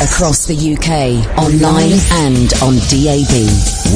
across 0.00 0.46
the 0.46 0.54
UK, 0.54 1.38
online 1.38 1.98
and 2.24 2.52
on 2.62 2.76
DAB. 2.88 3.34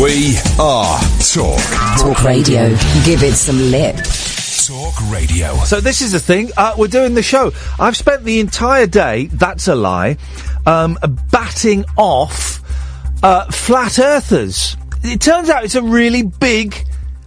We 0.01 0.37
are 0.61 1.00
Talk. 1.33 1.99
Talk 1.99 2.23
Radio. 2.23 2.69
Give 3.04 3.23
it 3.23 3.34
some 3.34 3.58
lip. 3.71 3.97
Talk 4.67 4.95
Radio. 5.11 5.57
So 5.65 5.81
this 5.81 6.03
is 6.03 6.13
the 6.13 6.21
thing. 6.21 6.51
Uh, 6.57 6.75
we're 6.77 6.89
doing 6.89 7.15
the 7.15 7.23
show. 7.23 7.53
I've 7.79 7.97
spent 7.97 8.25
the 8.25 8.39
entire 8.41 8.87
day. 8.87 9.27
That's 9.27 9.67
a 9.69 9.75
lie. 9.75 10.19
Um, 10.67 10.98
batting 11.30 11.86
off 11.96 12.61
uh, 13.23 13.50
flat 13.50 13.98
earthers. 13.98 14.77
It 15.02 15.23
turns 15.23 15.48
out 15.48 15.64
it's 15.64 15.75
a 15.75 15.82
really 15.82 16.23
big, 16.23 16.77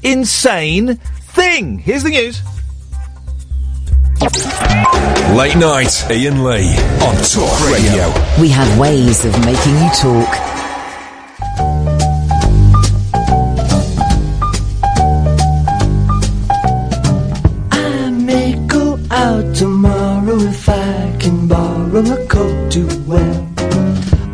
insane 0.04 0.98
thing. 0.98 1.80
Here's 1.80 2.04
the 2.04 2.10
news. 2.10 2.42
Late 4.20 5.56
night, 5.56 6.06
Iain 6.10 6.44
Lee 6.44 6.76
on 7.06 7.16
Talk 7.22 7.54
Radio. 7.70 8.12
We 8.42 8.50
have 8.50 8.80
ways 8.80 9.24
of 9.26 9.34
making 9.46 9.76
you 9.76 9.90
talk. 9.94 10.32
I 17.72 18.10
may 18.12 18.56
go 18.66 18.98
out 19.12 19.56
tomorrow 19.56 20.38
if 20.40 20.68
I 20.68 21.16
can 21.20 21.48
borrow 21.48 22.00
a 22.00 22.28
coat 22.28 22.72
to 22.72 22.88
wear. 23.06 23.48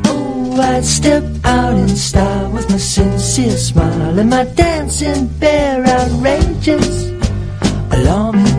Oh, 0.06 0.58
I'd 0.62 0.86
step 0.86 1.24
out 1.44 1.76
in 1.76 1.90
style 1.90 2.52
with 2.52 2.70
my 2.70 2.78
sincere 2.78 3.58
smile 3.58 4.18
and 4.18 4.30
my 4.30 4.46
dancing 4.46 5.28
bear 5.40 5.84
outrageous, 5.86 7.10
alarming, 7.92 8.46
courageous, 8.46 8.46
and 8.46 8.53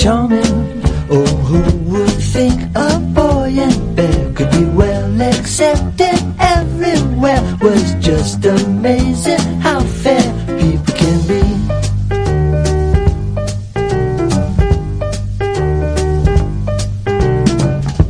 charming. 0.00 0.80
Oh, 1.10 1.26
who 1.48 1.60
would 1.90 2.22
think 2.32 2.58
a 2.74 2.98
boy 3.12 3.52
and 3.58 3.94
bear 3.94 4.32
could 4.32 4.50
be 4.50 4.64
well 4.64 5.20
accepted 5.20 6.18
everywhere? 6.38 7.42
Was 7.60 7.94
just 7.96 8.42
amazing 8.46 9.60
how 9.60 9.80
fair 9.80 10.24
people 10.58 10.94
can 10.94 11.18
be. 11.28 11.42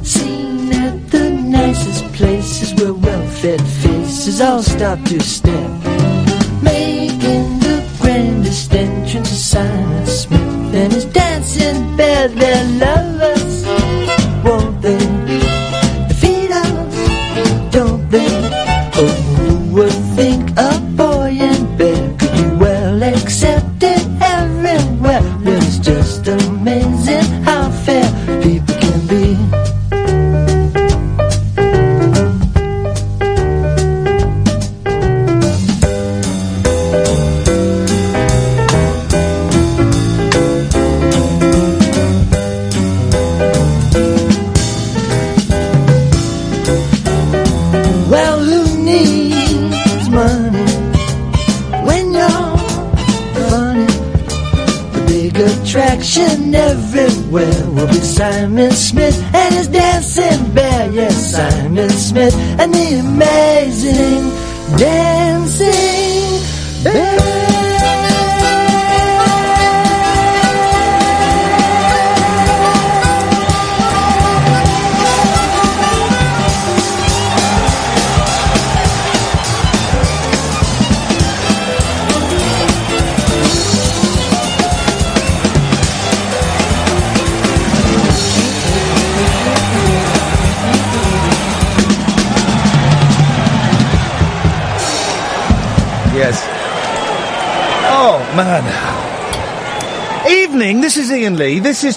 Seen 0.04 0.72
at 0.72 1.10
the 1.10 1.30
nicest 1.30 2.04
places 2.12 2.72
where 2.75 2.94
well-fed 2.94 3.60
faces 3.82 4.41
all 4.41 4.62
stop 4.62 5.02
to 5.06 5.19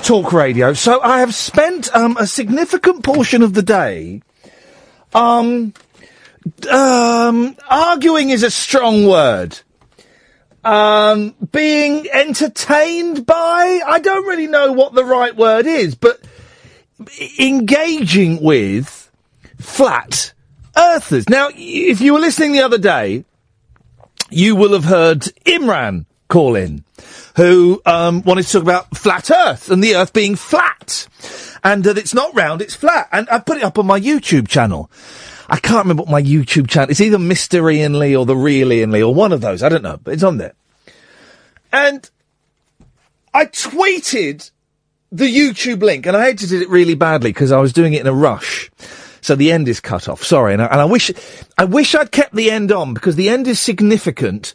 Talk 0.03 0.33
Radio. 0.33 0.73
So 0.73 1.01
I 1.01 1.19
have 1.21 1.33
spent 1.33 1.93
um, 1.95 2.17
a 2.17 2.27
significant 2.27 3.03
portion 3.03 3.41
of 3.41 3.53
the 3.53 3.63
day 3.63 4.21
um, 5.13 5.73
um, 6.69 7.55
arguing 7.69 8.29
is 8.29 8.43
a 8.43 8.51
strong 8.51 9.07
word. 9.07 9.59
Um, 10.63 11.35
being 11.51 12.07
entertained 12.11 13.25
by, 13.25 13.81
I 13.85 13.99
don't 13.99 14.27
really 14.27 14.47
know 14.47 14.71
what 14.71 14.93
the 14.93 15.05
right 15.05 15.35
word 15.35 15.67
is, 15.67 15.95
but 15.95 16.21
engaging 17.39 18.41
with 18.41 19.11
flat 19.59 20.33
earthers. 20.75 21.29
Now, 21.29 21.49
if 21.53 22.01
you 22.01 22.13
were 22.13 22.19
listening 22.19 22.53
the 22.53 22.61
other 22.61 22.77
day, 22.77 23.25
you 24.29 24.55
will 24.55 24.73
have 24.73 24.85
heard 24.85 25.21
Imran 25.45 26.05
call 26.27 26.55
in, 26.55 26.83
who 27.35 27.81
um, 27.85 28.21
wanted 28.23 28.45
to 28.45 28.51
talk 28.51 28.61
about 28.61 28.97
flat 28.97 29.31
Earth 29.31 29.71
and 29.71 29.83
the 29.83 29.95
Earth 29.95 30.13
being 30.13 30.35
flat, 30.35 31.07
and 31.63 31.83
that 31.83 31.97
it's 31.97 32.13
not 32.13 32.35
round, 32.35 32.61
it's 32.61 32.75
flat. 32.75 33.09
And 33.11 33.27
I 33.29 33.39
put 33.39 33.57
it 33.57 33.63
up 33.63 33.79
on 33.79 33.87
my 33.87 33.99
YouTube 33.99 34.47
channel. 34.47 34.89
I 35.49 35.57
can't 35.57 35.83
remember 35.83 36.03
what 36.03 36.11
my 36.11 36.21
YouTube 36.21 36.69
channel. 36.69 36.89
It's 36.89 37.01
either 37.01 37.19
Mister 37.19 37.69
Iain 37.69 37.99
Lee 37.99 38.15
or 38.15 38.25
the 38.25 38.35
Real 38.35 38.71
Iain 38.71 38.91
Lee 38.91 39.03
or 39.03 39.13
one 39.13 39.33
of 39.33 39.41
those. 39.41 39.63
I 39.63 39.69
don't 39.69 39.83
know, 39.83 39.99
but 40.03 40.13
it's 40.13 40.23
on 40.23 40.37
there. 40.37 40.53
And 41.71 42.09
I 43.33 43.45
tweeted 43.45 44.51
the 45.11 45.25
YouTube 45.25 45.81
link, 45.81 46.05
and 46.05 46.15
I 46.15 46.29
edited 46.29 46.61
it 46.61 46.69
really 46.69 46.95
badly 46.95 47.31
because 47.31 47.51
I 47.51 47.59
was 47.59 47.73
doing 47.73 47.93
it 47.93 48.01
in 48.01 48.07
a 48.07 48.13
rush. 48.13 48.71
So 49.21 49.35
the 49.35 49.51
end 49.51 49.67
is 49.67 49.79
cut 49.79 50.09
off. 50.09 50.23
Sorry, 50.23 50.53
and 50.53 50.61
I, 50.61 50.65
and 50.65 50.81
I 50.81 50.85
wish 50.85 51.11
I 51.57 51.65
wish 51.65 51.95
I'd 51.95 52.11
kept 52.11 52.35
the 52.35 52.51
end 52.51 52.71
on 52.71 52.93
because 52.93 53.15
the 53.15 53.29
end 53.29 53.47
is 53.47 53.59
significant 53.59 54.53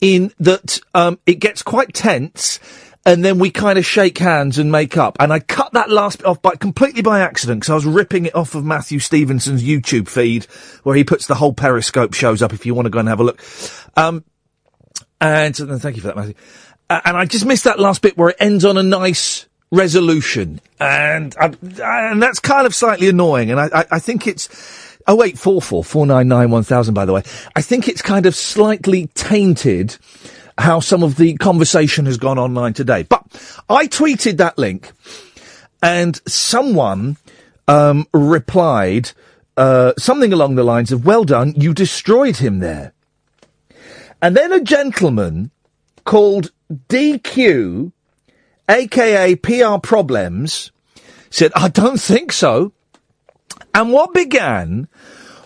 in 0.00 0.32
that 0.38 0.80
um, 0.94 1.18
it 1.26 1.36
gets 1.36 1.62
quite 1.62 1.94
tense. 1.94 2.60
And 3.06 3.24
then 3.24 3.38
we 3.38 3.50
kind 3.50 3.78
of 3.78 3.86
shake 3.86 4.18
hands 4.18 4.58
and 4.58 4.70
make 4.70 4.98
up. 4.98 5.16
And 5.18 5.32
I 5.32 5.38
cut 5.38 5.72
that 5.72 5.88
last 5.88 6.18
bit 6.18 6.26
off 6.26 6.42
by 6.42 6.54
completely 6.56 7.00
by 7.00 7.20
accident 7.20 7.60
because 7.60 7.70
I 7.70 7.74
was 7.74 7.86
ripping 7.86 8.26
it 8.26 8.34
off 8.34 8.54
of 8.54 8.62
Matthew 8.62 8.98
Stevenson's 8.98 9.62
YouTube 9.62 10.06
feed 10.06 10.44
where 10.82 10.94
he 10.94 11.02
puts 11.02 11.26
the 11.26 11.34
whole 11.34 11.54
Periscope 11.54 12.12
shows 12.12 12.42
up 12.42 12.52
if 12.52 12.66
you 12.66 12.74
want 12.74 12.84
to 12.84 12.90
go 12.90 12.98
and 12.98 13.08
have 13.08 13.20
a 13.20 13.24
look. 13.24 13.40
Um, 13.96 14.22
and 15.18 15.56
thank 15.56 15.96
you 15.96 16.02
for 16.02 16.08
that, 16.08 16.16
Matthew. 16.16 16.34
Uh, 16.90 17.00
and 17.04 17.16
I 17.16 17.24
just 17.24 17.46
missed 17.46 17.64
that 17.64 17.78
last 17.78 18.02
bit 18.02 18.18
where 18.18 18.30
it 18.30 18.36
ends 18.40 18.64
on 18.64 18.76
a 18.76 18.82
nice 18.82 19.46
resolution, 19.70 20.60
and 20.80 21.34
I, 21.38 21.52
and 22.10 22.20
that's 22.20 22.40
kind 22.40 22.66
of 22.66 22.74
slightly 22.74 23.08
annoying. 23.08 23.50
And 23.50 23.60
I, 23.60 23.70
I, 23.72 23.86
I 23.92 23.98
think 24.00 24.26
it's 24.26 24.89
oh 25.06 25.22
eight 25.22 25.38
four 25.38 25.60
four 25.60 25.84
four 25.84 26.06
nine 26.06 26.28
nine 26.28 26.50
one 26.50 26.62
thousand. 26.62 26.94
By 26.94 27.04
the 27.04 27.12
way, 27.12 27.22
I 27.54 27.62
think 27.62 27.88
it's 27.88 28.02
kind 28.02 28.26
of 28.26 28.34
slightly 28.34 29.08
tainted 29.08 29.96
how 30.58 30.80
some 30.80 31.02
of 31.02 31.16
the 31.16 31.36
conversation 31.36 32.06
has 32.06 32.18
gone 32.18 32.38
online 32.38 32.74
today. 32.74 33.02
But 33.02 33.24
I 33.68 33.86
tweeted 33.86 34.36
that 34.38 34.58
link, 34.58 34.92
and 35.82 36.20
someone 36.26 37.16
um, 37.66 38.06
replied 38.12 39.12
uh, 39.56 39.92
something 39.98 40.32
along 40.32 40.54
the 40.54 40.64
lines 40.64 40.92
of, 40.92 41.06
"Well 41.06 41.24
done, 41.24 41.54
you 41.56 41.74
destroyed 41.74 42.36
him 42.36 42.58
there." 42.58 42.92
And 44.22 44.36
then 44.36 44.52
a 44.52 44.60
gentleman 44.60 45.50
called 46.04 46.50
DQ, 46.88 47.92
aka 48.68 49.34
PR 49.36 49.78
Problems, 49.82 50.72
said, 51.30 51.52
I 51.54 51.68
don't 51.68 52.00
think 52.00 52.32
so. 52.32 52.72
And 53.74 53.92
what 53.92 54.12
began 54.14 54.88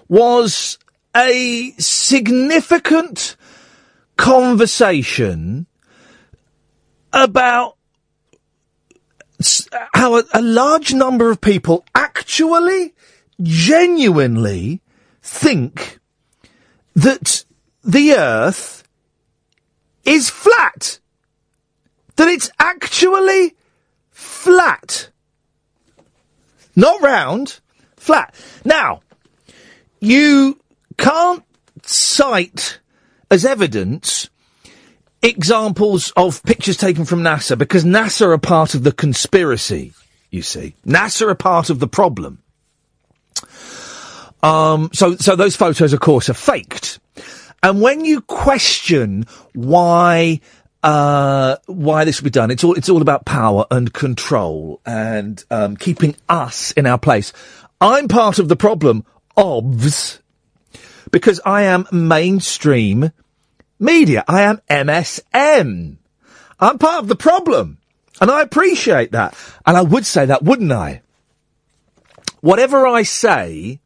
was 0.09 0.79
a 1.15 1.73
significant 1.79 3.37
conversation 4.17 5.67
about 7.13 7.77
how 9.95 10.23
a, 10.33 10.43
large 10.43 10.95
number 10.95 11.31
of 11.31 11.41
people 11.41 11.85
actually, 11.95 12.95
genuinely 13.43 14.81
think 15.23 15.99
that 16.95 17.45
the 17.83 18.15
Earth 18.15 18.85
is 20.05 20.31
flat. 20.31 20.99
That 22.17 22.29
it's 22.29 22.51
actually 22.59 23.55
flat. 24.11 25.11
Not 26.77 27.03
round, 27.03 27.61
flat. 28.05 28.35
Now, 28.65 29.01
you 30.01 30.61
can't 30.99 31.43
cite 31.83 32.81
as 33.31 33.45
evidence 33.45 34.29
examples 35.23 36.13
of 36.17 36.43
pictures 36.43 36.77
taken 36.77 37.07
from 37.07 37.23
NASA 37.23 37.57
because 37.57 37.85
NASA 37.85 38.27
are 38.27 38.39
part 38.39 38.75
of 38.75 38.85
the 38.85 38.93
conspiracy, 38.93 39.95
you 40.31 40.43
see. 40.43 40.75
NASA 40.87 41.29
are 41.29 41.35
part 41.35 41.71
of 41.71 41.79
the 41.79 41.89
problem. 41.89 42.43
Um, 44.43 44.91
so, 44.93 45.17
so 45.17 45.35
those 45.35 45.57
photos, 45.57 45.95
of 45.95 46.01
course, 46.01 46.29
are 46.29 46.35
faked. 46.35 47.01
And 47.63 47.81
when 47.81 48.05
you 48.05 48.21
question 48.21 49.25
why, 49.55 50.41
uh, 50.83 51.57
why 51.65 52.05
this 52.05 52.21
would 52.21 52.25
be 52.25 52.31
done, 52.39 52.51
it's 52.51 52.63
all, 52.63 52.75
it's 52.75 52.91
all 52.91 53.01
about 53.01 53.25
power 53.25 53.65
and 53.71 53.91
control 53.91 54.83
and, 54.85 55.43
um, 55.51 55.79
keeping 55.79 56.15
us 56.29 56.73
in 56.73 56.87
our 56.87 56.99
place. 56.99 57.33
I'm 57.85 58.09
part 58.09 58.39
of 58.39 58.49
the 58.49 58.57
problem, 58.57 59.05
obvs, 59.37 60.21
because 61.11 61.39
I 61.45 61.65
am 61.65 61.87
mainstream 61.93 63.13
media. 63.79 64.25
I 64.27 64.41
am 64.41 64.63
MSM. 64.71 65.99
I'm 66.59 66.79
part 66.79 67.03
of 67.03 67.09
the 67.09 67.15
problem. 67.15 67.77
And 68.23 68.31
I 68.31 68.41
appreciate 68.41 69.13
that. 69.13 69.37
And 69.67 69.77
I 69.77 69.83
would 69.83 70.07
say 70.07 70.25
that, 70.25 70.43
wouldn't 70.43 70.73
I? 70.73 71.03
Whatever 72.41 72.87
I 72.87 73.03
say, 73.03 73.81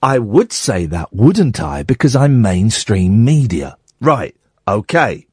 I 0.00 0.20
would 0.20 0.52
say 0.52 0.86
that, 0.86 1.12
wouldn't 1.12 1.60
I? 1.60 1.82
Because 1.82 2.14
I'm 2.14 2.42
mainstream 2.42 3.24
media. 3.24 3.76
Right. 4.00 4.36
Okay. 4.68 5.26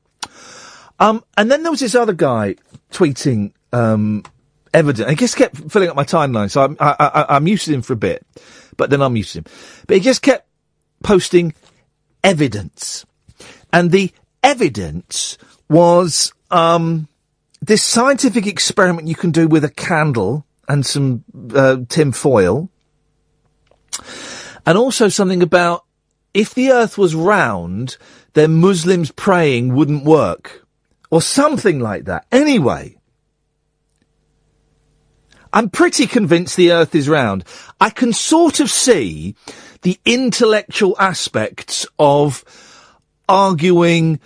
Um, 1.00 1.24
and 1.38 1.52
then 1.52 1.62
there 1.62 1.72
was 1.72 1.82
this 1.82 1.94
other 1.94 2.14
guy 2.14 2.56
tweeting, 2.92 3.52
um, 3.72 4.24
evidence. 4.74 5.10
He 5.10 5.16
just 5.16 5.36
kept 5.36 5.72
filling 5.72 5.90
up 5.90 5.96
my 5.96 6.04
timeline. 6.04 6.50
So 6.50 6.64
I'm, 6.64 6.78
I, 6.80 6.96
I, 7.00 7.36
I'm 7.36 7.48
used 7.48 7.68
him 7.68 7.82
for 7.82 7.94
a 7.94 7.98
bit, 7.98 8.26
but 8.78 8.90
then 8.90 9.02
I'm 9.02 9.16
used 9.16 9.36
him. 9.36 9.46
But 9.88 9.98
he 9.98 10.04
just 10.04 10.22
kept 10.22 10.48
posting 11.04 11.54
evidence. 12.24 13.06
And 13.74 13.92
the 13.92 14.12
evidence 14.44 15.38
was, 15.70 16.34
um, 16.50 17.08
this 17.62 17.84
scientific 17.84 18.48
experiment 18.48 19.08
you 19.08 19.16
can 19.16 19.32
do 19.32 19.48
with 19.48 19.64
a 19.64 19.70
candle 19.70 20.46
and 20.68 20.86
some, 20.86 21.24
uh, 21.54 21.78
tin 21.88 22.12
foil. 22.12 22.70
And 24.66 24.78
also 24.78 25.10
something 25.10 25.42
about 25.42 25.86
if 26.34 26.54
the 26.54 26.72
earth 26.72 26.98
was 26.98 27.16
round, 27.16 27.98
then 28.34 28.56
Muslims 28.56 29.12
praying 29.12 29.76
wouldn't 29.76 30.06
work. 30.06 30.66
Or 31.10 31.22
something 31.22 31.80
like 31.80 32.06
that. 32.06 32.26
Anyway. 32.32 32.98
I'm 35.54 35.70
pretty 35.70 36.08
convinced 36.08 36.56
the 36.56 36.72
earth 36.72 36.96
is 36.96 37.10
round. 37.10 37.44
I 37.80 37.90
can 37.90 38.14
sort 38.14 38.60
of 38.60 38.70
see 38.70 39.36
the 39.82 40.00
intellectual 40.06 40.96
aspects 41.00 41.86
of 42.00 42.44
arguing 43.28 44.20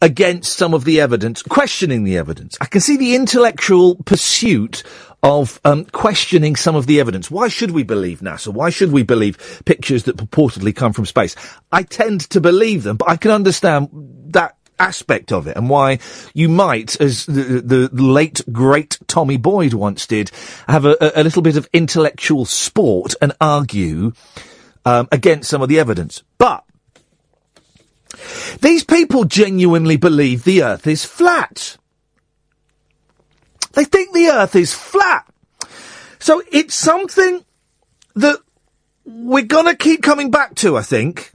against 0.00 0.56
some 0.56 0.74
of 0.74 0.84
the 0.84 1.00
evidence, 1.00 1.42
questioning 1.42 2.04
the 2.04 2.16
evidence. 2.16 2.56
I 2.60 2.66
can 2.66 2.80
see 2.80 2.96
the 2.96 3.14
intellectual 3.14 3.96
pursuit 3.96 4.84
of 5.22 5.60
um, 5.64 5.84
questioning 5.86 6.54
some 6.54 6.76
of 6.76 6.86
the 6.86 7.00
evidence. 7.00 7.30
Why 7.30 7.48
should 7.48 7.72
we 7.72 7.82
believe 7.82 8.20
NASA? 8.20 8.48
Why 8.48 8.70
should 8.70 8.92
we 8.92 9.02
believe 9.02 9.62
pictures 9.64 10.04
that 10.04 10.16
purportedly 10.16 10.74
come 10.74 10.92
from 10.92 11.06
space? 11.06 11.34
I 11.72 11.82
tend 11.82 12.20
to 12.30 12.40
believe 12.40 12.84
them, 12.84 12.96
but 12.96 13.08
I 13.08 13.16
can 13.16 13.32
understand 13.32 13.88
that 14.30 14.56
aspect 14.78 15.32
of 15.32 15.46
it 15.46 15.56
and 15.56 15.68
why 15.68 15.98
you 16.34 16.48
might, 16.48 17.00
as 17.00 17.26
the, 17.26 17.88
the 17.92 18.02
late 18.02 18.40
great 18.52 18.98
Tommy 19.06 19.36
Boyd 19.36 19.74
once 19.74 20.06
did, 20.06 20.30
have 20.68 20.84
a, 20.84 20.96
a 21.14 21.22
little 21.22 21.42
bit 21.42 21.56
of 21.56 21.68
intellectual 21.72 22.44
sport 22.44 23.14
and 23.20 23.32
argue 23.40 24.12
um, 24.84 25.08
against 25.12 25.50
some 25.50 25.62
of 25.62 25.68
the 25.68 25.78
evidence. 25.78 26.22
But 26.38 26.64
these 28.60 28.84
people 28.84 29.24
genuinely 29.24 29.96
believe 29.96 30.44
the 30.44 30.62
Earth 30.62 30.86
is 30.86 31.04
flat. 31.04 31.76
They 33.72 33.84
think 33.84 34.12
the 34.12 34.28
Earth 34.28 34.56
is 34.56 34.74
flat. 34.74 35.26
So 36.18 36.42
it's 36.50 36.74
something 36.74 37.44
that 38.14 38.38
we're 39.04 39.44
gonna 39.44 39.76
keep 39.76 40.02
coming 40.02 40.30
back 40.30 40.54
to, 40.56 40.76
I 40.76 40.82
think. 40.82 41.32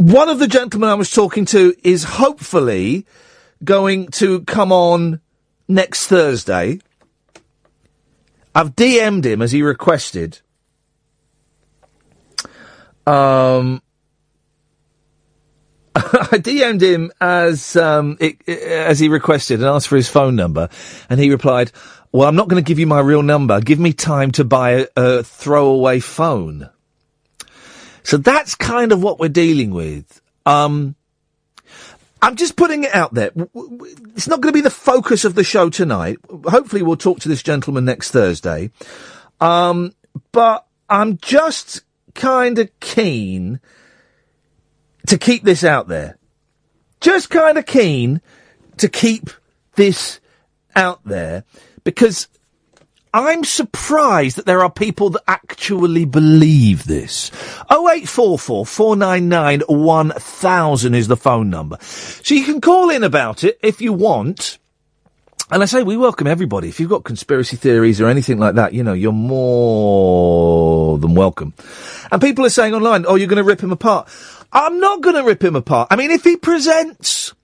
One 0.00 0.30
of 0.30 0.38
the 0.38 0.48
gentlemen 0.48 0.88
I 0.88 0.94
was 0.94 1.10
talking 1.10 1.44
to 1.44 1.74
is 1.84 2.04
hopefully 2.04 3.04
going 3.62 4.06
to 4.12 4.40
come 4.44 4.72
on 4.72 5.20
next 5.68 6.06
Thursday. 6.06 6.78
I've 8.54 8.74
DM'd 8.74 9.26
him 9.26 9.42
as 9.42 9.52
he 9.52 9.60
requested. 9.60 10.40
Um, 13.06 13.82
I 15.94 16.38
DM'd 16.38 16.82
him 16.82 17.12
as 17.20 17.76
um, 17.76 18.16
it, 18.20 18.38
it- 18.46 18.62
as 18.62 19.00
he 19.00 19.10
requested 19.10 19.60
and 19.60 19.68
asked 19.68 19.88
for 19.88 19.96
his 19.96 20.08
phone 20.08 20.34
number, 20.34 20.70
and 21.10 21.20
he 21.20 21.28
replied, 21.28 21.72
"Well, 22.10 22.26
I'm 22.26 22.36
not 22.36 22.48
going 22.48 22.64
to 22.64 22.66
give 22.66 22.78
you 22.78 22.86
my 22.86 23.00
real 23.00 23.22
number. 23.22 23.60
Give 23.60 23.78
me 23.78 23.92
time 23.92 24.30
to 24.30 24.44
buy 24.44 24.70
a, 24.70 24.86
a 24.96 25.22
throwaway 25.22 26.00
phone." 26.00 26.70
So 28.02 28.16
that's 28.16 28.54
kind 28.54 28.92
of 28.92 29.02
what 29.02 29.18
we're 29.18 29.28
dealing 29.28 29.70
with. 29.70 30.20
Um, 30.46 30.94
I'm 32.22 32.36
just 32.36 32.56
putting 32.56 32.84
it 32.84 32.94
out 32.94 33.14
there. 33.14 33.30
It's 34.14 34.28
not 34.28 34.40
going 34.40 34.52
to 34.52 34.58
be 34.58 34.60
the 34.60 34.70
focus 34.70 35.24
of 35.24 35.34
the 35.34 35.44
show 35.44 35.70
tonight. 35.70 36.18
Hopefully, 36.44 36.82
we'll 36.82 36.96
talk 36.96 37.20
to 37.20 37.28
this 37.28 37.42
gentleman 37.42 37.84
next 37.84 38.10
Thursday. 38.10 38.70
Um, 39.40 39.94
but 40.32 40.66
I'm 40.88 41.16
just 41.18 41.82
kind 42.14 42.58
of 42.58 42.68
keen 42.80 43.60
to 45.06 45.16
keep 45.16 45.44
this 45.44 45.64
out 45.64 45.88
there. 45.88 46.18
Just 47.00 47.30
kind 47.30 47.56
of 47.56 47.64
keen 47.64 48.20
to 48.76 48.88
keep 48.88 49.30
this 49.76 50.20
out 50.76 51.00
there 51.04 51.44
because 51.84 52.28
I'm 53.12 53.42
surprised 53.42 54.36
that 54.36 54.46
there 54.46 54.62
are 54.62 54.70
people 54.70 55.10
that 55.10 55.22
actually 55.26 56.04
believe 56.04 56.84
this. 56.84 57.30
0844 57.70 58.64
499 58.64 59.60
1000 59.66 60.94
is 60.94 61.08
the 61.08 61.16
phone 61.16 61.50
number. 61.50 61.76
So 61.80 62.34
you 62.34 62.44
can 62.44 62.60
call 62.60 62.90
in 62.90 63.02
about 63.02 63.42
it 63.42 63.58
if 63.62 63.80
you 63.80 63.92
want. 63.92 64.58
And 65.50 65.64
I 65.64 65.66
say 65.66 65.82
we 65.82 65.96
welcome 65.96 66.28
everybody. 66.28 66.68
If 66.68 66.78
you've 66.78 66.90
got 66.90 67.02
conspiracy 67.02 67.56
theories 67.56 68.00
or 68.00 68.06
anything 68.06 68.38
like 68.38 68.54
that, 68.54 68.72
you 68.72 68.84
know, 68.84 68.92
you're 68.92 69.10
more 69.10 70.96
than 70.98 71.16
welcome. 71.16 71.54
And 72.12 72.22
people 72.22 72.46
are 72.46 72.50
saying 72.50 72.72
online, 72.74 73.04
oh, 73.08 73.16
you're 73.16 73.26
going 73.26 73.38
to 73.38 73.44
rip 73.44 73.60
him 73.60 73.72
apart. 73.72 74.08
I'm 74.52 74.78
not 74.78 75.00
going 75.00 75.16
to 75.16 75.24
rip 75.24 75.42
him 75.42 75.56
apart. 75.56 75.88
I 75.90 75.96
mean, 75.96 76.12
if 76.12 76.22
he 76.22 76.36
presents 76.36 77.34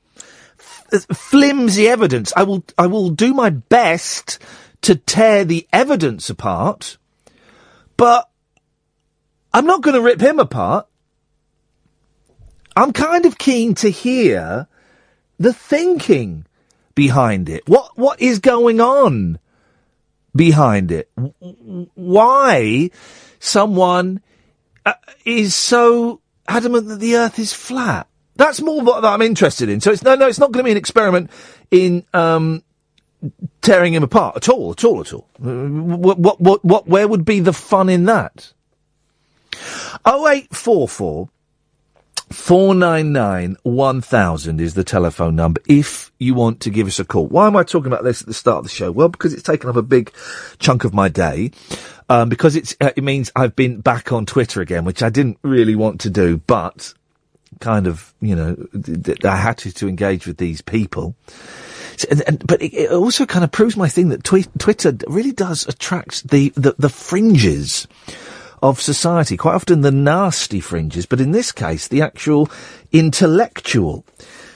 f- 0.92 1.06
flimsy 1.12 1.88
evidence, 1.88 2.32
I 2.36 2.44
will, 2.44 2.64
I 2.78 2.86
will 2.86 3.10
do 3.10 3.34
my 3.34 3.50
best 3.50 4.38
to 4.86 4.94
tear 4.94 5.44
the 5.44 5.66
evidence 5.72 6.30
apart, 6.30 6.96
but 7.96 8.30
I'm 9.52 9.66
not 9.66 9.82
going 9.82 9.96
to 9.96 10.00
rip 10.00 10.20
him 10.20 10.38
apart. 10.38 10.86
I'm 12.76 12.92
kind 12.92 13.26
of 13.26 13.36
keen 13.36 13.74
to 13.76 13.90
hear 13.90 14.68
the 15.38 15.52
thinking 15.52 16.46
behind 16.94 17.48
it. 17.48 17.68
What 17.68 17.98
what 17.98 18.22
is 18.22 18.38
going 18.38 18.80
on 18.80 19.40
behind 20.36 20.92
it? 20.92 21.10
Why 21.94 22.90
someone 23.40 24.20
uh, 24.84 24.94
is 25.24 25.56
so 25.56 26.20
adamant 26.46 26.86
that 26.86 27.00
the 27.00 27.16
Earth 27.16 27.40
is 27.40 27.52
flat? 27.52 28.06
That's 28.36 28.60
more 28.60 28.82
what 28.82 29.04
I'm 29.04 29.22
interested 29.22 29.68
in. 29.68 29.80
So 29.80 29.90
it's 29.90 30.04
no, 30.04 30.14
no, 30.14 30.28
it's 30.28 30.38
not 30.38 30.52
going 30.52 30.62
to 30.62 30.68
be 30.68 30.70
an 30.70 30.76
experiment 30.76 31.32
in 31.72 32.06
um, 32.14 32.62
tearing 33.62 33.94
him 33.94 34.02
apart 34.02 34.36
at 34.36 34.48
all, 34.48 34.72
at 34.72 34.84
all, 34.84 35.00
at 35.00 35.12
all. 35.12 35.26
Uh, 35.42 35.66
What, 35.68 36.18
what, 36.18 36.40
what, 36.40 36.64
what, 36.64 36.86
where 36.88 37.08
would 37.08 37.24
be 37.24 37.40
the 37.40 37.52
fun 37.52 37.88
in 37.88 38.04
that? 38.04 38.52
Oh 40.04 40.28
eight 40.28 40.54
four 40.54 40.86
four 40.88 41.30
499 42.30 43.56
1000 43.62 44.60
is 44.60 44.74
the 44.74 44.82
telephone 44.82 45.36
number 45.36 45.60
if 45.68 46.10
you 46.18 46.34
want 46.34 46.60
to 46.60 46.70
give 46.70 46.86
us 46.88 46.98
a 46.98 47.04
call. 47.04 47.26
Why 47.28 47.46
am 47.46 47.56
I 47.56 47.62
talking 47.62 47.86
about 47.86 48.02
this 48.02 48.20
at 48.20 48.26
the 48.26 48.34
start 48.34 48.58
of 48.58 48.64
the 48.64 48.70
show? 48.70 48.90
Well, 48.90 49.08
because 49.08 49.32
it's 49.32 49.44
taken 49.44 49.70
up 49.70 49.76
a 49.76 49.82
big 49.82 50.12
chunk 50.58 50.84
of 50.84 50.92
my 50.92 51.08
day. 51.08 51.52
Um, 52.08 52.28
because 52.28 52.54
it's, 52.54 52.74
uh, 52.80 52.90
it 52.96 53.02
means 53.02 53.32
I've 53.34 53.56
been 53.56 53.80
back 53.80 54.12
on 54.12 54.26
Twitter 54.26 54.60
again, 54.60 54.84
which 54.84 55.02
I 55.02 55.08
didn't 55.10 55.38
really 55.42 55.74
want 55.74 56.00
to 56.02 56.10
do, 56.10 56.36
but 56.38 56.94
kind 57.60 57.86
of, 57.86 58.14
you 58.20 58.34
know, 58.36 58.56
I 59.24 59.36
had 59.36 59.58
to, 59.58 59.72
to 59.72 59.88
engage 59.88 60.26
with 60.26 60.36
these 60.36 60.60
people. 60.60 61.16
But 62.44 62.62
it, 62.62 62.74
it 62.74 62.90
also 62.90 63.26
kind 63.26 63.44
of 63.44 63.52
proves 63.52 63.76
my 63.76 63.88
thing 63.88 64.08
that 64.10 64.24
twi- 64.24 64.44
Twitter 64.58 64.96
really 65.06 65.32
does 65.32 65.66
attract 65.66 66.28
the, 66.28 66.50
the, 66.50 66.74
the 66.78 66.88
fringes 66.88 67.86
of 68.62 68.80
society. 68.80 69.36
Quite 69.36 69.54
often 69.54 69.80
the 69.82 69.90
nasty 69.90 70.60
fringes, 70.60 71.06
but 71.06 71.20
in 71.20 71.30
this 71.30 71.52
case, 71.52 71.88
the 71.88 72.02
actual 72.02 72.50
intellectual 72.92 74.04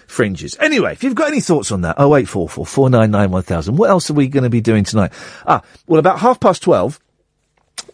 fringes. 0.06 0.56
Anyway, 0.59 0.92
if 0.92 1.04
you've 1.04 1.14
got 1.14 1.28
any 1.28 1.40
thoughts 1.40 1.70
on 1.70 1.82
that, 1.82 1.99
0844 1.99 2.66
499 2.66 3.30
1000. 3.30 3.76
What 3.76 3.90
else 3.90 4.11
are 4.11 4.14
we 4.14 4.28
going 4.28 4.44
to 4.44 4.50
be 4.50 4.61
doing 4.61 4.85
tonight? 4.85 5.12
Ah, 5.47 5.62
well, 5.87 6.00
about 6.00 6.18
half 6.18 6.40
past 6.40 6.62
12, 6.62 6.99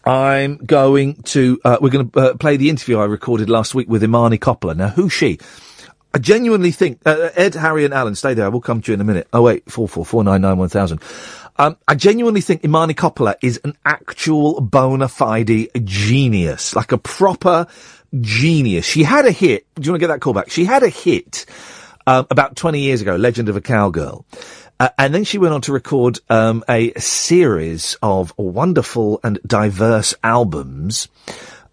I'm 0.05 0.57
going 0.57 1.21
to, 1.23 1.59
uh, 1.63 1.77
we're 1.81 1.89
going 1.89 2.09
to 2.09 2.19
uh, 2.19 2.33
play 2.35 2.57
the 2.57 2.69
interview 2.69 2.97
I 2.97 3.05
recorded 3.05 3.49
last 3.49 3.75
week 3.75 3.87
with 3.87 4.03
Imani 4.03 4.37
Coppola. 4.37 4.75
Now, 4.75 4.89
who's 4.89 5.13
she? 5.13 5.39
I 6.17 6.19
genuinely 6.19 6.71
think, 6.71 6.99
uh, 7.05 7.29
Ed, 7.35 7.53
Harry 7.53 7.85
and 7.85 7.93
Alan, 7.93 8.15
stay 8.15 8.33
there, 8.33 8.45
I 8.45 8.47
will 8.47 8.59
come 8.59 8.81
to 8.81 8.91
you 8.91 8.95
in 8.95 9.01
a 9.01 9.03
minute. 9.03 9.27
Oh 9.31 9.43
wait, 9.43 9.71
four 9.71 9.87
four 9.87 10.03
four 10.03 10.23
nine 10.23 10.41
nine 10.41 10.57
one 10.57 10.67
thousand. 10.67 10.99
Um, 11.57 11.77
I 11.87 11.93
genuinely 11.93 12.41
think 12.41 12.65
Imani 12.65 12.95
Coppola 12.95 13.35
is 13.43 13.61
an 13.63 13.77
actual 13.85 14.59
bona 14.59 15.09
fide 15.09 15.69
genius, 15.85 16.75
like 16.75 16.91
a 16.91 16.97
proper 16.97 17.67
genius. 18.19 18.83
She 18.83 19.03
had 19.03 19.27
a 19.27 19.31
hit, 19.31 19.67
do 19.75 19.83
you 19.83 19.91
want 19.91 20.01
to 20.01 20.07
get 20.07 20.11
that 20.11 20.21
call 20.21 20.33
back? 20.33 20.49
She 20.49 20.65
had 20.65 20.81
a 20.81 20.89
hit, 20.89 21.45
um, 22.07 22.25
about 22.31 22.55
20 22.55 22.79
years 22.79 23.03
ago, 23.03 23.15
Legend 23.15 23.47
of 23.49 23.55
a 23.55 23.61
Cowgirl. 23.61 24.25
Uh, 24.79 24.89
and 24.97 25.13
then 25.13 25.23
she 25.23 25.37
went 25.37 25.53
on 25.53 25.61
to 25.61 25.71
record 25.71 26.19
um, 26.31 26.63
a 26.67 26.99
series 26.99 27.95
of 28.01 28.33
wonderful 28.39 29.19
and 29.23 29.39
diverse 29.45 30.15
albums 30.23 31.09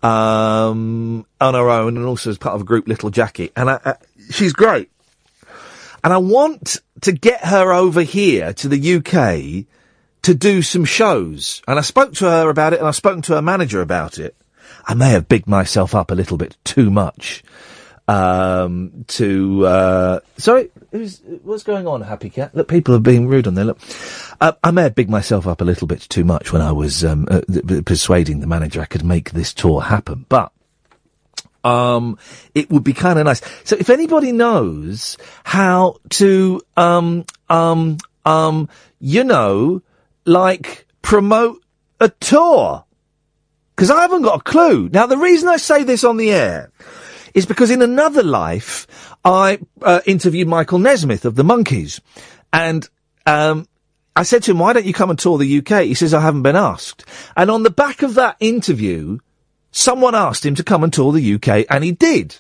um, 0.04 1.24
on 1.40 1.54
her 1.54 1.70
own, 1.70 1.96
and 1.96 2.04
also 2.04 2.28
as 2.28 2.36
part 2.36 2.54
of 2.54 2.60
a 2.60 2.64
group, 2.64 2.86
Little 2.86 3.08
Jackie. 3.08 3.50
And 3.56 3.70
I, 3.70 3.80
I, 3.84 3.94
she's 4.30 4.52
great. 4.52 4.90
And 6.02 6.12
I 6.12 6.18
want 6.18 6.78
to 7.02 7.12
get 7.12 7.44
her 7.44 7.72
over 7.72 8.02
here 8.02 8.52
to 8.54 8.68
the 8.68 8.96
UK 8.96 9.66
to 10.22 10.34
do 10.34 10.62
some 10.62 10.84
shows. 10.84 11.62
And 11.68 11.78
I 11.78 11.82
spoke 11.82 12.14
to 12.14 12.24
her 12.24 12.48
about 12.48 12.72
it, 12.72 12.78
and 12.78 12.88
I've 12.88 12.96
spoken 12.96 13.22
to 13.22 13.34
her 13.34 13.42
manager 13.42 13.80
about 13.80 14.18
it. 14.18 14.36
I 14.86 14.94
may 14.94 15.10
have 15.10 15.28
bigged 15.28 15.46
myself 15.46 15.94
up 15.94 16.10
a 16.10 16.14
little 16.14 16.36
bit 16.36 16.56
too 16.64 16.90
much. 16.90 17.42
Um, 18.06 19.06
to 19.08 19.66
uh, 19.66 20.20
sorry, 20.36 20.70
what's 21.42 21.62
going 21.62 21.86
on, 21.86 22.02
Happy 22.02 22.28
Cat? 22.28 22.54
Look, 22.54 22.68
people 22.68 22.94
are 22.94 23.00
being 23.00 23.26
rude 23.28 23.46
on 23.46 23.54
there. 23.54 23.64
Look, 23.64 23.80
uh, 24.42 24.52
I 24.62 24.72
may 24.72 24.82
have 24.82 24.94
bigged 24.94 25.08
myself 25.08 25.46
up 25.46 25.62
a 25.62 25.64
little 25.64 25.86
bit 25.86 26.02
too 26.02 26.24
much 26.24 26.52
when 26.52 26.60
I 26.60 26.72
was 26.72 27.02
um, 27.02 27.26
uh, 27.30 27.40
persuading 27.86 28.40
the 28.40 28.46
manager 28.46 28.82
I 28.82 28.86
could 28.86 29.04
make 29.04 29.30
this 29.30 29.54
tour 29.54 29.80
happen, 29.80 30.26
but 30.28 30.52
um, 31.64 32.18
it 32.54 32.70
would 32.70 32.84
be 32.84 32.92
kind 32.92 33.18
of 33.18 33.24
nice. 33.24 33.40
So 33.64 33.76
if 33.76 33.90
anybody 33.90 34.30
knows 34.32 35.16
how 35.42 35.96
to, 36.10 36.60
um, 36.76 37.24
um, 37.48 37.96
um, 38.24 38.68
you 39.00 39.24
know, 39.24 39.82
like 40.26 40.86
promote 41.02 41.62
a 42.00 42.10
tour, 42.10 42.84
because 43.74 43.90
I 43.90 44.02
haven't 44.02 44.22
got 44.22 44.40
a 44.40 44.42
clue. 44.42 44.88
Now, 44.92 45.06
the 45.06 45.18
reason 45.18 45.48
I 45.48 45.56
say 45.56 45.82
this 45.82 46.04
on 46.04 46.16
the 46.16 46.30
air 46.30 46.70
is 47.32 47.46
because 47.46 47.70
in 47.70 47.82
another 47.82 48.22
life, 48.22 48.86
I 49.24 49.58
uh, 49.82 50.00
interviewed 50.06 50.46
Michael 50.46 50.78
Nesmith 50.78 51.24
of 51.24 51.34
the 51.34 51.42
Monkees, 51.42 52.00
and 52.52 52.88
um, 53.26 53.66
I 54.14 54.22
said 54.22 54.44
to 54.44 54.52
him, 54.52 54.58
"Why 54.58 54.74
don't 54.74 54.86
you 54.86 54.92
come 54.92 55.10
and 55.10 55.18
tour 55.18 55.38
the 55.38 55.58
UK?" 55.58 55.84
He 55.84 55.94
says, 55.94 56.14
"I 56.14 56.20
haven't 56.20 56.42
been 56.42 56.56
asked." 56.56 57.04
And 57.36 57.50
on 57.50 57.64
the 57.64 57.70
back 57.70 58.02
of 58.02 58.14
that 58.14 58.36
interview, 58.38 59.18
someone 59.74 60.14
asked 60.14 60.46
him 60.46 60.54
to 60.54 60.64
come 60.64 60.84
and 60.84 60.92
tour 60.92 61.12
the 61.12 61.34
UK, 61.34 61.66
and 61.68 61.84
he 61.84 61.92
did. 61.92 62.36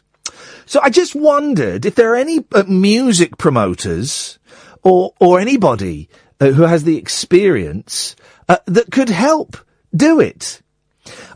So 0.64 0.80
I 0.82 0.88
just 0.88 1.14
wondered 1.14 1.84
if 1.84 1.94
there 1.94 2.12
are 2.12 2.16
any 2.16 2.44
uh, 2.52 2.62
music 2.66 3.36
promoters 3.36 4.38
or 4.82 5.12
or 5.20 5.40
anybody 5.40 6.08
uh, 6.40 6.52
who 6.52 6.62
has 6.62 6.84
the 6.84 6.96
experience 6.96 8.16
uh, 8.48 8.58
that 8.66 8.90
could 8.90 9.10
help 9.10 9.58
do 9.94 10.20
it. 10.20 10.62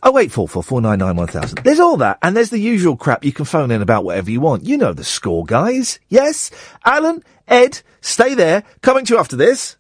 Oh 0.03 0.13
wait, 0.13 0.33
four 0.33 0.49
four 0.49 0.63
four 0.63 0.81
nine 0.81 1.01
nine 1.01 1.17
one 1.17 1.27
thousand. 1.27 1.59
There's 1.59 1.81
all 1.81 1.99
that, 1.99 2.19
and 2.23 2.35
there's 2.35 2.51
the 2.51 2.59
usual 2.59 2.97
crap 2.97 3.25
you 3.25 3.33
can 3.33 3.45
phone 3.45 3.71
in 3.71 3.83
about 3.83 4.05
whatever 4.05 4.31
you 4.31 4.41
want. 4.41 4.65
You 4.65 4.79
know 4.79 4.95
the 4.95 5.05
score, 5.05 5.45
guys. 5.45 5.99
Yes, 6.09 6.51
Alan, 6.85 7.23
Ed, 7.47 7.83
stay 8.01 8.35
there. 8.35 8.63
Coming 8.81 9.05
to 9.07 9.15
you 9.15 9.21
after 9.21 9.37
this. 9.37 9.77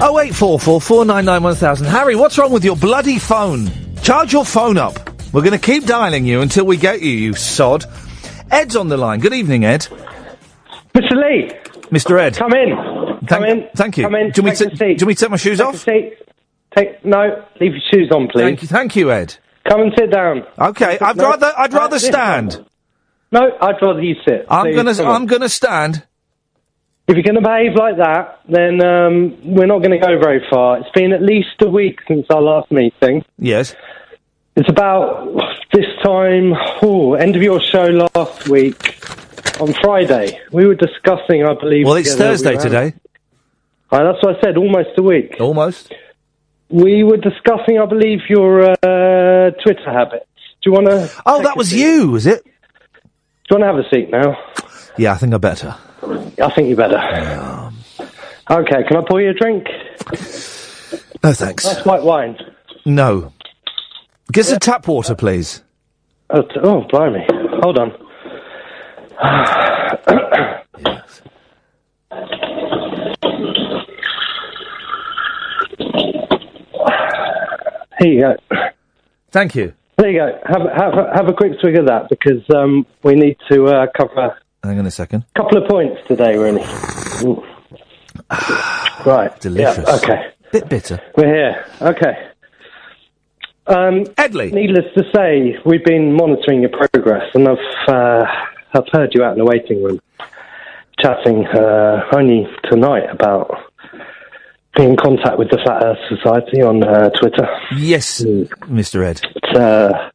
oh, 0.00 0.18
eight 0.22 0.34
four 0.34 0.58
four 0.58 0.80
four 0.80 1.04
nine 1.04 1.26
nine 1.26 1.42
one 1.42 1.56
thousand. 1.56 1.88
Harry, 1.88 2.16
what's 2.16 2.38
wrong 2.38 2.52
with 2.52 2.64
your 2.64 2.76
bloody 2.76 3.18
phone? 3.18 3.81
Charge 4.02 4.32
your 4.32 4.44
phone 4.44 4.78
up. 4.78 4.94
We're 5.32 5.42
going 5.42 5.58
to 5.58 5.64
keep 5.64 5.84
dialing 5.86 6.26
you 6.26 6.40
until 6.40 6.64
we 6.66 6.76
get 6.76 7.00
you, 7.02 7.10
you 7.10 7.34
sod. 7.34 7.84
Ed's 8.50 8.76
on 8.76 8.88
the 8.88 8.96
line. 8.96 9.20
Good 9.20 9.32
evening, 9.32 9.64
Ed. 9.64 9.86
Mr. 10.94 11.12
Lee. 11.12 11.50
Mr. 11.90 12.18
Ed. 12.20 12.36
Come 12.36 12.52
in. 12.52 12.76
Thank, 13.20 13.28
Come 13.28 13.44
in. 13.44 13.68
Thank 13.76 13.96
you. 13.98 14.04
Come 14.04 14.14
in. 14.16 14.30
Do 14.32 14.40
you 14.42 14.44
me 14.48 14.54
Take 14.56 14.70
to- 14.70 14.76
seat. 14.76 14.78
do 14.78 14.84
you 14.84 15.06
want 15.06 15.08
me 15.08 15.14
take 15.14 15.30
my 15.30 15.36
shoes 15.36 15.58
Take 15.58 15.66
off? 15.66 15.84
Take 16.76 17.04
no. 17.04 17.44
Leave 17.60 17.72
your 17.72 17.82
shoes 17.92 18.10
on, 18.12 18.28
please. 18.28 18.42
Thank 18.42 18.62
you, 18.62 18.68
thank 18.68 18.96
you, 18.96 19.12
Ed. 19.12 19.36
Come 19.68 19.82
and 19.82 19.92
sit 19.96 20.10
down. 20.10 20.42
Okay, 20.58 20.98
I'd 21.00 21.16
No, 21.16 21.24
rather 21.30 21.52
I'd 21.56 21.72
rather 21.72 21.98
stand. 21.98 22.64
No, 23.30 23.40
I'd 23.60 23.76
rather 23.82 24.00
you 24.02 24.16
sit. 24.26 24.46
I'm 24.48 24.66
Please, 24.66 24.76
gonna. 24.98 25.10
I'm 25.10 25.26
gonna 25.26 25.48
stand. 25.50 26.04
If 27.08 27.16
you're 27.16 27.24
going 27.24 27.34
to 27.34 27.40
behave 27.42 27.74
like 27.74 27.96
that, 27.96 28.40
then 28.48 28.80
um, 28.80 29.54
we're 29.54 29.66
not 29.66 29.78
going 29.78 29.90
to 29.90 29.98
go 29.98 30.18
very 30.20 30.44
far. 30.48 30.78
It's 30.78 30.90
been 30.94 31.12
at 31.12 31.20
least 31.20 31.60
a 31.60 31.68
week 31.68 32.00
since 32.06 32.26
our 32.30 32.40
last 32.40 32.70
meeting. 32.70 33.24
Yes. 33.38 33.74
It's 34.54 34.68
about 34.68 35.34
this 35.72 35.86
time, 36.04 36.54
oh, 36.82 37.14
end 37.14 37.34
of 37.34 37.42
your 37.42 37.60
show 37.60 38.08
last 38.14 38.48
week 38.48 38.98
on 39.60 39.72
Friday. 39.82 40.38
We 40.52 40.66
were 40.66 40.74
discussing, 40.74 41.44
I 41.44 41.54
believe. 41.54 41.86
Well, 41.86 41.96
it's 41.96 42.12
together, 42.12 42.30
we 42.30 42.36
Thursday 42.36 42.56
today. 42.56 42.94
Uh, 43.90 44.04
that's 44.04 44.22
what 44.22 44.36
I 44.36 44.40
said. 44.40 44.56
Almost 44.56 44.90
a 44.96 45.02
week. 45.02 45.36
Almost. 45.40 45.92
We 46.70 47.02
were 47.02 47.16
discussing, 47.16 47.78
I 47.78 47.86
believe, 47.86 48.20
your 48.28 48.62
uh, 48.62 49.50
Twitter 49.62 49.90
habits. 49.92 50.26
Do 50.62 50.70
you 50.70 50.72
want 50.72 50.86
to? 50.86 51.22
Oh, 51.26 51.42
that 51.42 51.56
was 51.56 51.72
you, 51.72 52.10
was 52.10 52.26
it? 52.26 52.44
Do 52.44 52.50
you 53.50 53.58
want 53.58 53.62
to 53.62 53.66
have 53.66 53.78
a 53.78 53.90
seat 53.90 54.10
now? 54.10 54.38
Yeah, 54.96 55.12
I 55.12 55.16
think 55.16 55.34
I 55.34 55.38
better. 55.38 55.76
I 56.02 56.50
think 56.54 56.68
you 56.68 56.76
better. 56.76 56.98
Okay, 58.50 58.82
can 58.88 58.96
I 58.96 59.02
pour 59.08 59.20
you 59.20 59.30
a 59.30 59.34
drink? 59.34 59.66
No, 61.22 61.32
thanks. 61.32 61.64
That's 61.64 61.86
white 61.86 62.02
wine. 62.02 62.36
No. 62.84 63.32
Get 64.32 64.46
some 64.46 64.58
tap 64.58 64.88
water, 64.88 65.14
please. 65.14 65.62
Oh, 66.30 66.42
t- 66.42 66.60
oh 66.62 66.82
blimey. 66.90 67.24
Hold 67.62 67.78
on. 67.78 67.92
Here 78.00 78.12
you 78.12 78.20
go. 78.20 78.36
Thank 79.30 79.54
you. 79.54 79.74
There 79.98 80.10
you 80.10 80.18
go. 80.18 80.38
Have, 80.46 80.62
have, 80.74 80.94
have 81.14 81.28
a 81.28 81.32
quick 81.32 81.52
swig 81.60 81.76
of 81.76 81.86
that 81.86 82.08
because 82.08 82.42
um, 82.54 82.84
we 83.04 83.14
need 83.14 83.36
to 83.50 83.66
uh, 83.66 83.86
cover 83.96 84.36
Hang 84.64 84.78
on 84.78 84.86
a 84.86 84.90
second. 84.90 85.24
a 85.34 85.40
couple 85.40 85.62
of 85.62 85.68
points 85.68 86.00
today, 86.06 86.36
really. 86.36 86.62
Right. 89.04 89.38
Delicious. 89.40 89.84
Yeah, 89.86 89.96
okay. 89.96 90.32
Bit 90.52 90.68
bitter. 90.68 91.00
We're 91.16 91.34
here. 91.34 91.66
Okay. 91.80 92.28
Um, 93.66 94.04
Edley. 94.16 94.52
Needless 94.52 94.84
to 94.96 95.04
say, 95.14 95.56
we've 95.64 95.84
been 95.84 96.12
monitoring 96.14 96.60
your 96.60 96.70
progress, 96.70 97.28
and 97.34 97.48
I've 97.48 97.58
uh, 97.88 98.24
I've 98.74 98.88
heard 98.92 99.14
you 99.14 99.24
out 99.24 99.32
in 99.32 99.38
the 99.38 99.44
waiting 99.44 99.82
room 99.82 100.00
chatting 101.00 101.46
uh, 101.48 102.02
only 102.14 102.46
tonight 102.70 103.04
about 103.10 103.50
being 104.76 104.90
in 104.90 104.96
contact 104.96 105.38
with 105.38 105.50
the 105.50 105.58
Flat 105.64 105.82
Earth 105.84 105.98
Society 106.08 106.62
on 106.62 106.82
uh, 106.84 107.10
Twitter. 107.20 107.48
Yes, 107.76 108.20
Mr. 108.22 109.04
Ed. 109.04 109.20
It's, 109.34 109.58
uh, 109.58 110.10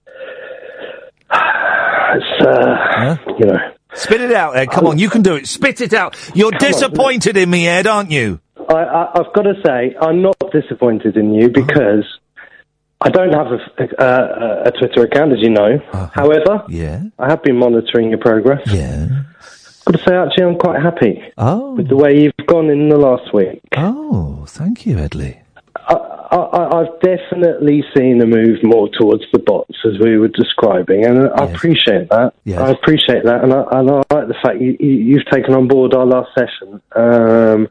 it's 2.16 2.46
uh, 2.46 3.18
you 3.40 3.46
know. 3.46 3.74
Spit 3.94 4.22
it 4.22 4.32
out, 4.34 4.56
Ed. 4.58 4.68
Come 4.72 4.86
on, 4.88 5.00
you 5.00 5.10
can 5.10 5.22
do 5.22 5.36
it. 5.36 5.48
Spit 5.48 5.82
it 5.82 5.94
out. 5.94 6.16
You're 6.36 6.52
disappointed 6.52 7.38
in 7.38 7.50
me, 7.50 7.68
Ed, 7.68 7.88
aren't 7.88 8.12
you? 8.12 8.40
I, 8.70 8.74
I, 8.74 9.20
I've 9.20 9.34
got 9.34 9.44
to 9.44 9.54
say, 9.66 9.96
I'm 10.02 10.22
not 10.22 10.36
disappointed 10.52 11.16
in 11.18 11.34
you 11.34 11.50
because 11.50 12.04
I 13.02 13.10
don't 13.10 13.32
have 13.34 13.48
a, 13.48 14.04
a, 14.04 14.64
a 14.68 14.72
Twitter 14.72 15.04
account, 15.04 15.32
as 15.34 15.40
you 15.40 15.50
know. 15.50 15.80
However, 16.14 16.52
Uh-huh. 16.56 16.66
Yeah. 16.70 17.04
I 17.18 17.30
have 17.30 17.44
been 17.44 17.58
monitoring 17.58 18.10
your 18.10 18.20
progress. 18.20 18.62
Yeah. 18.72 19.08
Got 19.86 19.92
to 20.00 20.04
say, 20.06 20.16
actually, 20.16 20.44
I'm 20.44 20.58
quite 20.58 20.82
happy 20.82 21.24
Oh. 21.38 21.76
with 21.76 21.88
the 21.88 21.96
way 21.96 22.20
you've 22.22 22.34
gone 22.48 22.70
in 22.70 22.90
the 22.90 22.98
last 22.98 23.34
week. 23.34 23.62
Oh, 23.78 24.44
thank 24.48 24.86
you, 24.86 24.98
Edley. 24.98 25.40
I, 25.76 25.94
I, 26.36 26.80
I've 26.82 27.00
definitely 27.02 27.84
seen 27.96 28.22
a 28.22 28.26
move 28.26 28.60
more 28.64 28.90
towards 28.90 29.24
the 29.32 29.40
bots, 29.40 29.76
as 29.86 30.00
we 30.00 30.18
were 30.18 30.28
describing, 30.30 31.06
and 31.06 31.30
I 31.30 31.46
appreciate 31.46 32.10
that. 32.10 32.34
Yes. 32.44 32.60
I 32.60 32.70
appreciate 32.72 33.24
that, 33.24 33.44
and 33.44 33.54
I, 33.54 33.64
and 33.72 33.90
I 33.90 33.96
like 34.14 34.28
the 34.28 34.36
fact 34.44 34.60
you, 34.62 34.76
you, 34.80 34.90
you've 34.92 35.26
taken 35.32 35.54
on 35.54 35.68
board 35.68 35.94
our 35.94 36.06
last 36.06 36.30
session. 36.38 36.82
Um, 36.96 37.68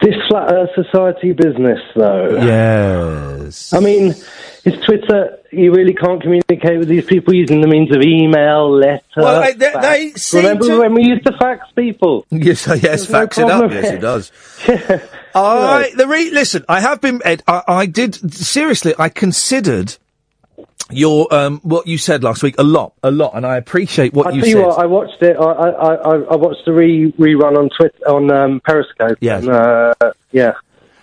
this 0.00 0.16
Flat 0.28 0.52
Earth 0.52 0.70
Society 0.74 1.32
business, 1.32 1.78
though. 1.94 2.36
Yes. 2.44 3.72
I 3.72 3.78
mean, 3.78 4.08
Is 4.64 4.80
Twitter, 4.84 5.38
you 5.52 5.72
really 5.72 5.94
can't 5.94 6.20
communicate 6.20 6.78
with 6.80 6.88
these 6.88 7.04
people 7.04 7.34
using 7.34 7.60
the 7.60 7.68
means 7.68 7.94
of 7.94 8.02
email, 8.02 8.68
letter. 8.70 9.00
Well, 9.16 9.42
they- 9.42 9.52
they- 9.52 9.70
fax. 9.72 9.82
they 9.86 10.10
seem 10.14 10.42
Remember 10.44 10.66
to- 10.66 10.78
when 10.80 10.94
we 10.94 11.04
used 11.04 11.24
to 11.26 11.32
fax 11.38 11.66
people? 11.76 12.26
Yes, 12.32 12.66
yes, 12.66 12.80
There's 12.80 13.10
no 13.10 13.18
fax 13.20 13.38
it 13.38 13.44
up. 13.44 13.48
problem 13.60 13.72
Yes, 13.72 13.92
it 13.92 14.00
does. 14.00 14.32
I 15.34 15.92
the 15.96 16.06
re- 16.06 16.30
listen. 16.30 16.64
I 16.68 16.80
have 16.80 17.00
been 17.00 17.20
Ed. 17.24 17.42
I, 17.46 17.62
I 17.66 17.86
did 17.86 18.32
seriously. 18.32 18.94
I 18.98 19.08
considered 19.08 19.96
your 20.90 21.32
um 21.32 21.60
what 21.62 21.86
you 21.86 21.98
said 21.98 22.22
last 22.22 22.42
week 22.42 22.54
a 22.58 22.62
lot, 22.62 22.94
a 23.02 23.10
lot, 23.10 23.32
and 23.34 23.46
I 23.46 23.56
appreciate 23.56 24.12
what 24.12 24.26
I 24.26 24.30
you 24.30 24.42
said. 24.42 24.48
you 24.50 24.62
what, 24.62 24.78
I 24.78 24.86
watched 24.86 25.22
it. 25.22 25.36
I 25.36 25.42
I, 25.42 25.94
I, 25.94 26.14
I 26.16 26.36
watched 26.36 26.64
the 26.66 26.72
re 26.72 27.12
rerun 27.12 27.56
on 27.56 27.70
Twitter 27.76 28.08
on 28.08 28.30
um, 28.30 28.60
Periscope. 28.64 29.18
Yes. 29.20 29.44
And, 29.44 29.52
uh, 29.52 29.94
yeah. 30.30 30.52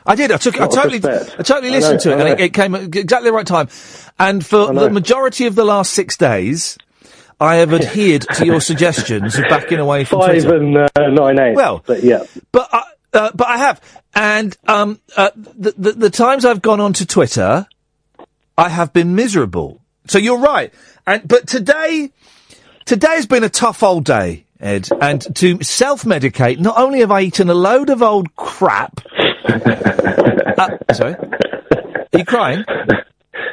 I 0.06 0.16
did. 0.16 0.32
I 0.32 0.38
took. 0.38 0.60
I 0.60 0.68
totally. 0.68 0.98
I 0.98 1.44
totally 1.44 1.70
listened 1.70 2.06
know, 2.06 2.12
to 2.12 2.12
it, 2.12 2.20
and 2.20 2.30
it, 2.30 2.46
it 2.46 2.54
came 2.54 2.74
at 2.74 2.84
exactly 2.96 3.30
the 3.30 3.34
right 3.34 3.46
time. 3.46 3.70
And 4.18 4.46
for 4.46 4.74
the 4.74 4.90
majority 4.90 5.46
of 5.46 5.56
the 5.56 5.66
last 5.66 5.94
six 5.94 6.18
days, 6.18 6.78
I 7.40 7.56
have 7.58 7.74
adhered 7.74 8.26
to 8.36 8.46
your 8.46 8.60
suggestions 8.60 9.38
of 9.38 9.44
backing 9.50 9.80
away 9.80 10.04
from 10.06 10.20
Five 10.22 10.44
Twitter. 10.44 10.58
and 10.58 10.78
uh, 10.78 11.10
nine 11.10 11.40
eight. 11.40 11.56
Well, 11.56 11.84
but 11.86 12.04
yeah. 12.04 12.24
But 12.52 12.70
I, 12.72 12.84
uh, 13.14 13.32
but 13.34 13.48
I 13.48 13.58
have, 13.58 13.99
and 14.14 14.58
um, 14.68 15.00
uh, 15.16 15.30
the, 15.36 15.74
the 15.78 15.92
the 15.94 16.10
times 16.10 16.46
I've 16.46 16.62
gone 16.62 16.80
onto 16.80 17.06
Twitter, 17.06 17.68
I 18.58 18.70
have 18.70 18.94
been 18.94 19.16
miserable. 19.16 19.82
So 20.08 20.18
you're 20.18 20.40
right, 20.40 20.74
and 21.06 21.28
but 21.28 21.48
today, 21.48 22.12
today 22.86 23.16
has 23.16 23.28
been 23.28 23.44
a 23.44 23.50
tough 23.50 23.84
old 23.84 24.06
day, 24.06 24.46
Ed, 24.60 24.90
and 25.00 25.36
to 25.36 25.64
self-medicate. 25.64 26.60
Not 26.60 26.78
only 26.78 27.00
have 27.00 27.12
I 27.12 27.22
eaten 27.22 27.50
a 27.50 27.54
load 27.54 27.90
of 27.90 28.02
old 28.02 28.36
crap. 28.36 29.02
uh, 29.48 30.70
sorry, 30.94 31.16
are 31.16 32.20
you 32.20 32.26
crying? 32.26 32.66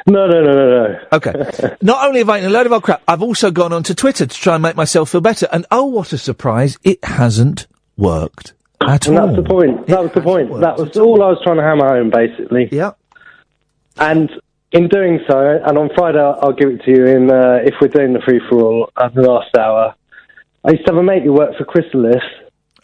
No, 0.07 0.25
no, 0.25 0.41
no, 0.41 0.53
no, 0.53 0.87
no. 0.87 0.99
Okay. 1.11 1.33
Not 1.81 2.07
only 2.07 2.19
have 2.19 2.29
I 2.29 2.37
eaten 2.39 2.49
a 2.49 2.53
load 2.53 2.65
of 2.65 2.71
old 2.71 2.83
crap, 2.83 3.03
I've 3.07 3.21
also 3.21 3.51
gone 3.51 3.73
onto 3.73 3.93
Twitter 3.93 4.25
to 4.25 4.35
try 4.35 4.55
and 4.55 4.63
make 4.63 4.75
myself 4.75 5.11
feel 5.11 5.21
better. 5.21 5.47
And 5.51 5.65
oh, 5.69 5.85
what 5.85 6.13
a 6.13 6.17
surprise! 6.17 6.77
It 6.83 7.03
hasn't 7.03 7.67
worked 7.97 8.53
at 8.87 9.07
And 9.07 9.17
all. 9.17 9.27
that's 9.27 9.37
the 9.37 9.43
point. 9.47 9.87
That 9.87 10.01
was 10.03 10.11
the 10.13 10.21
point. 10.21 10.49
That 10.61 10.77
was 10.77 10.97
all 10.97 11.21
I 11.23 11.27
was 11.29 11.39
trying 11.43 11.57
to 11.57 11.63
hammer 11.63 11.87
home, 11.87 12.09
basically. 12.09 12.69
Yeah. 12.71 12.91
And 13.97 14.29
in 14.71 14.87
doing 14.87 15.19
so, 15.29 15.39
and 15.65 15.77
on 15.77 15.89
Friday 15.95 16.19
I'll 16.19 16.53
give 16.53 16.69
it 16.69 16.83
to 16.83 16.91
you. 16.91 17.05
In 17.05 17.31
uh, 17.31 17.59
if 17.63 17.75
we're 17.81 17.87
doing 17.87 18.13
the 18.13 18.21
free 18.25 18.41
for 18.49 18.61
all, 18.61 18.89
uh, 18.95 19.09
the 19.09 19.21
last 19.21 19.55
hour, 19.57 19.95
I 20.65 20.71
used 20.71 20.85
to 20.85 20.93
have 20.93 20.99
a 20.99 21.03
mate 21.03 21.23
who 21.23 21.33
worked 21.33 21.57
for 21.57 21.65
Chrysalis. 21.65 22.23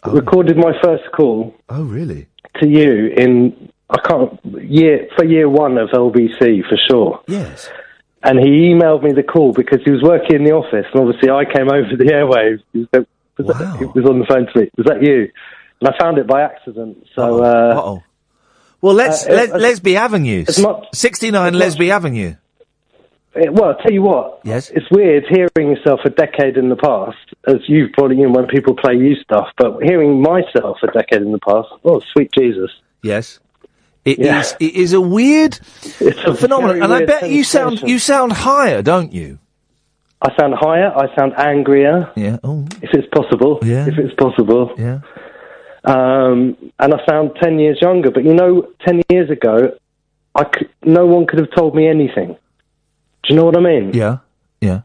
Recorded 0.06 0.56
my 0.58 0.72
first 0.82 1.04
call 1.16 1.54
Oh, 1.70 1.82
really? 1.84 2.26
to 2.60 2.68
you 2.68 3.06
in 3.16 3.70
I 3.88 3.98
can't 4.06 4.38
year 4.62 5.08
for 5.16 5.24
year 5.24 5.48
one 5.48 5.78
of 5.78 5.88
LBC 5.90 6.62
for 6.68 6.76
sure. 6.90 7.20
Yes. 7.26 7.70
And 8.22 8.38
he 8.38 8.70
emailed 8.72 9.02
me 9.02 9.12
the 9.12 9.22
call 9.22 9.52
because 9.52 9.80
he 9.84 9.90
was 9.90 10.02
working 10.02 10.36
in 10.36 10.44
the 10.44 10.52
office, 10.52 10.86
and 10.92 11.00
obviously 11.02 11.30
I 11.30 11.44
came 11.44 11.68
over 11.72 11.96
the 11.96 12.04
airwaves. 12.04 12.60
He 12.72 12.80
was, 12.80 12.88
that, 12.92 13.76
he 13.78 13.84
was 13.86 14.08
on 14.08 14.18
the 14.20 14.26
phone 14.26 14.46
to 14.52 14.60
me. 14.60 14.70
Was 14.76 14.86
that 14.86 15.02
you? 15.02 15.30
And 15.84 15.94
I 15.94 15.98
found 15.98 16.16
it 16.18 16.26
by 16.26 16.40
accident. 16.42 17.06
So, 17.14 17.42
uh, 17.44 17.74
Uh-oh. 17.76 18.02
Well, 18.80 18.94
let's 18.94 19.26
Uh, 19.26 19.32
let, 19.32 19.50
uh, 19.52 19.58
Lesby 19.58 19.94
Avenue, 19.96 20.44
much- 20.60 20.86
sixty 20.94 21.30
nine 21.30 21.54
as 21.54 21.60
much- 21.60 21.78
Lesby 21.78 21.90
Avenue. 21.90 22.34
it- 23.34 23.52
well, 23.52 23.70
I'll 23.70 23.74
tell 23.76 23.92
you 23.92 24.02
what. 24.02 24.40
Yes. 24.44 24.70
It's 24.70 24.90
weird 24.90 25.24
hearing 25.28 25.76
yourself 25.76 26.00
a 26.04 26.10
decade 26.10 26.56
in 26.56 26.68
the 26.70 26.76
past, 26.76 27.16
as 27.46 27.56
you've 27.68 27.92
probably 27.92 28.16
you 28.16 28.26
know, 28.28 28.32
when 28.32 28.46
people 28.46 28.74
play 28.74 28.94
you 28.94 29.14
stuff, 29.16 29.48
but 29.58 29.82
hearing 29.82 30.22
myself 30.22 30.78
a 30.82 30.86
decade 30.88 31.20
in 31.22 31.32
the 31.32 31.38
past, 31.38 31.68
oh, 31.84 32.00
sweet 32.12 32.30
Jesus. 32.32 32.70
Yes. 33.02 33.40
It 34.06 34.18
is. 34.20 34.26
Yeah. 34.26 34.66
It 34.68 34.74
is 34.74 34.92
a 34.94 35.00
weird 35.00 35.58
a 36.26 36.34
phenomenon, 36.34 36.82
and 36.82 36.92
I 36.94 37.04
bet 37.04 37.28
you 37.30 37.42
sound 37.44 37.82
you 37.82 37.98
sound 37.98 38.32
higher, 38.32 38.80
don't 38.82 39.12
you? 39.12 39.38
I 40.22 40.34
sound 40.40 40.54
higher, 40.54 40.90
I 40.96 41.14
sound 41.16 41.34
angrier, 41.36 42.08
Yeah. 42.16 42.38
Oh. 42.44 42.64
if 42.82 42.90
it's 42.94 43.08
possible. 43.08 43.58
Yeah. 43.62 43.86
If 43.86 43.98
it's 43.98 44.14
possible. 44.14 44.72
Yeah. 44.78 45.00
Um, 45.84 46.56
and 46.78 46.94
I 46.94 46.98
sound 47.08 47.32
10 47.42 47.58
years 47.58 47.78
younger. 47.80 48.10
But 48.10 48.24
you 48.24 48.34
know, 48.34 48.68
10 48.86 49.02
years 49.10 49.30
ago, 49.30 49.76
I 50.34 50.44
c- 50.44 50.66
no 50.84 51.06
one 51.06 51.26
could 51.26 51.38
have 51.40 51.50
told 51.54 51.74
me 51.74 51.86
anything. 51.88 52.28
Do 53.22 53.28
you 53.28 53.36
know 53.36 53.44
what 53.44 53.56
I 53.56 53.60
mean? 53.60 53.92
Yeah. 53.94 54.18
Yeah. 54.60 54.80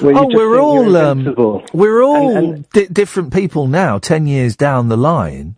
Oh, 0.00 0.26
we're 0.32 0.58
all 0.58 0.96
um, 0.96 1.34
we're 1.72 2.02
all 2.02 2.36
And- 2.36 2.46
and- 2.54 2.70
di- 2.70 2.86
different 2.86 3.32
people 3.34 3.66
now. 3.66 3.98
Ten 3.98 4.26
years 4.26 4.56
down 4.56 4.88
the 4.88 4.96
line. 4.96 5.56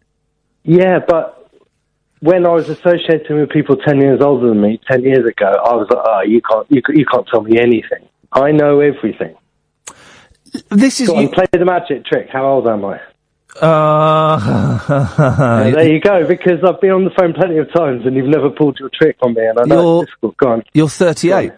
Yeah, 0.64 0.98
but 1.06 1.48
when 2.20 2.44
I 2.44 2.50
was 2.50 2.68
associating 2.68 3.38
with 3.38 3.48
people 3.50 3.76
10 3.76 3.98
years 4.00 4.20
older 4.20 4.48
than 4.48 4.60
me, 4.60 4.78
10 4.90 5.02
years 5.04 5.26
ago, 5.26 5.46
I 5.46 5.74
was 5.74 5.86
like, 5.90 6.04
oh, 6.04 6.20
you 6.20 6.42
can't, 6.42 6.66
you, 6.70 6.82
you 6.90 7.06
can't 7.06 7.26
tell 7.28 7.40
me 7.42 7.58
anything. 7.58 8.06
I 8.32 8.52
know 8.52 8.80
everything. 8.80 9.34
This 10.68 11.00
is 11.00 11.08
Go 11.08 11.18
you- 11.20 11.28
play 11.30 11.46
the 11.52 11.64
magic 11.64 12.04
trick. 12.04 12.28
How 12.32 12.44
old 12.46 12.68
am 12.68 12.84
I? 12.84 13.00
Uh, 13.60 14.80
Yeah, 14.88 15.70
there 15.74 15.92
you 15.92 16.00
go. 16.00 16.26
Because 16.26 16.62
I've 16.64 16.80
been 16.80 16.90
on 16.90 17.04
the 17.04 17.10
phone 17.10 17.32
plenty 17.32 17.58
of 17.58 17.72
times 17.72 18.06
and 18.06 18.16
you've 18.16 18.28
never 18.28 18.50
pulled 18.50 18.78
your 18.78 18.90
trick 18.90 19.16
on 19.22 19.34
me, 19.34 19.46
and 19.46 19.58
I 19.58 19.64
know 19.64 19.82
You're- 19.82 20.02
it's 20.02 20.10
difficult. 20.10 20.36
Go 20.36 20.48
on. 20.48 20.62
You're 20.72 20.88
38. 20.88 21.52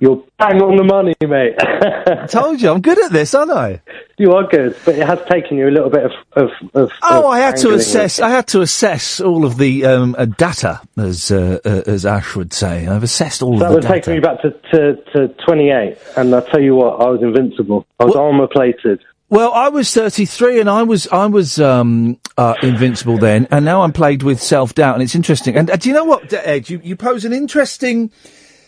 You're 0.00 0.22
bang 0.38 0.62
on 0.62 0.76
the 0.76 0.84
money, 0.84 1.16
mate. 1.20 2.28
Told 2.30 2.60
you, 2.62 2.70
I'm 2.70 2.80
good 2.80 3.00
at 3.04 3.10
this, 3.10 3.34
aren't 3.34 3.50
I? 3.50 3.82
You 4.16 4.32
are 4.34 4.46
good, 4.46 4.76
but 4.84 4.94
it 4.94 5.04
has 5.04 5.18
taken 5.28 5.56
you 5.58 5.66
a 5.68 5.72
little 5.74 5.90
bit 5.90 6.04
of. 6.04 6.12
of, 6.36 6.50
of 6.74 6.92
Oh, 7.02 7.18
of 7.20 7.24
I 7.26 7.40
had 7.40 7.56
to 7.56 7.74
assess. 7.74 8.20
I 8.20 8.30
had 8.30 8.46
to 8.48 8.60
assess 8.60 9.20
all 9.20 9.44
of 9.44 9.56
the 9.58 9.86
um, 9.86 10.14
uh, 10.16 10.26
data, 10.26 10.80
as 10.96 11.32
uh, 11.32 11.58
uh, 11.64 11.82
as 11.88 12.06
Ash 12.06 12.36
would 12.36 12.52
say. 12.52 12.86
I've 12.86 13.02
assessed 13.02 13.42
all 13.42 13.58
That 13.58 13.72
of 13.72 13.74
the 13.74 13.80
data. 13.80 13.88
That 13.88 13.94
would 13.94 14.04
take 14.04 14.14
me 14.14 14.20
back 14.20 14.42
to, 14.72 14.94
to, 15.16 15.28
to 15.28 15.34
28, 15.44 15.98
and 16.16 16.32
I 16.32 16.40
tell 16.48 16.62
you 16.62 16.76
what, 16.76 17.00
I 17.00 17.08
was 17.10 17.20
invincible. 17.20 17.84
I 17.98 18.04
was 18.04 18.14
armour 18.14 18.46
plated. 18.46 19.00
Well, 19.30 19.52
I 19.52 19.68
was 19.68 19.92
33 19.92 20.60
and 20.60 20.70
I 20.70 20.82
was 20.84 21.06
I 21.08 21.26
was 21.26 21.60
um, 21.60 22.18
uh, 22.38 22.54
invincible 22.62 23.18
then, 23.18 23.46
and 23.50 23.64
now 23.64 23.82
I'm 23.82 23.92
plagued 23.92 24.22
with 24.22 24.40
self 24.40 24.74
doubt, 24.74 24.94
and 24.94 25.02
it's 25.02 25.14
interesting. 25.14 25.54
And 25.54 25.70
uh, 25.70 25.76
do 25.76 25.90
you 25.90 25.94
know 25.94 26.04
what, 26.04 26.32
Ed? 26.32 26.70
You, 26.70 26.80
you 26.82 26.96
pose 26.96 27.26
an 27.26 27.34
interesting 27.34 28.10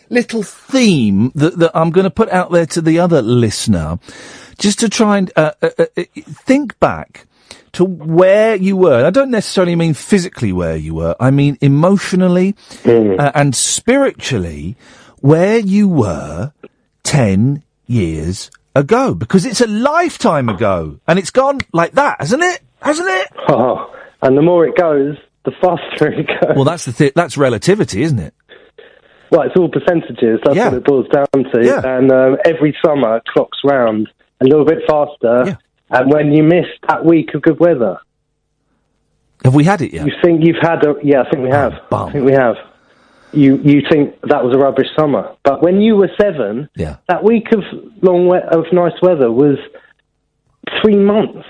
little 0.09 0.43
theme 0.43 1.31
that, 1.33 1.57
that 1.57 1.71
I'm 1.73 1.89
going 1.89 2.03
to 2.03 2.11
put 2.11 2.29
out 2.29 2.51
there 2.51 2.67
to 2.67 2.81
the 2.81 2.99
other 2.99 3.23
listener, 3.23 3.97
just 4.59 4.79
to 4.81 4.89
try 4.89 5.17
and 5.17 5.31
uh, 5.35 5.53
uh, 5.63 5.69
uh, 5.79 5.85
uh, 5.97 6.03
think 6.27 6.79
back 6.79 7.25
to 7.71 7.83
where 7.83 8.55
you 8.55 8.77
were. 8.77 8.99
And 8.99 9.07
I 9.07 9.09
don't 9.09 9.31
necessarily 9.31 9.75
mean 9.75 9.95
physically 9.95 10.51
where 10.51 10.75
you 10.75 10.93
were. 10.93 11.15
I 11.19 11.31
mean 11.31 11.57
emotionally 11.61 12.55
uh, 12.85 13.31
and 13.33 13.55
spiritually 13.55 14.75
where 15.21 15.57
you 15.57 15.87
were 15.87 16.51
10 17.03 17.63
years 17.87 18.51
ago 18.75 19.13
because 19.13 19.45
it's 19.45 19.61
a 19.61 19.67
lifetime 19.67 20.49
ago 20.49 20.99
and 21.07 21.19
it's 21.19 21.29
gone 21.31 21.59
like 21.73 21.93
that, 21.93 22.17
hasn't 22.19 22.43
it? 22.43 22.61
Hasn't 22.81 23.07
it? 23.09 23.27
Oh, 23.49 23.93
and 24.21 24.37
the 24.37 24.41
more 24.41 24.65
it 24.65 24.75
goes, 24.77 25.17
the 25.45 25.51
faster 25.61 26.11
it 26.19 26.27
goes. 26.27 26.55
Well, 26.55 26.65
that's 26.65 26.85
the 26.85 26.93
thi- 26.93 27.11
that's 27.15 27.37
relativity, 27.37 28.01
isn't 28.03 28.19
it? 28.19 28.33
Well, 29.31 29.43
it's 29.43 29.55
all 29.55 29.69
percentages. 29.69 30.39
That's 30.43 30.57
Yeah. 30.57 30.69
what 30.69 30.77
it 30.77 30.83
boils 30.83 31.07
down 31.09 31.51
to. 31.53 31.63
Yeah. 31.65 31.81
And 31.85 32.11
um, 32.11 32.37
every 32.45 32.75
summer 32.85 33.17
it 33.17 33.23
clocks 33.25 33.59
round 33.63 34.09
a 34.41 34.45
little 34.45 34.65
bit 34.65 34.79
faster. 34.89 35.57
And 35.89 36.11
when 36.11 36.31
you 36.31 36.43
miss 36.43 36.65
that 36.87 37.05
week 37.05 37.33
of 37.33 37.41
good 37.41 37.59
weather, 37.59 37.97
Have 39.43 39.55
we 39.55 39.63
had 39.63 39.81
it 39.81 39.93
yet? 39.93 40.05
you 40.05 40.13
think 40.23 40.41
you've 40.45 40.61
had 40.61 40.85
a. 40.85 40.95
Yeah, 41.03 41.23
I 41.25 41.29
think 41.29 41.43
we 41.43 41.49
have. 41.49 41.73
bum. 41.89 42.09
I 42.09 42.11
think 42.11 42.25
we 42.25 42.31
have. 42.33 42.55
You 43.33 43.57
you 43.63 43.81
think 43.89 44.19
that 44.21 44.43
was 44.43 44.53
a 44.55 44.57
rubbish 44.59 44.87
summer, 44.97 45.35
but 45.43 45.61
when 45.63 45.79
you 45.81 45.95
were 45.95 46.09
seven, 46.19 46.69
Yeah. 46.75 46.97
that 47.07 47.23
week 47.23 47.51
of 47.53 47.63
long 48.01 48.27
we- 48.27 48.37
of 48.37 48.65
nice 48.73 48.99
weather 49.01 49.31
was 49.31 49.57
three 50.81 50.97
months. 50.97 51.47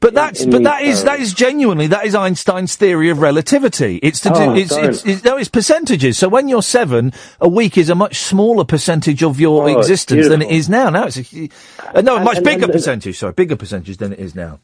But 0.00 0.14
that's 0.14 0.46
but 0.46 0.62
that 0.62 0.82
is 0.82 1.04
that 1.04 1.18
is 1.20 1.34
genuinely 1.34 1.88
that 1.88 2.06
is 2.06 2.14
Einstein's 2.14 2.76
theory 2.76 3.10
of 3.10 3.18
relativity. 3.18 3.98
It's 4.02 4.20
to 4.20 4.30
do 4.30 4.34
Oh, 4.36 4.54
it's, 4.54 4.74
it's, 4.76 5.04
it's 5.04 5.24
no 5.24 5.36
it's 5.36 5.48
percentages. 5.48 6.16
So 6.16 6.28
when 6.28 6.48
you're 6.48 6.62
seven, 6.62 7.12
a 7.40 7.48
week 7.48 7.76
is 7.76 7.90
a 7.90 7.94
much 7.94 8.16
smaller 8.18 8.64
percentage 8.64 9.22
of 9.22 9.40
your 9.40 9.64
Oh, 9.68 9.78
existence 9.78 10.28
than 10.28 10.40
it 10.42 10.50
is 10.50 10.68
now. 10.68 10.88
Now 10.90 11.06
it's 11.06 11.18
a, 11.18 11.48
uh, 11.94 12.00
no 12.00 12.16
a 12.16 12.20
much 12.24 12.36
and- 12.36 12.44
bigger 12.44 12.64
and- 12.64 12.72
percentage. 12.72 13.18
Sorry, 13.18 13.32
bigger 13.32 13.56
percentage 13.56 13.96
than 13.98 14.12
it 14.12 14.20
is 14.20 14.34
now. 14.34 14.60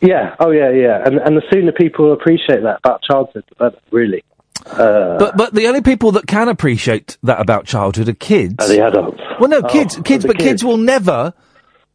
Yeah. 0.00 0.34
Oh 0.40 0.50
yeah, 0.50 0.70
yeah. 0.70 1.02
And 1.04 1.18
and 1.18 1.36
the 1.36 1.42
sooner 1.52 1.72
people 1.72 2.12
appreciate 2.12 2.62
that 2.62 2.78
about 2.82 3.02
childhood, 3.02 3.44
the 3.50 3.54
better. 3.56 3.76
Really. 3.90 4.24
Uh, 4.66 5.18
But 5.18 5.36
but 5.36 5.54
the 5.54 5.66
only 5.66 5.80
people 5.82 6.12
that 6.12 6.26
can 6.26 6.48
appreciate 6.48 7.16
that 7.22 7.40
about 7.40 7.64
childhood 7.66 8.08
are 8.08 8.14
kids. 8.14 8.56
are 8.58 8.68
the 8.68 8.84
adults? 8.86 9.20
Well, 9.38 9.48
no, 9.48 9.58
Oh, 9.64 9.68
kids, 9.68 9.98
kids, 10.04 10.24
but 10.24 10.38
kids 10.38 10.64
will 10.64 10.76
never 10.76 11.32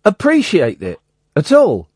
appreciate 0.03 0.81
it 0.81 0.99
at 1.35 1.51
all. 1.51 1.87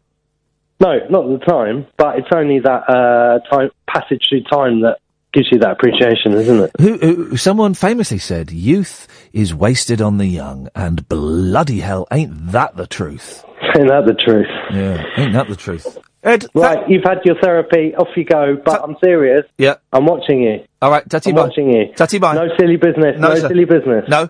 No, 0.80 0.98
not 1.10 1.30
at 1.32 1.40
the 1.40 1.46
time, 1.46 1.86
but 1.98 2.18
it's 2.18 2.30
only 2.34 2.60
that 2.60 2.90
uh, 2.90 3.40
time 3.50 3.70
passage 3.88 4.24
through 4.30 4.44
time 4.44 4.82
that 4.82 5.00
gives 5.34 5.48
you 5.52 5.60
that 5.60 5.72
appreciation, 5.72 6.34
isn't 6.34 6.60
it? 6.64 6.72
Who, 6.80 6.98
who, 6.98 7.38
someone 7.38 7.74
famously 7.74 8.18
said, 8.18 8.50
"Youth 8.52 9.08
is 9.34 9.54
wasted 9.54 10.02
on 10.02 10.18
the 10.18 10.26
young," 10.26 10.70
and 10.76 11.08
bloody 11.10 11.82
hell, 11.82 12.08
ain't 12.12 12.52
that 12.54 12.78
the 12.78 12.88
truth? 12.88 13.44
Ain't 13.78 13.90
that 13.90 14.06
the 14.08 14.16
truth? 14.16 14.48
Yeah, 14.74 15.04
ain't 15.18 15.34
that 15.34 15.48
the 15.48 15.56
truth? 15.56 15.98
Ed, 16.22 16.46
right, 16.54 16.90
you've 16.90 17.04
had 17.04 17.20
your 17.24 17.40
therapy. 17.40 17.96
Off 17.96 18.10
you 18.18 18.26
go. 18.26 18.58
But 18.64 18.84
I'm 18.84 18.98
serious. 19.02 19.46
Yeah. 19.58 19.76
I'm 19.94 20.06
watching 20.06 20.44
you. 20.44 20.66
All 20.82 20.92
right, 20.92 21.08
tatty 21.10 21.30
I'm 21.30 21.36
bye. 21.38 21.44
watching 21.44 21.70
you. 21.72 21.94
Tatty 21.96 22.20
bye. 22.20 22.34
No 22.36 22.50
silly 22.58 22.76
business. 22.76 23.16
No, 23.20 23.30
No, 23.30 23.36
silly 23.36 23.66
business. 23.66 24.06
No. 24.10 24.30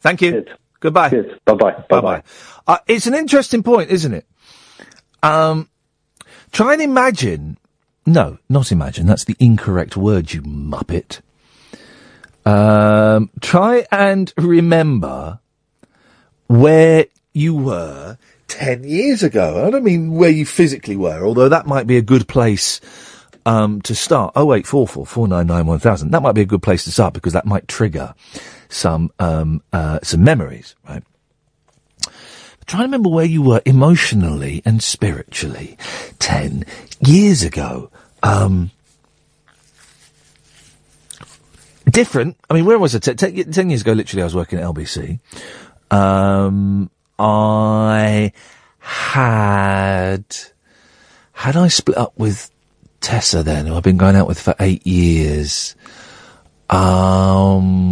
Thank 0.00 0.22
you. 0.22 0.44
Goodbye. 0.80 1.10
Good. 1.10 1.38
Bye 1.44 1.54
bye. 1.54 1.84
Bye 1.88 2.00
bye. 2.00 2.22
Uh, 2.66 2.78
it's 2.86 3.06
an 3.06 3.14
interesting 3.14 3.62
point, 3.62 3.90
isn't 3.90 4.12
it? 4.12 4.26
Um, 5.22 5.68
try 6.52 6.72
and 6.72 6.82
imagine. 6.82 7.58
No, 8.06 8.38
not 8.48 8.72
imagine. 8.72 9.06
That's 9.06 9.24
the 9.24 9.36
incorrect 9.38 9.96
word, 9.96 10.32
you 10.32 10.42
muppet. 10.42 11.20
Um, 12.46 13.30
try 13.40 13.86
and 13.92 14.32
remember 14.38 15.40
where 16.46 17.06
you 17.34 17.54
were 17.54 18.16
10 18.48 18.84
years 18.84 19.22
ago. 19.22 19.66
I 19.66 19.70
don't 19.70 19.84
mean 19.84 20.12
where 20.12 20.30
you 20.30 20.44
physically 20.44 20.96
were, 20.96 21.24
although 21.24 21.48
that 21.48 21.66
might 21.66 21.86
be 21.86 21.96
a 21.96 22.02
good 22.02 22.26
place 22.26 22.80
um, 23.46 23.80
to 23.82 23.94
start. 23.94 24.32
Oh, 24.36 24.46
wait, 24.46 24.66
1000. 25.66 26.10
That 26.10 26.22
might 26.22 26.32
be 26.32 26.42
a 26.42 26.46
good 26.46 26.62
place 26.62 26.84
to 26.84 26.92
start 26.92 27.14
because 27.14 27.32
that 27.34 27.46
might 27.46 27.68
trigger 27.68 28.14
some 28.68 29.10
um, 29.18 29.62
uh, 29.72 29.98
some 30.02 30.22
memories, 30.22 30.74
right? 30.88 31.02
Try 32.66 32.80
and 32.80 32.88
remember 32.88 33.08
where 33.08 33.24
you 33.24 33.40
were 33.40 33.62
emotionally 33.64 34.60
and 34.66 34.82
spiritually 34.82 35.78
10 36.18 36.64
years 37.00 37.42
ago. 37.42 37.90
Um, 38.22 38.70
different. 41.88 42.36
I 42.50 42.54
mean, 42.54 42.66
where 42.66 42.78
was 42.78 42.94
it? 42.94 43.00
T- 43.00 43.14
t- 43.14 43.44
10 43.44 43.70
years 43.70 43.80
ago, 43.80 43.92
literally, 43.92 44.20
I 44.20 44.26
was 44.26 44.34
working 44.34 44.58
at 44.58 44.66
LBC. 44.66 45.18
Um, 45.90 46.90
I 47.18 48.32
had, 48.78 50.24
had 51.32 51.56
I 51.56 51.68
split 51.68 51.98
up 51.98 52.18
with 52.18 52.50
Tessa 53.00 53.42
then, 53.42 53.66
who 53.66 53.74
I've 53.74 53.82
been 53.82 53.96
going 53.96 54.16
out 54.16 54.26
with 54.26 54.40
for 54.40 54.54
eight 54.60 54.86
years? 54.86 55.74
Um, 56.70 57.88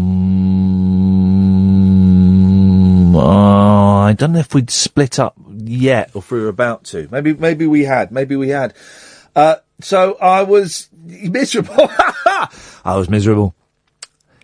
uh, 3.17 4.01
I 4.01 4.13
don't 4.13 4.33
know 4.33 4.39
if 4.41 4.55
we'd 4.55 4.71
split 4.71 5.19
up 5.19 5.35
yet 5.57 6.11
or 6.15 6.19
if 6.19 6.31
we 6.31 6.41
were 6.41 6.49
about 6.49 6.85
to. 6.85 7.09
Maybe, 7.11 7.33
maybe 7.35 7.67
we 7.67 7.85
had. 7.85 8.13
Maybe 8.13 8.37
we 8.37 8.51
had. 8.51 8.75
Uh, 9.35 9.57
so 9.81 10.15
I 10.21 10.43
was 10.43 10.89
miserable. 11.05 11.75
I 11.91 12.97
was 12.97 13.09
miserable. 13.09 13.55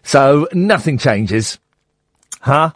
So 0.02 0.48
nothing 0.52 0.98
changes. 0.98 1.58
Huh? 2.40 2.72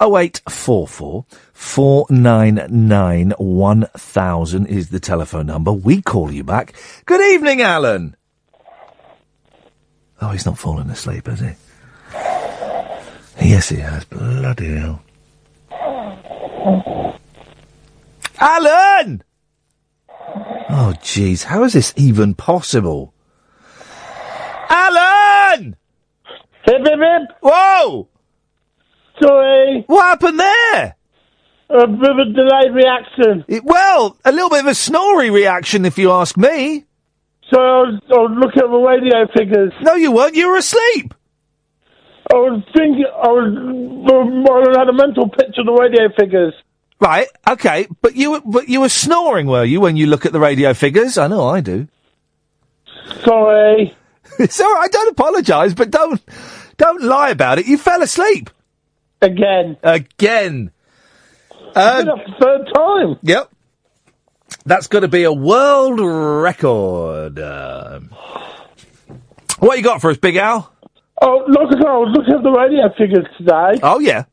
0844 0.00 1.26
499 1.52 3.30
1000 3.36 4.66
is 4.66 4.90
the 4.90 5.00
telephone 5.00 5.46
number. 5.46 5.72
We 5.72 6.02
call 6.02 6.30
you 6.30 6.44
back. 6.44 6.74
Good 7.04 7.20
evening, 7.34 7.62
Alan. 7.62 8.16
Oh, 10.20 10.28
he's 10.30 10.46
not 10.46 10.58
fallen 10.58 10.88
asleep, 10.90 11.26
has 11.26 11.40
he? 11.40 11.50
Yes, 13.40 13.68
he 13.68 13.76
has. 13.76 14.04
Bloody 14.04 14.76
hell. 14.76 15.02
Alan! 18.40 19.22
Oh, 20.70 20.94
jeez. 21.02 21.44
How 21.44 21.64
is 21.64 21.72
this 21.72 21.92
even 21.96 22.34
possible? 22.34 23.14
Alan! 24.68 25.76
Hip, 26.64 26.82
hip, 26.84 27.00
hip. 27.00 27.36
Whoa! 27.42 28.08
Sorry. 29.22 29.84
What 29.86 30.04
happened 30.04 30.40
there? 30.40 30.96
A 31.70 31.86
bit 31.86 32.10
of 32.10 32.18
a 32.18 32.24
delayed 32.32 32.74
reaction. 32.74 33.44
It- 33.46 33.64
well, 33.64 34.16
a 34.24 34.32
little 34.32 34.48
bit 34.48 34.60
of 34.60 34.66
a 34.66 34.74
snory 34.74 35.30
reaction, 35.30 35.84
if 35.84 35.98
you 35.98 36.10
ask 36.12 36.36
me. 36.36 36.84
So 37.52 37.58
I 37.60 37.80
was, 37.82 38.00
I 38.10 38.14
was 38.14 38.36
looking 38.38 38.62
at 38.62 38.70
the 38.70 38.78
radio 38.78 39.26
figures. 39.36 39.72
No, 39.82 39.94
you 39.94 40.12
weren't. 40.12 40.34
You 40.34 40.48
were 40.48 40.56
asleep. 40.56 41.14
I 42.30 42.36
was 42.36 42.62
thinking, 42.76 43.06
I 43.06 43.28
was, 43.28 44.74
I 44.76 44.78
had 44.80 44.88
a 44.88 44.92
mental 44.92 45.28
picture 45.30 45.62
of 45.62 45.66
the 45.66 45.72
radio 45.72 46.08
figures. 46.18 46.52
Right. 47.00 47.26
Okay. 47.48 47.86
But 48.02 48.16
you 48.16 48.32
were, 48.32 48.40
but 48.44 48.68
you 48.68 48.80
were 48.80 48.90
snoring, 48.90 49.46
were 49.46 49.64
you, 49.64 49.80
when 49.80 49.96
you 49.96 50.06
look 50.06 50.26
at 50.26 50.32
the 50.32 50.40
radio 50.40 50.74
figures? 50.74 51.16
I 51.16 51.26
know 51.28 51.48
I 51.48 51.60
do. 51.60 51.88
Sorry. 53.24 53.96
it's 54.38 54.60
all 54.60 54.74
right. 54.74 54.90
Don't 54.90 55.10
apologise, 55.10 55.74
but 55.74 55.90
don't 55.90 56.20
don't 56.76 57.02
lie 57.02 57.30
about 57.30 57.58
it. 57.58 57.66
You 57.66 57.78
fell 57.78 58.02
asleep 58.02 58.50
again. 59.20 59.76
Again. 59.82 60.70
Uh, 61.74 62.04
the 62.04 62.34
third 62.40 62.68
time. 62.74 63.18
Yep. 63.22 63.50
That's 64.64 64.86
got 64.86 65.00
to 65.00 65.08
be 65.08 65.24
a 65.24 65.32
world 65.32 66.00
record. 66.00 67.38
Um, 67.38 68.10
what 69.58 69.76
you 69.76 69.84
got 69.84 70.00
for 70.00 70.10
us, 70.10 70.16
Big 70.16 70.36
Al? 70.36 70.72
Oh, 71.20 71.44
look, 71.48 71.70
I 71.72 71.96
was 71.96 72.14
looking 72.16 72.34
at 72.34 72.42
the 72.42 72.50
radio 72.50 72.88
figures 72.96 73.26
today. 73.36 73.80
Oh 73.82 73.98
yeah. 73.98 74.24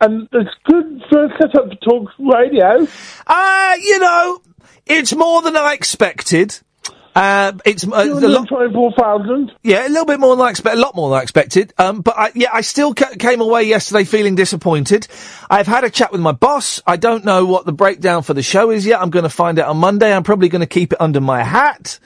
And 0.00 0.28
it's 0.32 0.50
good 0.64 1.02
for 1.08 1.28
set 1.40 1.54
up 1.56 1.70
to 1.70 1.76
talk 1.76 2.10
radio. 2.18 2.86
Uh, 3.26 3.76
you 3.80 3.98
know, 3.98 4.42
it's 4.84 5.14
more 5.14 5.40
than 5.40 5.56
I 5.56 5.72
expected. 5.72 6.60
Uh, 7.16 7.52
it's 7.64 7.84
uh, 7.84 7.90
a 7.94 8.04
lot. 8.28 8.46
Twenty-four 8.46 8.92
thousand. 8.92 9.50
Yeah, 9.62 9.88
a 9.88 9.88
little 9.88 10.04
bit 10.04 10.20
more 10.20 10.36
than 10.36 10.46
I 10.46 10.50
expected, 10.50 10.78
a 10.78 10.82
lot 10.82 10.94
more 10.94 11.08
than 11.08 11.18
I 11.18 11.22
expected. 11.22 11.72
Um, 11.78 12.02
but 12.02 12.14
I, 12.16 12.30
yeah, 12.34 12.50
I 12.52 12.60
still 12.60 12.92
ca- 12.92 13.14
came 13.18 13.40
away 13.40 13.62
yesterday 13.62 14.04
feeling 14.04 14.34
disappointed. 14.34 15.08
I've 15.48 15.66
had 15.66 15.82
a 15.82 15.88
chat 15.88 16.12
with 16.12 16.20
my 16.20 16.32
boss. 16.32 16.82
I 16.86 16.98
don't 16.98 17.24
know 17.24 17.46
what 17.46 17.64
the 17.64 17.72
breakdown 17.72 18.22
for 18.22 18.34
the 18.34 18.42
show 18.42 18.70
is 18.70 18.84
yet. 18.84 19.00
I'm 19.00 19.08
going 19.08 19.22
to 19.22 19.30
find 19.30 19.58
out 19.58 19.68
on 19.68 19.78
Monday. 19.78 20.12
I'm 20.12 20.24
probably 20.24 20.50
going 20.50 20.60
to 20.60 20.66
keep 20.66 20.92
it 20.92 21.00
under 21.00 21.22
my 21.22 21.42
hat. 21.42 21.98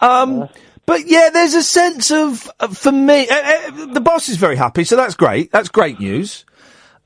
Um, 0.00 0.48
but 0.86 1.06
yeah, 1.06 1.28
there's 1.30 1.52
a 1.52 1.62
sense 1.62 2.10
of, 2.10 2.50
uh, 2.58 2.68
for 2.68 2.90
me, 2.90 3.28
uh, 3.28 3.34
uh, 3.34 3.92
the 3.92 4.00
boss 4.00 4.30
is 4.30 4.38
very 4.38 4.56
happy, 4.56 4.84
so 4.84 4.96
that's 4.96 5.14
great. 5.14 5.52
That's 5.52 5.68
great 5.68 6.00
news. 6.00 6.46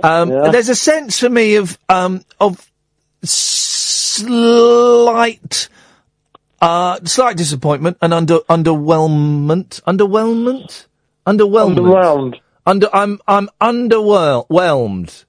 Um, 0.01 0.29
there's 0.29 0.69
a 0.69 0.77
sense 0.77 1.19
for 1.19 1.29
me 1.29 1.57
of, 1.57 1.77
um, 1.89 2.25
of 2.39 2.71
slight, 3.25 4.29
uh, 6.63 7.01
slight 7.05 7.37
disappointment 7.37 7.99
and 8.01 8.15
under, 8.15 8.39
underwhelmment, 8.49 9.83
underwhelmment, 9.83 10.87
underwhelmment. 11.27 11.77
Underwhelmed. 11.77 12.41
Under, 12.65 12.89
I'm, 12.95 13.21
I'm 13.27 13.51
underwhelmed. 13.61 15.25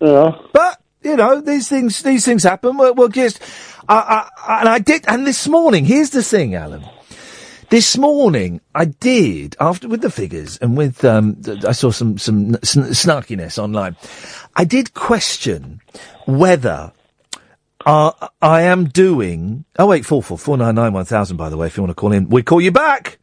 Yeah. 0.00 0.30
But, 0.52 0.80
you 1.02 1.16
know, 1.16 1.40
these 1.40 1.68
things, 1.68 2.02
these 2.02 2.24
things 2.24 2.44
happen. 2.44 2.76
We'll, 2.76 2.94
we'll 2.94 3.08
just, 3.08 3.42
I, 3.88 4.28
I, 4.46 4.60
and 4.60 4.68
I 4.68 4.78
did, 4.78 5.04
and 5.08 5.26
this 5.26 5.48
morning, 5.48 5.84
here's 5.84 6.10
the 6.10 6.22
thing, 6.22 6.54
Alan. 6.54 6.84
This 7.70 7.98
morning, 7.98 8.60
I 8.74 8.86
did, 8.86 9.56
after 9.60 9.88
with 9.88 10.00
the 10.00 10.10
figures 10.10 10.56
and 10.58 10.76
with, 10.76 11.04
um, 11.04 11.42
I 11.66 11.72
saw 11.72 11.90
some, 11.90 12.16
some 12.16 12.54
sn- 12.62 12.94
snarkiness 12.94 13.58
online. 13.58 13.96
I 14.54 14.64
did 14.64 14.94
question 14.94 15.80
whether 16.26 16.92
uh, 17.86 18.12
I 18.42 18.62
am 18.62 18.86
doing, 18.86 19.64
oh 19.78 19.86
wait, 19.86 20.04
four 20.04 20.22
four 20.22 20.38
four 20.38 20.56
nine 20.56 20.74
nine 20.74 20.92
one 20.92 21.04
thousand. 21.04 21.36
by 21.36 21.48
the 21.48 21.56
way, 21.56 21.66
if 21.66 21.76
you 21.76 21.82
want 21.82 21.90
to 21.90 21.94
call 22.00 22.12
in, 22.12 22.28
we 22.28 22.42
call 22.42 22.60
you 22.60 22.72
back. 22.72 23.18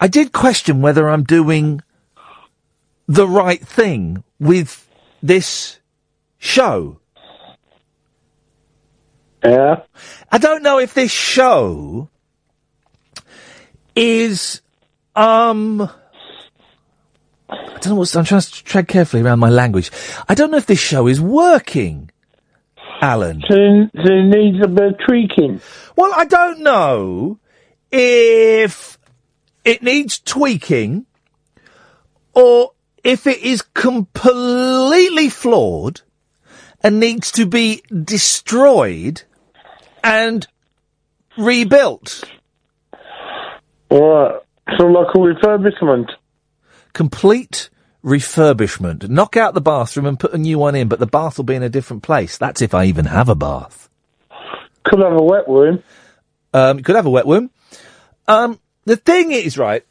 I 0.00 0.08
did 0.08 0.32
question 0.32 0.82
whether 0.82 1.08
I'm 1.08 1.24
doing 1.24 1.80
the 3.06 3.26
right 3.26 3.60
thing 3.60 4.24
with 4.40 4.88
this 5.22 5.78
show. 6.38 6.98
Yeah. 9.44 9.82
I 10.30 10.38
don't 10.38 10.62
know 10.62 10.78
if 10.78 10.94
this 10.94 11.10
show 11.10 12.08
is, 13.96 14.62
um, 15.16 15.82
I 17.48 17.78
don't 17.80 17.86
know 17.86 17.94
what's, 17.96 18.14
I'm 18.14 18.24
trying 18.24 18.40
to 18.40 18.64
tread 18.64 18.86
carefully 18.88 19.22
around 19.22 19.40
my 19.40 19.50
language. 19.50 19.90
I 20.28 20.34
don't 20.34 20.50
know 20.50 20.58
if 20.58 20.66
this 20.66 20.78
show 20.78 21.08
is 21.08 21.20
working, 21.20 22.10
Alan. 23.02 23.42
So, 23.48 23.56
so 23.56 24.12
it 24.12 24.26
needs 24.26 24.64
a 24.64 24.68
bit 24.68 24.92
of 24.92 24.98
tweaking. 25.06 25.60
Well, 25.96 26.12
I 26.14 26.24
don't 26.24 26.60
know 26.60 27.40
if 27.90 28.96
it 29.64 29.82
needs 29.82 30.20
tweaking 30.20 31.06
or 32.32 32.72
if 33.02 33.26
it 33.26 33.42
is 33.42 33.62
completely 33.62 35.28
flawed 35.28 36.02
and 36.82 37.00
needs 37.00 37.32
to 37.32 37.44
be 37.44 37.82
destroyed 38.04 39.22
and 40.04 40.46
rebuilt. 41.36 42.24
Right. 43.90 44.40
So 44.78 44.86
like 44.86 45.14
a 45.14 45.18
refurbishment. 45.18 46.10
Complete 46.92 47.68
refurbishment. 48.04 49.08
Knock 49.08 49.36
out 49.36 49.54
the 49.54 49.60
bathroom 49.60 50.06
and 50.06 50.18
put 50.18 50.32
a 50.32 50.38
new 50.38 50.58
one 50.58 50.74
in, 50.74 50.88
but 50.88 50.98
the 50.98 51.06
bath 51.06 51.36
will 51.36 51.44
be 51.44 51.54
in 51.54 51.62
a 51.62 51.68
different 51.68 52.02
place. 52.02 52.36
That's 52.36 52.62
if 52.62 52.74
I 52.74 52.84
even 52.84 53.06
have 53.06 53.28
a 53.28 53.34
bath. 53.34 53.88
Could 54.84 55.00
have 55.00 55.12
a 55.12 55.22
wet 55.22 55.48
room. 55.48 55.82
Um, 56.52 56.78
you 56.78 56.84
could 56.84 56.96
have 56.96 57.06
a 57.06 57.10
wet 57.10 57.26
room. 57.26 57.50
Um, 58.28 58.58
the 58.84 58.96
thing 58.96 59.32
is, 59.32 59.56
right, 59.56 59.84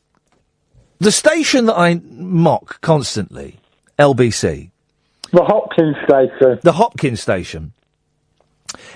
the 1.00 1.12
station 1.12 1.66
that 1.66 1.78
I 1.78 1.96
mock 2.04 2.82
constantly, 2.82 3.60
LBC. 3.98 4.70
The 5.32 5.44
Hopkins 5.44 5.96
station. 6.04 6.60
The 6.62 6.74
Hopkins 6.74 7.22
station 7.22 7.74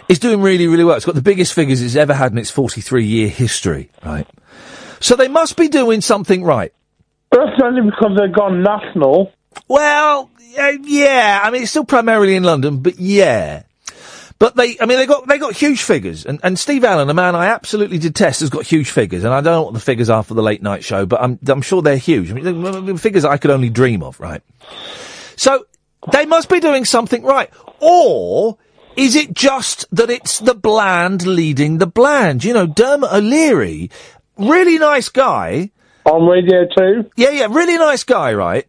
is 0.09 0.19
doing 0.19 0.41
really, 0.41 0.67
really 0.67 0.83
well. 0.83 0.95
It's 0.95 1.05
got 1.05 1.15
the 1.15 1.21
biggest 1.21 1.53
figures 1.53 1.81
it's 1.81 1.95
ever 1.95 2.13
had 2.13 2.31
in 2.31 2.37
its 2.37 2.51
43 2.51 3.05
year 3.05 3.29
history, 3.29 3.89
right? 4.03 4.27
So 4.99 5.15
they 5.15 5.27
must 5.27 5.57
be 5.57 5.67
doing 5.67 6.01
something 6.01 6.43
right. 6.43 6.73
That's 7.31 7.61
only 7.63 7.81
because 7.81 8.17
they've 8.17 8.33
gone 8.33 8.63
national. 8.63 9.31
Well, 9.67 10.29
uh, 10.57 10.73
yeah, 10.83 11.41
I 11.43 11.51
mean, 11.51 11.63
it's 11.63 11.71
still 11.71 11.85
primarily 11.85 12.35
in 12.35 12.43
London, 12.43 12.77
but 12.77 12.99
yeah. 12.99 13.63
But 14.37 14.55
they, 14.55 14.77
I 14.79 14.85
mean, 14.85 14.97
they 14.97 15.05
got 15.05 15.27
they 15.27 15.37
got 15.37 15.55
huge 15.55 15.81
figures, 15.81 16.25
and, 16.25 16.39
and 16.43 16.59
Steve 16.59 16.83
Allen, 16.83 17.09
a 17.09 17.13
man 17.13 17.35
I 17.35 17.47
absolutely 17.47 17.97
detest, 17.97 18.41
has 18.41 18.49
got 18.49 18.65
huge 18.65 18.89
figures, 18.89 19.23
and 19.23 19.33
I 19.33 19.39
don't 19.39 19.53
know 19.53 19.61
what 19.63 19.73
the 19.73 19.79
figures 19.79 20.09
are 20.09 20.23
for 20.23 20.33
the 20.33 20.43
late 20.43 20.61
night 20.61 20.83
show, 20.83 21.05
but 21.05 21.21
I'm 21.21 21.39
I'm 21.47 21.61
sure 21.61 21.81
they're 21.81 21.95
huge. 21.95 22.31
I 22.31 22.33
mean, 22.33 22.85
they're 22.85 22.97
figures 22.97 23.23
I 23.23 23.37
could 23.37 23.51
only 23.51 23.69
dream 23.69 24.03
of, 24.03 24.19
right? 24.19 24.41
So 25.37 25.65
they 26.11 26.25
must 26.25 26.49
be 26.49 26.59
doing 26.59 26.83
something 26.83 27.23
right, 27.23 27.49
or 27.79 28.57
is 28.97 29.15
it 29.15 29.33
just 29.33 29.85
that 29.91 30.09
it's 30.09 30.39
the 30.39 30.53
bland 30.53 31.25
leading 31.25 31.77
the 31.77 31.87
bland? 31.87 32.43
You 32.43 32.53
know, 32.53 32.67
Dermot 32.67 33.13
O'Leary, 33.13 33.89
really 34.37 34.77
nice 34.77 35.07
guy 35.07 35.71
on 36.05 36.27
Radio 36.27 36.65
Two. 36.75 37.09
Yeah, 37.15 37.31
yeah, 37.31 37.47
really 37.49 37.77
nice 37.77 38.03
guy, 38.03 38.33
right? 38.33 38.67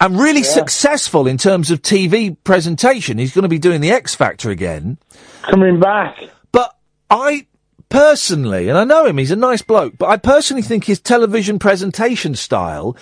And 0.00 0.18
really 0.18 0.42
successful 0.42 1.26
in 1.26 1.38
terms 1.38 1.70
of 1.70 1.80
TV 1.80 2.36
presentation. 2.44 3.16
He's 3.16 3.34
going 3.34 3.44
to 3.44 3.48
be 3.48 3.58
doing 3.58 3.80
the 3.80 3.90
X 3.90 4.14
Factor 4.14 4.50
again. 4.50 4.98
Coming 5.42 5.80
back. 5.80 6.18
But 6.52 6.76
I 7.08 7.46
personally, 7.88 8.68
and 8.68 8.76
I 8.76 8.84
know 8.84 9.06
him, 9.06 9.16
he's 9.16 9.30
a 9.30 9.36
nice 9.36 9.62
bloke, 9.62 9.96
but 9.96 10.08
I 10.08 10.18
personally 10.18 10.62
think 10.62 10.84
his 10.84 11.00
television 11.00 11.58
presentation 11.58 12.34
style 12.34 12.94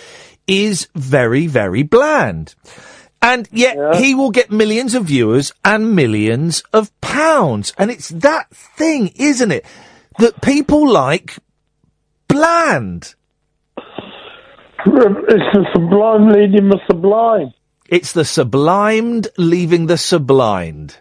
is 0.46 0.88
very, 0.94 1.46
very 1.46 1.83
bland. 1.83 2.54
And 3.20 3.48
yet 3.50 3.96
he 3.96 4.14
will 4.14 4.30
get 4.30 4.50
millions 4.50 4.94
of 4.94 5.07
viewers 5.07 5.52
and 5.64 5.96
millions 5.96 6.62
of 6.74 6.92
pounds. 7.00 7.72
And 7.78 7.90
it's 7.90 8.11
that 8.11 8.50
thing, 8.50 9.09
isn't 9.16 9.50
it? 9.50 9.64
That 10.18 10.42
people 10.42 10.87
like 10.88 11.38
bland. 12.28 13.14
It's 14.87 15.53
the 15.53 15.66
sublime 15.73 16.29
leading 16.29 16.68
the 16.68 16.81
sublime. 16.87 17.53
It's 17.88 18.12
the 18.12 18.23
sublimed 18.23 19.29
leaving 19.37 19.87
the 19.87 19.94
sublimed. 19.94 20.97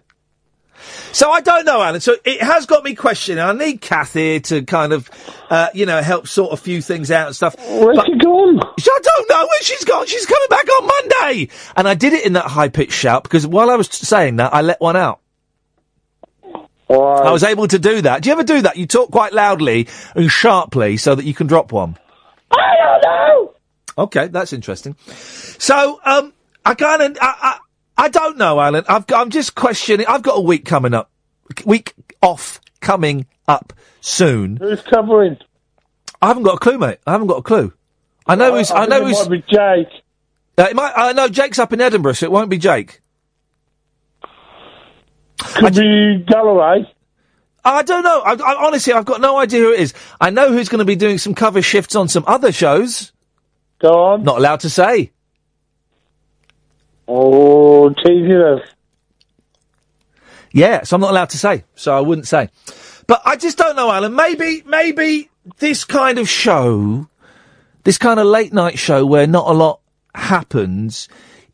So 1.11 1.29
I 1.31 1.41
don't 1.41 1.65
know, 1.65 1.81
Alan. 1.81 2.01
So 2.01 2.15
it 2.25 2.41
has 2.41 2.65
got 2.65 2.83
me 2.83 2.95
questioning. 2.95 3.43
I 3.43 3.53
need 3.53 3.81
Kath 3.81 4.13
here 4.13 4.39
to 4.41 4.63
kind 4.63 4.91
of, 4.93 5.09
uh, 5.49 5.67
you 5.73 5.85
know, 5.85 6.01
help 6.01 6.27
sort 6.27 6.53
a 6.53 6.57
few 6.57 6.81
things 6.81 7.11
out 7.11 7.27
and 7.27 7.35
stuff. 7.35 7.55
Where's 7.57 7.95
But- 7.97 8.05
she 8.07 8.15
gone? 8.17 8.59
I 8.59 8.99
don't 9.03 9.29
know 9.29 9.39
where 9.45 9.61
she's 9.61 9.83
gone. 9.85 10.07
She's 10.07 10.25
coming 10.25 10.47
back 10.49 10.67
on 10.67 10.87
Monday. 10.87 11.49
And 11.75 11.87
I 11.87 11.93
did 11.93 12.13
it 12.13 12.25
in 12.25 12.33
that 12.33 12.45
high 12.45 12.69
pitched 12.69 12.93
shout 12.93 13.23
because 13.23 13.45
while 13.47 13.69
I 13.69 13.75
was 13.75 13.87
saying 13.91 14.37
that, 14.37 14.53
I 14.53 14.61
let 14.61 14.81
one 14.81 14.95
out. 14.95 15.19
I 16.89 17.31
was 17.31 17.43
able 17.43 17.67
to 17.67 17.79
do 17.79 18.01
that. 18.01 18.21
Do 18.21 18.29
you 18.29 18.33
ever 18.33 18.43
do 18.43 18.61
that? 18.61 18.77
You 18.77 18.85
talk 18.85 19.09
quite 19.09 19.33
loudly 19.33 19.87
and 20.15 20.29
sharply 20.29 20.97
so 20.97 21.15
that 21.15 21.25
you 21.25 21.33
can 21.33 21.47
drop 21.47 21.71
one. 21.71 21.97
I 22.51 22.57
don't 22.83 23.03
know. 23.03 23.52
Okay, 23.97 24.27
that's 24.27 24.53
interesting. 24.53 24.95
So, 25.07 25.99
um, 26.03 26.33
I 26.65 26.73
kind 26.75 27.01
of, 27.01 27.17
I, 27.21 27.35
I, 27.41 28.05
I 28.05 28.09
don't 28.09 28.37
know, 28.37 28.59
Alan. 28.59 28.83
I've, 28.87 29.05
I'm 29.13 29.29
just 29.29 29.55
questioning. 29.55 30.05
I've 30.07 30.23
got 30.23 30.37
a 30.37 30.41
week 30.41 30.65
coming 30.65 30.93
up, 30.93 31.11
week 31.65 31.93
off 32.21 32.59
coming 32.81 33.27
up 33.47 33.73
soon. 34.01 34.57
Who's 34.57 34.81
covering? 34.81 35.37
I 36.21 36.27
haven't 36.27 36.43
got 36.43 36.55
a 36.55 36.59
clue, 36.59 36.77
mate. 36.77 36.99
I 37.05 37.11
haven't 37.11 37.27
got 37.27 37.37
a 37.37 37.43
clue. 37.43 37.73
I 38.25 38.35
know 38.35 38.55
who's. 38.55 38.71
I, 38.71 38.81
think 38.81 38.89
know 38.89 38.97
it 38.97 39.03
who's. 39.03 39.29
might 39.29 39.29
be 39.29 39.41
Jake. 39.41 40.03
Uh, 40.57 40.67
it 40.69 40.75
might, 40.75 40.93
I 40.95 41.13
know 41.13 41.27
Jake's 41.27 41.59
up 41.59 41.73
in 41.73 41.81
Edinburgh, 41.81 42.13
so 42.13 42.25
it 42.25 42.31
won't 42.31 42.49
be 42.49 42.57
Jake. 42.57 43.01
Could 45.37 45.75
be 45.75 46.23
Galloway. 46.27 46.89
I 47.65 47.83
don't 47.83 48.03
know. 48.03 48.21
I, 48.21 48.33
I, 48.33 48.65
honestly, 48.65 48.93
I've 48.93 49.05
got 49.05 49.21
no 49.21 49.37
idea 49.37 49.61
who 49.61 49.73
it 49.73 49.79
is. 49.79 49.93
I 50.19 50.29
know 50.29 50.51
who's 50.51 50.69
going 50.69 50.79
to 50.79 50.85
be 50.85 50.95
doing 50.95 51.17
some 51.17 51.33
cover 51.33 51.61
shifts 51.61 51.95
on 51.95 52.07
some 52.07 52.23
other 52.27 52.51
shows. 52.51 53.12
Go 53.83 53.89
on. 54.03 54.23
Not 54.23 54.37
allowed 54.37 54.61
to 54.61 54.69
say. 54.69 55.11
Oh, 57.07 57.89
teasing 57.89 58.31
us. 58.31 58.61
Yeah, 60.53 60.83
so 60.83 60.95
I'm 60.95 61.01
not 61.01 61.11
allowed 61.11 61.31
to 61.31 61.37
say. 61.37 61.65
So 61.75 61.95
I 61.95 61.99
wouldn't 61.99 62.27
say. 62.27 62.49
But 63.07 63.21
I 63.25 63.35
just 63.35 63.57
don't 63.57 63.75
know, 63.75 63.91
Alan. 63.91 64.15
Maybe, 64.15 64.63
maybe 64.65 65.29
this 65.57 65.83
kind 65.83 66.17
of 66.17 66.29
show, 66.29 67.09
this 67.83 67.97
kind 67.97 68.21
of 68.21 68.25
late 68.27 68.53
night 68.53 68.79
show 68.79 69.05
where 69.05 69.27
not 69.27 69.47
a 69.49 69.53
lot 69.53 69.81
happens, 70.15 71.09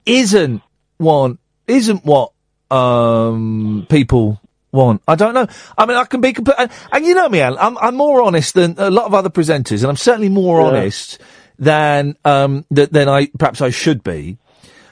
isn't 0.06 0.62
one, 0.98 1.40
isn't 1.68 2.06
what 2.06 2.32
um 2.70 3.88
people 3.90 4.40
want. 4.72 5.02
I 5.08 5.16
don't 5.16 5.34
know. 5.34 5.48
I 5.76 5.88
mean, 5.88 5.98
I 5.98 6.04
can 6.04 6.22
be 6.22 6.34
compa- 6.34 6.54
and, 6.60 6.72
and 6.92 7.06
you 7.06 7.16
know 7.16 7.28
me, 7.28 7.42
Alan. 7.42 7.58
I'm, 7.60 7.78
I'm 7.80 7.96
more 7.96 8.22
honest 8.22 8.54
than 8.54 8.76
a 8.78 8.92
lot 8.92 9.06
of 9.06 9.16
other 9.16 9.30
presenters, 9.32 9.82
and 9.82 9.86
I'm 9.90 9.96
certainly 9.98 10.30
more 10.30 10.62
Yeah. 10.62 10.68
honest 10.68 11.20
than 11.60 12.18
um 12.26 12.66
th- 12.74 12.90
than 12.90 13.08
I 13.08 13.28
perhaps 13.38 13.62
I 13.62 13.70
should 13.70 14.04
be. 14.04 14.38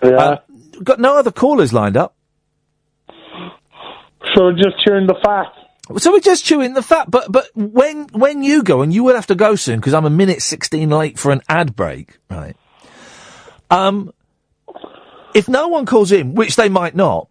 Yeah. 0.03 0.09
Uh, 0.09 0.37
got 0.83 0.99
no 0.99 1.17
other 1.17 1.31
callers 1.31 1.73
lined 1.73 1.97
up. 1.97 2.15
So 4.35 4.43
we're 4.43 4.53
just 4.53 4.77
chewing 4.85 5.07
the 5.07 5.15
fat. 5.23 5.47
So 5.99 6.11
we're 6.11 6.19
just 6.19 6.43
chewing 6.43 6.73
the 6.73 6.83
fat, 6.83 7.09
but 7.09 7.31
but 7.31 7.47
when 7.55 8.07
when 8.09 8.43
you 8.43 8.61
go 8.61 8.81
and 8.81 8.93
you 8.93 9.03
will 9.03 9.15
have 9.15 9.27
to 9.27 9.35
go 9.35 9.55
soon 9.55 9.79
because 9.79 9.93
I'm 9.93 10.05
a 10.05 10.11
minute 10.11 10.41
sixteen 10.41 10.89
late 10.89 11.17
for 11.17 11.31
an 11.31 11.41
ad 11.47 11.75
break, 11.75 12.19
right? 12.29 12.57
Um, 13.71 14.13
if 15.33 15.47
no 15.47 15.69
one 15.69 15.85
calls 15.85 16.11
in, 16.11 16.35
which 16.35 16.57
they 16.57 16.67
might 16.67 16.95
not, 16.95 17.29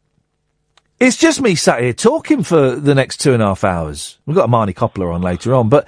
it's 0.98 1.18
just 1.18 1.42
me 1.42 1.54
sat 1.54 1.82
here 1.82 1.92
talking 1.92 2.42
for 2.42 2.76
the 2.76 2.94
next 2.94 3.18
two 3.18 3.34
and 3.34 3.42
a 3.42 3.46
half 3.46 3.64
hours. 3.64 4.18
We've 4.24 4.36
got 4.36 4.48
Imani 4.48 4.72
Coppola 4.72 5.14
on 5.14 5.20
later 5.20 5.54
on, 5.54 5.68
but 5.68 5.86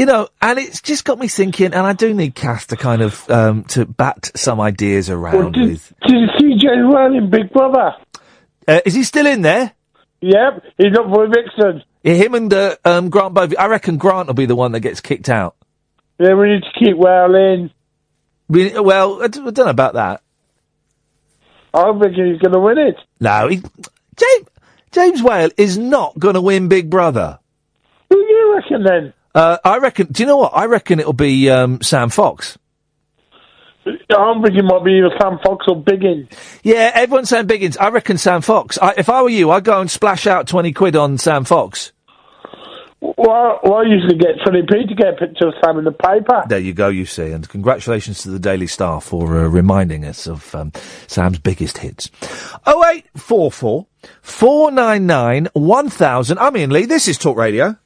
you 0.00 0.06
know, 0.06 0.28
and 0.40 0.58
it's 0.58 0.80
just 0.80 1.04
got 1.04 1.18
me 1.18 1.28
thinking, 1.28 1.74
and 1.74 1.86
I 1.86 1.92
do 1.92 2.14
need 2.14 2.34
Kath 2.34 2.68
to 2.68 2.76
kind 2.78 3.02
of 3.02 3.28
um 3.28 3.64
to 3.64 3.84
bat 3.84 4.30
some 4.34 4.58
ideas 4.58 5.10
around 5.10 5.52
did, 5.52 5.68
with. 5.68 5.92
did 6.06 6.16
you 6.16 6.26
see 6.38 6.56
James 6.56 6.86
Whale 6.90 7.14
in 7.14 7.28
Big 7.28 7.52
Brother? 7.52 7.96
Uh, 8.66 8.80
is 8.86 8.94
he 8.94 9.02
still 9.02 9.26
in 9.26 9.42
there? 9.42 9.74
Yep, 10.22 10.64
he's 10.78 10.96
up 10.96 11.04
for 11.04 11.26
eviction. 11.26 11.82
Yeah, 12.02 12.14
him 12.14 12.34
and 12.34 12.54
uh, 12.54 12.76
um, 12.82 13.10
Grant 13.10 13.34
Bovey. 13.34 13.58
I 13.58 13.66
reckon 13.66 13.98
Grant 13.98 14.26
will 14.26 14.32
be 14.32 14.46
the 14.46 14.56
one 14.56 14.72
that 14.72 14.80
gets 14.80 15.02
kicked 15.02 15.28
out. 15.28 15.54
Yeah, 16.18 16.32
we 16.32 16.48
need 16.48 16.62
to 16.62 16.78
keep 16.78 16.96
Whale 16.96 17.34
in. 17.34 17.70
We, 18.48 18.80
well, 18.80 19.22
I 19.22 19.28
d- 19.28 19.40
I 19.40 19.50
don't 19.50 19.66
know 19.66 19.66
about 19.66 19.94
that. 19.94 20.22
I 21.74 21.92
think 22.00 22.14
he's 22.14 22.38
going 22.38 22.54
to 22.54 22.58
win 22.58 22.78
it. 22.78 22.96
No, 23.20 23.48
he, 23.48 23.56
James, 24.16 24.48
James 24.92 25.22
Whale 25.22 25.50
is 25.58 25.76
not 25.76 26.18
going 26.18 26.36
to 26.36 26.40
win 26.40 26.68
Big 26.68 26.88
Brother. 26.88 27.38
Who 28.08 28.16
do 28.16 28.32
you 28.32 28.54
reckon 28.56 28.82
then? 28.82 29.12
Uh, 29.34 29.58
I 29.64 29.78
reckon. 29.78 30.08
Do 30.10 30.22
you 30.22 30.26
know 30.26 30.38
what? 30.38 30.52
I 30.54 30.66
reckon 30.66 31.00
it'll 31.00 31.12
be 31.12 31.48
um, 31.50 31.80
Sam 31.82 32.10
Fox. 32.10 32.58
I'm 33.86 34.42
thinking 34.42 34.60
it 34.60 34.64
might 34.64 34.84
be 34.84 34.98
either 34.98 35.10
Sam 35.20 35.38
Fox 35.44 35.66
or 35.68 35.82
Biggins. 35.82 36.30
Yeah, 36.62 36.90
everyone's 36.94 37.30
saying 37.30 37.46
Biggins. 37.46 37.76
I 37.80 37.88
reckon 37.88 38.18
Sam 38.18 38.42
Fox. 38.42 38.78
I, 38.80 38.94
if 38.98 39.08
I 39.08 39.22
were 39.22 39.30
you, 39.30 39.50
I'd 39.50 39.64
go 39.64 39.80
and 39.80 39.90
splash 39.90 40.26
out 40.26 40.46
twenty 40.46 40.72
quid 40.72 40.96
on 40.96 41.16
Sam 41.16 41.44
Fox. 41.44 41.92
Well, 43.00 43.60
well, 43.62 43.74
I 43.76 43.82
usually 43.84 44.18
get 44.18 44.32
Philly 44.44 44.60
P 44.70 44.86
to 44.86 44.94
get 44.94 45.14
a 45.14 45.16
picture 45.16 45.48
of 45.48 45.54
Sam 45.64 45.78
in 45.78 45.84
the 45.84 45.92
paper. 45.92 46.42
There 46.48 46.58
you 46.58 46.74
go. 46.74 46.88
You 46.88 47.06
see, 47.06 47.30
and 47.30 47.48
congratulations 47.48 48.22
to 48.22 48.30
the 48.30 48.38
Daily 48.38 48.66
Star 48.66 49.00
for 49.00 49.38
uh, 49.38 49.46
reminding 49.48 50.04
us 50.04 50.26
of 50.28 50.54
um, 50.54 50.72
Sam's 51.06 51.38
biggest 51.38 51.78
hits. 51.78 52.10
Oh 52.66 52.84
eight 52.92 53.06
four 53.16 53.50
four 53.50 53.86
four 54.20 54.70
nine 54.70 55.06
nine 55.06 55.48
one 55.54 55.88
thousand. 55.88 56.38
I'm 56.38 56.54
Iain 56.56 56.70
Lee. 56.70 56.84
This 56.84 57.08
is 57.08 57.16
Talk 57.16 57.38
Radio. 57.38 57.76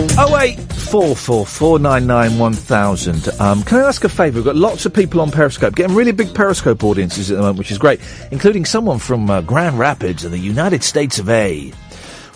Oh 0.00 0.38
eight 0.40 0.60
four 0.72 1.16
four 1.16 1.44
four 1.44 1.80
nine 1.80 2.06
nine 2.06 2.38
one 2.38 2.52
thousand. 2.52 3.28
Um, 3.40 3.64
can 3.64 3.78
I 3.78 3.88
ask 3.88 4.04
a 4.04 4.08
favour? 4.08 4.36
We've 4.36 4.44
got 4.44 4.54
lots 4.54 4.86
of 4.86 4.94
people 4.94 5.20
on 5.20 5.32
Periscope, 5.32 5.74
getting 5.74 5.96
really 5.96 6.12
big 6.12 6.32
Periscope 6.34 6.84
audiences 6.84 7.32
at 7.32 7.34
the 7.34 7.40
moment, 7.40 7.58
which 7.58 7.72
is 7.72 7.78
great, 7.78 8.00
including 8.30 8.64
someone 8.64 9.00
from 9.00 9.28
uh, 9.28 9.40
Grand 9.40 9.76
Rapids 9.76 10.24
in 10.24 10.30
the 10.30 10.38
United 10.38 10.84
States 10.84 11.18
of 11.18 11.28
A, 11.28 11.70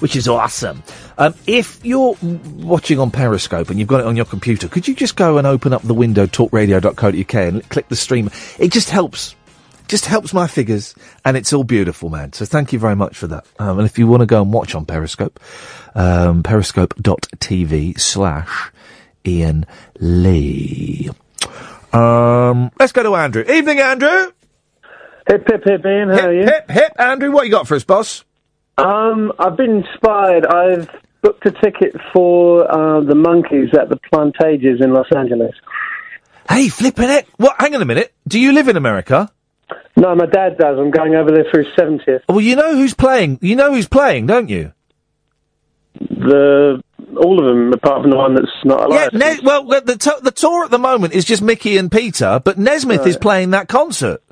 which 0.00 0.16
is 0.16 0.26
awesome. 0.26 0.82
Um, 1.18 1.34
if 1.46 1.78
you're 1.84 2.16
watching 2.56 2.98
on 2.98 3.12
Periscope 3.12 3.70
and 3.70 3.78
you've 3.78 3.88
got 3.88 4.00
it 4.00 4.06
on 4.06 4.16
your 4.16 4.24
computer, 4.24 4.66
could 4.66 4.88
you 4.88 4.94
just 4.96 5.14
go 5.14 5.38
and 5.38 5.46
open 5.46 5.72
up 5.72 5.82
the 5.82 5.94
window 5.94 6.26
talkradio.co.uk 6.26 7.34
and 7.34 7.68
click 7.68 7.88
the 7.88 7.96
stream? 7.96 8.28
It 8.58 8.72
just 8.72 8.90
helps 8.90 9.36
just 9.88 10.06
helps 10.06 10.32
my 10.32 10.46
figures, 10.46 10.94
and 11.24 11.36
it's 11.36 11.52
all 11.52 11.64
beautiful, 11.64 12.08
man. 12.08 12.32
So 12.32 12.44
thank 12.44 12.72
you 12.72 12.78
very 12.78 12.96
much 12.96 13.16
for 13.16 13.26
that. 13.28 13.46
Um, 13.58 13.78
and 13.78 13.86
if 13.86 13.98
you 13.98 14.06
want 14.06 14.20
to 14.20 14.26
go 14.26 14.42
and 14.42 14.52
watch 14.52 14.74
on 14.74 14.86
Periscope, 14.86 15.40
um, 15.94 16.42
periscope.tv 16.42 17.98
slash 18.00 18.72
Iain 19.26 19.66
Lee. 19.98 21.10
Um, 21.92 22.70
let's 22.78 22.92
go 22.92 23.02
to 23.02 23.14
Andrew. 23.14 23.44
Evening, 23.48 23.80
Andrew. 23.80 24.32
Hip, 25.28 25.46
hip, 25.46 25.62
hip, 25.64 25.84
Iain. 25.84 26.08
How 26.08 26.26
are 26.26 26.32
you? 26.32 26.44
Hip, 26.44 26.70
hip, 26.70 26.92
Andrew. 26.98 27.30
What 27.30 27.44
you 27.44 27.50
got 27.50 27.68
for 27.68 27.74
us, 27.74 27.84
boss? 27.84 28.24
Um, 28.78 29.32
I've 29.38 29.56
been 29.56 29.84
inspired. 29.84 30.46
I've 30.46 30.88
booked 31.20 31.46
a 31.46 31.52
ticket 31.52 31.94
for 32.12 32.64
uh, 32.70 33.00
the 33.00 33.14
Monkees 33.14 33.74
at 33.78 33.88
the 33.88 33.98
Pantages 34.12 34.82
in 34.82 34.92
Los 34.92 35.06
Angeles. 35.14 35.54
Hey, 36.48 36.68
flipping 36.68 37.10
it. 37.10 37.28
What? 37.36 37.56
Hang 37.58 37.74
on 37.74 37.82
a 37.82 37.84
minute. 37.84 38.12
Do 38.26 38.40
you 38.40 38.52
live 38.52 38.68
in 38.68 38.76
America? 38.76 39.30
No, 39.96 40.14
my 40.14 40.26
dad 40.26 40.56
does. 40.58 40.78
I'm 40.78 40.90
going 40.90 41.14
over 41.14 41.30
there 41.30 41.44
for 41.52 41.60
his 41.60 41.68
70th. 41.78 42.22
Well, 42.28 42.40
you 42.40 42.56
know 42.56 42.74
who's 42.74 42.94
playing. 42.94 43.38
You 43.42 43.56
know 43.56 43.72
who's 43.72 43.88
playing, 43.88 44.26
don't 44.26 44.48
you? 44.48 44.72
the 46.00 46.82
all 47.16 47.38
of 47.38 47.44
them, 47.44 47.72
apart 47.74 48.00
from 48.02 48.10
the 48.10 48.16
one 48.16 48.34
that's 48.34 48.46
not 48.64 48.80
Yeah, 48.90 49.08
alive. 49.10 49.12
ne- 49.12 49.40
well, 49.44 49.64
the, 49.64 49.96
to- 49.98 50.20
the 50.22 50.30
tour 50.30 50.64
at 50.64 50.70
the 50.70 50.78
moment 50.78 51.12
is 51.12 51.26
just 51.26 51.42
Mickey 51.42 51.76
and 51.76 51.92
Peter, 51.92 52.40
but 52.42 52.58
Nesmith 52.58 53.06
is 53.06 53.18
playing 53.18 53.50
that 53.50 53.68
concert. 53.68 54.22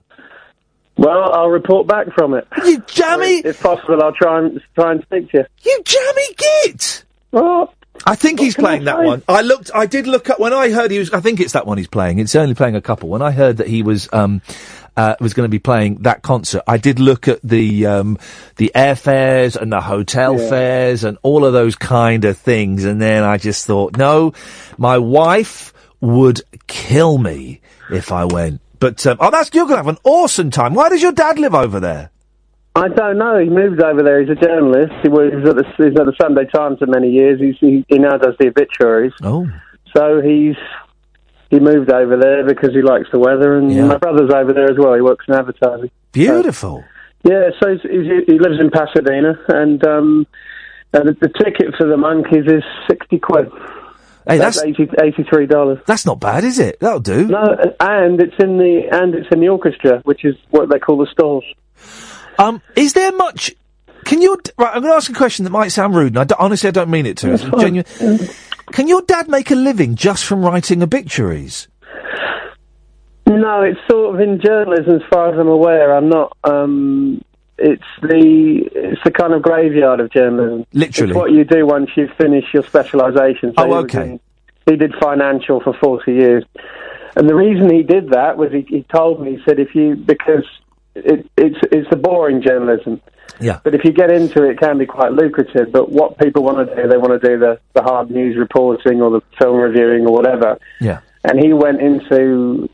Well, 0.96 1.32
I'll 1.34 1.50
report 1.50 1.86
back 1.86 2.06
from 2.14 2.32
it. 2.34 2.46
You 2.64 2.80
jammy! 2.86 3.38
If 3.44 3.62
possible, 3.62 4.02
I'll 4.02 4.12
try 4.14 4.38
and 4.38 4.60
try 4.74 4.92
and 4.92 5.02
speak 5.02 5.30
to 5.32 5.38
you. 5.38 5.44
You 5.62 5.82
jammy 5.84 6.34
git! 6.36 7.04
I 8.06 8.14
think 8.14 8.40
he's 8.40 8.54
playing 8.54 8.84
that 8.84 9.02
one. 9.02 9.22
I 9.28 9.42
looked. 9.42 9.70
I 9.74 9.86
did 9.86 10.06
look 10.06 10.30
up 10.30 10.40
when 10.40 10.52
I 10.52 10.70
heard 10.70 10.90
he 10.90 10.98
was. 10.98 11.12
I 11.12 11.20
think 11.20 11.38
it's 11.40 11.52
that 11.52 11.66
one 11.66 11.78
he's 11.78 11.88
playing. 11.88 12.18
It's 12.18 12.34
only 12.34 12.54
playing 12.54 12.76
a 12.76 12.80
couple. 12.80 13.08
When 13.08 13.22
I 13.22 13.30
heard 13.30 13.58
that 13.58 13.66
he 13.68 13.82
was 13.82 14.08
um 14.12 14.40
uh, 14.96 15.16
was 15.20 15.34
going 15.34 15.44
to 15.44 15.50
be 15.50 15.58
playing 15.58 15.96
that 16.02 16.22
concert, 16.22 16.62
I 16.66 16.76
did 16.78 16.98
look 16.98 17.28
at 17.28 17.40
the 17.42 17.86
um 17.86 18.18
the 18.56 18.72
airfares 18.74 19.54
and 19.56 19.70
the 19.72 19.80
hotel 19.80 20.38
Yeah. 20.40 20.48
fares 20.48 21.04
and 21.04 21.18
all 21.22 21.44
of 21.44 21.52
those 21.52 21.76
kind 21.76 22.24
of 22.24 22.38
things, 22.38 22.84
and 22.84 23.00
then 23.00 23.22
I 23.22 23.36
just 23.36 23.66
thought, 23.66 23.96
no, 23.96 24.32
my 24.78 24.98
wife 24.98 25.72
would 26.00 26.40
kill 26.66 27.18
me 27.18 27.60
if 27.90 28.10
I 28.12 28.24
went. 28.24 28.60
But 28.78 29.06
um, 29.06 29.18
oh, 29.20 29.30
that's 29.30 29.50
you're 29.52 29.64
going 29.66 29.74
to 29.78 29.84
have 29.84 29.88
an 29.88 29.98
awesome 30.04 30.50
time. 30.50 30.72
Why 30.74 30.88
does 30.88 31.02
your 31.02 31.12
dad 31.12 31.38
live 31.38 31.54
over 31.54 31.80
there? 31.80 32.10
I 32.74 32.88
don't 32.88 33.18
know. 33.18 33.38
He 33.38 33.48
moved 33.50 33.82
over 33.82 34.02
there. 34.02 34.20
He's 34.22 34.30
a 34.30 34.34
journalist. 34.40 34.92
He 35.02 35.08
was 35.08 35.32
at 35.48 35.56
the, 35.56 35.64
he 35.76 35.84
was 35.90 35.98
at 35.98 36.06
the 36.06 36.14
Sunday 36.20 36.44
Times 36.46 36.78
for 36.78 36.86
many 36.86 37.10
years. 37.10 37.40
He's, 37.40 37.56
he, 37.58 37.84
he 37.88 37.98
now 37.98 38.16
does 38.16 38.34
the 38.38 38.48
obituaries. 38.48 39.12
Oh, 39.22 39.48
So 39.96 40.20
he's 40.20 40.56
he 41.50 41.58
moved 41.58 41.90
over 41.90 42.16
there 42.16 42.46
because 42.46 42.70
he 42.72 42.80
likes 42.82 43.08
the 43.10 43.18
weather, 43.18 43.56
and 43.58 43.72
Yeah. 43.72 43.86
my 43.86 43.96
brother's 43.98 44.30
over 44.32 44.52
there 44.52 44.70
as 44.70 44.76
well. 44.78 44.94
He 44.94 45.00
works 45.00 45.24
in 45.28 45.34
advertising. 45.34 45.90
beautiful. 46.12 46.84
Yeah, 47.24 47.50
so 47.60 47.72
he's, 47.72 47.82
he's, 47.82 48.24
he 48.28 48.38
lives 48.38 48.60
in 48.60 48.70
Pasadena, 48.70 49.34
and 49.48 49.84
um, 49.86 50.26
and 50.94 51.08
the, 51.08 51.12
the 51.20 51.28
ticket 51.28 51.74
for 51.76 51.86
the 51.86 51.96
Monkees 51.96 52.46
is 52.50 52.62
sixty 52.88 53.18
quid. 53.18 53.50
Hey, 54.26 54.38
that's 54.38 54.62
eighty 54.62 54.86
three 55.28 55.46
dollars. 55.46 55.80
that's 55.86 56.06
not 56.06 56.18
bad, 56.20 56.44
is 56.44 56.58
it? 56.60 56.78
That'll 56.80 57.00
do. 57.00 57.26
No, 57.26 57.56
and 57.80 58.20
it's 58.22 58.36
in 58.38 58.56
the 58.58 58.82
and 58.92 59.14
it's 59.14 59.26
in 59.32 59.40
the 59.40 59.48
orchestra, 59.48 60.00
which 60.04 60.24
is 60.24 60.34
what 60.50 60.70
they 60.70 60.78
call 60.78 60.96
the 60.98 61.08
stalls. 61.12 61.44
Um, 62.40 62.62
is 62.76 62.94
there 62.94 63.12
much? 63.12 63.54
Can 64.04 64.22
you? 64.22 64.38
Right, 64.58 64.74
I'm 64.74 64.80
going 64.82 64.92
to 64.92 64.96
ask 64.96 65.10
a 65.10 65.14
question 65.14 65.44
that 65.44 65.50
might 65.50 65.68
sound 65.68 65.94
rude, 65.94 66.08
and 66.12 66.18
I 66.18 66.24
don't- 66.24 66.40
honestly 66.40 66.68
I 66.68 66.72
don't 66.72 66.90
mean 66.90 67.06
it 67.06 67.18
to. 67.18 67.34
It's 67.34 67.44
genuine. 67.44 67.84
Can 68.72 68.88
your 68.88 69.02
dad 69.02 69.28
make 69.28 69.50
a 69.50 69.54
living 69.54 69.94
just 69.96 70.24
from 70.24 70.42
writing 70.44 70.82
obituaries? 70.82 71.68
No, 73.26 73.62
it's 73.62 73.78
sort 73.88 74.14
of 74.14 74.20
in 74.20 74.40
journalism, 74.40 74.96
as 74.96 75.02
far 75.10 75.32
as 75.32 75.38
I'm 75.38 75.48
aware. 75.48 75.94
I'm 75.94 76.08
not. 76.08 76.36
Um, 76.44 77.22
it's 77.58 77.82
the 78.02 78.62
it's 78.74 79.00
the 79.04 79.10
kind 79.10 79.34
of 79.34 79.42
graveyard 79.42 80.00
of 80.00 80.10
journalism. 80.10 80.66
Literally. 80.72 81.10
it's 81.12 81.16
what 81.16 81.30
you 81.30 81.44
do 81.44 81.66
once 81.66 81.90
you 81.96 82.08
finish 82.18 82.44
your 82.54 82.62
specialisation. 82.64 83.52
Oh, 83.56 83.66
he 83.66 83.72
okay. 83.74 84.02
in- 84.12 84.20
he 84.66 84.76
did 84.76 84.94
financial 85.00 85.60
for 85.60 85.72
40 85.82 86.12
years, 86.12 86.44
and 87.16 87.28
the 87.28 87.34
reason 87.34 87.72
he 87.72 87.82
did 87.82 88.10
that 88.10 88.36
was 88.36 88.52
he, 88.52 88.60
he 88.68 88.84
told 88.94 89.20
me 89.20 89.36
he 89.36 89.42
said 89.44 89.58
if 89.58 89.74
you 89.74 89.96
because 89.96 90.44
it, 90.94 91.30
it's 91.36 91.56
it's 91.70 91.90
the 91.90 91.96
boring 91.96 92.42
journalism. 92.42 93.00
Yeah. 93.40 93.60
But 93.64 93.74
if 93.74 93.84
you 93.84 93.92
get 93.92 94.10
into 94.10 94.44
it, 94.44 94.52
it 94.52 94.58
can 94.58 94.76
be 94.78 94.86
quite 94.86 95.12
lucrative. 95.12 95.72
But 95.72 95.90
what 95.90 96.18
people 96.18 96.42
want 96.42 96.68
to 96.68 96.74
do, 96.76 96.88
they 96.88 96.98
want 96.98 97.20
to 97.20 97.26
do 97.26 97.38
the, 97.38 97.58
the 97.74 97.82
hard 97.82 98.10
news 98.10 98.36
reporting 98.36 99.00
or 99.00 99.10
the 99.10 99.22
film 99.38 99.56
reviewing 99.56 100.06
or 100.06 100.12
whatever 100.12 100.58
Yeah. 100.80 101.00
and 101.24 101.38
he 101.38 101.52
went 101.54 101.80
into 101.80 102.68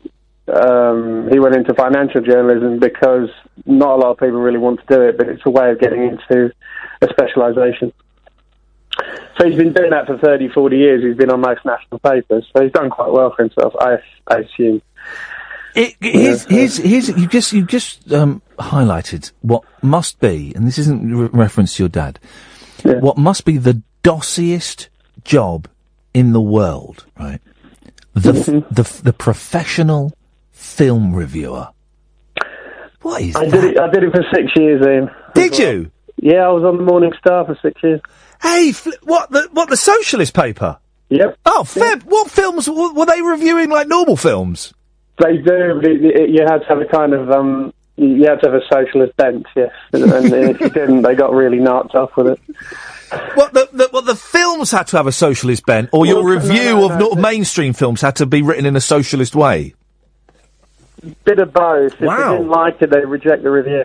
um, 0.53 1.29
he 1.31 1.39
went 1.39 1.55
into 1.55 1.73
financial 1.73 2.21
journalism 2.21 2.79
because 2.79 3.29
not 3.65 3.91
a 3.91 3.95
lot 3.97 4.11
of 4.11 4.17
people 4.17 4.39
really 4.39 4.57
want 4.57 4.79
to 4.79 4.85
do 4.95 5.01
it, 5.03 5.17
but 5.17 5.27
it's 5.27 5.41
a 5.45 5.49
way 5.49 5.71
of 5.71 5.79
getting 5.79 6.03
into 6.03 6.53
a 7.01 7.07
specialisation. 7.09 7.91
So 9.37 9.47
he's 9.47 9.57
been 9.57 9.73
doing 9.73 9.91
that 9.91 10.07
for 10.07 10.17
30, 10.17 10.49
40 10.49 10.77
years. 10.77 11.03
He's 11.03 11.15
been 11.17 11.29
on 11.29 11.41
most 11.41 11.63
national 11.65 11.99
papers, 11.99 12.45
so 12.55 12.63
he's 12.63 12.71
done 12.71 12.89
quite 12.89 13.11
well 13.11 13.33
for 13.35 13.43
himself, 13.43 13.73
I, 13.79 13.97
I 14.27 14.39
assume. 14.39 14.81
It, 15.77 15.95
here's, 16.01 16.43
here's, 16.45 16.77
here's, 16.77 17.09
you 17.09 17.27
just, 17.27 17.53
you 17.53 17.63
just 17.65 18.11
um, 18.11 18.41
highlighted 18.57 19.31
what 19.41 19.63
must 19.83 20.19
be, 20.19 20.51
and 20.55 20.65
this 20.65 20.79
isn't 20.79 21.15
re- 21.15 21.29
reference 21.31 21.75
to 21.75 21.83
your 21.83 21.89
dad. 21.89 22.19
What 22.83 23.17
must 23.17 23.45
be 23.45 23.57
the 23.57 23.81
dossiest 24.01 24.89
job 25.23 25.67
in 26.13 26.33
the 26.33 26.41
world, 26.41 27.05
right? 27.19 27.39
The 28.13 28.33
f- 28.33 28.45
the 28.71 28.81
f- 28.81 29.01
the 29.03 29.13
professional 29.13 30.13
film 30.51 31.13
reviewer. 31.13 31.69
What 33.01 33.21
is 33.21 33.35
I 33.35 33.45
that? 33.45 33.51
did 33.51 33.63
it. 33.65 33.79
I 33.79 33.89
did 33.91 34.03
it 34.03 34.11
for 34.11 34.23
six 34.33 34.51
years, 34.55 34.81
Iain. 34.85 35.09
Did 35.35 35.59
you? 35.59 35.91
Yeah, 36.19 36.47
I 36.47 36.49
was 36.49 36.63
on 36.63 36.77
the 36.77 36.83
Morning 36.83 37.11
Star 37.19 37.45
for 37.45 37.55
six 37.61 37.81
years. 37.83 38.01
Hey, 38.41 38.71
fl- 38.71 38.89
what 39.03 39.29
the 39.29 39.47
what 39.51 39.69
the 39.69 39.77
socialist 39.77 40.33
paper? 40.33 40.79
Yep. 41.09 41.37
Oh, 41.45 41.63
Feb, 41.65 42.03
what 42.03 42.31
films 42.31 42.65
w- 42.65 42.93
were 42.93 43.05
they 43.05 43.21
reviewing 43.21 43.69
like 43.69 43.87
normal 43.87 44.17
films? 44.17 44.73
They 45.19 45.37
do. 45.37 45.79
but 45.81 45.85
it- 45.85 46.03
it- 46.05 46.29
You 46.29 46.43
had 46.47 46.59
to 46.59 46.65
have 46.67 46.79
a 46.81 46.85
kind 46.85 47.13
of 47.13 47.31
um. 47.31 47.73
You 47.99 48.25
had 48.27 48.39
to 48.41 48.51
have 48.51 48.53
a 48.53 48.61
socialist 48.71 49.17
bent, 49.17 49.47
yes. 49.55 49.71
And, 49.91 50.03
and 50.03 50.31
if 50.31 50.59
you 50.61 50.69
didn't, 50.79 51.01
they 51.01 51.15
got 51.15 51.33
really 51.33 51.57
knocked 51.57 51.95
off 51.95 52.11
with 52.15 52.27
it. 52.27 52.39
What 53.33 53.53
the, 53.53 53.67
the 53.73 53.87
what 53.89 54.05
the 54.05 54.15
films 54.15 54.69
had 54.69 54.85
to 54.87 54.97
have 54.97 55.07
a 55.07 55.11
socialist 55.11 55.65
bent, 55.65 55.89
or 55.91 56.05
your 56.05 56.23
Well, 56.23 56.35
no, 56.35 56.41
review 56.41 56.63
no, 56.75 56.85
of 56.91 56.99
no, 56.99 57.07
not 57.09 57.17
mainstream 57.17 57.73
films 57.73 58.01
had 58.01 58.17
to 58.17 58.27
be 58.27 58.43
written 58.43 58.67
in 58.67 58.75
a 58.75 58.81
socialist 58.81 59.35
way? 59.35 59.73
Bit 61.23 61.39
of 61.39 61.51
both. 61.53 61.93
If 61.93 62.01
Wow. 62.01 62.31
they 62.33 62.37
didn't 62.37 62.49
like 62.51 62.81
it, 62.83 62.89
they 62.91 62.99
reject 63.05 63.41
the 63.41 63.49
review. 63.49 63.83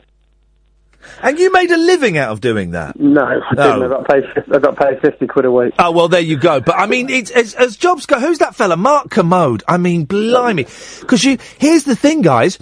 And 1.22 1.38
you 1.38 1.52
made 1.52 1.70
a 1.70 1.76
living 1.76 2.18
out 2.18 2.30
of 2.30 2.40
doing 2.40 2.72
that? 2.72 2.98
No, 2.98 3.24
I 3.24 3.54
didn't. 3.54 3.82
I 3.82 3.88
got 3.88 4.08
paid. 4.08 4.24
I 4.52 4.58
got 4.58 4.76
paid 4.76 5.00
fifty 5.00 5.26
quid 5.26 5.44
a 5.44 5.52
week. 5.52 5.74
Oh 5.78 5.90
well, 5.90 6.08
there 6.08 6.20
you 6.20 6.36
go. 6.36 6.60
But 6.60 6.76
I 6.76 6.86
mean, 6.86 7.10
it's, 7.10 7.30
as, 7.30 7.54
as 7.54 7.76
jobs 7.76 8.06
go, 8.06 8.20
who's 8.20 8.38
that 8.38 8.54
fella, 8.54 8.76
Mark 8.76 9.10
Kermode? 9.10 9.62
I 9.68 9.76
mean, 9.76 10.04
blimey, 10.06 10.66
because 11.00 11.24
you. 11.24 11.38
Here's 11.58 11.84
the 11.84 11.96
thing, 11.96 12.22
guys. 12.22 12.58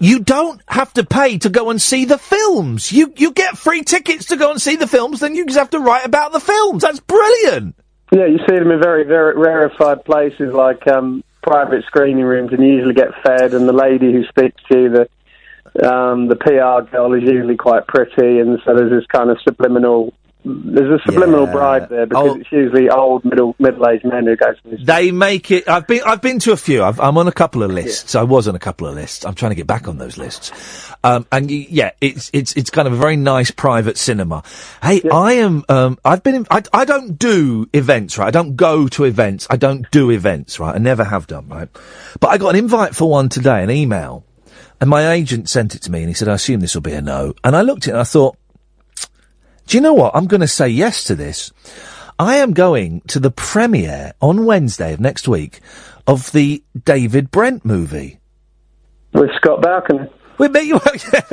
You 0.00 0.20
don't 0.20 0.60
have 0.68 0.92
to 0.94 1.04
pay 1.04 1.38
to 1.38 1.50
go 1.50 1.70
and 1.70 1.82
see 1.82 2.04
the 2.04 2.18
films. 2.18 2.92
You 2.92 3.12
you 3.16 3.32
get 3.32 3.58
free 3.58 3.82
tickets 3.82 4.26
to 4.26 4.36
go 4.36 4.50
and 4.50 4.62
see 4.62 4.76
the 4.76 4.86
films. 4.86 5.20
Then 5.20 5.34
you 5.34 5.44
just 5.44 5.58
have 5.58 5.70
to 5.70 5.80
write 5.80 6.06
about 6.06 6.32
the 6.32 6.40
films. 6.40 6.82
That's 6.82 7.00
brilliant. 7.00 7.74
Yeah, 8.12 8.26
you 8.26 8.38
see 8.48 8.54
them 8.54 8.70
in 8.70 8.80
very, 8.80 9.04
very 9.04 9.36
rarefied 9.36 10.04
places 10.04 10.54
like 10.54 10.86
um, 10.88 11.22
private 11.42 11.84
screening 11.84 12.24
rooms, 12.24 12.52
and 12.52 12.62
you 12.62 12.74
usually 12.74 12.94
get 12.94 13.08
fed. 13.22 13.52
And 13.54 13.68
the 13.68 13.72
lady 13.72 14.12
who 14.12 14.24
speaks 14.24 14.62
to 14.70 14.82
you, 14.82 14.88
the 14.88 15.08
um, 15.82 16.28
the 16.28 16.36
PR 16.36 16.90
girl, 16.90 17.12
is 17.14 17.22
usually 17.22 17.56
quite 17.56 17.86
pretty, 17.86 18.38
and 18.40 18.58
so 18.64 18.74
there's 18.74 18.90
this 18.90 19.06
kind 19.12 19.30
of 19.30 19.38
subliminal. 19.42 20.12
There's 20.44 21.00
a 21.00 21.04
subliminal 21.04 21.46
Yeah. 21.46 21.52
bribe 21.52 21.88
there 21.90 22.06
because 22.06 22.30
Oh. 22.30 22.36
it's 22.40 22.50
usually 22.52 22.88
old 22.88 23.24
middle 23.24 23.56
middle 23.58 23.86
aged 23.88 24.04
men 24.04 24.24
who 24.24 24.36
go 24.36 24.52
to 24.52 24.58
this. 24.70 24.80
They 24.86 25.10
make 25.10 25.50
it. 25.50 25.68
I've 25.68 25.86
been. 25.88 26.00
I've 26.06 26.22
been 26.22 26.38
to 26.40 26.52
a 26.52 26.56
few. 26.56 26.82
I've, 26.84 27.00
I'm 27.00 27.18
on 27.18 27.26
a 27.26 27.32
couple 27.32 27.62
of 27.64 27.72
lists. 27.72 28.14
I 28.14 28.22
was 28.22 28.46
on 28.46 28.54
a 28.54 28.58
couple 28.60 28.86
of 28.86 28.94
lists. 28.94 29.26
I'm 29.26 29.34
trying 29.34 29.50
to 29.50 29.56
get 29.56 29.66
back 29.66 29.88
on 29.88 29.98
those 29.98 30.16
lists. 30.16 30.52
Um, 31.02 31.26
and 31.32 31.50
yeah, 31.50 31.90
it's 32.00 32.30
it's 32.32 32.52
it's 32.54 32.70
kind 32.70 32.86
of 32.86 32.94
a 32.94 32.96
very 32.96 33.16
nice 33.16 33.50
private 33.50 33.98
cinema. 33.98 34.44
Hey, 34.82 35.02
I 35.12 35.34
am. 35.34 35.64
Um, 35.68 35.98
I've 36.04 36.22
been. 36.22 36.36
In, 36.36 36.46
I 36.50 36.62
I 36.72 36.84
don't 36.84 37.18
do 37.18 37.68
events, 37.72 38.16
right? 38.16 38.28
I 38.28 38.30
don't 38.30 38.54
go 38.56 38.86
to 38.88 39.04
events. 39.04 39.48
I 39.50 39.56
don't 39.56 39.90
do 39.90 40.10
events, 40.10 40.60
right? 40.60 40.74
I 40.74 40.78
never 40.78 41.02
have 41.04 41.26
done, 41.26 41.48
right? 41.48 41.68
But 42.20 42.28
I 42.28 42.38
got 42.38 42.50
an 42.50 42.56
invite 42.56 42.94
for 42.94 43.10
one 43.10 43.28
today, 43.28 43.62
an 43.64 43.70
email, 43.70 44.24
and 44.80 44.88
my 44.88 45.12
agent 45.12 45.48
sent 45.48 45.74
it 45.74 45.82
to 45.82 45.90
me, 45.90 46.00
and 46.00 46.08
he 46.08 46.14
said, 46.14 46.28
"I 46.28 46.34
assume 46.34 46.60
this 46.60 46.74
will 46.74 46.82
be 46.82 46.92
a 46.92 47.02
no." 47.02 47.34
And 47.44 47.56
I 47.56 47.62
looked 47.62 47.84
at 47.84 47.88
it, 47.88 47.92
and 47.92 48.00
I 48.00 48.04
thought, 48.04 48.36
do 49.68 49.76
you 49.76 49.82
know 49.82 49.92
what? 49.92 50.16
I'm 50.16 50.26
going 50.26 50.40
to 50.40 50.48
say 50.48 50.66
yes 50.68 51.04
to 51.04 51.14
this. 51.14 51.52
I 52.18 52.36
am 52.36 52.54
going 52.54 53.02
to 53.08 53.20
the 53.20 53.30
premiere 53.30 54.14
on 54.18 54.46
Wednesday 54.46 54.94
of 54.94 54.98
next 54.98 55.28
week 55.28 55.60
of 56.06 56.32
the 56.32 56.64
David 56.84 57.30
Brent 57.30 57.66
movie. 57.66 58.18
With 59.12 59.28
Scott 59.36 59.60
Balcony. 59.60 60.08
With 60.38 60.52
me, 60.52 60.60
you 60.62 60.80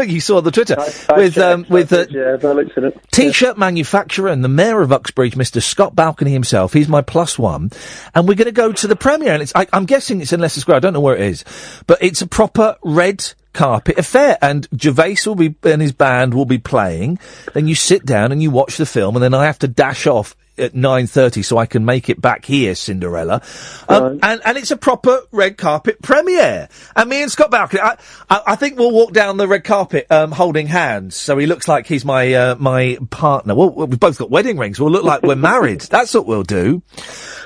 you 0.04 0.20
saw 0.20 0.42
the 0.42 0.52
Twitter 0.52 0.76
I 0.80 1.18
with 1.18 1.36
checked, 1.36 1.38
um, 1.38 1.66
with 1.70 1.94
uh, 1.94 2.08
yeah, 2.10 2.38
I 2.42 2.54
looked 2.54 2.78
at 2.78 2.84
it. 2.86 3.00
T-shirt 3.12 3.58
manufacturer 3.58 4.30
and 4.30 4.44
the 4.44 4.50
mayor 4.50 4.82
of 4.82 4.92
Uxbridge, 4.92 5.36
Mr. 5.36 5.62
Scott 5.62 5.96
Balcony 5.96 6.32
himself. 6.32 6.74
He's 6.74 6.88
my 6.88 7.02
plus 7.02 7.38
one, 7.38 7.72
and 8.14 8.28
we're 8.28 8.36
going 8.36 8.46
to 8.46 8.52
go 8.52 8.72
to 8.72 8.88
the 8.88 8.96
premiere. 8.96 9.34
And 9.34 9.42
it's 9.42 9.54
I, 9.56 9.68
I'm 9.72 9.86
guessing 9.86 10.22
it's 10.22 10.34
in 10.34 10.40
Leicester 10.40 10.60
Square. 10.60 10.78
I 10.78 10.80
don't 10.80 10.94
know 10.94 11.02
where 11.02 11.16
it 11.16 11.22
is, 11.22 11.46
but 11.88 12.00
it's 12.02 12.22
a 12.22 12.28
proper 12.28 12.78
red 12.84 13.34
carpet 13.54 13.98
affair. 13.98 14.38
And 14.42 14.68
Gervais 14.76 15.18
will 15.26 15.36
be 15.36 15.56
and 15.64 15.82
his 15.82 15.92
band 15.92 16.34
will 16.34 16.46
be 16.46 16.58
playing. 16.58 17.20
Then 17.54 17.68
you 17.68 17.76
sit 17.76 18.06
down 18.06 18.32
and 18.32 18.42
you 18.42 18.52
watch 18.52 18.78
the 18.78 18.86
film, 18.86 19.16
and 19.16 19.24
then 19.24 19.34
I 19.34 19.46
have 19.46 19.60
to 19.60 19.68
dash 19.68 20.08
off 20.08 20.36
at 20.58 20.76
nine 20.76 21.08
thirty 21.08 21.42
so 21.42 21.58
I 21.58 21.66
can 21.66 21.86
make 21.86 22.10
it 22.10 22.22
back 22.22 22.46
here, 22.46 22.76
Cinderella. 22.76 23.42
Um, 23.90 24.20
and 24.24 24.42
and 24.46 24.58
it's 24.58 24.72
a 24.72 24.78
proper 24.78 25.22
red 25.32 25.58
carpet 25.58 26.02
premiere. 26.02 26.70
And 26.96 27.10
me 27.10 27.22
and 27.22 27.32
Scott 27.32 27.52
Balcony, 27.52 27.82
I, 27.82 27.98
I, 28.30 28.42
I 28.48 28.56
think 28.56 28.78
we'll 28.78 28.92
walk 28.92 29.14
down 29.14 29.38
the 29.38 29.48
red 29.48 29.64
carpet 29.64 30.08
um, 30.10 30.32
holding 30.32 30.68
hands, 30.68 31.16
so 31.16 31.38
he 31.38 31.46
looks 31.46 31.68
like 31.68 31.88
he's 31.88 32.06
my 32.06 32.34
uh, 32.34 32.56
my 32.56 32.98
partner. 33.10 33.56
Well, 33.56 33.72
we've 33.72 34.00
both 34.00 34.18
got 34.18 34.30
wedding 34.30 34.58
rings. 34.58 34.80
We'll 34.80 34.92
look 34.92 35.04
like 35.04 35.24
we're 35.24 35.36
married. 35.36 35.82
That's 35.96 36.14
what 36.14 36.26
we'll 36.26 36.44
do. 36.44 36.82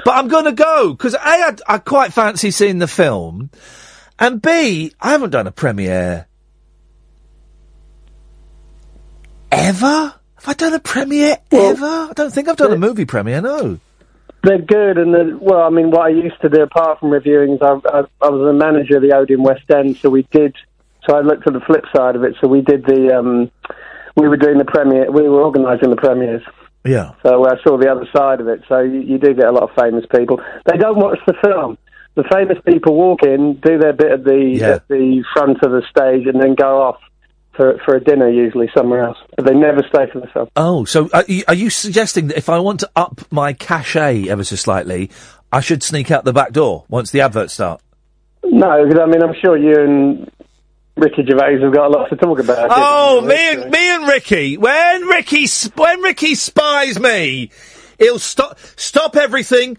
But 0.06 0.16
I'm 0.16 0.28
going 0.28 0.46
to 0.46 0.52
go 0.54 0.94
because 0.94 1.14
a 1.14 1.20
I, 1.22 1.56
I 1.68 1.78
quite 1.80 2.14
fancy 2.14 2.52
seeing 2.52 2.80
the 2.80 2.88
film, 2.88 3.50
and 4.18 4.42
b 4.42 4.94
I 5.00 5.12
haven't 5.12 5.32
done 5.32 5.48
a 5.48 5.52
premiere 5.52 6.28
ever. 9.52 10.19
I 10.50 10.54
done 10.54 10.74
a 10.74 10.80
premiere 10.80 11.38
ever? 11.52 11.86
I 11.86 12.12
don't 12.16 12.34
think 12.34 12.48
I've 12.48 12.58
done 12.58 12.74
a 12.74 12.78
movie 12.78 13.06
premiere. 13.06 13.40
No. 13.40 13.78
They're 14.44 14.58
good, 14.58 14.98
and 14.98 15.14
the, 15.14 15.38
well, 15.40 15.62
I 15.62 15.70
mean, 15.70 15.92
what 15.92 16.08
I 16.08 16.10
used 16.10 16.42
to 16.42 16.50
do 16.50 16.64
apart 16.64 17.00
from 17.00 17.12
reviewing 17.12 17.54
is 17.54 17.60
I, 17.62 17.74
I, 17.86 18.00
I 18.22 18.30
was 18.30 18.50
a 18.50 18.54
manager 18.54 18.96
of 18.98 19.04
the 19.04 19.14
Odeon 19.14 19.44
West 19.44 19.70
End, 19.70 19.98
so 19.98 20.10
we 20.10 20.26
did. 20.32 20.56
So 21.08 21.16
I 21.16 21.22
looked 21.22 21.46
at 21.46 21.54
the 21.54 21.60
flip 21.60 21.84
side 21.96 22.16
of 22.16 22.24
it. 22.24 22.34
So 22.42 22.48
we 22.48 22.62
did 22.62 22.84
the, 22.86 23.16
um, 23.16 23.52
we 24.16 24.28
were 24.28 24.38
doing 24.38 24.58
the 24.58 24.66
premiere, 24.66 25.12
we 25.12 25.30
were 25.30 25.44
organising 25.44 25.92
the 25.92 25.98
premieres. 25.98 26.42
Yeah. 26.84 27.12
So 27.22 27.46
I 27.46 27.62
saw 27.64 27.78
the 27.78 27.92
other 27.92 28.08
side 28.16 28.42
of 28.42 28.48
it. 28.48 28.62
So 28.68 28.80
you, 28.80 29.02
you 29.02 29.18
do 29.20 29.36
get 29.36 29.46
a 29.46 29.52
lot 29.52 29.64
of 29.64 29.76
famous 29.80 30.06
people. 30.16 30.42
They 30.66 30.78
don't 30.78 30.98
watch 30.98 31.20
the 31.28 31.36
film. 31.44 31.78
The 32.16 32.24
famous 32.32 32.58
people 32.66 32.96
walk 32.96 33.22
in, 33.22 33.60
do 33.62 33.78
their 33.78 33.94
bit 33.94 34.12
at 34.12 34.24
the 34.24 34.58
Yeah. 34.60 34.68
at 34.76 34.88
the 34.88 35.24
front 35.34 35.62
of 35.62 35.72
the 35.72 35.84
stage, 35.92 36.26
and 36.26 36.42
then 36.42 36.56
go 36.56 36.82
off 36.82 36.98
for 37.60 37.78
for 37.84 37.96
a 37.96 38.00
dinner, 38.00 38.30
usually 38.30 38.70
somewhere 38.74 39.04
else. 39.04 39.18
But 39.36 39.46
they 39.46 39.54
never 39.54 39.84
stay 39.90 40.10
for 40.10 40.22
the 40.22 40.28
film. 40.28 40.48
Oh, 40.56 40.86
so 40.86 41.10
are 41.14 41.26
you, 41.28 41.44
are 41.50 41.54
you 41.54 41.70
suggesting 41.70 42.28
that 42.28 42.38
if 42.38 42.48
I 42.48 42.60
want 42.60 42.80
to 42.80 42.90
up 42.96 43.22
my 43.32 43.52
cachet 43.52 44.30
ever 44.30 44.46
so 44.46 44.56
slightly, 44.56 45.12
I 45.52 45.60
should 45.60 45.84
sneak 45.84 46.10
out 46.10 46.24
the 46.24 46.32
back 46.32 46.54
door 46.54 46.86
once 46.88 47.12
the 47.12 47.20
adverts 47.20 47.54
start? 47.54 47.82
No, 48.46 48.86
because 48.86 48.98
I 48.98 49.08
mean, 49.08 49.22
I'm 49.22 49.36
sure 49.44 49.58
you 49.58 49.76
and 49.76 50.32
Ricky 50.96 51.26
Gervais 51.28 51.60
have 51.62 51.74
got 51.74 51.88
a 51.88 51.90
lot 51.90 52.10
to 52.10 52.16
talk 52.16 52.40
about. 52.40 52.70
Oh, 52.72 53.20
me 53.20 53.36
and 53.36 53.70
me 53.70 53.96
and 53.96 54.08
Ricky. 54.08 54.56
When 54.56 55.02
Ricky 55.08 55.46
sp- 55.52 55.76
when 55.76 56.02
Ricky 56.02 56.36
spies 56.36 56.98
me, 56.98 57.52
he'll 57.98 58.20
stop 58.20 58.58
stop 58.78 59.18
everything. 59.18 59.78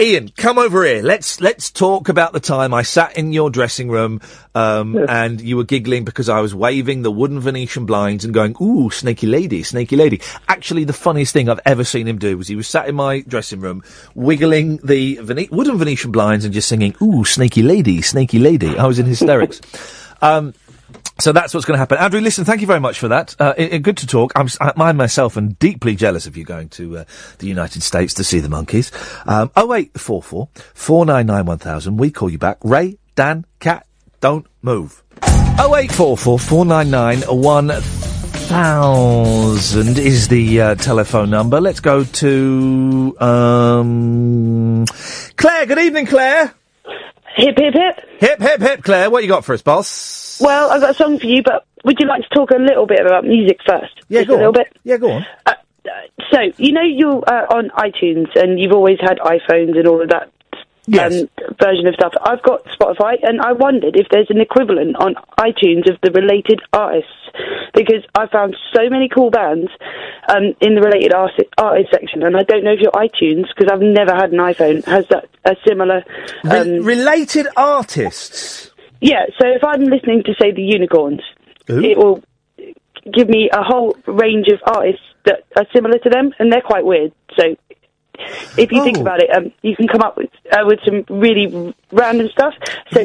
Iain, 0.00 0.30
come 0.30 0.56
over 0.56 0.82
here. 0.82 1.02
Let's 1.02 1.42
let's 1.42 1.70
talk 1.70 2.08
about 2.08 2.32
the 2.32 2.40
time 2.40 2.72
I 2.72 2.80
sat 2.80 3.18
in 3.18 3.34
your 3.34 3.50
dressing 3.50 3.90
room 3.90 4.22
um, 4.54 4.96
and 4.96 5.38
you 5.42 5.58
were 5.58 5.64
giggling 5.64 6.06
because 6.06 6.30
I 6.30 6.40
was 6.40 6.54
waving 6.54 7.02
the 7.02 7.10
wooden 7.10 7.38
Venetian 7.38 7.84
blinds 7.84 8.24
and 8.24 8.32
going, 8.32 8.56
"Ooh, 8.62 8.88
snaky 8.88 9.26
lady, 9.26 9.62
snaky 9.62 9.96
lady." 9.96 10.22
Actually, 10.48 10.84
the 10.84 10.94
funniest 10.94 11.34
thing 11.34 11.50
I've 11.50 11.60
ever 11.66 11.84
seen 11.84 12.08
him 12.08 12.16
do 12.16 12.38
was 12.38 12.48
he 12.48 12.56
was 12.56 12.66
sat 12.66 12.88
in 12.88 12.94
my 12.94 13.20
dressing 13.20 13.60
room, 13.60 13.82
wiggling 14.14 14.78
the 14.78 15.16
Vene- 15.16 15.50
wooden 15.50 15.76
Venetian 15.76 16.12
blinds 16.12 16.46
and 16.46 16.54
just 16.54 16.70
singing, 16.70 16.96
"Ooh, 17.02 17.26
snaky 17.26 17.62
lady, 17.62 18.00
snaky 18.00 18.38
lady." 18.38 18.78
I 18.78 18.86
was 18.86 18.98
in 18.98 19.04
hysterics. 19.04 19.60
um, 20.22 20.54
so 21.20 21.32
that's 21.32 21.54
what's 21.54 21.66
going 21.66 21.76
to 21.76 21.78
happen. 21.78 21.98
Andrew, 21.98 22.20
listen, 22.20 22.44
thank 22.44 22.60
you 22.60 22.66
very 22.66 22.80
much 22.80 22.98
for 22.98 23.08
that. 23.08 23.36
Uh, 23.38 23.54
i- 23.58 23.70
i- 23.74 23.78
good 23.78 23.96
to 23.98 24.06
talk. 24.06 24.32
I'm, 24.34 24.48
I, 24.60 24.72
I 24.76 24.92
myself 24.92 25.36
am 25.36 25.50
deeply 25.54 25.94
jealous 25.96 26.26
of 26.26 26.36
you 26.36 26.44
going 26.44 26.68
to 26.70 26.98
uh, 26.98 27.04
the 27.38 27.46
United 27.46 27.82
States 27.82 28.14
to 28.14 28.24
see 28.24 28.40
the 28.40 28.48
Monkees. 28.48 28.90
Um, 29.28 29.50
0844 29.56 30.48
499 30.74 31.46
1000. 31.46 31.96
We 31.96 32.10
call 32.10 32.30
you 32.30 32.38
back. 32.38 32.58
Ray, 32.64 32.98
Dan, 33.14 33.44
Cat, 33.60 33.86
don't 34.20 34.46
move. 34.62 35.02
0844 35.22 36.38
499 36.38 37.22
1000 38.50 39.98
is 39.98 40.28
the 40.28 40.60
uh, 40.60 40.74
telephone 40.74 41.30
number. 41.30 41.60
Let's 41.60 41.80
go 41.80 42.02
to 42.04 43.16
um, 43.20 44.84
Claire. 45.36 45.66
Good 45.66 45.78
evening, 45.78 46.06
Claire. 46.06 46.54
Hip, 47.36 47.56
hip, 47.56 47.74
hip. 47.74 48.00
Hip, 48.18 48.40
hip, 48.40 48.60
hip, 48.60 48.82
Claire. 48.82 49.08
What 49.10 49.22
you 49.22 49.28
got 49.28 49.44
for 49.44 49.54
us, 49.54 49.62
boss? 49.62 50.29
Well, 50.40 50.70
I've 50.70 50.80
got 50.80 50.90
a 50.90 50.94
song 50.94 51.18
for 51.18 51.26
you, 51.26 51.42
but 51.42 51.66
would 51.84 51.98
you 52.00 52.06
like 52.06 52.22
to 52.22 52.28
talk 52.34 52.50
a 52.50 52.56
little 52.56 52.86
bit 52.86 53.00
about 53.00 53.24
music 53.24 53.58
first? 53.66 53.92
Yeah, 54.08 54.20
Just 54.20 54.28
go 54.28 54.34
a 54.34 54.36
little 54.36 54.48
on. 54.48 54.54
bit. 54.54 54.76
Yeah, 54.84 54.96
go 54.96 55.12
on. 55.12 55.26
Uh, 55.46 55.54
so, 56.32 56.40
you 56.56 56.72
know, 56.72 56.82
you're 56.82 57.22
uh, 57.26 57.46
on 57.54 57.70
iTunes 57.70 58.28
and 58.36 58.58
you've 58.60 58.72
always 58.72 58.98
had 59.00 59.18
iPhones 59.18 59.76
and 59.78 59.86
all 59.86 60.02
of 60.02 60.10
that 60.10 60.30
um, 60.98 61.28
version 61.60 61.86
of 61.86 61.94
stuff. 61.94 62.12
I've 62.22 62.42
got 62.42 62.64
Spotify 62.66 63.16
and 63.22 63.40
I 63.40 63.52
wondered 63.52 63.96
if 63.96 64.08
there's 64.10 64.30
an 64.30 64.40
equivalent 64.40 64.96
on 64.96 65.14
iTunes 65.38 65.90
of 65.90 66.00
the 66.02 66.10
related 66.10 66.60
artists 66.72 67.10
because 67.74 68.04
I 68.14 68.26
found 68.26 68.56
so 68.74 68.88
many 68.88 69.08
cool 69.08 69.30
bands 69.30 69.70
um, 70.28 70.54
in 70.60 70.74
the 70.74 70.80
related 70.80 71.12
arti- 71.12 71.48
artist 71.58 71.90
section 71.92 72.22
and 72.22 72.36
I 72.36 72.42
don't 72.42 72.64
know 72.64 72.72
if 72.72 72.80
your 72.80 72.92
iTunes, 72.92 73.46
because 73.54 73.70
I've 73.72 73.80
never 73.80 74.14
had 74.14 74.32
an 74.32 74.38
iPhone, 74.38 74.84
has 74.84 75.06
that 75.08 75.28
a 75.44 75.56
similar... 75.66 76.04
Um, 76.44 76.84
related 76.84 77.46
artists? 77.56 78.70
Yeah, 79.00 79.26
so 79.40 79.46
if 79.48 79.62
I'm 79.64 79.80
listening 79.84 80.22
to, 80.24 80.34
say, 80.40 80.52
the 80.52 80.62
Unicorns, 80.62 81.20
it 81.68 81.96
will 81.96 82.22
give 83.12 83.28
me 83.28 83.48
a 83.52 83.62
whole 83.62 83.96
range 84.06 84.48
of 84.48 84.60
artists 84.66 85.02
that 85.24 85.44
are 85.56 85.66
similar 85.74 85.98
to 85.98 86.10
them, 86.10 86.32
and 86.38 86.52
they're 86.52 86.60
quite 86.60 86.84
weird. 86.84 87.12
So 87.38 87.56
if 88.58 88.70
you 88.72 88.82
think 88.84 88.98
Oh. 88.98 89.02
about 89.02 89.22
it, 89.22 89.30
um, 89.34 89.52
you 89.62 89.74
can 89.76 89.88
come 89.88 90.02
up 90.02 90.16
with 90.16 90.28
uh, 90.52 90.64
with 90.66 90.80
some 90.84 91.04
really 91.08 91.74
random 91.92 92.28
stuff. 92.30 92.52
So 92.92 93.00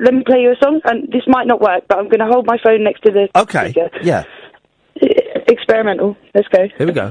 let 0.00 0.14
me 0.14 0.22
play 0.26 0.40
you 0.40 0.52
a 0.52 0.56
song, 0.62 0.80
and 0.84 1.08
this 1.12 1.22
might 1.26 1.46
not 1.46 1.60
work, 1.60 1.84
but 1.88 1.98
I'm 1.98 2.08
going 2.08 2.20
to 2.20 2.26
hold 2.26 2.46
my 2.46 2.56
phone 2.62 2.82
next 2.82 3.02
to 3.02 3.12
the 3.12 3.28
Okay. 3.36 3.70
speaker. 3.72 3.90
Yeah. 4.02 4.24
Experimental. 5.48 6.16
Let's 6.34 6.48
go. 6.48 6.66
Here 6.78 6.86
we 6.86 6.92
go. 6.92 7.10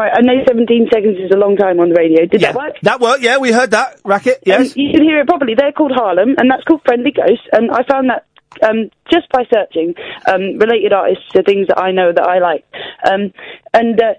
Right, 0.00 0.12
I 0.14 0.20
know 0.22 0.42
17 0.46 0.88
seconds 0.92 1.18
is 1.18 1.30
a 1.32 1.38
long 1.38 1.56
time 1.56 1.80
on 1.80 1.90
the 1.90 1.94
radio. 1.94 2.26
Did 2.26 2.40
that 2.42 2.54
work? 2.54 2.76
That 2.82 3.00
worked. 3.00 3.22
Yeah, 3.22 3.38
we 3.38 3.52
heard 3.52 3.72
that. 3.72 4.00
Racket. 4.04 4.42
Yes. 4.44 4.72
And 4.72 4.76
you 4.76 4.92
can 4.92 5.02
hear 5.02 5.20
it 5.20 5.28
properly. 5.28 5.54
They're 5.54 5.72
called 5.72 5.92
Harlem, 5.94 6.34
and 6.38 6.50
that's 6.50 6.64
called 6.64 6.82
Friendly 6.84 7.12
Ghost. 7.12 7.42
And 7.52 7.70
I 7.70 7.82
found 7.84 8.10
that 8.10 8.26
um, 8.62 8.90
just 9.10 9.28
by 9.30 9.44
searching 9.52 9.94
um, 10.26 10.58
related 10.58 10.92
artists 10.92 11.24
to 11.32 11.42
things 11.42 11.68
that 11.68 11.78
I 11.78 11.92
know 11.92 12.12
that 12.12 12.26
I 12.26 12.38
like. 12.38 12.64
Um, 13.08 13.32
and 13.72 14.00
uh, 14.00 14.14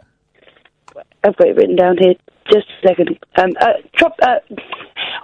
I've 1.24 1.36
got 1.36 1.48
it 1.48 1.56
written 1.56 1.76
down 1.76 1.98
here. 2.00 2.16
Just 2.50 2.68
a 2.84 2.88
second. 2.88 3.20
Um, 3.38 3.52
uh, 3.60 3.74
trop- 3.96 4.20
uh, 4.22 4.40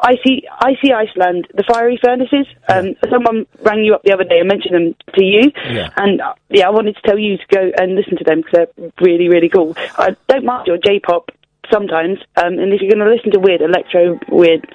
Icy, 0.04 0.44
Icy 0.60 0.94
Iceland, 0.94 1.48
the 1.54 1.64
fiery 1.64 2.00
furnaces. 2.02 2.46
Um, 2.70 2.96
Someone 3.10 3.46
rang 3.64 3.84
you 3.84 3.96
up 3.96 4.04
the 4.04 4.14
other 4.14 4.24
day 4.24 4.40
and 4.40 4.48
mentioned 4.48 4.76
them 4.76 4.96
to 5.16 5.24
you. 5.24 5.52
Yeah. 5.70 5.90
And 5.98 6.22
uh, 6.22 6.34
yeah, 6.50 6.68
I 6.68 6.70
wanted 6.70 6.96
to 6.96 7.02
tell 7.02 7.18
you 7.18 7.38
to 7.38 7.44
go 7.50 7.72
and 7.78 7.96
listen 7.96 8.18
to 8.18 8.24
them 8.24 8.42
because 8.42 8.52
they're 8.54 8.92
really, 9.02 9.30
really 9.30 9.50
cool. 9.50 9.76
I 9.98 10.16
don't 10.28 10.46
mind 10.46 10.68
your 10.68 10.78
J-pop 10.78 11.32
sometimes, 11.72 12.20
um, 12.38 12.60
and 12.60 12.72
if 12.72 12.82
you're 12.82 12.92
going 12.92 13.06
to 13.06 13.14
listen 13.14 13.32
to 13.32 13.40
weird 13.40 13.62
electro, 13.62 14.20
weird 14.30 14.66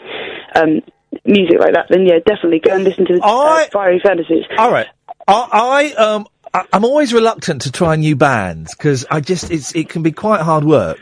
um, 0.54 0.82
music 1.24 1.58
like 1.58 1.74
that, 1.74 1.86
then 1.88 2.06
yeah, 2.06 2.18
definitely 2.26 2.58
go 2.58 2.74
and 2.74 2.84
listen 2.84 3.06
to 3.06 3.14
the 3.14 3.22
uh, 3.22 3.64
Fiery 3.72 4.00
furnaces. 4.02 4.44
All 4.58 4.70
right. 4.72 4.88
I, 5.28 5.92
I 5.96 6.02
um 6.02 6.26
I, 6.52 6.64
I'm 6.72 6.84
always 6.84 7.12
reluctant 7.12 7.62
to 7.62 7.72
try 7.72 7.96
new 7.96 8.16
bands 8.16 8.74
because 8.74 9.06
I 9.10 9.20
just 9.20 9.50
it's 9.50 9.74
it 9.74 9.88
can 9.88 10.02
be 10.02 10.12
quite 10.12 10.40
hard 10.40 10.64
work. 10.64 10.98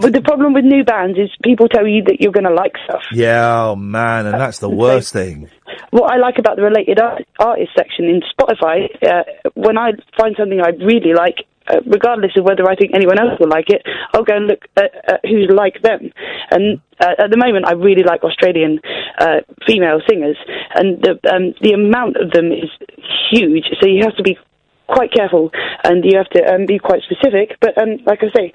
But 0.00 0.12
the 0.12 0.22
problem 0.22 0.52
with 0.52 0.64
new 0.64 0.84
bands 0.84 1.18
is 1.18 1.30
people 1.42 1.68
tell 1.68 1.86
you 1.86 2.02
that 2.04 2.20
you're 2.20 2.32
going 2.32 2.44
to 2.48 2.54
like 2.54 2.74
stuff. 2.84 3.02
Yeah, 3.12 3.70
oh 3.70 3.76
man, 3.76 4.26
and 4.26 4.34
that's 4.40 4.58
the 4.58 4.70
worst 4.70 5.12
thing. 5.12 5.50
What 5.90 6.12
I 6.12 6.16
like 6.16 6.38
about 6.38 6.56
the 6.56 6.62
related 6.62 7.00
art- 7.00 7.26
artist 7.38 7.72
section 7.76 8.06
in 8.06 8.22
Spotify, 8.32 8.88
uh, 9.02 9.24
when 9.54 9.78
I 9.78 9.92
find 10.18 10.34
something 10.38 10.60
I 10.60 10.70
really 10.84 11.12
like, 11.14 11.44
uh, 11.68 11.80
regardless 11.86 12.32
of 12.36 12.44
whether 12.44 12.68
I 12.68 12.76
think 12.76 12.92
anyone 12.94 13.18
else 13.18 13.38
will 13.40 13.48
like 13.48 13.68
it, 13.68 13.82
I'll 14.14 14.24
go 14.24 14.36
and 14.36 14.46
look 14.46 14.62
at, 14.76 14.90
at 15.08 15.20
who's 15.24 15.50
like 15.52 15.82
them. 15.82 16.12
And 16.50 16.80
uh, 17.00 17.24
at 17.24 17.30
the 17.30 17.36
moment, 17.36 17.66
I 17.66 17.72
really 17.72 18.04
like 18.04 18.22
Australian 18.22 18.80
uh, 19.18 19.40
female 19.66 20.00
singers, 20.08 20.36
and 20.74 21.02
the 21.02 21.18
um, 21.32 21.54
the 21.60 21.72
amount 21.72 22.16
of 22.16 22.30
them 22.30 22.52
is 22.52 22.70
huge. 23.30 23.64
So 23.80 23.88
you 23.88 24.02
have 24.04 24.16
to 24.16 24.22
be 24.22 24.38
quite 24.86 25.12
careful, 25.12 25.50
and 25.84 26.04
you 26.04 26.16
have 26.16 26.30
to 26.30 26.54
um, 26.54 26.66
be 26.66 26.78
quite 26.78 27.02
specific. 27.02 27.58
But 27.60 27.76
um, 27.78 27.98
like 28.06 28.20
I 28.22 28.30
say. 28.36 28.52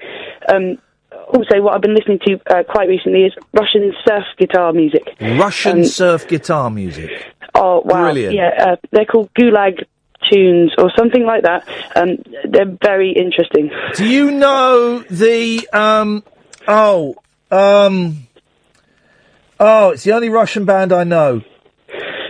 Also, 1.28 1.60
what 1.62 1.74
I've 1.74 1.80
been 1.80 1.94
listening 1.94 2.18
to 2.26 2.40
uh, 2.54 2.62
quite 2.64 2.88
recently 2.88 3.24
is 3.24 3.32
Russian 3.54 3.92
surf 4.06 4.24
guitar 4.38 4.72
music. 4.72 5.02
Russian 5.20 5.78
Um, 5.78 5.84
surf 5.84 6.28
guitar 6.28 6.70
music. 6.70 7.10
Oh 7.54 7.82
wow! 7.84 8.04
Brilliant. 8.04 8.34
Yeah, 8.34 8.50
uh, 8.58 8.76
they're 8.90 9.04
called 9.06 9.30
Gulag 9.34 9.84
tunes 10.30 10.72
or 10.78 10.90
something 10.96 11.24
like 11.24 11.42
that. 11.42 11.66
Um, 11.96 12.18
they're 12.48 12.76
very 12.82 13.12
interesting. 13.12 13.70
Do 13.96 14.06
you 14.06 14.30
know 14.30 15.04
the 15.10 15.68
um 15.72 16.22
oh 16.68 17.16
um 17.50 18.26
oh 19.58 19.90
it's 19.90 20.04
the 20.04 20.12
only 20.12 20.28
Russian 20.28 20.64
band 20.64 20.92
I 20.92 21.04
know. 21.04 21.42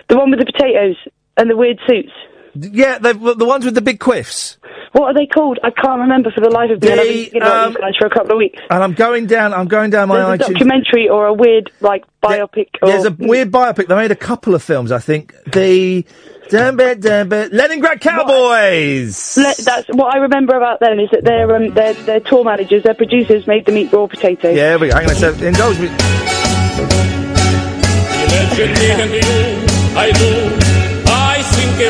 The 0.08 0.16
one 0.16 0.30
with 0.30 0.40
the 0.40 0.46
potatoes 0.46 0.96
and 1.36 1.50
the 1.50 1.56
weird 1.56 1.78
suits. 1.88 2.12
Yeah, 2.54 2.98
the 2.98 3.14
the 3.14 3.44
ones 3.44 3.64
with 3.64 3.74
the 3.74 3.80
big 3.80 3.98
quiffs. 3.98 4.56
What 4.92 5.04
are 5.04 5.14
they 5.14 5.26
called? 5.26 5.58
I 5.64 5.70
can't 5.70 6.00
remember 6.00 6.30
for 6.30 6.40
the 6.42 6.50
life 6.50 6.70
of 6.70 6.82
me. 6.82 6.90
and 6.90 7.00
I've 7.00 7.06
been 7.06 7.14
thinking 7.24 7.42
about 7.42 7.68
these 7.68 7.76
guys 7.78 7.96
for 7.98 8.06
a 8.06 8.10
couple 8.10 8.32
of 8.32 8.38
weeks. 8.38 8.60
And 8.68 8.82
I'm 8.82 8.92
going 8.92 9.26
down. 9.26 9.54
I'm 9.54 9.66
going 9.68 9.90
down 9.90 10.08
my 10.08 10.36
There's 10.36 10.48
a 10.48 10.52
documentary 10.52 11.08
or 11.08 11.26
a 11.26 11.32
weird 11.32 11.70
like 11.80 12.04
biopic. 12.22 12.68
or, 12.82 12.88
There's 12.88 13.06
a 13.06 13.10
weird 13.10 13.50
biopic. 13.50 13.88
They 13.88 13.96
made 13.96 14.10
a 14.10 14.16
couple 14.16 14.54
of 14.54 14.62
films, 14.62 14.92
I 14.92 14.98
think. 14.98 15.34
The 15.50 16.04
Damn 16.50 16.78
it, 16.80 17.00
damn 17.00 17.32
it. 17.32 17.50
Leningrad 17.54 18.02
Cowboys. 18.02 19.38
Le- 19.38 19.54
that's 19.64 19.88
what 19.88 20.14
I 20.14 20.18
remember 20.18 20.54
about 20.54 20.80
them 20.80 21.00
is 21.00 21.08
that 21.10 21.24
their 21.24 21.56
um, 21.56 21.72
their 21.72 21.94
their 21.94 22.20
tour 22.20 22.44
managers, 22.44 22.82
their 22.82 22.92
producers 22.92 23.46
made 23.46 23.64
them 23.64 23.78
eat 23.78 23.90
raw 23.90 24.06
potatoes. 24.06 24.54
Yeah, 24.54 24.76
we 24.76 24.88
go. 24.88 24.94
Hang 24.96 25.06
on 25.06 25.12
a 25.12 25.14
second. 25.14 25.42
Indulge 25.44 25.78
me. 25.80 25.88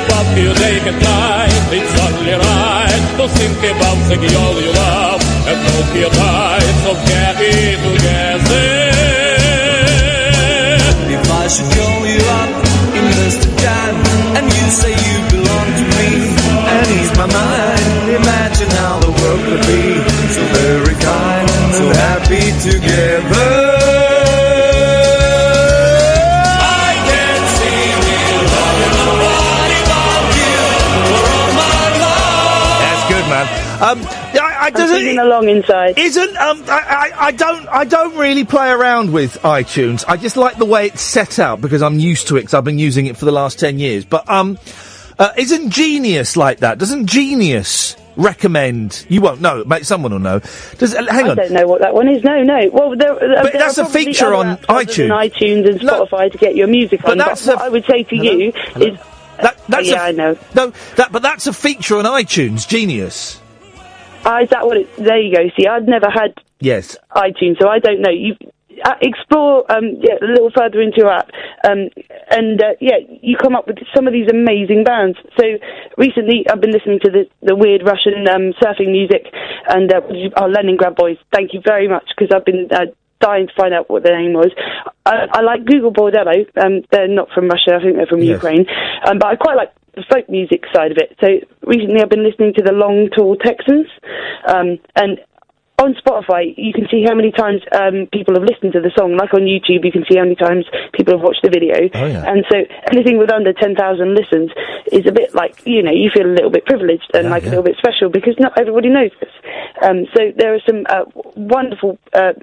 About 0.00 0.28
you, 0.36 0.52
they 0.54 0.80
can 0.84 0.96
fly. 1.00 1.48
It's 1.76 1.94
only 2.00 2.32
right. 2.32 2.92
så 3.22 3.28
synke 3.38 3.70
bamsing 3.80 4.22
i 4.28 4.30
all 4.42 4.56
you 4.64 4.72
love 4.84 5.22
And 5.50 5.58
be 5.94 6.00
a 6.08 6.10
time 6.10 6.76
so 6.84 6.92
carry 7.08 7.54
together 7.86 8.70
If 11.16 11.24
I 11.42 11.44
should 11.52 11.70
call 11.76 12.00
you 12.12 12.22
up 12.40 12.52
in 12.98 13.04
just 13.18 13.40
a 13.48 13.52
time 13.66 13.96
and 14.36 14.44
you 14.56 14.64
say 14.80 14.94
you 15.08 15.16
belong 15.34 15.68
to 15.80 15.84
me 15.98 16.10
and 16.74 16.86
ease 16.98 17.12
my 17.20 17.28
mind, 17.38 17.86
imagine 18.20 18.70
how 18.80 18.94
the 19.06 19.12
world 19.18 19.40
could 19.46 19.64
be 19.72 19.84
so 20.34 20.42
very 20.56 20.96
kind, 21.08 21.48
so 21.78 21.84
happy 22.04 22.44
together. 22.68 23.51
Um, 33.82 33.98
I, 34.00 34.38
I 34.38 34.66
I'm 34.66 34.72
doesn't 34.74 35.18
along 35.18 35.48
inside. 35.48 35.98
Isn't 35.98 36.36
um 36.36 36.62
I, 36.68 37.10
I, 37.12 37.26
I 37.26 37.32
don't 37.32 37.68
I 37.68 37.84
don't 37.84 38.16
really 38.16 38.44
play 38.44 38.70
around 38.70 39.12
with 39.12 39.40
iTunes. 39.42 40.04
I 40.06 40.16
just 40.16 40.36
like 40.36 40.56
the 40.56 40.64
way 40.64 40.86
it's 40.86 41.02
set 41.02 41.40
out 41.40 41.60
because 41.60 41.82
I'm 41.82 41.98
used 41.98 42.28
to 42.28 42.36
it 42.36 42.42
because 42.42 42.54
I've 42.54 42.62
been 42.64 42.78
using 42.78 43.06
it 43.06 43.16
for 43.16 43.24
the 43.24 43.32
last 43.32 43.58
ten 43.58 43.80
years. 43.80 44.04
But 44.04 44.28
um, 44.30 44.56
uh, 45.18 45.32
isn't 45.36 45.70
Genius 45.70 46.36
like 46.36 46.58
that? 46.60 46.78
Doesn't 46.78 47.06
Genius 47.08 47.96
recommend? 48.16 49.04
You 49.08 49.20
won't 49.20 49.40
know, 49.40 49.64
mate. 49.64 49.84
Someone 49.84 50.12
will 50.12 50.20
know. 50.20 50.38
Does 50.78 50.94
uh, 50.94 51.04
hang 51.10 51.26
I 51.26 51.30
on? 51.30 51.38
I 51.40 51.42
don't 51.42 51.52
know 51.52 51.66
what 51.66 51.80
that 51.80 51.92
one 51.92 52.06
is. 52.08 52.22
No, 52.22 52.40
no. 52.44 52.70
Well, 52.72 52.96
there, 52.96 53.14
uh, 53.14 53.42
But 53.42 53.52
there 53.52 53.62
that's 53.62 53.78
a 53.78 53.84
feature 53.84 54.32
on 54.32 54.58
apps 54.58 54.64
other 54.68 54.84
than 54.84 55.08
iTunes. 55.10 55.30
iTunes 55.32 55.68
and 55.68 55.80
Spotify 55.80 56.30
to 56.30 56.38
get 56.38 56.54
your 56.54 56.68
music 56.68 57.00
but 57.02 57.10
on. 57.12 57.18
that's 57.18 57.46
but 57.46 57.56
what 57.56 57.64
I 57.64 57.68
would 57.68 57.84
say 57.86 58.04
to 58.04 58.16
Hello? 58.16 58.32
you 58.32 58.52
Hello? 58.54 58.86
is, 58.86 58.98
That, 59.38 59.58
that's 59.66 59.88
yeah, 59.88 60.04
a, 60.04 60.08
I 60.08 60.12
know. 60.12 60.38
No, 60.54 60.72
that 60.96 61.10
but 61.10 61.22
that's 61.22 61.48
a 61.48 61.52
feature 61.52 61.96
on 61.96 62.04
iTunes. 62.04 62.68
Genius. 62.68 63.40
Ah, 64.24 64.40
is 64.42 64.50
that 64.50 64.66
what 64.66 64.76
it? 64.76 64.88
There 64.96 65.18
you 65.18 65.34
go. 65.34 65.42
See, 65.58 65.66
I've 65.66 65.86
never 65.88 66.08
had 66.10 66.34
Yes. 66.60 66.96
iTunes, 67.14 67.60
so 67.60 67.68
I 67.68 67.78
don't 67.78 68.00
know. 68.00 68.10
You 68.10 68.34
uh, 68.84 68.94
explore 69.02 69.70
um, 69.70 69.98
yeah, 70.00 70.14
a 70.22 70.24
little 70.26 70.50
further 70.56 70.80
into 70.80 70.98
your 70.98 71.10
app, 71.12 71.28
um, 71.68 71.88
and 72.30 72.60
uh, 72.62 72.72
yeah, 72.80 72.96
you 73.20 73.36
come 73.36 73.54
up 73.54 73.66
with 73.66 73.78
some 73.94 74.06
of 74.06 74.12
these 74.12 74.28
amazing 74.30 74.84
bands. 74.84 75.18
So 75.38 75.44
recently, 75.98 76.44
I've 76.50 76.60
been 76.60 76.72
listening 76.72 77.00
to 77.04 77.10
the, 77.10 77.24
the 77.42 77.54
weird 77.54 77.82
Russian 77.84 78.26
um, 78.28 78.52
surfing 78.62 78.90
music, 78.92 79.26
and 79.68 79.92
uh, 79.92 80.00
oh, 80.36 80.46
Leningrad 80.46 80.96
Boys. 80.96 81.16
Thank 81.32 81.52
you 81.52 81.60
very 81.64 81.88
much 81.88 82.04
because 82.16 82.34
I've 82.34 82.44
been. 82.44 82.68
Uh, 82.70 82.86
Dying 83.20 83.46
to 83.46 83.52
find 83.56 83.72
out 83.72 83.88
what 83.88 84.02
their 84.02 84.18
name 84.20 84.32
was. 84.32 84.50
I, 85.06 85.28
I 85.30 85.42
like 85.42 85.64
Gogol 85.64 85.92
Bordello. 85.92 86.44
Um, 86.60 86.82
they're 86.90 87.06
not 87.06 87.28
from 87.32 87.46
Russia. 87.46 87.78
I 87.78 87.80
think 87.80 87.94
they're 87.94 88.06
from 88.10 88.18
Yes. 88.20 88.34
Ukraine. 88.42 88.66
Um, 89.06 89.20
but 89.20 89.28
I 89.28 89.36
quite 89.36 89.54
like 89.54 89.70
the 89.94 90.04
folk 90.10 90.28
music 90.28 90.64
side 90.74 90.90
of 90.90 90.98
it. 90.98 91.16
So 91.20 91.28
recently, 91.66 92.00
I've 92.00 92.10
been 92.10 92.24
listening 92.24 92.54
to 92.54 92.62
the 92.62 92.72
Long 92.72 93.08
Tall 93.14 93.36
Texans, 93.36 93.86
um, 94.48 94.78
and 94.96 95.20
on 95.82 95.94
Spotify, 95.94 96.54
you 96.56 96.72
can 96.72 96.86
see 96.90 97.02
how 97.06 97.14
many 97.14 97.32
times 97.32 97.60
um, 97.74 98.06
people 98.12 98.34
have 98.34 98.44
listened 98.44 98.72
to 98.72 98.80
the 98.80 98.92
song. 98.96 99.16
Like 99.16 99.34
on 99.34 99.42
YouTube, 99.42 99.84
you 99.84 99.90
can 99.90 100.04
see 100.08 100.16
how 100.16 100.22
many 100.22 100.36
times 100.36 100.64
people 100.92 101.14
have 101.14 101.22
watched 101.22 101.42
the 101.42 101.50
video. 101.50 101.90
Oh, 101.92 102.06
yeah. 102.06 102.22
And 102.22 102.44
so 102.50 102.62
anything 102.92 103.18
with 103.18 103.30
under 103.30 103.52
10,000 103.52 103.74
listens 104.14 104.50
is 104.92 105.06
a 105.06 105.12
bit 105.12 105.34
like, 105.34 105.58
you 105.66 105.82
know, 105.82 105.90
you 105.90 106.10
feel 106.14 106.26
a 106.26 106.34
little 106.34 106.50
bit 106.50 106.66
privileged 106.66 107.10
and 107.14 107.30
like 107.30 107.42
a 107.42 107.50
little 107.50 107.64
bit 107.64 107.76
special 107.78 108.10
because 108.10 108.36
not 108.38 108.56
everybody 108.58 108.90
knows 108.90 109.10
this. 109.18 109.32
Um, 109.82 110.06
so 110.14 110.30
there 110.36 110.54
are 110.54 110.62
some 110.66 110.86
uh, 110.88 111.04
wonderful 111.34 111.98
uh, 112.12 112.34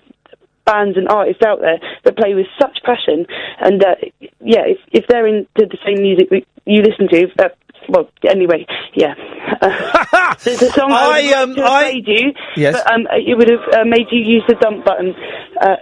bands 0.65 0.97
and 0.97 1.07
artists 1.07 1.41
out 1.45 1.61
there 1.61 1.79
that 2.03 2.17
play 2.17 2.33
with 2.33 2.47
such 2.59 2.79
passion. 2.83 3.25
And 3.59 3.83
uh, 3.83 3.95
yeah, 4.41 4.67
if, 4.67 4.79
if 4.91 5.07
they're 5.07 5.27
into 5.27 5.47
the 5.55 5.77
same 5.85 6.01
music 6.01 6.29
you 6.69 6.81
listen 6.81 7.07
to, 7.09 7.27
uh, 7.43 7.49
well, 7.89 8.09
anyway, 8.27 8.65
yeah. 8.95 9.13
Uh, 9.61 10.35
there's 10.43 10.61
a 10.61 10.69
song 10.71 10.91
I, 10.91 11.31
I, 11.33 11.41
um, 11.41 11.51
I- 11.59 11.91
played 11.91 12.07
you, 12.07 12.31
Yes. 12.55 12.75
but 12.81 12.93
um, 12.93 13.07
it 13.11 13.37
would 13.37 13.49
have 13.49 13.59
uh, 13.73 13.83
made 13.85 14.07
you 14.11 14.19
use 14.21 14.43
the 14.47 14.55
dump 14.55 14.85
button 14.85 15.13
uh, 15.59 15.75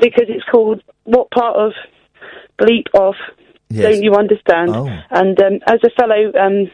because 0.00 0.24
it's 0.28 0.44
called 0.50 0.82
"What 1.04 1.30
Part 1.30 1.56
of 1.56 1.72
Bleep 2.58 2.86
Off." 2.94 3.14
Yes. 3.70 3.84
Don't 3.94 4.02
you 4.02 4.14
understand? 4.14 4.70
Oh. 4.74 4.88
And 5.10 5.40
um, 5.40 5.60
as 5.66 5.78
a 5.84 5.90
fellow 5.90 6.32
um, 6.34 6.68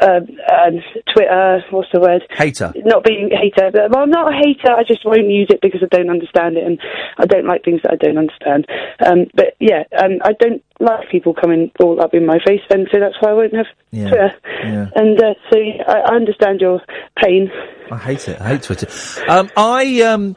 uh, 0.00 0.20
um, 0.50 0.80
Twitter, 1.14 1.62
what's 1.70 1.92
the 1.92 2.00
word? 2.00 2.22
Hater. 2.30 2.72
Not 2.76 3.04
being 3.04 3.30
a 3.32 3.36
hater, 3.36 3.70
but, 3.70 3.90
well, 3.90 4.04
I'm 4.04 4.10
not 4.10 4.32
a 4.32 4.36
hater. 4.36 4.72
I 4.72 4.82
just 4.82 5.04
won't 5.04 5.28
use 5.28 5.48
it 5.50 5.60
because 5.60 5.82
I 5.82 5.94
don't 5.94 6.08
understand 6.08 6.56
it, 6.56 6.64
and 6.64 6.80
I 7.18 7.26
don't 7.26 7.44
like 7.44 7.64
things 7.64 7.82
that 7.82 7.92
I 7.92 7.96
don't 7.96 8.16
understand. 8.16 8.66
Um, 9.04 9.26
but 9.34 9.56
yeah, 9.60 9.84
um, 10.02 10.18
I 10.24 10.32
don't 10.32 10.62
like 10.80 11.10
people 11.10 11.34
coming 11.34 11.70
all 11.80 12.00
up 12.00 12.14
in 12.14 12.24
my 12.24 12.38
face, 12.46 12.62
and 12.70 12.88
so 12.90 12.98
that's 12.98 13.16
why 13.20 13.30
I 13.30 13.34
won't 13.34 13.54
have 13.54 13.66
Yeah. 13.90 14.08
Twitter. 14.08 14.34
Yeah. 14.64 14.86
And 14.96 15.22
uh, 15.22 15.34
so 15.50 15.58
yeah, 15.58 15.82
I, 15.86 16.12
I 16.12 16.14
understand 16.14 16.62
your 16.62 16.80
pain. 17.22 17.50
I 17.90 17.98
hate 17.98 18.26
it. 18.28 18.40
I 18.40 18.48
hate 18.48 18.62
Twitter. 18.62 18.88
Um, 19.28 19.50
I 19.54 20.00
um, 20.00 20.36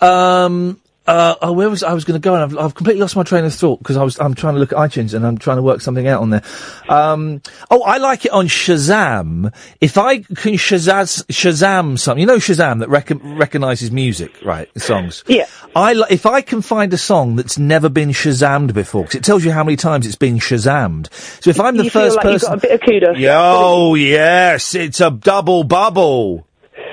um, 0.00 0.80
uh, 1.06 1.36
oh, 1.42 1.52
where 1.52 1.70
was 1.70 1.82
I 1.82 1.92
was 1.94 2.04
going 2.04 2.20
to 2.20 2.24
go? 2.24 2.34
And 2.34 2.42
I've, 2.42 2.58
I've 2.58 2.74
completely 2.74 3.00
lost 3.00 3.14
my 3.16 3.22
train 3.22 3.44
of 3.44 3.54
thought 3.54 3.78
because 3.78 3.96
I 3.96 4.02
was 4.02 4.18
I'm 4.20 4.34
trying 4.34 4.54
to 4.54 4.60
look 4.60 4.72
at 4.72 4.78
iTunes 4.78 5.14
and 5.14 5.26
I'm 5.26 5.38
trying 5.38 5.56
to 5.56 5.62
work 5.62 5.80
something 5.80 6.06
out 6.08 6.22
on 6.22 6.30
there. 6.30 6.42
Um, 6.88 7.42
oh, 7.70 7.82
I 7.82 7.98
like 7.98 8.24
it 8.24 8.32
on 8.32 8.48
Shazam. 8.48 9.52
If 9.80 9.98
I 9.98 10.18
can 10.18 10.54
Shazaz, 10.54 11.24
Shazam 11.26 11.98
something, 11.98 12.20
you 12.20 12.26
know 12.26 12.36
Shazam 12.38 12.80
that 12.80 12.88
rec- 12.88 13.10
recognizes 13.22 13.90
music, 13.90 14.32
right? 14.44 14.68
Songs. 14.80 15.22
Yeah. 15.28 15.46
I 15.74 15.92
li- 15.92 16.04
if 16.10 16.26
I 16.26 16.40
can 16.40 16.62
find 16.62 16.92
a 16.92 16.98
song 16.98 17.36
that's 17.36 17.58
never 17.58 17.88
been 17.88 18.10
Shazammed 18.10 18.74
before, 18.74 19.04
'cause 19.04 19.14
it 19.14 19.24
tells 19.24 19.44
you 19.44 19.52
how 19.52 19.62
many 19.64 19.76
times 19.76 20.06
it's 20.06 20.16
been 20.16 20.38
Shazammed. 20.38 21.12
So 21.42 21.50
if 21.50 21.60
I'm 21.60 21.76
the 21.76 21.84
you 21.84 21.90
first 21.90 22.20
feel 22.20 22.32
like 22.32 22.40
person, 22.40 22.52
you've 22.52 22.62
got 22.62 22.66
a 22.66 22.68
bit 22.68 22.80
of 22.80 22.80
kudos. 22.86 23.16
Oh 23.58 23.94
yes, 23.94 24.74
it's 24.74 25.00
a 25.00 25.10
double 25.10 25.64
bubble, 25.64 26.46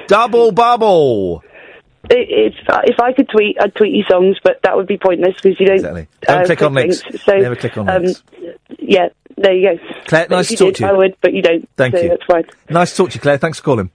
double 0.07 0.51
bubble. 0.51 1.43
It, 2.10 2.54
if 2.68 2.99
I 2.99 3.14
could 3.14 3.30
tweet, 3.30 3.58
I'd 3.62 3.74
tweet 3.76 3.93
you 3.93 4.04
songs, 4.10 4.38
but 4.43 4.60
that 4.64 4.76
would 4.76 4.88
be 4.88 4.97
pointless 4.97 5.36
because 5.41 5.60
you 5.60 5.68
don't. 5.68 5.78
Exactly. 5.78 6.08
Don't 6.22 6.41
uh, 6.41 6.45
click 6.45 6.62
on 6.62 6.74
click 6.74 6.88
links. 6.88 7.24
So, 7.24 7.38
Never 7.38 7.56
click 7.56 7.78
on 7.78 7.89
um, 7.89 8.04
links. 8.04 8.24
Yeah, 8.80 9.10
there 9.38 9.54
you 9.54 9.78
go. 9.78 9.84
Claire, 10.06 10.28
nice 10.30 10.49
to 10.49 10.58
talk 10.58 10.68
did, 10.68 10.76
to 10.76 10.84
you. 10.84 10.89
I 10.89 10.93
would, 10.93 11.16
but 11.22 11.34
you 11.34 11.41
don't. 11.41 11.70
Thank 11.78 11.95
so 11.95 12.01
you. 12.01 12.10
That's 12.10 12.26
fine. 12.26 12.43
Nice 12.70 12.91
to 12.91 12.97
talk 12.97 13.10
to 13.12 13.16
you, 13.16 13.22
Claire. 13.22 13.38
Thanks 13.38 13.60
for 13.60 13.64
calling. 13.64 13.89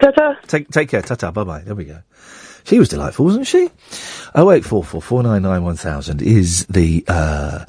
Ta-ta. 0.00 0.38
Take 0.48 0.68
take 0.70 0.88
care. 0.88 1.02
Ta 1.02 1.14
ta. 1.14 1.30
Bye 1.30 1.44
bye. 1.44 1.60
There 1.60 1.76
we 1.76 1.84
go. 1.84 2.00
She 2.64 2.78
was 2.78 2.88
delightful, 2.88 3.24
wasn't 3.24 3.46
she? 3.46 3.70
Oh 4.34 4.50
eight 4.50 4.64
four 4.64 4.82
four 4.84 5.02
four 5.02 5.22
nine 5.22 5.42
nine 5.42 5.62
one 5.62 5.76
thousand 5.76 6.22
is 6.22 6.66
the 6.66 7.04
uh, 7.08 7.64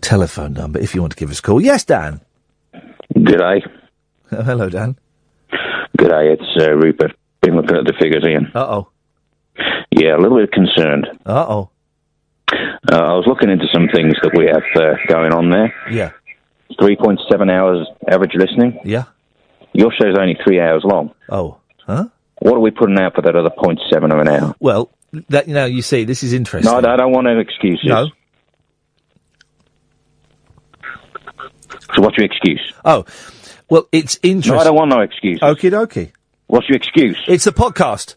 telephone 0.00 0.52
number 0.52 0.78
if 0.78 0.94
you 0.94 1.00
want 1.00 1.12
to 1.12 1.18
give 1.18 1.30
us 1.30 1.38
a 1.38 1.42
call. 1.42 1.60
Yes, 1.60 1.84
Dan. 1.84 2.20
G'day. 3.14 3.62
Oh, 4.32 4.42
hello, 4.42 4.68
Dan. 4.68 4.98
Good 5.96 6.10
G'day, 6.10 6.34
it's 6.34 6.64
uh, 6.66 6.72
Rupert. 6.72 7.12
Been 7.42 7.56
looking 7.56 7.76
at 7.76 7.84
the 7.84 7.94
figures, 7.98 8.24
Iain. 8.24 8.50
Uh 8.54 8.66
oh. 8.66 8.88
Yeah, 9.90 10.16
a 10.16 10.18
little 10.20 10.38
bit 10.38 10.52
concerned. 10.52 11.06
Uh 11.24 11.46
oh. 11.48 11.70
Uh, 12.52 12.96
I 12.96 13.14
was 13.14 13.24
looking 13.26 13.50
into 13.50 13.66
some 13.72 13.88
things 13.92 14.14
that 14.22 14.32
we 14.36 14.46
have 14.46 14.62
uh, 14.76 14.96
going 15.08 15.32
on 15.32 15.50
there. 15.50 15.74
Yeah. 15.90 16.12
3.7 16.78 17.50
hours 17.50 17.86
average 18.08 18.32
listening. 18.34 18.78
Yeah. 18.84 19.04
Your 19.72 19.92
show's 19.92 20.16
only 20.18 20.36
three 20.44 20.60
hours 20.60 20.82
long. 20.84 21.12
Oh. 21.28 21.58
Huh? 21.86 22.06
What 22.38 22.54
are 22.54 22.60
we 22.60 22.70
putting 22.70 22.98
out 22.98 23.14
for 23.14 23.22
that 23.22 23.34
other 23.34 23.50
0.7 23.50 24.12
of 24.12 24.18
an 24.18 24.28
hour? 24.28 24.54
Well, 24.60 24.90
that 25.28 25.48
you 25.48 25.54
know, 25.54 25.64
you 25.64 25.82
see, 25.82 26.04
this 26.04 26.22
is 26.22 26.32
interesting. 26.32 26.70
No, 26.70 26.78
I 26.88 26.96
don't 26.96 27.12
want 27.12 27.26
any 27.26 27.40
excuses. 27.40 27.86
No. 27.86 28.08
So 31.94 32.02
what's 32.02 32.16
your 32.16 32.26
excuse? 32.26 32.60
Oh, 32.84 33.04
well, 33.70 33.88
it's 33.92 34.18
interesting. 34.22 34.54
No, 34.54 34.60
I 34.60 34.64
don't 34.64 34.76
want 34.76 34.90
no 34.90 35.00
excuse. 35.00 35.40
Okie 35.40 35.70
dokie. 35.70 36.12
What's 36.46 36.68
your 36.68 36.76
excuse? 36.76 37.18
It's 37.26 37.46
a 37.46 37.52
podcast. 37.52 38.16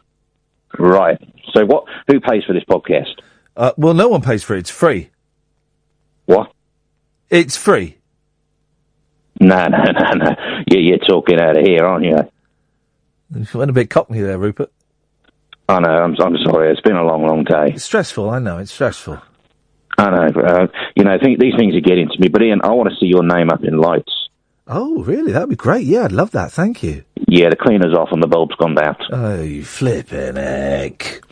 Right. 0.79 1.17
So 1.53 1.65
what? 1.65 1.85
Who 2.07 2.19
pays 2.19 2.43
for 2.45 2.53
this 2.53 2.63
podcast? 2.63 3.19
Uh, 3.55 3.71
well, 3.77 3.93
no 3.93 4.07
one 4.07 4.21
pays 4.21 4.43
for 4.43 4.55
it. 4.55 4.59
It's 4.59 4.69
free. 4.69 5.09
What? 6.25 6.51
It's 7.29 7.57
free. 7.57 7.97
No, 9.41 9.67
no, 9.67 9.77
no, 9.91 10.11
no. 10.13 10.35
Yeah, 10.67 10.79
you're 10.79 10.97
talking 10.99 11.39
out 11.39 11.57
of 11.57 11.65
here, 11.65 11.85
aren't 11.85 12.05
you? 12.05 12.17
You 13.35 13.45
went 13.59 13.69
a 13.69 13.73
bit 13.73 13.89
cockney 13.89 14.21
there, 14.21 14.37
Rupert. 14.37 14.71
I 15.67 15.79
know. 15.79 15.89
I'm, 15.89 16.15
I'm 16.19 16.37
sorry. 16.45 16.71
It's 16.71 16.81
been 16.81 16.95
a 16.95 17.03
long, 17.03 17.25
long 17.27 17.43
day. 17.43 17.73
It's 17.75 17.83
stressful. 17.83 18.29
I 18.29 18.39
know. 18.39 18.57
It's 18.57 18.71
stressful. 18.71 19.21
I 19.97 20.09
know. 20.09 20.41
Uh, 20.41 20.67
you 20.95 21.03
know, 21.03 21.17
th- 21.17 21.37
these 21.37 21.53
things 21.57 21.75
are 21.75 21.81
getting 21.81 22.07
to 22.09 22.19
me. 22.19 22.27
But 22.29 22.41
Iain, 22.41 22.61
I 22.63 22.69
want 22.71 22.89
to 22.89 22.95
see 22.99 23.05
your 23.05 23.23
name 23.23 23.49
up 23.49 23.63
in 23.63 23.77
lights. 23.77 24.11
Oh, 24.65 25.03
really? 25.03 25.31
That'd 25.31 25.49
be 25.49 25.55
great. 25.55 25.85
Yeah, 25.85 26.05
I'd 26.05 26.11
love 26.11 26.31
that. 26.31 26.51
Thank 26.51 26.81
you. 26.81 27.03
Yeah, 27.31 27.49
the 27.49 27.55
cleaner's 27.55 27.93
off 27.95 28.09
and 28.11 28.23
the 28.23 28.27
bulb's 28.27 28.55
gone 28.55 28.77
out. 28.79 28.99
Oh, 29.11 29.41
you 29.41 29.63
flipping 29.63 30.37
egg. 30.37 31.23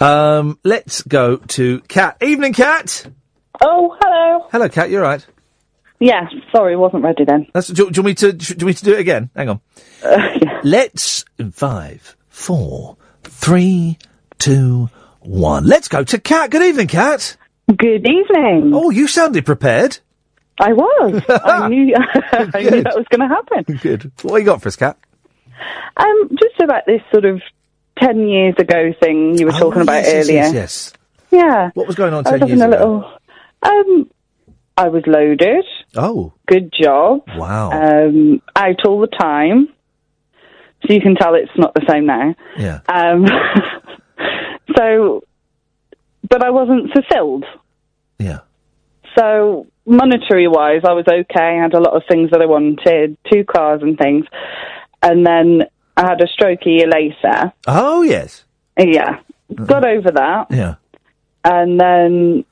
Um, 0.00 0.58
let's 0.64 1.02
go 1.02 1.36
to 1.36 1.80
Cat. 1.80 2.16
Evening, 2.22 2.54
Cat. 2.54 3.06
Oh, 3.60 3.94
hello. 4.00 4.48
Hello, 4.50 4.68
Cat. 4.70 4.88
You're 4.88 5.02
right. 5.02 5.24
Yeah, 5.98 6.26
sorry, 6.50 6.74
wasn't 6.74 7.04
ready 7.04 7.24
then. 7.26 7.48
That's, 7.52 7.68
do, 7.68 7.90
do 7.90 7.98
you 7.98 8.02
want 8.02 8.06
me 8.06 8.14
to? 8.14 8.32
Do 8.32 8.44
you 8.46 8.56
want 8.56 8.62
me 8.66 8.72
to 8.72 8.84
do 8.84 8.94
it 8.94 9.00
again? 9.00 9.28
Hang 9.36 9.50
on. 9.50 9.60
Let's 10.64 11.26
five, 11.52 12.16
four, 12.28 12.96
three, 13.22 13.98
two, 14.38 14.88
one. 15.20 15.66
Let's 15.66 15.88
go 15.88 16.02
to 16.02 16.18
Cat. 16.18 16.50
Good 16.50 16.62
evening, 16.62 16.86
Cat. 16.86 17.36
Good 17.68 18.06
evening. 18.08 18.72
Oh, 18.74 18.88
you 18.88 19.06
sounded 19.06 19.44
prepared. 19.44 19.98
I 20.58 20.72
was. 20.72 21.22
I 21.28 21.68
knew. 21.72 21.94
I 22.32 22.62
knew 22.62 22.82
that 22.82 22.96
was 22.96 23.04
going 23.10 23.20
to 23.20 23.28
happen. 23.28 23.76
Good. 23.76 24.10
What 24.22 24.38
you 24.38 24.44
got 24.46 24.62
for 24.62 24.68
us, 24.68 24.76
Cat? 24.76 24.96
Um, 25.96 26.30
just 26.40 26.60
about 26.60 26.82
this 26.86 27.00
sort 27.12 27.24
of 27.24 27.40
10 28.00 28.26
years 28.28 28.54
ago 28.58 28.92
thing 29.00 29.36
you 29.38 29.46
were 29.46 29.52
talking 29.52 29.82
about 29.82 30.04
Oh, 30.04 30.08
yes, 30.08 30.14
earlier. 30.14 30.40
yes, 30.42 30.54
yes. 30.54 30.92
Yeah. 31.30 31.70
What 31.74 31.86
was 31.86 31.96
going 31.96 32.14
on 32.14 32.26
I 32.26 32.32
was 32.32 32.40
10 32.40 32.48
years 32.48 32.60
ago? 32.60 32.68
little. 32.70 33.12
Um, 33.62 34.10
I 34.76 34.88
was 34.88 35.02
loaded. 35.06 35.64
Oh. 35.96 36.32
Good 36.46 36.72
job. 36.72 37.22
Wow. 37.36 37.70
Um, 37.72 38.40
out 38.56 38.84
all 38.86 39.00
the 39.00 39.06
time. 39.06 39.68
So 40.86 40.94
you 40.94 41.00
can 41.00 41.14
tell 41.14 41.34
it's 41.34 41.50
not 41.58 41.74
the 41.74 41.84
same 41.88 42.06
now. 42.06 42.34
Yeah. 42.56 42.80
Um, 42.88 43.26
so, 44.76 45.22
but 46.28 46.42
I 46.42 46.50
wasn't 46.50 46.90
fulfilled. 46.92 47.44
Yeah. 48.18 48.40
So 49.18 49.66
monetary 49.86 50.48
wise, 50.48 50.82
I 50.88 50.92
was 50.92 51.04
okay. 51.06 51.58
I 51.58 51.62
had 51.62 51.74
a 51.74 51.80
lot 51.80 51.94
of 51.94 52.02
things 52.08 52.30
that 52.30 52.40
I 52.40 52.46
wanted, 52.46 53.16
two 53.30 53.44
cars 53.44 53.82
and 53.82 53.98
things, 53.98 54.24
and 55.02 55.26
then 55.26 55.62
I 55.96 56.06
had 56.08 56.20
a 56.20 56.26
stroke 56.28 56.60
a 56.66 56.70
year 56.70 56.86
later. 56.88 57.52
Oh, 57.66 58.02
yes. 58.02 58.44
Yeah, 58.78 59.20
got 59.54 59.84
over 59.84 60.10
that, 60.12 60.46
Yeah. 60.50 60.76
and 61.44 61.78
then 61.78 62.44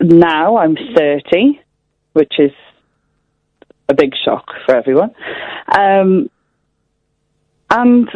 now 0.00 0.56
I'm 0.56 0.76
thirty, 0.96 1.60
which 2.14 2.32
is 2.38 2.50
a 3.88 3.94
big 3.94 4.12
shock 4.24 4.46
for 4.66 4.74
everyone. 4.74 5.14
Um, 5.68 6.28
and 7.70 8.08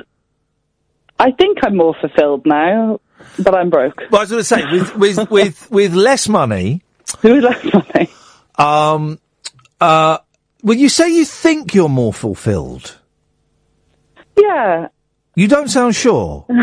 I 1.18 1.30
think 1.32 1.58
I'm 1.62 1.76
more 1.76 1.94
fulfilled 2.00 2.44
now, 2.44 3.00
but 3.38 3.54
I'm 3.54 3.70
broke. 3.70 4.02
Well, 4.10 4.20
I 4.20 4.24
was 4.24 4.30
going 4.30 4.40
to 4.40 4.44
say, 4.44 4.62
with, 4.72 4.96
with, 4.96 5.30
with, 5.30 5.70
with 5.70 5.94
less 5.94 6.28
money. 6.28 6.82
with 7.22 7.44
less 7.44 7.64
money. 7.72 8.10
Um, 8.58 9.18
uh, 9.80 10.18
well, 10.62 10.76
you 10.76 10.88
say 10.88 11.08
you 11.10 11.24
think 11.24 11.72
you're 11.74 11.88
more 11.88 12.12
fulfilled. 12.12 12.98
Yeah. 14.36 14.88
You 15.34 15.48
don't 15.48 15.68
sound 15.68 15.94
sure. 15.94 16.46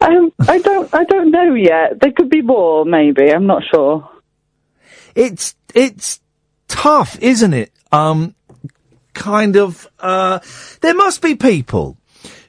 Um, 0.00 0.32
I 0.48 0.58
don't. 0.58 0.92
I 0.94 1.04
don't 1.04 1.30
know 1.30 1.54
yet. 1.54 2.00
There 2.00 2.12
could 2.12 2.30
be 2.30 2.40
more. 2.42 2.84
Maybe. 2.84 3.30
I'm 3.30 3.46
not 3.46 3.62
sure. 3.70 4.08
It's 5.14 5.54
it's 5.74 6.20
tough, 6.68 7.18
isn't 7.20 7.52
it? 7.52 7.70
Um, 7.92 8.34
kind 9.12 9.56
of. 9.56 9.86
Uh, 9.98 10.40
there 10.80 10.94
must 10.94 11.20
be 11.20 11.34
people 11.34 11.98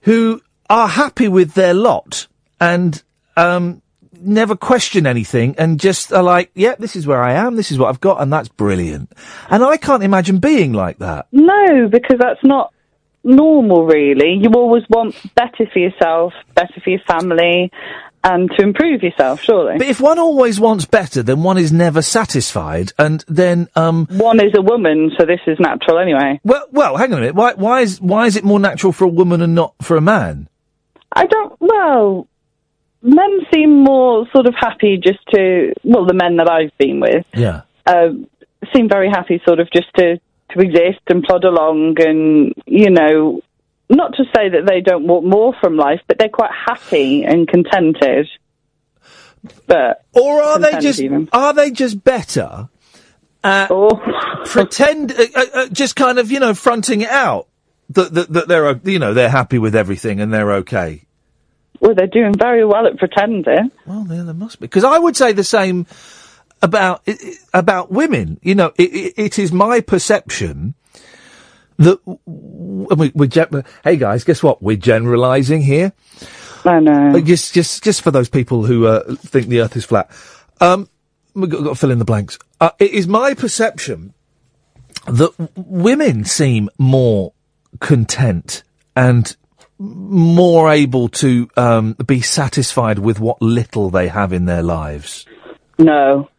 who 0.03 0.41
are 0.69 0.87
happy 0.87 1.27
with 1.27 1.53
their 1.53 1.73
lot 1.73 2.27
and 2.59 3.03
um, 3.35 3.81
never 4.19 4.55
question 4.55 5.05
anything 5.05 5.55
and 5.57 5.77
just 5.77 6.13
are 6.13 6.23
like, 6.23 6.51
"Yeah, 6.55 6.75
this 6.79 6.95
is 6.95 7.05
where 7.05 7.21
I 7.21 7.33
am. 7.33 7.57
This 7.57 7.71
is 7.71 7.77
what 7.77 7.89
I've 7.89 8.01
got, 8.01 8.21
and 8.21 8.31
that's 8.31 8.47
brilliant." 8.47 9.11
And 9.49 9.61
I 9.61 9.75
can't 9.75 10.03
imagine 10.03 10.39
being 10.39 10.71
like 10.71 10.99
that. 10.99 11.27
No, 11.33 11.89
because 11.89 12.17
that's 12.17 12.43
not 12.43 12.73
normal. 13.23 13.85
Really, 13.85 14.39
you 14.41 14.49
always 14.55 14.83
want 14.89 15.15
better 15.35 15.65
for 15.71 15.79
yourself, 15.79 16.33
better 16.55 16.79
for 16.83 16.89
your 16.89 16.99
family, 17.07 17.71
and 18.23 18.49
to 18.57 18.61
improve 18.63 19.01
yourself. 19.03 19.41
Surely. 19.41 19.77
But 19.77 19.87
if 19.87 19.99
one 19.99 20.19
always 20.19 20.59
wants 20.59 20.85
better, 20.85 21.23
then 21.23 21.43
one 21.43 21.57
is 21.57 21.71
never 21.71 22.01
satisfied, 22.01 22.93
and 22.97 23.23
then 23.27 23.67
um, 23.75 24.07
one 24.11 24.39
is 24.39 24.53
a 24.55 24.61
woman, 24.61 25.11
so 25.17 25.25
this 25.25 25.39
is 25.47 25.59
natural 25.59 25.97
anyway. 25.99 26.39
Well, 26.43 26.65
well, 26.71 26.97
hang 26.97 27.11
on 27.13 27.19
a 27.19 27.21
minute. 27.21 27.35
Why, 27.35 27.53
why 27.53 27.81
is 27.81 27.99
why 28.01 28.25
is 28.27 28.35
it 28.35 28.43
more 28.43 28.59
natural 28.59 28.91
for 28.91 29.05
a 29.05 29.09
woman 29.09 29.41
and 29.41 29.55
not 29.55 29.73
for 29.81 29.97
a 29.97 30.01
man? 30.01 30.47
I 31.13 31.25
don't. 31.25 31.53
Well, 31.59 32.27
men 33.01 33.39
seem 33.53 33.83
more 33.83 34.27
sort 34.33 34.45
of 34.47 34.53
happy 34.57 34.97
just 35.03 35.19
to. 35.33 35.73
Well, 35.83 36.05
the 36.05 36.13
men 36.13 36.37
that 36.37 36.49
I've 36.49 36.77
been 36.77 36.99
with 36.99 37.25
Yeah. 37.35 37.61
uh, 37.85 38.09
seem 38.73 38.87
very 38.87 39.09
happy, 39.09 39.41
sort 39.45 39.59
of 39.59 39.69
just 39.71 39.87
to 39.95 40.19
to 40.53 40.61
exist 40.61 41.01
and 41.07 41.23
plod 41.23 41.43
along, 41.43 41.95
and 41.99 42.53
you 42.65 42.89
know, 42.89 43.41
not 43.89 44.13
to 44.15 44.23
say 44.35 44.49
that 44.49 44.65
they 44.65 44.81
don't 44.81 45.07
want 45.07 45.25
more 45.25 45.53
from 45.59 45.77
life, 45.77 46.01
but 46.07 46.17
they're 46.17 46.29
quite 46.29 46.51
happy 46.51 47.23
and 47.23 47.47
contented. 47.47 48.27
But 49.67 50.05
or 50.13 50.41
are 50.41 50.59
they 50.59 50.79
just 50.79 50.99
even. 50.99 51.29
are 51.33 51.53
they 51.53 51.71
just 51.71 52.03
better 52.03 52.69
at 53.43 53.69
pretend 54.45 55.11
uh, 55.11 55.25
uh, 55.35 55.45
uh, 55.53 55.67
just 55.69 55.95
kind 55.95 56.19
of 56.19 56.31
you 56.31 56.39
know 56.39 56.53
fronting 56.53 57.01
it 57.01 57.09
out 57.09 57.47
that 57.89 58.13
that, 58.13 58.31
that 58.31 58.47
they're 58.47 58.67
uh, 58.67 58.79
you 58.83 58.99
know 58.99 59.13
they're 59.13 59.29
happy 59.29 59.57
with 59.57 59.75
everything 59.75 60.19
and 60.19 60.33
they're 60.33 60.53
okay. 60.53 61.03
Well, 61.79 61.95
they're 61.95 62.05
doing 62.05 62.35
very 62.37 62.63
well 62.63 62.85
at 62.85 62.97
pretending. 62.97 63.71
Well, 63.87 64.05
yeah, 64.07 64.21
there 64.21 64.35
must 64.35 64.59
be 64.59 64.67
because 64.67 64.83
I 64.83 64.99
would 64.99 65.17
say 65.17 65.31
the 65.31 65.43
same 65.43 65.87
about 66.61 67.07
about 67.53 67.91
women. 67.91 68.39
You 68.41 68.55
know, 68.55 68.73
it, 68.77 68.93
it, 68.93 69.13
it 69.17 69.39
is 69.39 69.51
my 69.51 69.81
perception 69.81 70.75
that 71.77 71.99
we, 72.05 73.11
we're 73.15 73.27
gen- 73.27 73.63
hey 73.83 73.97
guys, 73.97 74.23
guess 74.23 74.43
what? 74.43 74.61
We're 74.61 74.77
generalising 74.77 75.61
here. 75.61 75.93
I 76.63 76.79
know. 76.79 77.19
Just, 77.21 77.53
just, 77.53 77.83
just 77.83 78.01
for 78.01 78.11
those 78.11 78.29
people 78.29 78.65
who 78.65 78.85
uh, 78.85 79.15
think 79.15 79.47
the 79.47 79.61
Earth 79.61 79.75
is 79.75 79.85
flat. 79.85 80.11
Um, 80.59 80.87
we've 81.33 81.49
got, 81.49 81.63
got 81.63 81.69
to 81.69 81.75
fill 81.75 81.91
in 81.91 81.99
the 81.99 82.05
blanks. 82.05 82.37
Uh, 82.59 82.69
it 82.77 82.91
is 82.91 83.07
my 83.07 83.33
perception 83.33 84.13
that 85.07 85.31
women 85.55 86.23
seem 86.23 86.69
more 86.77 87.33
content 87.79 88.63
and 88.95 89.35
more 89.79 90.71
able 90.71 91.09
to 91.09 91.49
um, 91.57 91.93
be 92.05 92.21
satisfied 92.21 92.99
with 92.99 93.19
what 93.19 93.41
little 93.41 93.89
they 93.89 94.07
have 94.07 94.31
in 94.31 94.45
their 94.45 94.61
lives. 94.61 95.25
No. 95.79 96.29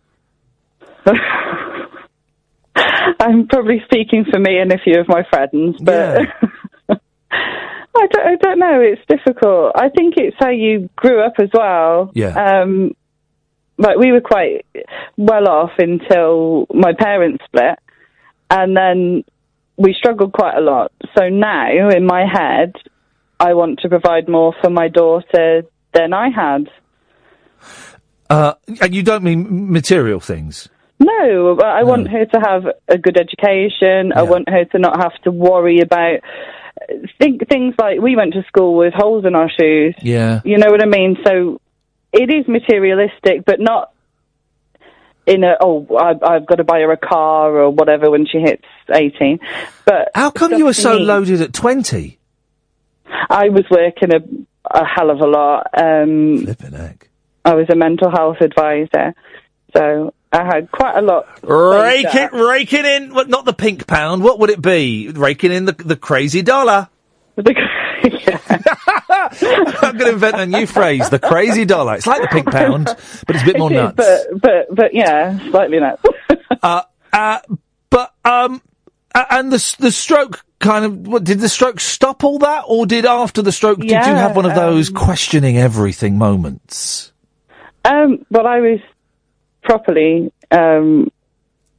I'm 3.21 3.47
probably 3.49 3.83
speaking 3.85 4.25
for 4.31 4.39
me 4.39 4.59
and 4.59 4.73
a 4.73 4.79
few 4.79 5.01
of 5.01 5.09
my 5.09 5.23
friends, 5.29 5.77
but 5.81 6.21
I, 6.89 8.07
don't, 8.07 8.27
I 8.27 8.37
don't 8.41 8.59
know. 8.59 8.81
It's 8.81 9.03
difficult. 9.09 9.73
I 9.75 9.89
think 9.89 10.15
it's 10.17 10.37
how 10.39 10.51
you 10.51 10.89
grew 10.97 11.25
up 11.25 11.35
as 11.39 11.51
well. 11.53 12.11
Yeah. 12.15 12.61
Um, 12.63 12.95
like 13.79 13.97
we 13.99 14.13
were 14.13 14.21
quite 14.21 14.65
well 15.17 15.49
off 15.49 15.73
until 15.79 16.67
my 16.73 16.93
parents 16.93 17.45
split, 17.47 17.79
and 18.51 18.77
then 18.77 19.25
we 19.77 19.95
struggled 19.95 20.33
quite 20.33 20.57
a 20.57 20.61
lot. 20.61 20.93
So 21.17 21.29
now, 21.29 21.89
in 21.91 22.07
my 22.07 22.25
head, 22.31 22.75
I 23.41 23.55
want 23.55 23.81
to 23.81 23.89
provide 23.89 24.29
more 24.29 24.55
for 24.63 24.71
my 24.71 24.89
daughter 24.89 25.63
than 25.93 26.13
I 26.13 26.29
had. 26.31 26.69
Uh, 28.31 28.55
and 28.81 28.95
you 28.95 29.03
don't 29.03 29.25
mean 29.25 29.71
material 29.71 30.21
things. 30.21 30.69
No, 31.01 31.59
I 31.59 31.83
want 31.83 32.09
her 32.09 32.25
to 32.27 32.41
have 32.41 32.65
a 32.89 32.97
good 32.99 33.19
education. 33.19 34.13
I 34.15 34.23
want 34.23 34.49
her 34.49 34.65
to 34.67 34.79
not 34.79 35.03
have 35.03 35.15
to 35.25 35.31
worry 35.31 35.81
about 35.81 36.21
think 37.19 37.49
things 37.49 37.75
like 37.79 38.01
we 38.01 38.17
went 38.17 38.35
to 38.35 38.43
school 38.45 38.77
with 38.77 38.95
holes 38.95 39.25
in 39.25 39.35
our 39.35 39.51
shoes. 39.51 39.95
Yeah. 40.03 40.41
You 40.45 40.59
know 40.59 40.71
what 40.71 40.83
I 40.83 40.87
mean? 40.87 41.17
So 41.27 41.61
it 42.13 42.31
is 42.31 42.47
materialistic, 42.47 43.45
but 43.45 43.61
not 43.61 43.93
in 45.27 45.45
a 45.45 45.57
oh 45.61 45.87
I, 45.97 46.35
I've 46.35 46.47
got 46.47 46.57
to 46.57 46.65
buy 46.65 46.81
her 46.81 46.91
a 46.93 46.97
car 46.97 47.57
or 47.57 47.71
whatever 47.71 48.11
when 48.11 48.27
she 48.27 48.39
hits 48.39 48.65
eighteen. 48.93 49.39
But 49.85 50.11
How 50.15 50.31
come 50.31 50.55
you 50.55 50.65
were 50.67 50.73
so 50.73 50.97
needs. 50.97 51.07
loaded 51.07 51.41
at 51.41 51.53
twenty? 51.53 52.19
I 53.07 53.49
was 53.51 53.65
working 53.71 54.13
a, 54.15 54.21
a 54.71 54.85
hell 54.85 55.11
of 55.11 55.21
a 55.21 55.27
lot. 55.27 55.67
Um, 55.77 56.45
Flipping 56.45 56.73
heck. 56.73 57.09
I 57.45 57.55
was 57.55 57.67
a 57.71 57.77
mental 57.77 58.11
health 58.11 58.39
advisor, 58.41 59.15
so 59.77 60.15
I 60.33 60.45
had 60.45 60.71
quite 60.71 60.97
a 60.97 61.03
lot. 61.03 61.27
Rake 61.43 62.15
it, 62.15 62.31
it 62.33 62.85
in. 62.85 63.15
What, 63.15 63.29
not 63.29 63.45
the 63.45 63.53
pink 63.53 63.87
pound. 63.87 64.23
What 64.23 64.39
would 64.39 64.49
it 64.49 64.63
be? 64.63 65.11
Raking 65.11 65.53
in 65.53 65.67
the 65.67 65.73
the 65.73 65.97
crazy 65.97 66.41
dollar. 66.41 66.89
I'm 67.37 67.45
going 69.97 69.99
to 69.99 70.13
invent 70.13 70.41
a 70.41 70.47
new 70.47 70.67
phrase: 70.67 71.11
the 71.11 71.19
crazy 71.19 71.65
dollar. 71.65 71.97
It's 71.97 72.07
like 72.07 72.23
the 72.23 72.29
pink 72.29 72.51
pound, 72.51 72.87
but 72.87 73.37
it's 73.37 73.43
a 73.43 73.47
bit 73.47 73.59
more 73.59 73.71
nuts. 73.71 73.97
But 73.97 74.41
but 74.41 74.75
but 74.75 74.95
yeah, 74.95 75.39
slightly 75.51 75.81
nuts. 75.81 76.03
uh, 76.63 76.83
uh, 77.13 77.39
but 77.91 78.15
um, 78.25 78.63
uh, 79.15 79.25
and 79.31 79.53
the 79.53 79.77
the 79.79 79.93
stroke 79.93 80.45
kind 80.61 80.85
of. 80.85 81.07
What, 81.07 81.25
did 81.25 81.41
the 81.41 81.49
stroke 81.49 81.81
stop 81.81 82.25
all 82.25 82.39
that, 82.39 82.65
or 82.67 82.87
did 82.87 83.05
after 83.05 83.43
the 83.43 83.53
stroke? 83.53 83.81
did 83.81 83.91
you 83.91 83.97
have 83.97 84.35
one 84.35 84.47
of 84.47 84.55
those 84.55 84.89
um, 84.89 84.95
questioning 84.95 85.59
everything 85.59 86.19
moments? 86.19 87.13
Um, 87.85 88.25
well, 88.31 88.47
I 88.47 88.61
was 88.61 88.81
properly 89.63 90.33
um, 90.51 91.11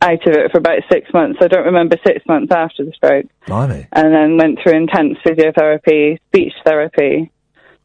out 0.01 0.27
of 0.27 0.34
it 0.34 0.51
for 0.51 0.57
about 0.57 0.79
six 0.91 1.11
months. 1.13 1.39
I 1.41 1.47
don't 1.47 1.65
remember 1.65 1.97
six 2.05 2.25
months 2.27 2.51
after 2.51 2.84
the 2.84 2.91
stroke, 2.91 3.25
Blimey. 3.47 3.88
and 3.91 4.13
then 4.13 4.38
went 4.38 4.59
through 4.61 4.75
intense 4.75 5.17
physiotherapy, 5.25 6.19
speech 6.27 6.53
therapy, 6.65 7.31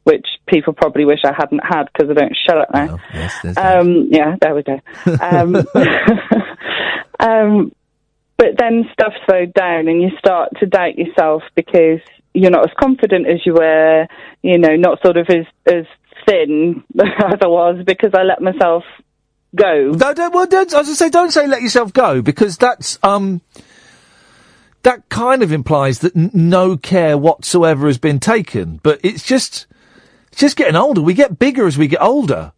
which 0.05 0.27
people 0.47 0.73
probably 0.73 1.05
wish 1.05 1.21
I 1.25 1.33
hadn't 1.37 1.63
had 1.65 1.85
because 1.93 2.11
I 2.11 2.15
don't 2.15 2.37
shut 2.49 2.59
up 2.59 2.69
now. 2.75 2.99
Yes, 3.15 3.57
um, 3.57 4.09
yeah, 4.11 4.37
there 4.41 4.55
we 4.55 4.63
go. 4.63 4.81
Um, 5.21 5.57
um, 7.21 7.73
but 8.37 8.57
then 8.57 8.89
stuff 8.93 9.13
slowed 9.27 9.53
down, 9.53 9.89
and 9.89 10.01
you 10.01 10.11
start 10.19 10.51
to 10.61 10.67
doubt 10.67 10.97
yourself 10.97 11.43
because 11.55 12.01
you're 12.35 12.51
not 12.51 12.69
as 12.69 12.75
confident 12.79 13.27
as 13.27 13.45
you 13.45 13.55
were. 13.55 14.07
You 14.43 14.59
know, 14.59 14.77
not 14.77 15.03
sort 15.03 15.17
of 15.17 15.29
as 15.29 15.47
as 15.67 15.85
thin 16.27 16.85
as 17.01 17.39
I 17.43 17.47
was 17.47 17.83
because 17.85 18.11
I 18.15 18.23
let 18.23 18.41
myself 18.41 18.85
go. 19.55 19.93
No, 19.93 20.15
don't, 20.15 20.35
well, 20.35 20.47
don't, 20.47 20.73
I 20.73 20.79
was 20.79 20.87
going 20.87 20.87
to 20.87 20.95
say, 20.95 21.11
don't 21.11 21.31
say 21.31 21.47
let 21.47 21.63
yourself 21.63 21.93
go 21.93 22.23
because 22.23 22.57
that's 22.57 22.99
um, 23.03 23.41
that 24.83 25.09
kind 25.09 25.43
of 25.43 25.53
implies 25.53 26.01
that 26.01 26.17
n- 26.17 26.31
no 26.33 26.77
care 26.77 27.19
whatsoever 27.19 27.87
has 27.87 27.99
been 27.99 28.21
taken. 28.21 28.81
But 28.83 29.01
it's 29.03 29.25
just, 29.25 29.67
it's 30.29 30.41
just 30.41 30.57
getting 30.57 30.77
older. 30.77 31.01
We 31.01 31.15
get 31.15 31.39
bigger 31.39 31.67
as 31.67 31.77
we 31.79 31.89
get 31.89 32.03
older. 32.03 32.53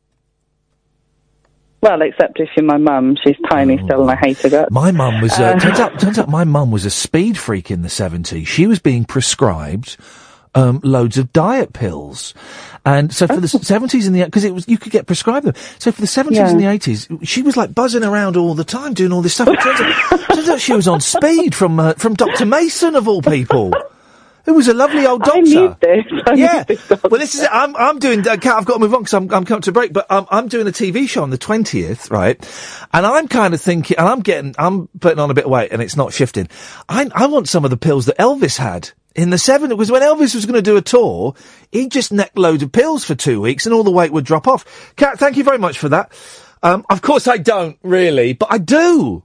Well, 1.83 2.03
except 2.03 2.39
if 2.39 2.51
you're 2.57 2.67
my 2.67 2.77
mum, 2.77 3.17
she's 3.25 3.37
tiny 3.49 3.79
still, 3.85 4.03
and 4.03 4.11
I 4.11 4.17
hate 4.17 4.39
her 4.41 4.51
guts. 4.51 4.69
Oh. 4.71 4.75
My 4.75 4.91
mum 4.93 5.23
was. 5.23 5.33
Uh, 5.33 5.59
turns 5.59 5.81
out, 5.81 5.99
turns 6.01 6.19
out, 6.19 6.29
my 6.29 6.45
mum 6.45 6.71
was 6.71 6.85
a 6.85 6.91
speed 6.91 7.39
freak 7.39 7.71
in 7.71 7.81
the 7.83 7.89
seventies. 7.89 8.49
She 8.49 8.67
was 8.67 8.81
being 8.81 9.05
prescribed 9.07 9.97
um, 10.55 10.81
loads 10.83 11.19
of 11.19 11.33
diet 11.33 11.73
pills, 11.73 12.35
and 12.85 13.13
so 13.15 13.27
for 13.27 13.41
the 13.41 13.49
seventies 13.49 14.07
and 14.07 14.17
the 14.17 14.25
because 14.25 14.45
it 14.45 14.55
was 14.55 14.67
you 14.69 14.79
could 14.79 14.93
get 14.93 15.07
prescribed 15.07 15.47
them. 15.47 15.55
So 15.79 15.93
for 15.93 16.01
the 16.01 16.07
seventies 16.07 16.39
Yeah. 16.39 16.51
and 16.51 16.61
the 16.61 16.67
eighties, 16.67 17.09
she 17.23 17.43
was 17.43 17.57
like 17.57 17.75
buzzing 17.75 18.05
around 18.05 18.37
all 18.37 18.55
the 18.55 18.65
time 18.65 18.95
doing 18.95 19.13
all 19.13 19.23
this 19.23 19.35
stuff. 19.35 19.49
It 19.49 19.61
turns 19.61 19.81
out, 19.81 20.21
turns 20.35 20.49
out 20.49 20.61
she 20.61 20.73
was 20.73 20.89
on 20.89 21.01
speed 21.01 21.55
from 21.55 21.79
uh, 21.79 21.95
from 21.95 22.15
Doctor 22.15 22.47
Mason 22.47 22.97
of 22.97 23.07
all 23.09 23.23
people. 23.23 23.73
It 24.47 24.53
was 24.53 24.69
a 24.69 24.75
lovely 24.75 25.07
old 25.07 25.23
doctor. 25.25 25.39
I 25.41 25.45
need 25.45 25.77
this. 25.81 26.23
I 26.27 26.33
yeah. 26.35 26.59
need 26.59 26.67
this 26.69 26.89
doctor. 26.89 27.09
Well, 27.09 27.21
this 27.21 27.35
is 27.35 27.43
it. 27.43 27.51
I'm, 27.53 27.77
I'm 27.77 27.99
doing. 27.99 28.27
Uh, 28.27 28.33
I've 28.33 28.41
got 28.41 28.67
to 28.75 28.79
move 28.79 28.95
on 28.95 29.03
because 29.03 29.15
I'm, 29.15 29.33
I'm 29.33 29.45
coming 29.45 29.63
to 29.63 29.71
a 29.71 29.73
break. 29.73 29.93
But 29.93 30.11
um, 30.11 30.27
I'm 30.31 30.49
doing 30.49 30.67
a 30.67 30.71
TV 30.73 31.09
show 31.09 31.23
on 31.23 31.31
the 31.31 31.39
20th, 31.39 32.11
right? 32.11 32.39
And 32.93 33.07
I'm 33.07 33.29
kind 33.29 33.55
of 33.55 33.61
thinking, 33.61 33.99
and 33.99 34.09
I'm 34.09 34.21
getting, 34.21 34.55
I'm 34.59 34.89
putting 34.99 35.19
on 35.19 35.31
a 35.31 35.35
bit 35.35 35.45
of 35.45 35.51
weight, 35.51 35.73
and 35.73 35.83
it's 35.83 35.97
not 35.97 36.13
shifting. 36.13 36.49
I, 36.89 37.09
I 37.15 37.27
want 37.27 37.49
some 37.49 37.65
of 37.65 37.71
the 37.71 37.77
pills 37.77 38.07
that 38.07 38.17
Elvis 38.19 38.57
had 38.57 38.91
in 39.15 39.31
the 39.31 39.37
70s. 39.37 39.77
was 39.77 39.91
when 39.91 40.03
Elvis 40.03 40.35
was 40.35 40.47
going 40.47 40.57
to 40.57 40.63
do 40.63 40.77
a 40.77 40.83
tour, 40.83 41.35
he 41.73 41.89
just 41.89 42.13
necked 42.13 42.39
loads 42.39 42.63
of 42.63 42.73
pills 42.73 43.05
for 43.05 43.15
two 43.15 43.41
weeks, 43.41 43.67
and 43.67 43.75
all 43.75 43.85
the 43.85 43.91
weight 43.91 44.13
would 44.13 44.25
drop 44.25 44.47
off. 44.47 44.95
Kat, 44.97 45.19
thank 45.19 45.37
you 45.37 45.45
very 45.45 45.59
much 45.59 45.79
for 45.79 45.89
that. 45.89 46.13
Um, 46.63 46.85
of 46.91 47.03
course, 47.03 47.27
I 47.27 47.39
don't 47.39 47.79
really, 47.83 48.33
but 48.33 48.53
I 48.53 48.59
do. 48.59 49.23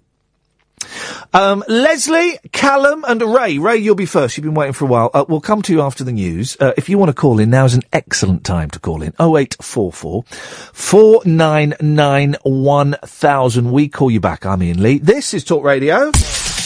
Um, 1.33 1.63
Leslie, 1.67 2.37
Callum, 2.51 3.03
and 3.07 3.21
Ray. 3.21 3.57
Ray, 3.57 3.77
you'll 3.77 3.95
be 3.95 4.05
first. 4.05 4.37
You've 4.37 4.43
been 4.43 4.53
waiting 4.53 4.73
for 4.73 4.85
a 4.85 4.87
while. 4.87 5.09
Uh, 5.13 5.25
we'll 5.27 5.41
come 5.41 5.61
to 5.63 5.73
you 5.73 5.81
after 5.81 6.03
the 6.03 6.11
news. 6.11 6.57
Uh, 6.59 6.73
if 6.77 6.89
you 6.89 6.97
want 6.97 7.09
to 7.09 7.13
call 7.13 7.39
in, 7.39 7.49
now's 7.49 7.73
an 7.73 7.83
excellent 7.91 8.43
time 8.43 8.69
to 8.71 8.79
call 8.79 9.01
in. 9.01 9.09
0844 9.19 10.23
499 10.23 12.35
1000. 12.43 13.71
We 13.71 13.89
call 13.89 14.11
you 14.11 14.19
back. 14.19 14.45
I'm 14.45 14.61
Iain 14.61 14.81
Lee. 14.81 14.99
This 14.99 15.33
is 15.33 15.43
Talk 15.43 15.63
Radio. 15.63 16.11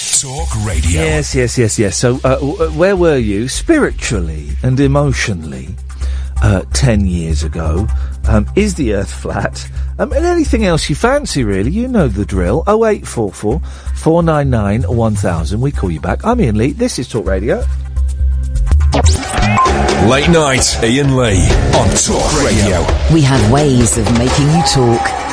Talk 0.10 0.50
Radio. 0.66 1.02
Yes, 1.02 1.36
yes, 1.36 1.58
yes, 1.58 1.78
yes. 1.78 1.96
So, 1.98 2.16
uh, 2.24 2.36
w- 2.36 2.56
uh, 2.64 2.70
where 2.72 2.96
were 2.96 3.18
you 3.18 3.48
spiritually 3.48 4.50
and 4.64 4.80
emotionally 4.80 5.70
uh, 6.42 6.64
10 6.74 7.06
years 7.06 7.44
ago? 7.44 7.88
Um, 8.28 8.48
is 8.56 8.76
the 8.76 8.94
earth 8.96 9.12
flat? 9.14 9.70
Um, 10.00 10.12
and 10.12 10.26
anything 10.26 10.66
else 10.66 10.90
you 10.90 10.96
fancy, 10.96 11.44
really? 11.44 11.72
You 11.72 11.88
know 11.88 12.08
the 12.08 12.26
drill. 12.26 12.64
0844 12.68 13.60
499 13.96 14.84
1000. 14.96 15.62
We 15.62 15.72
call 15.72 15.92
you 15.92 16.00
back. 16.02 16.26
I'm 16.26 16.40
Iain 16.40 16.58
Lee. 16.58 16.72
This 16.72 16.98
is 17.00 17.08
Talk 17.08 17.26
Radio. 17.26 17.64
Late 20.10 20.30
night, 20.30 20.78
Iain 20.84 21.16
Lee 21.16 21.46
on 21.78 21.88
Talk 21.96 22.44
Radio. 22.44 22.82
We 23.14 23.22
have 23.22 23.52
ways 23.52 23.98
of 23.98 24.06
making 24.18 24.48
you 24.48 24.64
talk. 24.74 25.29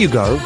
You 0.00 0.08
go. 0.08 0.36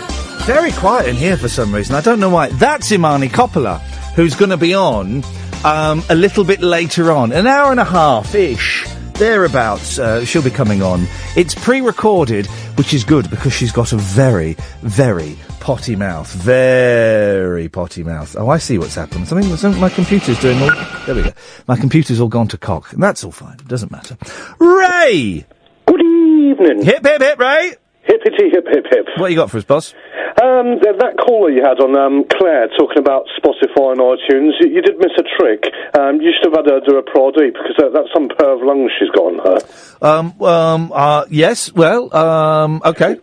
Very 0.46 0.72
quiet 0.72 1.08
in 1.08 1.16
here 1.16 1.36
for 1.36 1.48
some 1.48 1.72
reason. 1.72 1.94
I 1.94 2.00
don't 2.00 2.18
know 2.18 2.28
why. 2.28 2.48
That's 2.48 2.90
Imani 2.90 3.28
Coppola, 3.28 3.80
who's 4.14 4.34
going 4.34 4.50
to 4.50 4.56
be 4.56 4.74
on 4.74 5.22
um, 5.64 6.02
a 6.10 6.14
little 6.14 6.44
bit 6.44 6.60
later 6.60 7.12
on, 7.12 7.32
an 7.32 7.46
hour 7.46 7.70
and 7.70 7.78
a 7.78 7.84
half 7.84 8.34
ish, 8.34 8.84
thereabouts. 9.14 9.98
Uh, 9.98 10.24
she'll 10.24 10.42
be 10.42 10.50
coming 10.50 10.82
on. 10.82 11.06
It's 11.36 11.54
pre-recorded, 11.54 12.46
which 12.76 12.92
is 12.92 13.04
good 13.04 13.30
because 13.30 13.52
she's 13.52 13.70
got 13.70 13.92
a 13.92 13.96
very, 13.96 14.56
very 14.82 15.38
potty 15.60 15.94
mouth. 15.94 16.30
Very 16.32 17.68
potty 17.68 18.02
mouth. 18.02 18.36
Oh, 18.36 18.50
I 18.50 18.58
see 18.58 18.76
what's 18.76 18.96
happened. 18.96 19.28
Something, 19.28 19.56
something 19.56 19.80
my 19.80 19.88
computer's 19.88 20.40
doing 20.40 20.60
all. 20.60 20.70
There 21.06 21.14
we 21.14 21.22
go. 21.22 21.32
My 21.68 21.76
computer's 21.76 22.20
all 22.20 22.28
gone 22.28 22.48
to 22.48 22.58
cock. 22.58 22.92
And 22.92 23.02
that's 23.02 23.22
all 23.22 23.32
fine. 23.32 23.54
It 23.54 23.68
doesn't 23.68 23.92
matter. 23.92 24.18
Ray. 24.58 25.46
Good 25.86 26.00
evening. 26.02 26.84
Hip 26.84 27.06
hip 27.06 27.22
hip, 27.22 27.38
Ray. 27.38 27.76
Hippity 28.06 28.50
hip 28.50 28.66
hip 28.68 28.86
hip. 28.90 29.06
What 29.16 29.30
you 29.30 29.36
got 29.36 29.50
for 29.50 29.58
us, 29.58 29.64
boss? 29.64 29.94
Um, 30.42 30.80
th- 30.82 30.98
that 30.98 31.16
caller 31.16 31.48
you 31.50 31.62
had 31.62 31.80
on 31.80 31.96
um, 31.96 32.24
Claire 32.28 32.68
talking 32.76 32.98
about 32.98 33.24
Spotify 33.38 33.92
and 33.92 34.00
iTunes, 34.00 34.52
you, 34.60 34.68
you 34.68 34.82
did 34.82 34.98
miss 34.98 35.12
a 35.16 35.22
trick. 35.38 35.64
Um, 35.96 36.20
you 36.20 36.32
should 36.34 36.52
have 36.52 36.64
had 36.64 36.72
her 36.72 36.80
do 36.86 36.98
a 36.98 37.02
prod 37.02 37.34
because 37.34 37.76
that, 37.78 37.92
that's 37.94 38.12
some 38.12 38.28
pair 38.28 38.52
of 38.52 38.60
lungs 38.62 38.90
she's 38.98 39.10
got 39.10 39.24
on 39.24 39.38
her. 39.46 39.58
Um, 40.06 40.42
um, 40.42 40.92
uh, 40.92 41.24
yes, 41.30 41.72
well, 41.72 42.14
um, 42.14 42.82
okay. 42.84 43.16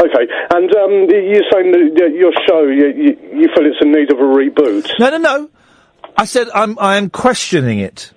Okay, 0.00 0.26
and 0.54 0.74
um, 0.74 0.92
you're 1.10 1.44
saying 1.52 1.70
that 1.72 2.12
your 2.16 2.32
show, 2.48 2.62
you, 2.64 2.88
you, 2.88 3.38
you 3.38 3.48
feel 3.54 3.66
it's 3.66 3.76
in 3.82 3.92
need 3.92 4.10
of 4.10 4.18
a 4.18 4.22
reboot. 4.22 4.90
No, 4.98 5.10
no, 5.10 5.18
no. 5.18 5.50
I 6.16 6.24
said 6.24 6.48
I'm, 6.54 6.78
I 6.78 6.96
am 6.96 7.10
questioning 7.10 7.78
it. 7.78 8.10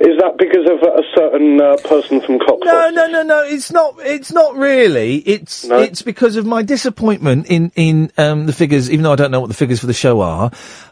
Is 0.00 0.18
that 0.18 0.36
because 0.38 0.68
of 0.68 0.82
a 0.82 1.02
certain 1.14 1.60
uh, 1.60 1.76
person 1.88 2.20
from 2.20 2.38
Cockford? 2.38 2.64
No, 2.66 2.90
no, 2.90 3.06
no, 3.06 3.22
no. 3.22 3.42
It's 3.44 3.70
not. 3.70 3.94
It's 4.00 4.32
not 4.32 4.56
really. 4.56 5.18
It's 5.18 5.64
it's 5.64 6.02
because 6.02 6.36
of 6.36 6.46
my 6.46 6.62
disappointment 6.62 7.46
in 7.46 7.70
in 7.76 8.10
um, 8.18 8.46
the 8.46 8.52
figures. 8.52 8.90
Even 8.90 9.04
though 9.04 9.12
I 9.12 9.16
don't 9.16 9.30
know 9.30 9.40
what 9.40 9.48
the 9.48 9.54
figures 9.54 9.80
for 9.80 9.86
the 9.86 9.92
show 9.94 10.20
are, 10.20 10.50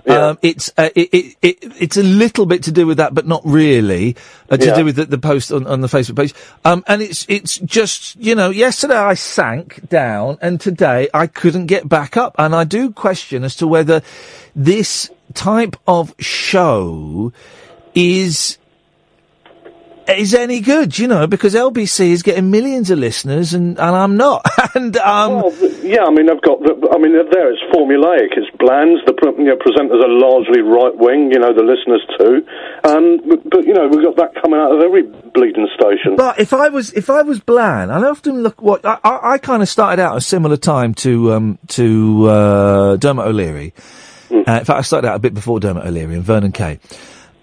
um, 0.08 0.38
it's 0.42 0.70
uh, 0.76 0.90
it, 0.94 1.08
it, 1.12 1.36
it 1.42 1.58
it's 1.80 1.96
a 1.96 2.02
little 2.02 2.46
bit 2.46 2.62
to 2.64 2.72
do 2.72 2.86
with 2.86 2.98
that, 2.98 3.12
but 3.14 3.26
not 3.26 3.42
really 3.44 4.16
uh, 4.50 4.56
to 4.56 4.66
Yeah. 4.66 4.76
do 4.76 4.84
with 4.84 4.96
the, 4.96 5.06
the 5.06 5.18
post 5.18 5.50
on, 5.52 5.66
on 5.66 5.80
the 5.80 5.88
Facebook 5.88 6.16
page. 6.16 6.34
Um, 6.64 6.84
and 6.86 7.02
it's 7.02 7.26
it's 7.28 7.58
just 7.58 8.16
you 8.16 8.34
know, 8.34 8.50
yesterday 8.50 8.96
I 8.96 9.14
sank 9.14 9.88
down, 9.88 10.38
and 10.40 10.60
today 10.60 11.08
I 11.12 11.26
couldn't 11.26 11.66
get 11.66 11.88
back 11.88 12.16
up, 12.16 12.34
and 12.38 12.54
I 12.54 12.64
do 12.64 12.90
question 12.92 13.42
as 13.42 13.56
to 13.56 13.66
whether 13.66 14.02
this 14.54 15.10
type 15.34 15.76
of 15.88 16.14
show 16.20 17.32
is 17.94 18.58
is 20.18 20.34
any 20.34 20.60
good, 20.60 20.98
you 20.98 21.06
know, 21.06 21.26
because 21.26 21.54
LBC 21.54 22.10
is 22.10 22.22
getting 22.22 22.50
millions 22.50 22.90
of 22.90 22.98
listeners 22.98 23.54
and, 23.54 23.78
and 23.78 23.96
I'm 23.96 24.16
not. 24.16 24.44
and, 24.74 24.96
um. 24.98 25.42
Well, 25.42 25.52
yeah, 25.82 26.04
I 26.04 26.10
mean, 26.10 26.30
I've 26.30 26.42
got. 26.42 26.60
The, 26.60 26.88
I 26.92 26.98
mean, 26.98 27.12
there 27.12 27.52
it's 27.52 27.62
formulaic. 27.74 28.36
It's 28.36 28.50
bland. 28.58 28.98
The 29.06 29.14
you 29.38 29.44
know, 29.44 29.56
presenters 29.56 30.02
are 30.02 30.08
largely 30.08 30.62
right 30.62 30.96
wing. 30.96 31.30
You 31.32 31.40
know, 31.40 31.52
the 31.52 31.62
listeners 31.62 32.04
too. 32.18 32.46
Um, 32.84 33.20
but, 33.28 33.50
but 33.50 33.66
you 33.66 33.74
know, 33.74 33.88
we've 33.88 34.04
got 34.04 34.16
that 34.16 34.40
coming 34.42 34.60
out 34.60 34.72
of 34.72 34.82
every 34.82 35.02
bleeding 35.02 35.68
station. 35.74 36.16
But 36.16 36.38
if 36.38 36.52
I 36.52 36.68
was 36.68 36.92
if 36.92 37.10
I 37.10 37.22
was 37.22 37.40
bland, 37.40 37.92
I 37.92 38.02
often 38.04 38.42
look 38.42 38.60
what 38.60 38.84
I, 38.84 38.98
I, 39.04 39.32
I 39.32 39.38
kind 39.38 39.62
of 39.62 39.68
started 39.68 40.02
out 40.02 40.16
a 40.16 40.20
similar 40.20 40.56
time 40.56 40.94
to 40.94 41.32
um 41.32 41.58
to 41.68 42.28
uh, 42.28 42.96
Dermot 42.96 43.26
O'Leary. 43.26 43.74
Uh, 44.32 44.34
in 44.36 44.64
fact, 44.64 44.70
I 44.70 44.80
started 44.80 45.08
out 45.08 45.16
a 45.16 45.18
bit 45.18 45.34
before 45.34 45.60
Dermot 45.60 45.86
O'Leary 45.86 46.14
and 46.14 46.24
Vernon 46.24 46.52
Kay, 46.52 46.78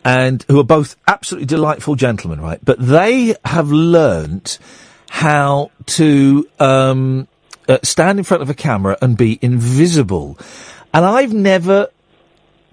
and 0.03 0.43
who 0.47 0.59
are 0.59 0.63
both 0.63 0.95
absolutely 1.07 1.45
delightful 1.45 1.95
gentlemen, 1.95 2.41
right? 2.41 2.59
But 2.63 2.79
they 2.79 3.35
have 3.45 3.71
learnt 3.71 4.59
how 5.09 5.71
to 5.85 6.47
um, 6.59 7.27
uh, 7.67 7.79
stand 7.83 8.19
in 8.19 8.23
front 8.23 8.43
of 8.43 8.49
a 8.49 8.53
camera 8.53 8.97
and 9.01 9.17
be 9.17 9.39
invisible, 9.41 10.37
and 10.93 11.05
I've 11.05 11.33
never 11.33 11.89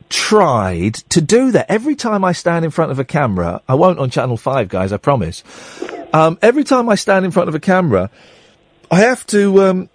tried 0.09 0.95
to 0.95 1.21
do 1.21 1.51
that. 1.53 1.67
Every 1.71 1.97
time 1.97 2.25
I 2.25 2.33
stand 2.33 2.65
in 2.65 2.71
front 2.71 2.91
of 2.91 2.99
a 2.99 3.05
camera, 3.05 3.63
I 3.69 3.75
won't 3.75 3.99
on 3.99 4.11
Channel 4.11 4.37
5, 4.37 4.69
guys, 4.69 4.93
I 4.93 4.97
promise. 4.99 5.43
Um, 6.13 6.39
every 6.43 6.65
time 6.65 6.89
I 6.89 6.95
stand 6.95 7.25
in 7.25 7.31
front 7.31 7.49
of 7.49 7.55
a 7.55 7.61
camera, 7.61 8.11
I 8.91 9.01
have 9.01 9.27
to 9.29 9.63
um, 9.63 9.89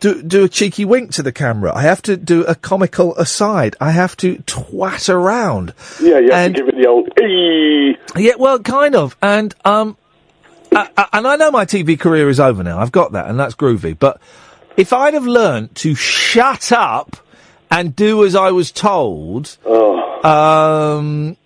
do, 0.00 0.22
do 0.22 0.44
a 0.44 0.48
cheeky 0.48 0.84
wink 0.84 1.12
to 1.12 1.22
the 1.22 1.32
camera. 1.32 1.72
I 1.74 1.82
have 1.82 2.02
to 2.02 2.16
do 2.16 2.44
a 2.44 2.54
comical 2.54 3.16
aside. 3.16 3.76
I 3.80 3.90
have 3.90 4.16
to 4.18 4.36
twat 4.38 5.08
around. 5.08 5.72
yeah, 6.00 6.18
you 6.18 6.32
have 6.32 6.52
to 6.52 6.58
give 6.60 6.68
it 6.68 6.76
the 6.76 6.86
old. 6.86 7.08
Eee. 7.20 7.96
Yeah, 8.16 8.34
well, 8.38 8.58
kind 8.58 8.94
of. 8.94 9.16
And 9.22 9.54
um, 9.64 9.96
I, 10.72 10.88
I, 10.96 11.08
and 11.14 11.26
I 11.26 11.36
know 11.36 11.50
my 11.50 11.64
TV 11.64 11.98
career 11.98 12.28
is 12.28 12.40
over 12.40 12.62
now. 12.62 12.78
I've 12.78 12.92
got 12.92 13.12
that, 13.12 13.28
and 13.28 13.38
that's 13.38 13.54
groovy. 13.54 13.96
But 13.98 14.20
if 14.76 14.92
I'd 14.92 15.14
have 15.14 15.26
learned 15.26 15.74
to 15.76 15.94
shut 15.94 16.72
up 16.72 17.16
and 17.70 17.94
do 17.94 18.24
as 18.24 18.34
I 18.34 18.50
was 18.50 18.72
told, 18.72 19.56
um, 20.24 21.36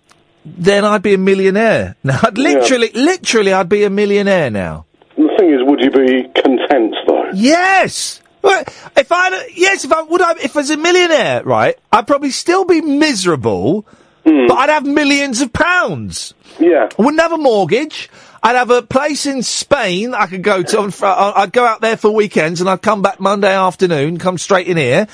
then 0.45 0.85
I'd 0.85 1.01
be 1.03 1.13
a 1.13 1.17
millionaire. 1.17 1.95
Now, 2.03 2.19
I'd 2.23 2.37
literally, 2.37 2.91
literally, 2.93 3.53
I'd 3.53 3.69
be 3.69 3.83
a 3.83 3.89
millionaire 3.89 4.49
now. 4.49 4.85
The 5.17 5.29
thing 5.37 5.51
is, 5.53 5.59
would 5.63 5.81
you 5.81 5.91
be 5.91 6.23
content 6.41 6.95
though? 7.07 7.29
Yes. 7.33 8.21
Well, 8.41 8.63
If 8.95 9.11
I, 9.11 9.47
yes, 9.53 9.85
if 9.85 9.91
I 9.91 10.01
would, 10.01 10.21
I, 10.21 10.31
if 10.41 10.55
I 10.55 10.59
was 10.59 10.69
a 10.69 10.77
millionaire, 10.77 11.43
right, 11.43 11.77
I'd 11.91 12.07
probably 12.07 12.31
still 12.31 12.65
be 12.65 12.81
miserable, 12.81 13.85
but 14.23 14.51
I'd 14.51 14.69
have 14.69 14.85
millions 14.85 15.41
of 15.41 15.51
pounds. 15.51 16.33
Yeah. 16.59 16.89
I 16.97 17.01
wouldn't 17.01 17.21
have 17.21 17.31
a 17.31 17.37
mortgage. 17.37 18.09
I'd 18.41 18.55
have 18.55 18.69
a 18.69 18.81
place 18.81 19.25
in 19.25 19.43
Spain 19.43 20.13
I 20.13 20.27
could 20.27 20.43
go 20.43 20.63
to. 20.63 20.79
On, 20.79 20.91
fr- 20.91 21.05
uh, 21.05 21.33
I'd 21.35 21.51
go 21.51 21.65
out 21.65 21.81
there 21.81 21.97
for 21.97 22.11
weekends 22.11 22.61
and 22.61 22.69
I'd 22.69 22.81
come 22.81 23.01
back 23.01 23.19
Monday 23.19 23.53
afternoon, 23.53 24.17
come 24.17 24.37
straight 24.37 24.67
in 24.67 24.77
here. 24.77 25.07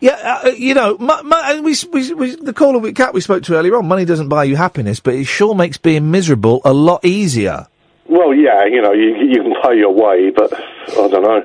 Yeah, 0.00 0.40
uh, 0.44 0.50
you 0.50 0.74
know, 0.74 0.96
and 1.00 1.64
we, 1.64 1.74
we, 1.92 2.14
we, 2.14 2.34
the 2.36 2.52
caller 2.52 2.78
we 2.78 2.92
cat 2.92 3.14
we 3.14 3.20
spoke 3.20 3.42
to 3.44 3.56
earlier 3.56 3.74
on, 3.76 3.88
money 3.88 4.04
doesn't 4.04 4.28
buy 4.28 4.44
you 4.44 4.54
happiness, 4.54 5.00
but 5.00 5.14
it 5.14 5.24
sure 5.24 5.56
makes 5.56 5.76
being 5.76 6.12
miserable 6.12 6.60
a 6.64 6.72
lot 6.72 7.04
easier. 7.04 7.66
Well, 8.06 8.32
yeah, 8.32 8.64
you 8.66 8.80
know, 8.80 8.92
you 8.92 9.16
you 9.16 9.42
can 9.42 9.54
pay 9.62 9.76
your 9.76 9.92
way, 9.92 10.30
but 10.30 10.54
I 10.54 11.08
don't 11.08 11.22
know. 11.22 11.44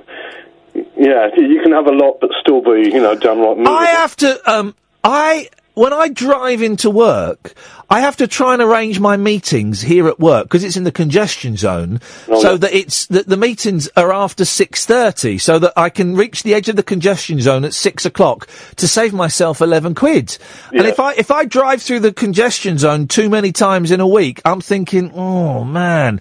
Yeah, 0.73 1.29
you 1.35 1.61
can 1.61 1.71
have 1.71 1.87
a 1.87 1.91
lot, 1.91 2.19
but 2.19 2.31
still 2.39 2.61
be, 2.61 2.89
you 2.89 3.01
know, 3.01 3.15
downright 3.15 3.57
miserable. 3.57 3.77
I 3.77 3.85
have 3.87 4.15
to, 4.17 4.51
um, 4.51 4.75
I, 5.03 5.49
when 5.73 5.93
I 5.93 6.09
drive 6.09 6.61
into 6.61 6.89
work, 6.89 7.53
I 7.93 7.99
have 7.99 8.17
to 8.17 8.27
try 8.27 8.53
and 8.53 8.61
arrange 8.63 8.99
my 8.99 9.17
meetings 9.17 9.81
here 9.81 10.07
at 10.07 10.19
work 10.19 10.45
because 10.45 10.63
it's 10.63 10.77
in 10.77 10.83
the 10.83 10.91
congestion 10.91 11.55
zone, 11.57 12.01
Oh, 12.27 12.41
so 12.41 12.51
yeah. 12.51 12.57
that 12.57 12.73
it's 12.73 13.05
that 13.07 13.27
the 13.27 13.37
meetings 13.37 13.87
are 13.95 14.11
after 14.11 14.45
six 14.45 14.83
thirty, 14.83 15.37
so 15.37 15.59
that 15.59 15.73
I 15.77 15.89
can 15.89 16.15
reach 16.15 16.41
the 16.41 16.55
edge 16.55 16.69
of 16.69 16.75
the 16.75 16.81
congestion 16.81 17.39
zone 17.39 17.63
at 17.63 17.75
six 17.75 18.03
o'clock 18.03 18.47
to 18.77 18.87
save 18.87 19.13
myself 19.13 19.61
eleven 19.61 19.93
quid. 19.93 20.39
And 20.71 20.87
if 20.87 20.99
I 20.99 21.13
if 21.13 21.29
I 21.29 21.45
drive 21.45 21.83
through 21.83 21.99
the 21.99 22.11
congestion 22.11 22.79
zone 22.79 23.07
too 23.07 23.29
many 23.29 23.51
times 23.51 23.91
in 23.91 23.99
a 23.99 24.07
week, 24.07 24.41
I'm 24.43 24.59
thinking, 24.59 25.11
oh 25.13 25.63
man, 25.63 26.19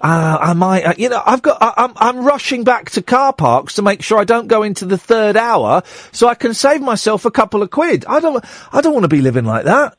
uh, 0.00 0.38
I 0.40 0.54
might, 0.54 0.84
uh, 0.86 0.94
you 0.96 1.10
know, 1.10 1.22
I've 1.26 1.42
got, 1.42 1.58
I, 1.60 1.74
I'm 1.76 1.92
I'm 1.96 2.24
rushing 2.24 2.64
back 2.64 2.92
to 2.92 3.02
car 3.02 3.34
parks 3.34 3.74
to 3.74 3.82
make 3.82 4.02
sure 4.02 4.18
I 4.18 4.24
don't 4.24 4.48
go 4.48 4.62
into 4.62 4.86
the 4.86 4.96
third 4.96 5.36
hour, 5.36 5.82
so 6.12 6.28
I 6.28 6.34
can 6.34 6.54
save 6.54 6.80
myself 6.80 7.26
a 7.26 7.30
couple 7.30 7.62
of 7.62 7.68
quid. 7.68 8.06
I 8.06 8.20
don't, 8.20 8.42
I 8.72 8.80
don't 8.80 8.94
want 8.94 9.04
to 9.04 9.08
be 9.08 9.20
living 9.20 9.44
like 9.44 9.66
that. 9.66 9.98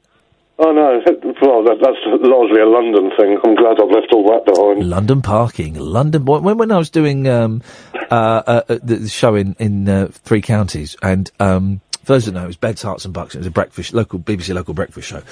Oh 0.64 0.72
no, 0.72 1.02
well, 1.42 1.64
that, 1.64 1.78
that's 1.82 1.98
largely 2.24 2.62
a 2.62 2.68
London 2.68 3.10
thing. 3.18 3.38
I'm 3.44 3.56
glad 3.56 3.82
I've 3.82 3.90
left 3.90 4.14
all 4.14 4.24
that 4.32 4.46
behind. 4.46 4.88
London 4.88 5.22
parking, 5.24 5.74
London. 5.74 6.24
boy- 6.24 6.40
When 6.40 6.58
when 6.58 6.72
I 6.72 6.78
was 6.78 6.92
doing 6.92 7.28
um, 7.28 7.64
uh, 7.96 8.06
uh, 8.46 8.62
uh, 8.70 8.78
the 8.84 9.08
show 9.10 9.34
in 9.36 9.56
in 9.58 9.90
uh, 9.90 10.10
three 10.12 10.42
counties, 10.42 10.96
and 11.02 11.32
um, 11.40 11.82
those 12.06 12.26
that 12.26 12.36
it 12.36 12.46
was 12.46 12.58
Beds, 12.58 12.84
Herts 12.84 13.06
and 13.06 13.14
Bucks. 13.14 13.34
It 13.34 13.40
was 13.40 13.48
a 13.48 13.52
breakfast 13.52 13.94
local 13.96 14.20
BBC 14.20 14.54
local 14.54 14.76
breakfast 14.76 15.08
show, 15.08 15.24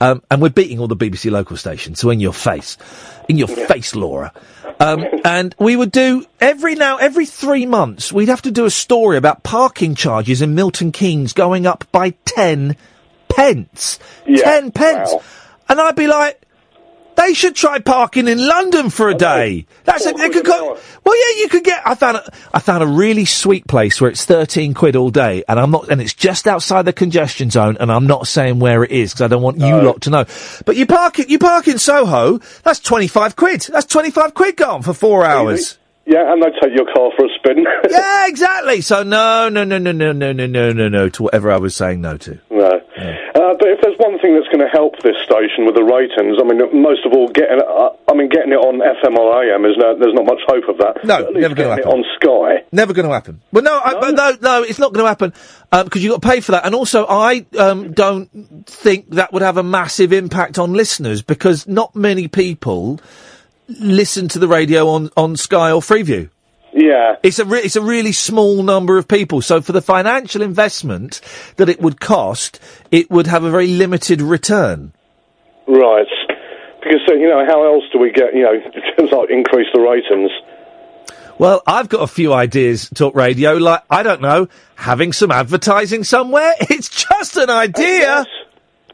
um, 0.00 0.22
and 0.30 0.40
we're 0.40 0.48
beating 0.50 0.78
all 0.78 0.86
the 0.86 0.96
BBC 0.96 1.28
local 1.32 1.56
stations. 1.56 1.98
So 1.98 2.10
in 2.10 2.20
your 2.20 2.32
face, 2.32 2.76
in 3.28 3.36
your 3.36 3.48
face, 3.48 3.96
Laura. 3.96 4.32
Um, 4.80 5.04
and 5.24 5.56
we 5.58 5.74
would 5.74 5.90
do 5.90 6.24
every 6.40 6.76
now, 6.76 6.98
every 6.98 7.26
three 7.26 7.66
months, 7.66 8.12
we'd 8.12 8.28
have 8.28 8.42
to 8.42 8.52
do 8.52 8.64
a 8.64 8.70
story 8.70 9.16
about 9.16 9.42
parking 9.42 9.96
charges 9.96 10.40
in 10.40 10.54
Milton 10.54 10.92
Keynes 10.92 11.32
going 11.32 11.66
up 11.66 11.84
by 11.90 12.10
10 12.26 12.76
pence. 13.38 13.98
10 14.26 14.72
pence. 14.72 15.14
And 15.68 15.80
I'd 15.80 15.96
be 15.96 16.06
like, 16.06 16.42
they 17.16 17.34
should 17.34 17.56
try 17.56 17.80
parking 17.80 18.28
in 18.28 18.38
London 18.38 18.90
for 18.90 19.08
a 19.08 19.14
day. 19.14 19.66
That's 19.84 20.06
a, 20.06 20.12
they 20.12 20.28
could 20.30 20.44
go, 20.44 20.78
well, 21.04 21.16
yeah, 21.16 21.42
you 21.42 21.48
could 21.48 21.64
get. 21.64 21.82
I 21.84 21.96
found 21.96 22.18
a, 22.18 22.32
I 22.54 22.60
found 22.60 22.84
a 22.84 22.86
really 22.86 23.24
sweet 23.24 23.66
place 23.66 24.00
where 24.00 24.08
it's 24.08 24.24
thirteen 24.24 24.72
quid 24.72 24.94
all 24.94 25.10
day, 25.10 25.42
and 25.48 25.58
I'm 25.58 25.72
not, 25.72 25.88
and 25.88 26.00
it's 26.00 26.14
just 26.14 26.46
outside 26.46 26.84
the 26.84 26.92
congestion 26.92 27.50
zone, 27.50 27.76
and 27.80 27.90
I'm 27.90 28.06
not 28.06 28.28
saying 28.28 28.60
where 28.60 28.84
it 28.84 28.92
is 28.92 29.12
because 29.12 29.22
I 29.22 29.28
don't 29.28 29.42
want 29.42 29.58
you 29.58 29.82
lot 29.82 30.02
to 30.02 30.10
know. 30.10 30.26
But 30.64 30.76
you 30.76 30.86
park 30.86 31.18
it, 31.18 31.28
you 31.28 31.40
park 31.40 31.66
in 31.66 31.78
Soho. 31.78 32.38
That's 32.62 32.78
twenty 32.78 33.08
five 33.08 33.34
quid. 33.34 33.62
That's 33.62 33.86
twenty 33.86 34.12
five 34.12 34.34
quid 34.34 34.56
gone 34.56 34.82
for 34.82 34.92
four 34.94 35.24
hours. 35.24 35.76
Yeah, 36.08 36.32
and 36.32 36.42
they 36.42 36.48
take 36.62 36.74
your 36.74 36.86
car 36.86 37.10
for 37.18 37.26
a 37.26 37.28
spin. 37.36 37.66
yeah, 37.90 38.28
exactly. 38.28 38.80
So 38.80 39.02
no, 39.02 39.50
no, 39.50 39.62
no, 39.64 39.76
no, 39.76 39.92
no, 39.92 40.12
no, 40.12 40.32
no, 40.32 40.46
no, 40.46 40.72
no, 40.72 40.88
no 40.88 41.08
to 41.10 41.22
whatever 41.24 41.50
I 41.50 41.58
was 41.58 41.76
saying 41.76 42.00
no 42.00 42.16
to. 42.16 42.40
No. 42.50 42.66
Uh, 42.66 43.12
but 43.27 43.27
if 43.70 43.80
there's 43.82 43.96
one 43.98 44.18
thing 44.20 44.34
that's 44.34 44.48
going 44.48 44.64
to 44.64 44.70
help 44.70 44.98
this 45.02 45.16
station 45.24 45.64
with 45.66 45.74
the 45.74 45.84
ratings, 45.84 46.38
I 46.40 46.44
mean, 46.44 46.58
most 46.82 47.04
of 47.06 47.12
all, 47.12 47.28
getting 47.28 47.60
uh, 47.60 47.90
I 48.08 48.14
mean, 48.14 48.28
getting 48.28 48.52
it 48.52 48.60
on 48.62 48.80
FM 48.80 49.16
or 49.16 49.32
AM 49.42 49.64
is 49.64 49.76
no, 49.76 49.96
there's 49.98 50.14
not 50.14 50.26
much 50.26 50.40
hope 50.46 50.68
of 50.68 50.78
that. 50.78 51.04
No, 51.04 51.18
But 51.18 51.28
at 51.28 51.34
least 51.34 51.42
never 51.42 51.54
gonna 51.54 51.68
happen. 51.70 51.88
it 51.88 51.94
on 51.94 52.04
Sky. 52.16 52.64
Never 52.72 52.92
going 52.92 53.08
to 53.08 53.14
happen. 53.14 53.40
Well, 53.52 53.64
no, 53.64 53.78
I, 53.78 53.94
but 54.00 54.14
no, 54.14 54.36
no, 54.40 54.62
it's 54.62 54.78
not 54.78 54.92
going 54.92 55.04
to 55.04 55.08
happen 55.08 55.32
because 55.84 56.02
you've 56.02 56.12
got 56.12 56.22
to 56.22 56.28
pay 56.28 56.40
for 56.40 56.52
that. 56.52 56.66
And 56.66 56.74
also, 56.74 57.06
I 57.08 57.46
um, 57.58 57.92
don't 57.92 58.28
think 58.66 59.10
that 59.10 59.32
would 59.32 59.42
have 59.42 59.56
a 59.56 59.62
massive 59.62 60.12
impact 60.12 60.58
on 60.58 60.72
listeners 60.72 61.22
because 61.22 61.66
not 61.66 61.94
many 61.96 62.28
people 62.28 63.00
listen 63.68 64.28
to 64.28 64.38
the 64.38 64.48
radio 64.48 64.88
on, 64.88 65.10
on 65.16 65.36
Sky 65.36 65.70
or 65.72 65.80
Freeview. 65.80 66.30
Yeah. 66.78 67.16
It's 67.24 67.40
a 67.40 67.44
re- 67.44 67.60
it's 67.60 67.74
a 67.74 67.82
really 67.82 68.12
small 68.12 68.62
number 68.62 68.98
of 68.98 69.08
people. 69.08 69.42
So 69.42 69.60
for 69.60 69.72
the 69.72 69.82
financial 69.82 70.42
investment 70.42 71.20
that 71.56 71.68
it 71.68 71.80
would 71.80 72.00
cost, 72.00 72.60
it 72.92 73.10
would 73.10 73.26
have 73.26 73.42
a 73.42 73.50
very 73.50 73.66
limited 73.66 74.22
return. 74.22 74.92
Right. 75.66 76.06
Because, 76.80 77.00
uh, 77.10 77.14
you 77.14 77.28
know, 77.28 77.44
how 77.44 77.66
else 77.66 77.82
do 77.92 77.98
we 77.98 78.12
get, 78.12 78.32
you 78.32 78.42
know, 78.42 78.60
to 79.08 79.16
like 79.16 79.28
increase 79.30 79.66
the 79.74 79.80
ratings? 79.80 80.30
Well, 81.36 81.62
I've 81.66 81.88
got 81.88 82.02
a 82.02 82.06
few 82.06 82.32
ideas, 82.32 82.88
talk 82.94 83.14
radio, 83.16 83.54
like, 83.54 83.82
I 83.90 84.04
don't 84.04 84.20
know, 84.20 84.48
having 84.76 85.12
some 85.12 85.32
advertising 85.32 86.04
somewhere. 86.04 86.54
It's 86.60 86.88
just 86.88 87.36
an 87.36 87.50
idea. 87.50 88.24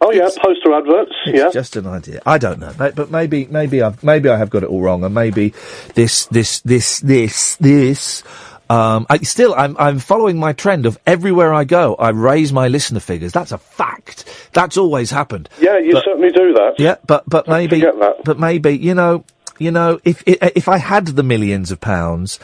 Oh 0.04 0.10
yeah, 0.12 0.28
poster 0.42 0.72
adverts. 0.74 1.12
It's 1.26 1.38
yeah. 1.38 1.50
just 1.50 1.76
an 1.76 1.86
idea. 1.86 2.20
I 2.26 2.36
don't 2.38 2.58
know, 2.58 2.72
but, 2.76 2.94
but 2.94 3.10
maybe, 3.10 3.46
maybe 3.46 3.80
I've, 3.82 4.02
maybe 4.04 4.28
I 4.28 4.36
have 4.36 4.50
got 4.50 4.62
it 4.62 4.68
all 4.68 4.80
wrong, 4.82 5.02
and 5.02 5.14
maybe 5.14 5.54
this, 5.94 6.26
this, 6.26 6.60
this, 6.60 7.00
this, 7.00 7.56
this. 7.56 8.22
Um, 8.68 9.06
I, 9.10 9.18
still, 9.18 9.54
I'm, 9.54 9.76
I'm 9.78 9.98
following 9.98 10.38
my 10.38 10.52
trend 10.52 10.86
of 10.86 10.98
everywhere 11.06 11.52
I 11.54 11.64
go, 11.64 11.94
I 11.96 12.10
raise 12.10 12.52
my 12.52 12.68
listener 12.68 13.00
figures. 13.00 13.32
That's 13.32 13.52
a 13.52 13.58
fact. 13.58 14.24
That's 14.52 14.76
always 14.76 15.10
happened. 15.10 15.48
Yeah, 15.60 15.78
you 15.78 15.92
But- 15.92 16.04
certainly 16.04 16.30
do 16.30 16.52
that. 16.54 16.74
Yeah, 16.78 16.96
but 17.06 17.24
but 17.28 17.48
maybe, 17.48 17.82
but 18.24 18.38
maybe 18.38 18.76
you 18.76 18.94
know, 18.94 19.24
you 19.58 19.70
know, 19.70 20.00
if 20.04 20.22
if 20.26 20.68
I 20.68 20.78
had 20.78 21.06
the 21.06 21.22
millions 21.22 21.70
of 21.70 21.80
pounds, 21.80 22.38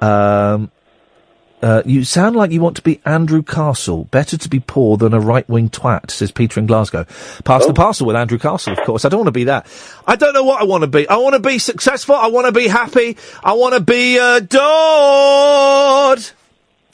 um, 0.00 0.70
uh, 1.62 1.82
you 1.84 2.04
sound 2.04 2.36
like 2.36 2.50
you 2.50 2.60
want 2.60 2.76
to 2.76 2.82
be 2.82 3.00
Andrew 3.04 3.42
Castle. 3.42 4.04
Better 4.04 4.36
to 4.36 4.48
be 4.48 4.60
poor 4.60 4.96
than 4.96 5.12
a 5.12 5.20
right 5.20 5.48
wing 5.48 5.68
twat, 5.68 6.10
says 6.10 6.30
Peter 6.30 6.60
in 6.60 6.66
Glasgow. 6.66 7.04
Pass 7.44 7.66
the 7.66 7.74
parcel 7.74 8.06
with 8.06 8.16
Andrew 8.16 8.38
Castle, 8.38 8.72
of 8.72 8.80
course. 8.80 9.04
I 9.04 9.08
don't 9.08 9.20
want 9.20 9.28
to 9.28 9.32
be 9.32 9.44
that. 9.44 9.66
I 10.06 10.16
don't 10.16 10.34
know 10.34 10.44
what 10.44 10.60
I 10.60 10.64
want 10.64 10.82
to 10.82 10.88
be. 10.88 11.08
I 11.08 11.16
want 11.16 11.34
to 11.34 11.40
be 11.40 11.58
successful. 11.58 12.14
I 12.14 12.28
want 12.28 12.46
to 12.46 12.52
be 12.52 12.68
happy. 12.68 13.16
I 13.42 13.52
want 13.54 13.74
to 13.74 13.80
be 13.80 14.16
adored. 14.16 14.60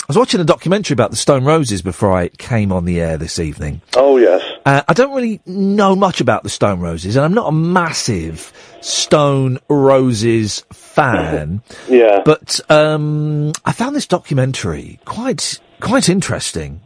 I 0.08 0.12
was 0.12 0.18
watching 0.18 0.40
a 0.40 0.44
documentary 0.44 0.94
about 0.94 1.10
the 1.10 1.16
Stone 1.16 1.44
Roses 1.44 1.82
before 1.82 2.16
I 2.16 2.28
came 2.28 2.70
on 2.70 2.84
the 2.84 3.00
air 3.00 3.16
this 3.18 3.40
evening. 3.40 3.80
Oh 3.96 4.18
yes. 4.18 4.40
Uh, 4.64 4.82
I 4.86 4.92
don't 4.92 5.12
really 5.12 5.40
know 5.46 5.96
much 5.96 6.20
about 6.20 6.44
the 6.44 6.48
Stone 6.48 6.78
Roses, 6.78 7.16
and 7.16 7.24
I'm 7.24 7.34
not 7.34 7.48
a 7.48 7.52
massive 7.52 8.52
Stone 8.80 9.58
Roses 9.68 10.64
fan. 10.72 11.60
Yeah. 11.88 12.22
But 12.24 12.60
um, 12.70 13.52
I 13.64 13.72
found 13.72 13.96
this 13.96 14.06
documentary 14.06 14.98
quite 15.04 15.60
quite 15.80 16.08
interesting. 16.08 16.80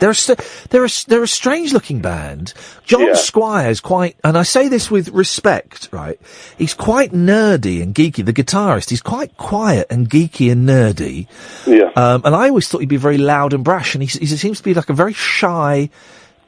They're 0.00 0.10
a, 0.10 0.14
st- 0.14 0.40
they're 0.70 0.84
a, 0.84 0.88
they're 1.06 1.22
a 1.22 1.28
strange 1.28 1.72
looking 1.72 2.00
band. 2.00 2.54
John 2.84 3.02
Yeah. 3.06 3.14
Squire's 3.14 3.80
quite, 3.80 4.16
and 4.24 4.38
I 4.38 4.42
say 4.44 4.68
this 4.68 4.90
with 4.90 5.08
respect, 5.10 5.88
right? 5.92 6.18
He's 6.56 6.74
quite 6.74 7.12
nerdy 7.12 7.82
and 7.82 7.94
geeky. 7.94 8.24
The 8.24 8.32
guitarist, 8.32 8.90
he's 8.90 9.02
quite 9.02 9.36
quiet 9.36 9.86
and 9.90 10.08
geeky 10.08 10.50
and 10.52 10.68
nerdy. 10.68 11.26
Yeah. 11.66 11.90
Um, 11.96 12.22
and 12.24 12.34
I 12.34 12.48
always 12.48 12.68
thought 12.68 12.78
he'd 12.78 12.88
be 12.88 12.96
very 12.96 13.18
loud 13.18 13.52
and 13.52 13.64
brash, 13.64 13.94
and 13.94 14.02
he, 14.02 14.08
he 14.18 14.26
seems 14.26 14.58
to 14.58 14.64
be 14.64 14.74
like 14.74 14.88
a 14.88 14.94
very 14.94 15.12
shy 15.12 15.90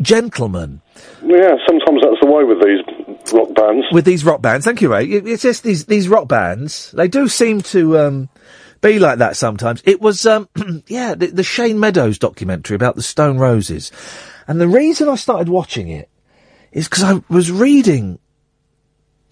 gentleman 0.00 0.80
Yeah, 1.22 1.56
sometimes 1.68 2.00
that's 2.02 2.20
the 2.22 2.26
way 2.30 2.42
with 2.44 2.62
these 2.62 3.32
rock 3.34 3.54
bands. 3.54 3.86
with 3.92 4.04
these 4.06 4.24
rock 4.24 4.40
bands. 4.40 4.64
Thank 4.64 4.80
you, 4.80 4.90
Ray. 4.90 5.04
It's 5.04 5.42
just 5.42 5.62
these 5.62 5.84
these 5.86 6.08
rock 6.08 6.26
bands. 6.26 6.90
They 6.92 7.06
do 7.08 7.28
seem 7.28 7.60
to 7.62 7.98
um, 7.98 8.28
be 8.80 8.98
like 8.98 9.18
that 9.18 9.36
sometimes. 9.36 9.82
It 9.84 10.00
was 10.00 10.26
um, 10.26 10.48
yeah, 10.86 11.14
the, 11.14 11.28
the 11.28 11.42
Shane 11.42 11.78
Meadows 11.78 12.18
documentary 12.18 12.74
about 12.74 12.96
the 12.96 13.02
Stone 13.02 13.38
Roses, 13.38 13.92
and 14.46 14.60
the 14.60 14.68
reason 14.68 15.08
I 15.08 15.16
started 15.16 15.48
watching 15.48 15.88
it 15.88 16.08
is 16.72 16.88
because 16.88 17.04
I 17.04 17.22
was 17.28 17.50
reading 17.50 18.18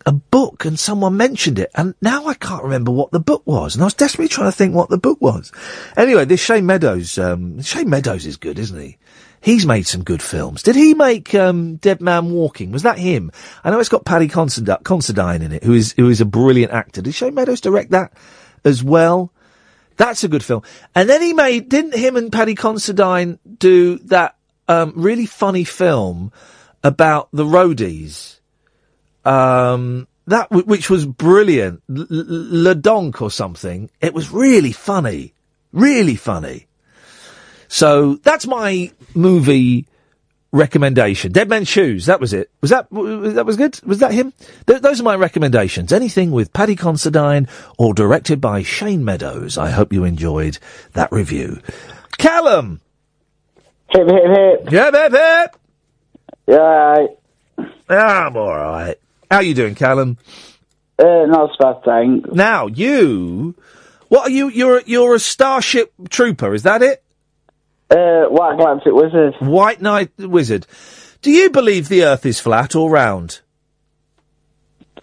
a 0.06 0.12
book 0.12 0.64
and 0.64 0.78
someone 0.78 1.16
mentioned 1.16 1.58
it, 1.58 1.70
and 1.74 1.94
now 2.00 2.26
I 2.26 2.34
can't 2.34 2.62
remember 2.62 2.90
what 2.90 3.10
the 3.10 3.20
book 3.20 3.42
was, 3.46 3.74
and 3.74 3.82
I 3.82 3.86
was 3.86 3.94
desperately 3.94 4.28
trying 4.28 4.48
to 4.48 4.56
think 4.56 4.74
what 4.74 4.88
the 4.88 4.98
book 4.98 5.20
was. 5.20 5.52
Anyway, 5.96 6.24
this 6.24 6.40
Shane 6.40 6.66
Meadows, 6.66 7.18
um, 7.18 7.60
Shane 7.62 7.90
Meadows 7.90 8.26
is 8.26 8.36
good, 8.36 8.58
isn't 8.58 8.80
he? 8.80 8.98
He's 9.40 9.66
made 9.66 9.86
some 9.86 10.02
good 10.02 10.22
films. 10.22 10.62
Did 10.62 10.74
he 10.74 10.94
make 10.94 11.34
um, 11.34 11.76
Dead 11.76 12.00
Man 12.00 12.32
Walking? 12.32 12.72
Was 12.72 12.82
that 12.82 12.98
him? 12.98 13.30
I 13.62 13.70
know 13.70 13.78
it's 13.78 13.88
got 13.88 14.04
Paddy 14.04 14.28
Considine, 14.28 15.42
in 15.42 15.52
it, 15.52 15.62
who 15.62 15.74
is 15.74 15.92
who 15.92 16.08
is 16.08 16.20
a 16.20 16.24
brilliant 16.26 16.72
actor. 16.72 17.02
Did 17.02 17.14
Shane 17.14 17.34
Meadows 17.34 17.60
direct 17.60 17.90
that 17.92 18.12
as 18.64 18.82
well? 18.82 19.32
That's 19.98 20.24
a 20.24 20.28
good 20.28 20.44
film. 20.44 20.62
And 20.94 21.10
then 21.10 21.20
he 21.20 21.34
made, 21.34 21.68
didn't 21.68 21.94
him 21.94 22.16
and 22.16 22.32
Paddy 22.32 22.54
Considine 22.54 23.38
do 23.58 23.98
that 24.06 24.36
um, 24.68 24.92
really 24.96 25.26
funny 25.26 25.64
film 25.64 26.32
about 26.82 27.28
the 27.32 27.44
roadies? 27.44 28.38
Um, 29.24 30.06
that 30.28 30.48
w- 30.50 30.66
which 30.66 30.88
was 30.88 31.04
brilliant, 31.04 31.82
L- 31.90 32.06
Le 32.08 32.74
Donk 32.76 33.20
or 33.20 33.30
something. 33.30 33.90
It 34.00 34.14
was 34.14 34.30
really 34.30 34.72
funny, 34.72 35.34
really 35.72 36.16
funny. 36.16 36.68
So 37.66 38.14
that's 38.22 38.46
my 38.46 38.92
movie 39.14 39.88
recommendation. 40.52 41.32
Dead 41.32 41.48
Men's 41.48 41.68
Shoes. 41.68 42.06
That 42.06 42.20
was 42.20 42.32
it. 42.32 42.50
Was 42.60 42.70
that 42.70 42.88
that 42.90 43.46
was 43.46 43.56
good? 43.56 43.80
Was 43.84 43.98
that 43.98 44.12
him? 44.12 44.32
Th- 44.66 44.80
those 44.80 45.00
are 45.00 45.04
my 45.04 45.16
recommendations. 45.16 45.92
Anything 45.92 46.30
with 46.30 46.52
Paddy 46.52 46.76
Considine 46.76 47.48
or 47.78 47.94
directed 47.94 48.40
by 48.40 48.62
Shane 48.62 49.04
Meadows. 49.04 49.58
I 49.58 49.70
hope 49.70 49.92
you 49.92 50.04
enjoyed 50.04 50.58
that 50.94 51.12
review. 51.12 51.60
Callum. 52.16 52.80
Hip, 53.90 54.06
hip, 54.06 54.36
hip. 54.36 54.72
Yeah, 54.72 54.90
hip, 54.90 55.12
hip. 55.12 55.56
Yeah, 56.46 57.06
I'm 57.88 58.36
all 58.36 58.54
right. 58.54 58.96
How 59.30 59.40
you 59.40 59.54
doing, 59.54 59.74
Callum? 59.74 60.16
Uh, 60.98 61.26
not 61.26 61.50
so 61.60 61.74
bad, 61.74 61.84
thanks. 61.84 62.30
Now 62.32 62.66
you, 62.66 63.54
what 64.08 64.28
are 64.28 64.30
you? 64.30 64.48
You're 64.48 64.82
you're 64.86 65.14
a 65.14 65.18
Starship 65.20 65.92
Trooper. 66.10 66.54
Is 66.54 66.64
that 66.64 66.82
it? 66.82 67.02
Uh, 67.90 68.24
White 68.28 68.58
Galactic 68.58 68.92
Wizard. 68.92 69.34
White 69.40 69.80
Knight 69.80 70.10
Wizard. 70.18 70.66
Do 71.22 71.30
you 71.30 71.50
believe 71.50 71.88
the 71.88 72.04
Earth 72.04 72.26
is 72.26 72.38
flat 72.38 72.74
or 72.76 72.90
round? 72.90 73.40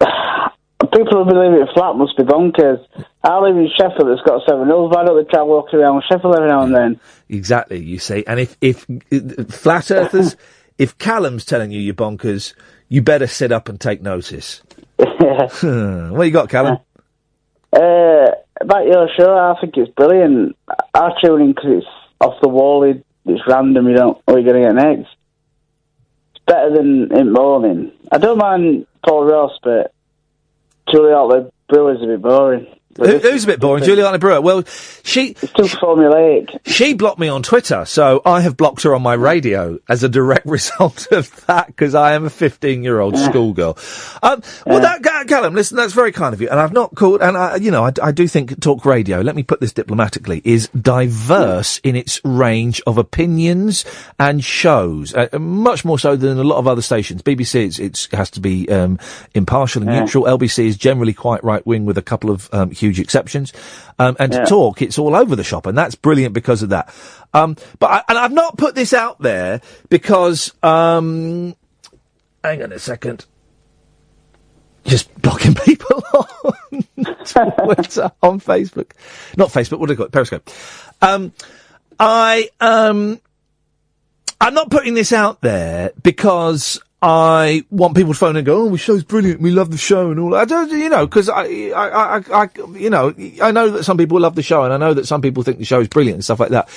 People 0.00 1.24
who 1.24 1.30
believe 1.30 1.60
it's 1.60 1.72
flat 1.72 1.96
must 1.96 2.16
be 2.16 2.22
bonkers. 2.22 2.78
I 3.22 3.38
live 3.40 3.56
in 3.56 3.68
Sheffield, 3.76 4.08
it's 4.10 4.22
got 4.22 4.42
seven 4.48 4.68
hills. 4.68 4.92
Why 4.94 5.04
don't 5.04 5.16
they 5.22 5.28
travel 5.28 5.48
walking 5.48 5.80
around 5.80 6.04
Sheffield 6.08 6.36
every 6.36 6.48
now 6.48 6.62
and 6.62 6.74
then? 6.74 7.00
Exactly. 7.28 7.78
You 7.80 7.98
see, 7.98 8.24
and 8.26 8.38
if 8.38 8.56
if 8.60 8.86
uh, 9.12 9.44
flat 9.48 9.90
Earthers, 9.90 10.36
if 10.78 10.96
Callum's 10.96 11.44
telling 11.44 11.72
you 11.72 11.80
you're 11.80 11.94
bonkers, 11.94 12.54
you 12.88 13.02
better 13.02 13.26
sit 13.26 13.50
up 13.50 13.68
and 13.68 13.80
take 13.80 14.00
notice. 14.00 14.62
what 14.96 16.24
you 16.24 16.30
got, 16.30 16.48
Callum? 16.48 16.78
Uh, 17.72 18.26
about 18.60 18.86
your 18.86 19.08
show, 19.18 19.36
I 19.36 19.54
think 19.60 19.76
it's 19.76 19.90
brilliant. 19.90 20.56
I 20.94 21.10
tune 21.22 21.42
in 21.42 21.54
'cause 21.54 21.64
it's 21.66 21.86
off 22.20 22.40
the 22.40 22.48
wall, 22.48 22.84
it, 22.84 23.04
it's 23.24 23.42
random, 23.46 23.88
you 23.88 23.94
don't 23.94 24.16
know 24.16 24.22
what 24.24 24.42
you're 24.42 24.52
going 24.52 24.62
to 24.62 24.68
get 24.68 24.74
next. 24.74 25.14
It's 26.34 26.44
better 26.46 26.74
than 26.74 27.16
in 27.16 27.32
morning. 27.32 27.92
I 28.10 28.18
don't 28.18 28.38
mind 28.38 28.86
Paul 29.04 29.24
Ross, 29.24 29.58
but 29.62 29.92
Julie 30.90 31.50
Brewer's 31.68 31.98
is 31.98 32.04
a 32.04 32.06
bit 32.06 32.22
boring. 32.22 32.66
Who, 32.96 33.18
who's 33.18 33.44
a 33.44 33.46
bit 33.46 33.60
boring? 33.60 33.84
Juliana 33.84 34.18
Brewer. 34.18 34.40
Well, 34.40 34.64
she. 35.04 35.28
It's 35.42 35.52
too 35.52 35.62
formulaic. 35.64 36.58
She 36.66 36.94
blocked 36.94 37.18
me 37.18 37.28
on 37.28 37.42
Twitter, 37.42 37.84
so 37.84 38.22
I 38.24 38.40
have 38.40 38.56
blocked 38.56 38.82
her 38.82 38.94
on 38.94 39.02
my 39.02 39.14
radio 39.14 39.78
as 39.88 40.02
a 40.02 40.08
direct 40.08 40.46
result 40.46 41.10
of 41.12 41.44
that 41.46 41.66
because 41.68 41.94
I 41.94 42.12
am 42.14 42.24
a 42.24 42.30
15 42.30 42.82
year 42.82 43.00
old 43.00 43.16
schoolgirl. 43.18 43.78
Um, 44.22 44.42
well, 44.66 44.80
that, 44.80 45.02
Callum, 45.28 45.54
listen, 45.54 45.76
that's 45.76 45.92
very 45.92 46.12
kind 46.12 46.34
of 46.34 46.40
you. 46.40 46.48
And 46.48 46.58
I've 46.60 46.72
not 46.72 46.94
called, 46.94 47.20
and 47.22 47.36
I, 47.36 47.56
you 47.56 47.70
know, 47.70 47.84
I, 47.84 47.92
I 48.02 48.12
do 48.12 48.26
think 48.28 48.60
talk 48.60 48.84
radio, 48.84 49.20
let 49.20 49.34
me 49.36 49.42
put 49.42 49.60
this 49.60 49.72
diplomatically, 49.72 50.40
is 50.44 50.68
diverse 50.68 51.78
in 51.82 51.96
its 51.96 52.20
range 52.24 52.80
of 52.86 52.98
opinions 52.98 53.84
and 54.18 54.42
shows, 54.42 55.14
uh, 55.14 55.28
much 55.38 55.84
more 55.84 55.98
so 55.98 56.16
than 56.16 56.38
a 56.38 56.44
lot 56.44 56.58
of 56.58 56.66
other 56.66 56.82
stations. 56.82 57.22
BBC, 57.22 57.66
it's, 57.66 57.78
it's 57.78 58.08
has 58.12 58.30
to 58.30 58.40
be 58.40 58.68
um, 58.70 58.98
impartial 59.34 59.82
and 59.82 59.90
Yeah. 59.90 60.00
neutral. 60.00 60.24
LBC 60.24 60.66
is 60.66 60.76
generally 60.76 61.12
quite 61.12 61.42
right 61.44 61.64
wing 61.66 61.84
with 61.84 61.98
a 61.98 62.02
couple 62.02 62.30
of 62.30 62.48
um, 62.52 62.70
huge 62.86 63.00
exceptions. 63.00 63.52
Um, 63.98 64.16
and 64.20 64.32
Yeah. 64.32 64.44
to 64.44 64.46
talk, 64.46 64.80
it's 64.82 64.98
all 64.98 65.14
over 65.16 65.34
the 65.36 65.44
shop, 65.44 65.66
and 65.66 65.76
that's 65.76 65.94
brilliant 65.94 66.34
because 66.34 66.62
of 66.62 66.68
that. 66.70 66.92
Um, 67.34 67.56
but 67.78 67.90
I, 67.90 68.02
and 68.08 68.18
I've 68.18 68.32
not 68.32 68.56
put 68.56 68.74
this 68.74 68.94
out 68.94 69.20
there 69.20 69.60
because, 69.88 70.52
um, 70.62 71.54
hang 72.44 72.62
on 72.62 72.72
a 72.72 72.78
second, 72.78 73.26
just 74.84 75.12
blocking 75.20 75.54
people 75.64 76.02
on 76.14 76.84
Twitter, 76.94 78.12
on 78.22 78.40
Facebook, 78.40 78.92
not 79.36 79.50
Facebook. 79.50 79.78
What 79.78 79.88
do 79.88 79.94
they 79.94 79.96
call 79.96 80.06
it? 80.06 80.12
Periscope. 80.12 80.48
Um, 81.02 81.32
I 81.98 82.48
um, 82.60 83.20
I'm 84.40 84.54
not 84.54 84.70
putting 84.70 84.94
this 84.94 85.12
out 85.12 85.40
there 85.40 85.90
because 86.02 86.80
I 87.08 87.62
want 87.70 87.94
people 87.94 88.14
to 88.14 88.18
phone 88.18 88.34
and 88.34 88.44
go, 88.44 88.62
"Oh, 88.62 88.70
the 88.70 88.78
show's 88.78 89.04
brilliant. 89.04 89.40
We 89.40 89.52
love 89.52 89.70
the 89.70 89.78
show," 89.78 90.10
and 90.10 90.18
all. 90.18 90.34
I 90.34 90.44
don't, 90.44 90.68
you 90.72 90.88
know, 90.88 91.06
because 91.06 91.28
I, 91.28 91.44
I, 91.68 92.16
I, 92.18 92.22
I, 92.32 92.48
you 92.72 92.90
know, 92.90 93.14
I 93.40 93.52
know 93.52 93.70
that 93.70 93.84
some 93.84 93.96
people 93.96 94.18
love 94.18 94.34
the 94.34 94.42
show, 94.42 94.64
and 94.64 94.74
I 94.74 94.76
know 94.76 94.92
that 94.92 95.06
some 95.06 95.22
people 95.22 95.44
think 95.44 95.58
the 95.58 95.64
show 95.64 95.78
is 95.78 95.86
brilliant 95.86 96.16
and 96.16 96.24
stuff 96.24 96.40
like 96.40 96.50
that. 96.50 96.68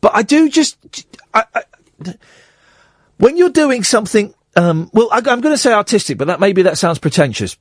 But 0.00 0.12
I 0.14 0.22
do 0.22 0.48
just, 0.48 0.78
I, 1.34 1.44
I, 1.54 1.62
when 3.18 3.36
you're 3.36 3.50
doing 3.50 3.84
something, 3.84 4.32
um, 4.56 4.88
well, 4.94 5.10
I, 5.12 5.18
I'm 5.18 5.42
going 5.42 5.54
to 5.54 5.58
say 5.58 5.74
artistic, 5.74 6.16
but 6.16 6.28
that 6.28 6.40
maybe 6.40 6.62
that 6.62 6.78
sounds 6.78 6.98
pretentious. 6.98 7.58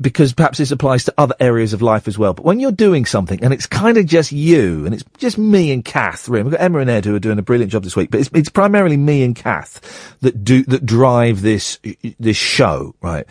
Because 0.00 0.34
perhaps 0.34 0.58
this 0.58 0.70
applies 0.70 1.04
to 1.04 1.14
other 1.16 1.34
areas 1.40 1.72
of 1.72 1.80
life 1.80 2.06
as 2.06 2.18
well. 2.18 2.34
But 2.34 2.44
when 2.44 2.60
you're 2.60 2.72
doing 2.72 3.06
something 3.06 3.42
and 3.42 3.54
it's 3.54 3.66
kind 3.66 3.96
of 3.96 4.04
just 4.04 4.30
you 4.30 4.84
and 4.84 4.94
it's 4.94 5.04
just 5.16 5.38
me 5.38 5.72
and 5.72 5.82
Kath, 5.82 6.28
really, 6.28 6.42
we've 6.42 6.52
got 6.52 6.60
Emma 6.60 6.80
and 6.80 6.90
Ed 6.90 7.06
who 7.06 7.14
are 7.14 7.20
doing 7.20 7.38
a 7.38 7.42
brilliant 7.42 7.72
job 7.72 7.82
this 7.82 7.96
week, 7.96 8.10
but 8.10 8.20
it's, 8.20 8.30
it's 8.34 8.50
primarily 8.50 8.98
me 8.98 9.22
and 9.22 9.34
Kath 9.34 10.14
that 10.20 10.44
do, 10.44 10.62
that 10.64 10.84
drive 10.84 11.40
this, 11.40 11.78
this 12.20 12.36
show, 12.36 12.94
right? 13.00 13.26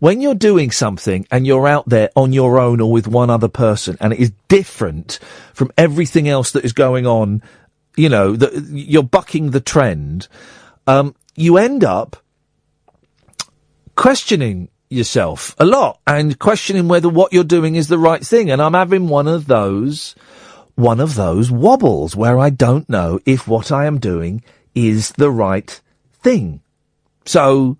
When 0.00 0.20
you're 0.20 0.34
doing 0.34 0.72
something 0.72 1.26
and 1.30 1.46
you're 1.46 1.68
out 1.68 1.88
there 1.88 2.10
on 2.16 2.32
your 2.32 2.58
own 2.58 2.80
or 2.80 2.90
with 2.90 3.06
one 3.06 3.30
other 3.30 3.48
person 3.48 3.96
and 4.00 4.12
it 4.12 4.18
is 4.18 4.32
different 4.48 5.20
from 5.52 5.70
everything 5.78 6.28
else 6.28 6.50
that 6.52 6.64
is 6.64 6.72
going 6.72 7.06
on, 7.06 7.40
you 7.96 8.08
know, 8.08 8.34
that 8.34 8.52
you're 8.72 9.04
bucking 9.04 9.52
the 9.52 9.60
trend, 9.60 10.26
um, 10.88 11.14
you 11.36 11.56
end 11.56 11.84
up 11.84 12.16
questioning 13.94 14.68
yourself 14.94 15.54
a 15.58 15.64
lot 15.64 16.00
and 16.06 16.38
questioning 16.38 16.88
whether 16.88 17.08
what 17.08 17.32
you're 17.32 17.44
doing 17.44 17.74
is 17.74 17.88
the 17.88 17.98
right 17.98 18.24
thing. 18.24 18.50
And 18.50 18.62
I'm 18.62 18.74
having 18.74 19.08
one 19.08 19.28
of 19.28 19.46
those, 19.46 20.14
one 20.76 21.00
of 21.00 21.14
those 21.14 21.50
wobbles 21.50 22.16
where 22.16 22.38
I 22.38 22.50
don't 22.50 22.88
know 22.88 23.20
if 23.26 23.46
what 23.48 23.70
I 23.72 23.86
am 23.86 23.98
doing 23.98 24.42
is 24.74 25.12
the 25.12 25.30
right 25.30 25.80
thing. 26.22 26.60
So, 27.26 27.76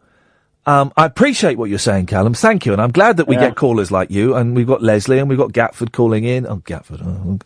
um, 0.67 0.93
I 0.97 1.05
appreciate 1.05 1.59
what 1.59 1.69
you're 1.69 1.79
saying, 1.79 2.07
Callum. 2.07 2.33
Thank 2.33 2.65
you. 2.65 2.73
And 2.73 2.81
I'm 2.81 2.91
glad 2.93 3.19
that 3.19 3.29
we 3.29 3.35
Yeah. 3.37 3.49
get 3.49 3.57
callers 3.57 3.91
like 3.91 4.11
you 4.11 4.35
and 4.35 4.57
we've 4.57 4.67
got 4.67 4.83
Leslie 4.83 5.19
and 5.19 5.29
we've 5.29 5.37
got 5.39 5.53
Gatford 5.53 5.93
calling 5.93 6.25
in. 6.25 6.47
Oh, 6.47 6.57
Gatford. 6.65 7.03
oh. 7.05 7.39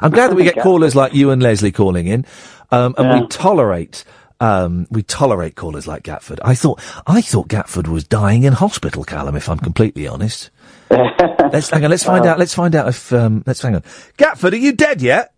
I'm 0.00 0.10
glad 0.10 0.30
that 0.30 0.36
we 0.36 0.44
get 0.50 0.62
callers 0.62 0.94
like 0.96 1.14
you 1.14 1.30
and 1.30 1.42
Leslie 1.42 1.72
calling 1.72 2.06
in. 2.06 2.24
Um, 2.70 2.94
and 2.96 3.20
we 3.20 3.26
tolerate, 3.28 4.04
um, 4.42 4.88
we 4.90 5.04
tolerate 5.04 5.54
callers 5.54 5.86
like 5.86 6.02
Gatford. 6.02 6.40
I 6.44 6.56
thought, 6.56 6.82
I 7.06 7.20
thought 7.20 7.46
Gatford 7.46 7.86
was 7.86 8.02
dying 8.02 8.42
in 8.42 8.52
hospital, 8.52 9.04
Callum, 9.04 9.36
if 9.36 9.48
I'm 9.48 9.58
completely 9.58 10.08
honest. 10.08 10.50
let's 10.90 11.70
hang 11.70 11.84
on. 11.84 11.90
Let's 11.90 12.02
find 12.02 12.26
out. 12.26 12.40
Let's 12.40 12.52
find 12.52 12.74
out 12.74 12.88
if. 12.88 13.12
Um, 13.12 13.44
let's 13.46 13.62
hang 13.62 13.76
on. 13.76 13.82
Gatford, 14.18 14.52
are 14.52 14.56
you 14.56 14.72
dead 14.72 15.00
yet? 15.00 15.32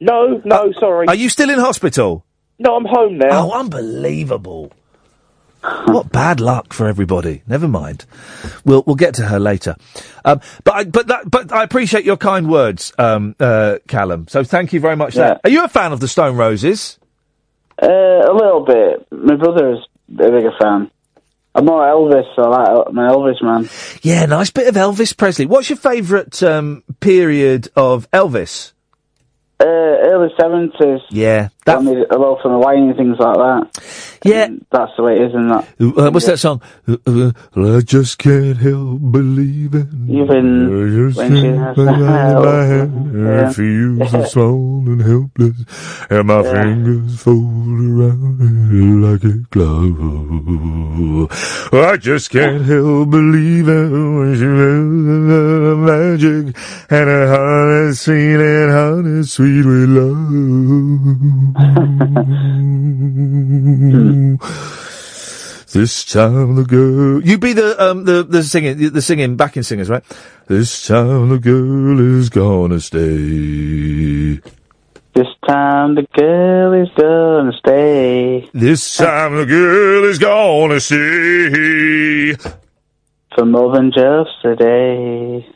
No, 0.00 0.40
no, 0.44 0.72
sorry. 0.80 1.06
Are 1.08 1.14
you 1.14 1.28
still 1.28 1.50
in 1.50 1.58
hospital? 1.58 2.24
No, 2.58 2.74
I'm 2.76 2.86
home 2.86 3.18
now. 3.18 3.28
Oh, 3.46 3.52
unbelievable! 3.52 4.72
What 5.60 6.10
bad 6.10 6.40
luck 6.40 6.72
for 6.72 6.88
everybody. 6.88 7.42
Never 7.46 7.68
mind. 7.68 8.06
We'll 8.64 8.82
we'll 8.86 8.96
get 8.96 9.14
to 9.16 9.26
her 9.26 9.38
later. 9.38 9.76
Um, 10.24 10.40
but 10.64 10.74
I, 10.74 10.84
but 10.84 11.06
that, 11.08 11.30
but 11.30 11.52
I 11.52 11.62
appreciate 11.64 12.04
your 12.04 12.16
kind 12.16 12.50
words, 12.50 12.92
um, 12.98 13.36
uh, 13.38 13.78
Callum. 13.86 14.26
So 14.26 14.42
thank 14.42 14.72
you 14.72 14.80
very 14.80 14.96
much. 14.96 15.14
that. 15.14 15.42
Are 15.44 15.50
you 15.50 15.64
a 15.64 15.68
fan 15.68 15.92
of 15.92 16.00
the 16.00 16.08
Stone 16.08 16.36
Roses? 16.36 16.97
Uh, 17.80 17.86
a 17.86 18.32
little 18.34 18.64
bit. 18.64 19.06
My 19.12 19.36
brother 19.36 19.72
is 19.74 19.78
a 20.10 20.12
bigger 20.12 20.52
fan. 20.60 20.90
I'm 21.54 21.64
more 21.64 21.82
Elvis, 21.82 22.24
so 22.36 22.42
I 22.52 22.72
like 22.72 22.92
my 22.92 23.08
Elvis 23.08 23.42
man. 23.42 23.68
Yeah, 24.02 24.26
nice 24.26 24.50
bit 24.50 24.68
of 24.68 24.74
Elvis 24.74 25.16
Presley. 25.16 25.46
What's 25.46 25.70
your 25.70 25.76
favourite 25.76 26.42
um, 26.42 26.84
period 27.00 27.68
of 27.74 28.08
Elvis? 28.10 28.72
Uh, 29.60 29.64
early 29.64 30.28
seventies. 30.40 31.00
Yeah, 31.10 31.48
that 31.68 32.06
a 32.10 32.18
lot 32.18 32.40
from 32.42 32.52
Hawaii 32.52 32.78
and 32.78 32.96
things 32.96 33.16
like 33.18 33.36
that. 33.36 33.68
Yeah, 34.24 34.48
that's 34.72 34.92
the 34.96 35.02
way 35.04 35.14
it 35.16 35.22
is, 35.22 35.28
isn't 35.30 35.48
that? 35.48 35.64
Uh, 35.80 36.10
what's 36.10 36.26
that 36.26 36.38
song? 36.38 36.60
Uh, 36.88 36.96
uh, 37.06 37.32
I 37.76 37.80
just 37.80 38.18
can't 38.18 38.56
help 38.56 38.98
believing. 39.12 40.08
Even 40.10 41.14
when 41.14 41.14
she 41.40 41.46
has 41.54 41.76
my 41.76 42.64
hand. 42.66 43.28
I 43.28 43.52
feel 43.52 44.06
so 44.08 44.24
small 44.24 44.82
and 44.88 45.00
helpless, 45.02 45.56
and 46.10 46.26
my 46.26 46.42
Yeah. 46.42 46.52
fingers 46.62 47.20
fold 47.22 47.78
around 47.78 49.02
like 49.02 49.24
a 49.24 49.36
glove. 49.54 49.98
I 51.72 51.96
just 51.96 52.30
can't 52.30 52.64
help 52.64 53.10
believing 53.10 54.18
when 54.18 54.34
she 54.34 54.40
feels 54.40 55.26
the 55.28 55.76
magic 55.78 56.56
and 56.90 57.08
her 57.08 57.26
heart 57.28 57.88
is 57.90 58.00
sweet 58.00 58.40
and 58.40 58.70
heart 58.72 59.06
is 59.06 59.32
sweet 59.32 59.64
with 59.64 59.88
love. 59.90 61.57
This 65.70 66.04
time 66.04 66.54
the 66.54 66.64
girl, 66.64 67.22
You'd 67.22 67.40
be 67.40 67.52
the 67.52 67.76
um 67.82 68.04
the 68.04 68.22
the 68.22 68.42
singing 68.42 68.90
the 68.90 69.02
singing 69.02 69.36
backing 69.36 69.62
singers, 69.62 69.90
right? 69.90 70.02
This 70.46 70.86
time 70.86 71.28
the 71.28 71.38
girl 71.38 72.00
is 72.00 72.30
gonna 72.30 72.80
stay. 72.80 74.40
This 75.12 75.28
time 75.46 75.94
the 75.94 76.06
girl 76.16 76.72
is 76.72 76.88
gonna 76.96 77.52
stay. 77.52 78.48
This 78.54 78.96
time 78.96 79.36
the 79.36 79.44
girl 79.44 80.04
is 80.04 80.18
gonna 80.18 80.80
stay. 80.80 82.34
For 83.38 83.44
more 83.44 83.72
than 83.72 83.92
just 83.92 84.44
a 84.44 84.56
day. 84.56 85.46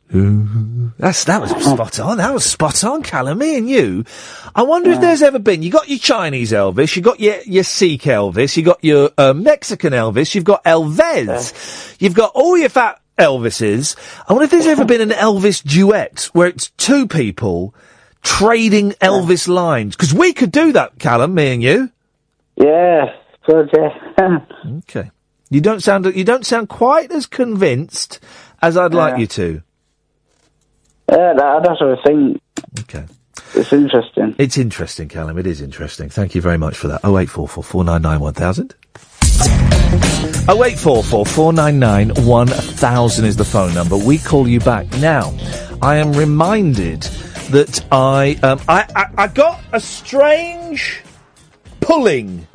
That's 0.99 1.25
that 1.25 1.41
was 1.41 1.51
spot 1.51 1.99
on. 1.99 2.19
That 2.19 2.33
was 2.33 2.45
spot 2.45 2.85
on, 2.85 3.03
Callum. 3.03 3.39
Me 3.39 3.59
and 3.59 3.69
you. 3.69 4.05
I 4.55 4.63
wonder 4.63 4.93
if 4.93 5.01
there's 5.01 5.21
ever 5.21 5.41
been. 5.41 5.65
You 5.65 5.73
got 5.73 5.89
your 5.89 5.99
Chinese 5.99 6.53
Elvis, 6.53 6.95
you 6.95 7.03
got 7.03 7.19
your 7.19 7.41
your 7.45 7.65
Sikh 7.65 8.03
Elvis, 8.03 8.57
you 8.57 8.63
got 8.63 8.85
your 8.85 9.11
uh, 9.19 9.33
Mexican 9.33 9.93
Elvis, 9.93 10.33
you've 10.33 10.45
got 10.45 10.63
El 10.65 10.85
Vez, 10.85 11.97
you've 11.99 12.15
got 12.15 12.31
all 12.37 12.57
your 12.57 12.69
fat 12.69 13.01
Elvises. 13.19 13.97
I 14.29 14.33
wonder 14.33 14.45
if 14.45 14.53
there's 14.53 14.69
ever 14.69 14.85
been 14.85 15.01
an 15.01 15.11
Elvis 15.11 15.61
duet 15.65 16.29
where 16.35 16.47
it's 16.47 16.71
two 16.77 17.09
people 17.09 17.75
trading 18.23 18.93
Elvis 18.93 19.49
lines 19.49 19.97
because 19.97 20.15
we 20.15 20.33
could 20.33 20.53
do 20.53 20.71
that, 20.75 21.01
Callum. 21.01 21.35
Me 21.35 21.53
and 21.53 21.63
you. 21.65 21.91
Yeah, 22.55 23.07
good. 23.45 23.71
Yeah. 23.77 24.39
Okay. 24.79 25.11
You 25.53 25.61
don't 25.61 25.83
sound 25.83 26.07
you 26.07 26.25
don't 26.25 26.47
sound 26.47 26.71
quite 26.71 27.13
as 27.13 27.27
convinced 27.27 28.21
as 28.63 28.79
I'd 28.79 28.95
like 28.95 29.19
you 29.19 29.27
to. 29.27 29.63
Yeah, 31.11 31.35
that, 31.35 31.63
that's 31.63 31.79
what 31.79 31.99
I 31.99 32.03
think. 32.03 32.43
Okay. 32.81 33.05
It's 33.55 33.71
interesting. 33.71 34.35
It's 34.39 34.57
interesting, 34.57 35.09
Callum. 35.09 35.37
It 35.37 35.47
is 35.47 35.61
interesting. 35.61 36.09
Thank 36.09 36.35
you 36.35 36.41
very 36.41 36.57
much 36.57 36.75
for 36.75 36.89
that. 36.89 37.03
Oh 37.05 37.19
eight 37.19 37.29
four 37.29 37.47
four 37.47 37.63
four 37.63 37.85
nine 37.85 38.01
nine 38.01 38.21
one 38.21 38.33
thousand. 38.33 38.75
Oh 40.49 40.63
eight 40.65 40.79
four 40.79 41.05
four 41.05 41.27
four 41.27 41.53
nine 41.53 41.79
nine 41.79 42.13
one 42.25 42.49
thousand 42.49 43.27
is 43.27 43.37
the 43.37 43.45
phone 43.45 43.75
number. 43.75 43.99
We 43.99 44.17
call 44.17 44.49
you 44.49 44.61
back 44.61 44.91
now. 45.01 45.37
I 45.83 45.97
am 45.97 46.15
reminded 46.15 47.03
that 47.51 47.85
I 47.93 48.39
um 48.43 48.59
I 48.69 48.87
I, 48.97 49.25
I 49.25 49.29
got 49.29 49.61
a 49.75 49.81
strange 49.81 51.03
pulling 51.81 52.47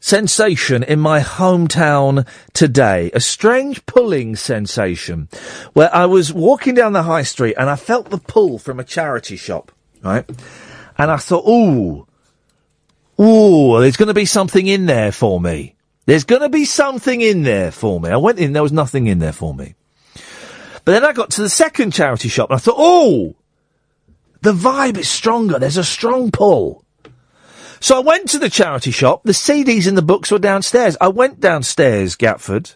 sensation 0.00 0.82
in 0.82 1.00
my 1.00 1.20
hometown 1.20 2.26
today. 2.52 3.10
A 3.14 3.20
strange 3.20 3.84
pulling 3.86 4.36
sensation 4.36 5.28
where 5.72 5.94
I 5.94 6.06
was 6.06 6.32
walking 6.32 6.74
down 6.74 6.92
the 6.92 7.02
high 7.02 7.22
street 7.22 7.56
and 7.58 7.68
I 7.68 7.76
felt 7.76 8.10
the 8.10 8.18
pull 8.18 8.58
from 8.58 8.80
a 8.80 8.84
charity 8.84 9.36
shop, 9.36 9.72
right? 10.02 10.28
And 10.96 11.10
I 11.10 11.16
thought, 11.16 11.48
ooh, 11.48 12.06
ooh, 13.20 13.80
there's 13.80 13.96
going 13.96 14.08
to 14.08 14.14
be 14.14 14.24
something 14.24 14.66
in 14.66 14.86
there 14.86 15.12
for 15.12 15.40
me. 15.40 15.74
There's 16.06 16.24
going 16.24 16.42
to 16.42 16.48
be 16.48 16.64
something 16.64 17.20
in 17.20 17.42
there 17.42 17.70
for 17.70 18.00
me. 18.00 18.08
I 18.08 18.16
went 18.16 18.38
in, 18.38 18.52
there 18.52 18.62
was 18.62 18.72
nothing 18.72 19.06
in 19.08 19.18
there 19.18 19.32
for 19.32 19.54
me. 19.54 19.74
But 20.84 20.92
then 20.92 21.04
I 21.04 21.12
got 21.12 21.30
to 21.32 21.42
the 21.42 21.50
second 21.50 21.92
charity 21.92 22.28
shop 22.28 22.48
and 22.50 22.56
I 22.56 22.60
thought, 22.60 22.76
oh, 22.78 23.34
the 24.40 24.54
vibe 24.54 24.96
is 24.96 25.08
stronger. 25.08 25.58
There's 25.58 25.76
a 25.76 25.84
strong 25.84 26.30
pull. 26.30 26.84
So 27.80 27.96
I 27.96 28.00
went 28.00 28.28
to 28.30 28.38
the 28.38 28.50
charity 28.50 28.90
shop. 28.90 29.22
The 29.24 29.32
CDs 29.32 29.86
and 29.86 29.96
the 29.96 30.02
books 30.02 30.30
were 30.30 30.38
downstairs. 30.38 30.96
I 31.00 31.08
went 31.08 31.40
downstairs, 31.40 32.16
Gatford. 32.16 32.74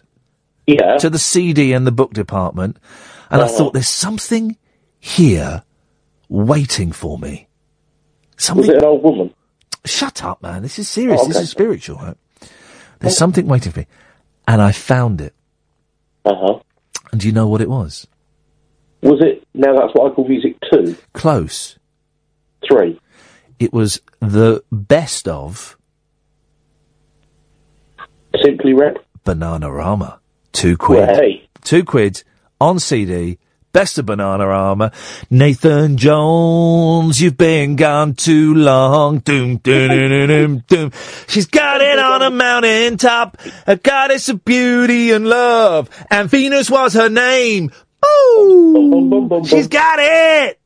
Yeah. 0.65 0.97
To 0.97 1.09
the 1.09 1.19
CD 1.19 1.73
and 1.73 1.85
the 1.85 1.91
book 1.91 2.13
department. 2.13 2.77
And 3.29 3.41
I 3.41 3.45
Uh-huh. 3.45 3.57
thought, 3.57 3.73
there's 3.73 3.87
something 3.87 4.57
here 4.99 5.63
waiting 6.29 6.91
for 6.91 7.17
me. 7.19 7.47
Something. 8.37 8.67
Was 8.67 8.69
it 8.69 8.77
an 8.77 8.85
old 8.85 9.03
woman? 9.03 9.33
Shut 9.85 10.23
up, 10.23 10.41
man. 10.41 10.61
This 10.63 10.79
is 10.79 10.87
serious. 10.87 11.19
Oh, 11.21 11.27
This 11.27 11.41
is 11.41 11.49
spiritual, 11.49 11.97
right? 11.97 12.17
There's 12.99 13.17
something 13.17 13.47
waiting 13.47 13.71
for 13.73 13.79
me. 13.81 13.87
And 14.47 14.61
I 14.61 14.71
found 14.71 15.19
it. 15.19 15.33
Uh 16.25 16.33
huh. 16.35 16.59
And 17.11 17.19
do 17.19 17.27
you 17.27 17.33
know 17.33 17.47
what 17.47 17.59
it 17.61 17.69
was? 17.69 18.07
Was 19.01 19.19
it? 19.21 19.45
Now 19.53 19.73
that's 19.77 19.93
what 19.93 20.09
I 20.11 20.15
call 20.15 20.27
music 20.27 20.55
two, 20.71 20.95
Close. 21.13 21.77
three. 22.65 22.97
It 23.63 23.71
was 23.71 24.01
the 24.19 24.61
best 24.73 25.25
of 25.25 25.77
Simply 28.43 28.73
Rap. 28.73 28.97
Bananarama. 29.23 30.19
Two 30.51 30.75
quid. 30.75 31.07
Way. 31.17 31.47
Two 31.63 31.85
quid 31.85 32.23
on 32.59 32.79
CD. 32.79 33.39
Best 33.71 33.97
of 33.97 34.07
Bananarama. 34.07 34.93
Nathan 35.29 35.95
Jones, 35.95 37.21
you've 37.21 37.37
been 37.37 37.77
gone 37.77 38.15
too 38.15 38.53
long. 38.53 39.19
Doom, 39.19 39.55
doom, 39.59 39.87
doom, 39.87 40.09
doom, 40.09 40.27
doom, 40.27 40.63
doom. 40.67 40.91
She's 41.29 41.47
got 41.47 41.79
it 41.79 41.97
on 41.97 42.21
a 42.21 42.31
mountain 42.31 42.97
top. 42.97 43.37
A 43.65 43.77
goddess 43.77 44.27
of 44.27 44.43
beauty 44.43 45.11
and 45.11 45.25
love. 45.25 45.89
And 46.11 46.29
Venus 46.29 46.69
was 46.69 46.95
her 46.95 47.07
name. 47.07 47.71
Ooh, 48.05 49.45
she's 49.47 49.69
got 49.69 49.99
it. 50.01 50.59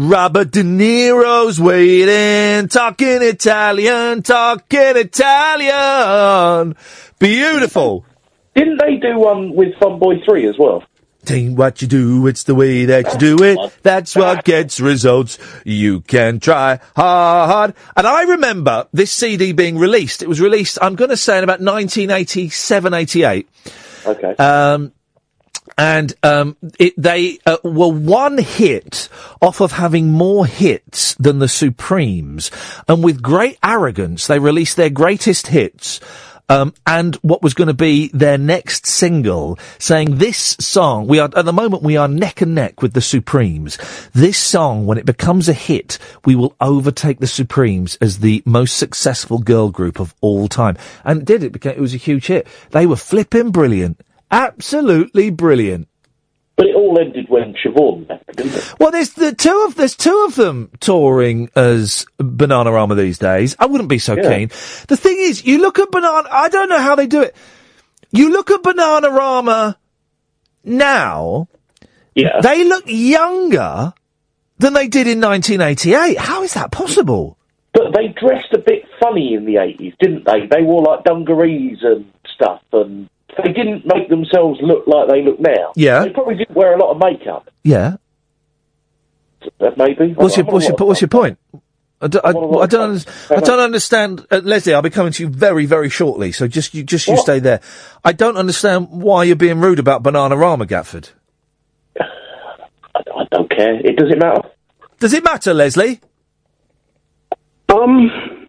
Robert 0.00 0.52
De 0.52 0.62
Niro's 0.62 1.60
waiting, 1.60 2.68
talking 2.68 3.20
Italian, 3.20 4.22
talking 4.22 4.94
Italian. 4.94 6.76
Beautiful. 7.18 8.06
Didn't 8.54 8.80
they 8.80 8.94
do 8.94 9.18
one 9.18 9.56
with 9.56 9.74
Fun 9.80 9.98
Boy 9.98 10.20
three 10.24 10.46
as 10.46 10.56
well? 10.56 10.84
Ain't 11.28 11.58
what 11.58 11.82
you 11.82 11.88
do, 11.88 12.28
it's 12.28 12.44
the 12.44 12.54
way 12.54 12.84
that 12.84 13.12
you 13.12 13.18
do 13.18 13.42
it. 13.42 13.58
That's 13.82 14.14
what 14.14 14.44
gets 14.44 14.78
results. 14.78 15.36
You 15.64 16.02
can 16.02 16.38
try 16.38 16.78
hard. 16.94 17.74
And 17.96 18.06
I 18.06 18.22
remember 18.22 18.86
this 18.92 19.10
CD 19.10 19.50
being 19.50 19.78
released. 19.78 20.22
It 20.22 20.28
was 20.28 20.40
released, 20.40 20.78
I'm 20.80 20.94
going 20.94 21.10
to 21.10 21.16
say, 21.16 21.38
in 21.38 21.44
about 21.44 21.60
1987, 21.60 22.94
88. 22.94 23.48
Okay. 24.06 24.36
Um, 24.36 24.92
and 25.78 26.12
um, 26.24 26.56
it, 26.78 26.92
they 26.98 27.38
uh, 27.46 27.58
were 27.62 27.92
one 27.92 28.36
hit 28.36 29.08
off 29.40 29.60
of 29.60 29.72
having 29.72 30.10
more 30.10 30.44
hits 30.44 31.14
than 31.14 31.38
the 31.38 31.48
Supremes, 31.48 32.50
and 32.88 33.02
with 33.02 33.22
great 33.22 33.58
arrogance, 33.62 34.26
they 34.26 34.40
released 34.40 34.76
their 34.76 34.90
greatest 34.90 35.46
hits. 35.46 36.00
Um, 36.50 36.72
and 36.86 37.14
what 37.16 37.42
was 37.42 37.52
going 37.52 37.68
to 37.68 37.74
be 37.74 38.08
their 38.08 38.38
next 38.38 38.86
single, 38.86 39.58
saying 39.78 40.16
this 40.16 40.56
song, 40.58 41.06
we 41.06 41.18
are, 41.18 41.28
at 41.36 41.44
the 41.44 41.52
moment, 41.52 41.82
we 41.82 41.98
are 41.98 42.08
neck 42.08 42.40
and 42.40 42.54
neck 42.54 42.80
with 42.80 42.94
the 42.94 43.02
Supremes. 43.02 43.76
This 44.14 44.38
song, 44.38 44.86
when 44.86 44.96
it 44.96 45.04
becomes 45.04 45.50
a 45.50 45.52
hit, 45.52 45.98
we 46.24 46.34
will 46.34 46.56
overtake 46.58 47.18
the 47.18 47.26
Supremes 47.26 47.98
as 48.00 48.20
the 48.20 48.42
most 48.46 48.78
successful 48.78 49.40
girl 49.40 49.68
group 49.68 50.00
of 50.00 50.14
all 50.22 50.48
time. 50.48 50.78
And 51.04 51.20
it 51.20 51.24
did, 51.26 51.42
it 51.42 51.52
became, 51.52 51.72
it 51.72 51.80
was 51.80 51.92
a 51.92 51.98
huge 51.98 52.28
hit. 52.28 52.46
They 52.70 52.86
were 52.86 52.96
flipping 52.96 53.50
brilliant. 53.50 54.00
Absolutely 54.30 55.30
brilliant. 55.30 55.88
But 56.56 56.66
it 56.66 56.74
all 56.74 56.98
ended 56.98 57.26
when 57.28 57.54
Siobhan 57.54 58.08
left, 58.08 58.36
didn't 58.36 58.54
it? 58.54 58.74
Well, 58.80 58.90
there's 58.90 59.10
the 59.10 59.32
two 59.32 59.64
of 59.68 59.76
there's 59.76 59.94
two 59.94 60.24
of 60.28 60.34
them 60.34 60.70
touring 60.80 61.50
as 61.54 62.04
Bananarama 62.18 62.96
these 62.96 63.18
days. 63.18 63.54
I 63.60 63.66
wouldn't 63.66 63.88
be 63.88 64.00
so 64.00 64.16
Yeah. 64.16 64.36
keen. 64.36 64.48
The 64.88 64.96
thing 64.96 65.16
is, 65.20 65.46
you 65.46 65.58
look 65.58 65.78
at 65.78 65.90
Banana. 65.92 66.28
I 66.30 66.48
don't 66.48 66.68
know 66.68 66.78
how 66.80 66.96
they 66.96 67.06
do 67.06 67.22
it. 67.22 67.36
You 68.10 68.30
look 68.32 68.50
at 68.50 68.62
Bananarama 68.62 69.76
now. 70.64 71.46
Yeah. 72.16 72.40
They 72.42 72.64
look 72.64 72.84
younger 72.86 73.92
than 74.58 74.72
they 74.72 74.88
did 74.88 75.06
in 75.06 75.20
1988. 75.20 76.18
How 76.18 76.42
is 76.42 76.54
that 76.54 76.72
possible? 76.72 77.38
But 77.72 77.94
they 77.94 78.08
dressed 78.08 78.52
a 78.52 78.58
bit 78.58 78.82
funny 79.00 79.34
in 79.34 79.44
the 79.44 79.56
80s, 79.56 79.94
didn't 80.00 80.24
they? 80.24 80.46
They 80.46 80.62
wore 80.62 80.82
like 80.82 81.04
dungarees 81.04 81.78
and 81.82 82.06
stuff, 82.34 82.62
and 82.72 83.08
they 83.44 83.52
didn't 83.52 83.84
make 83.86 84.08
themselves 84.08 84.58
look 84.62 84.86
like 84.86 85.08
they 85.08 85.22
look 85.22 85.38
now. 85.40 85.72
Yeah. 85.76 86.04
They 86.04 86.10
probably 86.10 86.36
didn't 86.36 86.56
wear 86.56 86.74
a 86.74 86.78
lot 86.78 86.90
of 86.92 86.98
makeup, 86.98 87.50
Yeah. 87.62 87.96
uh, 89.60 89.70
maybe. 89.76 90.14
What's 90.14 90.36
your 90.36 90.46
what's 90.46 90.66
your 90.66 90.76
what's 90.76 91.00
your 91.00 91.08
point? 91.08 91.38
I 92.00 92.06
don't, 92.06 92.24
I, 92.24 92.28
I 92.28 92.32
don't, 92.66 92.80
under- 92.90 93.10
I 93.36 93.40
don't 93.40 93.58
understand, 93.58 94.24
uh, 94.30 94.40
Leslie. 94.44 94.72
I'll 94.72 94.82
be 94.82 94.90
coming 94.90 95.10
to 95.14 95.22
you 95.24 95.28
very, 95.28 95.66
very 95.66 95.88
shortly. 95.88 96.30
So 96.30 96.46
just 96.46 96.72
you, 96.72 96.84
just 96.84 97.08
you 97.08 97.14
What? 97.14 97.22
stay 97.22 97.40
there. 97.40 97.60
I 98.04 98.12
don't 98.12 98.36
understand 98.36 98.88
why 98.90 99.24
you're 99.24 99.34
being 99.34 99.58
rude 99.60 99.80
about 99.80 100.04
Bananarama, 100.04 100.64
Gatford. 100.68 101.10
I 102.00 103.24
don't 103.32 103.50
care. 103.50 103.74
It 103.84 103.96
doesn't 103.96 104.18
matter? 104.18 104.42
Does 105.00 105.12
it 105.12 105.24
matter, 105.24 105.52
Leslie? 105.52 106.00
Um. 107.68 108.46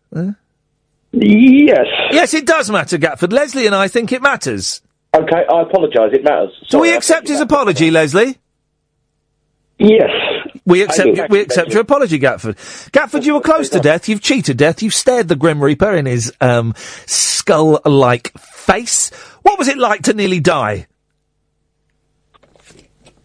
Yes. 1.11 1.88
Yes, 2.11 2.34
it 2.34 2.45
does 2.45 2.69
matter, 2.69 2.98
Gatford. 2.98 3.31
Leslie 3.31 3.65
and 3.65 3.76
I 3.76 3.88
think 3.88 4.11
it 4.11 4.22
matters. 4.22 4.81
Okay, 5.15 5.44
I 5.52 5.61
apologise. 5.61 6.14
It 6.14 6.23
matters. 6.23 6.52
Do 6.69 6.80
we 6.80 6.91
I 6.91 6.95
accept 6.95 7.27
his 7.27 7.41
apology, 7.41 7.90
Leslie? 7.90 8.38
Yes. 9.80 10.11
We 10.65 10.84
accept 10.84 11.15
do. 11.15 11.26
we 11.30 11.40
accept 11.40 11.72
your 11.72 11.81
apology, 11.81 12.19
Gatford. 12.19 12.56
Gatford, 12.91 13.26
you 13.26 13.34
were 13.34 13.41
close 13.41 13.69
to 13.69 13.80
death. 13.80 14.07
You've 14.07 14.22
cheated 14.22 14.57
death. 14.57 14.84
You've 14.84 14.94
stared 14.94 15.27
the 15.27 15.36
Grim 15.36 15.64
Reaper 15.64 15.95
in 15.95 16.06
his 16.06 16.31
um, 16.41 16.76
skull-like 17.07 18.38
face. 18.38 19.10
What 19.41 19.57
was 19.57 19.68
it 19.68 19.77
like 19.77 20.03
to 20.03 20.14
nearly 20.14 20.40
die? 20.40 20.86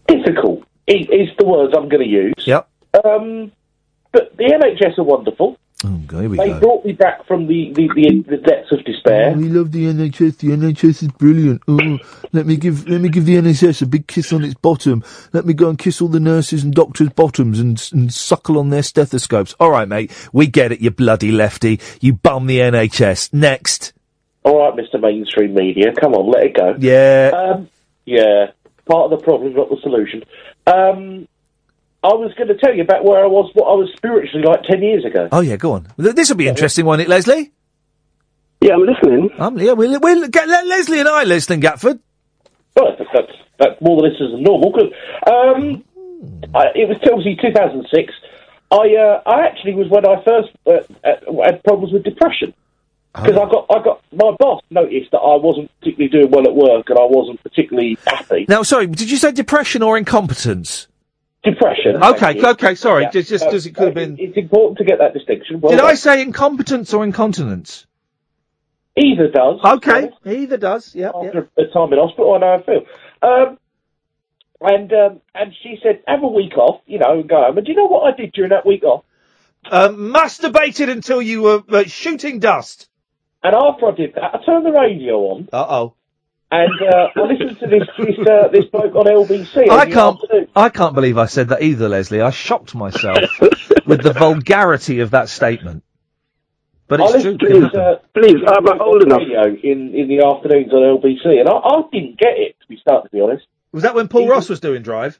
Difficult 0.07 0.63
is, 0.87 1.07
is 1.11 1.29
the 1.37 1.45
words 1.45 1.73
I'm 1.77 1.89
going 1.89 2.03
to 2.03 2.09
use. 2.09 2.33
Yep. 2.45 2.67
Um, 3.05 3.51
but 4.11 4.35
the 4.37 4.45
NHS 4.45 4.97
are 4.97 5.03
wonderful. 5.03 5.57
Oh, 5.85 6.27
we 6.27 6.37
They 6.37 6.49
go. 6.49 6.59
brought 6.59 6.85
me 6.85 6.93
back 6.93 7.25
from 7.27 7.47
the, 7.47 7.71
the, 7.73 7.87
the, 7.95 8.25
the 8.27 8.37
depths 8.37 8.71
of 8.71 8.83
despair. 8.85 9.33
we 9.33 9.49
love 9.49 9.71
the 9.71 9.85
NHS. 9.85 10.37
The 10.37 10.47
NHS 10.49 11.03
is 11.03 11.07
brilliant. 11.09 11.61
Oh, 11.67 11.97
let 12.31 12.45
me 12.45 12.57
give 12.57 12.87
let 12.89 13.01
me 13.01 13.09
give 13.09 13.25
the 13.25 13.35
NHS 13.35 13.81
a 13.81 13.85
big 13.85 14.07
kiss 14.07 14.33
on 14.33 14.43
its 14.43 14.55
bottom. 14.55 15.03
Let 15.33 15.45
me 15.45 15.53
go 15.53 15.69
and 15.69 15.77
kiss 15.77 16.01
all 16.01 16.07
the 16.07 16.19
nurses 16.19 16.63
and 16.63 16.73
doctors' 16.73 17.09
bottoms 17.09 17.59
and 17.59 17.81
and 17.93 18.13
suckle 18.13 18.57
on 18.57 18.69
their 18.69 18.83
stethoscopes. 18.83 19.53
All 19.59 19.71
right, 19.71 19.87
mate. 19.87 20.11
We 20.33 20.47
get 20.47 20.71
it. 20.71 20.79
You 20.81 20.91
bloody 20.91 21.31
lefty. 21.31 21.79
You 22.01 22.13
bum 22.13 22.47
the 22.47 22.59
NHS. 22.59 23.33
Next. 23.33 23.93
All 24.43 24.59
right, 24.59 24.73
Mr. 24.75 25.01
Mainstream 25.01 25.55
Media, 25.55 25.91
come 25.99 26.13
on, 26.13 26.29
let 26.31 26.43
it 26.43 26.55
go. 26.55 26.75
Yeah. 26.77 27.31
Um, 27.33 27.67
yeah, 28.05 28.51
part 28.85 29.11
of 29.11 29.17
the 29.19 29.23
problem, 29.23 29.55
not 29.55 29.69
the 29.69 29.77
solution. 29.81 30.23
Um, 30.67 31.27
I 32.05 32.13
was 32.13 32.31
going 32.37 32.47
to 32.49 32.57
tell 32.57 32.73
you 32.73 32.83
about 32.83 33.03
where 33.03 33.23
I 33.23 33.27
was, 33.27 33.49
what 33.53 33.65
I 33.65 33.73
was 33.75 33.89
spiritually 33.97 34.45
like 34.45 34.63
10 34.63 34.81
years 34.81 35.03
ago. 35.05 35.27
Oh 35.31 35.41
yeah, 35.41 35.55
go 35.57 35.73
on. 35.73 35.87
This 35.97 36.29
will 36.29 36.37
be 36.37 36.47
interesting, 36.47 36.85
won't 36.85 37.01
it, 37.01 37.07
Leslie? 37.07 37.51
Yeah, 38.61 38.73
I'm 38.73 38.85
listening. 38.85 39.29
Um, 39.39 39.57
yeah, 39.57 39.73
we'll, 39.73 39.99
we'll 39.99 40.27
get 40.27 40.47
let 40.47 40.65
Leslie 40.67 40.99
and 40.99 41.09
I 41.09 41.23
listen, 41.23 41.61
Gatford. 41.61 41.99
Well, 42.75 42.95
that's, 42.97 43.09
that's, 43.13 43.31
that's 43.59 43.81
more 43.81 44.01
than 44.01 44.11
this 44.11 44.19
is 44.21 44.29
normal. 44.39 44.71
'cause, 44.71 44.91
um, 45.27 45.83
I, 46.53 46.67
it 46.75 46.87
was 46.87 46.97
obviously 47.11 47.37
2006. 47.41 48.13
I 48.71 48.75
uh, 48.75 49.21
I 49.25 49.45
actually 49.47 49.75
was 49.75 49.87
when 49.89 50.05
I 50.07 50.23
first 50.23 50.49
uh, 50.65 50.71
uh, 51.07 51.43
had 51.45 51.63
problems 51.63 51.93
with 51.93 52.03
depression 52.03 52.53
because 53.13 53.33
I 53.37 53.49
got 53.49 53.65
I 53.69 53.83
got 53.83 54.01
my 54.11 54.31
boss 54.39 54.61
noticed 54.71 55.11
that 55.11 55.19
I 55.19 55.35
wasn't 55.37 55.69
particularly 55.79 56.09
doing 56.09 56.31
well 56.31 56.45
at 56.47 56.55
work 56.55 56.89
and 56.89 56.97
I 56.97 57.05
wasn't 57.05 57.41
particularly 57.43 57.97
happy. 58.07 58.45
Now, 58.49 58.63
sorry, 58.63 58.87
did 58.87 59.09
you 59.11 59.17
say 59.17 59.31
depression 59.31 59.83
or 59.83 59.97
incompetence? 59.97 60.87
Depression. 61.45 62.03
Okay, 62.03 62.41
okay, 62.43 62.75
sorry. 62.75 63.03
Yeah. 63.03 63.11
Just, 63.11 63.29
just, 63.29 63.45
Uh, 63.45 63.49
it 63.51 63.75
could 63.75 63.85
have 63.85 63.93
been. 63.93 64.17
It's 64.19 64.37
important 64.37 64.79
to 64.79 64.83
get 64.83 64.97
that 64.99 65.13
distinction. 65.13 65.61
Well 65.61 65.71
Did. 65.71 65.81
I 65.81 65.93
say 65.93 66.21
incompetence 66.21 66.93
or 66.93 67.03
incontinence? 67.03 67.85
Either 68.97 69.29
does. 69.29 69.59
Okay, 69.63 70.09
either 70.25 70.57
does. 70.57 70.95
Yeah. 70.95 71.09
After 71.09 71.49
a 71.57 71.65
time 71.67 71.93
in 71.93 71.99
hospital, 71.99 72.33
I 72.33 72.37
know 72.39 72.47
how 72.47 72.61
I 72.61 72.65
feel. 72.65 72.85
Um, 73.21 73.57
and 74.61 74.93
um, 74.93 75.21
and 75.35 75.53
she 75.61 75.77
said, 75.83 76.01
have 76.07 76.23
a 76.23 76.27
week 76.27 76.57
off, 76.57 76.81
you 76.87 76.99
know, 76.99 77.19
and 77.19 77.29
go 77.29 77.43
home. 77.43 77.57
And 77.57 77.65
do 77.65 77.71
you 77.71 77.77
know 77.77 77.87
what 77.87 78.11
I 78.11 78.15
did 78.15 78.31
during 78.33 78.49
that 78.49 78.65
week 78.65 78.83
off? 78.83 79.03
Um, 79.69 80.13
masturbated 80.13 80.89
until 80.89 81.21
you 81.21 81.41
were 81.41 81.63
uh, 81.69 81.83
shooting 81.83 82.39
dust. 82.39 82.87
And 83.43 83.53
after 83.55 83.87
I 83.87 83.91
did 83.95 84.15
that, 84.15 84.33
I 84.33 84.45
turned 84.45 84.65
the 84.65 84.71
radio 84.71 85.15
on. 85.31 85.49
Uh 85.51 85.65
oh. 85.67 85.93
And 86.57 86.81
uh, 86.81 87.07
I 87.17 87.21
listened 87.21 87.59
to 87.59 87.67
this 87.67 87.87
this, 87.97 88.27
uh, 88.27 88.47
this 88.47 88.65
bloke 88.71 88.95
on 88.95 89.05
LBC. 89.05 89.69
I 89.69 89.85
can't. 89.89 90.21
afternoon. 90.23 90.47
I 90.55 90.69
can't 90.69 90.95
believe 90.95 91.17
I 91.17 91.25
said 91.25 91.49
that 91.49 91.61
either, 91.61 91.89
Leslie. 91.89 92.21
I 92.21 92.29
shocked 92.29 92.73
myself 92.73 93.29
with 93.85 94.03
the 94.03 94.13
vulgarity 94.13 94.99
of 95.01 95.11
that 95.11 95.27
statement. 95.27 95.83
But 96.87 97.01
I 97.01 97.05
it's 97.05 97.11
true. 97.13 97.31
listened 97.33 97.39
to 97.41 97.47
this, 97.59 97.73
uh, 97.73 97.95
please, 98.13 98.37
I'm 98.47 98.79
old 98.79 99.03
enough. 99.03 99.19
Radio 99.19 99.43
in, 99.63 99.93
in 99.95 100.07
the 100.07 100.23
afternoons 100.25 100.71
on 100.71 100.81
LBC, 101.01 101.39
and 101.39 101.49
I, 101.49 101.53
I 101.53 101.81
didn't 101.91 102.19
get 102.19 102.37
it, 102.37 102.55
to 102.61 102.67
be 102.69 102.77
start 102.77 103.03
to 103.05 103.09
be 103.09 103.19
honest. 103.19 103.45
Was 103.71 103.83
that 103.83 103.95
when 103.95 104.07
Paul 104.07 104.27
Ross 104.29 104.47
was 104.47 104.59
doing 104.61 104.81
Drive? 104.83 105.19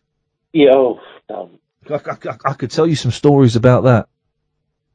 Yeah, 0.54 0.70
oh, 0.76 1.00
dumb. 1.28 1.60
I, 1.90 1.96
I- 1.96 2.52
I 2.52 2.54
could 2.54 2.72
tell 2.72 2.88
you 2.88 2.96
some 2.96 3.12
stories 3.12 3.56
about 3.58 3.84
that. 3.84 4.08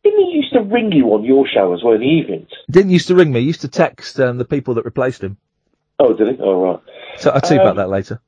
Didn't 0.05 0.21
he 0.25 0.31
used 0.37 0.53
to 0.55 0.61
ring 0.61 0.91
you 0.93 1.09
on 1.09 1.25
your 1.25 1.45
show 1.53 1.75
as 1.75 1.81
well 1.85 1.95
in 1.95 2.01
the 2.01 2.07
evenings? 2.07 2.49
Didn't 2.71 2.93
used 2.93 3.09
to 3.09 3.15
ring 3.15 3.31
me. 3.33 3.41
He 3.41 3.47
used 3.47 3.61
to 3.63 3.69
text 3.69 4.19
um, 4.21 4.39
the 4.39 4.47
people 4.47 4.75
that 4.75 4.85
replaced 4.87 5.23
him. 5.23 5.37
Oh, 6.01 6.15
did 6.15 6.29
he? 6.29 6.43
Oh, 6.43 6.63
right. 6.63 6.81
So 7.19 7.31
I'll 7.31 7.43
tell 7.43 7.53
you 7.57 7.61
Um, 7.61 7.67
about 7.67 7.77
that 7.77 7.91
later. 7.91 8.21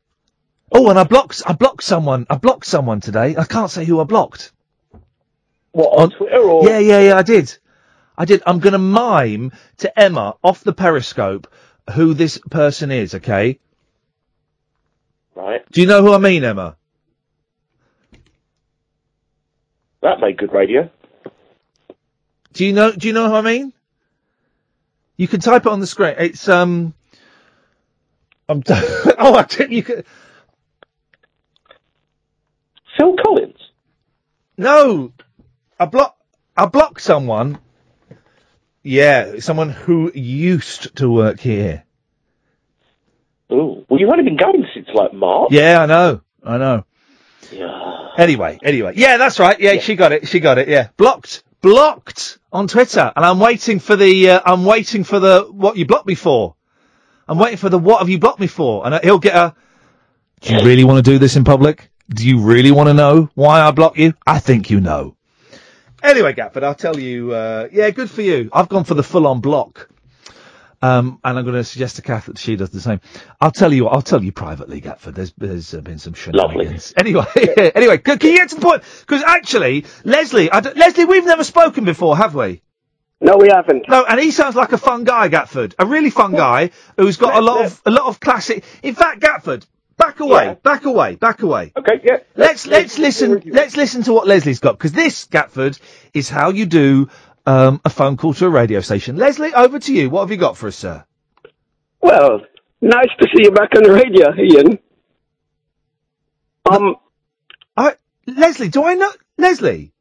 Oh, 0.70 0.90
and 0.90 0.98
I 0.98 1.04
blocked. 1.04 1.42
I 1.46 1.54
blocked 1.54 1.82
someone. 1.82 2.26
I 2.28 2.36
blocked 2.36 2.66
someone 2.66 3.00
today. 3.00 3.34
I 3.36 3.44
can't 3.44 3.70
say 3.70 3.84
who 3.84 3.98
I 4.00 4.04
blocked. 4.04 4.52
What 5.72 5.98
on, 5.98 6.10
Twitter 6.10 6.38
or? 6.38 6.68
Yeah, 6.68 6.78
yeah, 6.78 7.00
yeah. 7.00 7.16
I 7.16 7.22
did. 7.22 7.56
I 8.16 8.26
did. 8.26 8.42
I'm 8.46 8.58
going 8.58 8.74
to 8.74 8.78
mime 8.78 9.52
to 9.78 9.98
Emma 9.98 10.36
off 10.44 10.62
the 10.62 10.74
Periscope 10.74 11.50
who 11.94 12.12
this 12.14 12.38
person 12.50 12.90
is. 12.90 13.14
Okay. 13.14 13.58
Right. 15.34 15.62
Do 15.72 15.80
you 15.80 15.86
know 15.86 16.02
who 16.02 16.12
I 16.12 16.18
mean, 16.18 16.44
Emma? 16.44 16.76
That 20.02 20.20
made 20.20 20.36
good 20.36 20.52
radio. 20.52 20.90
Do 22.52 22.66
you 22.66 22.72
know? 22.74 22.92
Do 22.92 23.08
you 23.08 23.14
know 23.14 23.28
who 23.28 23.34
I 23.34 23.40
mean? 23.40 23.72
You 25.16 25.26
can 25.26 25.40
type 25.40 25.64
it 25.64 25.72
on 25.72 25.80
the 25.80 25.86
screen. 25.86 26.16
It's 26.18 26.48
um. 26.48 26.92
I'm. 28.48 28.62
T- 28.62 28.74
oh, 29.18 29.34
I 29.34 29.42
think 29.42 29.70
you 29.70 29.82
could. 29.82 30.04
Phil 32.96 33.16
Collins. 33.24 33.58
No, 34.58 35.12
I 35.78 35.86
block. 35.86 36.16
I 36.56 36.66
blocked 36.66 37.00
someone. 37.00 37.58
Yeah, 38.82 39.38
someone 39.38 39.70
who 39.70 40.10
used 40.12 40.96
to 40.96 41.08
work 41.08 41.40
here. 41.40 41.84
Oh, 43.48 43.84
well, 43.88 44.00
you've 44.00 44.10
only 44.10 44.24
been 44.24 44.36
going 44.36 44.66
since 44.74 44.88
like 44.92 45.12
March. 45.12 45.52
Yeah, 45.52 45.82
I 45.82 45.86
know. 45.86 46.20
I 46.42 46.58
know. 46.58 46.84
Yeah. 47.52 48.08
Anyway, 48.16 48.58
anyway. 48.62 48.94
Yeah, 48.96 49.18
that's 49.18 49.38
right. 49.38 49.58
Yeah, 49.60 49.78
she 49.78 49.94
got 49.94 50.12
it. 50.12 50.26
She 50.28 50.40
got 50.40 50.58
it. 50.58 50.68
Yeah. 50.68 50.88
Blocked. 50.96 51.44
Blocked 51.60 52.38
on 52.52 52.66
Twitter. 52.66 53.12
And 53.14 53.24
I'm 53.24 53.38
waiting 53.38 53.78
for 53.78 53.94
the, 53.94 54.30
uh, 54.30 54.40
I'm 54.44 54.64
waiting 54.64 55.04
for 55.04 55.20
the, 55.20 55.46
what 55.50 55.76
you 55.76 55.86
blocked 55.86 56.06
me 56.06 56.14
for. 56.14 56.56
I'm 57.28 57.38
waiting 57.38 57.56
for 57.56 57.68
the, 57.68 57.78
what 57.78 58.00
have 58.00 58.08
you 58.08 58.18
blocked 58.18 58.40
me 58.40 58.46
for? 58.46 58.86
And 58.86 59.02
he'll 59.02 59.18
get 59.18 59.34
a 59.34 59.54
Do 60.40 60.54
you 60.54 60.64
really 60.64 60.84
want 60.84 61.04
to 61.04 61.10
do 61.10 61.18
this 61.18 61.36
in 61.36 61.44
public? 61.44 61.90
Do 62.08 62.26
you 62.26 62.40
really 62.40 62.70
want 62.70 62.88
to 62.88 62.94
know 62.94 63.30
why 63.34 63.60
I 63.60 63.70
block 63.70 63.96
you? 63.96 64.14
I 64.26 64.38
think 64.38 64.70
you 64.70 64.80
know. 64.80 65.16
Anyway, 66.02 66.32
Gatford, 66.32 66.64
I'll 66.64 66.74
tell 66.74 66.98
you. 66.98 67.32
Uh, 67.32 67.68
yeah, 67.72 67.88
good 67.90 68.10
for 68.10 68.22
you. 68.22 68.50
I've 68.52 68.68
gone 68.68 68.84
for 68.84 68.94
the 68.94 69.04
full-on 69.04 69.40
block. 69.40 69.88
Um, 70.82 71.20
and 71.22 71.38
I'm 71.38 71.44
going 71.44 71.54
to 71.54 71.62
suggest 71.62 71.96
to 71.96 72.02
Kath 72.02 72.26
that 72.26 72.38
she 72.38 72.56
does 72.56 72.70
the 72.70 72.80
same. 72.80 73.00
I'll 73.40 73.52
tell 73.52 73.72
you. 73.72 73.86
I'll 73.86 74.02
tell 74.02 74.22
you 74.22 74.32
privately, 74.32 74.80
Gatford. 74.80 75.14
There's 75.14 75.32
there's 75.38 75.74
uh, 75.74 75.80
been 75.80 76.00
some 76.00 76.12
shenanigans. 76.12 76.92
Anyway, 76.96 77.24
anyway, 77.76 77.98
can, 77.98 78.18
can 78.18 78.30
you 78.30 78.38
get 78.38 78.48
to 78.48 78.56
the 78.56 78.60
point? 78.60 78.82
Because 79.00 79.22
actually, 79.22 79.86
Leslie, 80.02 80.50
Leslie, 80.50 81.04
we've 81.04 81.24
never 81.24 81.44
spoken 81.44 81.84
before, 81.84 82.16
have 82.16 82.34
we? 82.34 82.62
No, 83.22 83.36
we 83.36 83.48
haven't. 83.48 83.88
No, 83.88 84.04
and 84.04 84.18
he 84.18 84.32
sounds 84.32 84.56
like 84.56 84.72
a 84.72 84.78
fun 84.78 85.04
guy, 85.04 85.28
Gatford. 85.28 85.74
A 85.78 85.86
really 85.86 86.10
fun 86.10 86.32
guy 86.32 86.70
who's 86.96 87.16
got 87.16 87.36
a 87.36 87.40
lot 87.40 87.64
of 87.64 87.80
a 87.86 87.90
lot 87.92 88.06
of 88.06 88.18
classic. 88.18 88.64
In 88.82 88.96
fact, 88.96 89.20
Gatford, 89.20 89.64
back 89.96 90.18
away, 90.18 90.56
back 90.64 90.84
away, 90.86 91.14
back 91.14 91.42
away. 91.42 91.72
Okay, 91.78 92.00
yeah. 92.02 92.16
Let's 92.34 92.66
let's 92.66 92.98
listen. 92.98 93.40
Let's 93.46 93.76
listen 93.76 94.02
to 94.04 94.12
what 94.12 94.26
Leslie's 94.26 94.58
got 94.58 94.72
because 94.72 94.90
this, 94.90 95.28
Gatford, 95.28 95.78
is 96.12 96.28
how 96.28 96.50
you 96.50 96.66
do 96.66 97.10
um, 97.46 97.80
a 97.84 97.90
phone 97.90 98.16
call 98.16 98.34
to 98.34 98.46
a 98.46 98.50
radio 98.50 98.80
station. 98.80 99.14
Leslie, 99.16 99.54
over 99.54 99.78
to 99.78 99.94
you. 99.94 100.10
What 100.10 100.22
have 100.22 100.32
you 100.32 100.36
got 100.36 100.56
for 100.56 100.66
us, 100.66 100.76
sir? 100.76 101.04
Well, 102.00 102.40
nice 102.80 103.12
to 103.20 103.28
see 103.32 103.44
you 103.44 103.52
back 103.52 103.70
on 103.76 103.84
the 103.84 103.92
radio, 103.92 104.30
Iain. 104.32 104.80
Um, 106.68 106.96
I 107.76 107.94
Leslie, 108.26 108.68
do 108.68 108.82
I 108.82 108.94
know 108.94 109.12
Leslie? 109.38 109.92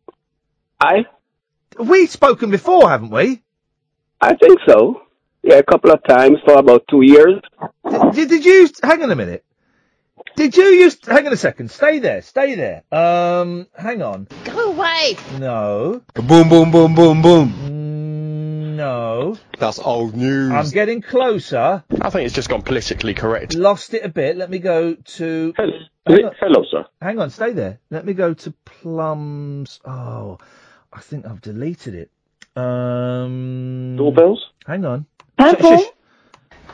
I. 0.80 1.06
We've 1.80 2.10
spoken 2.10 2.52
before, 2.52 2.90
haven't 2.90 3.12
we? 3.12 3.42
I 4.20 4.36
think 4.36 4.60
so. 4.68 5.02
Yeah, 5.44 5.56
a 5.56 5.64
couple 5.64 5.92
of 5.92 6.04
times 6.04 6.38
for 6.46 6.58
about 6.58 6.86
two 6.90 7.02
years. 7.02 7.42
Did, 8.14 8.30
did 8.30 8.46
you 8.46 8.70
hang 8.84 9.02
on 9.04 9.10
a 9.12 9.16
minute? 9.16 9.44
Did 10.36 10.56
you 10.56 10.66
use? 10.66 10.98
Hang 11.06 11.26
on 11.26 11.34
a 11.34 11.38
second. 11.38 11.72
Stay 11.72 12.00
there. 12.00 12.22
Stay 12.22 12.56
there. 12.56 12.84
Um, 12.92 13.68
hang 13.76 14.02
on. 14.02 14.28
Go 14.46 14.72
away. 14.72 15.18
No. 15.40 16.02
Boom, 16.14 16.48
boom, 16.50 16.72
boom, 16.72 16.94
boom, 16.96 17.22
boom. 17.22 17.50
Mm, 17.54 18.76
No. 18.76 19.38
That's 19.58 19.80
old 19.80 20.16
news. 20.16 20.52
I'm 20.52 20.70
getting 20.70 21.02
closer. 21.02 21.84
I 22.02 22.10
think 22.12 22.26
it's 22.28 22.36
just 22.36 22.50
gone 22.50 22.62
politically 22.62 23.14
correct. 23.16 23.56
Lost 23.56 23.94
it 23.94 24.06
a 24.06 24.10
bit. 24.10 24.38
Let 24.38 24.50
me 24.50 24.60
go 24.60 24.94
to. 24.94 25.54
Hello, 25.58 26.32
hello, 26.40 26.64
sir. 26.70 26.86
Hang 27.02 27.20
on, 27.20 27.30
stay 27.32 27.52
there. 27.54 27.80
Let 27.90 28.06
me 28.06 28.14
go 28.14 28.34
to 28.34 28.52
plums. 28.66 29.80
Oh, 29.86 30.38
I 30.94 31.00
think 31.00 31.26
I've 31.26 31.42
deleted 31.42 31.96
it. 31.96 32.12
Um. 32.56 33.96
Doorbells? 33.98 34.52
Hang 34.66 34.86
on. 34.86 35.06
Purple. 35.38 35.84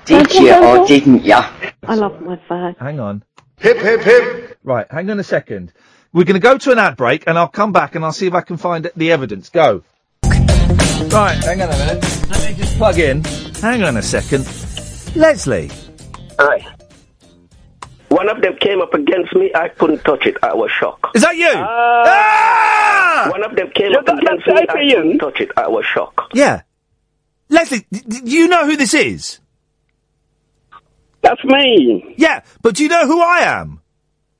Did 0.05 0.33
you 0.33 0.53
or 0.53 0.87
didn't 0.87 1.23
ya? 1.25 1.51
I 1.83 1.95
love 1.95 2.21
my 2.21 2.37
fag. 2.49 2.77
Hang 2.77 2.99
on. 2.99 3.23
Hip, 3.59 3.77
hip, 3.77 4.01
hip. 4.01 4.57
Right, 4.63 4.85
hang 4.89 5.09
on 5.09 5.19
a 5.19 5.23
second. 5.23 5.73
We're 6.13 6.23
going 6.23 6.35
to 6.35 6.39
go 6.39 6.57
to 6.57 6.71
an 6.71 6.79
ad 6.79 6.95
break 6.95 7.27
and 7.27 7.37
I'll 7.37 7.47
come 7.47 7.73
back 7.73 7.95
and 7.95 8.05
I'll 8.05 8.13
see 8.13 8.27
if 8.27 8.33
I 8.33 8.41
can 8.41 8.57
find 8.57 8.89
the 8.95 9.11
evidence. 9.11 9.49
Go. 9.49 9.83
Right, 10.23 11.37
hang 11.43 11.61
on 11.61 11.69
a 11.69 11.77
minute. 11.77 12.29
Let 12.29 12.49
me 12.49 12.55
just 12.55 12.77
plug 12.77 12.99
in. 12.99 13.23
Hang 13.61 13.83
on 13.83 13.97
a 13.97 14.01
second. 14.01 14.45
Leslie. 15.15 15.71
Aye. 16.39 16.76
One 18.17 18.29
of 18.29 18.41
them 18.41 18.55
came 18.59 18.81
up 18.81 18.95
against 18.95 19.35
me. 19.35 19.51
I 19.53 19.69
couldn't 19.69 19.99
touch 20.03 20.25
it. 20.25 20.37
I 20.41 20.55
was 20.55 20.71
shocked. 20.71 21.15
Is 21.15 21.21
that 21.21 21.35
you? 21.37 21.51
Ah! 21.53 23.27
One 23.29 23.43
of 23.43 23.55
them 23.55 23.69
came 23.75 23.93
up 23.95 24.07
against 24.07 24.47
me. 24.47 24.53
I 24.57 24.65
couldn't 24.65 25.19
touch 25.19 25.39
it. 25.39 25.51
I 25.55 25.67
was 25.67 25.85
shocked. 25.85 26.33
Yeah. 26.33 26.61
Leslie, 27.49 27.85
d- 27.91 28.01
d- 28.07 28.21
do 28.21 28.31
you 28.31 28.47
know 28.47 28.65
who 28.65 28.75
this 28.75 28.95
is? 28.95 29.39
That's 31.21 31.43
me. 31.43 32.15
Yeah, 32.17 32.41
but 32.63 32.73
do 32.75 32.83
you 32.83 32.89
know 32.89 33.05
who 33.05 33.21
I 33.21 33.41
am? 33.41 33.81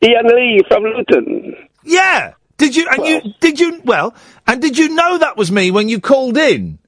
Iain 0.03 0.25
Lee 0.25 0.63
from 0.67 0.81
Luton. 0.83 1.55
Yeah. 1.83 2.33
Did 2.57 2.75
you, 2.75 2.87
and 2.89 3.05
you, 3.05 3.33
did 3.39 3.59
you, 3.59 3.79
well, 3.85 4.15
and 4.47 4.59
did 4.59 4.75
you 4.79 4.89
know 4.89 5.19
that 5.19 5.37
was 5.37 5.51
me 5.51 5.69
when 5.69 5.87
you 5.87 5.99
called 6.01 6.35
in? 6.37 6.79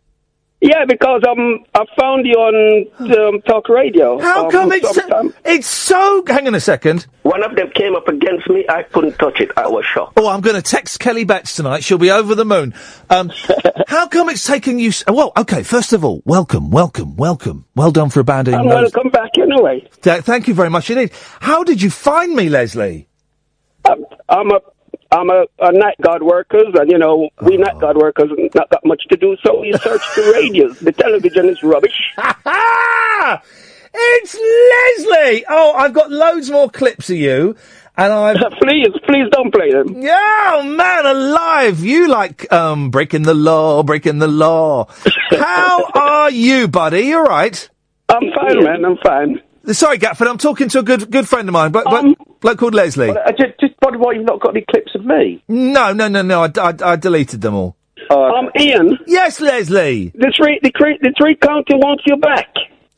Yeah, 0.62 0.84
because 0.86 1.22
um, 1.30 1.64
I 1.74 1.86
found 1.98 2.26
you 2.26 2.34
on 2.34 2.88
um, 3.18 3.42
talk 3.44 3.70
radio. 3.70 4.20
How 4.20 4.46
um, 4.46 4.52
come 4.52 4.72
it's 4.74 4.94
so, 4.94 5.34
it's 5.46 5.68
so, 5.68 6.24
hang 6.28 6.48
on 6.48 6.56
a 6.56 6.60
second. 6.60 7.08
One 7.22 7.44
of 7.44 7.56
them 7.56 7.70
came 7.74 7.96
up 7.96 8.10
against 8.10 8.50
me. 8.50 8.66
I 8.68 8.84
couldn't 8.84 9.18
touch 9.18 9.40
it. 9.40 9.52
I 9.56 9.68
was 9.68 9.86
shocked. 9.86 10.14
Oh, 10.18 10.28
I'm 10.28 10.42
going 10.42 10.58
to 10.58 10.62
text 10.62 11.00
Kelly 11.00 11.24
Betts 11.24 11.56
tonight. 11.56 11.86
She'll 11.86 11.98
be 11.98 12.12
over 12.12 12.36
the 12.36 12.44
moon. 12.44 12.74
Um, 13.10 13.32
how 13.88 14.10
come 14.10 14.28
it's 14.28 14.46
taken 14.46 14.80
you? 14.80 14.90
S- 14.90 15.06
well, 15.08 15.32
okay. 15.38 15.64
First 15.64 15.94
of 15.94 16.04
all, 16.04 16.22
welcome, 16.26 16.72
welcome, 16.72 17.16
welcome. 17.16 17.66
Well 17.76 17.92
done 17.92 18.10
for 18.10 18.20
abandoning 18.20 18.60
I'm 18.60 18.68
going 18.68 18.86
to 18.86 18.92
come 18.92 19.10
back 19.10 19.38
anyway. 19.38 19.88
Th- 20.02 20.24
thank 20.24 20.50
you 20.50 20.54
very 20.54 20.70
much 20.70 20.90
indeed. 20.90 21.12
How 21.40 21.64
did 21.64 21.82
you 21.82 21.90
find 21.90 22.36
me, 22.36 22.50
Leslie? 22.50 23.08
I'm, 23.86 24.04
I'm 24.28 24.52
a 24.52 24.60
I'm 25.12 25.30
a, 25.30 25.46
a 25.60 25.72
night 25.72 25.96
guard 26.02 26.22
workers, 26.22 26.68
and 26.76 26.90
you 26.92 26.98
know 26.98 27.30
we 27.42 27.58
Oh. 27.58 27.62
night 27.62 27.80
guard 27.80 27.98
workers 27.98 28.30
not 28.54 28.70
got 28.70 28.86
much 28.86 29.04
to 29.10 29.18
do, 29.18 29.36
so 29.44 29.60
we 29.62 29.72
search 29.74 30.02
the 30.16 30.32
radios. 30.36 30.80
The 30.80 30.92
television 30.92 31.50
is 31.50 31.62
rubbish. 31.64 32.14
It's 33.92 34.36
Leslie. 34.36 35.46
Oh, 35.50 35.74
I've 35.74 35.94
got 35.94 36.12
loads 36.12 36.50
more 36.52 36.70
clips 36.70 37.10
of 37.10 37.18
you, 37.18 37.56
and 37.98 38.14
I've 38.14 38.38
please, 38.62 38.88
please 39.08 39.26
don't 39.32 39.52
play 39.52 39.72
them. 39.72 39.96
Oh 40.04 40.64
man, 40.64 41.06
alive! 41.08 41.80
You 41.84 42.08
like 42.08 42.52
um 42.54 42.92
breaking 42.92 43.24
the 43.24 43.34
law, 43.34 43.82
breaking 43.82 44.20
the 44.20 44.28
law. 44.28 44.88
How 45.32 45.86
are 45.96 46.30
you, 46.30 46.68
buddy? 46.68 47.02
You're 47.02 47.24
right. 47.24 47.68
I'm 48.10 48.32
fine, 48.36 48.64
man. 48.64 48.86
I'm 48.86 48.98
fine. 48.98 49.42
Sorry, 49.74 49.98
Gatford. 49.98 50.28
I'm 50.28 50.38
talking 50.38 50.70
to 50.70 50.80
a 50.80 50.84
good 50.84 51.10
good 51.10 51.28
friend 51.28 51.50
of 51.50 51.54
mine, 51.54 51.72
but 51.72 51.88
Um, 51.88 52.14
but 52.18 52.28
bloke 52.42 52.60
called 52.60 52.74
Leslie. 52.76 53.10
I 53.10 53.32
just, 53.32 53.60
just 53.60 53.74
wonder 53.84 54.00
why 54.00 54.14
you've 54.14 54.26
not 54.26 54.40
got 54.40 54.56
any 54.56 54.66
clips 54.70 54.94
of 54.96 55.06
me. 55.06 55.44
No, 55.48 55.94
no, 55.94 56.08
no, 56.08 56.22
no. 56.22 56.44
I, 56.44 56.52
I, 56.58 56.74
I 56.84 56.96
deleted 56.96 57.42
them 57.42 57.56
all. 57.56 57.76
Um, 58.10 58.50
Iain. 58.58 58.98
Yes, 59.06 59.40
Leslie. 59.40 60.12
The 60.16 60.34
three, 60.36 60.60
the, 60.64 60.72
three, 60.78 60.98
the 61.02 61.14
three 61.18 61.36
county 61.36 61.76
wants 61.76 62.04
you 62.08 62.18
back. 62.18 62.48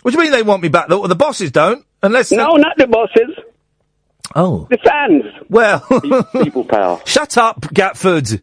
What 0.01 0.11
do 0.11 0.17
you 0.17 0.23
mean 0.23 0.31
they 0.31 0.43
want 0.43 0.63
me 0.63 0.69
back? 0.69 0.87
The, 0.87 1.07
the 1.07 1.15
bosses 1.15 1.51
don't, 1.51 1.85
unless 2.01 2.31
No, 2.31 2.55
not 2.55 2.77
the 2.77 2.87
bosses. 2.87 3.35
Oh, 4.35 4.67
the 4.69 4.77
fans. 4.77 5.23
Well, 5.49 5.81
people 6.43 6.63
power. 6.63 7.01
Shut 7.05 7.37
up, 7.37 7.61
Gatford. 7.61 8.41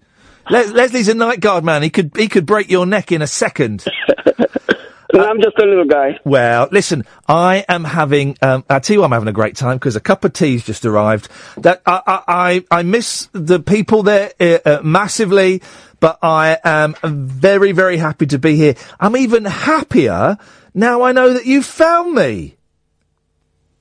Les- 0.50 0.70
Leslie's 0.72 1.08
a 1.08 1.14
night 1.14 1.40
guard 1.40 1.64
man. 1.64 1.82
He 1.82 1.90
could 1.90 2.12
he 2.16 2.28
could 2.28 2.44
break 2.46 2.70
your 2.70 2.84
neck 2.86 3.10
in 3.10 3.22
a 3.22 3.26
second. 3.26 3.84
I'm 5.14 5.40
just 5.40 5.58
a 5.58 5.64
little 5.64 5.86
guy. 5.86 6.18
Well, 6.24 6.68
listen, 6.70 7.04
I 7.26 7.64
am 7.68 7.84
having. 7.84 8.36
Um, 8.42 8.64
I 8.68 8.78
tell 8.78 8.94
you, 8.94 9.04
I'm 9.04 9.12
having 9.12 9.28
a 9.28 9.32
great 9.32 9.56
time 9.56 9.76
because 9.78 9.96
a 9.96 10.00
cup 10.00 10.24
of 10.24 10.34
tea's 10.34 10.64
just 10.64 10.84
arrived. 10.84 11.28
That 11.56 11.80
I 11.86 12.02
I 12.06 12.22
I, 12.28 12.64
I 12.80 12.82
miss 12.82 13.28
the 13.32 13.58
people 13.58 14.02
there 14.02 14.32
uh, 14.38 14.58
uh, 14.66 14.80
massively, 14.84 15.62
but 16.00 16.18
I 16.22 16.58
am 16.62 16.94
very 17.02 17.72
very 17.72 17.96
happy 17.96 18.26
to 18.26 18.38
be 18.38 18.56
here. 18.56 18.74
I'm 19.00 19.16
even 19.16 19.46
happier 19.46 20.36
now. 20.74 21.02
I 21.02 21.12
know 21.12 21.32
that 21.32 21.46
you 21.46 21.62
found 21.62 22.14
me. 22.14 22.56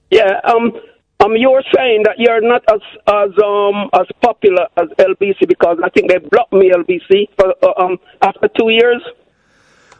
Yeah. 0.09 0.39
Um. 0.45 0.71
Um. 1.19 1.35
You're 1.35 1.63
saying 1.75 2.03
that 2.05 2.15
you're 2.19 2.41
not 2.41 2.63
as 2.71 2.79
as 3.05 3.31
um 3.43 3.89
as 3.93 4.07
popular 4.21 4.67
as 4.77 4.87
LBC 4.97 5.45
because 5.45 5.77
I 5.83 5.89
think 5.89 6.09
they 6.09 6.19
blocked 6.19 6.53
me 6.53 6.71
LBC 6.71 7.27
for 7.35 7.53
uh, 7.61 7.83
um 7.83 7.97
after 8.21 8.47
two 8.57 8.69
years. 8.69 9.01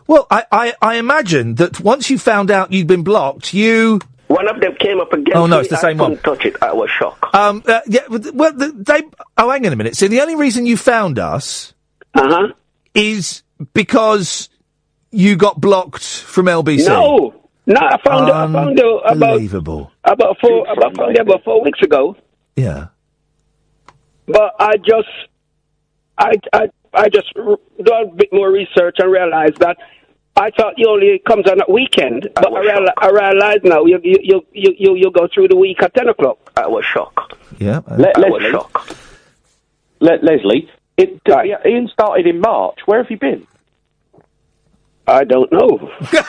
Well, 0.07 0.25
I, 0.31 0.45
I 0.51 0.73
I 0.81 0.95
imagine 0.95 1.55
that 1.55 1.81
once 1.81 2.09
you 2.09 2.17
found 2.17 2.49
out 2.49 2.71
you'd 2.71 2.87
been 2.87 3.03
blocked, 3.03 3.53
you. 3.53 3.99
One 4.27 4.47
of 4.49 4.59
them 4.59 4.75
came 4.75 4.99
up 4.99 5.13
against 5.13 5.35
Oh 5.35 5.45
no, 5.45 5.59
it's 5.59 5.69
the 5.69 5.77
I 5.77 5.81
same 5.81 5.97
one. 5.97 6.17
couldn't 6.17 6.23
touch 6.23 6.45
it. 6.45 6.55
I 6.61 6.73
was 6.73 6.89
shocked. 6.89 7.33
Um, 7.33 7.63
uh, 7.65 7.81
yeah, 7.87 8.01
well, 8.09 8.51
the, 8.51 8.73
they. 8.75 9.03
Oh, 9.37 9.49
hang 9.49 9.65
on 9.65 9.73
a 9.73 9.75
minute. 9.75 9.95
So 9.95 10.07
the 10.07 10.21
only 10.21 10.35
reason 10.35 10.65
you 10.65 10.75
found 10.75 11.19
us, 11.19 11.73
uh-huh. 12.13 12.53
is 12.93 13.43
because 13.73 14.49
you 15.11 15.35
got 15.35 15.59
blocked 15.61 16.03
from 16.03 16.47
LBC. 16.47 16.87
No, 16.87 17.33
no. 17.65 17.79
I 17.79 17.97
found 18.03 18.31
I 18.31 18.51
found 18.51 18.77
you 18.77 18.97
about 18.99 19.11
Unbelievable. 19.11 19.91
about 20.03 20.37
four 20.39 20.67
about 20.67 20.95
found 20.97 21.17
about 21.17 21.43
four 21.43 21.63
weeks 21.63 21.81
ago. 21.81 22.15
Yeah. 22.55 22.87
But 24.25 24.55
I 24.59 24.75
just 24.77 25.07
I 26.17 26.33
I 26.53 26.69
I 26.93 27.09
just 27.09 27.33
do 27.33 27.57
a 27.93 28.05
bit 28.13 28.29
more 28.33 28.51
research 28.51 28.95
and 28.99 29.11
realize 29.11 29.53
that. 29.59 29.77
I 30.37 30.51
thought 30.51 30.75
you 30.77 30.87
only 30.87 31.19
comes 31.27 31.49
on 31.49 31.59
a 31.67 31.71
weekend, 31.71 32.29
but 32.35 32.53
I, 32.53 32.61
reali- 32.63 32.93
I 32.97 33.09
realize 33.09 33.59
now 33.63 33.85
you 33.85 33.99
you, 34.03 34.17
you 34.21 34.45
you 34.53 34.73
you 34.77 34.95
you 34.95 35.11
go 35.11 35.27
through 35.33 35.47
the 35.47 35.55
week 35.55 35.81
at 35.81 35.95
ten 35.95 36.07
o'clock. 36.07 36.37
I 36.55 36.67
was 36.67 36.85
shocked. 36.85 37.33
Yeah. 37.57 37.79
Le- 37.87 38.11
I 38.15 38.29
was 38.29 38.43
Leslie, 38.43 38.51
shocked. 38.51 38.95
Le- 39.99 40.19
Leslie, 40.21 40.69
it, 40.95 41.19
Iain 41.27 41.89
started 41.91 42.27
in 42.27 42.39
March. 42.39 42.77
Where 42.85 43.01
have 43.01 43.09
you 43.09 43.17
been? 43.17 43.47
I 45.07 45.23
don't 45.23 45.51
know. 45.51 45.89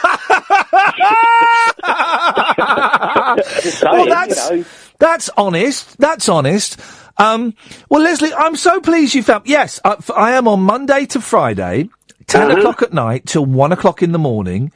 well, 3.83 4.07
that's 4.07 4.51
that's 4.99 5.31
honest. 5.37 5.99
That's 5.99 6.29
honest. 6.29 6.81
Um, 7.19 7.55
well, 7.91 8.03
Leslie, 8.03 8.33
I'm 8.33 8.57
so 8.57 8.81
pleased 8.81 9.15
you 9.15 9.23
found. 9.23 9.47
Yes, 9.47 9.81
I 9.85 10.33
am 10.33 10.49
on 10.49 10.61
Monday 10.61 11.05
to 11.07 11.21
Friday, 11.21 11.91
10 12.29 12.51
Uh-huh. 12.51 12.59
o'clock 12.61 12.83
at 12.83 12.93
night 12.93 13.27
till 13.27 13.45
one 13.45 13.73
o'clock 13.73 14.03
in 14.03 14.13
the 14.13 14.19
morning. 14.19 14.71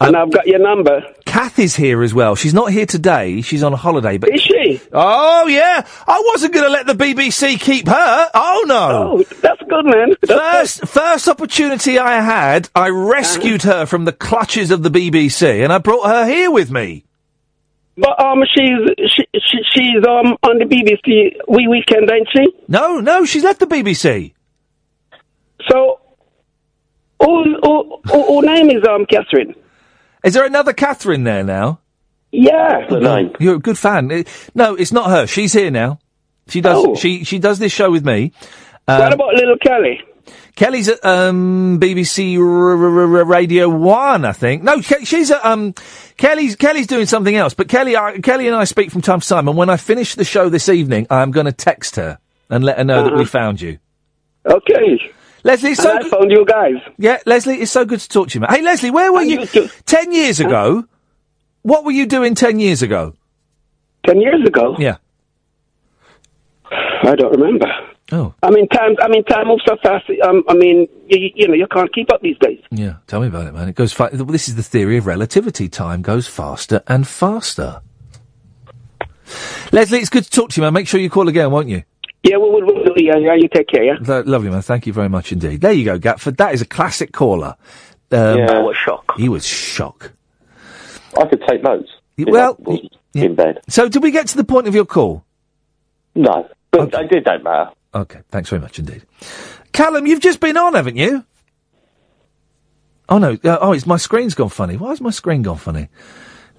and 0.00 0.16
I've 0.16 0.32
got 0.32 0.46
your 0.46 0.58
number. 0.58 1.02
Kath 1.24 1.58
is 1.58 1.76
here 1.76 2.02
as 2.02 2.12
well. 2.12 2.34
She's 2.34 2.52
not 2.52 2.70
here 2.72 2.84
today. 2.84 3.40
She's 3.42 3.62
on 3.62 3.72
a 3.72 3.76
holiday. 3.76 4.18
But 4.18 4.34
Is 4.34 4.42
she? 4.42 4.80
Oh 4.92 5.46
yeah. 5.46 5.86
I 6.06 6.22
wasn't 6.32 6.52
going 6.52 6.64
to 6.66 6.70
let 6.70 6.86
the 6.86 6.94
BBC 6.94 7.58
keep 7.60 7.86
her. 7.88 8.30
Oh 8.34 8.64
no. 8.66 9.12
Oh, 9.18 9.22
that's 9.40 9.62
good, 9.68 9.84
man. 9.86 10.14
First, 10.26 10.86
first 10.88 11.28
opportunity 11.28 11.98
I 11.98 12.20
had, 12.20 12.68
I 12.74 12.88
rescued 12.88 13.62
her 13.62 13.86
from 13.86 14.04
the 14.04 14.12
clutches 14.12 14.70
of 14.70 14.82
the 14.82 14.90
BBC, 14.90 15.62
and 15.62 15.72
I 15.72 15.78
brought 15.78 16.06
her 16.06 16.26
here 16.26 16.50
with 16.50 16.70
me. 16.70 17.04
But 17.96 18.20
um, 18.20 18.42
she's 18.52 19.10
she, 19.14 19.24
she 19.34 19.58
she's 19.72 20.04
um 20.06 20.36
on 20.42 20.58
the 20.58 20.64
BBC 20.64 21.36
Wee 21.48 21.68
Weekend, 21.68 22.10
ain't 22.10 22.28
she? 22.34 22.44
No, 22.68 22.98
no, 23.00 23.24
she's 23.24 23.44
left 23.44 23.60
the 23.60 23.66
BBC. 23.66 24.32
So, 25.70 26.00
who 27.20 27.56
who, 27.62 28.00
who, 28.04 28.22
who 28.26 28.42
name 28.42 28.70
is 28.70 28.84
um 28.88 29.06
Catherine? 29.06 29.54
Is 30.24 30.34
there 30.34 30.44
another 30.44 30.72
Catherine 30.72 31.24
there 31.24 31.44
now? 31.44 31.80
Yeah. 32.32 32.86
No, 32.90 33.30
You're 33.38 33.56
a 33.56 33.58
good 33.60 33.78
fan. 33.78 34.24
No, 34.54 34.74
it's 34.74 34.90
not 34.92 35.10
her. 35.10 35.26
She's 35.26 35.52
here 35.52 35.70
now. 35.70 35.98
She 36.48 36.60
does. 36.60 36.84
Oh. 36.84 36.94
She 36.94 37.24
she 37.24 37.38
does 37.38 37.58
this 37.58 37.72
show 37.72 37.90
with 37.90 38.04
me. 38.04 38.32
Um, 38.88 39.00
what 39.00 39.12
about 39.12 39.34
little 39.34 39.56
Kelly? 39.58 40.00
Kelly's 40.56 40.88
at 40.88 41.04
um, 41.04 41.78
BBC 41.80 42.38
R- 42.38 42.44
R- 42.44 43.16
R- 43.18 43.24
Radio 43.24 43.68
One, 43.68 44.24
I 44.24 44.32
think. 44.32 44.62
No, 44.62 44.80
Ke- 44.80 45.04
she's 45.04 45.30
at 45.30 45.44
um, 45.44 45.74
Kelly's 46.16 46.54
Kelly's 46.56 46.86
doing 46.86 47.06
something 47.06 47.34
else. 47.34 47.54
But 47.54 47.68
Kelly, 47.68 47.96
I, 47.96 48.18
Kelly 48.20 48.46
and 48.46 48.56
I 48.56 48.64
speak 48.64 48.90
from 48.90 49.00
time 49.02 49.20
to 49.20 49.28
time. 49.28 49.48
And 49.48 49.56
when 49.56 49.68
I 49.70 49.76
finish 49.76 50.14
the 50.14 50.24
show 50.24 50.48
this 50.48 50.68
evening, 50.68 51.06
I'm 51.10 51.30
going 51.32 51.46
to 51.46 51.52
text 51.52 51.96
her 51.96 52.18
and 52.50 52.62
let 52.64 52.78
her 52.78 52.84
know 52.84 53.04
that 53.04 53.14
we 53.14 53.22
Uh-huh. 53.22 53.30
found 53.30 53.60
you. 53.60 53.78
Okay. 54.46 55.12
Leslie, 55.44 55.70
it's 55.72 55.80
And 55.80 55.86
so 55.88 55.96
I 55.96 56.02
good- 56.02 56.10
found 56.10 56.30
you 56.30 56.44
guys. 56.46 56.74
Yeah, 56.98 57.18
Leslie, 57.26 57.60
it's 57.60 57.70
so 57.70 57.84
good 57.84 58.00
to 58.00 58.08
talk 58.08 58.28
to 58.30 58.34
you, 58.34 58.40
man. 58.40 58.50
Hey, 58.50 58.62
Leslie, 58.62 58.90
where 58.90 59.12
were 59.12 59.22
you 59.22 59.46
ten 59.86 60.10
years 60.12 60.40
ago? 60.40 60.84
What 61.62 61.84
were 61.84 61.92
you 61.92 62.06
doing 62.06 62.34
ten 62.34 62.58
years 62.58 62.82
ago? 62.82 63.14
Ten 64.06 64.20
years 64.20 64.46
ago? 64.46 64.74
Yeah. 64.78 64.96
I 66.70 67.14
don't 67.14 67.32
remember. 67.38 67.66
Oh. 68.12 68.34
I 68.42 68.50
mean, 68.50 68.68
time. 68.68 68.96
I 69.02 69.08
mean, 69.08 69.24
time 69.24 69.48
moves 69.48 69.62
so 69.66 69.76
fast. 69.82 70.04
Um, 70.26 70.44
I 70.48 70.54
mean, 70.54 70.88
you, 71.08 71.30
you 71.34 71.48
know, 71.48 71.54
you 71.54 71.66
can't 71.66 71.92
keep 71.94 72.12
up 72.12 72.20
these 72.22 72.36
days. 72.38 72.60
Yeah, 72.70 72.96
tell 73.06 73.20
me 73.20 73.28
about 73.28 73.46
it, 73.46 73.54
man. 73.54 73.68
It 73.68 73.74
goes. 73.74 73.92
Fa- 73.92 74.10
this 74.12 74.48
is 74.48 74.56
the 74.56 74.62
theory 74.62 74.96
of 74.98 75.06
relativity. 75.06 75.68
Time 75.68 76.02
goes 76.02 76.26
faster 76.26 76.82
and 76.86 77.06
faster. 77.08 77.80
Leslie, 79.72 79.98
it's 80.00 80.10
good 80.10 80.24
to 80.24 80.30
talk 80.30 80.50
to 80.50 80.56
you, 80.60 80.62
man. 80.62 80.72
Make 80.74 80.86
sure 80.88 81.00
you 81.00 81.10
call 81.10 81.28
again, 81.28 81.50
won't 81.50 81.68
you? 81.68 81.82
Yeah, 82.22 82.36
well, 82.36 82.52
well, 82.52 82.62
well, 82.94 83.04
yeah, 83.04 83.16
yeah. 83.18 83.34
You 83.34 83.48
take 83.48 83.68
care. 83.68 83.82
Yeah. 83.84 83.96
Lo- 84.06 84.22
lovely, 84.26 84.50
man. 84.50 84.62
Thank 84.62 84.86
you 84.86 84.92
very 84.92 85.08
much 85.08 85.32
indeed. 85.32 85.60
There 85.60 85.72
you 85.72 85.84
go, 85.84 85.98
Gatford. 85.98 86.36
That 86.36 86.54
is 86.54 86.62
a 86.62 86.66
classic 86.66 87.12
caller. 87.12 87.56
Um, 88.10 88.38
Yeah. 88.38 88.58
What 88.60 88.76
shock. 88.76 89.04
He 89.16 89.28
was 89.28 89.46
shock. 89.46 90.12
I 91.18 91.26
could 91.26 91.42
take 91.48 91.62
notes. 91.62 91.90
if 92.16 92.28
well, 92.28 92.56
I 92.66 92.70
was 92.70 92.88
in 93.14 93.34
bed. 93.34 93.60
So, 93.68 93.88
did 93.88 94.02
we 94.02 94.10
get 94.10 94.26
to 94.28 94.36
the 94.36 94.44
point 94.44 94.66
of 94.66 94.74
your 94.74 94.84
call? 94.84 95.24
No, 96.14 96.48
but 96.70 96.92
they 96.92 97.06
did 97.06 97.24
don't 97.24 97.42
matter. 97.42 97.70
Okay, 97.94 98.20
thanks 98.30 98.50
very 98.50 98.60
much 98.60 98.78
indeed. 98.78 99.02
Callum, 99.72 100.06
you've 100.06 100.20
just 100.20 100.40
been 100.40 100.56
on, 100.56 100.74
haven't 100.74 100.96
you? 100.96 101.24
Oh 103.08 103.18
no! 103.18 103.32
Uh, 103.44 103.58
oh, 103.60 103.72
it's 103.72 103.86
my 103.86 103.96
screen's 103.96 104.34
gone 104.34 104.48
funny. 104.48 104.76
Why 104.76 104.88
has 104.90 105.00
my 105.00 105.10
screen 105.10 105.42
gone 105.42 105.58
funny? 105.58 105.88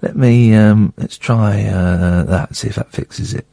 Let 0.02 0.16
me 0.16 0.54
um, 0.54 0.92
let's 0.96 1.18
try 1.18 1.64
uh, 1.64 2.24
that. 2.24 2.54
See 2.54 2.68
if 2.68 2.76
that 2.76 2.92
fixes 2.92 3.34
it. 3.34 3.46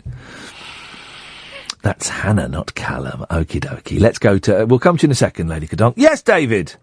That's 1.83 2.07
Hannah, 2.07 2.47
not 2.47 2.73
Callum. 2.75 3.25
Okie 3.29 3.59
dokie. 3.59 3.99
Let's 3.99 4.17
go 4.17 4.39
to. 4.39 4.65
we'll 4.65 4.79
come 4.79 4.97
to 4.97 5.03
you 5.03 5.07
in 5.07 5.11
a 5.11 5.15
second, 5.15 5.49
Lady 5.49 5.67
Kadonk. 5.67 5.93
Yes, 5.97 6.21
David. 6.21 6.75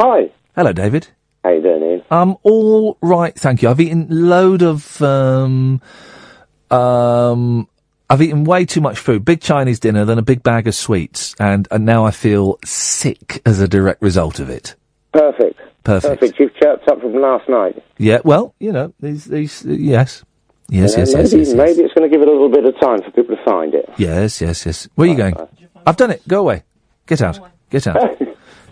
Hi. 0.00 0.30
Hello, 0.56 0.72
David. 0.72 1.06
How 1.44 1.50
you 1.50 1.62
doing, 1.62 1.82
Iain? 1.82 2.02
I'm 2.10 2.36
all 2.42 2.98
right, 3.00 3.32
thank 3.34 3.62
you. 3.62 3.68
I've 3.68 3.80
eaten 3.80 4.08
load 4.10 4.62
of 4.62 5.00
um 5.00 5.80
um 6.68 7.68
I've 8.10 8.20
eaten 8.20 8.42
way 8.42 8.64
too 8.64 8.80
much 8.80 8.98
food. 8.98 9.24
Big 9.24 9.40
Chinese 9.40 9.78
dinner, 9.78 10.04
then 10.04 10.18
a 10.18 10.22
big 10.22 10.42
bag 10.42 10.66
of 10.66 10.74
sweets, 10.74 11.36
and, 11.38 11.68
and 11.70 11.84
now 11.84 12.04
I 12.04 12.10
feel 12.10 12.58
sick 12.64 13.40
as 13.46 13.60
a 13.60 13.68
direct 13.68 14.02
result 14.02 14.40
of 14.40 14.50
it. 14.50 14.74
Perfect. 15.12 15.60
Perfect. 15.84 16.20
Perfect. 16.20 16.40
You've 16.40 16.54
chirped 16.56 16.88
up 16.88 17.00
from 17.00 17.14
last 17.14 17.48
night. 17.48 17.82
Yeah, 17.98 18.18
well, 18.24 18.54
you 18.58 18.72
know, 18.72 18.94
these 18.98 19.26
these 19.26 19.64
uh, 19.64 19.72
yes. 20.68 20.96
Yes, 20.96 21.12
You 21.12 21.18
yes, 21.18 21.32
yes, 21.32 21.32
maybe, 21.32 21.38
yes, 21.38 21.48
yes. 21.48 21.56
maybe 21.56 21.82
it's 21.82 21.94
going 21.94 22.10
to 22.10 22.14
give 22.14 22.22
it 22.22 22.28
a 22.28 22.32
little 22.32 22.50
bit 22.50 22.64
of 22.64 22.78
time 22.80 23.02
for 23.02 23.10
people 23.10 23.36
to 23.36 23.44
find 23.44 23.74
it. 23.74 23.88
Yes, 23.96 24.40
yes, 24.40 24.64
yes. 24.66 24.88
Where 24.94 25.06
are 25.08 25.10
you 25.10 25.16
going? 25.16 25.34
I've 25.86 25.96
done 25.96 26.10
it. 26.10 26.26
Go 26.28 26.40
away. 26.40 26.64
Get 27.06 27.22
out. 27.22 27.38
Get 27.70 27.86
out. 27.86 28.18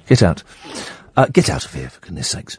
Get 0.06 0.22
out. 0.22 0.42
Uh, 1.16 1.26
get 1.32 1.48
out 1.48 1.64
of 1.64 1.72
here, 1.72 1.88
for 1.88 2.00
goodness 2.00 2.28
sakes. 2.28 2.58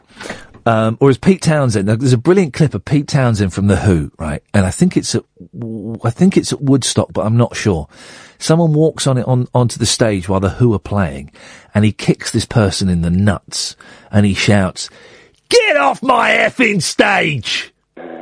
Um, 0.66 0.98
or 1.00 1.08
as 1.08 1.16
Pete 1.16 1.40
Townshend, 1.40 1.86
now, 1.86 1.94
there's 1.96 2.12
a 2.12 2.18
brilliant 2.18 2.52
clip 2.52 2.74
of 2.74 2.84
Pete 2.84 3.06
Townshend 3.06 3.54
from 3.54 3.68
The 3.68 3.76
Who, 3.76 4.10
right? 4.18 4.42
And 4.52 4.66
I 4.66 4.70
think 4.70 4.96
it's 4.96 5.14
at, 5.14 5.22
I 6.04 6.10
think 6.10 6.36
it's 6.36 6.52
at 6.52 6.60
Woodstock, 6.60 7.12
but 7.12 7.24
I'm 7.24 7.36
not 7.36 7.56
sure. 7.56 7.88
Someone 8.38 8.72
walks 8.74 9.06
on 9.06 9.16
it 9.16 9.26
on, 9.26 9.46
onto 9.54 9.78
the 9.78 9.86
stage 9.86 10.28
while 10.28 10.40
The 10.40 10.50
Who 10.50 10.74
are 10.74 10.78
playing, 10.80 11.30
and 11.74 11.84
he 11.84 11.92
kicks 11.92 12.32
this 12.32 12.44
person 12.44 12.88
in 12.88 13.00
the 13.02 13.10
nuts, 13.10 13.76
and 14.10 14.26
he 14.26 14.34
shouts, 14.34 14.90
Get 15.48 15.76
off 15.76 16.02
my 16.02 16.30
effing 16.30 16.82
stage! 16.82 17.72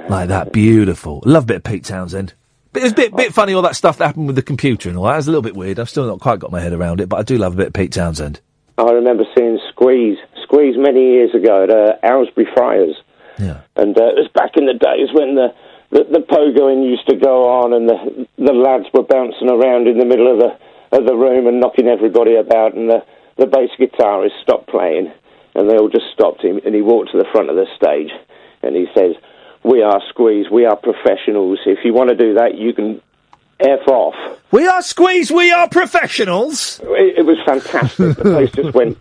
Like 0.09 0.28
that, 0.28 0.53
beautiful. 0.53 1.23
Love 1.24 1.45
a 1.45 1.47
bit 1.47 1.57
of 1.57 1.65
Pete 1.65 1.85
Townshend. 1.85 2.35
But 2.73 2.83
it's 2.83 2.93
a 2.93 2.95
bit, 2.95 3.16
bit 3.16 3.33
funny 3.33 3.55
all 3.55 3.62
that 3.62 3.74
stuff 3.74 3.99
that 3.99 4.07
happened 4.07 4.27
with 4.27 4.37
the 4.37 4.43
computer 4.43 4.89
and 4.89 4.99
all 4.99 5.05
that. 5.05 5.19
It's 5.19 5.27
a 5.27 5.31
little 5.31 5.43
bit 5.43 5.57
weird. 5.57 5.81
I've 5.81 5.89
still 5.89 6.07
not 6.07 6.20
quite 6.20 6.39
got 6.39 6.53
my 6.53 6.61
head 6.61 6.73
around 6.73 7.01
it, 7.01 7.09
but 7.09 7.16
I 7.16 7.23
do 7.23 7.39
love 7.39 7.55
a 7.55 7.57
bit 7.57 7.66
of 7.69 7.73
Pete 7.73 7.93
Townshend. 7.93 8.41
I 8.78 8.91
remember 8.91 9.24
seeing 9.35 9.59
Squeeze, 9.70 10.19
Squeeze 10.43 10.77
many 10.77 11.01
years 11.01 11.35
ago 11.35 11.65
at 11.65 11.70
uh, 11.70 12.53
Friars. 12.55 12.95
Yeah. 13.39 13.62
And 13.77 13.97
uh, 13.97 14.12
it 14.12 14.16
was 14.20 14.28
back 14.35 14.57
in 14.57 14.66
the 14.66 14.74
days 14.74 15.09
when 15.12 15.35
the, 15.35 15.55
the, 15.91 16.05
the 16.05 16.24
pogoing 16.28 16.85
used 16.85 17.09
to 17.09 17.16
go 17.16 17.49
on 17.49 17.73
and 17.73 17.89
the, 17.89 18.28
the 18.37 18.53
lads 18.53 18.87
were 18.93 19.03
bouncing 19.03 19.51
around 19.51 19.89
in 19.89 19.99
the 19.99 20.05
middle 20.05 20.31
of 20.31 20.39
the, 20.39 20.97
of 20.97 21.07
the 21.07 21.16
room 21.16 21.47
and 21.47 21.61
knocking 21.61 21.89
everybody 21.89 22.37
about 22.37 22.74
and 22.74 22.89
the, 22.91 23.03
the 23.37 23.47
bass 23.47 23.70
guitarist 23.81 24.41
stopped 24.43 24.69
playing 24.69 25.12
and 25.55 25.69
they 25.69 25.77
all 25.77 25.89
just 25.89 26.12
stopped 26.12 26.45
him 26.45 26.61
and 26.65 26.74
he 26.74 26.83
walked 26.83 27.12
to 27.12 27.19
the 27.19 27.28
front 27.33 27.49
of 27.49 27.57
the 27.57 27.66
stage 27.77 28.12
and 28.62 28.77
he 28.77 28.87
says, 28.95 29.16
we 29.66 29.82
are 29.82 30.01
Squeeze, 30.09 30.47
we 30.51 30.64
are 30.64 30.76
professionals. 30.76 31.59
If 31.66 31.78
you 31.84 31.93
want 31.93 32.10
to 32.10 32.16
do 32.16 32.34
that, 32.34 32.56
you 32.56 32.72
can 32.72 33.02
F 33.59 33.88
off. 33.88 34.14
We 34.52 34.66
are 34.68 34.82
Squeeze, 34.82 35.30
we 35.30 35.51
are 35.51 35.68
professionals. 35.68 36.78
It, 36.84 37.18
it 37.18 37.22
was 37.26 37.38
fantastic. 37.47 38.16
the 38.16 38.22
place 38.22 38.51
just 38.52 38.74
went 38.74 38.98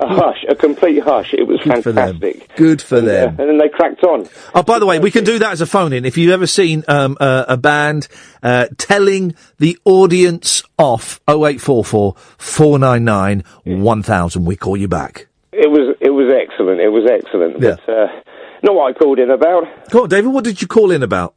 a 0.00 0.06
hush, 0.08 0.44
a 0.48 0.54
complete 0.54 1.02
hush. 1.02 1.32
It 1.32 1.46
was 1.46 1.60
Good 1.60 1.82
for 1.82 1.92
fantastic. 1.92 2.54
Good 2.56 2.82
for 2.82 2.98
And, 2.98 3.08
uh, 3.08 3.10
them. 3.10 3.28
and 3.40 3.48
then 3.48 3.58
they 3.58 3.68
cracked 3.68 4.02
on. 4.04 4.28
Oh, 4.54 4.62
by 4.62 4.78
the 4.78 4.86
way, 4.86 4.98
we 4.98 5.10
can 5.10 5.24
do 5.24 5.38
that 5.38 5.52
as 5.52 5.60
a 5.60 5.66
phone 5.66 5.92
in. 5.92 6.04
If 6.04 6.18
you've 6.18 6.32
ever 6.32 6.46
seen 6.48 6.84
um, 6.88 7.16
uh, 7.20 7.44
a 7.48 7.56
band 7.56 8.08
uh, 8.42 8.66
telling 8.76 9.34
the 9.58 9.78
audience 9.84 10.62
off 10.78 11.20
0844 11.28 12.14
499 12.38 13.44
1000, 13.64 14.44
we 14.44 14.56
call 14.56 14.76
you 14.76 14.88
back. 14.88 15.28
It 15.52 15.70
was 15.70 15.96
it 16.00 16.10
was 16.10 16.26
excellent. 16.34 16.80
It 16.80 16.88
was 16.88 17.08
excellent. 17.08 17.62
Yeah. 17.62 17.76
But 17.86 18.24
not 18.64 18.74
what 18.74 18.94
I 18.94 18.98
called 18.98 19.18
in 19.18 19.30
about. 19.30 19.64
Go 19.90 20.04
on, 20.04 20.08
David, 20.08 20.32
what 20.32 20.44
did 20.44 20.60
you 20.60 20.66
call 20.66 20.90
in 20.90 21.02
about? 21.02 21.34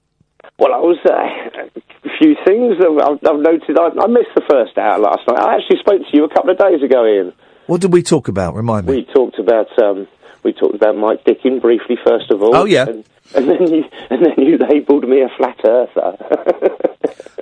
Well, 0.57 0.73
I 0.73 0.77
was 0.77 0.97
uh, 1.05 1.11
a 1.11 2.17
few 2.17 2.35
things 2.45 2.77
that 2.79 2.89
I've, 2.89 3.19
I've 3.27 3.39
noted. 3.39 3.77
I, 3.77 3.89
I 4.03 4.07
missed 4.07 4.33
the 4.33 4.41
first 4.49 4.77
hour 4.77 4.97
last 4.97 5.27
night. 5.27 5.39
I 5.39 5.55
actually 5.55 5.79
spoke 5.79 6.01
to 6.01 6.17
you 6.17 6.23
a 6.23 6.29
couple 6.29 6.49
of 6.49 6.57
days 6.57 6.81
ago, 6.81 7.05
Iain. 7.05 7.33
What 7.67 7.81
did 7.81 7.93
we 7.93 8.01
talk 8.01 8.27
about? 8.27 8.55
Remind 8.55 8.87
me. 8.87 8.95
We 8.95 9.05
talked 9.13 9.39
about 9.39 9.67
um, 9.77 10.07
we 10.43 10.53
talked 10.53 10.75
about 10.75 10.95
Mike 10.95 11.25
Dickin 11.25 11.61
briefly 11.61 11.97
first 12.03 12.31
of 12.31 12.41
all. 12.41 12.55
Oh, 12.55 12.65
yeah. 12.65 12.87
and, 12.87 13.05
and 13.35 13.49
then 13.49 13.67
you 13.67 13.83
and 14.09 14.25
then 14.25 14.35
you 14.37 14.57
labelled 14.57 15.07
me 15.07 15.21
a 15.21 15.29
flat 15.37 15.59
earther. 15.63 16.17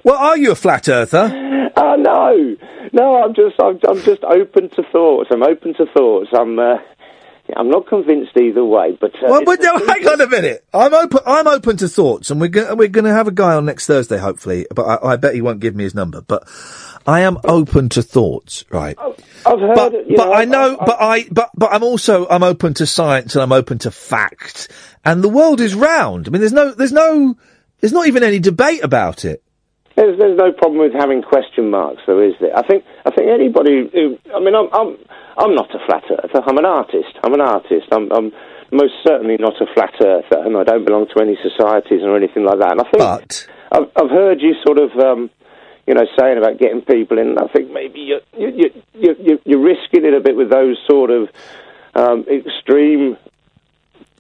Well, 0.06 0.18
are 0.18 0.38
you 0.38 0.52
a 0.52 0.56
flat 0.56 0.88
earther? 0.88 1.72
Oh 1.76 1.96
no, 1.96 2.56
no. 2.94 3.24
I'm 3.24 3.34
just 3.34 3.56
I'm, 3.60 3.80
I'm 3.90 4.00
just 4.04 4.24
open 4.24 4.70
to 4.70 4.84
thoughts. 4.92 5.30
I'm 5.32 5.42
open 5.42 5.74
to 5.74 5.88
thoughts. 5.88 6.30
I'm 6.32 6.60
uh, 6.60 6.78
I'm 7.56 7.70
not 7.70 7.88
convinced 7.88 8.36
either 8.38 8.64
way. 8.64 8.98
But 9.00 9.16
uh, 9.16 9.28
Well, 9.28 9.44
but 9.46 9.62
no, 9.62 9.78
hang 9.78 10.08
on 10.08 10.22
a 10.22 10.28
minute. 10.28 10.66
I'm 10.74 10.94
open. 10.94 11.20
I'm 11.26 11.48
open 11.48 11.78
to 11.78 11.88
thoughts, 11.88 12.32
and 12.32 12.42
we're 12.42 12.48
go- 12.48 12.74
we're 12.76 12.88
going 12.88 13.06
to 13.06 13.14
have 13.14 13.28
a 13.28 13.32
guy 13.32 13.54
on 13.54 13.66
next 13.66 13.86
Thursday, 13.86 14.18
hopefully. 14.18 14.66
But 14.74 14.84
I, 14.84 15.14
I 15.14 15.16
bet 15.18 15.36
he 15.36 15.42
won't 15.42 15.60
give 15.60 15.76
me 15.76 15.84
his 15.84 15.94
number. 15.94 16.22
But 16.22 16.48
I 17.06 17.22
am 17.22 17.38
open 17.44 17.90
to 17.90 18.02
thoughts, 18.02 18.66
right? 18.72 18.98
I've 19.00 19.60
heard. 19.60 19.76
but 19.76 19.92
but 19.94 20.10
know, 20.10 20.34
I 20.34 20.46
know, 20.46 20.78
but 20.78 20.98
I 21.00 21.26
but 21.32 21.52
but 21.56 21.72
I'm 21.72 21.84
also 21.84 22.28
I'm 22.28 22.44
open 22.44 22.74
to 22.76 22.88
science 22.88 23.36
and 23.36 23.44
I'm 23.44 23.52
open 23.52 23.78
to 23.80 23.92
fact. 23.92 24.70
And 25.04 25.24
the 25.24 25.30
world 25.30 25.62
is 25.62 25.76
round. 25.76 26.28
I 26.28 26.32
mean, 26.32 26.42
there's 26.42 26.54
no 26.54 26.72
there's 26.72 26.92
no 26.92 27.38
there's 27.80 27.94
not 27.94 28.08
even 28.08 28.24
any 28.24 28.40
debate 28.40 28.84
about 28.84 29.24
it. 29.24 29.44
There's, 29.96 30.20
there's 30.20 30.38
no 30.38 30.52
problem 30.52 30.80
with 30.80 30.94
having 30.94 31.22
question 31.22 31.70
marks, 31.70 32.02
though, 32.06 32.22
is 32.22 32.34
there? 32.42 32.56
I 32.58 32.68
think 32.68 32.84
I 33.06 33.12
think 33.12 33.30
anybody 33.30 33.90
who 33.94 34.18
I 34.36 34.40
mean, 34.40 34.54
I'm 34.54 34.68
I'm 34.74 34.98
I'm 35.38 35.56
not 35.56 35.74
a 35.74 35.80
flat 35.86 36.04
earther. 36.12 36.44
I'm 36.46 36.58
an 36.58 36.66
artist. 36.66 37.16
I'm 37.24 37.34
an 37.34 37.42
artist. 37.42 37.88
I'm, 37.92 38.12
I'm 38.12 38.32
most 38.72 38.94
certainly 39.08 39.38
not 39.40 39.62
a 39.62 39.66
flat 39.74 39.94
earther, 40.02 40.44
and 40.46 40.58
I 40.58 40.64
don't 40.64 40.86
belong 40.86 41.08
to 41.16 41.22
any 41.22 41.38
societies 41.42 42.02
or 42.04 42.16
anything 42.16 42.44
like 42.44 42.60
that. 42.60 42.72
And 42.72 42.82
I 42.82 42.84
think 42.84 42.98
But 43.00 43.48
I've, 43.72 43.88
I've 43.96 44.10
heard 44.10 44.42
you 44.42 44.56
sort 44.66 44.80
of, 44.80 44.92
um, 45.00 45.30
you 45.88 45.94
know, 45.94 46.06
saying 46.18 46.38
about 46.38 46.58
getting 46.60 46.82
people 46.82 47.18
in. 47.18 47.38
I 47.38 47.48
think 47.48 47.72
maybe 47.72 48.00
you're 48.00 48.22
you, 48.38 48.50
you, 48.56 48.84
you, 48.94 49.16
you, 49.20 49.40
you're 49.46 49.64
risking 49.64 50.06
it 50.06 50.14
a 50.14 50.20
bit 50.20 50.36
with 50.36 50.50
those 50.50 50.78
sort 50.90 51.10
of 51.10 51.30
um, 51.96 52.26
extreme 52.30 53.18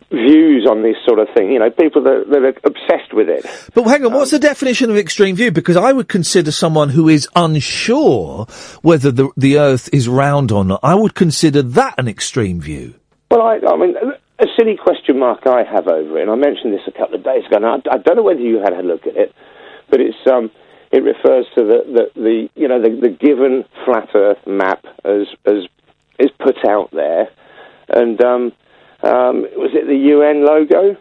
views 0.09 0.67
on 0.69 0.83
this 0.83 0.95
sort 1.05 1.19
of 1.19 1.27
thing. 1.35 1.51
You 1.51 1.59
know, 1.59 1.69
people 1.69 2.03
that, 2.03 2.25
that 2.29 2.43
are 2.43 2.53
obsessed 2.63 3.13
with 3.13 3.29
it. 3.29 3.45
But 3.73 3.83
hang 3.83 4.05
on, 4.05 4.13
what's 4.13 4.31
the 4.31 4.39
definition 4.39 4.89
of 4.89 4.97
extreme 4.97 5.35
view? 5.35 5.51
Because 5.51 5.77
I 5.77 5.93
would 5.93 6.07
consider 6.07 6.51
someone 6.51 6.89
who 6.89 7.09
is 7.09 7.27
unsure 7.35 8.45
whether 8.81 9.11
the 9.11 9.29
the 9.37 9.59
Earth 9.59 9.89
is 9.93 10.07
round 10.07 10.51
or 10.51 10.63
not. 10.63 10.79
I 10.83 10.95
would 10.95 11.15
consider 11.15 11.61
that 11.61 11.95
an 11.97 12.07
extreme 12.07 12.61
view. 12.61 12.95
Well, 13.31 13.41
I, 13.41 13.59
I 13.67 13.75
mean, 13.77 13.95
a 14.39 14.45
silly 14.57 14.77
question 14.77 15.19
mark 15.19 15.47
I 15.47 15.63
have 15.63 15.87
over 15.87 16.19
it, 16.19 16.21
and 16.21 16.31
I 16.31 16.35
mentioned 16.35 16.73
this 16.73 16.87
a 16.87 16.91
couple 16.91 17.15
of 17.15 17.23
days 17.23 17.45
ago. 17.45 17.57
Now, 17.57 17.75
I, 17.75 17.95
I 17.95 17.97
don't 17.97 18.17
know 18.17 18.23
whether 18.23 18.41
you 18.41 18.59
had 18.59 18.73
a 18.73 18.81
look 18.81 19.07
at 19.07 19.15
it, 19.15 19.33
but 19.89 19.99
it's 19.99 20.17
um, 20.31 20.51
it 20.91 21.03
refers 21.03 21.45
to 21.55 21.63
the, 21.63 22.09
the, 22.15 22.21
the 22.21 22.49
you 22.55 22.67
know 22.67 22.81
the, 22.81 22.89
the 22.89 23.09
given 23.09 23.65
flat 23.85 24.09
Earth 24.13 24.45
map 24.45 24.85
as 25.03 25.27
as 25.45 25.65
is 26.19 26.31
put 26.39 26.57
out 26.67 26.91
there, 26.91 27.29
and 27.89 28.21
um, 28.23 28.51
um, 29.05 29.41
was 29.55 29.71
it 29.73 29.87
the 29.87 29.95
UN 29.95 30.45
logo? 30.45 30.97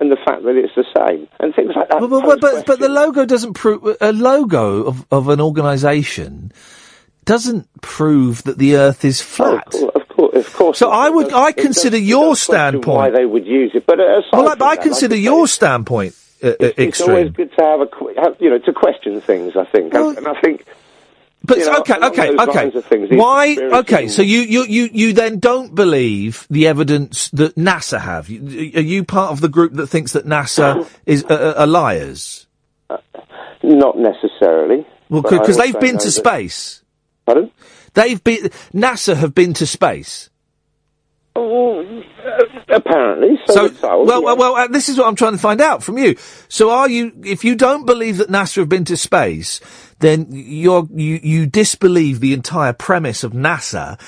And 0.00 0.12
the 0.12 0.16
fact 0.24 0.44
that 0.44 0.54
it's 0.54 0.72
the 0.76 0.84
same, 0.96 1.26
and 1.40 1.52
things 1.52 1.72
like 1.74 1.88
that. 1.88 1.98
But, 1.98 2.08
but, 2.08 2.40
but, 2.40 2.66
but 2.66 2.78
the 2.78 2.88
logo 2.88 3.24
doesn't 3.24 3.54
prove 3.54 3.96
a 4.00 4.12
logo 4.12 4.84
of, 4.84 5.04
of 5.10 5.28
an 5.28 5.40
organisation 5.40 6.52
doesn't 7.24 7.68
prove 7.80 8.44
that 8.44 8.58
the 8.58 8.76
Earth 8.76 9.04
is 9.04 9.20
flat. 9.20 9.74
Of 9.74 10.08
course, 10.08 10.36
of 10.36 10.52
course. 10.54 10.78
So 10.78 10.90
I 10.90 11.10
would, 11.10 11.32
I 11.32 11.50
consider 11.50 11.98
your 11.98 12.36
standpoint. 12.36 12.96
why 12.96 13.10
they 13.10 13.26
would 13.26 13.44
use 13.44 13.72
it, 13.74 13.86
but 13.86 13.98
uh, 13.98 14.22
Well, 14.32 14.48
I, 14.48 14.52
I 14.52 14.76
that, 14.76 14.82
consider 14.82 15.16
I 15.16 15.18
your 15.18 15.48
standpoint 15.48 16.14
uh, 16.42 16.48
uh, 16.48 16.52
say, 16.58 16.74
it's 16.76 17.00
always 17.00 17.30
good 17.32 17.50
to 17.58 17.64
have 17.64 17.80
a 17.80 17.88
have, 18.22 18.36
you 18.40 18.50
know 18.50 18.58
to 18.58 18.72
question 18.72 19.20
things. 19.20 19.56
I 19.56 19.64
think, 19.64 19.92
and, 19.94 20.16
and 20.18 20.28
I 20.28 20.40
think. 20.40 20.64
But 21.44 21.58
you 21.58 21.66
know, 21.66 21.78
okay, 21.78 21.96
okay, 21.96 22.36
okay. 22.36 22.80
things, 22.82 23.10
Why? 23.10 23.56
Okay, 23.56 24.08
so 24.08 24.22
you, 24.22 24.40
you, 24.40 24.64
you, 24.64 24.90
you 24.92 25.12
then 25.12 25.38
don't 25.38 25.74
believe 25.74 26.46
the 26.50 26.66
evidence 26.66 27.30
that 27.30 27.54
NASA 27.54 28.00
have. 28.00 28.28
You- 28.28 28.72
Are 28.74 28.80
you 28.82 29.04
part 29.04 29.30
of 29.30 29.40
the 29.40 29.48
group 29.48 29.72
that 29.74 29.86
thinks 29.86 30.12
that 30.12 30.26
NASA 30.26 30.88
is 31.06 31.24
uh, 31.24 31.54
are 31.56 31.66
liars? 31.66 32.46
Not 33.62 33.98
necessarily. 33.98 34.86
Well, 35.08 35.22
because 35.22 35.56
they've 35.56 35.78
been 35.78 35.98
to 35.98 36.10
space. 36.10 36.82
Pardon? 37.24 37.50
They've 37.94 38.22
been 38.22 38.50
NASA 38.74 39.16
have 39.16 39.34
been 39.34 39.54
to 39.54 39.66
space. 39.66 40.30
Oh, 41.34 41.80
uh, 41.80 42.44
apparently, 42.74 43.38
so, 43.46 43.68
So, 43.68 43.68
told, 43.68 44.08
well, 44.08 44.20
yeah. 44.20 44.26
well, 44.26 44.36
well, 44.36 44.56
uh, 44.56 44.66
this 44.66 44.88
is 44.88 44.98
what 44.98 45.06
I'm 45.06 45.14
trying 45.14 45.32
to 45.32 45.38
find 45.38 45.60
out 45.60 45.84
from 45.84 45.96
you. 45.96 46.16
So, 46.48 46.70
are 46.70 46.88
you, 46.88 47.12
if 47.24 47.44
you 47.44 47.54
don't 47.54 47.86
believe 47.86 48.16
that 48.16 48.28
NASA 48.28 48.56
have 48.56 48.68
been 48.68 48.84
to 48.86 48.96
space, 48.96 49.60
then 50.00 50.26
you're, 50.30 50.86
you, 50.94 51.20
you 51.22 51.46
disbelieve 51.46 52.20
the 52.20 52.32
entire 52.32 52.72
premise 52.72 53.24
of 53.24 53.32
NASA. 53.32 53.98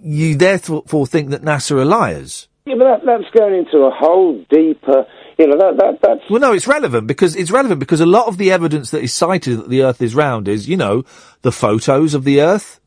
You 0.00 0.36
therefore 0.36 1.06
think 1.06 1.30
that 1.30 1.42
NASA 1.42 1.72
are 1.72 1.84
liars. 1.84 2.48
Yeah, 2.66 2.74
but 2.76 2.84
that, 2.84 3.06
that's 3.06 3.30
going 3.36 3.54
into 3.54 3.78
a 3.78 3.90
whole 3.90 4.44
deeper. 4.50 5.06
You 5.38 5.46
know, 5.46 5.56
that 5.58 5.76
that 5.78 5.98
that's. 6.02 6.30
Well, 6.30 6.40
no, 6.40 6.52
it's 6.52 6.66
relevant 6.66 7.06
because 7.06 7.34
it's 7.34 7.50
relevant 7.50 7.80
because 7.80 8.00
a 8.00 8.06
lot 8.06 8.26
of 8.26 8.36
the 8.38 8.50
evidence 8.52 8.90
that 8.90 9.02
is 9.02 9.14
cited 9.14 9.58
that 9.58 9.68
the 9.70 9.82
Earth 9.82 10.02
is 10.02 10.14
round 10.14 10.48
is, 10.48 10.68
you 10.68 10.76
know, 10.76 11.04
the 11.42 11.52
photos 11.52 12.12
of 12.12 12.24
the 12.24 12.40
Earth. 12.42 12.80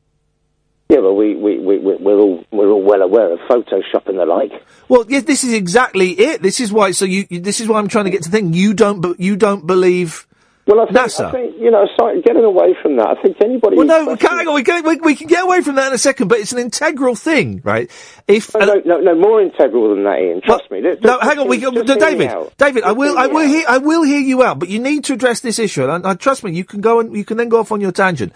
Yeah, 0.89 0.99
but 0.99 1.13
we 1.13 1.35
we 1.35 1.57
we 1.57 1.79
we- 1.79 1.95
we're 1.95 2.19
all 2.19 2.43
we're 2.51 2.69
all 2.69 2.83
well 2.83 3.01
aware 3.01 3.31
of 3.31 3.39
Photoshop 3.49 4.07
and 4.07 4.19
the 4.19 4.25
like. 4.25 4.51
Well, 4.89 5.05
yes, 5.07 5.23
this 5.23 5.43
is 5.43 5.53
exactly 5.53 6.11
it. 6.11 6.41
This 6.41 6.59
is 6.59 6.71
why. 6.71 6.91
So 6.91 7.05
you, 7.05 7.25
this 7.29 7.59
is 7.61 7.67
why 7.67 7.79
I'm 7.79 7.87
trying 7.87 8.05
to 8.05 8.11
get 8.11 8.23
to 8.23 8.29
think. 8.29 8.53
You 8.53 8.73
don't, 8.73 9.19
you 9.19 9.35
don't 9.35 9.65
believe. 9.65 10.27
Well, 10.67 10.79
I 10.81 10.85
think, 10.85 10.97
NASA. 10.97 11.25
I 11.25 11.31
think 11.31 11.55
you 11.59 11.71
know, 11.71 11.83
aside, 11.83 12.23
getting 12.23 12.43
away 12.43 12.75
from 12.81 12.95
that, 12.97 13.07
I 13.17 13.21
think 13.21 13.37
anybody. 13.43 13.77
Well, 13.77 13.85
no, 13.87 13.99
we 14.01 14.05
questions- 14.17 14.29
can, 14.29 14.37
hang 14.37 14.47
on, 14.47 14.53
we, 14.55 14.63
can, 14.63 14.83
we, 14.85 14.95
we 14.97 15.15
can 15.15 15.27
get 15.27 15.43
away 15.43 15.61
from 15.61 15.75
that 15.75 15.87
in 15.87 15.93
a 15.93 15.97
second, 15.97 16.27
but 16.27 16.39
it's 16.39 16.51
an 16.51 16.59
integral 16.59 17.15
thing, 17.15 17.61
right? 17.63 17.89
If 18.27 18.53
No, 18.53 18.65
no, 18.65 18.73
no, 18.85 18.99
no, 18.99 19.15
more 19.15 19.41
integral 19.41 19.89
than 19.95 20.03
that, 20.03 20.19
Iain. 20.19 20.41
Trust 20.41 20.69
me. 20.69 20.81
Just- 20.81 21.01
no, 21.01 21.19
hang 21.19 21.39
on, 21.39 21.47
we 21.47 21.59
just 21.59 21.73
me 21.73 21.83
David. 21.83 22.31
David, 22.57 22.83
I 22.83 22.91
will, 22.91 23.09
hear 23.11 23.17
I 23.17 23.27
will 23.27 23.47
hear, 23.47 23.65
I 23.67 23.77
will 23.79 24.03
hear 24.03 24.19
you 24.19 24.43
out, 24.43 24.59
but 24.59 24.69
you 24.69 24.79
need 24.79 25.03
to 25.05 25.13
address 25.13 25.39
this 25.39 25.57
issue, 25.59 25.83
and 25.89 26.05
I, 26.05 26.11
I, 26.11 26.13
trust 26.13 26.43
me, 26.43 26.51
you 26.53 26.63
can 26.63 26.79
go 26.81 26.99
and 26.99 27.15
you 27.15 27.25
can 27.25 27.37
then 27.37 27.49
go 27.49 27.59
off 27.59 27.71
on 27.71 27.81
your 27.81 27.91
tangent. 27.91 28.33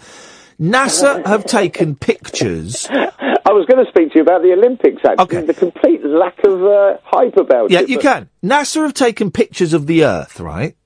NASA 0.60 1.24
have 1.26 1.44
taken 1.44 1.94
pictures. 1.96 2.86
I 2.90 3.52
was 3.52 3.66
going 3.66 3.84
to 3.84 3.88
speak 3.90 4.10
to 4.12 4.16
you 4.18 4.22
about 4.22 4.42
the 4.42 4.52
Olympics. 4.52 5.02
Actually, 5.04 5.42
the 5.46 5.54
complete 5.54 6.04
lack 6.04 6.36
of 6.44 6.64
uh, 6.64 6.96
hype 7.04 7.36
about 7.36 7.70
Yeah, 7.70 7.80
it. 7.80 7.88
Yeah, 7.88 7.92
you 7.92 7.96
but- 7.98 8.02
can. 8.02 8.28
NASA 8.42 8.82
have 8.82 8.94
taken 8.94 9.30
pictures 9.30 9.72
of 9.72 9.86
the 9.86 10.04
Earth, 10.04 10.40
right? 10.40 10.76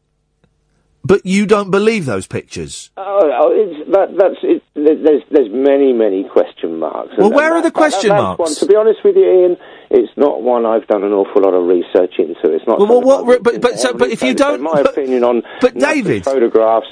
But 1.03 1.25
you 1.25 1.47
don't 1.47 1.71
believe 1.71 2.05
those 2.05 2.27
pictures. 2.27 2.91
Oh, 2.97 3.21
oh, 3.23 3.51
it's, 3.53 3.91
that, 3.91 4.09
that's 4.19 4.37
it. 4.43 4.63
There's 4.75 5.23
there's 5.31 5.49
many 5.51 5.93
many 5.95 6.25
question 6.25 6.79
marks. 6.79 7.13
Well, 7.17 7.31
where 7.33 7.51
that- 7.51 7.57
are 7.57 7.63
the 7.63 7.69
that- 7.69 7.75
question 7.75 8.11
that's 8.11 8.23
marks? 8.23 8.39
One, 8.39 8.55
to 8.57 8.67
be 8.67 8.77
honest 8.77 9.01
with 9.03 9.17
you, 9.17 9.25
Iain, 9.25 9.57
it's 9.91 10.13
not 10.17 10.43
one 10.43 10.67
I've 10.67 10.87
done 10.89 11.03
an 11.03 11.13
awful 11.13 11.43
lot 11.43 11.55
of 11.55 11.67
research 11.67 12.15
into. 12.19 12.53
It's 12.55 12.67
not. 12.67 12.79
Well, 12.79 12.89
well, 12.89 13.01
what 13.03 13.27
re- 13.27 13.39
but- 13.41 13.61
but 13.63 13.79
so- 13.79 13.95
but 13.95 14.11
if 14.11 14.23
you 14.23 14.35
don't- 14.35 14.61
my 14.61 14.83
but- 14.83 14.93
opinion 14.93 15.25
on 15.25 15.43
but 15.63 15.75
David- 15.79 16.25
photographs, 16.25 16.89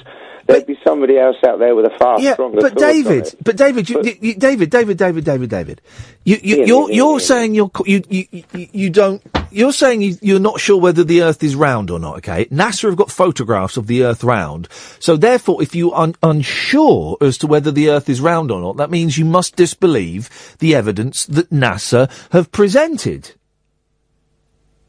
there'd 0.49 0.65
be 0.65 0.77
somebody 0.85 1.17
else 1.17 1.37
out 1.47 1.59
there 1.59 1.75
with 1.75 1.85
a 1.85 1.97
far 1.97 2.19
Yeah, 2.19 2.33
stronger. 2.33 2.61
but 2.61 2.75
David, 2.75 3.35
but 3.43 3.57
David, 3.57 3.89
you, 3.89 4.01
you, 4.03 4.17
you, 4.21 4.35
David, 4.35 4.69
David, 4.69 4.97
David, 4.97 5.25
David, 5.25 5.49
David, 5.49 5.81
you, 6.23 6.37
you, 6.41 6.57
Iain, 6.57 6.67
you're 6.67 6.83
Iain, 6.87 6.93
you're 6.95 7.19
saying 7.19 7.55
you're 7.55 7.71
you, 7.85 8.03
you 8.09 8.25
you 8.31 8.43
you 8.71 8.89
don't 8.89 9.21
you're 9.51 9.73
saying 9.73 10.01
you, 10.01 10.17
you're 10.21 10.39
not 10.39 10.59
sure 10.59 10.79
whether 10.79 11.03
the 11.03 11.23
Earth 11.23 11.43
is 11.43 11.55
round 11.55 11.89
or 11.89 11.99
not. 11.99 12.17
Okay, 12.17 12.45
NASA 12.45 12.89
have 12.89 12.95
got 12.95 13.11
photographs 13.11 13.77
of 13.77 13.87
the 13.87 14.03
Earth 14.03 14.23
round, 14.23 14.67
so 14.99 15.15
therefore, 15.17 15.61
if 15.61 15.75
you 15.75 15.91
are 15.91 16.11
unsure 16.23 17.17
as 17.21 17.37
to 17.39 17.47
whether 17.47 17.71
the 17.71 17.89
Earth 17.89 18.09
is 18.09 18.21
round 18.21 18.51
or 18.51 18.59
not, 18.59 18.77
that 18.77 18.91
means 18.91 19.17
you 19.17 19.25
must 19.25 19.55
disbelieve 19.55 20.29
the 20.59 20.75
evidence 20.75 21.25
that 21.25 21.49
NASA 21.49 22.09
have 22.31 22.51
presented. 22.51 23.31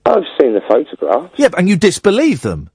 I've 0.07 0.25
seen 0.41 0.55
the 0.55 0.63
photographs. 0.69 1.35
Yeah, 1.37 1.49
and 1.57 1.69
you 1.69 1.77
disbelieve 1.77 2.41
them. 2.41 2.71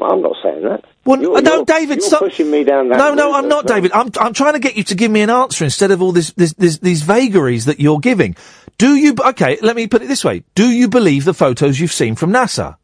I'm 0.00 0.20
not 0.22 0.36
saying 0.42 0.62
that. 0.64 0.84
Well, 1.04 1.20
You're- 1.20 1.40
no, 1.42 1.54
you're- 1.54 1.64
David, 1.64 1.98
you're 1.98 2.06
stop 2.06 2.20
pushing 2.20 2.50
me 2.50 2.64
down 2.64 2.88
that. 2.88 2.98
No, 2.98 3.14
no, 3.14 3.34
I'm 3.34 3.48
not, 3.48 3.64
well. 3.64 3.74
David. 3.76 3.92
I'm 3.92 4.10
I'm 4.20 4.32
trying 4.32 4.54
to 4.54 4.58
get 4.58 4.76
you 4.76 4.84
to 4.84 4.94
give 4.94 5.10
me 5.10 5.22
an 5.22 5.30
answer 5.30 5.64
instead 5.64 5.90
of 5.90 6.02
all 6.02 6.12
this, 6.12 6.32
this, 6.32 6.52
this 6.54 6.78
these 6.78 7.02
vagaries 7.02 7.66
that 7.66 7.80
you're 7.80 8.00
giving. 8.00 8.36
Do 8.78 8.94
you? 8.96 9.14
Okay, 9.26 9.58
let 9.62 9.76
me 9.76 9.86
put 9.86 10.02
it 10.02 10.08
this 10.08 10.24
way: 10.24 10.42
Do 10.54 10.68
you 10.68 10.88
believe 10.88 11.24
the 11.24 11.34
photos 11.34 11.78
you've 11.78 11.92
seen 11.92 12.14
from 12.16 12.32
NASA? 12.32 12.76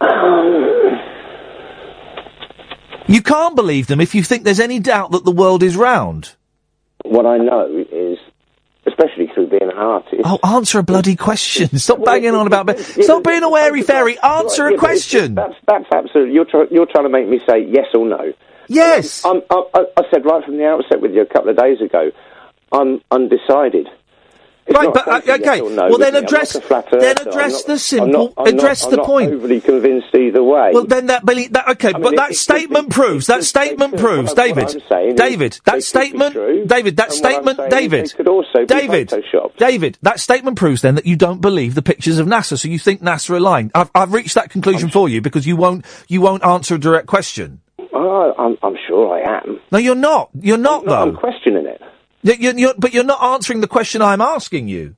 Um. 0.00 1.00
You 3.08 3.22
can't 3.22 3.54
believe 3.54 3.86
them 3.86 4.00
if 4.00 4.14
you 4.14 4.22
think 4.24 4.42
there's 4.44 4.60
any 4.60 4.80
doubt 4.80 5.12
that 5.12 5.24
the 5.24 5.30
world 5.30 5.62
is 5.62 5.76
round. 5.76 6.34
What 7.04 7.24
I 7.24 7.36
know 7.38 7.66
is, 7.70 7.86
especially 8.86 9.28
through 9.34 9.48
being 9.48 9.62
an 9.70 9.76
artist. 9.76 10.22
Oh, 10.24 10.38
answer 10.44 10.78
a 10.78 10.82
bloody 10.82 11.16
question. 11.16 11.68
Stop 11.78 12.04
banging 12.04 12.34
on 12.34 12.46
about. 12.46 12.66
Be- 12.66 12.78
Stop 12.82 13.24
being 13.24 13.42
a 13.42 13.48
wary 13.50 13.82
fairy. 13.82 14.18
Answer 14.20 14.70
Yeah, 14.70 14.76
a 14.76 14.78
question. 14.78 15.34
That's 15.34 15.54
that's 15.66 15.86
absolutely. 15.92 16.34
You're 16.34 16.44
try, 16.44 16.64
you're 16.70 16.86
trying 16.86 17.04
to 17.04 17.10
make 17.10 17.28
me 17.28 17.40
say 17.48 17.64
yes 17.68 17.86
or 17.94 18.06
no. 18.06 18.32
Yes. 18.68 19.24
I'm, 19.24 19.42
I, 19.50 19.62
I 19.74 19.80
I 19.96 20.02
said 20.12 20.24
right 20.24 20.44
from 20.44 20.56
the 20.56 20.66
outset 20.66 21.00
with 21.00 21.12
you 21.14 21.22
a 21.22 21.26
couple 21.26 21.50
of 21.50 21.56
days 21.56 21.80
ago. 21.80 22.10
I'm 22.72 23.00
undecided. 23.10 23.88
It's 24.68 24.76
Right, 24.76 24.92
but, 24.92 25.06
uh, 25.06 25.18
of 25.18 25.26
yes 25.26 25.40
okay, 25.40 25.60
no 25.60 25.88
well, 25.88 25.98
then 25.98 26.16
address- 26.16 26.54
not 26.54 26.64
a 26.64 26.66
flat 26.66 26.88
then 26.90 27.16
address 27.24 27.62
the 27.62 27.72
I'm 27.74 27.78
simple- 27.78 28.08
not- 28.08 28.32
I'm 28.36 28.46
address 28.54 28.82
not- 28.82 28.90
the 28.90 28.96
I'm 28.96 29.00
not 29.02 29.06
point. 29.06 29.32
overly 29.32 29.60
convinced 29.60 30.12
either 30.14 30.42
way. 30.42 30.70
Well, 30.74 30.84
then 30.84 31.06
that, 31.06 31.24
that 31.24 31.64
okay, 31.68 31.90
I 31.90 31.92
mean, 31.92 32.02
but 32.02 32.12
it- 32.14 32.16
that 32.16 32.30
it- 32.32 32.36
statement 32.36 32.90
proves 32.90 33.28
that 33.28 33.44
statement 33.44 33.96
proves, 33.96 34.30
I'm 34.30 34.36
David, 34.36 34.82
saying 34.88 35.14
David, 35.14 35.60
that 35.66 35.84
statement, 35.84 36.32
true, 36.34 36.64
David, 36.66 36.96
that 36.96 37.06
I'm 37.06 37.12
statement, 37.12 37.60
David, 37.70 38.12
could 38.16 38.26
also 38.28 38.58
be 38.60 38.66
David. 38.66 39.12
David, 39.56 39.98
that 40.02 40.18
statement 40.18 40.56
proves 40.58 40.82
then 40.82 40.96
that 40.96 41.06
you 41.06 41.14
don't 41.14 41.40
believe 41.40 41.76
the 41.76 41.82
pictures 41.82 42.18
of 42.18 42.26
NASA, 42.26 42.58
so 42.58 42.66
you 42.68 42.80
think 42.80 43.00
NASA 43.02 43.30
are 43.30 43.40
lying. 43.40 43.70
I've, 43.72 43.90
I've 43.94 44.12
reached 44.12 44.34
that 44.34 44.50
conclusion 44.50 44.88
for 44.90 45.08
you 45.08 45.20
because 45.20 45.46
you 45.46 45.54
won't, 45.56 45.84
you 46.08 46.20
won't 46.20 46.44
answer 46.44 46.74
a 46.74 46.78
direct 46.78 47.06
question. 47.06 47.60
Oh, 47.92 48.34
I'm, 48.36 48.58
I'm 48.64 48.76
sure 48.88 49.16
I 49.16 49.38
am. 49.38 49.60
No, 49.70 49.78
you're 49.78 49.94
not. 49.94 50.30
You're 50.40 50.58
not 50.58 50.84
No, 50.84 50.90
though. 50.92 51.02
I'm 51.02 51.14
questioning 51.16 51.66
it. 51.66 51.80
You- 52.26 52.34
you- 52.40 52.54
you're- 52.56 52.74
but 52.76 52.92
you're 52.92 53.04
not 53.04 53.22
answering 53.22 53.60
the 53.60 53.68
question 53.68 54.02
I'm 54.02 54.20
asking 54.20 54.66
you. 54.66 54.96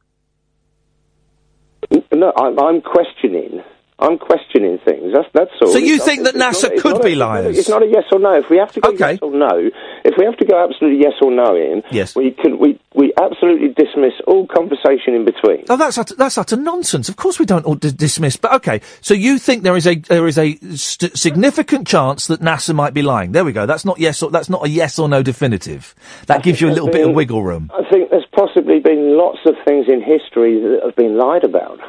No, 2.11 2.33
I'm, 2.35 2.59
I'm 2.59 2.81
questioning. 2.81 3.63
I'm 4.01 4.17
questioning 4.17 4.79
things. 4.85 5.13
That's 5.13 5.29
that's 5.35 5.51
all. 5.61 5.69
So 5.73 5.79
you 5.79 5.97
It's 5.97 6.05
think 6.05 6.23
not- 6.23 6.35
that 6.35 6.41
NASA 6.41 6.71
not- 6.73 6.79
could 6.83 7.03
be 7.03 7.15
a- 7.15 7.17
liars? 7.17 7.59
It's 7.59 7.69
not 7.69 7.83
a 7.83 7.87
yes 7.87 8.05
or 8.13 8.21
no. 8.21 8.35
If 8.35 8.49
we 8.49 8.57
have 8.59 8.71
to 8.73 8.81
go 8.81 8.91
yes 8.93 9.19
or 9.23 9.33
no, 9.33 9.71
if 10.05 10.15
we 10.17 10.25
have 10.25 10.37
to 10.37 10.45
go 10.45 10.63
absolutely 10.63 11.01
yes 11.03 11.15
or 11.21 11.31
no 11.33 11.57
in, 11.57 11.83
Yes. 11.91 12.15
we 12.15 12.31
can 12.31 12.59
we 12.59 12.79
we 12.95 13.13
absolutely 13.21 13.69
dismiss 13.69 14.15
all 14.27 14.47
conversation 14.47 15.15
in 15.15 15.25
between. 15.25 15.65
Oh, 15.69 15.77
that's 15.77 15.99
utter, 15.99 16.15
that's 16.15 16.39
utter 16.39 16.57
nonsense. 16.57 17.09
Of 17.09 17.17
course, 17.17 17.39
we 17.41 17.47
don't 17.47 17.65
all 17.65 17.75
dis- 17.75 17.93
dismiss. 17.93 18.37
But 18.37 18.53
okay, 18.55 18.81
so 19.01 19.15
you 19.15 19.39
think 19.39 19.63
there 19.65 19.77
is 19.77 19.87
a 19.87 19.97
there 19.97 20.29
is 20.29 20.39
a 20.39 20.55
st- 20.77 21.17
significant 21.19 21.87
chance 21.89 22.29
that 22.29 22.41
NASA 22.41 22.75
might 22.75 22.95
be 22.95 23.03
lying? 23.03 23.33
There 23.33 23.45
we 23.45 23.53
go. 23.53 23.67
That's 23.67 23.85
not 23.85 23.99
yes 23.99 24.23
or 24.23 24.31
that's 24.31 24.49
not 24.49 24.65
a 24.65 24.69
yes 24.69 24.99
or 24.99 25.09
no 25.09 25.23
definitive. 25.25 25.95
That 26.27 26.43
gives 26.45 26.61
you 26.61 26.69
a 26.69 26.75
little 26.77 26.91
bit 26.91 27.07
of 27.09 27.15
wiggle 27.15 27.43
room. 27.43 27.71
I 27.75 27.83
think 27.91 28.11
there's 28.11 28.27
possibly 28.33 28.79
been 28.79 29.17
lots 29.17 29.39
of 29.45 29.55
things 29.67 29.87
in 29.89 30.01
history 30.03 30.61
that 30.61 30.81
have 30.85 30.95
been 30.95 31.19
lied 31.19 31.43
about. 31.43 31.81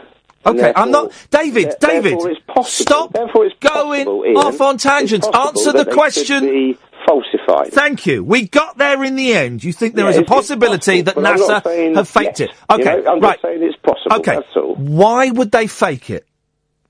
Okay, 0.49 0.73
I'm 0.75 0.91
not 0.91 1.11
David. 1.29 1.75
David, 1.79 2.11
therefore 2.13 2.29
it's 2.31 2.41
possible, 2.47 2.63
stop 2.65 3.13
therefore 3.13 3.45
it's 3.45 3.55
going 3.59 4.05
possible, 4.05 4.23
Iain, 4.25 4.37
off 4.37 4.61
on 4.61 4.77
tangents. 4.77 5.27
Answer 5.33 5.71
the 5.73 5.85
question. 5.85 6.75
falsified. 7.07 7.71
Thank 7.71 8.05
you. 8.05 8.23
We 8.23 8.47
got 8.47 8.77
there 8.77 9.03
in 9.03 9.15
the 9.15 9.33
end. 9.33 9.63
You 9.63 9.73
think 9.73 9.95
there 9.95 10.05
Yeah, 10.05 10.11
is 10.11 10.17
a 10.17 10.23
possibility 10.23 11.01
that 11.01 11.15
But 11.15 11.25
I'm 11.25 11.39
not 11.39 11.63
NASA 11.63 11.63
saying 11.63 11.95
have 11.95 12.07
faked 12.09 12.39
yes. 12.39 12.49
it? 12.49 12.55
Okay, 12.69 12.97
You 12.97 13.03
know, 13.03 13.11
I'm 13.13 13.19
right. 13.19 13.39
saying 13.41 13.63
it's 13.63 13.77
possible. 13.77 14.17
Okay. 14.17 14.37
Why 14.75 15.29
would 15.31 15.51
they 15.51 15.67
fake 15.67 16.09
it? 16.09 16.25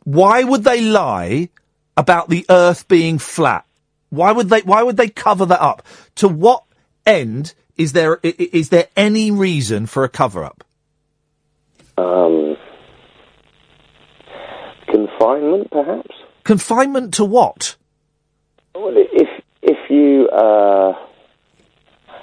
Why 0.03 0.43
would 0.43 0.63
they 0.63 0.81
lie 0.81 1.49
about 1.95 2.29
the 2.29 2.45
Earth 2.49 2.87
being 2.87 3.19
flat? 3.19 3.65
Why 4.09 4.31
would 4.31 4.49
they? 4.49 4.61
Why 4.61 4.81
would 4.81 4.97
they 4.97 5.09
cover 5.09 5.45
that 5.45 5.61
up? 5.61 5.83
To 6.15 6.27
what 6.27 6.63
end 7.05 7.53
is 7.77 7.93
there? 7.93 8.19
Is 8.23 8.69
there 8.69 8.87
any 8.97 9.29
reason 9.29 9.85
for 9.85 10.03
a 10.03 10.09
cover 10.09 10.43
up? 10.43 10.63
Um, 11.97 12.48
confinement, 15.29 15.71
perhaps. 15.71 16.11
Confinement 16.43 17.13
to 17.15 17.25
what? 17.25 17.75
Well, 18.75 18.93
if 18.95 19.27
if 19.61 19.77
you, 19.89 20.29
uh, 20.29 20.93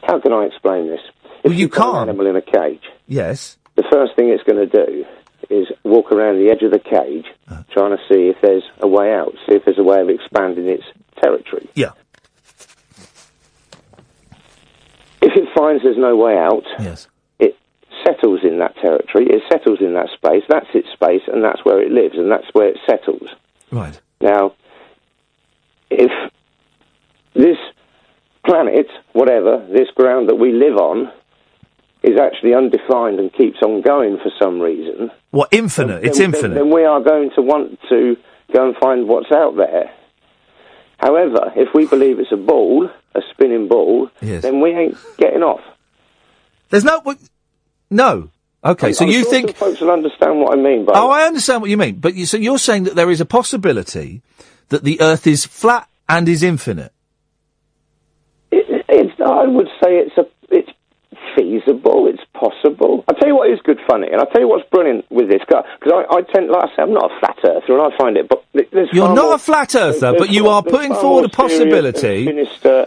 how 0.07 0.21
can 0.21 0.33
I 0.33 0.45
explain 0.45 0.89
this? 0.89 1.01
If 1.25 1.45
Well, 1.45 1.53
you 1.55 1.61
you've 1.61 1.73
can't. 1.73 1.97
An 1.97 2.09
animal 2.09 2.27
in 2.27 2.37
a 2.37 2.43
cage. 2.43 2.83
Yes. 3.07 3.59
The 3.77 3.85
first 3.91 4.17
thing 4.17 4.31
it's 4.31 4.43
going 4.45 4.69
to 4.69 4.87
do 4.87 5.05
is 5.51 5.67
walk 5.85 6.11
around 6.13 6.39
the 6.39 6.51
edge 6.51 6.63
of 6.63 6.71
the 6.73 6.79
cage, 6.79 7.27
Uh. 7.51 7.63
trying 7.73 7.97
to 7.97 8.03
see 8.09 8.29
if 8.29 8.37
there's 8.43 8.65
a 8.81 8.89
way 8.89 9.13
out, 9.13 9.33
see 9.49 9.55
if 9.55 9.65
there's 9.65 9.79
a 9.79 9.83
way 9.85 10.01
of 10.01 10.09
expanding 10.09 10.67
its 10.69 10.85
territory. 11.23 11.69
Yeah. 11.75 11.91
If 15.23 15.33
it 15.37 15.49
finds 15.57 15.83
there's 15.83 15.99
no 15.99 16.17
way 16.17 16.37
out, 16.39 16.65
yes. 16.79 17.09
Settles 18.05 18.41
in 18.43 18.59
that 18.59 18.75
territory. 18.77 19.27
It 19.29 19.43
settles 19.51 19.79
in 19.81 19.95
that 19.95 20.09
space. 20.15 20.43
That's 20.49 20.67
its 20.75 20.89
space, 20.93 21.23
and 21.27 21.43
that's 21.45 21.65
where 21.65 21.81
it 21.81 21.91
lives, 21.93 22.17
and 22.17 22.31
that's 22.31 22.47
where 22.53 22.69
it 22.69 22.79
settles. 22.89 23.29
Right. 23.71 23.99
Now, 24.21 24.55
if 25.91 26.11
this 27.35 27.59
planet, 28.45 28.87
whatever, 29.13 29.67
this 29.71 29.89
ground 29.95 30.29
that 30.29 30.37
we 30.37 30.53
live 30.53 30.77
on, 30.77 31.13
is 32.03 32.19
actually 32.21 32.55
undefined 32.55 33.19
and 33.19 33.33
keeps 33.33 33.59
on 33.63 33.83
going 33.83 34.17
for 34.19 34.31
some 34.41 34.61
reason, 34.61 35.11
What 35.31 35.49
infinite? 35.51 36.05
It's 36.05 36.19
then, 36.19 36.35
infinite. 36.35 36.55
Then 36.55 36.71
we 36.73 36.85
are 36.85 37.01
going 37.01 37.31
to 37.35 37.43
want 37.43 37.81
to 37.89 38.17
go 38.53 38.67
and 38.69 38.77
find 38.77 39.09
what's 39.09 39.33
out 39.33 39.57
there. 39.57 39.91
However, 40.99 41.53
if 41.57 41.75
we 41.75 41.87
believe 41.87 42.21
it's 42.21 42.33
a 42.33 42.37
ball, 42.37 42.89
a 43.15 43.21
spinning 43.33 43.67
ball, 43.69 44.09
Yes. 44.23 44.43
then 44.43 44.61
we 44.61 44.71
ain't 44.71 44.97
getting 45.19 45.43
off. 45.43 45.61
There's 46.71 46.85
no. 46.85 47.01
No. 47.91 48.31
Okay. 48.65 48.93
So 48.93 49.05
I'm 49.05 49.11
you 49.11 49.23
sure 49.23 49.31
think? 49.31 49.57
folks 49.57 49.81
will 49.81 49.91
understand 49.91 50.41
what 50.41 50.59
I 50.59 50.61
mean 50.61 50.85
by 50.85 50.93
Oh, 50.95 51.11
I 51.11 51.27
understand 51.27 51.61
what 51.61 51.71
you 51.71 51.77
mean. 51.77 51.97
But 51.97 52.15
you, 52.15 52.27
so 52.27 52.37
you're 52.37 52.59
saying 52.59 52.85
that 52.85 52.97
there 52.97 53.11
is 53.11 53.21
a 53.21 53.27
possibility 53.27 54.23
that 54.69 54.83
the 54.83 55.01
Earth 55.01 55.27
is 55.27 55.45
flat 55.47 55.89
and 56.09 56.29
is 56.29 56.43
infinite. 56.43 56.93
It, 58.51 58.85
it's, 58.89 59.21
I 59.21 59.47
would 59.47 59.69
say 59.83 59.99
it's 59.99 60.17
a 60.19 60.27
it's 60.49 60.71
feasible. 61.37 62.09
It's 62.09 62.23
possible. 62.35 63.05
I'll 63.09 63.15
tell 63.15 63.29
you 63.29 63.37
what 63.37 63.51
is 63.51 63.61
good 63.63 63.79
funny, 63.87 64.09
and 64.11 64.17
I'll 64.21 64.27
tell 64.27 64.41
you 64.41 64.49
what's 64.49 64.69
brilliant 64.71 65.05
with 65.11 65.29
this 65.29 65.43
guy 65.49 65.63
because 65.79 65.93
I, 66.11 66.17
I 66.17 66.23
tend, 66.23 66.49
like 66.51 66.65
I 66.65 66.69
say, 66.77 66.83
I'm 66.83 66.93
not 66.93 67.13
a 67.13 67.21
flat 67.21 67.39
earther, 67.45 67.79
and 67.79 67.93
I 67.93 67.97
find 67.97 68.17
it. 68.17 68.29
But 68.29 68.43
there's 68.73 68.89
You're 68.93 69.15
not 69.15 69.25
more- 69.27 69.35
a 69.35 69.39
flat 69.39 69.75
earther, 69.75 70.15
but 70.19 70.31
you 70.31 70.49
are 70.49 70.63
putting 70.63 70.95
forward 70.95 71.27
a 71.27 71.29
possibility- 71.29 72.27
and 72.29 72.39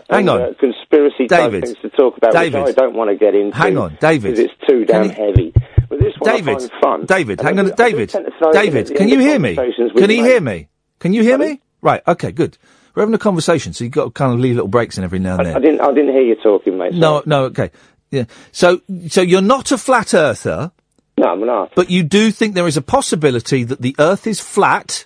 Hang 0.09 0.27
and, 0.27 0.29
on. 0.29 0.41
uh, 0.41 0.53
conspiracy 0.59 1.27
type 1.27 1.51
David. 1.51 1.65
things 1.65 1.77
to 1.83 1.89
talk 1.89 2.17
about, 2.17 2.33
David. 2.33 2.61
I 2.67 2.71
don't 2.71 2.95
want 2.95 3.09
to 3.11 3.15
get 3.15 3.35
into. 3.35 3.55
Hang 3.55 3.77
on, 3.77 3.97
David. 4.01 4.35
because 4.35 4.39
it's 4.51 4.67
too 4.67 4.85
damn 4.85 5.09
heavy. 5.09 5.53
But 5.87 5.99
this 5.99 6.13
one 6.19 6.29
I 6.29 6.35
David, 6.37 6.57
find 6.59 6.71
fun. 6.81 7.05
David, 7.05 7.39
And 7.39 7.47
hang 7.47 7.59
on, 7.59 7.71
I 7.71 7.75
David, 7.75 8.09
tend 8.09 8.25
to 8.25 8.31
throw 8.37 8.49
it 8.49 8.55
in 8.55 8.57
at 8.57 8.63
David, 8.63 8.95
can 8.97 9.09
you 9.09 9.19
hear 9.19 9.39
me? 9.39 9.55
Can 9.55 10.09
he 10.09 10.17
hear 10.17 10.39
me? 10.41 10.67
Can 10.99 11.13
you 11.13 11.23
hear 11.23 11.37
me? 11.37 11.61
Right, 11.81 12.01
okay, 12.07 12.31
good. 12.31 12.57
We're 12.95 13.03
having 13.03 13.15
a 13.15 13.19
conversation, 13.19 13.73
so 13.73 13.83
you've 13.85 13.93
got 13.93 14.05
to 14.05 14.11
kind 14.11 14.33
of 14.33 14.39
leave 14.39 14.55
little 14.55 14.67
breaks 14.67 14.97
in 14.97 15.03
every 15.03 15.19
now 15.19 15.37
and 15.37 15.47
I, 15.47 15.51
I 15.51 15.53
then. 15.53 15.61
didn't. 15.61 15.81
I 15.81 15.93
didn't 15.93 16.11
hear 16.11 16.21
you 16.21 16.35
talking, 16.35 16.77
mate. 16.77 16.93
No, 16.93 17.23
no, 17.25 17.45
okay. 17.45 17.71
Yeah. 18.11 18.25
So, 18.51 18.81
so 19.07 19.21
you're 19.21 19.41
not 19.41 19.71
a 19.71 19.77
flat 19.77 20.13
earther. 20.13 20.71
No, 21.17 21.27
I'm 21.27 21.45
not. 21.45 21.75
But 21.75 21.89
you 21.89 22.03
do 22.03 22.31
think 22.31 22.55
there 22.55 22.67
is 22.67 22.77
a 22.77 22.81
possibility 22.81 23.63
that 23.63 23.81
the 23.81 23.95
Earth 23.99 24.25
is 24.25 24.39
flat 24.39 25.05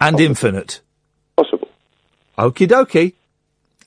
and 0.00 0.20
infinite. 0.20 0.80
Possible. 1.36 1.68
Okie 2.38 2.68
dokie. 2.68 3.14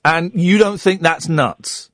And 0.04 0.32
you 0.34 0.58
don't 0.58 0.80
think 0.80 1.00
that's 1.00 1.28
nuts? 1.28 1.90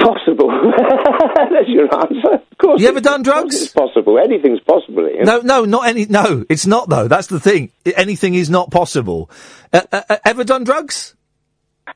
Possible. 0.00 0.50
That's 1.36 1.68
your 1.68 1.94
answer. 1.94 2.42
Of 2.50 2.58
course. 2.58 2.80
You 2.80 2.88
ever 2.88 3.02
done 3.02 3.22
drugs? 3.22 3.62
It's 3.62 3.72
possible. 3.72 4.18
Anything's 4.18 4.60
possible. 4.60 5.04
Iain. 5.04 5.24
No, 5.24 5.40
no, 5.40 5.66
not 5.66 5.86
any. 5.86 6.06
No, 6.06 6.44
it's 6.48 6.66
not 6.66 6.88
though. 6.88 7.06
That's 7.06 7.26
the 7.26 7.38
thing. 7.38 7.70
Anything 7.84 8.34
is 8.34 8.48
not 8.48 8.70
possible. 8.70 9.30
Uh, 9.72 9.82
uh, 9.92 10.02
uh, 10.08 10.16
ever 10.24 10.42
done 10.42 10.64
drugs? 10.64 11.14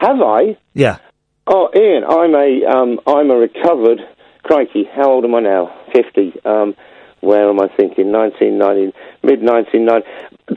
Have 0.00 0.20
I? 0.20 0.56
Yeah. 0.74 0.98
Oh, 1.46 1.68
Iain, 1.74 2.04
I'm 2.04 2.34
a 2.34 2.64
um, 2.70 3.00
I'm 3.06 3.30
a 3.30 3.36
recovered. 3.36 4.00
Crikey, 4.42 4.84
how 4.94 5.10
old 5.10 5.24
am 5.24 5.34
I 5.34 5.40
now? 5.40 5.74
Fifty. 5.94 6.32
Um, 6.44 6.74
where 7.20 7.48
am 7.48 7.58
I 7.60 7.68
thinking? 7.68 8.12
1990, 8.12 8.92
mid 9.22 9.40
1990, 9.42 10.06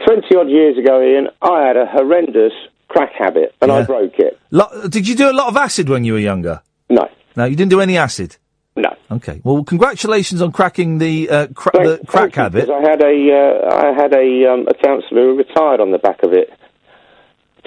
twenty 0.06 0.36
odd 0.36 0.50
years 0.50 0.78
ago, 0.78 1.00
Iain. 1.02 1.28
I 1.42 1.66
had 1.68 1.78
a 1.78 1.86
horrendous 1.86 2.52
crack 2.90 3.12
habit, 3.18 3.56
and 3.62 3.72
I 3.72 3.84
broke 3.84 4.20
it. 4.20 4.38
Lo- 4.52 4.88
did 4.90 5.08
you 5.08 5.16
do 5.16 5.30
a 5.30 5.34
lot 5.34 5.48
of 5.48 5.56
acid 5.58 5.88
when 5.90 6.04
you 6.04 6.14
were 6.14 6.20
younger? 6.20 6.62
No. 6.90 7.08
No, 7.36 7.46
you 7.46 7.56
didn't 7.56 7.72
do 7.72 7.80
any 7.82 7.98
acid. 7.98 8.38
No. 8.76 8.96
Okay. 9.12 9.42
Well, 9.44 9.64
congratulations 9.64 10.42
on 10.42 10.52
cracking 10.52 10.98
the, 11.00 11.30
uh, 11.30 11.48
cra- 11.48 11.72
the 11.84 12.06
crack 12.06 12.36
habit. 12.36 12.70
I 12.70 12.82
had 12.82 13.02
a 13.02 13.16
uh, 13.32 13.76
I 13.76 13.94
had 13.94 14.14
a 14.14 14.52
um, 14.54 14.68
a 14.68 14.74
counsellor 14.74 15.24
who 15.24 15.38
retired 15.38 15.80
on 15.80 15.92
the 15.92 15.98
back 15.98 16.22
of 16.24 16.34
it, 16.34 16.50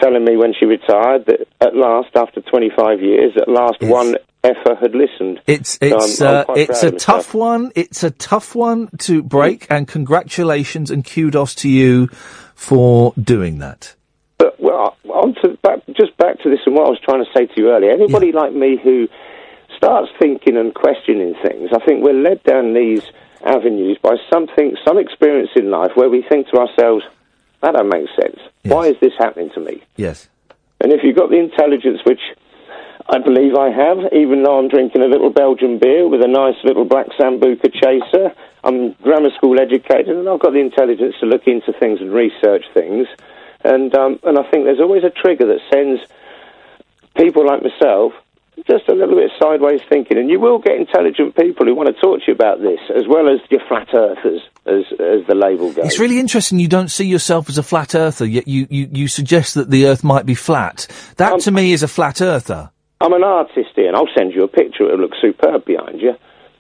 telling 0.01 0.25
me 0.25 0.37
when 0.37 0.55
she 0.59 0.65
retired 0.67 1.27
that 1.27 1.47
at 1.61 1.75
last, 1.77 2.11
after 2.17 2.41
25 2.41 3.01
years, 3.01 3.33
at 3.37 3.49
last 3.49 3.83
one 3.83 4.17
effer 4.43 4.75
had 4.81 4.95
listened. 4.95 5.41
It's 5.47 5.79
So 5.81 5.87
I'm- 5.87 5.95
it's 5.97 6.21
I'm 6.23 6.27
uh, 6.27 6.45
it's 6.55 6.83
a 6.83 6.91
tough 6.93 7.35
one. 7.35 7.73
It's 7.75 8.03
a 8.03 8.11
tough 8.11 8.55
one 8.55 8.89
to 8.99 9.23
break, 9.23 9.67
and 9.71 9.87
congratulations 9.87 10.91
and 10.91 11.05
kudos 11.05 11.55
to 11.57 11.69
you 11.69 12.09
for 12.55 13.13
doing 13.23 13.59
that. 13.59 13.95
But 14.39 14.59
well, 14.59 14.97
on 15.09 15.35
to 15.43 15.59
back, 15.63 15.81
just 15.95 16.17
back 16.17 16.41
to 16.43 16.51
this 16.51 16.61
and 16.67 16.75
what 16.75 16.87
I 16.87 16.91
was 16.91 17.01
trying 17.01 17.23
to 17.25 17.31
say 17.37 17.47
to 17.47 17.53
you 17.61 17.71
earlier. 17.71 17.91
Anybody 17.91 18.33
like 18.33 18.53
me 18.55 18.79
who 18.83 19.09
starts 19.77 20.11
thinking 20.19 20.57
and 20.57 20.75
questioning 20.75 21.35
things, 21.47 21.71
I 21.75 21.79
think 21.85 22.03
we're 22.03 22.15
led 22.15 22.43
down 22.45 22.73
these 22.73 23.03
avenues 23.45 23.99
by 24.03 24.17
something, 24.33 24.77
some 24.87 24.99
experience 24.99 25.51
in 25.57 25.71
life 25.71 25.93
where 25.95 26.09
we 26.09 26.23
think 26.29 26.49
to 26.49 26.59
ourselves, 26.59 27.05
"That 27.63 27.73
don't 27.73 27.89
make 27.89 28.09
sense. 28.21 28.39
Why 28.65 28.87
is 28.87 28.97
this 29.01 29.13
happening 29.19 29.51
to 29.55 29.61
me?" 29.61 29.83
Yes. 29.97 30.29
And 30.81 30.93
if 30.93 31.01
you've 31.03 31.17
got 31.17 31.31
the 31.31 31.39
intelligence, 31.39 32.01
which 32.05 32.21
I 33.09 33.19
believe 33.19 33.55
I 33.55 33.71
have, 33.71 33.99
even 34.13 34.43
though 34.43 34.59
I'm 34.59 34.69
drinking 34.69 35.03
a 35.03 35.07
little 35.07 35.31
Belgian 35.31 35.79
beer 35.79 36.09
with 36.09 36.23
a 36.23 36.29
nice 36.29 36.57
little 36.65 36.85
black 36.85 37.09
Sambuca 37.19 37.73
chaser, 37.73 38.33
I'm 38.63 38.93
grammar 39.03 39.31
school 39.37 39.59
educated, 39.61 40.17
and 40.17 40.29
I've 40.29 40.41
got 40.41 40.53
the 40.53 40.61
intelligence 40.61 41.17
to 41.21 41.27
look 41.27 41.47
into 41.47 41.73
things 41.73 42.01
and 42.01 42.13
research 42.13 42.65
things. 42.73 43.09
And 43.63 43.95
um, 43.95 44.21
and 44.23 44.39
I 44.39 44.43
think 44.51 44.65
there's 44.65 44.81
always 44.81 45.05
a 45.05 45.11
trigger 45.11 45.47
that 45.47 45.61
sends 45.73 46.01
people 47.17 47.47
like 47.47 47.63
myself 47.63 48.13
just 48.67 48.89
a 48.89 48.95
little 48.95 49.17
bit 49.17 49.31
sideways 49.41 49.81
thinking. 49.89 50.19
And 50.19 50.29
you 50.31 50.41
will 50.41 50.59
get 50.59 50.77
intelligent 50.77 51.37
people 51.37 51.67
who 51.67 51.75
want 51.75 51.95
to 51.95 52.01
talk 52.01 52.21
to 52.21 52.25
you 52.29 52.35
about 52.35 52.61
this, 52.61 52.81
as 52.95 53.05
well 53.09 53.29
as 53.29 53.41
your 53.51 53.61
flat 53.69 53.89
earthers, 53.95 54.41
as 54.67 54.85
as 54.99 55.27
the 55.27 55.35
label 55.35 55.73
goes. 55.73 55.87
It's 55.87 55.99
really 55.99 56.19
interesting. 56.19 56.59
You 56.59 56.69
don't 56.69 56.91
see 56.91 57.07
yourself 57.07 57.49
as 57.49 57.59
a 57.59 57.63
flat 57.63 57.95
earther, 57.95 58.27
yet 58.27 58.47
you, 58.49 58.67
you, 58.71 58.89
you 58.93 59.09
suggest 59.09 59.55
that 59.55 59.71
the 59.71 59.87
Earth 59.87 60.03
might 60.05 60.27
be 60.27 60.35
flat. 60.35 60.87
That 61.17 61.35
Um, 61.35 61.41
to 61.41 61.51
me 61.51 61.73
is 61.73 61.83
a 61.83 61.89
flat 61.89 62.21
earther. 62.21 62.71
I'm 63.01 63.13
an 63.13 63.25
artist 63.25 63.71
here, 63.75 63.89
and 63.89 63.97
I'll 63.97 64.09
send 64.17 64.33
you 64.35 64.43
a 64.45 64.49
picture. 64.49 64.85
It'll 64.85 65.01
look 65.01 65.15
superb 65.21 65.65
behind 65.65 66.01
you. 66.01 66.15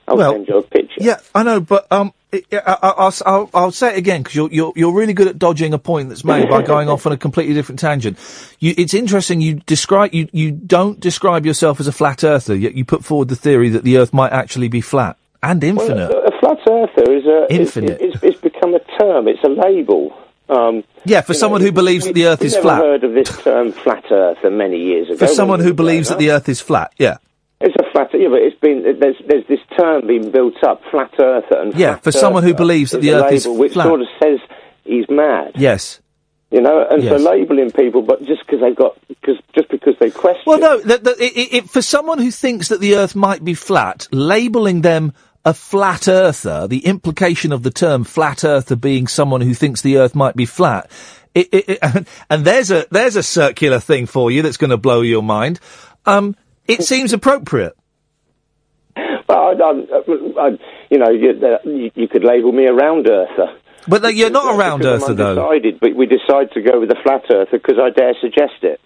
I'll 0.08 0.16
Well, 0.16 0.32
send 0.32 0.48
you 0.48 0.56
a 0.58 0.62
picture. 0.62 0.96
Yeah, 1.00 1.16
I 1.34 1.42
know, 1.42 1.60
but 1.60 1.86
um, 1.92 2.12
I'll, 2.52 3.12
I'll, 3.26 3.50
I'll 3.52 3.72
say 3.72 3.92
it 3.92 3.98
again 3.98 4.22
because 4.22 4.36
you're, 4.36 4.50
you're 4.52 4.72
you're 4.76 4.94
really 4.94 5.14
good 5.14 5.26
at 5.26 5.38
dodging 5.38 5.74
a 5.74 5.78
point 5.78 6.08
that's 6.08 6.24
made 6.24 6.48
by 6.48 6.62
going 6.62 6.88
off 6.88 7.06
on 7.06 7.12
a 7.12 7.16
completely 7.16 7.54
different 7.54 7.80
tangent. 7.80 8.18
You, 8.60 8.74
it's 8.76 8.94
interesting. 8.94 9.40
You 9.40 9.54
describe 9.66 10.14
you 10.14 10.28
you 10.32 10.52
don't 10.52 11.00
describe 11.00 11.44
yourself 11.44 11.80
as 11.80 11.88
a 11.88 11.92
flat 11.92 12.22
earther, 12.22 12.54
yet 12.54 12.74
you 12.74 12.84
put 12.84 13.04
forward 13.04 13.28
the 13.28 13.36
theory 13.36 13.68
that 13.70 13.82
the 13.82 13.98
Earth 13.98 14.12
might 14.12 14.32
actually 14.32 14.68
be 14.68 14.80
flat 14.80 15.16
and 15.42 15.62
infinite. 15.64 16.10
Well, 16.10 16.26
a, 16.26 16.38
flat 16.40 16.58
earther 16.68 17.12
is 17.12 17.26
a 17.26 17.46
Infinite. 17.50 18.00
It's, 18.00 18.14
it's, 18.16 18.24
it's 18.24 18.40
become 18.40 18.74
a 18.74 18.80
term. 18.98 19.26
It's 19.26 19.42
a 19.42 19.48
label. 19.48 20.16
Um, 20.48 20.84
yeah, 21.04 21.20
for 21.20 21.34
someone 21.34 21.60
who 21.60 21.70
believes 21.72 22.06
that 22.06 22.14
the 22.14 22.26
Earth 22.26 22.42
is 22.42 22.54
never 22.54 22.62
flat. 22.62 22.82
heard 22.82 23.04
of 23.04 23.14
this 23.14 23.36
term 23.42 23.72
flat 23.72 24.04
earther 24.10 24.50
many 24.50 24.78
years 24.78 25.08
ago. 25.08 25.18
For 25.18 25.28
someone 25.28 25.60
who 25.60 25.72
believes 25.72 26.08
that 26.08 26.18
the. 26.18 26.32
Earth 26.32 26.48
is 26.48 26.60
flat, 26.60 26.92
yeah. 26.98 27.18
It's 27.60 27.74
a 27.78 27.90
flat. 27.92 28.08
Yeah, 28.14 28.28
but 28.28 28.40
it's 28.40 28.58
been 28.58 28.82
there's 28.98 29.16
there's 29.26 29.46
this 29.46 29.60
term 29.78 30.06
being 30.06 30.30
built 30.30 30.62
up, 30.64 30.80
flat 30.90 31.12
earther, 31.18 31.60
and 31.60 31.74
Yeah, 31.74 31.94
flat 31.94 32.04
for 32.04 32.12
someone 32.12 32.42
who 32.42 32.54
believes 32.54 32.92
that 32.92 33.02
the 33.02 33.12
Earth 33.12 33.32
is 33.32 33.46
which 33.46 33.74
flat. 33.74 33.86
sort 33.86 34.00
of 34.00 34.06
says 34.22 34.38
he's 34.84 35.04
mad. 35.10 35.52
Yes. 35.56 36.00
You 36.50 36.60
know, 36.60 36.84
and 36.90 37.02
Yes. 37.02 37.22
so 37.22 37.30
labelling 37.30 37.70
people, 37.70 38.02
but 38.02 38.24
just 38.24 38.40
because 38.44 38.60
they've 38.60 38.74
got, 38.74 38.96
because 39.08 39.36
just 39.54 39.68
because 39.68 39.94
they 40.00 40.10
question. 40.10 40.42
Well, 40.46 40.58
no, 40.58 40.80
the, 40.80 40.98
the, 40.98 41.10
it, 41.22 41.52
it, 41.54 41.70
for 41.70 41.82
someone 41.82 42.18
who 42.18 42.30
thinks 42.30 42.68
that 42.68 42.80
the 42.80 42.96
Earth 42.96 43.14
might 43.14 43.44
be 43.44 43.54
flat, 43.54 44.08
labelling 44.10 44.80
them 44.80 45.12
a 45.44 45.54
flat 45.54 46.08
earther, 46.08 46.66
the 46.66 46.84
implication 46.86 47.52
of 47.52 47.62
the 47.62 47.70
term 47.70 48.04
flat 48.04 48.42
earther 48.42 48.74
being 48.74 49.06
someone 49.06 49.42
who 49.42 49.54
thinks 49.54 49.82
the 49.82 49.98
Earth 49.98 50.14
might 50.14 50.34
be 50.34 50.44
flat, 50.46 50.90
it, 51.34 51.78
and 52.30 52.44
there's 52.44 52.70
a 52.70 52.86
there's 52.90 53.16
a 53.16 53.22
circular 53.22 53.78
thing 53.80 54.06
for 54.06 54.30
you 54.30 54.42
that's 54.42 54.56
going 54.56 54.70
to 54.70 54.76
blow 54.76 55.02
your 55.02 55.22
mind. 55.22 55.60
Um, 56.06 56.34
it 56.66 56.82
seems 56.84 57.12
appropriate. 57.12 57.74
Well, 58.96 59.38
I, 59.38 59.52
I, 59.52 60.46
I, 60.46 60.48
you 60.90 60.98
know, 60.98 61.10
you, 61.10 61.30
uh, 61.30 61.58
you, 61.64 61.90
you 61.94 62.08
could 62.08 62.24
label 62.24 62.52
me 62.52 62.66
a 62.66 62.72
round 62.72 63.08
earther. 63.08 63.56
But 63.86 64.14
you're 64.14 64.30
not 64.30 64.54
a 64.54 64.58
round 64.58 64.84
earther, 64.84 65.14
though. 65.14 65.30
undecided, 65.30 65.80
but 65.80 65.94
we 65.94 66.06
decide 66.06 66.52
to 66.52 66.62
go 66.62 66.80
with 66.80 66.88
the 66.88 66.96
flat 67.02 67.22
earther 67.30 67.46
because 67.50 67.76
I 67.80 67.90
dare 67.90 68.14
suggest 68.20 68.62
it. 68.62 68.80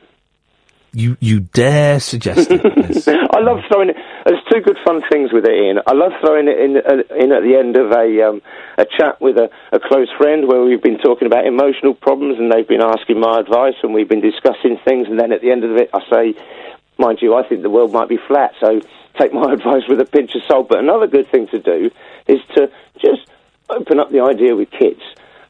You 0.95 1.17
you 1.19 1.41
dare 1.41 1.99
suggest 1.99 2.53
it? 2.53 2.63
I 3.35 3.41
love 3.43 3.59
throwing 3.67 3.91
it. 3.91 3.97
There's 4.25 4.39
two 4.47 4.61
good 4.61 4.79
fun 4.87 5.03
things 5.11 5.33
with 5.33 5.45
it, 5.45 5.51
Iain. 5.51 5.83
I 5.85 5.93
love 5.93 6.13
throwing 6.23 6.47
it 6.47 6.55
in, 6.55 6.77
uh, 6.79 7.03
in 7.19 7.33
at 7.35 7.43
the 7.43 7.59
end 7.59 7.75
of 7.75 7.91
a 7.91 8.07
um, 8.23 8.41
a 8.79 8.87
chat 8.87 9.21
with 9.21 9.37
a, 9.37 9.51
a 9.75 9.81
close 9.81 10.07
friend 10.17 10.47
where 10.47 10.63
we've 10.63 10.83
been 10.83 10.99
talking 10.99 11.27
about 11.27 11.47
emotional 11.47 11.95
problems 11.95 12.39
and 12.39 12.47
they've 12.47 12.69
been 12.69 12.83
asking 12.83 13.19
my 13.19 13.41
advice 13.41 13.75
and 13.83 13.93
we've 13.93 14.09
been 14.09 14.23
discussing 14.23 14.79
things 14.87 15.09
and 15.11 15.19
then 15.19 15.33
at 15.33 15.43
the 15.43 15.51
end 15.51 15.65
of 15.65 15.75
it 15.75 15.91
I 15.93 15.99
say, 16.07 16.39
mind 16.99 17.19
you, 17.23 17.35
I 17.35 17.47
think 17.49 17.62
the 17.62 17.71
world 17.71 17.93
might 17.93 18.09
be 18.09 18.19
flat, 18.29 18.53
so 18.61 18.81
take 19.19 19.33
my 19.33 19.53
advice 19.59 19.83
with 19.89 20.01
a 20.01 20.05
pinch 20.05 20.35
of 20.35 20.43
salt. 20.49 20.69
But 20.69 20.79
another 20.79 21.07
good 21.07 21.31
thing 21.31 21.49
to 21.49 21.59
do 21.59 21.91
is 22.27 22.41
to 22.55 22.71
just 23.01 23.29
open 23.71 23.99
up 24.01 24.11
the 24.11 24.21
idea 24.21 24.55
with 24.57 24.71
kids. 24.71 25.01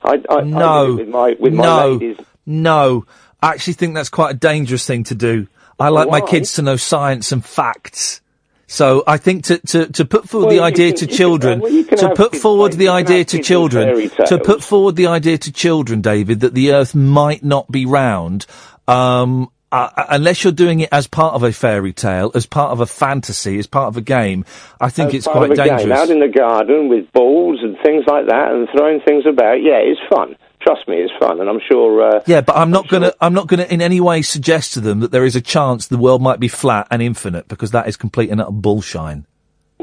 I, 0.03 0.23
I, 0.29 0.35
I 0.37 0.41
No. 0.43 0.93
it 0.93 0.97
with 0.97 1.09
my 1.09 1.37
with 1.39 1.55
my 1.55 1.65
no, 1.65 1.93
ladies. 1.93 2.17
no. 2.47 3.07
I 3.43 3.49
actually 3.51 3.75
think 3.75 3.95
that's 3.95 4.09
quite 4.09 4.31
a 4.35 4.39
dangerous 4.39 4.87
thing 4.87 5.05
to 5.05 5.15
do. 5.15 5.47
I 5.79 5.89
like 5.89 6.09
my 6.09 6.21
kids 6.21 6.55
to 6.55 6.63
know 6.63 6.77
science 6.77 7.33
and 7.33 7.45
facts. 7.45 8.21
So 8.67 9.05
I 9.07 9.19
think 9.19 9.45
to, 9.45 9.59
to, 9.59 9.87
to 9.93 10.05
put 10.07 10.29
forward 10.29 10.47
Well, 10.47 10.57
the 10.57 10.63
idea 10.63 10.89
can- 10.93 10.97
to 11.01 11.05
you 11.05 11.09
can- 11.09 11.17
children, 11.17 11.61
well, 11.61 11.85
to 11.85 12.13
put 12.15 12.35
forward 12.37 12.73
the 12.73 12.89
idea 12.89 13.25
to 13.27 13.39
children, 13.43 14.09
to 14.27 14.39
put 14.39 14.63
forward 14.65 14.97
the 14.97 15.09
idea 15.09 15.37
to 15.39 15.53
children, 15.53 16.01
David, 16.01 16.41
that 16.41 16.55
the 16.55 16.73
Earth 16.73 16.95
might 16.95 17.45
not 17.45 17.71
be 17.71 17.85
round, 17.85 18.47
um, 18.89 19.51
uh, 19.75 20.05
unless 20.11 20.45
you're 20.45 20.53
doing 20.53 20.81
it 20.81 20.89
as 20.93 21.07
part 21.07 21.35
of 21.35 21.43
a 21.43 21.53
fairy 21.53 21.93
tale, 21.93 22.31
as 22.35 22.47
part 22.47 22.71
of 22.71 22.81
a 22.81 22.87
fantasy, 22.87 23.59
as 23.59 23.67
part 23.67 23.89
of 23.89 23.97
a 23.97 24.01
game. 24.01 24.45
I 24.81 24.89
think 24.91 25.09
As 25.09 25.15
it's 25.15 25.27
quite 25.27 25.51
a 25.51 25.55
game, 25.57 25.77
dangerous. 25.77 25.99
out 25.99 26.11
in 26.11 26.21
the 26.21 26.29
garden 26.29 26.89
with 26.89 27.11
balls 27.13 27.59
and 27.63 27.77
things 27.85 28.05
like 28.07 28.27
that, 28.27 28.53
and 28.53 28.69
throwing 28.75 29.01
things 29.01 29.25
about. 29.27 29.63
Yeah, 29.63 29.79
it's 29.83 30.01
fun. 30.09 30.37
Trust 30.63 30.89
me, 30.89 30.97
it's 30.97 31.13
fun, 31.21 31.41
and 31.41 31.49
I'm 31.51 31.61
sure. 31.71 32.03
Uh, 32.17 32.23
Yeah, 32.27 32.41
but 32.41 32.57
I'm 32.57 32.71
not 32.71 32.89
gonna. 32.89 33.13
I'm 33.21 33.35
not 33.35 33.49
gonna 33.49 33.65
in 33.65 33.83
any 33.83 34.01
way 34.01 34.23
suggest 34.23 34.73
to 34.75 34.81
them 34.81 35.01
that 35.01 35.11
there 35.11 35.25
is 35.27 35.37
a 35.37 35.41
chance 35.43 35.89
the 35.89 35.99
world 35.99 36.23
might 36.23 36.41
be 36.41 36.49
flat 36.49 36.87
and 36.91 37.03
infinite 37.03 37.49
because 37.49 37.73
that 37.73 37.87
is 37.89 37.97
complete 37.97 38.31
and 38.31 38.41
utter 38.41 38.51
bullshine. 38.53 39.27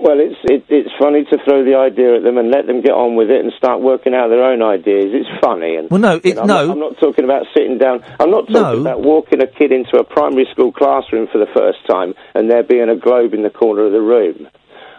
Well, 0.02 0.18
it's 0.20 0.36
it, 0.46 0.66
it's 0.70 0.90
funny 1.00 1.26
to 1.26 1.38
throw 1.46 1.64
the 1.64 1.76
idea 1.78 2.18
at 2.18 2.24
them 2.24 2.38
and 2.40 2.50
let 2.50 2.66
them 2.66 2.82
get 2.82 2.92
on 2.92 3.16
with 3.16 3.30
it 3.30 3.40
and 3.46 3.54
start 3.58 3.82
working 3.82 4.16
out 4.16 4.30
their 4.30 4.44
own 4.44 4.64
ideas. 4.64 5.14
It's 5.14 5.30
funny. 5.46 5.76
And 5.76 5.90
Well, 5.92 6.00
no, 6.02 6.14
you 6.16 6.22
it- 6.24 6.36
know, 6.38 6.42
I'm 6.42 6.48
no. 6.48 6.66
Not, 6.66 6.72
I'm 6.74 6.80
not 6.80 6.98
talking 7.00 7.24
about 7.24 7.46
sitting 7.56 7.78
down. 7.78 8.04
I'm 8.20 8.32
not 8.32 8.48
talking 8.50 8.82
about 8.82 9.02
walking 9.02 9.42
a 9.44 9.48
kid 9.48 9.72
into 9.72 9.98
a 9.98 10.04
primary 10.04 10.48
school 10.52 10.72
classroom 10.72 11.28
for 11.32 11.38
the 11.38 11.46
first 11.56 11.86
time 11.88 12.16
and 12.34 12.50
there 12.50 12.64
being 12.64 12.90
a 12.90 12.96
globe 12.96 13.34
in 13.36 13.44
the 13.44 13.52
corner 13.52 13.86
of 13.86 13.92
the 13.92 14.02
room. 14.02 14.48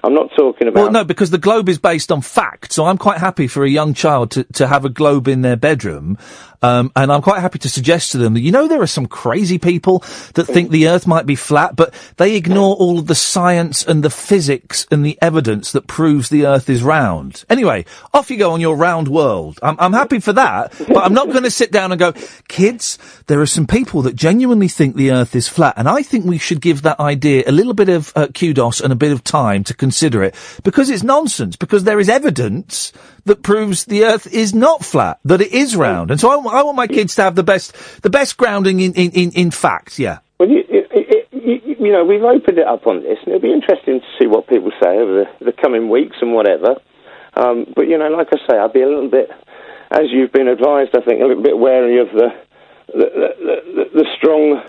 I'm 0.05 0.15
not 0.15 0.31
talking 0.37 0.67
about. 0.69 0.83
Well, 0.83 0.91
no, 0.93 1.05
because 1.05 1.31
the 1.31 1.39
globe 1.39 1.69
is 1.69 1.79
based 1.79 2.11
on 2.11 2.23
fact, 2.23 2.73
so 2.73 2.85
I'm 2.87 2.99
quite 2.99 3.19
happy 3.19 3.47
for 3.47 3.65
a 3.65 3.71
young 3.71 3.95
child 3.95 4.33
to, 4.33 4.45
to 4.55 4.67
have 4.67 4.85
a 4.85 4.89
globe 4.89 5.29
in 5.29 5.43
their 5.43 5.57
bedroom, 5.57 6.19
um, 6.63 6.93
and 6.97 7.13
I'm 7.13 7.23
quite 7.23 7.41
happy 7.41 7.59
to 7.61 7.69
suggest 7.69 8.13
to 8.13 8.19
them 8.19 8.35
that 8.35 8.41
you 8.41 8.53
know 8.53 8.69
there 8.69 8.83
are 8.83 8.87
some 8.87 9.07
crazy 9.07 9.59
people 9.59 10.01
that 10.35 10.45
think 10.45 10.71
the 10.71 10.89
Earth 10.89 11.07
might 11.07 11.27
be 11.27 11.35
flat, 11.35 11.77
but 11.77 11.93
they 12.17 12.37
ignore 12.37 12.77
all 12.77 12.99
of 12.99 13.07
the 13.07 13.15
science 13.15 13.85
and 13.85 14.03
the 14.03 14.11
physics 14.11 14.87
and 14.91 15.05
the 15.05 15.19
evidence 15.21 15.73
that 15.73 15.87
proves 15.87 16.29
the 16.29 16.47
Earth 16.47 16.71
is 16.71 16.83
round. 16.83 17.45
Anyway, 17.51 17.85
off 18.15 18.31
you 18.31 18.37
go 18.37 18.53
on 18.53 18.61
your 18.61 18.77
round 18.77 19.09
world. 19.09 19.59
I'm, 19.63 19.77
I'm 19.79 19.93
happy 19.93 20.21
for 20.21 20.33
that, 20.33 20.75
but 20.79 20.99
I'm 20.99 21.15
not 21.15 21.29
going 21.29 21.45
to 21.45 21.51
sit 21.51 21.73
down 21.73 21.93
and 21.93 21.99
go, 21.99 22.13
kids, 22.49 22.99
there 23.27 23.41
are 23.41 23.47
some 23.47 23.67
people 23.67 24.03
that 24.03 24.15
genuinely 24.15 24.69
think 24.69 24.97
the 24.97 25.13
Earth 25.13 25.35
is 25.35 25.49
flat, 25.49 25.75
and 25.77 25.89
I 25.89 26.03
think 26.03 26.25
we 26.25 26.39
should 26.39 26.61
give 26.61 26.83
that 26.83 27.01
idea 27.01 27.45
a 27.47 27.53
little 27.53 27.75
bit 27.75 27.89
of 27.89 28.13
uh, 28.15 28.29
kudos 28.29 28.81
and 28.81 28.93
a 28.93 28.97
bit 28.97 29.13
of 29.13 29.25
time 29.25 29.65
to 29.65 29.75
consider 29.75 30.23
it 30.23 30.35
because 30.63 30.91
it's 30.91 31.03
nonsense. 31.03 31.57
Because 31.57 31.85
there 31.85 32.01
is 32.01 32.09
evidence 32.09 32.93
that 33.25 33.43
proves 33.43 33.85
the 33.85 34.05
Earth 34.05 34.27
is 34.27 34.55
not 34.55 34.85
flat, 34.85 35.19
that 35.25 35.41
it 35.41 35.53
is 35.53 35.77
round, 35.77 36.11
and 36.11 36.21
so 36.21 36.31
I, 36.31 36.61
I 36.61 36.63
want 36.63 36.77
my 36.77 36.87
kids 36.87 37.15
to 37.17 37.23
have 37.23 37.35
the 37.35 37.43
best, 37.43 37.75
the 38.03 38.11
best 38.11 38.37
grounding 38.37 38.81
in 38.81 38.93
in 38.95 39.11
in, 39.13 39.33
in 39.33 39.51
fact. 39.51 39.99
Yeah. 39.99 40.19
Well, 40.39 40.49
you, 40.49 40.65
you, 41.31 41.77
you 41.79 41.93
know, 41.93 42.05
we've 42.05 42.23
opened 42.23 42.59
it 42.59 42.67
up 42.67 42.87
on 42.87 43.03
this, 43.03 43.19
and 43.25 43.29
it'll 43.29 43.41
be 43.41 43.53
interesting 43.53 44.01
to 44.01 44.07
see 44.19 44.27
what 44.27 44.49
people 44.49 44.73
say 44.83 44.91
over 44.91 45.25
the, 45.25 45.45
the 45.47 45.53
coming 45.53 45.89
weeks 45.89 46.17
and 46.21 46.33
whatever. 46.33 46.77
Um, 47.35 47.67
but 47.75 47.83
you 47.83 47.99
know, 47.99 48.09
like 48.09 48.29
I 48.33 48.39
say, 48.51 48.59
I'll 48.59 48.73
be 48.73 48.83
a 48.83 48.89
little 48.89 49.11
bit, 49.11 49.31
as 49.91 50.11
you've 50.11 50.33
been 50.33 50.49
advised, 50.49 50.91
I 50.97 51.01
think, 51.01 51.21
a 51.23 51.27
little 51.27 51.43
bit 51.43 51.59
wary 51.59 52.01
of 52.01 52.09
the 52.09 52.29
the, 52.89 53.09
the, 53.39 53.57
the, 53.75 53.85
the 54.03 54.07
strong 54.19 54.63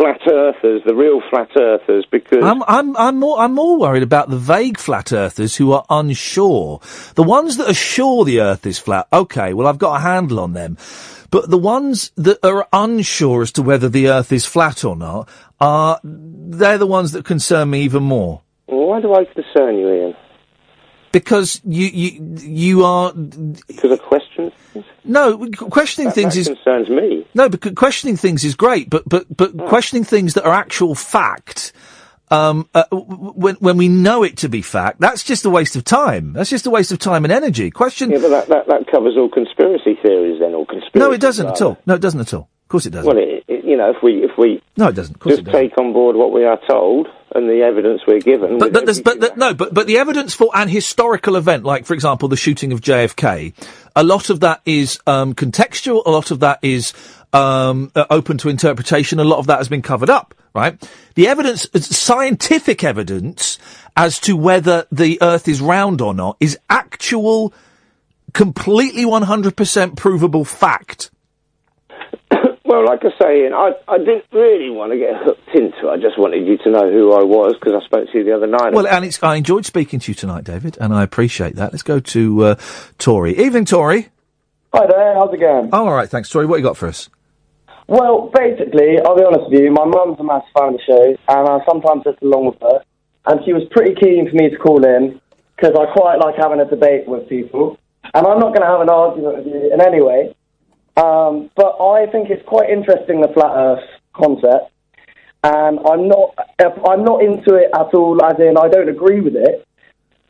flat 0.00 0.20
earthers, 0.26 0.82
the 0.86 0.94
real 0.94 1.20
flat 1.28 1.50
earthers, 1.56 2.06
because 2.10 2.42
I'm 2.42 2.62
I'm 2.66 2.96
I'm 2.96 3.18
more 3.18 3.38
I'm 3.38 3.54
more 3.54 3.78
worried 3.78 4.02
about 4.02 4.30
the 4.30 4.38
vague 4.38 4.78
flat 4.78 5.12
earthers 5.12 5.56
who 5.56 5.72
are 5.72 5.84
unsure. 5.90 6.80
The 7.14 7.22
ones 7.22 7.58
that 7.58 7.68
are 7.68 7.74
sure 7.74 8.24
the 8.24 8.40
Earth 8.40 8.64
is 8.64 8.78
flat, 8.78 9.08
okay, 9.12 9.52
well 9.52 9.66
I've 9.66 9.78
got 9.78 9.96
a 9.96 10.00
handle 10.00 10.40
on 10.40 10.54
them. 10.54 10.78
But 11.30 11.50
the 11.50 11.58
ones 11.58 12.10
that 12.16 12.44
are 12.44 12.66
unsure 12.72 13.42
as 13.42 13.52
to 13.52 13.62
whether 13.62 13.88
the 13.88 14.08
Earth 14.08 14.32
is 14.32 14.46
flat 14.46 14.84
or 14.84 14.96
not 14.96 15.28
are 15.60 16.00
they're 16.02 16.78
the 16.78 16.86
ones 16.86 17.12
that 17.12 17.24
concern 17.24 17.70
me 17.70 17.82
even 17.82 18.02
more. 18.02 18.40
why 18.66 19.00
do 19.00 19.14
I 19.14 19.24
concern 19.26 19.76
you, 19.76 19.88
Iain? 19.88 20.16
Because 21.12 21.60
you 21.64 21.86
you 21.86 22.36
you 22.38 22.84
are 22.84 23.12
because 23.12 23.92
of 23.92 24.00
questions. 24.00 24.52
No, 25.04 25.46
questioning 25.56 26.08
That- 26.08 26.14
things 26.14 26.34
that 26.34 26.40
is 26.40 26.46
concerns 26.48 26.88
me. 26.88 27.26
No, 27.34 27.48
because 27.48 27.72
questioning 27.74 28.16
things 28.16 28.44
is 28.44 28.54
great, 28.54 28.90
but 28.90 29.08
but 29.08 29.24
but 29.34 29.56
questioning 29.66 30.04
things 30.04 30.34
that 30.34 30.44
are 30.44 30.52
actual 30.52 30.94
fact, 30.94 31.72
um, 32.30 32.68
uh, 32.74 32.84
when 32.92 33.56
when 33.56 33.76
we 33.76 33.88
know 33.88 34.22
it 34.22 34.36
to 34.38 34.48
be 34.48 34.62
fact, 34.62 35.00
that's 35.00 35.24
just 35.24 35.44
a 35.44 35.50
waste 35.50 35.74
of 35.76 35.84
time. 35.84 36.32
That's 36.32 36.50
just 36.50 36.66
a 36.66 36.70
waste 36.70 36.92
of 36.92 36.98
time 36.98 37.24
and 37.24 37.32
energy. 37.32 37.70
Question. 37.70 38.10
Yeah, 38.10 38.18
but 38.18 38.30
that, 38.30 38.48
that, 38.48 38.66
that 38.68 38.86
covers 38.90 39.16
all 39.16 39.28
conspiracy 39.28 39.98
theories 40.02 40.40
then, 40.40 40.54
all 40.54 40.66
conspiracy. 40.66 40.98
No, 40.98 41.12
it 41.12 41.20
doesn't 41.20 41.46
at 41.48 41.60
all. 41.62 41.78
No, 41.86 41.94
it 41.94 42.00
doesn't 42.00 42.20
at 42.20 42.32
all. 42.34 42.48
Of 42.64 42.68
course, 42.68 42.86
it 42.86 42.90
doesn't. 42.90 43.06
Well, 43.08 43.18
it, 43.18 43.42
it, 43.48 43.64
you 43.64 43.76
know, 43.76 43.90
if 43.90 43.96
we 44.02 44.22
if 44.22 44.30
we 44.38 44.62
no, 44.76 44.88
it 44.88 44.94
doesn't. 44.94 45.16
Of 45.16 45.20
course, 45.20 45.36
just 45.36 45.42
it 45.48 45.50
doesn't. 45.50 45.60
take 45.60 45.78
on 45.78 45.92
board 45.92 46.14
what 46.14 46.32
we 46.32 46.44
are 46.44 46.58
told 46.68 47.08
and 47.34 47.48
the 47.48 47.62
evidence 47.62 48.02
we're 48.06 48.18
given, 48.20 48.58
But, 48.58 48.72
but, 48.72 48.86
but 49.04 49.20
the, 49.20 49.32
no, 49.36 49.54
but 49.54 49.72
but 49.72 49.86
the 49.86 49.98
evidence 49.98 50.34
for 50.34 50.50
an 50.54 50.68
historical 50.68 51.36
event, 51.36 51.64
like 51.64 51.84
for 51.86 51.94
example 51.94 52.28
the 52.28 52.36
shooting 52.36 52.72
of 52.72 52.80
JFK, 52.80 53.54
a 53.96 54.04
lot 54.04 54.30
of 54.30 54.40
that 54.40 54.60
is 54.64 54.98
um, 55.06 55.34
contextual. 55.34 56.02
A 56.06 56.10
lot 56.10 56.30
of 56.30 56.40
that 56.40 56.58
is 56.62 56.92
um, 57.32 57.90
uh, 57.94 58.06
open 58.10 58.38
to 58.38 58.48
interpretation. 58.48 59.18
A 59.18 59.24
lot 59.24 59.38
of 59.38 59.46
that 59.46 59.58
has 59.58 59.68
been 59.68 59.82
covered 59.82 60.10
up. 60.10 60.34
Right. 60.52 60.76
The 61.14 61.28
evidence, 61.28 61.68
uh, 61.74 61.78
scientific 61.80 62.82
evidence, 62.82 63.58
as 63.96 64.18
to 64.20 64.36
whether 64.36 64.86
the 64.90 65.18
Earth 65.22 65.46
is 65.46 65.60
round 65.60 66.00
or 66.00 66.12
not, 66.12 66.36
is 66.40 66.58
actual, 66.68 67.52
completely 68.32 69.04
100% 69.04 69.96
provable 69.96 70.44
fact. 70.44 71.10
Well, 72.70 72.86
like 72.86 73.00
I 73.02 73.10
say, 73.20 73.42
Iain, 73.42 73.52
I 73.52 73.72
I 73.88 73.98
didn't 73.98 74.26
really 74.30 74.70
want 74.70 74.92
to 74.92 74.96
get 74.96 75.16
hooked 75.16 75.48
into 75.56 75.88
it. 75.88 75.90
I 75.90 75.96
just 75.96 76.16
wanted 76.16 76.46
you 76.46 76.56
to 76.58 76.70
know 76.70 76.88
who 76.88 77.10
I 77.12 77.24
was 77.24 77.56
because 77.58 77.74
I 77.74 77.84
spoke 77.84 78.06
to 78.12 78.18
you 78.18 78.22
the 78.22 78.30
other 78.30 78.46
night. 78.46 78.72
Well, 78.72 78.86
and 78.86 79.04
it's, 79.04 79.20
I 79.24 79.34
enjoyed 79.34 79.66
speaking 79.66 79.98
to 79.98 80.12
you 80.12 80.14
tonight, 80.14 80.44
David, 80.44 80.78
and 80.80 80.94
I 80.94 81.02
appreciate 81.02 81.56
that. 81.56 81.72
Let's 81.72 81.82
go 81.82 81.98
to 81.98 82.44
uh, 82.44 82.54
Tori. 82.98 83.36
Evening, 83.36 83.64
Tori. 83.64 84.10
Hi 84.72 84.86
there, 84.86 85.14
how's 85.14 85.34
it 85.34 85.40
going? 85.40 85.70
Oh, 85.72 85.88
all 85.88 85.94
right, 85.94 86.08
thanks, 86.08 86.30
Tori. 86.30 86.46
What 86.46 86.58
you 86.58 86.62
got 86.62 86.76
for 86.76 86.86
us? 86.86 87.08
Well, 87.88 88.30
basically, 88.32 89.02
I'll 89.04 89.16
be 89.16 89.24
honest 89.24 89.50
with 89.50 89.60
you, 89.60 89.72
my 89.72 89.84
mum's 89.84 90.20
a 90.20 90.22
massive 90.22 90.46
fan 90.56 90.68
of 90.68 90.74
the 90.74 90.82
show, 90.86 91.16
and 91.26 91.48
I 91.48 91.58
sometimes 91.68 92.04
sit 92.04 92.22
along 92.22 92.54
with 92.54 92.60
her, 92.62 92.84
and 93.26 93.40
she 93.44 93.52
was 93.52 93.64
pretty 93.72 93.96
keen 94.00 94.30
for 94.30 94.36
me 94.36 94.48
to 94.48 94.56
call 94.56 94.86
in, 94.86 95.20
because 95.56 95.74
I 95.74 95.90
quite 95.92 96.20
like 96.20 96.36
having 96.38 96.60
a 96.60 96.70
debate 96.70 97.08
with 97.08 97.28
people, 97.28 97.80
and 98.14 98.24
I'm 98.24 98.38
not 98.38 98.54
going 98.54 98.62
to 98.62 98.70
have 98.70 98.80
an 98.80 98.90
argument 98.90 99.38
with 99.38 99.46
you 99.48 99.74
in 99.74 99.80
any 99.80 100.00
way, 100.00 100.36
um, 101.00 101.50
but 101.56 101.80
I 101.80 102.06
think 102.12 102.30
it's 102.30 102.46
quite 102.46 102.70
interesting, 102.70 103.20
the 103.20 103.28
flat 103.32 103.52
earth 103.56 103.84
concept, 104.12 104.72
and 105.42 105.78
I'm 105.80 106.08
not, 106.08 106.34
I'm 106.60 107.04
not 107.04 107.22
into 107.22 107.54
it 107.54 107.70
at 107.74 107.94
all, 107.94 108.22
as 108.24 108.38
in 108.38 108.56
I 108.58 108.68
don't 108.68 108.88
agree 108.88 109.20
with 109.20 109.34
it, 109.36 109.66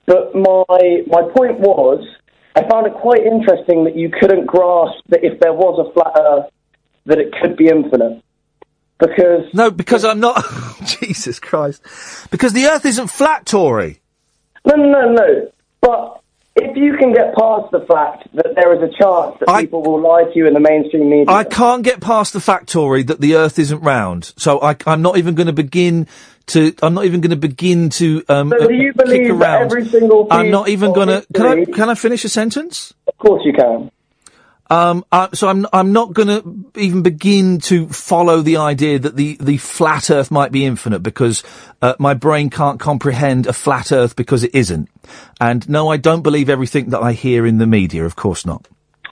but 0.07 0.35
my, 0.35 1.03
my 1.07 1.23
point 1.35 1.61
was, 1.61 2.07
I 2.55 2.69
found 2.69 2.87
it 2.87 2.95
quite 2.95 3.23
interesting 3.23 3.85
that 3.85 3.97
you 3.97 4.11
couldn't 4.11 4.47
grasp 4.47 5.03
that 5.09 5.25
if 5.25 5.41
there 5.41 5.53
was 5.53 5.87
a 5.87 5.93
flat 5.93 6.13
earth, 6.19 6.53
that 7.07 7.19
it 7.19 7.33
could 7.41 7.57
be 7.57 7.69
infinite. 7.69 8.23
Because 8.99 9.47
no, 9.55 9.71
because 9.71 10.05
I'm 10.05 10.21
not. 10.21 10.45
Jesus 10.85 11.41
Christ! 11.41 11.83
Because 12.31 12.53
the 12.53 12.67
Earth 12.67 12.85
isn't 12.85 13.09
flat, 13.09 13.47
Tory. 13.47 14.01
No, 14.67 14.77
no, 14.77 14.91
no, 14.91 15.13
no. 15.13 15.53
But 15.81 16.21
if 16.61 16.77
you 16.77 16.97
can 16.97 17.13
get 17.13 17.35
past 17.35 17.71
the 17.73 17.81
fact 17.81 18.29
that 18.35 18.55
there 18.55 18.73
is 18.75 18.83
a 18.83 18.93
chance 18.97 19.37
that 19.41 19.61
people 19.61 19.83
will 19.83 20.01
lie 20.01 20.25
to 20.25 20.33
you 20.35 20.47
in 20.47 20.55
the 20.55 20.61
mainstream 20.61 21.11
media, 21.11 21.35
I 21.35 21.45
can't 21.45 21.83
get 21.83 22.01
past 22.01 22.33
the 22.33 22.41
fact, 22.41 22.69
Tory, 22.69 23.03
that 23.05 23.21
the 23.21 23.37
Earth 23.37 23.59
isn't 23.59 23.81
round. 23.81 24.33
So 24.37 24.61
I, 24.61 24.77
am 24.87 25.03
not 25.03 25.19
even 25.19 25.35
going 25.35 25.47
to 25.47 25.53
begin 25.53 26.07
to. 26.47 26.75
I'm 26.83 26.95
not 26.95 27.05
even 27.05 27.21
going 27.21 27.31
to 27.31 27.37
begin 27.37 27.91
to. 27.91 28.25
Um, 28.29 28.51
So 28.51 28.69
do 28.69 28.75
you 28.75 28.93
believe 28.93 29.39
that 29.39 29.63
every 29.63 29.87
single 29.89 30.27
I'm 30.31 30.51
not 30.51 30.69
even 30.69 30.93
going 30.93 31.09
to. 31.09 31.27
Can 31.35 31.47
I? 31.47 31.65
Can 31.65 31.89
I 31.89 31.95
finish 31.95 32.25
a 32.25 32.29
sentence? 32.29 32.93
Of 33.07 33.17
course 33.19 33.43
you 33.45 33.53
can. 33.53 33.91
Um, 34.71 35.05
uh, 35.11 35.29
so 35.35 35.49
I'm 35.49 35.67
I'm 35.73 35.93
not 35.93 36.13
going 36.13 36.29
to 36.29 36.81
even 36.81 37.03
begin 37.03 37.59
to 37.63 37.89
follow 37.89 38.41
the 38.41 38.59
idea 38.59 39.01
that 39.01 39.17
the, 39.17 39.37
the 39.41 39.57
flat 39.57 40.11
Earth 40.11 40.31
might 40.31 40.53
be 40.53 40.65
infinite 40.65 41.01
because 41.01 41.43
uh, 41.83 41.95
my 41.99 42.15
brain 42.15 42.51
can't 42.51 42.79
comprehend 42.79 43.49
a 43.49 43.53
flat 43.53 43.91
Earth 43.91 44.15
because 44.15 44.45
it 44.45 44.55
isn't. 44.55 44.89
And 45.41 45.69
no, 45.69 45.89
I 45.89 45.97
don't 45.97 46.23
believe 46.23 46.49
everything 46.49 46.91
that 46.91 47.03
I 47.03 47.13
hear 47.13 47.47
in 47.47 47.59
the 47.59 47.67
media. 47.67 48.05
Of 48.07 48.15
course 48.15 48.47
not. 48.47 48.69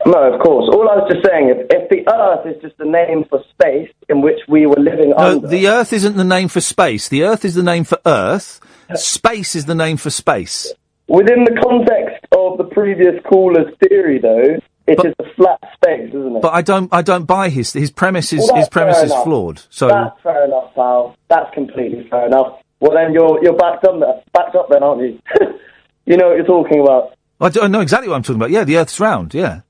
No, 0.06 0.32
of 0.32 0.40
course. 0.40 0.72
All 0.72 0.88
I 0.88 0.94
was 0.94 1.10
just 1.12 1.26
saying, 1.26 1.48
is, 1.50 1.66
if 1.70 1.88
the 1.90 2.08
Earth 2.08 2.46
is 2.46 2.62
just 2.62 2.78
a 2.78 2.88
name 2.88 3.24
for 3.28 3.42
space 3.50 3.90
in 4.08 4.22
which 4.22 4.38
we 4.46 4.64
were 4.64 4.78
living 4.78 5.10
No, 5.10 5.16
under, 5.16 5.48
the 5.48 5.66
Earth 5.66 5.92
isn't 5.92 6.16
the 6.16 6.22
name 6.24 6.46
for 6.46 6.60
space. 6.60 7.08
The 7.08 7.24
Earth 7.24 7.44
is 7.44 7.56
the 7.56 7.64
name 7.64 7.82
for 7.82 7.98
Earth. 8.06 8.60
Space 8.94 9.56
is 9.56 9.66
the 9.66 9.74
name 9.74 9.96
for 9.96 10.10
space. 10.10 10.72
within 11.08 11.42
the 11.44 11.60
context 11.62 12.24
of 12.32 12.58
the 12.58 12.64
previous 12.64 13.14
caller's 13.28 13.74
theory, 13.88 14.18
though, 14.20 14.56
it 14.88 15.04
is 15.04 15.14
a 15.18 15.34
flat 15.34 15.60
space, 15.74 16.08
isn't 16.08 16.36
it? 16.36 16.42
But 16.42 16.54
I 16.54 16.62
don't 16.62 16.92
I 16.92 17.02
don't 17.02 17.24
buy 17.24 17.48
his 17.50 17.72
his 17.72 17.90
premise 17.90 18.32
is 18.32 18.40
Well, 18.48 18.56
his 18.56 18.68
premise 18.68 19.02
is 19.02 19.12
flawed. 19.24 19.62
So 19.70 19.88
That's 19.88 20.20
fair 20.22 20.44
enough, 20.46 20.74
pal. 20.74 21.16
That's 21.28 21.52
completely 21.54 22.08
fair 22.10 22.26
enough. 22.26 22.60
Well, 22.80 22.92
then 22.92 23.12
you're 23.12 23.42
you're 23.42 23.56
backed 23.56 23.84
up, 23.84 24.00
backed 24.32 24.54
up 24.56 24.68
then, 24.70 24.82
aren't 24.82 25.02
you? 25.02 25.20
you 26.06 26.16
know 26.16 26.28
what 26.28 26.36
you're 26.36 26.46
talking 26.46 26.80
about. 26.80 27.14
I, 27.40 27.50
do, 27.50 27.60
I 27.60 27.68
know 27.68 27.80
exactly 27.80 28.08
what 28.08 28.16
I'm 28.16 28.22
talking 28.22 28.36
about. 28.40 28.50
Yeah, 28.50 28.64
the 28.64 28.78
Earth's 28.78 28.98
round. 28.98 29.32
Yeah. 29.34 29.60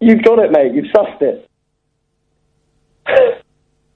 You've 0.00 0.22
got 0.22 0.38
it, 0.40 0.50
mate. 0.50 0.74
You've 0.74 0.86
sussed 0.86 1.22
it. 1.22 1.48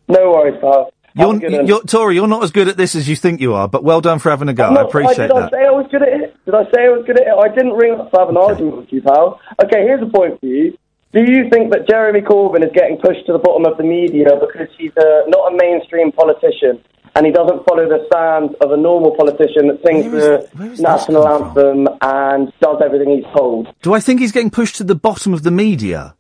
no 0.09 0.31
worries, 0.31 0.59
pal. 0.61 0.93
You're, 1.15 1.63
you're 1.65 1.83
Tori. 1.83 2.15
You're 2.15 2.29
not 2.29 2.43
as 2.43 2.51
good 2.53 2.69
at 2.69 2.77
this 2.77 2.95
as 2.95 3.09
you 3.09 3.17
think 3.17 3.41
you 3.41 3.55
are. 3.55 3.69
But 3.69 3.85
well 3.85 4.01
done 4.01 4.19
for 4.19 4.31
having 4.31 4.49
a 4.49 4.55
go. 4.55 4.65
I'm 4.65 4.73
I 4.73 4.75
not- 4.75 4.87
appreciate 4.87 5.31
I 5.31 5.41
that. 5.41 5.55
I 5.55 5.71
was 5.71 5.87
good 5.91 6.03
at 6.03 6.09
it? 6.09 6.22
Did 6.53 6.69
I 6.69 6.71
say 6.71 6.85
I 6.85 6.89
was 6.93 7.09
at 7.09 7.17
it? 7.17 7.25
I 7.33 7.49
didn't 7.49 7.73
ring 7.73 7.99
up 7.99 8.13
to 8.13 8.19
have 8.21 8.29
an 8.29 8.37
argument 8.37 8.77
with 8.77 8.93
you, 8.93 9.01
pal. 9.01 9.41
Okay, 9.65 9.89
here's 9.89 10.03
a 10.03 10.11
point 10.13 10.39
for 10.39 10.45
you. 10.45 10.77
Do 11.13 11.25
you 11.25 11.49
think 11.49 11.73
that 11.73 11.89
Jeremy 11.89 12.21
Corbyn 12.21 12.63
is 12.63 12.73
getting 12.75 12.99
pushed 12.99 13.25
to 13.25 13.33
the 13.33 13.39
bottom 13.39 13.65
of 13.65 13.79
the 13.79 13.85
media 13.85 14.29
because 14.37 14.69
he's 14.77 14.93
uh, 14.99 15.25
not 15.29 15.53
a 15.53 15.57
mainstream 15.57 16.13
politician 16.13 16.85
and 17.17 17.25
he 17.25 17.33
doesn't 17.33 17.65
follow 17.65 17.89
the 17.89 18.05
stands 18.05 18.53
of 18.61 18.71
a 18.71 18.77
normal 18.77 19.17
politician 19.17 19.69
that 19.69 19.81
sings 19.81 20.13
the 20.13 20.45
national 20.83 21.27
anthem 21.27 21.89
and 22.03 22.53
does 22.61 22.83
everything 22.85 23.17
he's 23.17 23.33
told? 23.35 23.69
Do 23.81 23.95
I 23.95 24.01
think 24.01 24.21
he's 24.21 24.33
getting 24.33 24.51
pushed 24.51 24.77
to 24.77 24.85
the 24.85 24.95
bottom 24.95 25.33
of 25.33 25.45
the 25.45 25.51
media? 25.51 26.15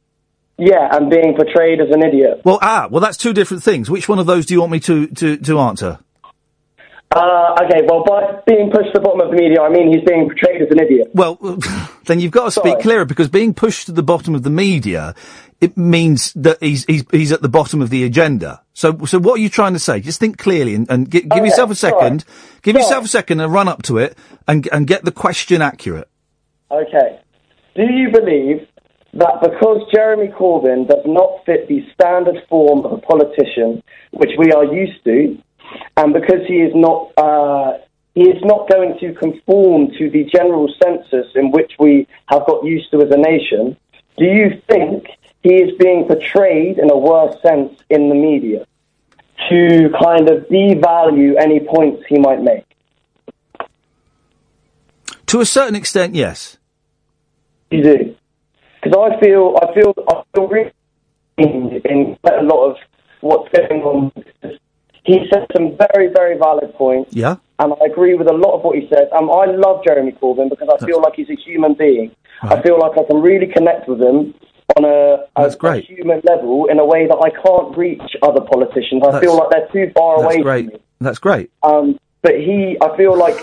Yeah, 0.57 0.97
and 0.97 1.11
being 1.11 1.35
portrayed 1.37 1.81
as 1.81 1.91
an 1.91 2.03
idiot. 2.03 2.41
Well, 2.45 2.59
ah, 2.63 2.89
well, 2.91 3.03
that's 3.03 3.19
two 3.19 3.35
different 3.35 3.63
things. 3.63 3.91
Which 3.91 4.09
one 4.09 4.19
of 4.19 4.25
those 4.25 4.47
do 4.47 4.55
you 4.55 4.61
want 4.61 4.73
me 4.73 4.81
to 4.81 5.09
to, 5.09 5.37
to 5.37 5.61
answer? 5.61 5.99
Uh, 7.15 7.55
okay, 7.65 7.83
well, 7.87 8.03
by 8.05 8.41
being 8.47 8.71
pushed 8.71 8.93
to 8.95 8.99
the 8.99 9.01
bottom 9.01 9.21
of 9.21 9.31
the 9.31 9.37
media, 9.37 9.61
I 9.61 9.69
mean 9.69 9.93
he's 9.93 10.03
being 10.07 10.27
portrayed 10.29 10.63
as 10.63 10.69
an 10.71 10.81
idiot. 10.81 11.11
Well, 11.13 11.35
then 12.07 12.21
you've 12.21 12.33
got 12.33 12.47
to 12.47 12.51
speak 12.51 12.81
clearer 12.81 13.05
because 13.05 13.29
being 13.29 13.53
pushed 13.53 13.87
to 13.87 13.93
the 13.93 14.03
bottom 14.03 14.35
of 14.35 14.43
the 14.45 14.51
media, 14.51 15.15
it 15.61 15.77
means 15.77 16.33
that 16.35 16.57
he's 16.63 16.85
he's 16.87 17.05
he's 17.11 17.31
at 17.31 17.43
the 17.43 17.51
bottom 17.51 17.83
of 17.83 17.91
the 17.91 18.05
agenda. 18.05 18.63
So 18.73 18.97
so 19.05 19.19
what 19.19 19.35
are 19.35 19.43
you 19.43 19.51
trying 19.51 19.75
to 19.75 19.79
say? 19.79 20.01
Just 20.01 20.21
think 20.21 20.39
clearly 20.39 20.75
and, 20.75 20.91
and 20.91 21.11
gi- 21.11 21.21
give 21.23 21.33
Okay, 21.33 21.45
yourself 21.45 21.71
a 21.71 21.75
second, 21.75 22.23
sorry. 22.23 22.61
give 22.63 22.75
Sorry. 22.75 22.83
yourself 22.85 23.05
a 23.05 23.09
second 23.09 23.41
and 23.41 23.53
run 23.53 23.69
up 23.69 23.83
to 23.83 23.99
it 23.99 24.17
and 24.49 24.67
and 24.73 24.87
get 24.87 25.05
the 25.05 25.13
question 25.13 25.61
accurate. 25.61 26.09
Okay. 26.71 27.21
Do 27.77 27.83
you 27.83 28.11
believe 28.11 28.67
that 29.15 29.41
because 29.43 29.83
Jeremy 29.93 30.29
Corbyn 30.29 30.89
does 30.89 31.05
not 31.05 31.45
fit 31.45 31.69
the 31.69 31.81
standard 31.93 32.37
form 32.49 32.87
of 32.87 32.93
a 32.93 32.99
politician, 32.99 33.83
which 34.13 34.31
we 34.39 34.51
are 34.53 34.65
used 34.65 35.05
to, 35.05 35.37
and 35.97 36.13
because 36.13 36.47
he 36.47 36.57
is 36.57 36.73
not 36.75 37.13
uh, 37.17 37.79
he 38.15 38.23
is 38.23 38.43
not 38.43 38.69
going 38.71 38.99
to 39.01 39.15
conform 39.15 39.91
to 39.99 40.11
the 40.11 40.25
general 40.25 40.73
census 40.83 41.27
in 41.35 41.51
which 41.51 41.73
we 41.79 42.07
have 42.27 42.47
got 42.47 42.65
used 42.65 42.91
to 42.91 43.01
as 43.03 43.11
a 43.11 43.17
nation, 43.17 43.77
do 44.19 44.25
you 44.25 44.61
think 44.69 45.07
he 45.43 45.55
is 45.55 45.77
being 45.79 46.05
portrayed 46.07 46.79
in 46.79 46.91
a 46.91 46.97
worse 46.97 47.35
sense 47.43 47.81
in 47.89 48.09
the 48.09 48.15
media 48.15 48.67
to 49.49 49.91
kind 50.03 50.29
of 50.29 50.45
devalue 50.49 51.35
any 51.41 51.61
points 51.61 52.03
he 52.09 52.19
might 52.19 52.43
make? 52.43 52.65
To 55.27 55.41
a 55.41 55.47
certain 55.47 55.75
extent, 55.75 56.15
yes. 56.15 56.59
You 57.71 57.83
do. 57.83 58.17
Because 58.83 59.13
I 59.13 59.21
feel, 59.21 59.59
I 59.63 59.75
feel, 59.75 59.95
I 60.09 60.23
feel 60.35 60.49
really 60.49 60.73
in, 61.39 61.81
in 61.87 62.17
quite 62.23 62.41
a 62.41 62.43
lot 62.43 62.71
of 62.71 62.77
what's 63.21 63.49
going 63.57 63.83
on. 63.83 64.13
He 65.05 65.27
said 65.33 65.47
some 65.57 65.77
very, 65.77 66.09
very 66.09 66.39
valid 66.39 66.73
points, 66.75 67.15
Yeah. 67.15 67.37
and 67.59 67.73
I 67.81 67.87
agree 67.87 68.15
with 68.15 68.29
a 68.29 68.33
lot 68.33 68.55
of 68.55 68.63
what 68.63 68.77
he 68.79 68.89
said. 68.89 69.09
Um, 69.13 69.31
I 69.31 69.47
love 69.47 69.83
Jeremy 69.85 70.13
Corbyn 70.13 70.49
because 70.49 70.69
I 70.73 70.85
feel 70.87 71.01
like 71.01 71.15
he's 71.17 71.29
a 71.31 71.35
human 71.35 71.75
being. 71.75 72.15
I 72.43 72.61
feel 72.63 72.79
like 72.79 72.93
I 72.99 73.05
can 73.05 73.21
really 73.21 73.47
connect 73.47 73.89
with 73.89 74.01
him 74.01 74.35
on 74.77 74.85
a, 74.85 75.27
a, 75.37 75.47
a 75.47 75.81
human 75.81 76.21
level 76.25 76.67
in 76.67 76.79
a 76.79 76.85
way 76.85 77.07
that 77.07 77.17
I 77.17 77.31
can't 77.31 77.77
reach 77.77 78.03
other 78.23 78.41
politicians. 78.41 79.03
I 79.07 79.21
feel 79.21 79.37
like 79.37 79.51
they're 79.51 79.69
too 79.73 79.93
far 79.93 80.21
That's 80.23 80.35
away 80.35 80.43
great. 80.43 80.65
from 80.67 80.75
me. 80.75 80.81
That's 81.01 81.19
great. 81.19 81.51
Um, 81.63 81.99
but 82.23 82.35
he, 82.37 82.77
I 82.81 82.97
feel 82.97 83.17
like 83.17 83.37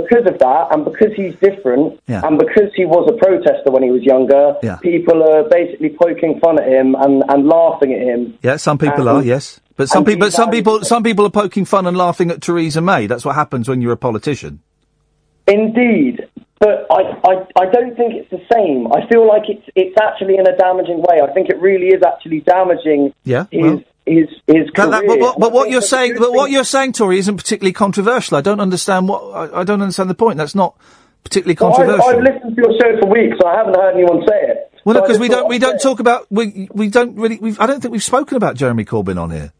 because 0.00 0.24
of 0.32 0.36
that, 0.46 0.64
and 0.72 0.84
because 0.84 1.12
he's 1.20 1.34
different, 1.48 1.98
Yeah. 2.06 2.22
and 2.26 2.38
because 2.38 2.70
he 2.76 2.84
was 2.84 3.04
a 3.12 3.16
protester 3.24 3.70
when 3.74 3.82
he 3.82 3.90
was 3.90 4.02
younger, 4.12 4.44
Yeah. 4.62 4.76
people 4.76 5.18
are 5.30 5.42
basically 5.58 5.90
poking 6.04 6.38
fun 6.40 6.60
at 6.62 6.68
him 6.68 6.94
and, 6.94 7.24
and 7.28 7.40
laughing 7.48 7.90
at 7.96 8.02
him. 8.10 8.20
Yeah, 8.42 8.56
some 8.56 8.78
people 8.78 9.08
Um, 9.08 9.16
are. 9.16 9.22
Yes, 9.22 9.60
but 9.76 9.88
some 9.88 10.04
people, 10.04 10.26
but 10.26 10.32
some 10.32 10.50
people, 10.50 10.84
some 10.84 11.02
people 11.02 11.24
are 11.26 11.30
poking 11.42 11.64
fun 11.64 11.86
and 11.86 11.96
laughing 11.96 12.30
at 12.30 12.40
Theresa 12.42 12.80
May. 12.80 13.06
That's 13.06 13.24
what 13.24 13.34
happens 13.34 13.68
when 13.68 13.80
you're 13.82 13.92
a 13.92 13.96
politician. 14.08 14.60
Indeed, 15.48 16.26
but 16.58 16.86
I, 16.90 17.02
I, 17.24 17.32
I 17.62 17.64
don't 17.70 17.94
think 17.96 18.14
it's 18.14 18.30
the 18.30 18.42
same. 18.52 18.88
I 18.92 19.06
feel 19.08 19.26
like 19.28 19.44
it's 19.48 19.62
it's 19.76 19.96
actually 20.02 20.36
in 20.38 20.46
a 20.48 20.56
damaging 20.56 20.98
way. 21.08 21.20
I 21.22 21.32
think 21.32 21.48
it 21.50 21.60
really 21.60 21.88
is 21.88 22.02
actually 22.02 22.40
damaging 22.40 23.12
Yeah. 23.24 23.44
his 23.52 23.62
well. 23.62 23.80
His 24.06 24.28
his 24.46 24.70
But, 24.74 24.90
that- 24.90 25.00
career. 25.04 25.08
but, 25.08 25.20
what- 25.20 25.38
but 25.40 25.52
what 25.52 25.70
you're 25.70 25.82
saying, 25.82 26.14
but 26.18 26.32
what 26.32 26.50
you're 26.50 26.64
saying, 26.64 26.92
Tory, 26.92 27.18
isn't 27.18 27.36
particularly 27.36 27.72
controversial. 27.72 28.36
I 28.36 28.40
don't 28.40 28.60
understand 28.60 29.08
what 29.08 29.20
I, 29.34 29.60
I 29.60 29.64
don't 29.64 29.82
understand 29.82 30.08
the 30.10 30.14
point. 30.14 30.38
That's 30.38 30.54
not 30.54 30.76
particularly 31.24 31.56
Well, 31.60 31.70
I've, 31.72 31.76
controversial. 31.76 32.10
I've 32.10 32.22
listened 32.34 32.56
to 32.56 32.62
your 32.62 32.72
show 32.80 33.00
for 33.00 33.08
weeks. 33.08 33.36
I 33.44 33.54
haven't 33.56 33.74
heard 33.76 33.94
anyone 33.94 34.22
say 34.28 34.40
it. 34.42 34.72
well, 34.84 34.94
So 34.94 35.00
no, 35.00 35.06
because 35.06 35.18
we 35.18 35.28
don't 35.28 35.48
we 35.48 35.58
don't 35.58 35.80
talk 35.80 35.98
about 36.00 36.26
we 36.30 36.68
we 36.72 36.88
don't 36.88 37.16
really. 37.16 37.38
I 37.58 37.66
don't 37.66 37.80
think 37.80 37.92
we've 37.92 38.02
spoken 38.02 38.36
about 38.36 38.56
Jeremy 38.56 38.84
Corbyn 38.84 39.20
on 39.20 39.30
here. 39.30 39.52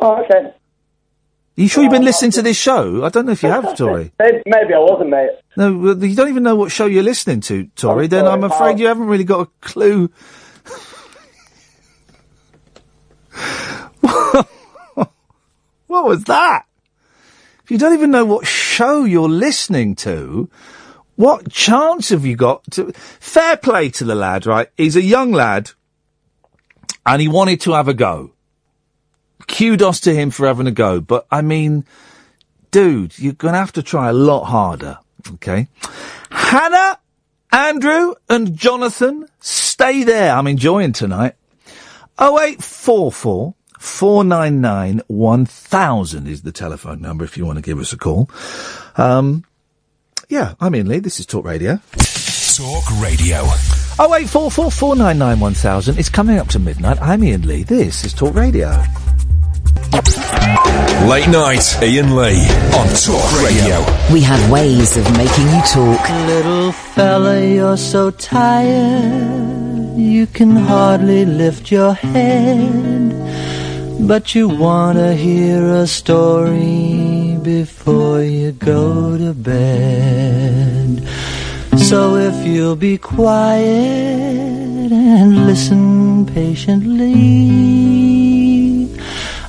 Oh, 0.00 0.22
okay. 0.24 0.48
Are 0.48 1.60
you 1.60 1.68
sure 1.68 1.82
you've 1.82 1.92
been 1.92 2.02
uh, 2.02 2.06
listening 2.06 2.30
to 2.32 2.42
this 2.42 2.56
show? 2.56 3.04
I 3.04 3.10
don't 3.10 3.26
know 3.26 3.32
if 3.32 3.42
you 3.42 3.50
have, 3.50 3.76
Tory. 3.76 4.10
Maybe, 4.18 4.42
maybe 4.46 4.72
I 4.74 4.78
wasn't, 4.78 5.10
mate. 5.10 5.30
No, 5.56 5.92
you 5.92 6.16
don't 6.16 6.28
even 6.30 6.42
know 6.42 6.56
what 6.56 6.72
show 6.72 6.86
you're 6.86 7.02
listening 7.02 7.40
to, 7.42 7.66
Tory. 7.76 8.04
I'm 8.04 8.10
then 8.10 8.24
sorry, 8.24 8.32
I'm 8.32 8.44
afraid 8.44 8.70
pal. 8.72 8.80
you 8.80 8.86
haven't 8.86 9.06
really 9.06 9.24
got 9.24 9.40
a 9.40 9.46
clue. 9.60 10.10
what 15.86 16.04
was 16.04 16.24
that? 16.24 16.66
If 17.64 17.70
you 17.70 17.78
don't 17.78 17.94
even 17.94 18.10
know 18.10 18.24
what 18.24 18.46
show 18.46 19.04
you're 19.04 19.28
listening 19.28 19.94
to, 19.96 20.50
what 21.16 21.50
chance 21.50 22.08
have 22.08 22.24
you 22.24 22.36
got 22.36 22.64
to? 22.72 22.92
Fair 22.92 23.56
play 23.56 23.90
to 23.90 24.04
the 24.04 24.14
lad, 24.14 24.46
right? 24.46 24.68
He's 24.76 24.96
a 24.96 25.02
young 25.02 25.32
lad, 25.32 25.70
and 27.06 27.22
he 27.22 27.28
wanted 27.28 27.60
to 27.62 27.72
have 27.72 27.88
a 27.88 27.94
go. 27.94 28.32
Kudos 29.46 30.00
to 30.00 30.14
him 30.14 30.30
for 30.30 30.46
having 30.46 30.66
a 30.66 30.72
go, 30.72 31.00
but 31.00 31.26
I 31.30 31.42
mean, 31.42 31.84
dude, 32.70 33.18
you're 33.18 33.34
going 33.34 33.54
to 33.54 33.58
have 33.58 33.72
to 33.72 33.82
try 33.82 34.08
a 34.08 34.12
lot 34.12 34.44
harder. 34.44 34.98
Okay. 35.34 35.68
Hannah, 36.30 36.98
Andrew, 37.52 38.14
and 38.28 38.56
Jonathan, 38.56 39.26
stay 39.40 40.04
there. 40.04 40.34
I'm 40.34 40.46
enjoying 40.46 40.92
tonight. 40.92 41.34
0844 42.20 43.54
499 43.78 45.00
1000 45.08 46.26
is 46.28 46.42
the 46.42 46.52
telephone 46.52 47.00
number 47.00 47.24
if 47.24 47.36
you 47.36 47.44
want 47.44 47.56
to 47.56 47.62
give 47.62 47.78
us 47.80 47.92
a 47.92 47.98
call. 47.98 48.30
Um, 48.96 49.44
yeah, 50.28 50.54
I'm 50.60 50.74
Iain 50.74 50.88
Lee. 50.88 50.98
This 51.00 51.18
is 51.20 51.26
Talk 51.26 51.44
Radio. 51.44 51.80
Talk 52.56 53.00
Radio. 53.02 53.42
0844 53.98 54.70
499 54.70 55.40
1000. 55.40 55.98
It's 55.98 56.08
coming 56.08 56.38
up 56.38 56.48
to 56.48 56.58
midnight. 56.58 57.00
I'm 57.00 57.22
Iain 57.22 57.46
Lee. 57.46 57.64
This 57.64 58.04
is 58.04 58.12
Talk 58.14 58.34
Radio. 58.34 58.68
Late 61.08 61.28
night, 61.28 61.76
Iain 61.82 62.14
Lee 62.14 62.38
on 62.78 62.88
Talk 62.94 63.42
Radio. 63.42 63.84
We 64.12 64.20
have 64.22 64.50
ways 64.50 64.96
of 64.96 65.04
making 65.16 65.46
you 65.48 65.62
talk. 65.66 66.08
Little 66.26 66.72
fella, 66.72 67.44
you're 67.44 67.76
so 67.76 68.10
tired, 68.10 69.71
you 69.96 70.26
can 70.26 70.56
hardly 70.56 71.24
lift 71.24 71.70
your 71.70 71.94
head. 71.94 73.12
But 74.00 74.34
you 74.34 74.48
wanna 74.48 75.14
hear 75.14 75.66
a 75.74 75.86
story 75.86 77.38
before 77.42 78.22
you 78.22 78.52
go 78.52 79.16
to 79.16 79.32
bed. 79.32 81.06
So 81.76 82.16
if 82.16 82.46
you'll 82.46 82.76
be 82.76 82.98
quiet 82.98 83.62
and 84.92 85.46
listen 85.46 86.26
patiently, 86.26 87.12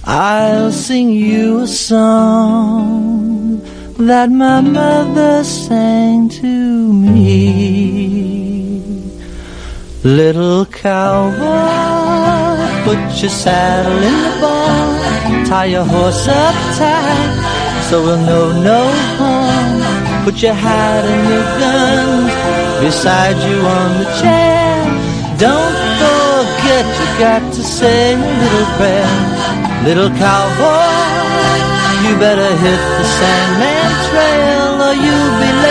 I'll 0.06 0.72
sing 0.72 1.10
you 1.12 1.62
a 1.62 1.68
song 1.68 3.62
that 3.98 4.30
my 4.30 4.62
mother 4.62 5.44
sang 5.44 6.30
to 6.30 6.94
me. 6.94 8.53
Little 10.04 10.66
cowboy, 10.66 11.40
put 12.84 13.00
your 13.22 13.30
saddle 13.30 14.04
in 14.04 14.18
the 14.26 14.42
barn, 14.42 15.46
tie 15.46 15.66
your 15.66 15.86
horse 15.86 16.28
up 16.28 16.56
tight, 16.78 17.88
so 17.90 18.04
we'll 18.04 18.26
know 18.26 18.52
no 18.62 18.82
harm. 19.16 20.26
Put 20.26 20.42
your 20.44 20.54
hat 20.54 21.06
and 21.06 21.24
your 21.32 21.48
gun 21.58 22.84
beside 22.84 23.38
you 23.48 23.58
on 23.60 23.90
the 24.00 24.08
chair. 24.20 24.76
Don't 25.40 25.84
forget 26.04 26.86
you 27.00 27.08
got 27.20 27.44
to 27.54 27.64
say 27.64 28.14
a 28.14 28.18
little 28.18 28.70
prayer. 28.76 29.12
Little 29.88 30.12
cowboy, 30.20 30.84
you 32.04 32.12
better 32.20 32.52
hit 32.64 32.82
the 33.00 33.06
Sandman 33.18 33.92
Trail 34.10 34.84
or 34.88 34.96
you'll 35.04 35.36
be 35.44 35.63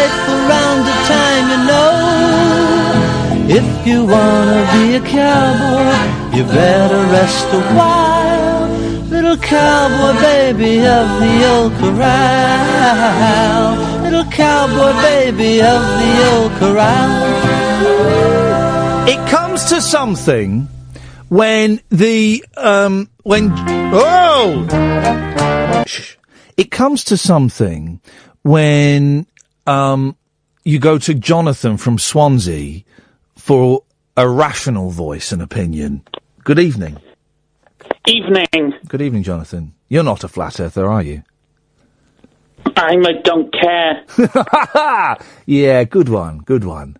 If 3.55 3.87
you 3.87 4.07
wanna 4.07 4.67
be 4.73 4.95
a 4.95 5.01
cowboy, 5.01 6.35
you 6.35 6.43
better 6.45 7.03
rest 7.13 7.45
a 7.53 7.61
while. 7.77 8.67
Little 9.11 9.37
cowboy 9.37 10.19
baby 10.23 10.79
of 10.79 11.07
the 11.21 11.47
old 11.53 11.75
corral. 11.75 13.77
Little 14.05 14.25
cowboy 14.33 14.95
baby 15.03 15.61
of 15.61 15.83
the 16.01 16.31
old 16.33 16.53
corral. 16.53 17.11
It 19.07 19.21
comes 19.29 19.67
to 19.67 19.83
something 19.83 20.67
when 21.29 21.83
the 21.91 22.43
um 22.57 23.11
when 23.23 23.53
oh 23.93 24.67
it 26.57 26.71
comes 26.71 27.05
to 27.05 27.19
something 27.19 28.01
when 28.45 29.27
um 29.67 30.17
you 30.65 30.79
go 30.79 30.97
to 30.97 31.13
Jonathan 31.13 31.77
from 31.77 31.99
Swansea 31.99 32.83
for 33.43 33.83
a 34.17 34.29
rational 34.29 34.91
voice 34.91 35.33
and 35.33 35.43
opinion. 35.43 36.01
Good 36.45 36.61
evening. 36.61 36.97
Evening. 38.07 38.75
Good 38.87 39.03
evening, 39.03 39.25
Jonathan. 39.25 39.75
You're 39.89 40.05
not 40.05 40.23
a 40.23 40.29
flat 40.29 40.61
earther, 40.61 40.89
are 40.89 41.03
you? 41.03 41.25
I'm 42.77 43.05
a 43.05 43.21
don't 43.21 43.53
care. 43.53 44.05
yeah, 45.47 45.83
good 45.83 46.09
one. 46.09 46.39
Good 46.39 46.63
one. 46.63 46.97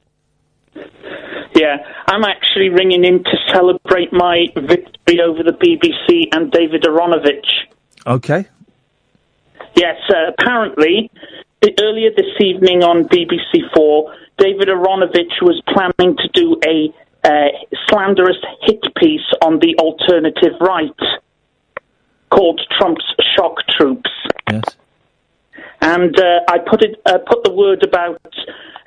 Yeah, 1.55 1.77
I'm 2.09 2.25
actually 2.25 2.71
ringing 2.71 3.05
in 3.05 3.23
to 3.23 3.37
celebrate 3.53 4.13
my 4.13 4.47
victory 4.57 5.21
over 5.21 5.45
the 5.45 5.53
BBC 5.53 6.35
and 6.35 6.51
David 6.51 6.83
Aaronovitch. 6.83 7.69
Okay. 8.05 8.47
Yes, 9.77 9.97
uh, 10.09 10.33
apparently, 10.37 11.09
earlier 11.81 12.11
this 12.17 12.35
evening 12.41 12.83
on 12.83 13.05
BBC 13.05 13.73
Four, 13.77 14.13
David 14.39 14.69
Aaronovitch 14.69 15.41
was 15.43 15.63
planning 15.69 16.17
to 16.17 16.29
do 16.33 16.57
a 16.67 16.93
uh, 17.25 17.49
slanderous 17.89 18.39
hit 18.63 18.83
piece 18.97 19.21
on 19.45 19.59
the 19.61 19.77
alternative 19.79 20.55
right 20.61 20.91
called 22.31 22.61
Trump's 22.79 23.05
Shock 23.37 23.59
Troops. 23.77 24.11
Yes. 24.51 24.65
And 25.81 26.19
uh, 26.19 26.41
I 26.49 26.59
put 26.59 26.83
it 26.83 27.01
uh, 27.07 27.19
put 27.19 27.45
the 27.45 27.53
word 27.53 27.85
about 27.85 28.21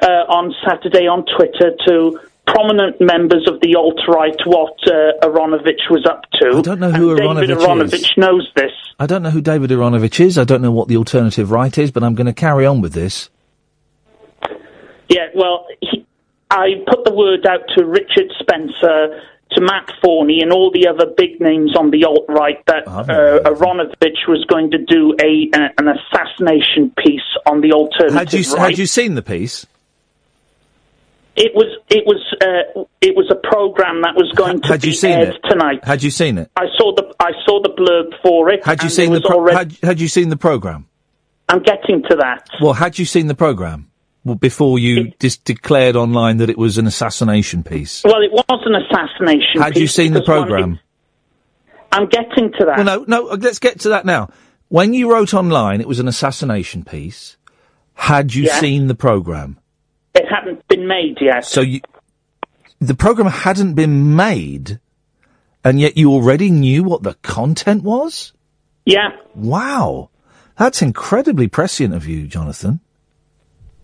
uh, 0.01 0.05
on 0.05 0.53
Saturday 0.67 1.07
on 1.07 1.25
Twitter 1.37 1.71
to 1.87 2.19
prominent 2.47 2.99
members 3.01 3.47
of 3.47 3.59
the 3.61 3.75
alt 3.75 3.99
right 4.07 4.35
what 4.45 4.75
uh, 4.87 5.27
Aaronovitch 5.27 5.89
was 5.89 6.05
up 6.05 6.23
to. 6.39 6.57
I 6.57 6.61
don't 6.61 6.79
know 6.79 6.91
who 6.91 7.11
and 7.11 7.19
David 7.19 7.57
Aaronovitch 7.57 7.93
is. 7.93 8.05
Aaronovitch 8.05 8.17
knows 8.17 8.51
this. 8.55 8.71
I 8.99 9.05
don't 9.05 9.23
know 9.23 9.31
who 9.31 9.41
David 9.41 9.71
Aaronovitch 9.71 10.19
is. 10.19 10.37
I 10.37 10.43
don't 10.43 10.61
know 10.61 10.71
what 10.71 10.87
the 10.87 10.97
alternative 10.97 11.51
right 11.51 11.77
is, 11.77 11.91
but 11.91 12.03
I'm 12.03 12.15
going 12.15 12.27
to 12.27 12.33
carry 12.33 12.65
on 12.65 12.81
with 12.81 12.93
this. 12.93 13.29
Yeah, 15.09 15.27
well, 15.35 15.67
he, 15.81 16.05
I 16.49 16.83
put 16.87 17.05
the 17.05 17.13
word 17.13 17.45
out 17.45 17.61
to 17.75 17.85
Richard 17.85 18.31
Spencer, 18.39 19.21
to 19.51 19.61
Matt 19.61 19.91
Forney, 20.01 20.41
and 20.41 20.51
all 20.51 20.71
the 20.71 20.87
other 20.87 21.05
big 21.05 21.39
names 21.39 21.75
on 21.75 21.91
the 21.91 22.05
alt 22.05 22.25
right 22.27 22.63
that 22.67 22.87
uh, 22.87 23.49
Aaronovitch 23.49 24.27
was 24.27 24.43
going 24.45 24.71
to 24.71 24.77
do 24.77 25.15
a 25.21 25.49
uh, 25.53 25.69
an 25.77 25.87
assassination 25.87 26.91
piece 26.97 27.21
on 27.45 27.61
the 27.61 27.71
alternative 27.71 28.13
Had 28.17 28.33
you 28.33 28.53
right. 28.53 28.69
had 28.71 28.77
you 28.77 28.85
seen 28.85 29.15
the 29.15 29.21
piece? 29.21 29.65
It 31.35 31.53
was 31.53 31.67
it 31.89 32.05
was 32.05 32.23
uh, 32.41 32.85
it 33.01 33.15
was 33.15 33.29
a 33.29 33.35
program 33.35 34.01
that 34.03 34.15
was 34.15 34.31
going 34.35 34.61
to 34.61 34.67
Had 34.67 34.81
be 34.81 34.87
you 34.89 34.93
seen 34.93 35.11
aired 35.11 35.35
it 35.35 35.41
tonight. 35.49 35.83
Had 35.83 36.01
you 36.01 36.09
seen 36.09 36.37
it? 36.37 36.49
I 36.55 36.65
saw 36.77 36.95
the 36.95 37.13
I 37.19 37.31
saw 37.45 37.61
the 37.61 37.69
blurb 37.69 38.19
for 38.21 38.49
it. 38.49 38.65
Had 38.65 38.81
you 38.83 38.89
seen 38.89 39.11
it 39.11 39.21
the 39.21 39.27
pro- 39.27 39.37
already, 39.37 39.57
had, 39.57 39.77
had 39.83 40.01
you 40.01 40.07
seen 40.07 40.29
the 40.29 40.37
program? 40.37 40.87
I'm 41.49 41.61
getting 41.61 42.01
to 42.09 42.15
that. 42.17 42.49
Well, 42.61 42.73
had 42.73 42.97
you 42.97 43.05
seen 43.05 43.27
the 43.27 43.35
program 43.35 43.91
before 44.33 44.79
you 44.79 45.11
dis- 45.19 45.37
declared 45.37 45.95
online 45.95 46.37
that 46.37 46.49
it 46.49 46.57
was 46.57 46.79
an 46.79 46.87
assassination 46.87 47.61
piece? 47.63 48.03
Well, 48.03 48.21
it 48.23 48.31
was 48.31 48.61
an 48.65 48.73
assassination. 48.75 49.61
Had 49.61 49.77
you 49.77 49.85
seen 49.87 50.13
the 50.13 50.23
program? 50.23 50.79
I'm 51.91 52.07
getting 52.07 52.51
to 52.59 52.65
that. 52.65 52.77
Well, 52.77 52.85
no, 52.85 53.05
no. 53.07 53.27
uh, 53.29 53.37
Let's 53.39 53.59
get 53.59 53.81
to 53.81 53.89
that 53.89 54.05
now. 54.05 54.29
When 54.69 54.93
you 54.93 55.11
wrote 55.11 55.33
online, 55.33 55.79
it 55.79 55.87
was 55.87 55.99
an 55.99 56.07
assassination 56.07 56.83
piece. 56.83 57.37
Had 57.93 58.33
you 58.33 58.45
Yeah. 58.45 58.59
seen 58.59 58.87
the 58.87 58.95
program? 58.95 59.57
It 60.15 60.25
hadn't 60.27 60.67
been 60.67 60.87
made 60.87 61.17
yet. 61.21 61.45
So 61.45 61.61
you, 61.61 61.81
the 62.79 62.95
program 62.95 63.27
hadn't 63.29 63.75
been 63.75 64.15
made, 64.15 64.79
and 65.63 65.79
yet 65.79 65.95
you 65.97 66.11
already 66.11 66.49
knew 66.49 66.83
what 66.83 67.03
the 67.03 67.13
content 67.21 67.83
was. 67.83 68.33
Yeah. 68.85 69.09
Wow, 69.35 70.09
that's 70.57 70.81
incredibly 70.81 71.47
prescient 71.47 71.93
of 71.93 72.07
you, 72.07 72.27
Jonathan. 72.27 72.79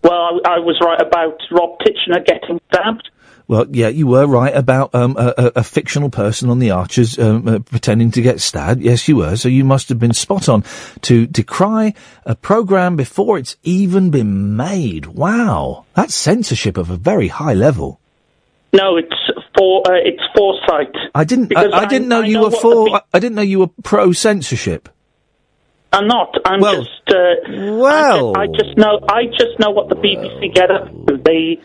Well, 0.02 0.40
I, 0.44 0.56
I 0.56 0.58
was 0.58 0.80
right 0.84 1.00
about 1.00 1.40
Rob 1.50 1.78
Titchener 1.80 2.24
getting 2.24 2.60
stabbed. 2.72 3.10
Well, 3.48 3.66
yeah, 3.70 3.88
you 3.88 4.06
were 4.06 4.26
right 4.26 4.54
about 4.54 4.94
um, 4.94 5.16
a, 5.18 5.34
a, 5.36 5.52
a 5.56 5.62
fictional 5.62 6.10
person 6.10 6.48
on 6.48 6.58
the 6.58 6.70
Archers 6.70 7.18
um, 7.18 7.46
uh, 7.46 7.58
pretending 7.58 8.10
to 8.12 8.22
get 8.22 8.40
stabbed. 8.40 8.80
Yes, 8.80 9.08
you 9.08 9.16
were. 9.16 9.36
So 9.36 9.48
you 9.48 9.64
must 9.64 9.88
have 9.88 9.98
been 9.98 10.12
spot 10.14 10.48
on 10.48 10.64
to 11.02 11.26
decry 11.26 11.94
a 12.24 12.34
program 12.34 12.96
before 12.96 13.38
it's 13.38 13.56
even 13.62 14.10
been 14.10 14.56
made. 14.56 15.06
Wow, 15.06 15.84
that's 15.94 16.14
censorship 16.14 16.76
of 16.76 16.88
a 16.88 16.96
very 16.96 17.28
high 17.28 17.54
level. 17.54 18.00
No, 18.72 18.96
it's 18.96 19.14
for 19.56 19.82
uh, 19.86 19.96
it's 20.02 20.22
foresight. 20.34 20.94
I 21.14 21.24
didn't. 21.24 21.54
I, 21.56 21.68
I 21.70 21.86
didn't 21.86 22.08
know 22.08 22.22
I 22.22 22.26
you 22.26 22.34
know 22.34 22.44
were 22.44 22.50
for. 22.52 23.02
I 23.12 23.18
didn't 23.18 23.34
know 23.34 23.42
you 23.42 23.58
were 23.58 23.70
pro 23.82 24.12
censorship. 24.12 24.88
I'm 25.92 26.06
not. 26.06 26.34
I'm 26.44 26.60
just. 26.60 27.02
Uh, 27.06 27.74
well, 27.76 28.36
I 28.36 28.46
just, 28.46 28.58
I 28.58 28.64
just 28.64 28.78
know. 28.78 29.00
I 29.08 29.24
just 29.26 29.58
know 29.58 29.70
what 29.70 29.88
the 29.88 29.96
BBC 29.96 30.54
get 30.54 30.70
up 30.70 30.88
to. 31.06 31.16
They, 31.18 31.60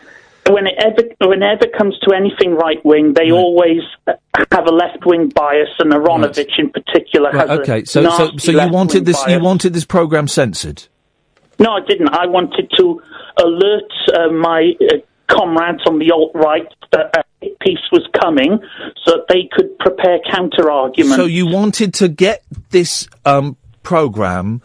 when 0.50 0.66
it 0.66 0.74
ever, 0.78 1.08
whenever 1.28 1.64
it 1.64 1.72
comes 1.76 1.98
to 2.00 2.14
anything 2.14 2.54
right 2.54 2.84
wing, 2.84 3.14
they 3.14 3.30
always 3.30 3.82
uh, 4.06 4.12
have 4.52 4.66
a 4.66 4.72
left 4.72 5.06
wing 5.06 5.30
bias, 5.30 5.70
and 5.78 5.92
Aaronovitch 5.92 6.58
in 6.58 6.70
particular 6.70 7.30
Right, 7.30 7.48
has 7.48 7.58
okay, 7.60 7.84
so 7.84 8.08
so 8.10 8.36
so 8.36 8.52
you 8.52 8.70
wanted 8.70 9.06
this. 9.06 9.22
You 9.26 9.40
wanted 9.40 9.72
this 9.72 9.84
program 9.84 10.28
censored. 10.28 10.84
No, 11.58 11.72
I 11.72 11.80
didn't. 11.86 12.08
I 12.10 12.26
wanted 12.26 12.70
to 12.76 13.02
alert 13.38 13.92
uh, 14.14 14.28
my 14.30 14.72
uh, 14.80 14.96
comrades 15.26 15.82
on 15.86 15.98
the 15.98 16.10
alt 16.12 16.32
right 16.34 16.66
that 16.92 17.14
a 17.42 17.48
piece 17.60 17.78
was 17.92 18.06
coming, 18.20 18.58
so 19.04 19.12
that 19.12 19.26
they 19.28 19.48
could 19.52 19.78
prepare 19.78 20.18
counter 20.30 20.70
arguments. 20.70 21.16
So 21.16 21.26
you 21.26 21.46
wanted 21.46 21.94
to 21.94 22.08
get 22.08 22.42
this 22.70 23.08
um, 23.24 23.56
program 23.88 24.60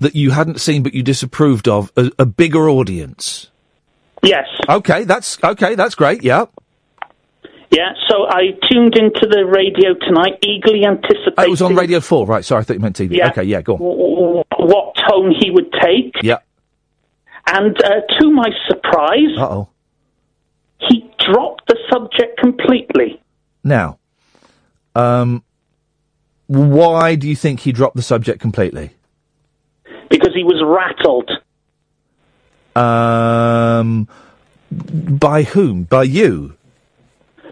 that 0.00 0.14
you 0.14 0.32
hadn't 0.32 0.60
seen 0.60 0.82
but 0.82 0.92
you 0.92 1.02
disapproved 1.02 1.66
of 1.66 1.90
a, 1.96 2.10
a 2.18 2.26
bigger 2.26 2.68
audience. 2.68 3.50
Yes. 4.22 4.46
Okay, 4.68 5.04
that's 5.04 5.42
okay. 5.42 5.74
That's 5.74 5.94
great. 5.94 6.22
Yeah. 6.22 6.44
Yeah, 7.70 7.92
so 8.08 8.26
I 8.28 8.50
tuned 8.68 8.98
into 8.98 9.28
the 9.30 9.46
radio 9.46 9.94
tonight, 9.94 10.38
eagerly 10.42 10.84
anticipating 10.84 11.34
Oh, 11.38 11.44
it 11.44 11.50
was 11.50 11.62
on 11.62 11.76
Radio 11.76 12.00
Four, 12.00 12.26
right? 12.26 12.44
Sorry, 12.44 12.60
I 12.60 12.64
thought 12.64 12.74
you 12.74 12.80
meant 12.80 12.96
TV. 12.96 13.16
Yeah. 13.16 13.28
Okay, 13.28 13.44
yeah, 13.44 13.62
go 13.62 13.74
on. 13.74 13.78
w- 13.78 14.44
what 14.58 14.96
tone 15.08 15.32
he 15.40 15.50
would 15.52 15.72
take. 15.80 16.16
Yeah. 16.20 16.38
And 17.46 17.80
uh, 17.82 18.00
to 18.18 18.30
my 18.30 18.50
surprise, 18.68 19.34
oh. 19.38 19.68
he 20.80 21.08
dropped 21.24 21.68
the 21.68 21.78
subject 21.90 22.38
completely. 22.38 23.22
Now, 23.62 24.00
um, 24.96 25.44
why 26.50 27.14
do 27.14 27.28
you 27.28 27.36
think 27.36 27.60
he 27.60 27.70
dropped 27.70 27.94
the 27.94 28.02
subject 28.02 28.40
completely? 28.40 28.90
because 30.08 30.34
he 30.34 30.42
was 30.42 30.60
rattled. 30.66 31.30
Um, 32.76 34.08
by 34.70 35.44
whom? 35.44 35.84
By 35.84 36.02
you? 36.02 36.56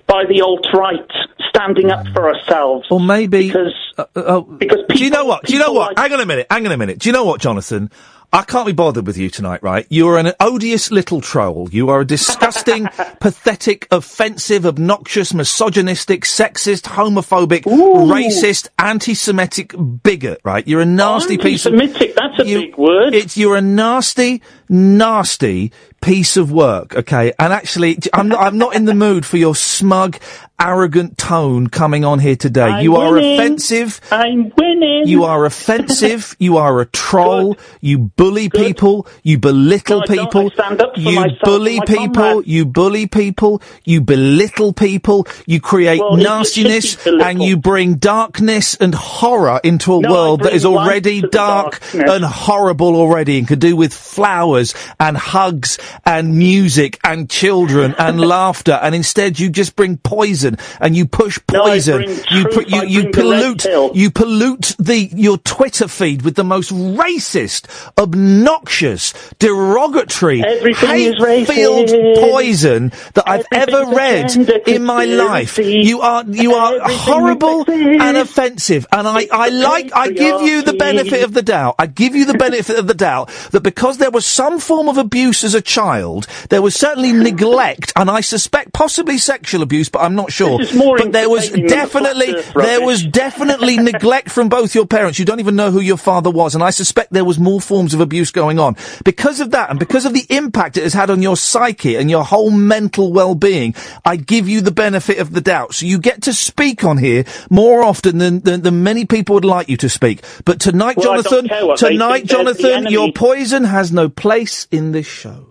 by 0.09 0.25
the 0.25 0.41
alt 0.41 0.67
right 0.73 1.07
standing 1.51 1.91
up 1.91 2.07
for 2.15 2.35
ourselves. 2.35 2.89
Or 2.91 2.99
maybe 2.99 3.49
because 3.49 3.75
uh, 3.99 4.07
oh, 4.17 4.41
because 4.43 4.79
do 4.89 5.05
you 5.05 5.11
know 5.11 5.27
what? 5.27 5.45
Do 5.45 5.53
you 5.53 5.59
know 5.59 5.73
what? 5.73 5.99
Hang 5.99 6.13
on 6.13 6.21
a 6.21 6.27
minute. 6.27 6.47
Hang 6.51 6.67
on 6.67 6.73
a 6.73 6.77
minute. 6.77 6.99
Do 6.99 7.09
you 7.09 7.13
know 7.13 7.25
what, 7.25 7.41
Jonathan? 7.41 7.91
I 8.31 8.43
can't 8.43 8.67
be 8.67 8.73
bothered 8.73 9.07
with 9.07 9.17
you 9.17 9.31
tonight, 9.31 9.63
right? 9.63 9.87
You 9.89 10.07
are 10.09 10.19
an 10.19 10.33
odious 10.39 10.91
little 10.91 11.23
troll. 11.23 11.69
You 11.73 11.89
are 11.89 12.03
a 12.03 12.07
disgusting, 12.07 12.87
pathetic, 13.21 13.89
offensive, 13.91 14.67
obnoxious, 14.67 15.33
misogynistic, 15.33 16.25
sexist, 16.25 16.83
homophobic, 16.83 17.63
racist, 17.63 18.69
anti-Semitic 18.79 19.75
bigot, 20.03 20.43
right? 20.45 20.67
You're 20.69 20.83
a 20.83 20.87
nasty 20.87 21.39
piece 21.39 21.65
of... 21.65 21.73
Anti-Semitic, 21.73 22.17
that's 22.17 22.39
a 22.41 22.45
big 22.45 22.77
word. 22.77 23.15
It's, 23.15 23.39
you're 23.39 23.57
a 23.57 23.63
nasty, 23.63 24.43
nasty 24.69 25.73
piece 26.03 26.37
of 26.37 26.53
work, 26.53 26.95
okay? 26.97 27.33
And 27.39 27.51
actually, 27.51 27.99
I'm 28.13 28.29
not, 28.29 28.41
I'm 28.41 28.59
not 28.59 28.75
in 28.75 28.85
the 28.85 28.95
mood 28.95 29.25
for 29.25 29.39
your 29.39 29.55
smug, 29.55 30.19
arrogant 30.61 31.17
tone 31.19 31.69
coming 31.69 32.05
on 32.05 32.19
here 32.19 32.37
today. 32.37 32.63
I'm 32.63 32.83
you 32.85 32.97
are 32.97 33.13
winning. 33.15 33.39
offensive. 33.39 34.01
I'm 34.11 34.53
winning. 34.57 35.07
You 35.07 35.25
are 35.25 35.45
offensive. 35.45 36.35
you 36.41 36.57
are 36.57 36.81
a 36.81 36.87
troll. 36.87 37.57
You 37.81 37.99
bully 37.99 38.49
people. 38.49 39.07
You 39.23 39.39
belittle 39.39 40.01
No, 40.01 40.07
people. 40.07 40.51
I 40.51 40.55
stand 40.55 40.83
up 40.83 40.95
for 40.95 41.01
you 41.01 41.15
myself 41.17 41.39
bully 41.43 41.81
people. 41.87 42.43
You 42.45 42.67
bully 42.67 43.07
people. 43.07 43.63
You 43.85 44.01
belittle 44.01 44.73
people. 44.73 45.27
You 45.47 45.61
create 45.61 46.01
Well, 46.01 46.15
it- 46.17 46.21
it 46.21 46.23
should 46.23 46.65
nastiness 46.65 47.07
and 47.07 47.43
you 47.43 47.57
bring 47.57 47.95
darkness 47.97 48.75
and 48.81 48.95
horror 48.95 49.61
into 49.63 49.95
a 49.97 50.01
No, 50.01 50.11
world 50.13 50.43
that 50.43 50.53
is 50.53 50.65
already 50.65 51.17
light 51.17 51.21
to 51.23 51.27
the 51.29 51.37
dark 51.37 51.81
darkness. 51.81 52.11
and 52.11 52.25
horrible 52.25 52.97
already 52.97 53.39
and 53.39 53.47
could 53.49 53.61
do 53.61 53.77
with 53.77 53.93
flowers 53.95 54.75
and 54.99 55.17
hugs 55.17 55.79
and 56.05 56.37
music 56.37 56.99
and 57.05 57.31
children 57.31 57.95
and 57.99 58.21
laughter 58.37 58.79
and 58.83 58.95
instead 58.95 59.39
you 59.39 59.49
just 59.51 59.77
bring 59.77 59.97
poison 59.99 60.48
and 60.81 60.97
you 60.97 61.07
push 61.07 61.39
poison 61.47 62.03
bring 62.03 62.09
you 62.31 62.43
truth, 62.45 62.71
you 62.71 62.83
you 62.85 63.03
bring 63.11 63.13
pollute 63.13 63.65
you 63.95 64.11
pollute 64.11 64.75
the 64.79 65.11
your 65.15 65.39
Twitter 65.39 65.89
feed 65.89 66.23
with 66.23 66.37
the 66.37 66.45
most 66.45 66.71
racist, 66.71 67.67
obnoxious, 67.99 69.13
derogatory, 69.39 70.41
hate-filled 70.41 71.91
poison 72.19 72.93
that 73.15 73.25
I've 73.27 73.47
ever 73.53 73.87
read 73.95 74.35
in 74.69 74.85
my 74.85 75.05
life. 75.05 75.59
You 75.59 76.01
are 76.01 76.25
you 76.25 76.55
are 76.55 76.79
horrible 76.83 77.65
and 77.69 78.17
offensive, 78.17 78.87
and 78.93 79.07
I 79.07 79.27
I 79.33 79.49
like 79.49 79.91
I 79.95 80.11
give 80.11 80.43
you 80.43 80.63
the 80.63 80.75
benefit 80.75 81.23
of 81.25 81.35
the 81.35 81.43
doubt. 81.43 81.75
I 81.79 81.87
give 81.87 82.15
you 82.15 82.25
the 82.25 82.39
benefit 82.39 82.79
of 82.79 82.87
the 82.87 82.95
doubt 82.95 83.29
that 83.51 83.63
because 83.63 83.99
there 83.99 84.11
was 84.11 84.25
some 84.27 84.59
form 84.59 84.89
of 84.89 84.99
abuse 84.99 85.45
as 85.45 85.55
a 85.55 85.63
child, 85.63 86.27
there 86.51 86.63
was 86.63 86.75
certainly 86.75 87.13
neglect, 87.13 87.93
and 87.97 88.11
I 88.11 88.21
suspect 88.21 88.73
possibly 88.73 89.19
sexual 89.19 89.63
abuse, 89.63 89.89
but 89.89 90.01
I'm 90.01 90.15
not 90.15 90.33
sure. 90.33 90.38
More 90.75 90.99
but 90.99 91.13
there 91.13 91.29
was 91.29 91.51
definitely 91.51 92.35
there 92.55 92.85
was 92.85 93.05
definitely 93.05 93.77
neglect 93.79 94.31
from 94.31 94.49
both 94.49 94.75
your 94.75 94.87
parents. 94.87 95.19
You 95.19 95.25
don't 95.25 95.41
even 95.41 95.57
know 95.57 95.71
who 95.71 95.81
your 95.81 95.97
father 95.97 96.31
was, 96.31 96.55
and 96.55 96.63
I 96.63 96.71
suspect 96.71 97.13
there 97.13 97.25
was 97.25 97.39
more 97.39 97.61
forms 97.61 97.95
of 97.95 98.01
abuse 98.01 98.31
going 98.31 98.59
on. 98.59 98.77
Because 99.05 99.41
of 99.41 99.51
that, 99.53 99.71
and 99.71 99.79
because 99.79 100.05
of 100.05 100.15
the 100.15 100.27
impact 100.29 100.77
it 100.77 100.83
has 100.83 100.95
had 100.95 101.11
on 101.11 101.23
your 101.23 101.37
psyche 101.37 101.97
and 101.97 102.11
your 102.11 102.25
whole 102.25 102.51
mental 102.51 103.13
well-being, 103.13 103.75
I 104.05 104.17
give 104.17 104.49
you 104.49 104.61
the 104.61 104.71
benefit 104.71 105.19
of 105.19 105.33
the 105.33 105.41
doubt. 105.41 105.75
So 105.75 105.87
you 105.87 105.99
get 105.99 106.23
to 106.23 106.33
speak 106.33 106.85
on 106.85 106.99
here 106.99 107.25
more 107.51 107.83
often 107.83 108.19
than, 108.19 108.41
than, 108.41 108.63
than 108.63 108.83
many 108.83 109.05
people 109.05 109.35
would 109.35 109.45
like 109.45 109.69
you 109.69 109.77
to 109.79 109.89
speak. 109.89 110.23
But 110.45 110.61
tonight, 110.61 110.97
Well, 110.97 111.23
Jonathan, 111.23 111.49
care 111.49 111.67
what 111.67 111.81
they 111.81 111.91
tonight, 111.91 112.19
think, 112.19 112.31
they're 112.31 112.45
the 112.45 112.63
Jonathan, 112.63 112.93
your 112.93 113.13
poison 113.13 113.65
has 113.65 113.93
no 113.93 114.09
place 114.09 114.67
in 114.71 114.93
this 114.93 115.07
show. 115.07 115.47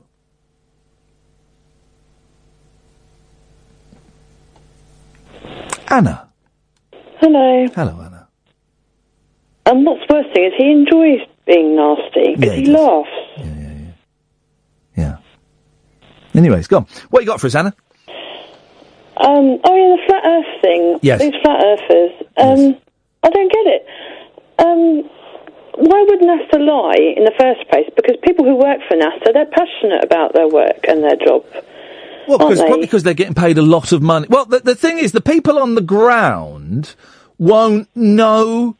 Anna. 5.89 6.29
Hello. 7.19 7.67
Hello, 7.73 8.01
Anna. 8.01 8.27
And 9.65 9.85
what's 9.85 10.03
worse 10.09 10.25
thing 10.33 10.45
is 10.45 10.53
he 10.57 10.71
enjoys 10.71 11.19
being 11.45 11.75
nasty 11.75 12.35
because 12.35 12.45
Yeah, 12.45 12.53
he 12.53 12.63
he 12.65 12.71
laughs. 12.71 13.09
Yeah, 13.37 13.43
yeah, 13.45 13.73
yeah. 13.73 13.91
Yeah. 14.95 15.17
Anyways, 16.39 16.67
go 16.67 16.77
on. 16.77 16.87
What 17.09 17.21
you 17.21 17.27
got 17.27 17.41
for 17.41 17.47
us, 17.47 17.55
Anna? 17.55 17.73
Um, 19.17 19.59
oh 19.63 19.75
yeah, 19.75 19.95
the 19.95 20.01
flat 20.07 20.23
Earth 20.25 20.61
thing. 20.61 20.99
Yes. 21.01 21.19
These 21.19 21.33
flat 21.41 21.63
Earthers. 21.65 22.11
Um, 22.37 22.77
I 23.23 23.29
don't 23.29 23.51
get 23.51 23.65
it. 23.65 23.85
Um, 24.59 25.09
why 25.75 26.05
would 26.07 26.19
NASA 26.21 26.59
lie 26.59 27.13
in 27.17 27.25
the 27.25 27.33
first 27.39 27.67
place? 27.69 27.89
Because 27.95 28.15
people 28.23 28.45
who 28.45 28.55
work 28.55 28.79
for 28.87 28.95
NASA, 28.95 29.33
they're 29.33 29.45
passionate 29.45 30.03
about 30.03 30.33
their 30.33 30.47
work 30.47 30.85
and 30.87 31.03
their 31.03 31.15
job. 31.15 31.43
Well, 32.27 32.37
because, 32.37 32.59
they? 32.59 32.65
probably 32.65 32.85
because 32.85 33.03
they're 33.03 33.13
getting 33.13 33.33
paid 33.33 33.57
a 33.57 33.61
lot 33.61 33.91
of 33.91 34.01
money. 34.01 34.27
Well, 34.29 34.45
the, 34.45 34.59
the 34.59 34.75
thing 34.75 34.97
is, 34.97 35.11
the 35.11 35.21
people 35.21 35.57
on 35.59 35.75
the 35.75 35.81
ground 35.81 36.95
won't 37.37 37.87
know 37.95 38.75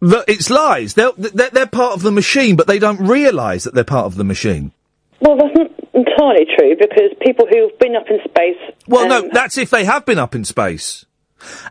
that 0.00 0.24
it's 0.28 0.50
lies. 0.50 0.94
They're, 0.94 1.12
they're, 1.16 1.50
they're 1.50 1.66
part 1.66 1.94
of 1.94 2.02
the 2.02 2.10
machine, 2.10 2.56
but 2.56 2.66
they 2.66 2.78
don't 2.78 3.00
realise 3.00 3.64
that 3.64 3.74
they're 3.74 3.84
part 3.84 4.06
of 4.06 4.16
the 4.16 4.24
machine. 4.24 4.72
Well, 5.20 5.36
that's 5.36 5.54
not 5.54 5.70
entirely 5.92 6.46
true 6.58 6.76
because 6.78 7.10
people 7.20 7.46
who've 7.46 7.78
been 7.78 7.94
up 7.94 8.06
in 8.08 8.18
space. 8.24 8.56
Well, 8.86 9.06
no, 9.06 9.28
that's 9.32 9.58
if 9.58 9.70
they 9.70 9.84
have 9.84 10.06
been 10.06 10.18
up 10.18 10.34
in 10.34 10.44
space. 10.44 11.04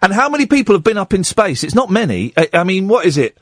And 0.01 0.13
how 0.13 0.29
many 0.29 0.45
people 0.45 0.75
have 0.75 0.83
been 0.83 0.97
up 0.97 1.13
in 1.13 1.23
space? 1.23 1.63
It's 1.63 1.75
not 1.75 1.89
many. 1.89 2.33
I, 2.37 2.49
I 2.53 2.63
mean, 2.63 2.87
what 2.87 3.05
is 3.05 3.17
it? 3.17 3.37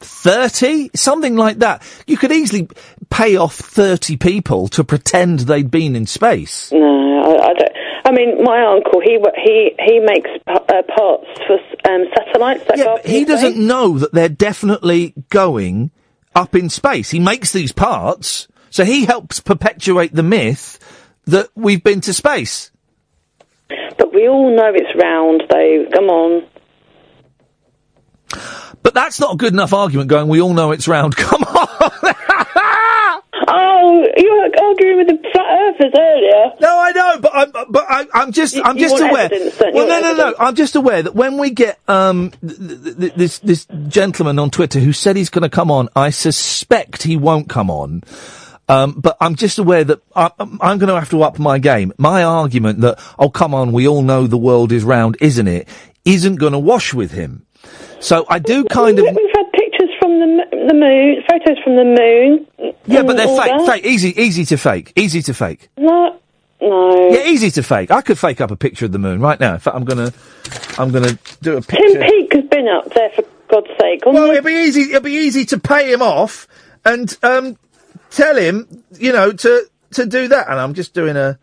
30? 0.00 0.90
Something 0.94 1.36
like 1.36 1.58
that. 1.58 1.82
You 2.06 2.16
could 2.16 2.32
easily 2.32 2.68
pay 3.10 3.36
off 3.36 3.54
30 3.54 4.16
people 4.16 4.68
to 4.68 4.84
pretend 4.84 5.40
they'd 5.40 5.70
been 5.70 5.94
in 5.94 6.06
space. 6.06 6.72
No, 6.72 7.22
I, 7.22 7.48
I 7.48 7.54
don't. 7.54 7.72
I 8.04 8.12
mean, 8.12 8.42
my 8.42 8.64
uncle, 8.64 9.00
he 9.00 9.18
he 9.44 9.72
he 9.78 9.98
makes 10.00 10.30
uh, 10.46 10.58
parts 10.58 11.26
for 11.46 11.58
um, 11.88 12.04
satellites. 12.16 12.64
That 12.66 13.04
in 13.04 13.10
He 13.10 13.24
doesn't 13.24 13.56
know 13.56 13.98
that 13.98 14.12
they're 14.12 14.28
definitely 14.28 15.14
going 15.28 15.90
up 16.34 16.54
in 16.54 16.70
space. 16.70 17.10
He 17.10 17.20
makes 17.20 17.52
these 17.52 17.72
parts, 17.72 18.48
so 18.70 18.84
he 18.84 19.04
helps 19.04 19.40
perpetuate 19.40 20.14
the 20.14 20.22
myth 20.22 20.78
that 21.26 21.50
we've 21.54 21.84
been 21.84 22.00
to 22.02 22.14
space. 22.14 22.70
But 23.98 24.14
we 24.14 24.26
all 24.26 24.56
know 24.56 24.72
it's 24.74 25.00
round, 25.00 25.42
though. 25.50 25.86
Come 25.92 26.08
on. 26.08 26.46
But 28.82 28.94
that's 28.94 29.20
not 29.20 29.34
a 29.34 29.36
good 29.36 29.52
enough 29.52 29.72
argument 29.74 30.08
going, 30.08 30.28
we 30.28 30.40
all 30.40 30.54
know 30.54 30.72
it's 30.72 30.88
round. 30.88 31.14
Come 31.16 31.42
on! 31.42 32.14
Oh, 33.52 34.06
you 34.16 34.32
were 34.32 34.66
arguing 34.68 34.96
with 34.98 35.06
the 35.08 35.18
flat 35.32 35.46
earthers 35.50 35.92
earlier. 35.96 36.52
No, 36.60 36.78
I 36.78 36.92
know, 36.92 37.18
but 37.20 37.32
I'm, 37.34 37.50
but 37.70 37.84
I, 37.88 38.06
I'm 38.14 38.32
just, 38.32 38.54
You- 38.54 38.62
I'm 38.64 38.76
just 38.78 38.94
aware. 39.00 39.24
evidence, 39.24 39.58
well, 39.58 39.88
no, 39.88 40.00
no, 40.00 40.14
no. 40.16 40.34
I'm 40.38 40.54
just 40.54 40.76
aware 40.76 41.02
that 41.02 41.14
when 41.14 41.36
we 41.38 41.50
get 41.50 41.78
um 41.88 42.30
th- 42.46 42.58
th- 42.58 42.96
th- 42.98 43.14
this 43.14 43.38
this 43.40 43.66
gentleman 43.88 44.38
on 44.38 44.50
Twitter 44.50 44.78
who 44.78 44.92
said 44.92 45.16
he's 45.16 45.30
going 45.30 45.42
to 45.42 45.48
come 45.48 45.70
on, 45.70 45.88
I 45.96 46.10
suspect 46.10 47.02
he 47.02 47.16
won't 47.16 47.48
come 47.48 47.70
on. 47.70 48.02
Um, 48.68 48.92
but 48.92 49.16
I'm 49.20 49.34
just 49.34 49.58
aware 49.58 49.82
that 49.84 50.00
I, 50.14 50.30
I'm 50.38 50.78
going 50.78 50.88
to 50.88 50.94
have 50.94 51.10
to 51.10 51.22
up 51.24 51.38
my 51.40 51.58
game. 51.58 51.92
My 51.98 52.22
argument 52.22 52.82
that 52.82 53.00
oh 53.18 53.30
come 53.30 53.52
on, 53.54 53.72
we 53.72 53.88
all 53.88 54.02
know 54.02 54.26
the 54.26 54.38
world 54.38 54.70
is 54.70 54.84
round, 54.84 55.16
isn't 55.20 55.48
it? 55.48 55.66
Isn't 56.04 56.36
going 56.36 56.52
to 56.52 56.58
wash 56.58 56.94
with 56.94 57.10
him. 57.10 57.46
So 58.00 58.24
I 58.28 58.38
do 58.38 58.64
kind 58.64 58.98
of. 58.98 59.04
We've 59.04 59.14
had 59.36 59.52
pictures 59.52 59.90
from 60.00 60.18
the 60.20 60.44
the 60.68 60.74
moon, 60.74 61.22
photos 61.28 61.58
from 61.62 61.76
the 61.76 61.84
moon. 61.84 62.74
Yeah, 62.86 63.02
but 63.02 63.16
they're 63.16 63.26
fake. 63.26 63.36
that. 63.58 63.66
Fake. 63.66 63.84
Easy, 63.84 64.20
easy 64.20 64.44
to 64.46 64.56
fake. 64.56 64.92
Easy 64.96 65.20
to 65.22 65.34
fake. 65.34 65.68
No, 65.76 66.18
no. 66.62 67.08
Yeah, 67.10 67.26
easy 67.26 67.50
to 67.52 67.62
fake. 67.62 67.90
I 67.90 68.00
could 68.00 68.18
fake 68.18 68.40
up 68.40 68.50
a 68.50 68.56
picture 68.56 68.86
of 68.86 68.92
the 68.92 68.98
moon 68.98 69.20
right 69.20 69.38
now. 69.38 69.54
In 69.54 69.60
fact, 69.60 69.76
I'm 69.76 69.84
gonna, 69.84 70.12
I'm 70.78 70.90
gonna 70.90 71.18
do 71.42 71.56
a 71.58 71.62
picture. 71.62 71.86
Tim. 71.92 72.02
Peake 72.02 72.32
has 72.32 72.44
been 72.46 72.68
up 72.68 72.92
there 72.94 73.10
for 73.10 73.24
God's 73.48 73.68
sake. 73.80 74.04
Well, 74.06 74.26
the- 74.28 74.32
it'd 74.32 74.44
be 74.44 74.52
easy. 74.52 74.82
It'd 74.90 75.02
be 75.02 75.12
easy 75.12 75.44
to 75.46 75.58
pay 75.58 75.92
him 75.92 76.00
off 76.02 76.48
and 76.84 77.14
um, 77.22 77.58
tell 78.10 78.36
him, 78.36 78.82
you 78.98 79.12
know, 79.12 79.32
to 79.32 79.64
to 79.92 80.06
do 80.06 80.28
that. 80.28 80.48
And 80.48 80.58
I'm 80.58 80.72
just 80.72 80.94
doing 80.94 81.16
a. 81.16 81.38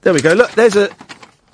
There 0.00 0.14
we 0.14 0.22
go. 0.22 0.32
Look, 0.32 0.52
there's 0.52 0.76
a 0.76 0.88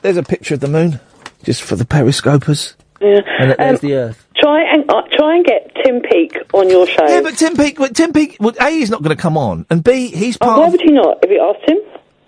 there's 0.02 0.16
a 0.16 0.22
picture 0.22 0.54
of 0.54 0.60
the 0.60 0.68
moon, 0.68 1.00
just 1.42 1.62
for 1.62 1.74
the 1.74 1.84
periscopers. 1.84 2.74
Yeah. 3.00 3.20
And 3.38 3.50
there's 3.58 3.82
Um, 3.82 3.88
the 3.88 3.94
Earth. 3.94 4.26
Try 4.36 4.62
and 4.72 4.90
uh, 4.90 5.02
try 5.12 5.36
and 5.36 5.44
get 5.44 5.70
Tim 5.84 6.00
Peake 6.02 6.36
on 6.52 6.68
your 6.70 6.86
show. 6.86 7.06
Yeah, 7.06 7.20
but 7.22 7.36
Tim 7.36 7.56
Peake, 7.56 7.78
well, 7.78 7.88
Tim 7.88 8.12
Peake, 8.12 8.36
well, 8.40 8.54
A, 8.60 8.70
he's 8.70 8.90
not 8.90 9.02
going 9.02 9.14
to 9.16 9.20
come 9.20 9.36
on, 9.36 9.66
and 9.70 9.82
B, 9.82 10.08
he's 10.08 10.36
part. 10.36 10.56
Oh, 10.56 10.60
why 10.60 10.66
of, 10.66 10.72
would 10.72 10.80
he 10.82 10.90
not? 10.92 11.18
Have 11.22 11.30
you 11.30 11.40
asked 11.42 11.68
him? 11.70 11.78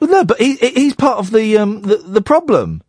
Well, 0.00 0.10
no, 0.10 0.24
but 0.24 0.38
he, 0.40 0.54
he- 0.56 0.70
he's 0.70 0.94
part 0.94 1.18
of 1.18 1.30
the 1.30 1.58
um 1.58 1.82
the, 1.82 1.96
the 1.96 2.22
problem. 2.22 2.82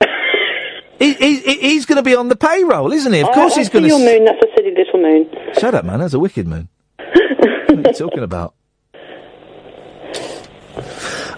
he, 0.98 1.12
he, 1.14 1.36
he- 1.40 1.60
he's 1.60 1.86
going 1.86 1.96
to 1.96 2.02
be 2.02 2.14
on 2.14 2.28
the 2.28 2.36
payroll, 2.36 2.92
isn't 2.92 3.12
he? 3.12 3.20
Of 3.20 3.28
I- 3.28 3.34
course, 3.34 3.54
I 3.54 3.60
he's 3.60 3.68
going 3.68 3.84
to. 3.84 3.88
your 3.88 3.98
moon. 3.98 4.24
That's 4.24 4.42
a 4.42 4.48
silly 4.56 4.74
little 4.76 5.00
moon. 5.00 5.30
Shut 5.58 5.74
up, 5.74 5.84
man. 5.84 6.00
That's 6.00 6.14
a 6.14 6.18
wicked 6.18 6.46
moon. 6.46 6.68
what 6.98 7.70
are 7.70 7.74
you 7.76 7.92
talking 7.94 8.22
about? 8.22 8.54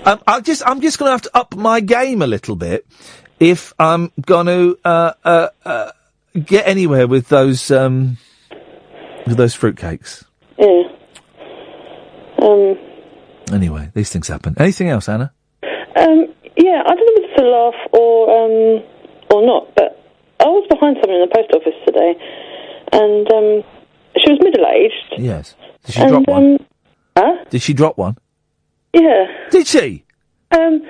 Um, 0.07 0.21
I 0.27 0.41
just, 0.43 0.63
I'm 0.67 0.83
just 0.83 0.99
going 0.99 1.09
to 1.09 1.13
have 1.13 1.23
to 1.23 1.31
up 1.35 1.57
my 1.57 1.81
game 1.81 2.21
a 2.21 2.27
little 2.27 2.57
bit 2.57 2.87
if 3.41 3.73
I'm 3.79 4.13
going 4.21 4.47
to 4.47 4.79
uh, 4.85 5.13
uh, 5.25 5.49
uh, 5.65 5.91
get 6.45 6.67
anywhere 6.67 7.07
with 7.07 7.29
those 7.29 7.71
um, 7.71 8.19
with 9.27 9.37
those 9.37 9.57
fruitcakes. 9.57 10.25
Yeah. 10.59 10.83
Um. 12.43 12.79
Anyway, 13.53 13.91
these 13.95 14.11
things 14.11 14.29
happen. 14.29 14.55
Anything 14.59 14.89
else, 14.89 15.09
Anna? 15.09 15.33
Um. 15.97 16.35
Yeah. 16.57 16.83
I 16.87 16.95
don't 16.95 16.99
know 16.99 17.23
whether 17.23 17.35
to 17.37 17.49
laugh 17.49 17.89
or 17.93 18.31
um 18.31 18.83
or 19.31 19.47
not, 19.47 19.75
but 19.75 20.05
I 20.41 20.47
was 20.47 20.67
behind 20.69 20.97
someone 21.01 21.21
in 21.21 21.29
the 21.29 21.35
post 21.35 21.51
office 21.55 21.79
today, 21.87 22.15
and 22.93 23.27
um, 23.33 23.65
she 24.19 24.31
was 24.31 24.39
middle 24.41 24.67
aged. 24.67 25.15
Yes. 25.19 25.55
Did 25.85 25.95
she 25.95 26.01
and, 26.01 26.11
drop 26.11 26.29
one? 26.29 26.45
Um, 26.53 26.67
huh? 27.17 27.45
Did 27.51 27.63
she 27.63 27.73
drop 27.73 27.99
one? 27.99 28.17
Yeah. 28.93 29.27
Did 29.51 29.67
she? 29.67 30.05
Um, 30.51 30.83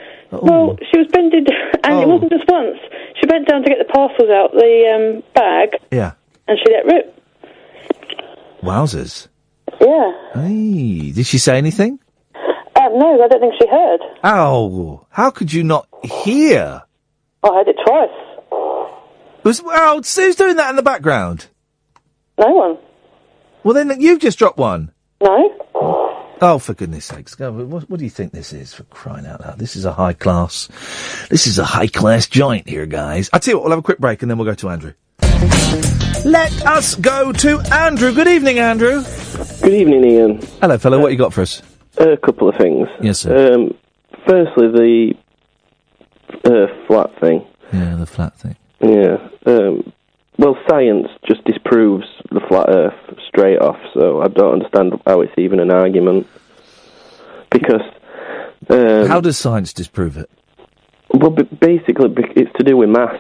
well, 0.43 0.77
she 0.91 0.99
was 0.99 1.07
bending, 1.13 1.47
and 1.85 2.01
it 2.01 2.09
wasn't 2.09 2.31
just 2.31 2.45
once. 2.49 2.79
She 3.21 3.27
bent 3.27 3.49
down 3.49 3.63
to 3.63 3.69
get 3.69 3.79
the 3.79 3.93
parcels 3.93 4.31
out 4.31 4.53
the 4.53 5.15
um, 5.17 5.23
bag, 5.35 5.77
Yeah. 5.91 6.13
and 6.49 6.59
she 6.59 6.73
let 6.73 6.87
rip. 6.87 7.11
Wowzers. 8.63 9.29
Yeah. 9.81 10.13
Hey, 10.35 11.11
did 11.13 11.27
she 11.27 11.39
say 11.39 11.59
anything? 11.59 11.99
Um, 12.35 12.99
no, 12.99 13.23
I 13.23 13.29
don't 13.29 13.41
think 13.41 13.55
she 13.61 13.69
heard. 13.69 14.01
Oh, 14.25 15.07
How 15.11 15.31
could 15.31 15.53
you 15.53 15.63
not 15.65 15.87
hear? 16.03 16.83
I 17.43 17.49
heard 17.49 17.69
it 17.69 17.77
twice. 17.87 18.09
Was 19.45 19.63
oh, 19.65 19.97
who's 20.03 20.37
doing 20.37 20.57
that 20.57 20.71
in 20.71 20.77
the 20.77 20.83
background? 20.83 21.47
No 22.39 22.49
one. 22.49 22.79
Well, 23.63 23.75
then 23.75 24.01
you've 24.01 24.21
just 24.21 24.39
dropped 24.39 24.57
one. 24.59 24.91
No. 25.23 25.64
Oh, 26.47 26.59
for 26.59 26.75
goodness 26.75 27.07
sakes! 27.07 27.39
What, 27.39 27.89
what 27.89 27.99
do 27.99 28.05
you 28.05 28.11
think 28.11 28.33
this 28.33 28.53
is? 28.53 28.75
For 28.75 28.83
crying 28.83 29.25
out 29.25 29.41
loud! 29.41 29.59
This 29.59 29.77
is 29.77 29.87
a 29.87 29.95
high 29.95 30.13
class. 30.13 30.69
This 31.31 31.47
is 31.47 31.59
a 31.59 31.65
high 31.65 31.87
class 31.87 32.27
joint 32.27 32.69
here, 32.69 32.85
guys. 32.85 33.31
I'll 33.33 33.41
tell 33.41 33.53
you 33.53 33.57
what, 33.57 33.65
we'll 33.65 33.71
have 33.71 33.79
a 33.79 33.83
quick 33.83 33.99
break 33.99 34.21
and 34.21 34.31
then 34.31 34.37
we'll 34.37 34.45
go 34.45 34.53
to 34.53 34.69
Andrew. 34.69 34.93
Let 36.27 36.67
us 36.67 36.97
go 36.97 37.33
to 37.33 37.61
Andrew. 37.73 38.13
Good 38.13 38.29
evening, 38.29 38.59
Andrew. 38.59 39.03
Good 39.63 39.73
evening, 39.73 40.05
Iain. 40.05 40.43
Hello, 40.61 40.77
fellow. 40.77 41.01
what 41.01 41.13
you 41.13 41.17
got 41.17 41.33
for 41.33 41.41
us? 41.41 41.63
A 41.97 42.19
couple 42.19 42.51
of 42.51 42.57
things. 42.57 42.89
Yes, 43.01 43.21
sir. 43.21 43.55
Um, 43.55 43.75
firstly, 44.29 44.69
the 44.69 45.15
uh, 46.45 46.87
flat 46.87 47.09
thing. 47.21 47.47
Yeah, 47.73 47.97
the 47.97 48.05
flat 48.05 48.37
thing. 48.37 48.57
Yeah. 48.83 49.17
Um, 49.47 49.95
well, 50.39 50.57
science 50.69 51.09
just 51.27 51.45
disproves 51.45 52.07
the 52.31 52.41
flat 52.49 52.69
Earth 52.69 53.19
straight 53.29 53.59
off, 53.61 53.79
so 53.95 54.21
I 54.23 54.29
don't 54.29 54.55
understand 54.55 55.01
how 55.07 55.21
it's 55.21 55.33
even 55.39 55.61
an 55.61 55.71
argument. 55.71 56.27
Because. 57.51 57.83
Um, 58.69 59.07
How 59.07 59.21
does 59.21 59.37
science 59.39 59.73
disprove 59.73 60.17
it? 60.17 60.29
Well, 61.13 61.31
b- 61.31 61.43
basically, 61.61 62.13
it's 62.35 62.51
to 62.59 62.65
do 62.65 62.77
with 62.77 62.89
mass 62.89 63.17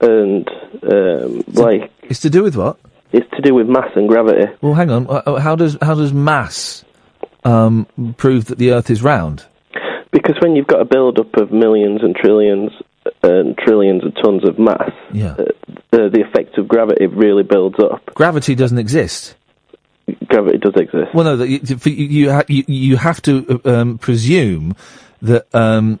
and 0.00 0.48
um, 0.82 1.42
like 1.54 1.90
It's 2.02 2.20
to 2.20 2.30
do 2.30 2.42
with 2.42 2.56
what? 2.56 2.78
it's 3.10 3.28
to 3.30 3.40
do 3.40 3.54
with 3.54 3.66
mass 3.68 3.90
and 3.96 4.06
gravity. 4.08 4.52
Well, 4.60 4.74
hang 4.74 4.90
on. 4.90 5.06
Uh, 5.06 5.22
uh, 5.24 5.40
How 5.40 5.56
does 5.56 5.78
how 5.80 5.94
does 5.94 6.12
mass 6.12 6.84
um, 7.44 7.86
prove 8.18 8.46
that 8.46 8.58
the 8.58 8.72
Earth 8.72 8.90
is 8.90 9.02
round? 9.02 9.46
Because 10.12 10.36
when 10.40 10.56
you've 10.56 10.66
got 10.66 10.80
a 10.80 10.84
build-up 10.84 11.34
of 11.36 11.52
millions 11.52 12.00
and 12.02 12.14
trillions 12.14 12.70
and 13.22 13.56
trillions 13.58 14.04
of 14.04 14.14
tons 14.22 14.46
of 14.48 14.58
mass, 14.58 14.90
Yeah. 15.12 15.32
uh, 15.38 15.44
the, 15.90 16.10
the 16.12 16.24
effect 16.28 16.58
of 16.58 16.68
gravity 16.68 17.06
really 17.06 17.42
builds 17.42 17.76
up. 17.78 18.04
Gravity 18.14 18.54
doesn't 18.54 18.78
exist. 18.78 19.34
Gravity 20.26 20.58
does 20.58 20.74
exist. 20.76 21.14
Well, 21.14 21.24
no, 21.24 21.36
that 21.36 21.48
you, 21.48 21.60
you, 21.84 21.92
you, 21.92 22.32
ha- 22.32 22.44
you, 22.48 22.64
you 22.66 22.96
have 22.96 23.20
to 23.22 23.60
uh, 23.64 23.70
um, 23.80 23.98
presume 23.98 24.74
that 25.22 25.46
um, 25.54 26.00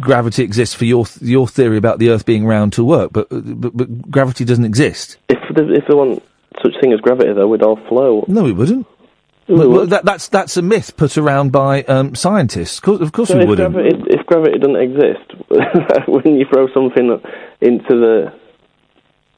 gravity 0.00 0.42
exists 0.42 0.74
for 0.74 0.84
your 0.84 1.06
th- 1.06 1.22
your 1.22 1.46
theory 1.46 1.76
about 1.76 1.98
the 2.00 2.10
Earth 2.10 2.26
being 2.26 2.44
round 2.46 2.72
to 2.74 2.84
work, 2.84 3.12
but 3.12 3.28
but, 3.30 3.76
but 3.76 4.10
gravity 4.10 4.44
doesn't 4.44 4.64
exist. 4.64 5.18
If 5.28 5.38
there, 5.54 5.72
if 5.72 5.84
there 5.86 5.96
wasn't 5.96 6.22
such 6.62 6.72
thing 6.80 6.92
as 6.92 7.00
gravity, 7.00 7.32
though, 7.32 7.46
we'd 7.48 7.62
all 7.62 7.78
float. 7.88 8.28
No, 8.28 8.46
it 8.46 8.52
wouldn't. 8.52 8.86
We 9.58 9.66
Well, 9.66 9.86
that, 9.86 10.04
that's 10.04 10.28
that's 10.28 10.56
a 10.56 10.62
myth 10.62 10.96
put 10.96 11.16
around 11.18 11.52
by 11.52 11.82
um, 11.84 12.14
scientists. 12.14 12.78
Of 12.78 12.82
course, 12.84 13.00
of 13.00 13.12
course 13.12 13.28
So 13.28 13.36
we 13.36 13.42
if 13.44 13.48
wouldn't. 13.48 13.72
gravity, 13.74 14.02
if 14.10 14.26
gravity 14.26 14.58
doesn't 14.58 14.76
exist, 14.76 15.48
when 16.08 16.36
you 16.36 16.46
throw 16.52 16.68
something 16.72 17.20
into 17.60 17.88
the 17.90 18.32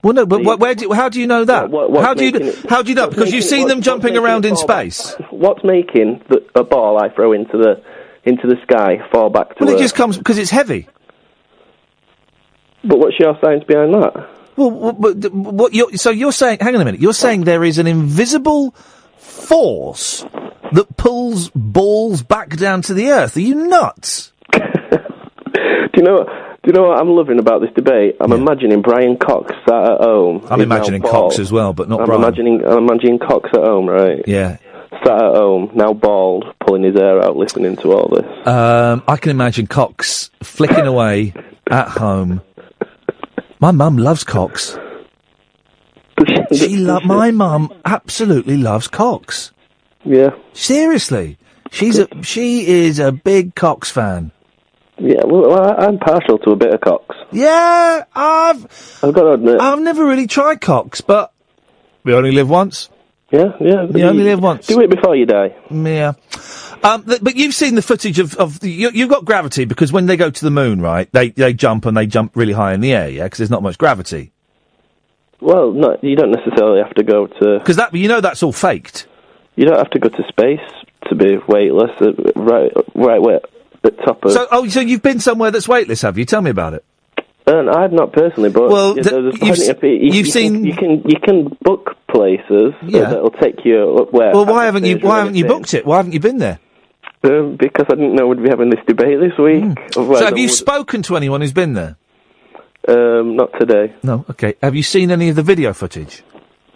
Well, 0.03 0.13
no, 0.15 0.27
but 0.27 0.43
wh- 0.43 0.59
where 0.61 0.75
do, 0.75 0.93
how 0.93 1.09
do 1.09 1.21
you 1.21 1.27
know 1.27 1.45
that? 1.45 1.71
What- 1.71 1.91
what's 1.91 2.07
how 2.07 2.15
do 2.15 2.25
you 2.25 2.33
it- 2.35 2.69
how 2.71 2.83
do 2.83 2.89
you 2.91 2.95
know? 2.95 3.09
Because 3.09 3.33
you've 3.33 3.45
making 3.45 3.59
it- 3.59 3.61
seen 3.61 3.69
them 3.69 3.81
jumping 3.83 4.17
around 4.17 4.45
in 4.45 4.57
space. 4.57 5.15
what's 5.31 5.65
making 5.65 6.23
the, 6.29 6.45
a 6.55 6.65
ball 6.65 7.03
I 7.03 7.09
throw 7.15 7.33
into 7.33 7.57
the 7.59 7.83
into 8.25 8.47
the 8.47 8.57
sky 8.63 8.99
fall 9.13 9.29
back 9.31 9.51
to 9.51 9.55
Well, 9.61 9.69
it 9.71 9.75
Earth? 9.75 9.81
just 9.81 9.95
comes 9.95 10.17
because 10.17 10.39
it's 10.39 10.51
heavy. 10.51 10.89
But 12.85 12.99
what's 12.99 13.19
your 13.19 13.37
science 13.43 13.65
behind 13.65 13.95
that? 13.95 14.29
Well, 14.57 14.71
what, 14.71 14.97
what, 14.99 15.33
what 15.35 15.75
you're, 15.75 15.93
so 15.97 16.11
you're 16.11 16.33
saying? 16.33 16.59
Hang 16.61 16.75
on 16.77 16.81
a 16.81 16.85
minute. 16.85 17.01
You're 17.01 17.13
saying 17.15 17.45
there 17.45 17.65
is 17.65 17.79
an 17.79 17.87
invisible 17.87 18.75
force 19.35 20.25
that 20.73 20.97
pulls 20.97 21.51
balls 21.51 22.23
back 22.23 22.57
down 22.57 22.83
to 22.83 22.95
the 22.95 23.09
earth. 23.11 23.37
Are 23.37 23.41
you 23.41 23.55
nuts? 23.69 24.33
Do 24.53 24.61
you 25.97 26.03
know? 26.03 26.25
Do 26.25 26.69
you 26.71 26.73
know 26.73 26.89
what 26.89 26.99
I'm 26.99 27.11
loving 27.11 27.39
about 27.39 27.61
this 27.61 27.71
debate? 27.75 28.17
I'm 28.21 28.33
imagining 28.33 28.81
Brian 28.81 29.19
Cox 29.19 29.53
sat 29.69 29.85
at 29.93 30.01
home. 30.01 30.47
I'm 30.49 30.63
imagining. 30.63 31.03
Cox 31.03 31.39
as 31.39 31.53
well, 31.53 31.75
but 31.75 31.91
not 31.91 32.01
I'm 32.01 32.07
Brian. 32.07 32.23
imagining 32.23 32.65
I'm 32.65 32.79
imagining 32.79 33.19
Cox 33.19 33.51
at 33.53 33.61
home, 33.63 33.87
right? 33.87 34.25
Yeah. 34.27 34.57
Sat 35.05 35.13
at 35.13 35.35
home, 35.37 35.71
now 35.75 35.93
bald, 35.93 36.47
pulling 36.61 36.85
his 36.85 36.95
hair 36.95 37.23
out, 37.23 37.37
listening 37.37 37.77
to 37.77 37.93
all 37.93 38.09
this. 38.09 38.47
Um, 38.47 39.03
I 39.07 39.17
can 39.19 39.31
imagine 39.31 39.67
Cox 39.67 40.31
flicking 40.43 40.87
away 40.87 41.35
at 41.71 41.89
home. 41.89 42.41
My 43.61 43.71
mum 43.71 43.99
loves 43.99 44.25
Cox. 44.25 44.79
She 46.53 46.77
lo- 46.77 47.01
my 47.01 47.31
mum 47.31 47.73
absolutely 47.85 48.57
loves 48.57 48.89
Cox. 48.89 49.53
Yeah. 50.05 50.31
Seriously, 50.53 51.39
she's 51.71 51.99
a 51.99 52.09
she 52.23 52.67
is 52.67 52.99
a 52.99 53.13
big 53.13 53.55
Cox 53.55 53.91
fan. 53.91 54.31
Yeah, 54.99 55.25
well, 55.25 55.49
well, 55.49 55.63
I- 55.81 55.87
I'm 55.87 55.99
partial 55.99 56.39
to 56.39 56.51
a 56.51 56.57
bit 56.57 56.73
of 56.75 56.81
Cox. 56.81 57.17
Yeah, 57.33 58.05
I've 58.15 59.01
I've 59.03 59.13
got 59.15 59.23
to 59.23 59.33
admit. 59.33 59.61
I've 59.61 59.81
never 59.81 60.05
really 60.05 60.27
tried 60.27 60.61
Cox, 60.61 61.01
but 61.01 61.33
we 62.05 62.13
only 62.15 62.33
live 62.33 62.49
once. 62.51 62.91
Yeah, 63.33 63.53
yeah. 63.61 63.87
You 63.93 64.05
only 64.05 64.23
live 64.25 64.41
once. 64.41 64.67
Do 64.69 64.81
it 64.81 64.91
before 64.91 65.17
you 65.17 65.27
die. 65.27 65.57
Yeah. 65.71 66.13
Um, 66.85 67.03
th- 67.05 67.21
but 67.23 67.35
you've 67.35 67.55
seen 67.55 67.75
the 67.75 67.83
footage 67.83 68.19
of, 68.19 68.35
of 68.37 68.61
the, 68.61 68.71
you, 68.71 68.91
you've 68.93 69.09
got 69.09 69.25
gravity 69.25 69.65
because 69.65 69.91
when 69.91 70.05
they 70.07 70.17
go 70.19 70.31
to 70.31 70.45
the 70.45 70.51
moon, 70.51 70.81
right, 70.83 71.11
they, 71.13 71.31
they 71.31 71.55
jump 71.55 71.87
and 71.87 71.97
they 71.97 72.07
jump 72.07 72.37
really 72.37 72.53
high 72.53 72.75
in 72.75 72.81
the 72.83 72.93
air, 72.93 73.09
yeah, 73.09 73.25
because 73.25 73.39
there's 73.39 73.51
not 73.51 73.63
much 73.63 73.79
gravity. 73.79 74.31
Well, 75.45 75.73
no, 75.73 75.99
you 76.03 76.17
don't 76.17 76.31
necessarily 76.33 76.83
have 76.83 76.95
to 76.95 77.03
go 77.03 77.27
to. 77.27 77.59
Because 77.59 77.77
that, 77.77 77.95
you 77.95 78.09
know, 78.09 78.21
that's 78.21 78.43
all 78.43 78.53
faked. 78.53 79.07
You 79.57 79.67
don't 79.67 79.79
have 79.79 79.91
to 79.91 79.99
go 79.99 80.09
to 80.09 80.23
space 80.29 80.61
to 81.09 81.15
be 81.15 81.37
weightless. 81.47 81.91
uh, 82.01 82.13
Right, 82.35 82.73
right, 82.95 83.21
where 83.21 83.41
at 83.85 83.99
top 83.99 84.25
of. 84.25 84.33
So, 84.33 84.47
oh, 84.51 84.67
so 84.69 84.81
you've 84.81 85.03
been 85.03 85.21
somewhere 85.21 85.51
that's 85.51 85.69
weightless, 85.69 86.03
have 86.03 86.17
you? 86.19 86.25
Tell 86.25 86.41
me 86.43 86.51
about 86.51 86.75
it. 86.75 86.85
And 87.47 87.69
I've 87.69 87.93
not 87.93 88.13
personally, 88.15 88.49
but 88.49 88.71
Well, 88.71 88.97
yeah, 88.97 89.03
th- 89.03 89.13
there's 89.41 89.59
you've 89.59 89.77
of 89.77 89.83
you, 89.85 89.91
you've 89.91 90.15
you 90.15 90.25
seen- 90.25 90.55
Can, 90.55 90.65
you 90.65 90.75
can 90.75 91.03
you 91.11 91.17
can 91.23 91.57
book 91.61 91.95
places 92.09 92.73
Yeah. 92.83 93.11
that'll 93.11 93.31
take 93.33 93.67
you 93.67 93.99
up 94.01 94.13
where. 94.15 94.33
Well, 94.33 94.47
why 94.47 94.65
haven't 94.65 94.85
you, 94.87 94.97
why 94.99 95.19
haven't 95.19 95.35
you 95.35 95.45
booked 95.47 95.75
it? 95.75 95.85
Why 95.85 95.99
haven't 95.99 96.13
you 96.13 96.21
been 96.21 96.39
there? 96.39 96.59
Um, 97.23 97.57
because 97.57 97.85
I 97.91 97.97
didn't 97.97 98.15
know 98.15 98.27
we'd 98.29 98.43
be 98.43 98.49
having 98.49 98.71
this 98.71 98.81
debate 98.87 99.21
this 99.21 99.37
week. 99.39 99.65
Otherwise 99.97 100.19
so 100.21 100.25
have 100.25 100.39
you 100.39 100.49
spoken 100.49 101.03
to 101.03 101.17
anyone 101.19 101.43
who's 101.43 101.53
been 101.53 101.75
there? 101.75 101.97
Um, 102.87 103.37
not 103.37 103.51
today. 103.59 103.95
No, 104.03 104.25
okay. 104.31 104.55
Have 104.63 104.75
you 104.75 104.83
seen 104.83 105.11
any 105.11 105.29
of 105.31 105.37
the 105.37 105.43
video 105.43 105.73
footage? 105.73 106.23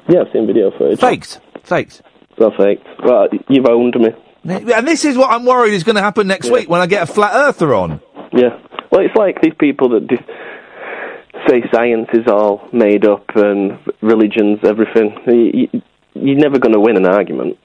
Yeah, 0.09 0.20
I've 0.20 0.32
seen 0.32 0.47
video 0.47 0.70
footage. 0.70 1.01
Faked. 1.01 1.40
Faked. 1.64 2.02
Not 2.39 2.56
faked. 2.56 2.86
Well, 3.05 3.28
you've 3.48 3.66
owned 3.66 3.94
me. 3.94 4.09
And 4.44 4.86
this 4.89 5.05
is 5.05 5.18
what 5.18 5.30
I'm 5.30 5.44
worried 5.44 5.74
is 5.74 5.85
going 5.85 5.97
to 5.97 6.02
happen 6.02 6.26
next 6.26 6.51
week 6.51 6.68
when 6.70 6.80
I 6.80 6.86
get 6.86 7.02
a 7.02 7.06
flat 7.12 7.32
earther 7.35 7.74
on. 7.74 8.01
Yeah. 8.32 8.59
Well, 8.90 9.05
it's 9.05 9.16
like 9.16 9.43
these 9.43 9.52
people 9.59 9.90
that 9.90 10.06
dis- 10.06 10.20
say 11.48 11.62
science 11.72 12.09
is 12.14 12.26
all 12.26 12.66
made 12.72 13.05
up 13.05 13.24
and 13.35 13.78
religion's 14.01 14.60
everything. 14.64 15.14
You, 15.26 15.68
you, 15.72 15.82
you're 16.14 16.39
never 16.39 16.59
going 16.59 16.72
to 16.72 16.80
win 16.80 16.97
an 16.97 17.06
argument. 17.06 17.59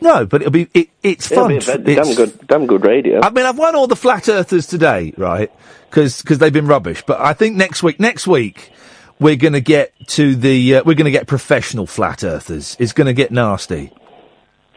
No, 0.00 0.26
but 0.26 0.40
it'll 0.42 0.50
be 0.52 0.68
it, 0.74 0.88
it's 1.02 1.30
It'll 1.30 1.48
be 1.48 1.56
a 1.56 1.60
ve- 1.60 1.72
It's- 1.92 2.06
damn 2.06 2.14
good, 2.16 2.46
damn 2.46 2.66
good 2.66 2.84
radio. 2.84 3.20
I 3.22 3.30
mean, 3.30 3.44
I've 3.46 3.58
won 3.58 3.74
all 3.76 3.86
the 3.86 3.96
flat 3.96 4.28
earthers 4.28 4.66
today, 4.66 5.12
right? 5.16 5.50
Because 5.90 6.22
they've 6.22 6.52
been 6.52 6.66
rubbish. 6.66 7.02
But 7.06 7.20
I 7.20 7.32
think 7.32 7.56
next 7.56 7.82
week, 7.82 7.98
next 8.00 8.26
week, 8.26 8.70
we're 9.18 9.36
going 9.36 9.52
to 9.54 9.60
get 9.60 9.92
to 10.08 10.34
the 10.34 10.76
uh, 10.76 10.82
we're 10.84 10.94
going 10.94 11.04
to 11.06 11.10
get 11.10 11.26
professional 11.26 11.86
flat 11.86 12.24
earthers. 12.24 12.76
It's 12.78 12.92
going 12.92 13.06
to 13.08 13.12
get 13.12 13.30
nasty. 13.30 13.92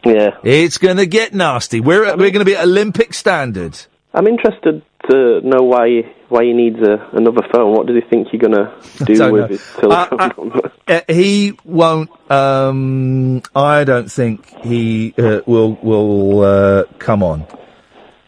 Yeah, 0.04 0.30
it's 0.42 0.76
going 0.78 0.98
to 0.98 1.06
get 1.06 1.32
nasty. 1.32 1.80
We're 1.80 2.02
we're 2.16 2.30
going 2.30 2.40
to 2.40 2.44
be 2.44 2.56
at 2.56 2.64
Olympic 2.64 3.14
standard. 3.14 3.78
I'm 4.12 4.26
interested 4.26 4.82
to 5.10 5.40
know 5.42 5.62
why 5.62 6.02
why 6.34 6.44
he 6.44 6.52
needs 6.52 6.80
a, 6.80 7.08
another 7.12 7.42
phone. 7.52 7.72
What 7.76 7.86
does 7.86 7.94
he 7.94 8.02
think 8.10 8.32
you're 8.32 8.40
going 8.40 8.52
to 8.98 9.04
do 9.04 9.12
with 9.32 9.42
know. 9.42 9.46
his 9.46 9.72
telephone 9.78 10.20
Uh, 10.20 10.26
number? 10.36 10.72
Uh, 10.86 11.00
he 11.08 11.56
won't. 11.64 12.10
Um, 12.30 13.40
I 13.56 13.84
don't 13.84 14.10
think 14.12 14.46
he 14.62 15.14
uh, 15.16 15.40
will 15.46 15.78
will 15.82 16.40
uh, 16.42 16.84
come 16.98 17.22
on. 17.22 17.40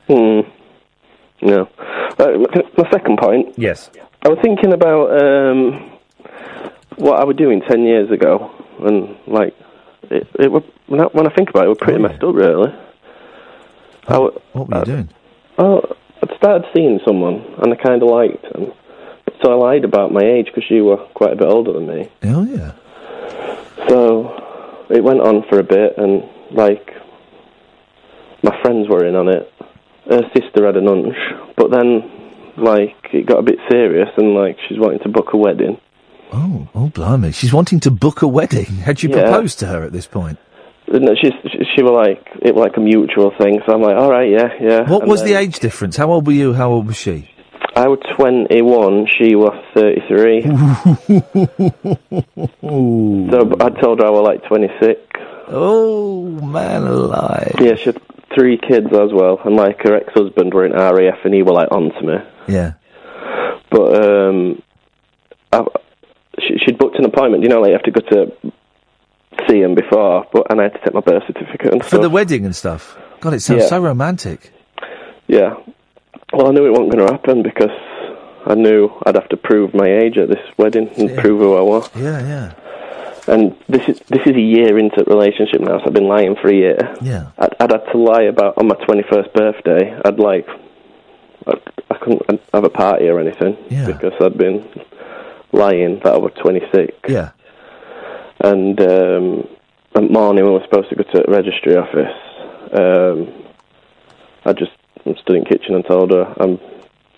Hmm. 0.08 0.40
No. 1.42 1.68
Uh, 2.18 2.38
my 2.78 2.90
second 2.90 3.18
point. 3.18 3.52
Yes. 3.58 3.90
I 4.22 4.30
was 4.30 4.38
thinking 4.40 4.72
about 4.72 5.22
um, 5.22 5.92
what 6.96 7.20
I 7.20 7.24
was 7.24 7.36
doing 7.36 7.60
ten 7.68 7.82
years 7.84 8.10
ago, 8.10 8.50
and 8.80 9.14
like 9.26 9.54
it, 10.10 10.26
it 10.40 10.50
were, 10.50 10.62
when, 10.86 11.00
I, 11.02 11.04
when 11.12 11.26
I 11.26 11.34
think 11.34 11.50
about 11.50 11.64
it, 11.64 11.66
it 11.66 11.68
was 11.68 11.78
pretty 11.78 12.00
messed 12.00 12.24
up, 12.24 12.34
really. 12.34 12.72
I 14.08 14.12
w- 14.14 14.40
What 14.54 14.68
were 14.70 14.78
you 14.78 14.84
doing? 14.86 15.08
Oh, 15.58 15.82
I'd 16.22 16.36
started 16.36 16.66
seeing 16.74 17.00
someone, 17.06 17.44
and 17.62 17.72
I 17.72 17.76
kind 17.76 18.02
of 18.02 18.08
liked 18.08 18.42
them. 18.52 18.72
So 19.42 19.52
I 19.52 19.54
lied 19.54 19.84
about 19.84 20.12
my 20.12 20.22
age 20.22 20.46
because 20.46 20.70
you 20.70 20.84
were 20.84 20.96
quite 21.14 21.32
a 21.32 21.36
bit 21.36 21.46
older 21.48 21.72
than 21.72 21.86
me. 21.86 22.08
Oh 22.24 22.44
yeah. 22.44 22.72
So 23.88 24.86
it 24.90 25.02
went 25.02 25.20
on 25.20 25.44
for 25.48 25.58
a 25.58 25.62
bit, 25.64 25.94
and 25.98 26.22
like 26.52 26.88
my 28.42 28.56
friends 28.62 28.88
were 28.88 29.04
in 29.04 29.14
on 29.14 29.28
it. 29.28 29.52
Her 30.08 30.22
sister 30.34 30.64
had 30.66 30.76
an 30.76 30.86
hunch, 30.86 31.16
but 31.56 31.70
then 31.70 32.10
like 32.56 32.96
it 33.12 33.26
got 33.26 33.38
a 33.38 33.42
bit 33.42 33.58
serious, 33.70 34.08
and 34.16 34.34
like 34.34 34.56
she's 34.68 34.78
wanting 34.78 35.00
to 35.00 35.08
book 35.08 35.32
a 35.32 35.36
wedding. 35.36 35.78
Oh, 36.32 36.68
oh, 36.74 36.88
blimey! 36.88 37.32
She's 37.32 37.52
wanting 37.52 37.80
to 37.80 37.90
book 37.90 38.22
a 38.22 38.28
wedding. 38.28 38.64
Had 38.66 39.02
you 39.02 39.10
Yeah. 39.10 39.22
proposed 39.24 39.58
to 39.60 39.66
her 39.66 39.84
at 39.84 39.92
this 39.92 40.06
point? 40.06 40.38
She's 40.88 41.32
she, 41.50 41.58
she 41.74 41.82
was 41.82 41.92
like 41.92 42.24
it 42.42 42.54
was 42.54 42.62
like 42.62 42.76
a 42.76 42.80
mutual 42.80 43.32
thing. 43.38 43.60
So 43.66 43.72
I'm 43.74 43.82
like, 43.82 43.96
all 43.96 44.10
right, 44.10 44.30
yeah, 44.30 44.48
yeah. 44.60 44.88
What 44.88 45.02
And 45.02 45.10
was 45.10 45.24
the 45.24 45.34
age 45.34 45.58
difference? 45.58 45.96
How 45.96 46.10
old 46.10 46.26
were 46.26 46.32
you? 46.32 46.52
How 46.54 46.70
old 46.70 46.86
was 46.86 46.96
she? 46.96 47.30
I 47.74 47.88
was 47.88 47.98
21. 48.16 49.06
She 49.18 49.34
was 49.34 49.52
33. 49.74 50.42
so 53.30 53.56
I 53.60 53.68
told 53.80 54.00
her 54.00 54.06
I 54.06 54.10
was 54.10 54.24
like 54.24 54.44
26. 54.44 55.00
Oh 55.48 56.24
man, 56.24 56.84
alive! 56.84 57.56
Yeah, 57.60 57.74
she 57.74 57.84
had 57.84 58.00
three 58.34 58.58
kids 58.58 58.86
as 58.92 59.12
well, 59.12 59.38
and 59.44 59.56
like 59.56 59.82
her 59.82 59.94
ex-husband 59.94 60.54
were 60.54 60.64
in 60.64 60.72
RAF, 60.72 61.18
and 61.24 61.34
he 61.34 61.42
were 61.42 61.52
like 61.52 61.70
onto 61.70 62.00
me. 62.00 62.16
Yeah. 62.48 62.72
But 63.70 64.04
um, 64.04 64.62
I, 65.52 65.64
she, 66.40 66.58
she'd 66.64 66.78
booked 66.78 66.98
an 66.98 67.04
appointment. 67.04 67.42
You 67.42 67.48
know, 67.48 67.60
like 67.60 67.68
you 67.68 67.74
have 67.74 67.82
to 67.82 67.90
go 67.90 68.00
to 68.00 68.52
see 69.48 69.60
him 69.62 69.74
before, 69.74 70.26
but 70.32 70.50
and 70.50 70.60
I 70.60 70.64
had 70.64 70.74
to 70.74 70.78
take 70.80 70.94
my 70.94 71.00
birth 71.00 71.22
certificate 71.26 71.72
and 71.72 71.82
For 71.82 71.88
stuff. 71.88 72.02
the 72.02 72.10
wedding 72.10 72.44
and 72.44 72.54
stuff. 72.54 72.96
God, 73.20 73.34
it 73.34 73.40
sounds 73.40 73.62
Yeah. 73.62 73.68
so 73.68 73.80
romantic. 73.80 74.52
Yeah. 75.28 75.54
Well, 76.32 76.48
I 76.48 76.52
knew 76.52 76.66
it 76.66 76.70
wasn't 76.70 76.92
going 76.92 77.06
to 77.06 77.12
happen 77.12 77.42
because 77.42 77.70
I 78.46 78.54
knew 78.54 78.90
I'd 79.06 79.14
have 79.16 79.28
to 79.30 79.36
prove 79.36 79.74
my 79.74 79.86
age 79.88 80.18
at 80.18 80.28
this 80.28 80.40
wedding 80.56 80.88
and 80.96 81.16
prove 81.16 81.40
who 81.40 81.56
I 81.56 81.60
was. 81.62 81.88
Yeah, 81.96 82.20
yeah. 82.26 82.52
And 83.28 83.56
this 83.68 83.88
is 83.88 83.98
this 84.08 84.22
is 84.24 84.36
a 84.36 84.40
year 84.40 84.78
into 84.78 85.02
the 85.02 85.10
relationship 85.10 85.60
now, 85.60 85.78
so 85.78 85.86
I've 85.86 85.92
been 85.92 86.06
lying 86.06 86.36
for 86.36 86.48
a 86.48 86.54
year. 86.54 86.94
Yeah. 87.00 87.30
I'd, 87.38 87.54
I'd 87.58 87.72
had 87.72 87.84
to 87.92 87.98
lie 87.98 88.22
about 88.22 88.56
on 88.58 88.68
my 88.68 88.76
twenty 88.84 89.02
first 89.10 89.32
birthday. 89.34 89.98
I'd 90.04 90.20
like 90.20 90.46
I, 91.46 91.54
I 91.90 91.94
couldn't 91.98 92.40
have 92.54 92.62
a 92.64 92.70
party 92.70 93.08
or 93.08 93.18
anything 93.18 93.56
Yeah. 93.68 93.86
because 93.86 94.12
I'd 94.20 94.38
been 94.38 94.64
lying 95.52 96.00
that 96.04 96.12
I 96.14 96.18
was 96.18 96.32
twenty 96.40 96.60
six. 96.72 96.92
Yeah. 97.08 97.30
And 98.46 98.78
um, 98.80 99.48
that 99.92 100.08
morning 100.08 100.44
we 100.44 100.52
were 100.52 100.62
supposed 100.70 100.88
to 100.90 100.94
go 100.94 101.02
to 101.02 101.24
the 101.26 101.32
registry 101.32 101.74
office. 101.74 102.14
Um, 102.72 103.44
I 104.44 104.52
just 104.52 104.70
stood 105.20 105.34
in 105.36 105.42
the 105.42 105.48
kitchen 105.50 105.74
and 105.74 105.84
told 105.84 106.12
her 106.12 106.32
I'm 106.38 106.60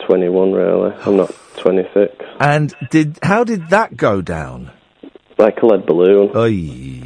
21 0.06 0.52
really. 0.52 0.94
I'm 1.04 1.16
not 1.18 1.30
26. 1.58 2.14
And 2.40 2.74
did 2.90 3.18
how 3.22 3.44
did 3.44 3.68
that 3.68 3.98
go 3.98 4.22
down? 4.22 4.70
Like 5.36 5.58
a 5.62 5.66
lead 5.66 5.84
balloon. 5.84 6.30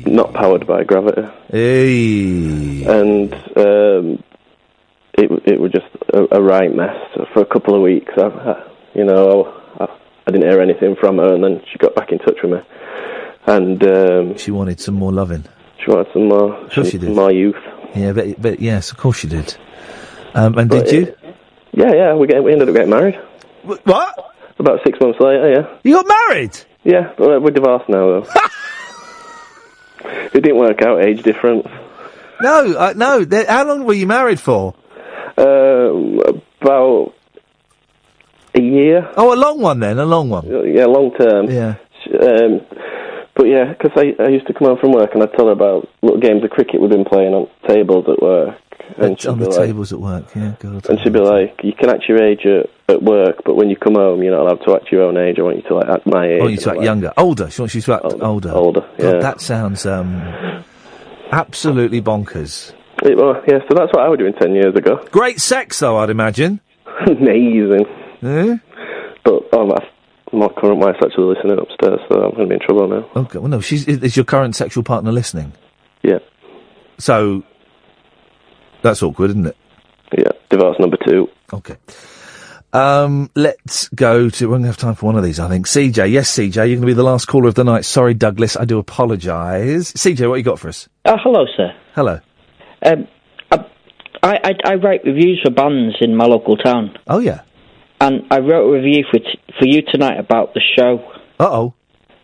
Not 0.07 0.33
powered 0.35 0.69
by 0.69 0.85
gravity. 0.85 1.23
And 2.87 3.35
um, 3.35 4.23
it 5.15 5.31
it 5.47 5.61
was 5.61 5.73
just 5.73 5.87
a, 6.15 6.39
a 6.39 6.41
right 6.41 6.73
mess 6.73 6.95
for 7.35 7.43
a 7.43 7.47
couple 7.47 7.75
of 7.75 7.83
weeks. 7.83 8.13
I, 8.17 8.27
I, 8.27 8.71
you 8.95 9.05
know, 9.05 9.53
I, 9.81 9.87
I 10.29 10.31
didn't 10.31 10.49
hear 10.49 10.61
anything 10.61 10.95
from 11.01 11.19
her, 11.19 11.35
and 11.35 11.43
then 11.43 11.61
she 11.73 11.79
got 11.79 11.97
back 11.97 12.13
in 12.13 12.19
touch 12.19 12.39
with 12.41 12.53
me. 12.53 12.59
And 13.47 13.83
um, 13.87 14.37
she 14.39 14.51
wanted 14.51 14.81
some 14.81 14.95
more 14.95 15.13
loving. 15.13 15.45
She 15.85 15.91
wanted 15.91 16.13
some 16.13 16.29
more. 16.29 16.55
Of 16.55 16.73
course 16.73 16.91
she 16.91 16.99
did. 16.99 17.11
More 17.15 17.33
youth. 17.33 17.57
Yeah, 17.95 18.13
but, 18.13 18.41
but 18.41 18.61
yes, 18.61 18.91
of 18.93 18.97
course 18.99 19.19
she 19.19 19.29
did. 19.29 19.55
Um, 20.35 20.57
and 20.59 20.69
But 20.71 20.87
did 20.87 20.93
you? 20.93 21.03
it- 21.09 21.19
Yeah, 21.73 21.93
yeah. 21.93 22.15
We 22.15 22.27
get, 22.27 22.43
we 22.45 22.53
ended 22.53 22.69
up 22.69 22.75
getting 22.75 22.91
married. 22.91 23.17
What? 23.65 24.35
About 24.59 24.81
six 24.85 24.99
months 25.01 25.19
later, 25.21 25.51
yeah. 25.51 25.79
You 25.83 25.95
got 26.03 26.07
married? 26.07 26.57
Yeah, 26.85 27.13
but 27.19 27.43
we're 27.43 27.51
divorced 27.51 27.89
now 27.89 28.07
though. 28.21 28.27
it 30.05 30.41
didn't 30.43 30.59
work 30.59 30.83
out. 30.83 31.01
Age 31.03 31.23
difference. 31.23 31.67
No, 32.41 32.75
uh, 32.77 32.93
no. 32.97 33.25
th- 33.25 33.47
How 33.47 33.65
long 33.67 33.85
were 33.85 33.95
you 33.95 34.07
married 34.07 34.41
for? 34.41 34.75
Um, 35.37 36.21
about 36.61 37.15
a 38.55 38.61
year. 38.61 39.11
Oh, 39.17 39.33
a 39.33 39.37
long 39.39 39.61
one 39.61 39.81
then. 39.81 39.99
A 39.99 40.05
long 40.07 40.29
one. 40.29 40.47
Yeah, 40.47 40.87
long 40.87 41.13
term. 41.15 41.51
Yeah. 41.51 41.75
Um, 42.21 42.61
but 43.35 43.45
yeah, 43.45 43.73
because 43.73 43.93
I, 43.97 44.23
I 44.23 44.29
used 44.29 44.47
to 44.47 44.53
come 44.53 44.69
home 44.69 44.79
from 44.79 44.93
work 44.93 45.11
and 45.15 45.23
I'd 45.23 45.33
tell 45.33 45.47
her 45.47 45.53
about 45.53 45.89
little 46.03 46.21
games 46.21 46.45
of 46.45 46.51
cricket 46.51 46.81
we've 46.81 46.91
been 46.91 47.05
playing 47.05 47.33
on 47.33 47.49
tables 47.67 48.05
at 48.09 48.21
work. 48.21 48.59
And 48.99 49.27
on 49.27 49.39
the 49.39 49.49
like, 49.49 49.69
tables 49.69 49.93
at 49.93 50.01
work. 50.01 50.35
Yeah, 50.35 50.55
God. 50.59 50.87
And 50.91 51.01
she'd 51.01 51.13
be 51.13 51.21
like, 51.21 51.61
"You 51.63 51.73
can 51.73 51.89
act 51.89 52.05
your 52.09 52.23
age 52.23 52.45
at, 52.45 52.69
at 52.89 53.03
work, 53.03 53.37
but 53.45 53.55
when 53.55 53.71
you 53.71 53.77
come 53.77 53.95
home, 53.95 54.23
you're 54.23 54.37
not 54.37 54.43
allowed 54.43 54.65
to 54.67 54.75
act 54.75 54.93
your 54.93 55.05
own 55.05 55.17
age. 55.17 55.39
I 55.39 55.43
want 55.43 55.57
you 55.57 55.63
to 55.63 55.75
like 55.77 55.89
act 55.89 56.07
my 56.07 56.27
age." 56.27 56.41
I 56.41 56.43
want 56.43 56.53
you 56.53 56.59
to 56.59 56.71
act 56.71 56.79
I'm 56.79 56.85
younger, 56.85 57.13
older. 57.17 57.51
She 57.51 57.63
wants 57.63 57.75
you 57.75 57.81
to 57.81 57.95
act 57.95 58.05
older. 58.21 58.51
Older. 58.51 58.81
God, 58.81 58.99
yeah. 58.99 59.19
that 59.21 59.41
sounds 59.41 59.87
um, 59.87 60.65
absolutely 61.31 62.03
bonkers. 62.03 62.75
It, 63.03 63.17
well, 63.17 63.43
yeah. 63.49 63.61
So 63.69 63.75
that's 63.75 63.93
what 63.93 64.01
I 64.01 64.09
was 64.09 64.19
doing 64.19 64.35
ten 64.35 64.55
years 64.55 64.75
ago. 64.75 64.97
Great 65.11 65.41
sex, 65.41 65.79
though. 65.79 65.97
I'd 65.97 66.11
imagine. 66.11 66.61
Amazing. 67.07 67.87
Yeah. 68.21 68.57
But 69.25 69.49
oh, 69.53 69.67
my, 69.67 69.89
my 70.33 70.49
current 70.49 70.79
wife's 70.79 70.99
actually 71.05 71.35
listening 71.35 71.59
upstairs, 71.59 72.01
so 72.11 72.23
I'm 72.23 72.31
going 72.35 72.43
to 72.43 72.47
be 72.47 72.55
in 72.55 72.61
trouble 72.61 72.89
now. 72.89 73.23
Okay. 73.23 73.39
Well, 73.39 73.49
no. 73.49 73.61
She's 73.61 73.87
is, 73.87 73.99
is 74.03 74.17
your 74.17 74.25
current 74.25 74.57
sexual 74.57 74.83
partner 74.83 75.13
listening? 75.13 75.53
Yeah. 76.03 76.19
So 76.99 77.43
that's 78.83 79.03
awkward, 79.03 79.31
isn't 79.31 79.47
it? 79.47 79.57
Yeah. 80.17 80.31
Divorce 80.51 80.77
number 80.79 80.97
two. 81.07 81.29
Okay. 81.53 81.77
Um, 82.73 83.31
let's 83.35 83.89
go 83.89 84.31
to. 84.31 84.47
We're 84.47 84.53
going 84.53 84.63
to 84.63 84.69
have 84.69 84.79
time 84.79 84.95
for 84.95 85.07
one 85.07 85.17
of 85.17 85.23
these, 85.23 85.39
I 85.39 85.49
think. 85.49 85.67
CJ, 85.67 86.11
yes, 86.11 86.31
CJ, 86.33 86.55
you're 86.57 86.67
going 86.67 86.81
to 86.81 86.87
be 86.87 86.95
the 86.95 87.03
last 87.03 87.27
caller 87.27 87.49
of 87.49 87.55
the 87.55 87.65
night. 87.65 87.85
Sorry, 87.85 88.15
Douglas, 88.15 88.57
I 88.57 88.65
do 88.65 88.79
apologise. 88.79 89.93
CJ, 89.93 90.29
what 90.29 90.37
you 90.37 90.43
got 90.43 90.59
for 90.59 90.69
us? 90.69 90.89
Uh, 91.05 91.19
hello, 91.23 91.45
sir. 91.55 91.75
Hello. 91.95 92.21
Um, 92.85 93.07
I, 94.23 94.39
I, 94.45 94.53
I 94.65 94.75
write 94.77 95.05
reviews 95.05 95.41
for 95.45 95.51
bands 95.51 95.97
in 96.01 96.17
my 96.17 96.25
local 96.25 96.57
town. 96.57 96.97
Oh 97.09 97.19
yeah. 97.19 97.43
And 98.03 98.25
I 98.33 98.41
wrote 98.41 98.69
a 98.69 98.73
review 98.73 99.05
for 99.09 99.21
t- 99.21 99.41
for 99.61 99.65
you 99.65 99.83
tonight 99.83 100.19
about 100.19 100.55
the 100.55 100.61
show. 100.77 100.99
Uh 101.39 101.49
oh. 101.49 101.75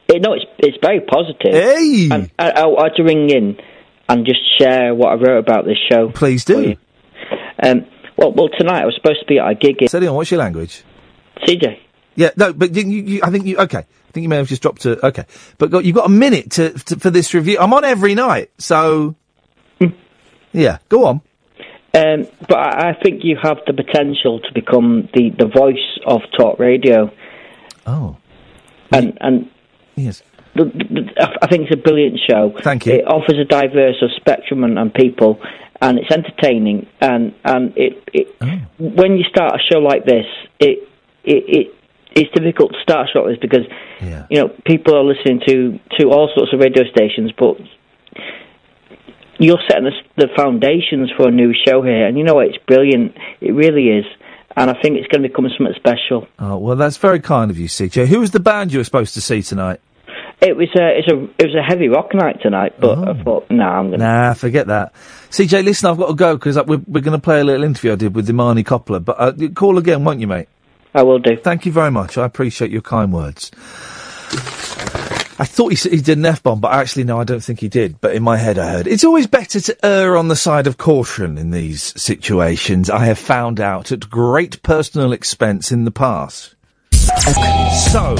It, 0.09 0.20
no, 0.20 0.32
it's 0.32 0.44
it's 0.59 0.76
very 0.82 1.00
positive. 1.00 1.52
Hey. 1.52 2.09
And 2.10 2.30
I, 2.36 2.50
I 2.50 2.66
want 2.66 2.96
to 2.96 3.05
ring 3.05 3.30
in 3.30 3.56
and 4.09 4.26
just 4.26 4.40
share 4.59 4.92
what 4.92 5.10
I 5.10 5.14
wrote 5.14 5.38
about 5.38 5.66
this 5.66 5.78
show. 5.88 6.10
Please 6.10 6.44
do. 6.44 6.74
Um, 7.62 7.86
well, 8.16 8.32
well, 8.32 8.48
tonight 8.48 8.82
I 8.82 8.86
was 8.86 8.96
supposed 8.96 9.20
to 9.20 9.26
be 9.26 9.38
at 9.38 9.48
a 9.48 9.55
gig 9.55 9.80
in 9.80 9.86
Steady. 9.86 10.09
What's 10.09 10.32
your 10.32 10.40
language? 10.40 10.82
CJ. 11.46 11.78
Yeah, 12.16 12.30
no, 12.36 12.52
but 12.52 12.74
you, 12.74 12.82
you, 12.82 13.20
I 13.22 13.30
think 13.30 13.46
you. 13.46 13.59
Okay, 13.59 13.78
I 13.78 14.12
think 14.12 14.22
you 14.22 14.28
may 14.28 14.36
have 14.38 14.48
just 14.48 14.62
dropped 14.62 14.82
to. 14.82 15.06
Okay, 15.06 15.26
but 15.59 15.70
got, 15.70 15.84
you've 15.84 15.94
got 15.94 16.06
a 16.06 16.12
minute 16.12 16.50
to, 16.52 16.70
to 16.70 16.98
for 16.98 17.10
this 17.10 17.34
review. 17.34 17.59
I'm 17.60 17.72
on 17.72 17.84
every 17.84 18.16
night, 18.16 18.50
so. 18.59 19.14
yeah, 20.52 20.78
go 20.88 21.05
on. 21.05 21.20
Um, 21.98 22.26
but 22.48 22.58
I, 22.58 22.94
think 23.02 23.24
you 23.24 23.36
have 23.42 23.58
the 23.66 23.72
potential 23.72 24.40
to 24.40 24.52
become 24.54 25.08
the, 25.14 25.30
the 25.30 25.46
voice 25.46 25.98
of 26.06 26.20
talk 26.36 26.58
radio. 26.58 27.10
Oh. 27.86 28.16
And 28.92 29.18
and 29.20 29.50
yes, 29.96 30.22
the, 30.54 30.64
the, 30.64 31.10
I- 31.42 31.46
think 31.48 31.64
it's 31.70 31.74
a 31.74 31.82
brilliant 31.82 32.20
show. 32.28 32.54
Thank 32.62 32.86
you. 32.86 32.94
It 32.94 33.06
offers 33.06 33.38
a 33.38 33.44
diverse 33.44 33.96
of 34.02 34.10
spectrum 34.16 34.64
and, 34.64 34.78
and 34.78 34.92
people, 34.94 35.40
and 35.80 35.98
it's 35.98 36.10
entertaining. 36.10 36.86
And 37.00 37.34
and 37.44 37.72
it, 37.76 38.02
it 38.12 38.34
Oh. 38.40 38.60
when 38.78 39.16
you 39.16 39.24
start 39.24 39.54
a 39.54 39.58
show 39.72 39.78
like 39.80 40.04
this, 40.04 40.26
it 40.60 40.88
it. 41.24 41.44
it 41.48 41.74
it's 42.12 42.32
difficult 42.34 42.72
to 42.72 42.80
start 42.82 43.06
a 43.08 43.12
show 43.12 43.20
like 43.20 43.38
this 43.38 43.48
because 43.48 43.66
you 44.30 44.40
know 44.40 44.48
people 44.64 44.96
are 44.96 45.04
listening 45.04 45.40
to, 45.46 45.78
to 45.98 46.08
all 46.08 46.28
sorts 46.34 46.52
of 46.54 46.58
radio 46.58 46.82
stations, 46.90 47.30
but 47.38 47.56
you're 49.39 49.59
setting 49.69 49.85
the, 49.85 49.93
the 50.16 50.28
foundations 50.36 51.10
for 51.16 51.28
a 51.28 51.31
new 51.31 51.52
show 51.66 51.82
here, 51.82 52.06
and 52.06 52.19
you 52.19 52.24
know 52.24 52.35
what? 52.35 52.48
It's 52.48 52.59
brilliant. 52.66 53.16
It 53.40 53.52
really 53.52 53.89
is, 53.89 54.05
and 54.56 54.70
I 54.70 54.74
think 54.81 54.98
it's 54.98 55.09
going 55.09 55.23
to 55.23 55.28
become 55.28 55.47
something 55.56 55.74
special. 55.77 56.28
Oh 56.39 56.59
well, 56.59 56.77
that's 56.77 56.97
very 56.97 57.20
kind 57.20 57.51
of 57.51 57.59
you, 57.59 57.69
CJ. 57.69 58.06
Who 58.06 58.20
was 58.20 58.32
the 58.32 58.40
band 58.40 58.73
you 58.73 58.78
were 58.81 58.85
supposed 58.85 59.15
to 59.15 59.20
see 59.20 59.43
tonight? 59.43 59.81
It 60.40 60.56
was 60.56 60.69
a 60.78 60.98
it's 60.98 61.09
a 61.09 61.24
it 61.43 61.47
was 61.47 61.56
a 61.56 61.62
heavy 61.62 61.89
rock 61.89 62.15
night 62.15 62.40
tonight, 62.43 62.74
but 62.78 62.98
I 62.98 63.23
thought, 63.23 63.51
no, 63.51 63.65
I'm 63.65 63.89
going 63.89 63.98
to. 63.98 64.06
Nah, 64.06 64.35
forget 64.35 64.69
that. 64.69 64.94
CJ, 65.31 65.65
listen, 65.65 65.90
I've 65.90 65.98
got 65.98 66.09
to 66.09 66.15
go 66.15 66.36
because 66.36 66.56
we're, 66.65 66.81
we're 66.86 67.01
going 67.01 67.19
to 67.19 67.23
play 67.23 67.40
a 67.40 67.44
little 67.44 67.65
interview 67.65 67.93
I 67.93 67.97
did 67.97 68.15
with 68.15 68.31
Imani 68.31 68.62
Coppola. 68.62 69.05
But 69.05 69.16
uh, 69.19 69.32
call 69.55 69.78
again, 69.78 70.05
won't 70.05 70.20
you, 70.20 70.28
mate? 70.28 70.48
I 70.94 71.02
will 71.02 71.19
do. 71.19 71.36
Thank 71.36 71.66
you 71.66 71.73
very 71.73 71.90
much. 71.90 72.16
I 72.16 72.24
appreciate 72.24 72.70
your 72.70 72.82
kind 72.82 73.12
words. 73.12 73.51
I 75.40 75.44
thought 75.44 75.73
he, 75.73 75.90
he 75.90 76.01
did 76.01 76.19
an 76.19 76.27
F 76.27 76.43
bomb, 76.43 76.60
but 76.60 76.73
actually, 76.73 77.05
no, 77.05 77.20
I 77.20 77.24
don't 77.24 77.43
think 77.43 77.60
he 77.60 77.69
did. 77.69 78.01
But 78.01 78.15
in 78.15 78.23
my 78.24 78.36
head, 78.36 78.59
I 78.59 78.70
heard 78.73 78.86
it's 78.89 79.05
always 79.05 79.28
better 79.28 79.60
to 79.60 79.86
err 79.86 80.16
on 80.16 80.28
the 80.28 80.36
side 80.36 80.66
of 80.66 80.78
caution 80.78 81.39
in 81.39 81.52
these 81.52 82.01
situations. 82.01 82.90
I 82.90 83.05
have 83.05 83.19
found 83.19 83.60
out 83.60 83.93
at 83.93 84.10
great 84.10 84.62
personal 84.62 85.12
expense 85.12 85.70
in 85.70 85.85
the 85.85 85.93
past. 85.93 86.56
So, 87.12 88.16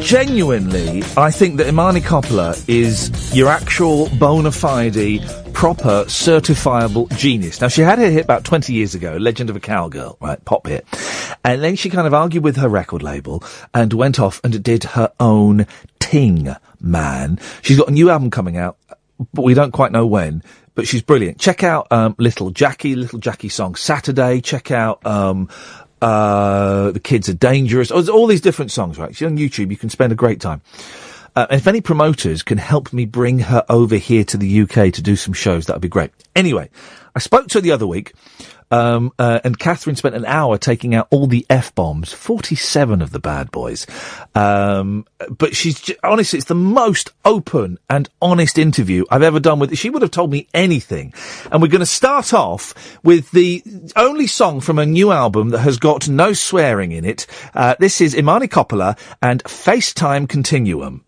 genuinely, 0.00 1.02
I 1.16 1.30
think 1.30 1.56
that 1.56 1.66
Imani 1.66 2.00
Coppola 2.00 2.56
is 2.68 3.34
your 3.34 3.48
actual 3.48 4.08
bona 4.18 4.52
fide, 4.52 5.22
proper, 5.52 6.04
certifiable 6.04 7.10
genius. 7.16 7.60
Now, 7.60 7.66
she 7.68 7.80
had 7.80 7.98
her 7.98 8.08
hit 8.08 8.24
about 8.24 8.44
20 8.44 8.72
years 8.72 8.94
ago, 8.94 9.16
Legend 9.16 9.50
of 9.50 9.56
a 9.56 9.60
Cowgirl, 9.60 10.18
right, 10.20 10.42
pop 10.44 10.68
hit. 10.68 10.86
And 11.44 11.62
then 11.62 11.74
she 11.74 11.90
kind 11.90 12.06
of 12.06 12.14
argued 12.14 12.44
with 12.44 12.56
her 12.58 12.68
record 12.68 13.02
label 13.02 13.42
and 13.74 13.92
went 13.92 14.20
off 14.20 14.40
and 14.44 14.62
did 14.62 14.84
her 14.84 15.12
own 15.18 15.66
ting, 15.98 16.54
man. 16.80 17.40
She's 17.62 17.76
got 17.78 17.88
a 17.88 17.92
new 17.92 18.08
album 18.08 18.30
coming 18.30 18.56
out, 18.56 18.76
but 19.34 19.42
we 19.42 19.54
don't 19.54 19.72
quite 19.72 19.90
know 19.90 20.06
when. 20.06 20.44
but 20.78 20.86
she's 20.86 21.02
brilliant. 21.02 21.40
Check 21.40 21.64
out 21.64 21.90
um, 21.90 22.14
Little 22.18 22.50
Jackie, 22.50 22.94
Little 22.94 23.18
Jackie 23.18 23.48
song 23.48 23.74
Saturday. 23.74 24.40
Check 24.40 24.70
out 24.70 25.04
um, 25.04 25.48
uh, 26.00 26.90
The 26.90 27.00
Kids 27.00 27.28
Are 27.28 27.34
Dangerous. 27.34 27.90
Oh, 27.90 28.06
all 28.08 28.26
these 28.26 28.40
different 28.40 28.70
songs, 28.70 28.98
right? 28.98 29.14
She's 29.14 29.26
on 29.26 29.38
YouTube. 29.38 29.70
You 29.70 29.76
can 29.76 29.90
spend 29.90 30.12
a 30.12 30.16
great 30.16 30.40
time. 30.40 30.62
Uh, 31.36 31.46
if 31.50 31.66
any 31.66 31.80
promoters 31.80 32.42
can 32.42 32.58
help 32.58 32.92
me 32.92 33.04
bring 33.04 33.38
her 33.38 33.64
over 33.68 33.96
here 33.96 34.24
to 34.24 34.36
the 34.36 34.62
UK 34.62 34.92
to 34.92 35.02
do 35.02 35.14
some 35.14 35.32
shows, 35.32 35.66
that 35.66 35.74
would 35.74 35.82
be 35.82 35.88
great. 35.88 36.10
Anyway, 36.34 36.68
I 37.14 37.20
spoke 37.20 37.48
to 37.48 37.58
her 37.58 37.62
the 37.62 37.72
other 37.72 37.86
week, 37.86 38.12
um, 38.70 39.12
uh, 39.18 39.40
and 39.44 39.58
Catherine 39.58 39.96
spent 39.96 40.14
an 40.14 40.24
hour 40.24 40.58
taking 40.58 40.94
out 40.94 41.08
all 41.10 41.26
the 41.26 41.46
F 41.48 41.74
bombs, 41.74 42.12
47 42.12 43.02
of 43.02 43.10
the 43.10 43.18
bad 43.18 43.50
boys. 43.50 43.86
Um, 44.34 45.06
but 45.30 45.56
she's, 45.56 45.90
honestly, 46.02 46.38
it's 46.38 46.48
the 46.48 46.54
most 46.54 47.12
open 47.24 47.78
and 47.88 48.08
honest 48.20 48.58
interview 48.58 49.04
I've 49.10 49.22
ever 49.22 49.40
done 49.40 49.58
with, 49.58 49.76
she 49.76 49.90
would 49.90 50.02
have 50.02 50.10
told 50.10 50.30
me 50.30 50.48
anything. 50.54 51.14
And 51.50 51.62
we're 51.62 51.68
going 51.68 51.80
to 51.80 51.86
start 51.86 52.32
off 52.34 52.74
with 53.02 53.30
the 53.30 53.62
only 53.96 54.26
song 54.26 54.60
from 54.60 54.78
a 54.78 54.86
new 54.86 55.12
album 55.12 55.50
that 55.50 55.60
has 55.60 55.78
got 55.78 56.08
no 56.08 56.32
swearing 56.32 56.92
in 56.92 57.04
it. 57.04 57.26
Uh, 57.54 57.74
this 57.78 58.00
is 58.00 58.16
Imani 58.16 58.48
Coppola 58.48 58.98
and 59.22 59.42
FaceTime 59.44 60.28
Continuum. 60.28 61.04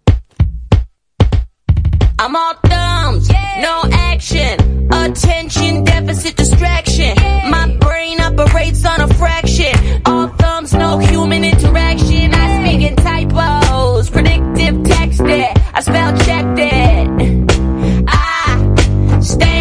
I'm 2.19 2.37
all 2.37 2.55
thumbs, 2.67 3.31
no 3.31 3.83
action. 3.93 4.89
Attention 4.93 5.85
deficit 5.85 6.37
distraction. 6.37 6.80
My 6.99 7.77
brain 7.81 8.21
operates 8.21 8.85
on 8.85 9.01
a 9.01 9.15
fraction. 9.15 10.03
All 10.07 10.27
thumbs, 10.27 10.73
no 10.73 10.99
human 10.99 11.45
interaction. 11.45 12.35
I 12.35 12.61
speak 12.61 12.83
in 12.83 12.97
typos, 12.97 14.11
predictive 14.11 14.75
texting. 14.83 15.57
I 15.73 15.81
spell 15.81 16.19
checked 16.25 16.59
it. 16.59 18.05
I 18.09 19.21
stand 19.21 19.60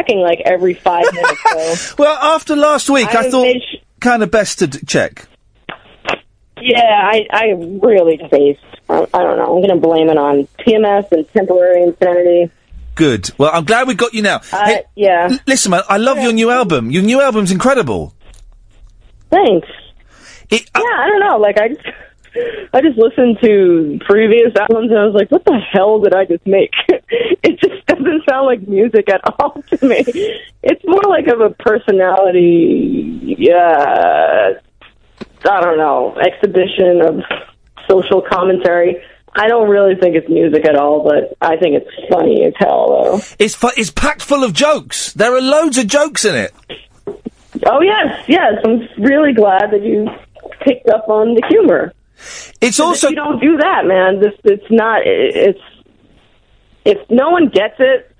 checking 0.00 0.20
like 0.20 0.40
every 0.44 0.74
five 0.74 1.04
minutes. 1.12 1.80
So. 1.80 1.94
Well, 1.98 2.16
after 2.16 2.56
last 2.56 2.88
week, 2.90 3.14
I, 3.14 3.26
I 3.26 3.30
thought 3.30 3.42
made 3.42 3.62
kind 4.00 4.22
of 4.22 4.30
best 4.30 4.58
to 4.60 4.66
d- 4.66 4.78
check. 4.86 5.26
Yeah, 6.62 6.80
I, 6.82 7.26
I 7.32 7.44
really 7.82 8.18
faced. 8.30 8.60
I, 8.88 9.06
I 9.14 9.22
don't 9.22 9.36
know. 9.38 9.56
I'm 9.56 9.62
going 9.62 9.68
to 9.70 9.76
blame 9.76 10.08
it 10.10 10.18
on 10.18 10.46
PMS 10.58 11.10
and 11.12 11.26
temporary 11.32 11.82
insanity. 11.84 12.50
Good. 12.96 13.30
Well, 13.38 13.50
I'm 13.52 13.64
glad 13.64 13.88
we 13.88 13.94
got 13.94 14.12
you 14.12 14.20
now. 14.22 14.40
Uh, 14.52 14.64
Hey, 14.66 14.82
yeah. 14.94 15.28
l- 15.30 15.38
listen, 15.46 15.70
man, 15.70 15.82
I 15.88 15.96
love 15.96 16.18
your 16.18 16.32
new 16.32 16.50
album. 16.50 16.90
Your 16.90 17.02
new 17.02 17.20
album's 17.20 17.50
incredible. 17.50 18.14
Thanks. 19.30 19.68
yeah, 20.50 20.58
I 20.74 21.06
don't 21.08 21.20
know. 21.20 21.38
Like 21.38 21.56
I 21.58 21.68
just, 21.68 21.80
I 22.72 22.80
just 22.80 22.98
listened 22.98 23.38
to 23.42 23.98
previous 24.06 24.54
albums 24.58 24.90
and 24.90 24.98
I 24.98 25.04
was 25.04 25.14
like, 25.14 25.30
what 25.30 25.44
the 25.44 25.58
hell 25.72 26.00
did 26.00 26.14
I 26.14 26.24
just 26.24 26.46
make? 26.46 26.72
it 26.88 27.58
just 27.58 27.86
doesn't 27.86 28.22
sound 28.28 28.46
like 28.46 28.66
music 28.66 29.08
at 29.10 29.20
all 29.38 29.62
to 29.62 29.86
me. 29.86 30.04
It's 30.62 30.84
more 30.84 31.02
like 31.08 31.26
of 31.26 31.40
a 31.40 31.50
personality, 31.50 33.36
yeah, 33.38 34.52
I 35.48 35.60
don't 35.60 35.78
know, 35.78 36.16
exhibition 36.18 37.00
of 37.02 37.22
social 37.88 38.22
commentary. 38.22 39.02
I 39.34 39.48
don't 39.48 39.68
really 39.68 39.94
think 39.94 40.16
it's 40.16 40.28
music 40.28 40.66
at 40.66 40.76
all, 40.76 41.04
but 41.04 41.36
I 41.40 41.56
think 41.56 41.76
it's 41.76 42.10
funny 42.10 42.44
as 42.44 42.52
hell, 42.58 42.88
though. 42.88 43.20
It's 43.38 43.54
fu- 43.54 43.70
it's 43.76 43.90
packed 43.90 44.22
full 44.22 44.42
of 44.42 44.52
jokes. 44.52 45.12
There 45.12 45.34
are 45.36 45.40
loads 45.40 45.78
of 45.78 45.86
jokes 45.86 46.24
in 46.24 46.34
it. 46.34 46.52
Oh 47.66 47.80
yes, 47.80 48.24
yes. 48.28 48.54
I'm 48.64 48.80
really 48.98 49.32
glad 49.32 49.70
that 49.70 49.82
you 49.82 50.08
picked 50.60 50.88
up 50.88 51.08
on 51.08 51.34
the 51.34 51.42
humor. 51.48 51.92
It's 52.60 52.80
also 52.80 53.08
you 53.08 53.16
don't 53.16 53.40
do 53.40 53.56
that, 53.56 53.86
man. 53.86 54.20
This 54.20 54.34
it's 54.44 54.70
not. 54.70 55.02
It's 55.04 55.60
if 56.84 56.98
no 57.10 57.30
one 57.30 57.48
gets 57.48 57.76
it, 57.78 58.14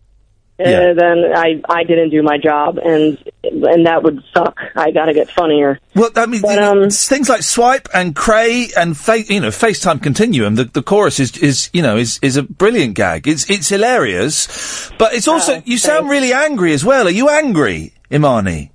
uh, 0.61 0.95
then 0.95 1.25
I 1.35 1.61
I 1.69 1.85
didn't 1.85 2.11
do 2.11 2.23
my 2.23 2.37
job, 2.37 2.79
and 2.79 3.17
and 3.43 3.87
that 3.87 4.03
would 4.03 4.23
suck. 4.35 4.59
I 4.77 4.91
got 4.91 5.07
to 5.07 5.15
get 5.15 5.31
funnier. 5.31 5.79
Well, 5.95 6.11
I 6.17 6.27
mean, 6.27 6.43
it's 6.45 7.09
things 7.09 7.29
like 7.29 7.43
swipe 7.43 7.89
and 7.95 8.15
cray 8.15 8.69
and 8.77 8.97
fa- 8.97 9.23
you 9.23 9.41
know 9.41 9.49
FaceTime 9.49 10.03
Continuum. 10.03 10.57
The, 10.57 10.65
the 10.65 10.83
chorus 10.83 11.19
is 11.19 11.37
is 11.39 11.71
you 11.73 11.83
know 11.83 11.97
is 11.97 12.19
is 12.23 12.37
a 12.37 12.43
brilliant 12.43 12.95
gag. 12.95 13.27
It's 13.27 13.49
it's 13.49 13.69
hilarious, 13.69 14.91
but 14.99 15.15
it's 15.15 15.29
also 15.29 15.63
you 15.65 15.79
sound 15.79 16.11
really 16.11 16.33
angry 16.33 16.75
as 16.75 16.85
well. 16.85 17.07
Are 17.07 17.11
you 17.11 17.31
angry, 17.31 17.95
Imani? 18.13 18.73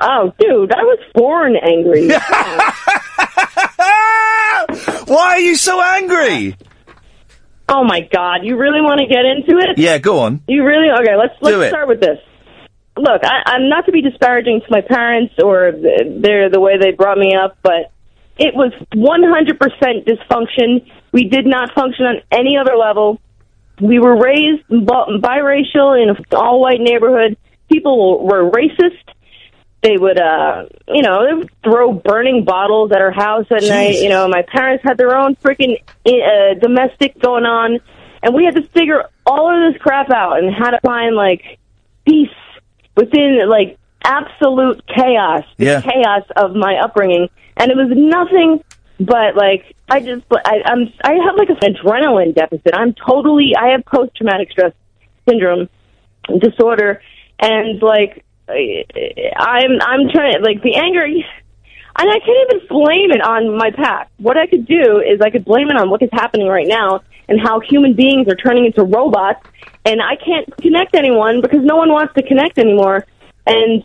Oh, 0.00 0.32
dude, 0.38 0.72
I 0.72 0.84
was 0.84 0.98
born 1.12 1.56
angry. 1.56 2.08
Why 5.06 5.28
are 5.36 5.38
you 5.40 5.56
so 5.56 5.80
angry? 5.80 6.56
Oh 7.68 7.84
my 7.84 8.00
God! 8.12 8.44
You 8.44 8.56
really 8.56 8.80
want 8.80 9.00
to 9.00 9.06
get 9.06 9.24
into 9.26 9.58
it? 9.60 9.78
Yeah, 9.78 9.98
go 9.98 10.20
on. 10.20 10.42
You 10.48 10.64
really 10.64 10.88
okay? 11.00 11.16
Let's 11.16 11.34
let's 11.42 11.68
start 11.68 11.88
with 11.88 12.00
this. 12.00 12.18
Look, 12.96 13.22
I, 13.22 13.42
I'm 13.46 13.68
not 13.68 13.86
to 13.86 13.92
be 13.92 14.00
disparaging 14.02 14.62
to 14.62 14.66
my 14.70 14.80
parents 14.80 15.34
or 15.42 15.72
th- 15.72 16.22
their 16.22 16.50
the 16.50 16.60
way 16.60 16.78
they 16.78 16.92
brought 16.92 17.18
me 17.18 17.34
up, 17.36 17.58
but 17.62 17.92
it 18.38 18.54
was 18.54 18.72
100% 18.94 20.06
dysfunction. 20.06 20.90
We 21.12 21.24
did 21.24 21.46
not 21.46 21.74
function 21.74 22.06
on 22.06 22.16
any 22.32 22.56
other 22.56 22.76
level. 22.76 23.20
We 23.80 23.98
were 23.98 24.16
raised 24.20 24.66
bi- 24.68 25.18
biracial 25.20 26.00
in 26.02 26.08
an 26.08 26.24
all-white 26.32 26.80
neighborhood. 26.80 27.36
People 27.70 28.24
were 28.24 28.50
racist. 28.50 29.07
They 29.82 29.96
would, 29.96 30.18
uh, 30.20 30.64
you 30.88 31.02
know, 31.02 31.24
they 31.24 31.34
would 31.34 31.50
throw 31.62 31.92
burning 31.92 32.44
bottles 32.44 32.90
at 32.90 33.00
our 33.00 33.12
house 33.12 33.46
at 33.50 33.62
night. 33.62 33.94
You 34.02 34.08
know, 34.08 34.26
my 34.28 34.42
parents 34.42 34.82
had 34.84 34.98
their 34.98 35.16
own 35.16 35.36
freaking 35.36 35.76
uh, 36.04 36.54
domestic 36.60 37.20
going 37.20 37.44
on, 37.44 37.78
and 38.22 38.34
we 38.34 38.44
had 38.44 38.56
to 38.56 38.62
figure 38.70 39.04
all 39.24 39.48
of 39.54 39.72
this 39.72 39.80
crap 39.80 40.10
out 40.10 40.38
and 40.42 40.52
how 40.52 40.70
to 40.70 40.80
find 40.80 41.14
like 41.14 41.58
peace 42.04 42.28
within 42.96 43.48
like 43.48 43.78
absolute 44.04 44.82
chaos, 44.88 45.44
the 45.58 45.64
Yeah. 45.66 45.80
chaos 45.80 46.24
of 46.34 46.56
my 46.56 46.76
upbringing, 46.82 47.28
and 47.56 47.70
it 47.70 47.76
was 47.76 47.88
nothing 47.94 48.64
but 48.98 49.36
like 49.36 49.76
I 49.88 50.00
just 50.00 50.24
I, 50.44 50.60
I'm 50.64 50.92
I 51.04 51.12
have 51.24 51.36
like 51.36 51.50
an 51.50 51.56
adrenaline 51.74 52.34
deficit. 52.34 52.74
I'm 52.74 52.94
totally 52.94 53.52
I 53.56 53.68
have 53.68 53.84
post 53.84 54.16
traumatic 54.16 54.50
stress 54.50 54.72
syndrome 55.28 55.68
disorder, 56.40 57.00
and 57.38 57.80
like 57.80 58.24
I'm 58.48 59.80
I'm 59.80 60.08
trying 60.10 60.42
like 60.42 60.62
the 60.62 60.76
anger. 60.76 61.04
And 62.00 62.08
I 62.08 62.18
can't 62.20 62.52
even 62.54 62.66
blame 62.68 63.10
it 63.10 63.20
on 63.20 63.56
my 63.56 63.72
past. 63.72 64.08
What 64.18 64.36
I 64.36 64.46
could 64.46 64.66
do 64.66 65.00
is 65.00 65.20
I 65.20 65.30
could 65.30 65.44
blame 65.44 65.68
it 65.68 65.76
on 65.76 65.90
what 65.90 66.00
is 66.00 66.10
happening 66.12 66.46
right 66.46 66.66
now 66.68 67.00
and 67.28 67.40
how 67.40 67.58
human 67.58 67.94
beings 67.94 68.28
are 68.28 68.36
turning 68.36 68.66
into 68.66 68.84
robots. 68.84 69.44
And 69.84 70.00
I 70.00 70.14
can't 70.14 70.46
connect 70.58 70.94
anyone 70.94 71.40
because 71.40 71.60
no 71.64 71.74
one 71.74 71.90
wants 71.90 72.14
to 72.14 72.22
connect 72.22 72.56
anymore. 72.58 73.04
And 73.46 73.84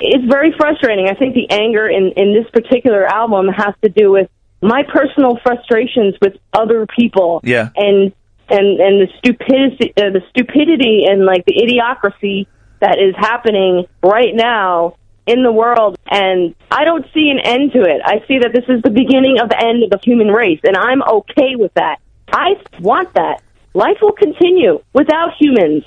it's 0.00 0.24
very 0.24 0.52
frustrating. 0.58 1.08
I 1.08 1.14
think 1.14 1.34
the 1.34 1.48
anger 1.50 1.88
in, 1.88 2.12
in 2.16 2.34
this 2.34 2.50
particular 2.50 3.06
album 3.06 3.46
has 3.48 3.74
to 3.82 3.88
do 3.88 4.10
with 4.10 4.28
my 4.60 4.82
personal 4.82 5.38
frustrations 5.42 6.16
with 6.20 6.34
other 6.52 6.86
people 6.98 7.40
Yeah. 7.44 7.68
and 7.76 8.12
and 8.48 8.80
and 8.80 9.00
the 9.02 9.08
stupidity 9.18 9.92
uh, 9.96 10.10
the 10.10 10.22
stupidity 10.30 11.04
and 11.08 11.24
like 11.24 11.44
the 11.46 11.54
idiocracy 11.54 12.46
that 12.80 12.98
is 12.98 13.14
happening 13.16 13.86
right 14.02 14.34
now 14.34 14.96
in 15.26 15.42
the 15.42 15.52
world 15.52 15.98
and 16.06 16.54
I 16.70 16.84
don't 16.84 17.04
see 17.12 17.30
an 17.30 17.40
end 17.40 17.72
to 17.72 17.80
it. 17.80 18.00
I 18.04 18.24
see 18.28 18.38
that 18.38 18.52
this 18.52 18.64
is 18.68 18.82
the 18.82 18.90
beginning 18.90 19.40
of 19.40 19.48
the 19.48 19.60
end 19.60 19.82
of 19.82 19.90
the 19.90 19.98
human 20.02 20.28
race 20.28 20.60
and 20.64 20.76
I'm 20.76 21.02
okay 21.02 21.56
with 21.56 21.74
that. 21.74 21.98
I 22.32 22.54
want 22.80 23.14
that. 23.14 23.42
Life 23.74 23.98
will 24.00 24.12
continue 24.12 24.82
without 24.92 25.34
humans 25.38 25.84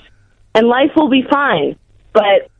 and 0.54 0.66
life 0.66 0.90
will 0.94 1.08
be 1.08 1.22
fine. 1.28 1.76
But 2.12 2.50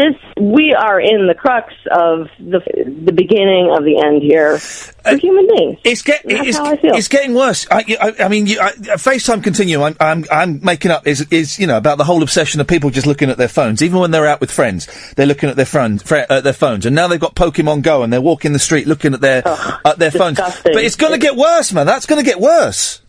this 0.00 0.16
we 0.38 0.74
are 0.74 1.00
in 1.00 1.26
the 1.26 1.34
crux 1.34 1.72
of 1.90 2.28
the 2.38 2.60
the 3.04 3.12
beginning 3.12 3.70
of 3.70 3.84
the 3.84 4.00
end 4.00 4.22
here 4.22 4.58
for 4.58 5.16
human 5.16 5.46
beings. 5.46 5.78
It's 5.84 6.02
get, 6.02 6.22
That's 6.24 6.48
it's, 6.48 6.56
how 6.56 6.64
I 6.66 6.76
feel. 6.76 6.94
it's 6.94 7.08
getting 7.08 7.34
worse. 7.34 7.66
I, 7.70 7.84
I, 8.00 8.24
I 8.24 8.28
mean, 8.28 8.46
you, 8.46 8.60
I, 8.60 8.72
FaceTime 8.72 9.42
Continuum, 9.42 9.82
I'm, 9.82 9.96
I'm, 10.00 10.24
I'm 10.30 10.64
making 10.64 10.90
up 10.90 11.06
is, 11.06 11.26
is, 11.30 11.58
you 11.58 11.66
know, 11.66 11.76
about 11.76 11.98
the 11.98 12.04
whole 12.04 12.22
obsession 12.22 12.60
of 12.60 12.66
people 12.66 12.90
just 12.90 13.06
looking 13.06 13.30
at 13.30 13.38
their 13.38 13.48
phones. 13.48 13.82
Even 13.82 14.00
when 14.00 14.10
they're 14.10 14.26
out 14.26 14.40
with 14.40 14.50
friends, 14.50 14.88
they're 15.14 15.26
looking 15.26 15.48
at 15.48 15.56
their 15.56 15.66
friends, 15.66 16.02
fr- 16.02 16.26
uh, 16.28 16.40
their 16.40 16.52
phones. 16.52 16.86
And 16.86 16.94
now 16.94 17.08
they've 17.08 17.20
got 17.20 17.34
Pokemon 17.34 17.82
Go 17.82 18.02
and 18.02 18.12
they're 18.12 18.20
walking 18.20 18.52
the 18.52 18.58
street 18.58 18.86
looking 18.86 19.14
at 19.14 19.20
their, 19.20 19.46
at 19.84 19.98
their 19.98 20.10
phones. 20.10 20.38
But 20.38 20.84
it's 20.84 20.96
gonna 20.96 21.18
get 21.18 21.36
worse, 21.36 21.72
man. 21.72 21.86
That's 21.86 22.06
gonna 22.06 22.22
get 22.22 22.40
worse. 22.40 23.02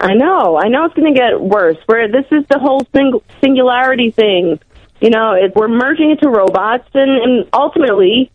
I 0.00 0.14
know. 0.14 0.56
I 0.56 0.68
know 0.68 0.86
it's 0.86 0.94
going 0.94 1.12
to 1.12 1.18
get 1.18 1.38
worse. 1.38 1.76
Where 1.84 2.10
this 2.10 2.24
is 2.30 2.44
the 2.48 2.58
whole 2.58 2.86
sing- 2.94 3.20
singularity 3.42 4.10
thing. 4.10 4.58
You 5.00 5.10
know, 5.10 5.32
it, 5.32 5.52
we're 5.54 5.68
merging 5.68 6.10
into 6.10 6.28
robots, 6.28 6.88
and, 6.94 7.10
and 7.10 7.48
ultimately, 7.52 8.30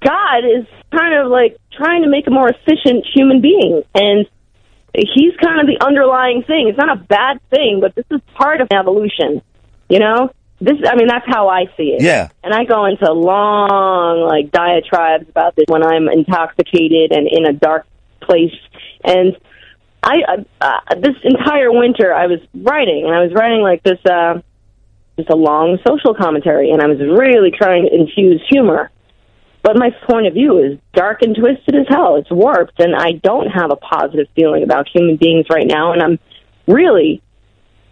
God 0.00 0.44
is 0.44 0.66
kind 0.92 1.14
of 1.14 1.30
like 1.30 1.56
trying 1.72 2.02
to 2.02 2.08
make 2.08 2.26
a 2.26 2.30
more 2.30 2.48
efficient 2.48 3.04
human 3.14 3.40
being, 3.40 3.82
and 3.94 4.26
he's 4.94 5.34
kind 5.42 5.60
of 5.60 5.66
the 5.66 5.84
underlying 5.84 6.42
thing. 6.44 6.68
It's 6.68 6.78
not 6.78 6.96
a 6.96 7.00
bad 7.00 7.40
thing, 7.50 7.80
but 7.80 7.94
this 7.94 8.06
is 8.10 8.20
part 8.34 8.60
of 8.60 8.68
evolution. 8.72 9.42
You 9.88 9.98
know, 9.98 10.30
this. 10.60 10.76
I 10.86 10.96
mean, 10.96 11.08
that's 11.08 11.26
how 11.26 11.48
I 11.48 11.64
see 11.76 11.94
it. 11.96 12.02
Yeah. 12.02 12.28
And 12.44 12.54
I 12.54 12.64
go 12.64 12.84
into 12.84 13.10
long 13.12 14.20
like 14.20 14.52
diatribes 14.52 15.28
about 15.28 15.56
this 15.56 15.64
when 15.68 15.82
I'm 15.82 16.08
intoxicated 16.08 17.12
and 17.12 17.26
in 17.26 17.46
a 17.46 17.52
dark 17.52 17.86
place, 18.20 18.54
and 19.02 19.36
I 20.02 20.16
uh, 20.28 20.36
uh, 20.60 20.94
this 21.00 21.16
entire 21.24 21.72
winter 21.72 22.12
I 22.14 22.26
was 22.26 22.40
writing, 22.54 23.04
and 23.06 23.14
I 23.14 23.22
was 23.22 23.32
writing 23.34 23.62
like 23.62 23.82
this, 23.82 23.98
uh, 24.06 24.40
just 25.18 25.30
a 25.30 25.36
long 25.36 25.78
social 25.86 26.14
commentary, 26.14 26.70
and 26.70 26.80
I 26.80 26.86
was 26.86 27.00
really 27.00 27.50
trying 27.50 27.86
to 27.86 27.94
infuse 27.94 28.40
humor. 28.48 28.90
But 29.62 29.76
my 29.76 29.90
point 30.08 30.28
of 30.28 30.34
view 30.34 30.58
is 30.58 30.78
dark 30.94 31.22
and 31.22 31.34
twisted 31.34 31.74
as 31.74 31.86
hell. 31.88 32.16
It's 32.16 32.30
warped, 32.30 32.78
and 32.78 32.94
I 32.94 33.12
don't 33.12 33.48
have 33.48 33.72
a 33.72 33.76
positive 33.76 34.28
feeling 34.36 34.62
about 34.62 34.88
human 34.88 35.16
beings 35.16 35.46
right 35.50 35.66
now. 35.66 35.92
And 35.92 36.00
I'm 36.00 36.18
really 36.68 37.20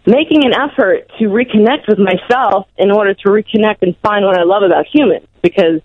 making 0.05 0.45
an 0.45 0.53
effort 0.53 1.11
to 1.19 1.25
reconnect 1.25 1.89
with 1.89 1.99
myself 1.99 2.67
in 2.77 2.89
order 2.89 3.13
to 3.13 3.27
reconnect 3.27 3.81
and 3.81 3.95
find 4.01 4.25
what 4.25 4.39
I 4.39 4.43
love 4.43 4.63
about 4.63 4.85
humans. 4.91 5.27
Because, 5.43 5.81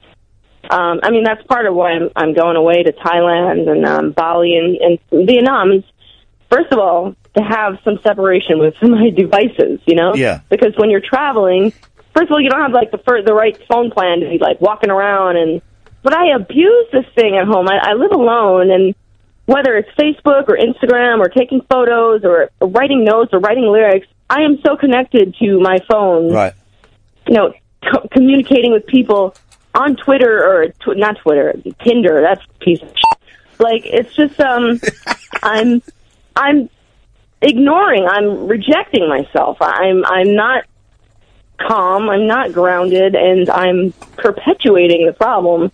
um, 0.70 1.00
I 1.02 1.10
mean, 1.10 1.24
that's 1.24 1.42
part 1.48 1.66
of 1.66 1.74
why 1.74 1.90
I'm, 1.90 2.10
I'm 2.14 2.32
going 2.32 2.56
away 2.56 2.84
to 2.84 2.92
Thailand 2.92 3.68
and 3.68 3.84
um, 3.84 4.12
Bali 4.12 4.56
and, 4.56 4.98
and 5.10 5.26
Vietnam. 5.26 5.82
First 6.48 6.70
of 6.70 6.78
all, 6.78 7.16
to 7.36 7.42
have 7.42 7.78
some 7.84 7.98
separation 8.02 8.58
with 8.58 8.74
my 8.82 9.10
devices, 9.10 9.80
you 9.86 9.94
know? 9.94 10.14
Yeah. 10.14 10.40
Because 10.48 10.74
when 10.76 10.90
you're 10.90 11.00
traveling, 11.00 11.72
first 12.14 12.28
of 12.28 12.32
all, 12.32 12.40
you 12.40 12.50
don't 12.50 12.60
have 12.60 12.72
like 12.72 12.90
the 12.90 12.98
fir- 12.98 13.22
the 13.22 13.34
right 13.34 13.56
phone 13.68 13.90
plan 13.90 14.20
to 14.20 14.28
be 14.28 14.38
like 14.38 14.60
walking 14.60 14.90
around 14.90 15.36
and. 15.36 15.62
But 16.04 16.14
I 16.16 16.34
abuse 16.34 16.86
this 16.90 17.04
thing 17.14 17.36
at 17.36 17.46
home. 17.46 17.68
I, 17.68 17.78
I 17.80 17.92
live 17.92 18.10
alone, 18.10 18.72
and 18.72 18.92
whether 19.46 19.76
it's 19.76 19.88
Facebook 19.90 20.48
or 20.48 20.56
Instagram 20.56 21.20
or 21.20 21.28
taking 21.28 21.60
photos 21.70 22.24
or 22.24 22.50
writing 22.60 23.04
notes 23.04 23.32
or 23.32 23.38
writing 23.38 23.64
lyrics, 23.64 24.08
I 24.28 24.42
am 24.42 24.58
so 24.66 24.76
connected 24.76 25.36
to 25.40 25.60
my 25.60 25.78
phone. 25.88 26.32
Right. 26.32 26.54
You 27.28 27.34
know, 27.34 27.54
co- 27.84 28.08
communicating 28.10 28.72
with 28.72 28.86
people 28.86 29.36
on 29.74 29.96
Twitter 29.96 30.44
or 30.44 30.68
tw- 30.68 30.98
not 30.98 31.18
Twitter, 31.18 31.54
Tinder. 31.84 32.20
That's 32.20 32.44
a 32.44 32.64
piece 32.64 32.82
of 32.82 32.88
shit. 32.88 33.60
Like 33.60 33.82
it's 33.84 34.14
just 34.14 34.40
um, 34.40 34.80
I'm 35.42 35.82
I'm 36.34 36.70
ignoring. 37.42 38.06
I'm 38.06 38.46
rejecting 38.46 39.08
myself. 39.08 39.58
I'm 39.60 40.04
I'm 40.04 40.34
not 40.34 40.64
calm. 41.58 42.08
I'm 42.08 42.26
not 42.26 42.52
grounded, 42.52 43.14
and 43.14 43.50
I'm 43.50 43.92
perpetuating 44.16 45.06
the 45.06 45.12
problem 45.12 45.70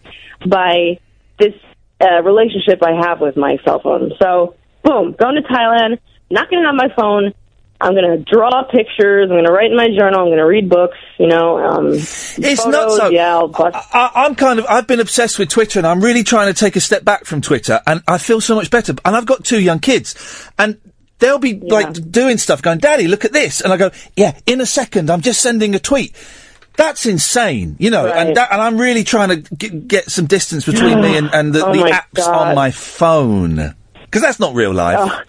by 0.47 0.99
this 1.39 1.55
uh, 2.01 2.23
relationship 2.23 2.83
I 2.83 2.93
have 2.93 3.21
with 3.21 3.37
my 3.37 3.59
cell 3.65 3.81
phone. 3.81 4.13
So, 4.21 4.55
boom, 4.83 5.13
going 5.19 5.37
to 5.37 5.43
Thailand, 5.43 5.99
not 6.31 6.51
getting 6.51 6.65
on 6.65 6.77
my 6.77 6.89
phone. 6.97 7.33
I'm 7.81 7.95
going 7.95 8.11
to 8.11 8.25
draw 8.25 8.65
pictures. 8.65 9.29
I'm 9.31 9.37
going 9.37 9.45
to 9.45 9.53
write 9.53 9.71
in 9.71 9.77
my 9.77 9.87
journal. 9.97 10.21
I'm 10.21 10.27
going 10.27 10.39
to 10.39 10.47
read 10.47 10.69
books. 10.69 10.97
You 11.17 11.29
know, 11.29 11.59
um, 11.59 11.93
It's 11.93 12.37
photos, 12.37 12.73
not 12.73 12.91
so. 12.91 13.09
Yeah, 13.11 13.47
bust 13.47 13.77
I, 13.95 14.11
I'm 14.17 14.35
kind 14.35 14.59
of. 14.59 14.67
I've 14.69 14.89
been 14.89 14.99
obsessed 14.99 15.39
with 15.39 15.49
Twitter, 15.49 15.79
and 15.79 15.87
I'm 15.87 16.01
really 16.01 16.25
trying 16.25 16.53
to 16.53 16.59
take 16.59 16.75
a 16.75 16.81
step 16.81 17.05
back 17.05 17.25
from 17.25 17.41
Twitter, 17.41 17.81
and 17.87 18.03
I 18.09 18.19
feel 18.19 18.41
so 18.41 18.57
much 18.57 18.71
better. 18.71 18.95
And 19.05 19.15
I've 19.15 19.27
got 19.27 19.45
two 19.45 19.61
young 19.61 19.79
kids, 19.79 20.51
and 20.59 20.81
they'll 21.19 21.39
be 21.39 21.55
like 21.55 21.93
doing 22.11 22.39
stuff, 22.39 22.63
going, 22.63 22.79
"Daddy, 22.79 23.09
look 23.09 23.25
at 23.25 23.33
this," 23.33 23.61
and 23.61 23.73
I 23.73 23.77
go, 23.77 23.91
"Yeah." 24.17 24.33
In 24.47 24.61
a 24.61 24.67
second, 24.67 25.11
I'm 25.11 25.21
just 25.21 25.41
sending 25.41 25.75
a 25.75 25.79
tweet. 25.79 26.15
That's 26.77 27.07
insane, 27.07 27.75
you 27.81 27.91
know, 27.91 28.07
and 28.07 28.37
that, 28.37 28.53
and 28.53 28.63
I'm 28.63 28.79
really 28.79 29.03
trying 29.03 29.31
to 29.43 29.55
get, 29.57 29.89
get 29.89 30.11
some 30.13 30.27
distance 30.27 30.65
between 30.65 31.01
me 31.01 31.17
and, 31.17 31.29
and 31.33 31.53
the, 31.53 31.67
Oh 31.67 31.73
the 31.73 31.91
apps 31.91 32.15
God. 32.15 32.51
on 32.51 32.55
my 32.55 32.71
phone 32.71 33.75
because 34.05 34.23
that's 34.23 34.39
not 34.39 34.55
real 34.55 34.73
life. 34.73 34.97
Ugh. 35.01 35.27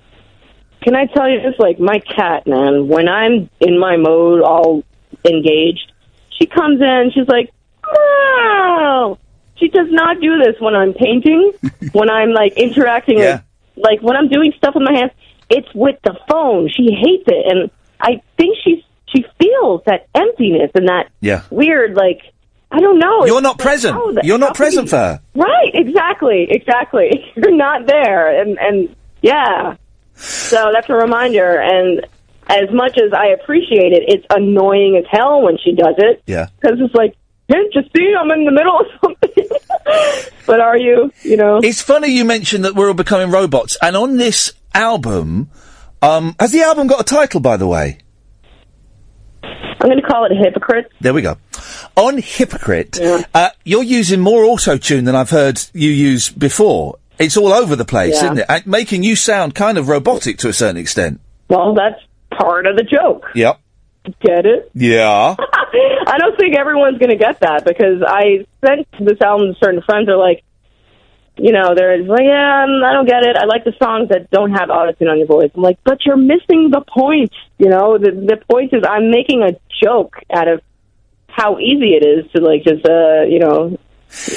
Can 0.83 0.95
I 0.95 1.07
tell 1.07 1.27
you 1.27 1.41
this? 1.41 1.55
Like 1.57 1.79
my 1.79 1.99
cat, 1.99 2.45
man. 2.45 2.87
When 2.87 3.07
I'm 3.09 3.49
in 3.59 3.79
my 3.79 3.97
mode, 3.97 4.41
all 4.43 4.83
engaged, 5.25 5.91
she 6.37 6.45
comes 6.45 6.79
in. 6.81 7.11
She's 7.15 7.27
like, 7.27 7.51
"Wow." 7.83 9.17
She 9.57 9.67
does 9.67 9.87
not 9.89 10.21
do 10.21 10.37
this 10.37 10.55
when 10.59 10.75
I'm 10.75 10.93
painting. 10.93 11.51
when 11.91 12.09
I'm 12.09 12.29
like 12.31 12.53
interacting 12.53 13.17
Yeah. 13.17 13.41
with, 13.75 13.85
like 13.85 14.01
when 14.01 14.15
I'm 14.15 14.29
doing 14.29 14.53
stuff 14.57 14.75
with 14.75 14.83
my 14.83 14.93
hands. 14.93 15.11
It's 15.49 15.67
with 15.73 15.97
the 16.03 16.15
phone. 16.29 16.69
She 16.69 16.91
hates 16.93 17.23
it, 17.27 17.45
and 17.51 17.71
I 17.99 18.21
think 18.37 18.57
she's 18.63 18.83
she 19.07 19.25
feels 19.41 19.81
that 19.85 20.07
emptiness 20.13 20.69
and 20.75 20.87
that 20.87 21.07
Yeah. 21.21 21.41
weird 21.49 21.95
like 21.95 22.21
I 22.71 22.79
don't 22.79 22.99
know. 22.99 23.25
You're 23.25 23.41
not 23.41 23.57
like, 23.57 23.65
present. 23.65 23.97
Oh, 23.97 24.11
the- 24.13 24.21
You're 24.23 24.37
not 24.37 24.53
present 24.55 24.85
you- 24.85 24.89
for 24.91 24.97
her. 24.97 25.19
Right, 25.33 25.71
exactly, 25.73 26.47
exactly. 26.49 27.31
You're 27.35 27.55
not 27.55 27.87
there, 27.87 28.39
and 28.41 28.57
and 28.59 28.95
yeah. 29.21 29.75
So 30.15 30.71
that's 30.73 30.87
a 30.89 30.93
reminder. 30.93 31.59
And 31.59 32.05
as 32.47 32.69
much 32.71 32.97
as 32.97 33.11
I 33.13 33.27
appreciate 33.29 33.93
it, 33.93 34.03
it's 34.07 34.25
annoying 34.29 34.97
as 34.97 35.05
hell 35.09 35.41
when 35.41 35.57
she 35.57 35.73
does 35.73 35.95
it 35.97 36.21
Yeah. 36.27 36.47
because 36.61 36.77
it's 36.79 36.93
like, 36.93 37.15
can't 37.51 37.73
you 37.73 37.81
see 37.95 38.13
I'm 38.19 38.29
in 38.31 38.45
the 38.45 38.51
middle 38.51 38.79
of 38.79 38.85
something? 39.01 39.47
but 40.45 40.59
are 40.59 40.77
you? 40.77 41.11
You 41.23 41.37
know, 41.37 41.59
it's 41.63 41.81
funny 41.81 42.09
you 42.09 42.25
mentioned 42.25 42.65
that 42.65 42.75
we're 42.75 42.87
all 42.89 42.93
becoming 42.93 43.31
robots, 43.31 43.77
and 43.81 43.95
on 43.97 44.17
this 44.17 44.53
album, 44.79 45.49
um, 46.01 46.35
has 46.39 46.51
the 46.51 46.61
album 46.61 46.87
got 46.87 47.01
a 47.01 47.03
title, 47.03 47.39
by 47.41 47.57
the 47.57 47.67
way? 47.67 47.99
I'm 49.43 49.87
going 49.89 50.01
to 50.01 50.07
call 50.07 50.25
it 50.25 50.31
hypocrite. 50.35 50.91
There 50.99 51.13
we 51.13 51.21
go. 51.21 51.37
On 51.95 52.17
Hypocrite, 52.17 52.99
uh, 53.33 53.49
you're 53.63 53.83
using 53.83 54.19
more 54.19 54.43
auto 54.43 54.77
tune 54.77 55.05
than 55.05 55.15
I've 55.15 55.29
heard 55.29 55.61
you 55.73 55.89
use 55.89 56.29
before. 56.29 56.97
It's 57.17 57.37
all 57.37 57.53
over 57.53 57.75
the 57.75 57.85
place, 57.85 58.15
Yeah. 58.15 58.25
isn't 58.25 58.37
it? 58.39 58.45
And 58.49 58.67
making 58.67 59.03
you 59.03 59.15
sound 59.15 59.55
kind 59.55 59.77
of 59.77 59.87
robotic 59.87 60.37
to 60.39 60.49
a 60.49 60.53
certain 60.53 60.77
extent. 60.77 61.19
Well, 61.49 61.73
that's 61.73 61.99
part 62.37 62.67
of 62.67 62.75
the 62.77 62.83
joke. 62.83 63.25
Yep. 63.35 63.59
Get 64.21 64.45
it? 64.45 64.71
Yeah. 64.73 65.35
I 66.07 66.17
don't 66.17 66.37
think 66.37 66.57
everyone's 66.57 66.97
going 66.97 67.11
to 67.11 67.17
get 67.17 67.39
that 67.41 67.63
because 67.65 68.01
I 68.05 68.45
sent 68.65 68.87
this 68.99 69.21
album 69.21 69.53
to 69.53 69.59
certain 69.63 69.81
friends. 69.81 70.07
They're 70.07 70.17
like, 70.17 70.43
you 71.41 71.51
know, 71.51 71.73
they're 71.75 71.97
like, 72.03 72.23
yeah, 72.23 72.63
um, 72.63 72.83
I 72.83 72.93
don't 72.93 73.07
get 73.07 73.23
it. 73.23 73.35
I 73.35 73.45
like 73.45 73.63
the 73.63 73.73
songs 73.81 74.09
that 74.09 74.29
don't 74.31 74.51
have 74.51 74.69
autotune 74.69 75.09
on 75.09 75.17
your 75.17 75.27
voice. 75.27 75.51
I'm 75.55 75.61
like, 75.61 75.79
but 75.83 76.05
you're 76.05 76.17
missing 76.17 76.69
the 76.71 76.81
point. 76.87 77.33
You 77.57 77.69
know, 77.69 77.97
the 77.97 78.11
the 78.11 78.37
point 78.49 78.73
is 78.73 78.83
I'm 78.87 79.09
making 79.11 79.41
a 79.43 79.51
joke 79.83 80.15
out 80.31 80.47
of 80.47 80.61
how 81.27 81.59
easy 81.59 81.93
it 81.95 82.05
is 82.05 82.31
to 82.31 82.41
like 82.41 82.63
just 82.63 82.85
uh, 82.85 83.21
you 83.23 83.39
know, 83.39 83.77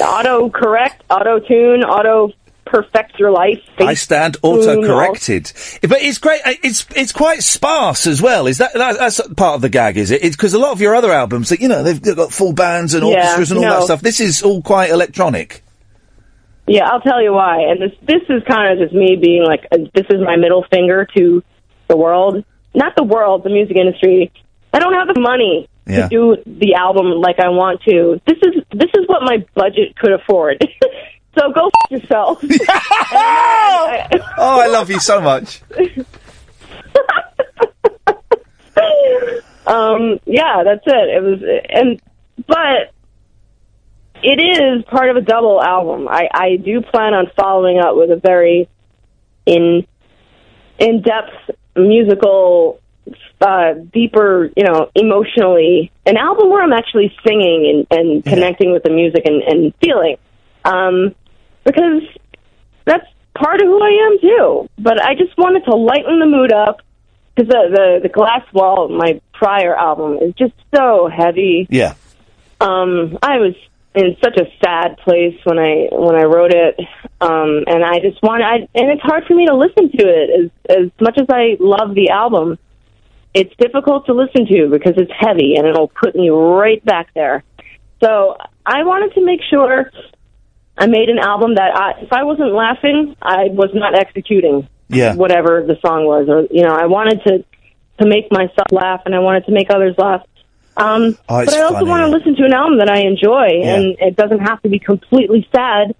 auto 0.00 0.50
correct, 0.50 1.02
auto 1.10 1.40
tune, 1.40 1.82
auto 1.82 2.32
perfect 2.64 3.18
your 3.18 3.30
life. 3.30 3.60
I 3.78 3.94
stand 3.94 4.38
auto 4.42 4.82
corrected, 4.82 5.52
but 5.82 6.00
it's 6.00 6.18
great. 6.18 6.40
uh, 6.44 6.54
It's 6.62 6.86
it's 6.96 7.12
quite 7.12 7.42
sparse 7.42 8.06
as 8.06 8.22
well. 8.22 8.46
Is 8.46 8.58
that, 8.58 8.72
that 8.74 8.98
that's 8.98 9.20
part 9.34 9.56
of 9.56 9.60
the 9.60 9.68
gag? 9.68 9.98
Is 9.98 10.10
it? 10.10 10.24
It's 10.24 10.36
because 10.36 10.54
a 10.54 10.58
lot 10.58 10.72
of 10.72 10.80
your 10.80 10.94
other 10.94 11.12
albums, 11.12 11.50
that 11.50 11.60
you 11.60 11.68
know, 11.68 11.82
they've, 11.82 12.00
they've 12.00 12.16
got 12.16 12.32
full 12.32 12.52
bands 12.52 12.94
and 12.94 13.04
Yeah, 13.04 13.16
orchestras 13.16 13.50
and 13.50 13.58
all 13.58 13.64
that 13.78 13.84
stuff. 13.84 14.00
This 14.00 14.20
is 14.20 14.42
all 14.42 14.62
quite 14.62 14.90
electronic. 14.90 15.62
Yeah, 16.66 16.88
I'll 16.88 17.00
tell 17.00 17.20
you 17.22 17.32
why. 17.32 17.62
And 17.62 17.80
this 17.82 17.92
this 18.02 18.22
is 18.28 18.42
kind 18.48 18.72
of 18.72 18.78
just 18.78 18.94
me 18.94 19.16
being 19.20 19.44
like, 19.44 19.66
uh, 19.72 19.78
this 19.94 20.06
is 20.10 20.20
my 20.24 20.36
middle 20.36 20.64
finger 20.70 21.06
to 21.16 21.42
the 21.88 21.96
world, 21.96 22.44
not 22.74 22.94
the 22.96 23.02
world, 23.04 23.42
the 23.44 23.50
music 23.50 23.76
industry. 23.76 24.30
I 24.72 24.78
don't 24.78 24.94
have 24.94 25.08
the 25.12 25.20
money 25.20 25.68
Yeah. 25.86 26.02
to 26.02 26.08
do 26.08 26.36
the 26.46 26.74
album 26.74 27.06
like 27.20 27.38
I 27.40 27.48
want 27.50 27.82
to. 27.82 28.20
This 28.26 28.38
is 28.42 28.62
this 28.72 28.90
is 28.94 29.06
what 29.08 29.22
my 29.22 29.44
budget 29.54 29.96
could 29.96 30.12
afford. 30.12 30.64
so 31.38 31.52
go 31.52 31.66
f- 31.66 31.90
yourself. 31.90 32.38
oh, 32.44 34.06
I 34.38 34.68
love 34.68 34.88
you 34.88 35.00
so 35.00 35.20
much. 35.20 35.60
um, 39.66 40.18
yeah, 40.26 40.62
that's 40.64 40.86
it. 40.86 41.08
It 41.16 41.22
was, 41.22 41.40
and 41.68 42.00
but 42.46 42.91
it 44.22 44.40
is 44.40 44.84
part 44.84 45.10
of 45.10 45.16
a 45.16 45.20
double 45.20 45.62
album. 45.62 46.08
I 46.08 46.28
I 46.32 46.56
do 46.56 46.80
plan 46.80 47.14
on 47.14 47.30
following 47.36 47.78
up 47.78 47.96
with 47.96 48.10
a 48.10 48.16
very 48.16 48.68
in 49.46 49.86
in 50.78 51.02
depth 51.02 51.56
musical, 51.76 52.80
uh, 53.40 53.74
deeper, 53.92 54.50
you 54.56 54.64
know, 54.64 54.90
emotionally, 54.94 55.90
an 56.06 56.16
album 56.16 56.50
where 56.50 56.62
I'm 56.62 56.72
actually 56.72 57.14
singing 57.26 57.86
and, 57.90 57.98
and 57.98 58.24
connecting 58.24 58.72
with 58.72 58.82
the 58.82 58.90
music 58.90 59.22
and, 59.24 59.42
and 59.42 59.74
feeling, 59.82 60.16
um, 60.64 61.14
because 61.64 62.02
that's 62.84 63.06
part 63.34 63.60
of 63.60 63.66
who 63.66 63.82
I 63.82 64.10
am 64.10 64.18
too. 64.20 64.68
But 64.78 65.02
I 65.04 65.14
just 65.14 65.36
wanted 65.36 65.64
to 65.64 65.74
lighten 65.74 66.18
the 66.18 66.26
mood 66.26 66.52
up 66.52 66.80
because 67.34 67.48
the, 67.48 67.70
the 67.74 68.00
the 68.02 68.08
glass 68.08 68.44
wall, 68.52 68.88
my 68.88 69.20
prior 69.32 69.74
album, 69.74 70.18
is 70.18 70.34
just 70.34 70.54
so 70.74 71.08
heavy. 71.08 71.66
Yeah. 71.70 71.94
Um, 72.60 73.18
I 73.22 73.38
was 73.38 73.54
in 73.94 74.16
such 74.24 74.38
a 74.38 74.46
sad 74.64 74.96
place 74.98 75.38
when 75.44 75.58
I 75.58 75.88
when 75.92 76.16
I 76.16 76.24
wrote 76.24 76.52
it, 76.52 76.78
um, 77.20 77.64
and 77.66 77.84
I 77.84 77.98
just 78.00 78.22
want 78.22 78.42
I 78.42 78.68
and 78.74 78.90
it's 78.90 79.02
hard 79.02 79.24
for 79.26 79.34
me 79.34 79.46
to 79.46 79.54
listen 79.54 79.90
to 79.90 80.04
it 80.08 80.50
as 80.68 80.76
as 80.76 80.90
much 81.00 81.18
as 81.18 81.26
I 81.28 81.56
love 81.60 81.94
the 81.94 82.10
album. 82.10 82.58
It's 83.34 83.54
difficult 83.56 84.06
to 84.06 84.14
listen 84.14 84.46
to 84.46 84.68
because 84.70 84.94
it's 84.96 85.12
heavy 85.18 85.54
and 85.56 85.66
it'll 85.66 85.88
put 85.88 86.14
me 86.14 86.28
right 86.28 86.84
back 86.84 87.14
there. 87.14 87.42
So 88.02 88.36
I 88.66 88.84
wanted 88.84 89.14
to 89.14 89.24
make 89.24 89.40
sure 89.48 89.90
I 90.76 90.86
made 90.86 91.08
an 91.08 91.18
album 91.18 91.54
that 91.54 91.74
I, 91.74 92.00
if 92.02 92.12
I 92.12 92.24
wasn't 92.24 92.52
laughing, 92.52 93.16
I 93.22 93.44
was 93.50 93.70
not 93.74 93.94
executing 93.94 94.68
Yeah. 94.88 95.14
whatever 95.14 95.64
the 95.66 95.76
song 95.84 96.04
was, 96.04 96.28
or 96.28 96.46
you 96.50 96.62
know, 96.62 96.74
I 96.74 96.86
wanted 96.86 97.22
to 97.26 97.44
to 98.00 98.08
make 98.08 98.30
myself 98.32 98.68
laugh 98.70 99.02
and 99.04 99.14
I 99.14 99.18
wanted 99.20 99.46
to 99.46 99.52
make 99.52 99.68
others 99.70 99.94
laugh. 99.98 100.22
Um, 100.76 101.18
Oh, 101.28 101.44
but 101.44 101.52
I 101.54 101.60
also 101.62 101.74
funny. 101.80 101.88
want 101.90 102.02
to 102.10 102.16
listen 102.16 102.34
to 102.36 102.44
an 102.44 102.52
album 102.52 102.78
that 102.78 102.88
I 102.90 103.00
enjoy, 103.00 103.60
and 103.62 103.96
it 104.00 104.16
doesn't 104.16 104.40
have 104.40 104.60
to 104.62 104.68
be 104.68 104.78
completely 104.78 105.46
sad. 105.54 105.94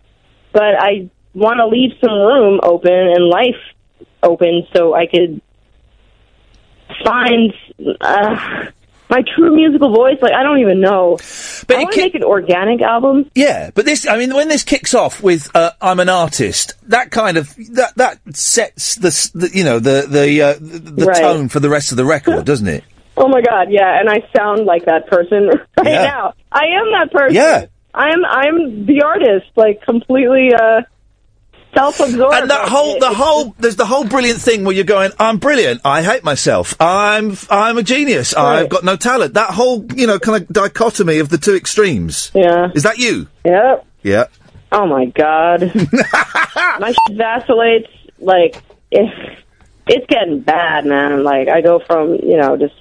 But 0.53 0.75
I 0.79 1.11
want 1.35 1.59
to 1.59 1.67
leave 1.67 1.93
some 2.01 2.13
room 2.13 2.61
open 2.63 2.93
and 2.93 3.27
life 3.29 3.57
open 4.23 4.67
so 4.75 4.95
I 4.95 5.07
could 5.07 5.41
find 7.05 7.53
uh, 8.01 8.67
my 9.09 9.23
true 9.35 9.55
musical 9.55 9.95
voice. 9.95 10.17
Like 10.21 10.33
I 10.33 10.43
don't 10.43 10.59
even 10.61 10.81
know. 10.81 11.19
But 11.67 11.77
I 11.77 11.83
want 11.85 11.95
to 11.95 12.01
make 12.03 12.15
an 12.15 12.25
organic 12.25 12.81
album. 12.83 13.31
Yeah, 13.35 13.71
but 13.75 13.85
this, 13.85 14.07
I 14.07 14.17
mean, 14.19 14.35
when 14.35 14.49
this 14.49 14.63
kicks 14.65 14.95
off 14.95 15.23
with 15.23 15.55
uh, 15.55 15.71
"I'm 15.81 16.01
an 16.01 16.09
artist," 16.09 16.75
that 16.89 17.11
kind 17.11 17.37
of 17.37 17.55
that 17.75 17.95
that 17.97 18.37
sets 18.37 18.97
the, 18.97 19.09
the 19.39 19.51
you 19.57 19.65
know 19.65 19.79
the 19.79 20.07
the 20.09 20.43
uh, 20.43 20.55
the, 20.55 20.79
the 20.79 21.07
Right. 21.07 21.21
tone 21.23 21.49
for 21.49 21.61
the 21.61 21.69
rest 21.69 21.91
of 21.93 21.97
the 21.97 22.05
record, 22.05 22.45
doesn't 22.47 22.69
it? 22.69 22.85
Oh 23.17 23.29
my 23.29 23.43
god, 23.43 23.69
yeah, 23.71 24.01
and 24.01 24.09
I 24.09 24.27
sound 24.37 24.65
like 24.65 24.87
that 24.87 25.07
person 25.07 25.49
right 25.79 25.87
Yeah. 25.87 26.03
now. 26.03 26.35
I 26.51 26.65
am 26.81 26.93
that 26.93 27.13
person. 27.13 27.35
Yeah. 27.37 27.67
I'm 27.95 28.25
I'm 28.25 28.87
the 28.87 29.03
artist, 29.03 29.47
like 29.57 29.83
completely 29.83 30.51
uh 30.55 30.83
self-absorbed. 31.75 32.35
And 32.35 32.51
that 32.51 32.69
whole, 32.69 32.99
the 32.99 33.13
whole, 33.15 33.55
there's 33.59 33.77
the 33.77 33.87
whole 33.87 34.05
brilliant 34.05 34.41
thing 34.41 34.65
where 34.65 34.75
you're 34.75 34.85
going, 34.85 35.11
I'm 35.19 35.39
brilliant, 35.39 35.81
I 35.87 36.03
hate 36.03 36.23
myself, 36.23 36.75
I'm, 36.81 37.35
I'm 37.49 37.79
a 37.79 37.83
genius, 37.83 38.35
I've 38.35 38.69
got 38.69 38.85
no 38.85 38.97
talent. 38.97 39.35
That 39.35 39.51
whole, 39.51 39.85
you 39.95 40.07
know, 40.07 40.19
kind 40.19 40.43
of 40.43 40.49
dichotomy 40.49 41.19
of 41.19 41.31
the 41.31 41.39
two 41.39 41.55
extremes. 41.57 42.31
Yeah. 42.35 42.69
Is 42.75 42.83
that 42.83 42.99
you? 42.99 43.27
Yep. 43.47 43.87
Yeah. 44.03 44.25
Oh 44.71 44.87
my 44.87 45.07
god. 45.07 45.63
my 46.79 46.93
shit 46.93 47.17
vacillates 47.17 47.89
like 48.19 48.63
if 48.91 49.11
it's 49.87 50.07
getting 50.09 50.41
bad, 50.41 50.85
man. 50.87 51.25
Like 51.25 51.49
I 51.49 51.61
go 51.63 51.79
from, 51.87 52.15
you 52.23 52.37
know, 52.37 52.57
just 52.57 52.75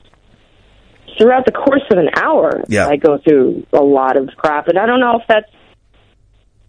throughout 1.17 1.45
the 1.45 1.51
course 1.51 1.83
of 1.91 1.97
an 1.97 2.09
hour 2.15 2.63
Yeah. 2.67 2.87
I 2.87 2.95
go 2.95 3.17
through 3.17 3.65
a 3.73 3.83
lot 3.83 4.17
of 4.17 4.29
crap 4.37 4.67
and 4.67 4.77
I 4.77 4.85
don't 4.85 4.99
know 4.99 5.19
if 5.19 5.27
that's 5.27 5.49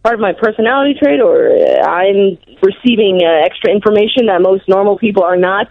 part 0.03 0.15
of 0.15 0.21
my 0.21 0.33
personality 0.33 0.95
trait 1.01 1.21
or 1.21 1.49
I'm 1.83 2.39
receiving 2.63 3.21
uh, 3.23 3.47
extra 3.47 3.71
information 3.71 4.27
that 4.27 4.41
most 4.43 4.69
normal 4.69 4.99
people 4.99 5.23
are 5.23 5.37
not. 5.37 5.69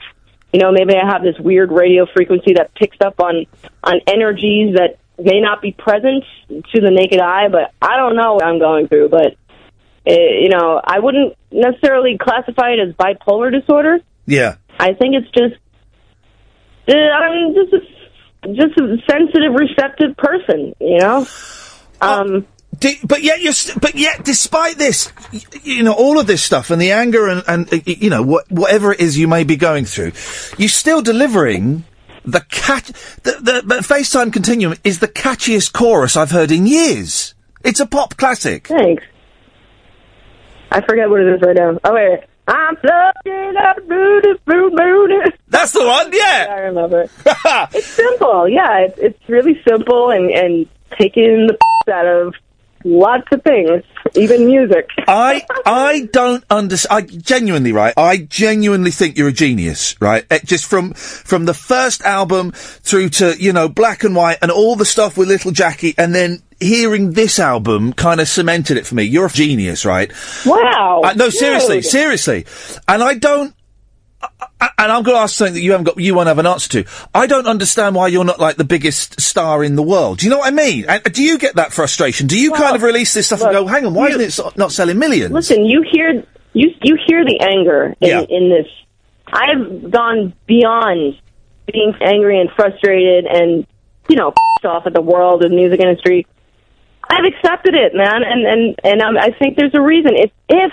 You 0.53 0.59
know, 0.59 0.71
maybe 0.71 0.95
I 0.95 1.05
have 1.05 1.23
this 1.23 1.35
weird 1.39 1.71
radio 1.71 2.05
frequency 2.13 2.53
that 2.53 2.73
picks 2.75 2.97
up 3.01 3.19
on 3.19 3.45
on 3.83 4.01
energies 4.07 4.75
that 4.75 4.99
may 5.17 5.39
not 5.39 5.61
be 5.61 5.71
present 5.71 6.23
to 6.49 6.81
the 6.81 6.91
naked 6.91 7.19
eye, 7.19 7.47
but 7.49 7.71
I 7.81 7.95
don't 7.97 8.15
know 8.15 8.35
what 8.35 8.43
I'm 8.43 8.59
going 8.59 8.87
through. 8.87 9.09
But 9.09 9.37
uh, 10.07 10.13
you 10.13 10.49
know, 10.49 10.81
I 10.83 10.99
wouldn't 10.99 11.35
necessarily 11.51 12.17
classify 12.17 12.71
it 12.71 12.79
as 12.79 12.95
bipolar 12.95 13.51
disorder. 13.51 13.99
Yeah. 14.25 14.55
I 14.79 14.93
think 14.93 15.15
it's 15.15 15.29
just 15.31 15.55
uh, 16.87 16.93
I'm 16.93 17.53
just 17.53 17.73
just 18.45 18.77
a 18.77 18.97
sensitive, 19.09 19.53
receptive 19.53 20.17
person. 20.17 20.73
You 20.79 20.99
know. 20.99 21.27
Um. 22.01 22.47
D- 22.79 22.99
but 23.03 23.21
yet 23.21 23.41
you're, 23.41 23.51
st- 23.51 23.81
but 23.81 23.95
yet, 23.95 24.23
despite 24.23 24.77
this, 24.77 25.11
y- 25.33 25.41
you 25.61 25.83
know, 25.83 25.91
all 25.93 26.17
of 26.19 26.25
this 26.25 26.41
stuff 26.41 26.71
and 26.71 26.81
the 26.81 26.93
anger 26.93 27.27
and, 27.27 27.43
and 27.45 27.71
uh, 27.71 27.77
you 27.85 28.09
know, 28.09 28.23
what, 28.23 28.49
whatever 28.49 28.93
it 28.93 29.01
is 29.01 29.17
you 29.19 29.27
may 29.27 29.43
be 29.43 29.57
going 29.57 29.83
through, 29.83 30.13
you're 30.57 30.69
still 30.69 31.01
delivering 31.01 31.83
the 32.23 32.39
cat. 32.49 32.85
The, 33.23 33.31
the, 33.33 33.61
the 33.65 33.75
FaceTime 33.81 34.31
Continuum 34.31 34.75
is 34.85 34.99
the 34.99 35.09
catchiest 35.09 35.73
chorus 35.73 36.15
I've 36.15 36.31
heard 36.31 36.49
in 36.49 36.65
years. 36.65 37.35
It's 37.63 37.81
a 37.81 37.85
pop 37.85 38.15
classic. 38.15 38.67
Thanks. 38.67 39.03
I 40.71 40.79
forget 40.81 41.09
what 41.09 41.19
it 41.19 41.35
is 41.35 41.41
right 41.41 41.55
now. 41.55 41.77
Oh 41.83 41.93
wait, 41.93 42.21
I'm 42.47 42.75
floating 42.77 43.55
up 43.57 43.87
booty, 43.87 44.33
booty. 44.45 45.31
That's 45.47 45.71
the 45.71 45.85
one. 45.85 46.11
Yeah, 46.11 46.47
I 46.51 46.59
remember. 46.61 47.07
it's 47.73 47.87
simple. 47.87 48.47
Yeah, 48.49 48.79
it's 48.79 48.97
it's 48.99 49.29
really 49.29 49.61
simple 49.67 50.09
and 50.09 50.29
and 50.31 50.67
taking 50.97 51.47
the 51.47 51.57
out 51.93 52.05
of 52.05 52.35
lots 52.83 53.27
of 53.31 53.41
things, 53.43 53.83
even 54.15 54.45
music. 54.45 54.87
I 55.07 55.45
I 55.65 56.09
don't 56.11 56.43
understand. 56.49 57.03
I 57.11 57.17
genuinely, 57.17 57.71
right? 57.71 57.93
I 57.97 58.17
genuinely 58.17 58.91
think 58.91 59.17
you're 59.17 59.29
a 59.29 59.33
genius, 59.33 59.99
right? 60.01 60.25
Eh, 60.29 60.39
just 60.43 60.65
from 60.65 60.93
from 60.93 61.45
the 61.45 61.53
first 61.53 62.01
album 62.03 62.51
through 62.51 63.09
to 63.09 63.35
you 63.41 63.53
know 63.53 63.67
Black 63.69 64.03
and 64.03 64.15
White 64.15 64.37
and 64.41 64.51
all 64.51 64.75
the 64.75 64.85
stuff 64.85 65.17
with 65.17 65.27
Little 65.27 65.51
Jackie, 65.51 65.93
and 65.97 66.13
then 66.13 66.41
hearing 66.59 67.13
this 67.13 67.39
album 67.39 67.91
kind 67.93 68.21
of 68.21 68.27
cemented 68.27 68.77
it 68.77 68.85
for 68.85 68.95
me. 68.95 69.03
You're 69.03 69.25
a 69.25 69.29
genius, 69.31 69.83
right? 69.85 70.11
Wow. 70.45 71.01
Uh, 71.03 71.13
no, 71.13 71.29
seriously, 71.29 71.77
dude. 71.77 71.85
seriously. 71.85 72.45
And 72.87 73.01
I 73.03 73.15
don't. 73.15 73.55
I- 74.21 74.27
and 74.61 74.91
I'm 74.91 75.03
going 75.03 75.15
to 75.17 75.21
ask 75.21 75.35
something 75.35 75.55
that 75.55 75.61
you 75.61 75.71
haven't 75.71 75.85
got, 75.85 75.99
you 75.99 76.13
won't 76.13 76.27
have 76.27 76.37
an 76.37 76.45
answer 76.45 76.69
to. 76.83 76.89
I 77.15 77.25
don't 77.27 77.47
understand 77.47 77.95
why 77.95 78.07
you're 78.07 78.23
not 78.23 78.39
like 78.39 78.57
the 78.57 78.63
biggest 78.63 79.19
star 79.19 79.63
in 79.63 79.75
the 79.75 79.83
world. 79.83 80.19
Do 80.19 80.25
you 80.25 80.29
know 80.29 80.37
what 80.37 80.47
I 80.47 80.51
mean? 80.55 80.85
And 80.87 81.03
do 81.03 81.23
you 81.23 81.37
get 81.37 81.55
that 81.55 81.73
frustration? 81.73 82.27
Do 82.27 82.39
you 82.39 82.51
kind 82.51 82.75
of 82.75 82.83
release 82.83 83.13
this 83.13 83.27
stuff 83.27 83.41
and 83.41 83.51
go, 83.51 83.65
hang 83.65 83.85
on, 83.85 83.93
why 83.93 84.09
isn't 84.09 84.45
it 84.47 84.57
not 84.57 84.71
selling 84.71 84.99
millions? 84.99 85.33
Listen, 85.33 85.65
you 85.65 85.83
hear 85.91 86.23
you 86.53 86.69
you 86.81 86.97
hear 87.07 87.23
the 87.25 87.39
anger 87.41 87.95
in, 88.01 88.09
Yeah. 88.09 88.21
in 88.21 88.49
this. 88.49 88.67
I've 89.27 89.89
gone 89.89 90.33
beyond 90.45 91.17
being 91.71 91.93
angry 92.01 92.39
and 92.39 92.49
frustrated 92.51 93.25
and 93.25 93.65
you 94.09 94.15
know 94.17 94.31
pissed 94.31 94.65
off 94.65 94.85
at 94.85 94.93
the 94.93 95.01
world 95.01 95.43
and 95.43 95.55
music 95.55 95.79
industry. 95.79 96.27
I've 97.09 97.25
accepted 97.25 97.73
it, 97.73 97.93
man, 97.95 98.21
and 98.23 98.45
and 98.45 98.75
and 98.83 99.01
um, 99.01 99.17
I 99.17 99.31
think 99.31 99.57
there's 99.57 99.73
a 99.73 99.81
reason. 99.81 100.11
If 100.15 100.31
if 100.49 100.71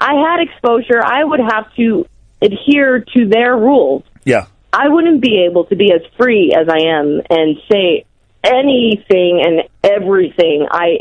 I 0.00 0.14
had 0.14 0.40
exposure, 0.40 1.02
I 1.04 1.24
would 1.24 1.40
have 1.40 1.74
to 1.76 2.06
adhere 2.42 3.04
to 3.16 3.28
their 3.28 3.56
rules. 3.56 4.04
Yeah. 4.24 4.46
I 4.72 4.88
wouldn't 4.88 5.20
be 5.20 5.46
able 5.48 5.64
to 5.66 5.76
be 5.76 5.92
as 5.92 6.00
free 6.16 6.52
as 6.56 6.68
I 6.68 6.88
am 6.88 7.20
and 7.28 7.56
say 7.70 8.04
anything 8.44 9.42
and 9.44 9.62
everything. 9.82 10.66
I 10.70 11.00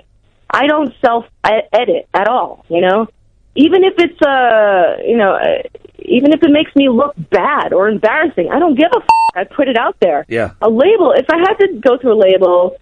I 0.50 0.68
don't 0.68 0.94
self 1.04 1.26
edit 1.44 2.08
at 2.14 2.28
all, 2.28 2.66
you 2.70 2.82
know? 2.82 3.08
Even 3.56 3.84
if 3.84 3.94
it's 3.98 4.22
uh, 4.22 5.04
you 5.06 5.18
know, 5.18 5.34
uh, 5.34 5.64
even 6.00 6.34
if 6.34 6.42
it 6.44 6.52
makes 6.52 6.76
me 6.76 6.90
look 6.90 7.14
bad 7.30 7.74
or 7.74 7.90
embarrassing, 7.90 8.50
I 8.52 8.60
don't 8.60 8.76
give 8.76 8.90
a 8.94 9.00
f- 9.00 9.08
I 9.36 9.44
put 9.44 9.68
it 9.68 9.78
out 9.78 9.98
there. 10.00 10.26
Yeah. 10.28 10.54
A 10.62 10.70
label, 10.70 11.14
if 11.16 11.26
I 11.30 11.38
had 11.38 11.54
to 11.60 11.80
go 11.80 11.98
through 11.98 12.14
a 12.14 12.22
label 12.22 12.78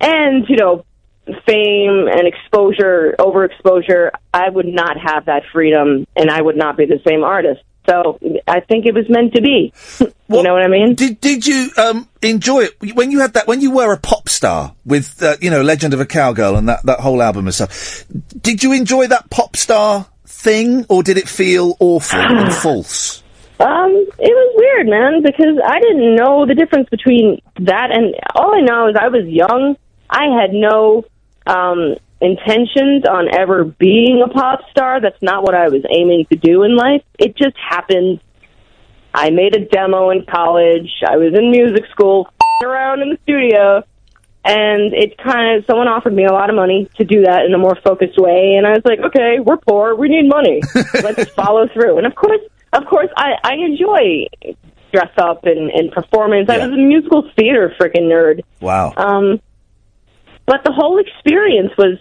and, 0.00 0.46
you 0.48 0.56
know, 0.56 0.84
fame 1.46 2.06
and 2.08 2.26
exposure, 2.26 3.14
overexposure, 3.18 4.10
I 4.32 4.48
would 4.48 4.66
not 4.66 4.96
have 4.98 5.26
that 5.26 5.42
freedom 5.52 6.06
and 6.14 6.30
I 6.30 6.40
would 6.40 6.56
not 6.56 6.76
be 6.76 6.86
the 6.86 7.00
same 7.06 7.24
artist. 7.24 7.62
So 7.88 8.18
I 8.48 8.60
think 8.60 8.86
it 8.86 8.94
was 8.94 9.08
meant 9.08 9.34
to 9.34 9.42
be. 9.42 9.72
you 10.00 10.42
know 10.42 10.52
what 10.52 10.62
I 10.62 10.68
mean? 10.68 10.94
Did 10.94 11.20
did 11.20 11.46
you 11.46 11.70
um 11.76 12.08
enjoy 12.20 12.64
it 12.64 12.96
when 12.96 13.10
you 13.10 13.20
had 13.20 13.34
that 13.34 13.46
when 13.46 13.60
you 13.60 13.70
were 13.70 13.92
a 13.92 13.96
pop 13.96 14.28
star 14.28 14.74
with 14.84 15.22
uh, 15.22 15.36
you 15.40 15.50
know 15.50 15.62
Legend 15.62 15.94
of 15.94 16.00
a 16.00 16.06
Cowgirl 16.06 16.56
and 16.56 16.68
that 16.68 16.84
that 16.84 17.00
whole 17.00 17.22
album 17.22 17.46
and 17.46 17.54
stuff? 17.54 18.04
Did 18.40 18.62
you 18.62 18.72
enjoy 18.72 19.06
that 19.06 19.30
pop 19.30 19.56
star 19.56 20.06
thing 20.24 20.84
or 20.88 21.02
did 21.02 21.16
it 21.16 21.28
feel 21.28 21.76
awful 21.78 22.18
and 22.20 22.52
false? 22.52 23.22
Um, 23.58 23.90
it 24.18 24.34
was 24.34 24.54
weird, 24.56 24.86
man, 24.86 25.22
because 25.22 25.58
I 25.64 25.80
didn't 25.80 26.14
know 26.14 26.44
the 26.44 26.54
difference 26.54 26.90
between 26.90 27.40
that 27.60 27.90
and 27.90 28.14
all 28.34 28.54
I 28.54 28.60
know 28.60 28.88
is 28.88 28.96
I 29.00 29.08
was 29.08 29.26
young. 29.26 29.76
I 30.10 30.24
had 30.40 30.52
no 30.52 31.04
um 31.46 31.96
intentions 32.20 33.04
on 33.04 33.28
ever 33.34 33.64
being 33.64 34.22
a 34.24 34.28
pop 34.28 34.60
star. 34.70 35.00
That's 35.00 35.20
not 35.22 35.42
what 35.42 35.54
I 35.54 35.68
was 35.68 35.82
aiming 35.90 36.26
to 36.30 36.36
do 36.36 36.62
in 36.62 36.76
life. 36.76 37.02
It 37.18 37.36
just 37.36 37.56
happened. 37.56 38.20
I 39.12 39.30
made 39.30 39.54
a 39.54 39.64
demo 39.64 40.10
in 40.10 40.24
college. 40.26 40.90
I 41.06 41.16
was 41.16 41.34
in 41.34 41.50
music 41.50 41.84
school, 41.90 42.28
around 42.64 43.02
in 43.02 43.10
the 43.10 43.18
studio, 43.22 43.82
and 44.44 44.94
it 44.94 45.18
kind 45.18 45.58
of 45.58 45.66
someone 45.66 45.88
offered 45.88 46.14
me 46.14 46.24
a 46.24 46.32
lot 46.32 46.50
of 46.50 46.56
money 46.56 46.88
to 46.96 47.04
do 47.04 47.22
that 47.22 47.44
in 47.44 47.54
a 47.54 47.58
more 47.58 47.76
focused 47.84 48.18
way, 48.18 48.54
and 48.56 48.66
I 48.66 48.72
was 48.72 48.82
like, 48.84 49.00
okay, 49.00 49.40
we're 49.40 49.56
poor, 49.56 49.94
we 49.94 50.08
need 50.08 50.28
money, 50.28 50.62
let's 51.02 51.30
follow 51.30 51.68
through. 51.68 51.98
And 51.98 52.06
of 52.06 52.14
course, 52.14 52.40
of 52.72 52.86
course, 52.86 53.08
I 53.16 53.34
I 53.42 53.54
enjoy 53.54 54.26
dress 54.92 55.12
up 55.18 55.44
and, 55.44 55.70
and 55.70 55.90
performance. 55.92 56.48
I 56.48 56.58
was 56.58 56.72
a 56.72 56.76
musical 56.76 57.28
theater 57.36 57.74
freaking 57.78 58.04
nerd. 58.04 58.42
Wow. 58.60 58.94
Um, 58.96 59.40
but 60.46 60.64
the 60.64 60.72
whole 60.72 60.98
experience 60.98 61.72
was, 61.76 61.98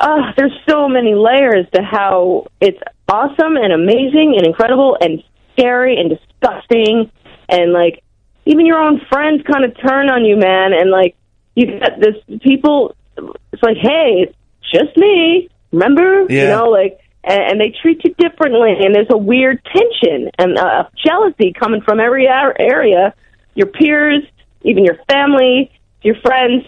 uh, 0.00 0.32
there's 0.36 0.52
so 0.68 0.88
many 0.88 1.14
layers 1.14 1.66
to 1.74 1.82
how 1.82 2.46
it's 2.60 2.80
awesome 3.08 3.56
and 3.56 3.72
amazing 3.72 4.34
and 4.36 4.46
incredible 4.46 4.96
and 5.00 5.22
scary 5.52 5.96
and 5.96 6.10
disgusting 6.10 7.10
and 7.48 7.72
like 7.72 8.02
even 8.44 8.66
your 8.66 8.78
own 8.78 9.00
friends 9.08 9.42
kind 9.50 9.64
of 9.64 9.76
turn 9.78 10.10
on 10.10 10.24
you, 10.24 10.36
man. 10.36 10.72
And 10.72 10.90
like 10.90 11.16
you 11.54 11.66
get 11.66 12.00
this 12.00 12.40
people, 12.40 12.96
it's 13.16 13.62
like, 13.62 13.76
hey, 13.80 14.26
it's 14.26 14.36
just 14.72 14.96
me. 14.96 15.48
Remember, 15.70 16.26
yeah. 16.28 16.42
you 16.42 16.48
know, 16.48 16.64
like, 16.64 16.98
and, 17.24 17.40
and 17.40 17.60
they 17.60 17.74
treat 17.80 18.02
you 18.04 18.14
differently, 18.18 18.74
and 18.80 18.94
there's 18.94 19.10
a 19.10 19.16
weird 19.16 19.62
tension 19.64 20.30
and 20.38 20.58
uh, 20.58 20.84
jealousy 21.06 21.52
coming 21.52 21.80
from 21.82 22.00
every 22.00 22.28
ar- 22.28 22.56
area. 22.58 23.14
Your 23.54 23.68
peers, 23.68 24.24
even 24.62 24.84
your 24.84 24.98
family, 25.08 25.70
your 26.02 26.16
friends. 26.16 26.64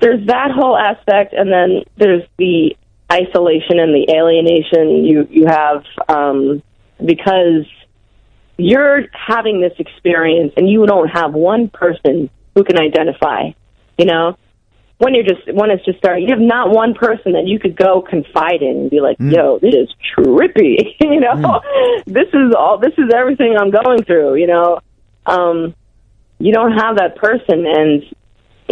There's 0.00 0.26
that 0.26 0.50
whole 0.50 0.76
aspect, 0.76 1.32
and 1.32 1.50
then 1.50 1.82
there's 1.96 2.22
the 2.38 2.76
isolation 3.10 3.78
and 3.78 3.94
the 3.94 4.12
alienation 4.12 5.04
you 5.04 5.26
you 5.30 5.46
have 5.46 5.84
um, 6.08 6.62
because 7.04 7.66
you're 8.58 9.04
having 9.12 9.60
this 9.60 9.72
experience 9.78 10.52
and 10.56 10.68
you 10.68 10.86
don't 10.86 11.08
have 11.08 11.32
one 11.32 11.68
person 11.68 12.30
who 12.54 12.64
can 12.64 12.78
identify. 12.78 13.50
You 13.98 14.06
know, 14.06 14.36
when 14.98 15.14
you're 15.14 15.24
just 15.24 15.52
when 15.52 15.70
it's 15.70 15.84
just 15.84 15.98
starting, 15.98 16.24
you 16.24 16.34
have 16.34 16.40
not 16.40 16.70
one 16.70 16.94
person 16.94 17.32
that 17.32 17.46
you 17.46 17.58
could 17.58 17.76
go 17.76 18.00
confide 18.00 18.62
in 18.62 18.76
and 18.76 18.90
be 18.90 19.00
like, 19.00 19.16
"Yo, 19.20 19.58
this 19.58 19.74
is 19.74 19.88
trippy." 20.16 20.94
you 21.00 21.20
know, 21.20 21.60
this 22.06 22.28
is 22.32 22.54
all. 22.56 22.78
This 22.78 22.94
is 22.96 23.12
everything 23.14 23.56
I'm 23.58 23.70
going 23.70 24.04
through. 24.04 24.36
You 24.36 24.46
know, 24.46 24.80
um, 25.26 25.74
you 26.38 26.52
don't 26.52 26.72
have 26.72 26.96
that 26.96 27.16
person, 27.16 27.66
and 27.66 28.02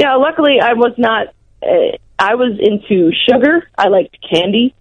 know, 0.02 0.18
luckily 0.18 0.58
I 0.60 0.73
was 0.74 0.92
not. 0.98 1.28
Uh, 1.62 1.97
I 2.18 2.34
was 2.34 2.58
into 2.60 3.12
sugar. 3.28 3.68
I 3.76 3.89
liked 3.89 4.16
candy. 4.28 4.74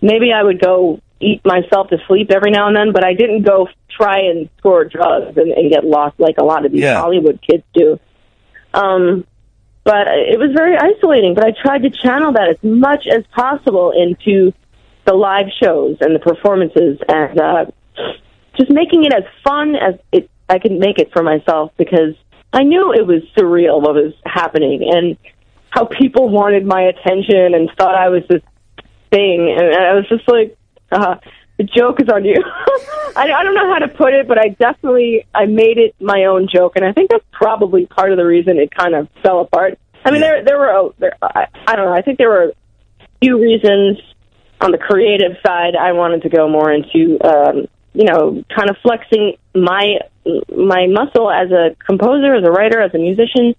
Maybe 0.00 0.32
I 0.32 0.42
would 0.42 0.60
go 0.60 1.00
eat 1.20 1.40
myself 1.44 1.88
to 1.88 1.98
sleep 2.06 2.30
every 2.30 2.50
now 2.50 2.68
and 2.68 2.76
then, 2.76 2.92
but 2.92 3.04
I 3.04 3.14
didn't 3.14 3.42
go 3.42 3.68
try 3.90 4.20
and 4.20 4.48
score 4.58 4.84
drugs 4.84 5.36
and, 5.36 5.50
and 5.50 5.70
get 5.70 5.84
lost 5.84 6.20
like 6.20 6.36
a 6.38 6.44
lot 6.44 6.64
of 6.64 6.72
these 6.72 6.82
Yeah. 6.82 7.00
Hollywood 7.00 7.40
kids 7.42 7.64
do. 7.74 7.98
Um, 8.72 9.26
but 9.82 10.06
it 10.06 10.38
was 10.38 10.52
very 10.54 10.76
isolating. 10.76 11.34
But 11.34 11.44
I 11.46 11.50
tried 11.50 11.82
to 11.82 11.90
channel 11.90 12.32
that 12.34 12.50
as 12.50 12.56
much 12.62 13.06
as 13.10 13.24
possible 13.34 13.92
into 13.92 14.52
the 15.04 15.14
live 15.14 15.46
shows 15.62 15.96
and 16.00 16.14
the 16.14 16.18
performances, 16.18 16.98
and 17.08 17.40
uh, 17.40 17.64
just 18.58 18.70
making 18.70 19.04
it 19.04 19.12
as 19.12 19.24
fun 19.42 19.74
as 19.74 19.94
it 20.12 20.30
I 20.48 20.58
could 20.58 20.72
make 20.72 20.98
it 20.98 21.10
for 21.12 21.22
myself 21.22 21.72
because 21.76 22.14
I 22.52 22.62
knew 22.62 22.92
it 22.92 23.06
was 23.06 23.22
surreal 23.36 23.80
what 23.80 23.94
was 23.94 24.14
happening 24.24 24.88
and 24.92 25.16
how 25.70 25.84
people 25.84 26.28
wanted 26.28 26.64
my 26.64 26.82
attention 26.82 27.54
and 27.54 27.70
thought 27.78 27.94
I 27.94 28.08
was 28.08 28.22
this 28.28 28.42
thing, 29.10 29.54
and 29.56 29.74
I 29.74 29.94
was 29.94 30.08
just 30.08 30.26
like, 30.28 30.56
uh, 30.90 31.16
the 31.58 31.64
joke 31.64 32.00
is 32.00 32.08
on 32.08 32.24
you. 32.24 32.36
I, 33.16 33.32
I 33.32 33.42
don't 33.42 33.54
know 33.54 33.72
how 33.72 33.80
to 33.80 33.88
put 33.88 34.14
it, 34.14 34.28
but 34.28 34.38
I 34.38 34.48
definitely 34.48 35.26
I 35.34 35.46
made 35.46 35.76
it 35.78 35.94
my 36.00 36.24
own 36.24 36.48
joke, 36.52 36.76
and 36.76 36.84
I 36.84 36.92
think 36.92 37.10
that's 37.10 37.24
probably 37.32 37.86
part 37.86 38.12
of 38.12 38.16
the 38.16 38.24
reason 38.24 38.58
it 38.58 38.70
kind 38.74 38.94
of 38.94 39.08
fell 39.22 39.40
apart. 39.40 39.78
I 40.04 40.10
mean, 40.10 40.20
there 40.20 40.44
there 40.44 40.58
were 40.58 40.70
oh, 40.72 40.94
there, 40.98 41.16
I, 41.20 41.46
I 41.66 41.76
don't 41.76 41.86
know. 41.86 41.92
I 41.92 42.02
think 42.02 42.18
there 42.18 42.28
were 42.30 42.44
a 42.44 43.06
few 43.20 43.42
reasons 43.42 43.98
on 44.60 44.70
the 44.70 44.78
creative 44.78 45.36
side. 45.44 45.74
I 45.74 45.92
wanted 45.92 46.22
to 46.22 46.28
go 46.28 46.48
more 46.48 46.72
into 46.72 47.18
um, 47.24 47.66
you 47.94 48.04
know 48.04 48.42
kind 48.54 48.70
of 48.70 48.76
flexing 48.82 49.36
my 49.54 49.98
my 50.54 50.86
muscle 50.86 51.30
as 51.30 51.50
a 51.50 51.76
composer, 51.86 52.34
as 52.34 52.44
a 52.44 52.50
writer, 52.50 52.80
as 52.80 52.94
a 52.94 52.98
musician. 52.98 53.54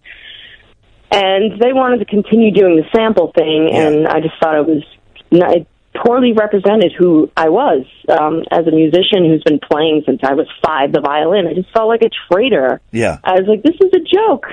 And 1.12 1.60
they 1.60 1.74
wanted 1.74 1.98
to 2.00 2.06
continue 2.06 2.52
doing 2.52 2.76
the 2.76 2.86
sample 2.96 3.32
thing, 3.36 3.72
and 3.74 4.08
I 4.08 4.20
just 4.22 4.36
thought 4.40 4.56
it 4.56 4.68
was 4.68 4.84
not, 5.32 5.56
it 5.56 5.68
poorly 5.96 6.34
represented 6.34 6.94
who 6.98 7.32
I 7.36 7.50
was 7.50 7.86
um, 8.10 8.44
as 8.52 8.68
a 8.68 8.72
musician 8.72 9.26
who's 9.26 9.44
been 9.44 9.60
playing 9.60 10.04
since 10.06 10.22
I 10.24 10.34
was 10.34 10.48
five, 10.64 10.92
the 10.92 11.02
violin. 11.02 11.48
I 11.48 11.54
just 11.54 11.72
felt 11.74 11.88
like 11.88 12.04
a 12.04 12.10
traitor. 12.32 12.80
Yeah. 12.92 13.18
I 13.24 13.34
was 13.34 13.48
like, 13.48 13.64
this 13.64 13.76
is 13.82 13.92
a 13.94 14.00
joke. 14.00 14.46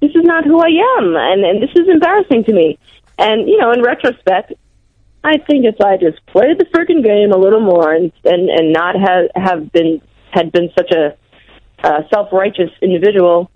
This 0.00 0.10
is 0.10 0.24
not 0.24 0.44
who 0.44 0.60
I 0.60 0.98
am, 0.98 1.16
and 1.16 1.44
and 1.44 1.62
this 1.62 1.70
is 1.76 1.88
embarrassing 1.88 2.44
to 2.44 2.52
me. 2.52 2.78
And 3.18 3.48
you 3.48 3.56
know, 3.58 3.70
in 3.72 3.82
retrospect, 3.82 4.52
I 5.24 5.38
think 5.38 5.64
if 5.64 5.80
I 5.80 5.96
just 5.96 6.24
played 6.26 6.58
the 6.58 6.64
freaking 6.66 7.04
game 7.04 7.30
a 7.32 7.38
little 7.38 7.60
more 7.60 7.92
and 7.92 8.12
and 8.24 8.48
and 8.50 8.72
not 8.72 8.96
have 8.96 9.30
have 9.36 9.72
been 9.72 10.00
had 10.30 10.50
been 10.50 10.70
such 10.76 10.90
a 10.90 11.16
uh, 11.86 12.02
self 12.12 12.32
righteous 12.32 12.70
individual, 12.80 13.50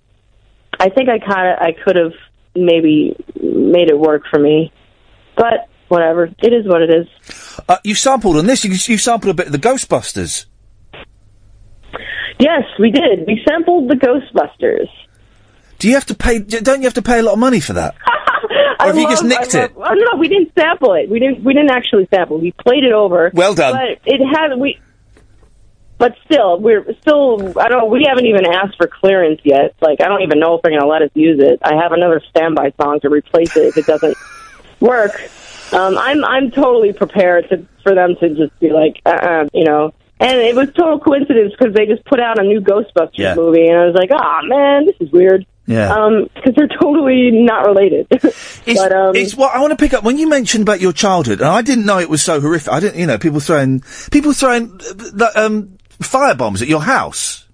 I 0.79 0.89
think 0.89 1.09
I 1.09 1.19
kind 1.19 1.51
of 1.51 1.59
I 1.59 1.71
could 1.83 1.95
have 1.97 2.13
maybe 2.55 3.15
made 3.35 3.89
it 3.89 3.99
work 3.99 4.23
for 4.29 4.39
me. 4.39 4.71
But 5.35 5.67
whatever, 5.89 6.25
it 6.25 6.53
is 6.53 6.65
what 6.65 6.81
it 6.81 6.89
is. 6.89 7.07
Uh, 7.67 7.77
you 7.83 7.95
sampled 7.95 8.37
on 8.37 8.45
this. 8.45 8.63
You, 8.63 8.71
you 8.71 8.97
sampled 8.97 9.31
a 9.31 9.33
bit 9.33 9.47
of 9.47 9.51
the 9.51 9.59
Ghostbusters. 9.59 10.45
Yes, 12.39 12.63
we 12.79 12.91
did. 12.91 13.25
We 13.27 13.43
sampled 13.47 13.89
the 13.89 13.95
Ghostbusters. 13.95 14.87
Do 15.79 15.87
you 15.87 15.95
have 15.95 16.05
to 16.05 16.15
pay? 16.15 16.39
Don't 16.39 16.81
you 16.81 16.85
have 16.85 16.95
to 16.95 17.01
pay 17.01 17.19
a 17.19 17.23
lot 17.23 17.33
of 17.33 17.39
money 17.39 17.59
for 17.59 17.73
that? 17.73 17.95
Or 18.79 18.85
have 18.87 18.97
you 18.97 19.09
just 19.09 19.23
nicked 19.23 19.55
I 19.55 19.65
it? 19.65 19.73
oh, 19.75 19.93
no, 19.93 20.19
we 20.19 20.27
didn't 20.27 20.51
sample 20.57 20.93
it. 20.93 21.09
We 21.09 21.19
didn't. 21.19 21.43
We 21.43 21.53
didn't 21.53 21.71
actually 21.71 22.07
sample. 22.13 22.39
We 22.39 22.51
played 22.51 22.83
it 22.83 22.93
over. 22.93 23.31
Well 23.33 23.53
done. 23.53 23.73
But 23.73 23.99
it 24.05 24.21
had 24.25 24.55
we. 24.57 24.79
But 25.97 26.15
still, 26.25 26.59
we're 26.59 26.85
still. 27.01 27.59
I 27.59 27.69
don't. 27.69 27.89
We 27.89 28.05
haven't 28.07 28.27
even 28.27 28.45
asked 28.45 28.77
for 28.77 28.87
clearance 28.87 29.41
yet. 29.43 29.75
Like 29.81 29.99
I 29.99 30.07
don't 30.07 30.21
even 30.21 30.39
know 30.39 30.55
if 30.55 30.61
they're 30.61 30.71
going 30.71 30.81
to 30.81 30.87
let 30.87 31.01
us 31.01 31.09
use 31.15 31.39
it. 31.41 31.59
I 31.63 31.75
have 31.81 31.91
another 31.91 32.21
standby 32.29 32.73
song 32.79 32.99
to 33.01 33.09
replace 33.09 33.55
it 33.55 33.75
if 33.75 33.77
it 33.77 33.85
doesn't 33.87 34.15
work. 34.79 35.19
Um, 35.73 35.97
I'm 35.97 36.23
I'm 36.23 36.51
totally 36.51 36.93
prepared 36.93 37.49
to 37.49 37.65
for 37.83 37.95
them 37.95 38.15
to 38.19 38.29
just 38.29 38.57
be 38.59 38.69
like, 38.69 39.01
uh, 39.05 39.09
uh 39.09 39.47
you 39.53 39.63
know, 39.65 39.91
And 40.19 40.37
it 40.39 40.55
was 40.55 40.67
total 40.75 40.99
coincidence 40.99 41.53
because 41.57 41.73
they 41.73 41.85
just 41.85 42.05
put 42.05 42.19
out 42.19 42.39
a 42.39 42.43
new 42.43 42.61
Ghostbusters 42.61 43.17
Yeah. 43.17 43.35
movie, 43.35 43.67
and 43.67 43.77
I 43.77 43.85
was 43.85 43.95
like, 43.95 44.09
"Oh 44.11 44.39
man, 44.43 44.85
this 44.85 44.95
is 44.99 45.11
weird." 45.11 45.45
Yeah. 45.67 45.93
Um, 45.93 46.29
because 46.33 46.55
they're 46.55 46.69
totally 46.69 47.29
not 47.31 47.67
related. 47.67 48.07
but 48.09 48.91
um, 48.93 49.15
It's 49.15 49.35
what 49.35 49.53
I 49.53 49.59
want 49.59 49.71
to 49.71 49.75
pick 49.75 49.93
up 49.93 50.03
when 50.03 50.17
you 50.17 50.27
mentioned 50.27 50.61
about 50.61 50.79
your 50.79 50.93
childhood, 50.93 51.41
and 51.41 51.49
I 51.49 51.61
didn't 51.61 51.85
know 51.85 51.99
it 51.99 52.09
was 52.09 52.23
so 52.23 52.39
horrific. 52.39 52.71
I 52.71 52.79
didn't, 52.79 52.99
you 52.99 53.05
know, 53.05 53.17
people 53.17 53.41
throwing 53.41 53.83
people 54.09 54.31
throwing 54.31 54.79
um, 55.35 55.77
fire 56.01 56.35
bombs 56.35 56.61
at 56.61 56.69
your 56.69 56.81
house. 56.81 57.45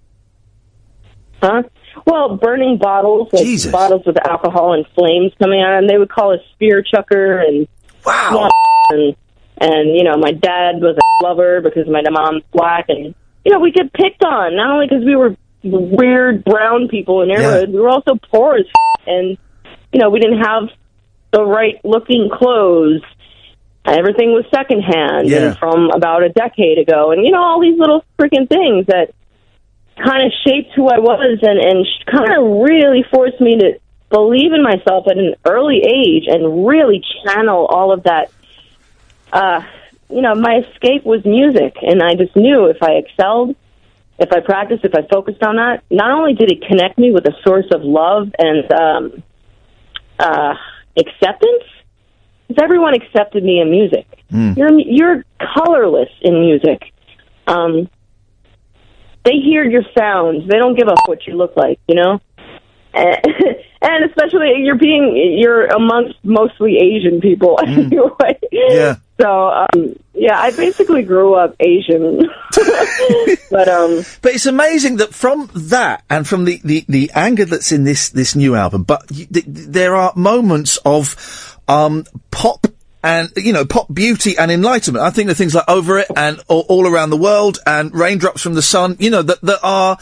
Huh? 1.42 1.64
Well, 2.06 2.38
burning 2.38 2.78
bottles, 2.78 3.30
like 3.34 3.72
bottles 3.72 4.04
with 4.06 4.18
alcohol 4.28 4.74
and 4.74 4.86
flames 4.96 5.32
coming 5.40 5.62
out, 5.62 5.80
and 5.80 5.90
they 5.90 5.98
would 5.98 6.10
call 6.10 6.34
us 6.34 6.40
spear 6.54 6.84
chucker 6.84 7.40
and 7.40 7.68
wow, 8.06 8.50
and 8.90 9.16
and 9.58 9.96
you 9.98 10.04
know, 10.04 10.18
my 10.18 10.32
dad 10.32 10.76
was 10.82 10.98
a 10.98 11.24
lover 11.24 11.62
because 11.62 11.88
my 11.88 12.02
mom's 12.12 12.44
black, 12.52 12.86
and 12.90 13.16
you 13.44 13.52
know, 13.52 13.60
we 13.60 13.72
get 13.72 13.92
picked 13.92 14.24
on 14.24 14.56
not 14.56 14.70
only 14.70 14.88
because 14.88 15.04
we 15.04 15.16
were 15.16 15.36
weird 15.64 16.44
brown 16.44 16.88
people 16.90 17.22
in 17.22 17.30
the 17.30 17.36
neighborhood, 17.36 17.70
we 17.70 17.80
were 17.80 17.90
also 17.90 18.16
poor 18.32 18.56
as 18.56 18.66
f- 18.66 19.08
and 19.08 19.38
you 19.92 20.00
know, 20.00 20.10
we 20.10 20.20
didn't 20.20 20.40
have 20.42 20.70
the 21.32 21.44
right 21.44 21.80
looking 21.84 22.30
clothes. 22.32 23.02
Everything 23.86 24.32
was 24.32 24.46
secondhand 24.54 25.28
Yeah. 25.30 25.48
and 25.50 25.58
from 25.58 25.90
about 25.92 26.24
a 26.24 26.30
decade 26.30 26.78
ago, 26.80 27.12
and 27.12 27.24
you 27.26 27.32
know, 27.32 27.42
all 27.42 27.60
these 27.62 27.78
little 27.78 28.04
freaking 28.20 28.48
things 28.48 28.88
that 28.88 29.12
kind 29.98 30.26
of 30.26 30.32
shaped 30.48 30.72
who 30.76 30.88
I 30.88 31.00
was 31.00 31.40
and, 31.42 31.60
and 31.60 31.86
kind 32.08 32.32
of 32.34 32.62
really 32.64 33.04
forced 33.14 33.40
me 33.40 33.58
to 33.60 33.80
believe 34.10 34.52
in 34.54 34.64
myself 34.64 35.08
at 35.08 35.18
an 35.18 35.36
early 35.46 35.82
age 35.86 36.24
and 36.28 36.66
really 36.68 37.04
channel 37.26 37.66
all 37.66 37.92
of 37.92 38.04
that. 38.04 38.32
Uh, 39.32 39.62
you 40.10 40.22
know, 40.22 40.36
my 40.36 40.58
escape 40.68 41.04
was 41.06 41.26
music, 41.26 41.76
and 41.82 42.02
I 42.02 42.16
just 42.16 42.36
knew 42.36 42.66
if 42.68 42.82
I 42.82 42.94
excelled, 42.94 43.56
if 44.20 44.32
I 44.32 44.40
practiced, 44.40 44.86
if 44.86 44.94
I 44.96 45.08
focused 45.12 45.44
on 45.44 45.56
that, 45.56 45.84
not 45.90 46.12
only 46.12 46.34
did 46.34 46.52
it 46.52 46.64
connect 46.68 46.98
me 46.98 47.12
with 47.12 47.26
a 47.26 47.34
source 47.46 47.66
of 47.72 47.82
love 47.82 48.30
and 48.38 48.72
um, 48.72 49.24
uh, 50.20 50.54
acceptance, 50.98 51.64
because 52.48 52.64
everyone 52.64 52.94
accepted 52.94 53.44
me 53.44 53.60
in 53.60 53.72
music. 53.72 54.08
You're 54.58 54.80
you're 54.80 55.26
colorless 55.56 56.10
in 56.22 56.40
music. 56.40 56.82
Um, 57.48 57.90
they 59.26 59.40
hear 59.40 59.64
your 59.64 59.84
sounds. 59.98 60.48
They 60.48 60.58
don't 60.58 60.78
give 60.78 60.88
a 60.88 60.96
what 61.06 61.26
you 61.26 61.36
look 61.36 61.56
like, 61.56 61.80
you 61.88 61.96
know. 61.96 62.20
And, 62.94 63.18
and 63.82 64.06
especially 64.06 64.54
you're 64.60 64.78
being 64.78 65.38
you're 65.40 65.66
amongst 65.66 66.16
mostly 66.24 66.78
Asian 66.78 67.22
people 67.22 67.60
anyway. 67.66 68.40
Yeah. 68.52 68.96
So 69.20 69.50
um, 69.50 69.96
yeah, 70.14 70.40
I 70.40 70.52
basically 70.52 71.04
grew 71.04 71.36
up 71.36 71.56
Asian, 71.60 72.18
but 73.52 73.68
um, 73.70 74.04
But 74.22 74.34
it's 74.34 74.46
amazing 74.46 74.98
that 74.98 75.14
from 75.14 75.50
that 75.54 76.04
and 76.10 76.28
from 76.28 76.46
the, 76.46 76.60
the, 76.64 76.86
the 76.90 77.12
anger 77.14 77.46
that's 77.46 77.72
in 77.72 77.84
this, 77.84 78.10
this 78.10 78.36
new 78.36 78.56
album, 78.56 78.84
but 78.84 79.04
y- 79.12 79.28
th- 79.32 79.46
th- 79.46 79.46
there 79.46 79.96
are 79.96 80.14
moments 80.16 80.78
of 80.78 81.58
um, 81.68 82.06
pop 82.32 82.66
and, 83.04 83.32
you 83.36 83.54
know, 83.54 83.66
pop 83.66 83.94
beauty 83.94 84.38
and 84.38 84.52
enlightenment. 84.52 85.06
I 85.06 85.10
think 85.10 85.28
the 85.28 85.36
things 85.36 85.54
like 85.54 85.68
Over 85.68 86.00
It 86.00 86.08
and 86.16 86.42
All, 86.48 86.66
All 86.70 86.88
Around 86.88 87.10
the 87.10 87.18
World 87.18 87.60
and 87.68 87.94
Raindrops 87.94 88.42
from 88.42 88.54
the 88.54 88.62
Sun, 88.62 88.98
you 89.00 89.10
know, 89.10 89.22
that, 89.22 89.42
that 89.42 89.60
are. 89.62 89.98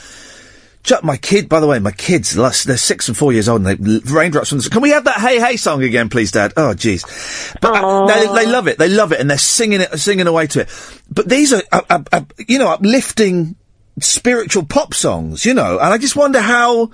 My 1.03 1.17
kid, 1.17 1.47
by 1.47 1.59
the 1.59 1.67
way, 1.67 1.79
my 1.79 1.91
kids, 1.91 2.33
they're 2.33 2.51
six 2.51 3.07
and 3.07 3.15
four 3.15 3.31
years 3.31 3.47
old, 3.47 3.65
and 3.65 3.79
they 3.79 4.11
raindrops 4.11 4.49
from 4.49 4.57
the. 4.57 4.69
Can 4.69 4.81
we 4.81 4.89
have 4.89 5.05
that 5.05 5.17
"Hey 5.17 5.39
Hey" 5.39 5.55
song 5.57 5.83
again, 5.83 6.09
please, 6.09 6.31
Dad? 6.31 6.53
Oh, 6.57 6.73
jeez. 6.73 7.55
But 7.61 7.83
uh, 7.83 8.07
they, 8.07 8.45
they 8.45 8.51
love 8.51 8.67
it. 8.67 8.77
They 8.77 8.89
love 8.89 9.11
it, 9.11 9.19
and 9.19 9.29
they're 9.29 9.37
singing 9.37 9.81
it, 9.81 9.97
singing 9.99 10.27
away 10.27 10.47
to 10.47 10.61
it. 10.61 11.01
But 11.09 11.29
these 11.29 11.53
are, 11.53 11.61
uh, 11.71 12.03
uh, 12.11 12.21
you 12.47 12.57
know, 12.57 12.69
uplifting 12.69 13.55
spiritual 13.99 14.65
pop 14.65 14.93
songs, 14.93 15.45
you 15.45 15.53
know, 15.53 15.77
and 15.79 15.93
I 15.93 15.97
just 15.97 16.15
wonder 16.15 16.39
how 16.39 16.91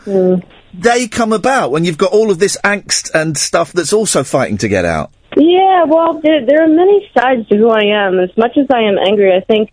they 0.74 1.08
come 1.08 1.34
about 1.34 1.72
when 1.72 1.86
you've 1.86 1.98
got 1.98 2.12
all 2.12 2.32
of 2.32 2.40
this 2.40 2.58
angst 2.64 3.12
and 3.14 3.38
stuff 3.38 3.72
that's 3.74 3.94
also 3.94 4.24
fighting 4.24 4.58
to 4.60 4.68
get 4.68 4.86
out. 4.86 5.12
Yeah, 5.36 5.84
well, 5.86 6.20
there, 6.22 6.46
there 6.46 6.64
are 6.64 6.68
many 6.68 7.10
sides 7.18 7.48
to 7.50 7.58
who 7.58 7.70
I 7.70 7.86
am. 7.86 8.20
As 8.20 8.36
much 8.38 8.58
as 8.58 8.68
I 8.70 8.82
am 8.82 8.98
angry, 8.98 9.34
I 9.36 9.42
think 9.42 9.72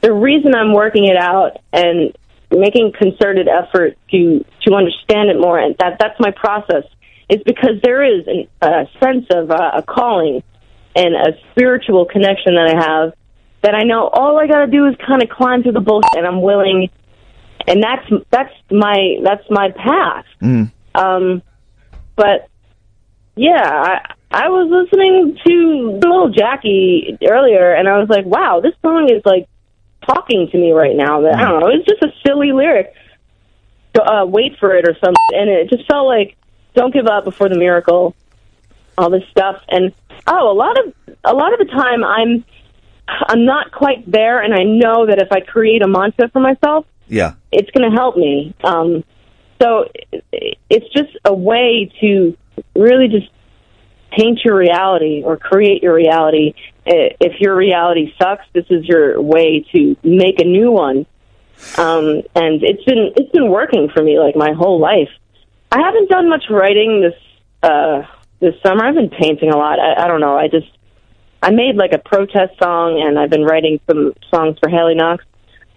the 0.00 0.12
reason 0.12 0.54
I'm 0.54 0.72
working 0.72 1.04
it 1.04 1.16
out 1.16 1.58
and 1.72 2.16
making 2.58 2.92
concerted 2.98 3.48
effort 3.48 3.96
to 4.10 4.44
to 4.66 4.74
understand 4.74 5.30
it 5.30 5.38
more, 5.40 5.58
and 5.58 5.76
that 5.78 5.98
that's 5.98 6.18
my 6.20 6.30
process, 6.30 6.84
is 7.28 7.42
because 7.44 7.80
there 7.82 8.02
is 8.02 8.26
an, 8.26 8.48
a 8.62 8.86
sense 9.02 9.26
of 9.30 9.50
uh, 9.50 9.72
a 9.74 9.82
calling 9.82 10.42
and 10.96 11.14
a 11.14 11.32
spiritual 11.50 12.06
connection 12.06 12.54
that 12.54 12.74
I 12.74 12.92
have 12.92 13.12
that 13.62 13.74
I 13.74 13.82
know 13.82 14.08
all 14.08 14.38
I 14.38 14.46
got 14.46 14.66
to 14.66 14.70
do 14.70 14.86
is 14.86 14.94
kind 15.06 15.22
of 15.22 15.30
climb 15.30 15.62
through 15.62 15.72
the 15.72 15.80
bullshit, 15.80 16.16
and 16.16 16.26
I'm 16.26 16.42
willing, 16.42 16.90
and 17.66 17.82
that's 17.82 18.06
that's 18.30 18.52
my 18.70 19.16
that's 19.22 19.44
my 19.50 19.70
path. 19.70 20.26
Um, 20.94 21.42
but 22.14 22.48
yeah, 23.36 23.62
I 23.64 24.14
I 24.30 24.48
was 24.48 24.68
listening 24.68 25.38
to 25.46 25.98
Little 26.02 26.30
Jackie 26.30 27.16
earlier, 27.28 27.72
and 27.72 27.88
I 27.88 27.98
was 27.98 28.08
like, 28.08 28.26
wow, 28.26 28.60
this 28.60 28.74
song 28.82 29.08
is 29.10 29.22
like 29.24 29.48
talking 30.06 30.48
to 30.50 30.58
me 30.58 30.72
right 30.72 30.96
now. 30.96 31.20
That 31.22 31.36
I 31.36 31.42
don't 31.50 31.60
know, 31.60 31.68
it's 31.68 31.86
just 31.86 32.02
a 32.02 32.12
silly 32.26 32.52
lyric. 32.52 32.92
So, 33.96 34.02
uh, 34.02 34.24
wait 34.26 34.58
for 34.58 34.74
it 34.76 34.88
or 34.88 34.94
something, 34.94 35.14
and 35.32 35.48
it 35.48 35.70
just 35.70 35.86
felt 35.88 36.06
like 36.06 36.36
don't 36.74 36.92
give 36.92 37.06
up 37.06 37.24
before 37.24 37.48
the 37.48 37.58
miracle. 37.58 38.14
All 38.96 39.10
this 39.10 39.24
stuff, 39.30 39.60
and 39.68 39.92
oh, 40.26 40.52
a 40.52 40.54
lot 40.54 40.78
of 40.78 40.94
a 41.24 41.32
lot 41.34 41.52
of 41.52 41.58
the 41.58 41.72
time 41.72 42.04
I'm 42.04 42.44
I'm 43.08 43.44
not 43.44 43.72
quite 43.72 44.10
there, 44.10 44.40
and 44.40 44.54
I 44.54 44.62
know 44.62 45.06
that 45.06 45.20
if 45.20 45.30
I 45.32 45.40
create 45.40 45.82
a 45.82 45.88
mantra 45.88 46.28
for 46.30 46.40
myself, 46.40 46.86
Yeah. 47.08 47.34
it's 47.52 47.70
going 47.72 47.90
to 47.90 47.94
help 47.94 48.16
me. 48.16 48.54
Um, 48.64 49.04
so 49.60 49.88
it's 50.70 50.88
just 50.92 51.16
a 51.24 51.34
way 51.34 51.90
to 52.00 52.36
really 52.74 53.08
just 53.08 53.28
paint 54.16 54.40
your 54.44 54.56
reality 54.56 55.22
or 55.24 55.36
create 55.36 55.82
your 55.82 55.94
reality. 55.94 56.54
If 56.86 57.40
your 57.40 57.56
reality 57.56 58.12
sucks, 58.20 58.44
this 58.52 58.66
is 58.70 58.84
your 58.84 59.20
way 59.20 59.64
to 59.74 59.96
make 60.02 60.40
a 60.40 60.44
new 60.44 60.70
one. 60.70 61.06
Um, 61.78 62.22
and 62.34 62.62
it's 62.62 62.84
been 62.84 63.12
it's 63.16 63.30
been 63.30 63.50
working 63.50 63.88
for 63.94 64.02
me 64.02 64.18
like 64.18 64.36
my 64.36 64.52
whole 64.52 64.80
life. 64.80 65.08
I 65.72 65.80
haven't 65.80 66.10
done 66.10 66.28
much 66.28 66.44
writing 66.50 67.00
this 67.00 67.20
uh, 67.62 68.02
this 68.40 68.54
summer. 68.62 68.84
I've 68.84 68.94
been 68.94 69.10
painting 69.10 69.50
a 69.50 69.56
lot. 69.56 69.78
I, 69.78 70.04
I 70.04 70.08
don't 70.08 70.20
know. 70.20 70.36
I 70.36 70.48
just 70.48 70.66
I 71.42 71.50
made 71.50 71.76
like 71.76 71.92
a 71.92 71.98
protest 71.98 72.58
song, 72.62 73.02
and 73.04 73.18
I've 73.18 73.30
been 73.30 73.44
writing 73.44 73.80
some 73.86 74.12
songs 74.32 74.58
for 74.58 74.68
Hailey 74.68 74.94
Knox. 74.94 75.24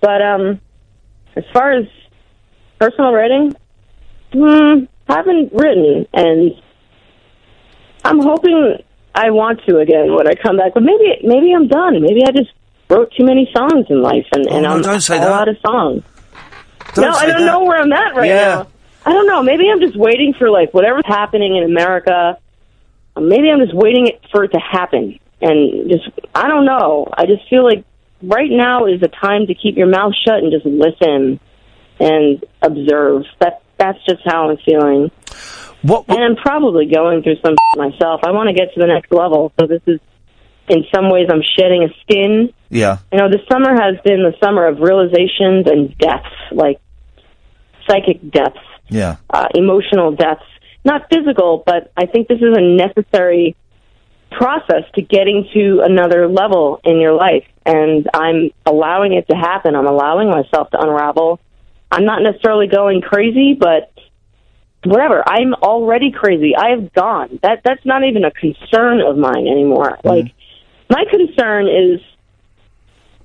But 0.02 0.22
um, 0.22 0.61
as 1.36 1.44
far 1.53 1.72
as 1.74 1.86
personal 2.80 3.14
writing, 3.14 3.56
hmm, 4.34 4.86
haven't 5.08 5.53
written, 5.53 6.06
and 6.14 6.52
I'm 8.03 8.19
hoping 8.19 8.77
I 9.17 9.31
want 9.31 9.61
to 9.67 9.79
again 9.79 10.13
when 10.15 10.27
I 10.27 10.33
come 10.35 10.57
back. 10.57 10.73
But 10.75 10.83
maybe 10.83 11.19
maybe 11.23 11.51
I'm 11.53 11.67
done. 11.67 12.01
Maybe 12.01 12.21
I 12.23 12.31
just 12.31 12.51
wrote 12.89 13.11
too 13.17 13.25
many 13.25 13.49
songs 13.55 13.87
in 13.89 14.01
life, 14.01 14.25
and, 14.33 14.45
and 14.47 14.65
Oh, 14.65 14.69
I'm 14.75 14.81
don't 14.81 15.01
say 15.01 15.17
that. 15.17 15.27
out 15.27 15.49
of 15.49 15.57
songs. 15.65 16.03
Don't 16.93 17.05
no, 17.05 17.11
I 17.17 17.25
don't 17.25 17.39
that. 17.41 17.45
know 17.45 17.63
where 17.65 17.81
I'm 17.81 17.91
at 17.91 18.15
right 18.15 18.27
Yeah. 18.29 18.45
now. 18.55 18.67
I 19.05 19.13
don't 19.13 19.25
know. 19.27 19.41
Maybe 19.43 19.69
I'm 19.71 19.79
just 19.81 19.97
waiting 19.97 20.33
for 20.37 20.49
like 20.49 20.73
whatever's 20.73 21.05
happening 21.05 21.55
in 21.57 21.63
America. 21.63 22.37
Maybe 23.19 23.49
I'm 23.49 23.59
just 23.59 23.73
waiting 23.73 24.11
for 24.31 24.43
it 24.43 24.49
to 24.49 24.59
happen, 24.59 25.17
and 25.41 25.89
just 25.89 26.07
I 26.35 26.47
don't 26.47 26.65
know. 26.65 27.07
I 27.17 27.25
just 27.25 27.49
feel 27.49 27.63
like 27.63 27.83
right 28.21 28.49
now 28.51 28.85
is 28.85 28.99
the 29.01 29.07
time 29.07 29.47
to 29.47 29.53
keep 29.55 29.75
your 29.77 29.87
mouth 29.87 30.13
shut 30.25 30.35
and 30.43 30.51
just 30.51 30.65
listen 30.65 31.39
and 31.99 32.43
observe. 32.61 33.23
That 33.39 33.61
that's 33.77 33.97
just 34.05 34.21
how 34.25 34.49
I'm 34.51 34.57
feeling. 34.57 35.09
What, 35.88 36.06
and 36.09 36.22
I'm 36.22 36.35
probably 36.35 36.85
going 36.85 37.24
through 37.24 37.38
some 37.43 37.56
myself. 37.77 38.22
I 38.24 38.32
want 38.32 38.49
to 38.49 38.53
get 38.53 38.74
to 38.74 38.80
the 38.80 38.88
next 38.88 39.11
level. 39.11 39.53
So 39.59 39.67
this 39.67 39.82
is, 39.88 39.99
in 40.67 40.83
some 40.93 41.09
ways, 41.09 41.27
I'm 41.32 41.41
shedding 41.57 41.83
a 41.83 41.93
skin. 42.01 42.53
Yeah. 42.69 42.98
You 43.11 43.19
know, 43.19 43.30
the 43.30 43.40
summer 43.49 43.74
has 43.74 43.95
been 44.03 44.24
the 44.24 44.35
summer 44.43 44.67
of 44.67 44.80
realizations 44.80 45.66
and 45.67 45.98
deaths, 45.98 46.27
like 46.51 46.82
psychic 47.88 48.30
deaths, 48.32 48.59
Yeah. 48.90 49.16
uh, 49.30 49.48
emotional 49.56 50.11
deaths. 50.11 50.43
Not 50.83 51.07
physical, 51.09 51.64
but 51.66 51.91
I 51.95 52.06
think 52.06 52.27
this 52.27 52.40
is 52.40 52.56
a 52.56 52.61
necessary 52.61 53.56
process 54.32 54.83
to 54.95 55.01
getting 55.01 55.48
to 55.53 55.82
another 55.85 56.27
level 56.27 56.82
in 56.83 56.99
your 56.99 57.14
life. 57.14 57.45
And 57.66 58.09
I'm 58.14 58.51
allowing 58.66 59.14
it 59.14 59.27
to 59.30 59.35
happen. 59.35 59.75
I'm 59.75 59.88
allowing 59.88 60.30
myself 60.30 60.69
to 60.72 60.82
unravel. 60.82 61.40
I'm 61.91 62.03
not 62.03 62.22
necessarily 62.22 62.67
going 62.67 63.01
crazy, 63.01 63.53
but 63.53 63.91
whatever. 64.85 65.23
I'm 65.27 65.53
already 65.56 66.11
crazy. 66.11 66.53
I 66.56 66.69
have 66.69 66.93
gone. 66.93 67.39
That 67.43 67.61
that's 67.64 67.85
not 67.85 68.03
even 68.03 68.23
a 68.23 68.31
concern 68.31 69.01
of 69.01 69.17
mine 69.17 69.47
anymore. 69.47 69.97
Mm-hmm. 69.97 70.07
Like 70.07 70.25
my 70.89 71.03
concern 71.09 71.67
is 71.67 72.01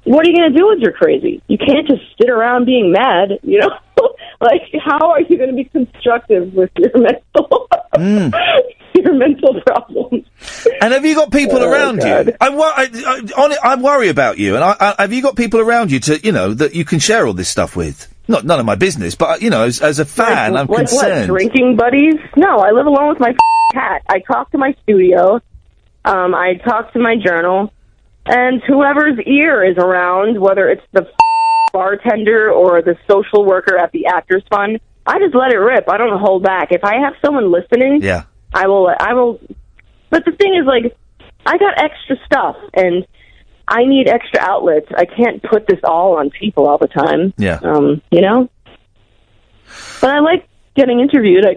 what 0.04 0.26
are 0.26 0.30
you 0.30 0.36
going 0.36 0.52
to 0.52 0.58
do 0.58 0.66
with 0.68 0.80
your 0.80 0.92
crazy? 0.92 1.42
You 1.46 1.58
can't 1.58 1.86
just 1.86 2.02
sit 2.20 2.28
around 2.28 2.66
being 2.66 2.90
mad, 2.90 3.38
you 3.42 3.60
know? 3.60 3.70
like 4.40 4.62
how 4.84 5.12
are 5.12 5.20
you 5.20 5.36
going 5.36 5.50
to 5.50 5.56
be 5.56 5.64
constructive 5.64 6.52
with 6.54 6.70
your 6.76 6.90
mental 6.98 7.68
mm. 7.94 8.32
your 8.94 9.14
mental 9.14 9.60
problems. 9.62 10.26
And 10.80 10.92
have 10.92 11.04
you 11.04 11.14
got 11.14 11.30
people 11.30 11.58
Oh, 11.58 11.70
around 11.70 12.02
you? 12.02 12.34
I, 12.40 12.50
wor- 12.50 12.64
I, 12.64 12.88
I, 13.36 13.50
it, 13.52 13.58
I 13.62 13.76
worry 13.76 14.08
about 14.08 14.38
you. 14.38 14.54
And 14.54 14.64
I, 14.64 14.76
I, 14.98 15.02
have 15.02 15.12
you 15.12 15.22
got 15.22 15.36
people 15.36 15.60
around 15.60 15.90
you 15.90 16.00
to, 16.00 16.18
you 16.18 16.32
know, 16.32 16.52
that 16.54 16.74
you 16.74 16.84
can 16.84 16.98
share 16.98 17.26
all 17.26 17.32
this 17.32 17.48
stuff 17.48 17.76
with? 17.76 18.11
Not 18.28 18.44
none 18.44 18.60
of 18.60 18.66
my 18.66 18.76
business, 18.76 19.14
but 19.14 19.42
you 19.42 19.50
know, 19.50 19.64
as, 19.64 19.80
as 19.80 19.98
a 19.98 20.04
fan, 20.04 20.56
I'm 20.56 20.66
like 20.66 20.78
concerned. 20.78 21.30
what? 21.32 21.38
Drinking 21.38 21.76
buddies? 21.76 22.14
No, 22.36 22.58
I 22.58 22.70
live 22.70 22.86
alone 22.86 23.08
with 23.10 23.20
my 23.20 23.34
cat. 23.72 24.02
I 24.08 24.20
talk 24.20 24.50
to 24.52 24.58
my 24.58 24.74
studio. 24.82 25.40
Um, 26.04 26.34
I 26.34 26.54
talk 26.64 26.92
to 26.94 26.98
my 26.98 27.16
journal, 27.16 27.72
and 28.26 28.62
whoever's 28.66 29.18
ear 29.26 29.64
is 29.64 29.76
around, 29.76 30.40
whether 30.40 30.68
it's 30.68 30.82
the 30.92 31.06
bartender 31.72 32.50
or 32.50 32.82
the 32.82 32.96
social 33.10 33.44
worker 33.44 33.76
at 33.78 33.92
the 33.92 34.06
Actors 34.06 34.42
Fund, 34.50 34.78
I 35.06 35.18
just 35.18 35.34
let 35.34 35.52
it 35.52 35.56
rip. 35.58 35.88
I 35.88 35.96
don't 35.96 36.18
hold 36.20 36.42
back. 36.42 36.68
If 36.70 36.84
I 36.84 36.96
have 37.00 37.14
someone 37.24 37.50
listening, 37.50 38.02
Yeah. 38.02 38.24
I 38.54 38.66
will. 38.66 38.88
I 38.88 39.14
will. 39.14 39.40
But 40.10 40.24
the 40.24 40.32
thing 40.32 40.54
is, 40.54 40.66
like, 40.66 40.94
I 41.46 41.56
got 41.58 41.78
extra 41.78 42.16
stuff, 42.26 42.56
and 42.74 43.06
I 43.68 43.84
need 43.84 44.08
extra 44.08 44.40
outlets. 44.40 44.86
I 44.96 45.04
can't 45.04 45.42
put 45.42 45.66
this 45.66 45.80
all 45.84 46.18
on 46.18 46.30
people 46.30 46.66
all 46.66 46.78
the 46.78 46.88
time. 46.88 47.32
Yeah. 47.36 47.58
Um, 47.62 48.02
you 48.10 48.20
know. 48.20 48.48
But 50.00 50.10
I 50.10 50.18
like 50.20 50.48
getting 50.74 51.00
interviewed. 51.00 51.44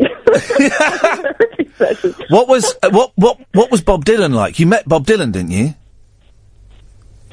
What 2.30 2.48
was 2.48 2.74
uh, 2.82 2.90
what 2.92 3.11
what 3.16 3.40
what 3.53 3.69
was 3.69 3.82
Bob 3.82 4.06
Dylan 4.06 4.34
like? 4.34 4.59
You 4.59 4.66
met 4.66 4.88
Bob 4.88 5.06
Dylan, 5.06 5.32
didn't 5.34 5.51
you? 5.51 5.74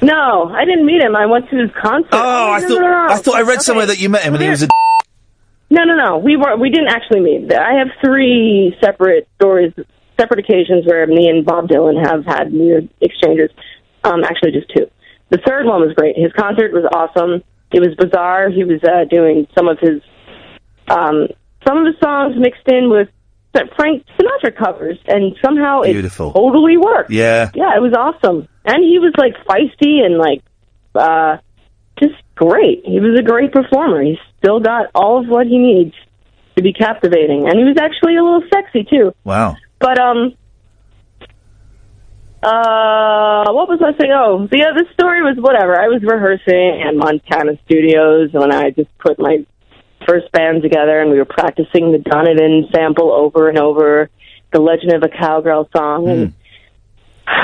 no, 0.00 0.48
I 0.48 0.64
didn't 0.64 0.84
meet 0.84 1.00
him. 1.00 1.14
I 1.14 1.26
went 1.26 1.48
to 1.50 1.56
his 1.56 1.70
concert. 1.80 2.10
Oh, 2.12 2.50
I 2.50 2.60
thought 2.60 2.82
I 2.82 3.18
thought 3.18 3.34
I 3.36 3.42
read 3.42 3.62
somewhere 3.62 3.86
that 3.86 4.00
you 4.00 4.08
met 4.08 4.22
him 4.22 4.34
and 4.34 4.42
he 4.42 4.48
was 4.48 4.64
a. 4.64 4.68
No, 5.70 5.84
no, 5.84 5.94
no. 5.94 6.18
We 6.18 6.36
were. 6.36 6.56
We 6.56 6.70
didn't 6.70 6.88
actually 6.88 7.20
meet. 7.20 7.52
I 7.54 7.74
have 7.74 7.88
three 8.04 8.76
separate 8.80 9.28
stories, 9.36 9.72
separate 10.18 10.40
occasions 10.40 10.86
where 10.86 11.06
me 11.06 11.28
and 11.28 11.46
Bob 11.46 11.68
Dylan 11.68 12.04
have 12.04 12.24
had 12.26 12.52
weird 12.52 12.88
exchanges. 13.00 13.50
Um, 14.04 14.24
actually, 14.24 14.52
just 14.52 14.70
two. 14.74 14.86
The 15.30 15.38
third 15.46 15.66
one 15.66 15.80
was 15.80 15.94
great. 15.94 16.16
His 16.16 16.32
concert 16.32 16.72
was 16.72 16.84
awesome. 16.94 17.42
It 17.72 17.80
was 17.80 17.94
bizarre. 17.96 18.50
He 18.50 18.64
was 18.64 18.80
uh, 18.84 19.04
doing 19.08 19.46
some 19.56 19.68
of 19.68 19.78
his 19.78 20.02
um, 20.88 21.28
some 21.66 21.78
of 21.78 21.86
his 21.86 21.94
songs 22.02 22.34
mixed 22.36 22.66
in 22.68 22.90
with 22.90 23.08
Frank 23.76 24.04
Sinatra 24.18 24.56
covers, 24.56 24.98
and 25.06 25.36
somehow 25.44 25.82
Beautiful. 25.82 26.30
it 26.30 26.34
totally 26.34 26.76
worked. 26.76 27.10
Yeah. 27.10 27.50
Yeah, 27.54 27.76
it 27.76 27.80
was 27.80 27.92
awesome. 27.92 28.48
And 28.64 28.82
he 28.82 28.98
was 28.98 29.12
like 29.18 29.34
feisty 29.46 30.04
and 30.04 30.18
like 30.18 30.42
uh 30.94 31.38
just 31.98 32.14
great. 32.34 32.82
He 32.84 33.00
was 33.00 33.18
a 33.18 33.22
great 33.22 33.52
performer. 33.52 34.02
He 34.02 34.18
still 34.38 34.60
got 34.60 34.86
all 34.94 35.20
of 35.20 35.28
what 35.28 35.46
he 35.46 35.58
needs 35.58 35.94
to 36.56 36.62
be 36.62 36.72
captivating. 36.72 37.48
And 37.48 37.58
he 37.58 37.64
was 37.64 37.76
actually 37.80 38.16
a 38.16 38.22
little 38.22 38.42
sexy 38.52 38.84
too. 38.84 39.12
Wow. 39.24 39.56
But 39.78 39.98
um 39.98 40.34
uh 42.42 43.52
what 43.52 43.68
was 43.68 43.80
I 43.82 43.96
saying? 43.98 44.12
Oh, 44.12 44.48
the 44.50 44.64
other 44.64 44.90
story 44.94 45.22
was 45.22 45.36
whatever. 45.38 45.78
I 45.78 45.88
was 45.88 46.02
rehearsing 46.02 46.82
at 46.86 46.94
Montana 46.94 47.58
Studios 47.64 48.30
when 48.32 48.52
I 48.52 48.70
just 48.70 48.90
put 48.98 49.18
my 49.18 49.46
first 50.06 50.30
band 50.32 50.62
together 50.62 51.00
and 51.00 51.10
we 51.10 51.18
were 51.18 51.24
practicing 51.24 51.92
the 51.92 51.98
Donovan 51.98 52.68
sample 52.74 53.12
over 53.12 53.48
and 53.48 53.58
over, 53.58 54.10
the 54.52 54.60
Legend 54.60 54.92
of 54.94 55.02
a 55.04 55.08
Cowgirl 55.08 55.68
song 55.74 56.08
and 56.08 56.34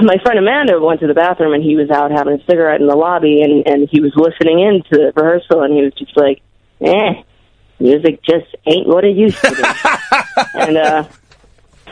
my 0.03 0.17
friend 0.23 0.39
Amanda 0.39 0.79
went 0.81 1.01
to 1.01 1.07
the 1.07 1.15
bathroom 1.15 1.55
and 1.55 1.63
he 1.63 1.77
was 1.77 1.91
out 1.91 2.11
having 2.11 2.35
a 2.35 2.45
cigarette 2.47 2.81
in 2.81 2.87
the 2.87 2.97
lobby 2.97 3.43
and 3.43 3.67
and 3.67 3.89
he 3.91 4.01
was 4.01 4.13
listening 4.17 4.61
in 4.61 4.83
to 4.91 4.99
the 4.99 5.13
rehearsal 5.15 5.63
and 5.63 5.75
he 5.75 5.83
was 5.83 5.93
just 5.95 6.17
like, 6.17 6.43
"Eh, 6.81 7.23
music 7.79 8.21
just 8.23 8.47
ain't 8.67 8.87
what 8.89 9.05
it 9.05 9.17
used 9.17 9.39
to 9.39 9.51
be." 9.51 9.63
and 10.55 10.77
uh 10.77 11.05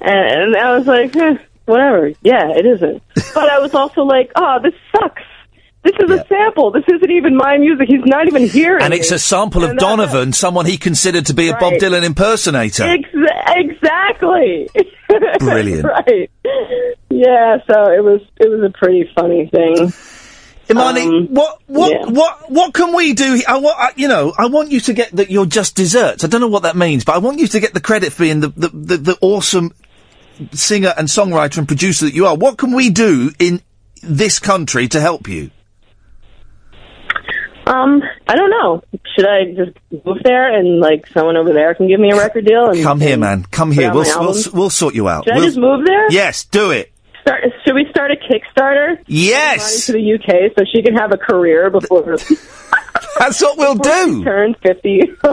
and, 0.00 0.54
and 0.54 0.56
I 0.56 0.76
was 0.76 0.86
like, 0.86 1.14
eh, 1.16 1.36
"Whatever, 1.66 2.12
yeah, 2.22 2.50
it 2.50 2.66
isn't." 2.66 3.02
But 3.34 3.50
I 3.50 3.58
was 3.58 3.74
also 3.74 4.02
like, 4.02 4.32
"Oh, 4.34 4.58
this 4.62 4.74
sucks. 4.92 5.22
This 5.82 5.94
is 6.00 6.10
a 6.10 6.26
sample. 6.26 6.72
This 6.72 6.84
isn't 6.88 7.10
even 7.10 7.36
my 7.36 7.58
music. 7.58 7.86
He's 7.88 8.04
not 8.04 8.26
even 8.26 8.48
here. 8.48 8.78
And 8.78 8.92
it's 8.92 9.12
it." 9.12 9.16
a 9.16 9.18
sample 9.18 9.62
of 9.62 9.76
Donovan, 9.76 10.32
someone 10.32 10.66
he 10.66 10.78
considered 10.78 11.26
to 11.26 11.34
be 11.34 11.48
a 11.48 11.56
Bob 11.56 11.74
Dylan 11.74 12.02
impersonator. 12.02 12.84
Exa- 12.84 13.42
exactly. 13.48 14.68
Brilliant. 15.38 15.84
right. 15.84 16.30
Yeah. 17.10 17.58
So 17.70 17.92
it 17.92 18.02
was 18.02 18.22
it 18.38 18.48
was 18.48 18.62
a 18.62 18.70
pretty 18.76 19.10
funny 19.14 19.46
thing. 19.46 19.92
Imani, 20.68 21.02
um, 21.02 21.26
what 21.28 21.60
what 21.66 21.92
yeah. 21.92 22.06
what 22.06 22.50
what 22.50 22.74
can 22.74 22.94
we 22.94 23.12
do? 23.12 23.40
I 23.46 23.58
want 23.58 23.78
I, 23.78 23.92
you 23.94 24.08
know 24.08 24.32
I 24.36 24.46
want 24.46 24.72
you 24.72 24.80
to 24.80 24.92
get 24.92 25.12
that 25.12 25.30
you're 25.30 25.46
just 25.46 25.76
desserts. 25.76 26.24
I 26.24 26.26
don't 26.26 26.40
know 26.40 26.48
what 26.48 26.64
that 26.64 26.76
means, 26.76 27.04
but 27.04 27.14
I 27.14 27.18
want 27.18 27.38
you 27.38 27.46
to 27.46 27.60
get 27.60 27.72
the 27.72 27.80
credit 27.80 28.12
for 28.12 28.24
being 28.24 28.40
the 28.40 28.48
the, 28.48 28.68
the, 28.68 28.96
the 28.96 29.18
awesome 29.20 29.72
singer 30.52 30.92
and 30.96 31.08
songwriter 31.08 31.58
and 31.58 31.66
producer 31.68 32.04
that 32.06 32.14
you 32.14 32.26
are. 32.26 32.36
What 32.36 32.58
can 32.58 32.74
we 32.74 32.90
do 32.90 33.32
in 33.38 33.60
this 34.02 34.38
country 34.38 34.88
to 34.88 35.00
help 35.00 35.28
you? 35.28 35.50
Um, 37.66 38.00
I 38.28 38.36
don't 38.36 38.50
know. 38.50 38.82
Should 39.16 39.26
I 39.26 39.44
just 39.56 39.76
move 40.06 40.18
there 40.22 40.56
and 40.56 40.78
like 40.78 41.06
someone 41.08 41.36
over 41.36 41.52
there 41.52 41.74
can 41.74 41.88
give 41.88 41.98
me 41.98 42.12
a 42.12 42.16
record 42.16 42.46
deal? 42.46 42.68
And 42.70 42.80
Come 42.82 43.00
here, 43.00 43.16
man. 43.16 43.42
Come 43.44 43.72
here. 43.72 43.92
We'll 43.92 44.04
we'll, 44.20 44.36
we'll 44.52 44.70
sort 44.70 44.94
you 44.94 45.08
out. 45.08 45.24
Should 45.24 45.32
I 45.32 45.36
We'll- 45.38 45.46
just 45.46 45.58
move 45.58 45.84
there? 45.84 46.10
Yes, 46.12 46.44
do 46.44 46.70
it. 46.70 46.92
Start, 47.22 47.42
should 47.64 47.74
we 47.74 47.86
start 47.90 48.12
a 48.12 48.16
Kickstarter? 48.16 49.02
Yes. 49.08 49.86
To 49.86 49.92
the 49.92 50.14
UK 50.14 50.52
so 50.56 50.64
she 50.72 50.80
can 50.82 50.94
have 50.94 51.10
a 51.12 51.16
career 51.16 51.70
before. 51.70 52.18
that's 53.18 53.40
what 53.40 53.58
we'll 53.58 53.74
do. 53.74 54.24
Turn 54.24 54.54
fifty. 54.62 55.00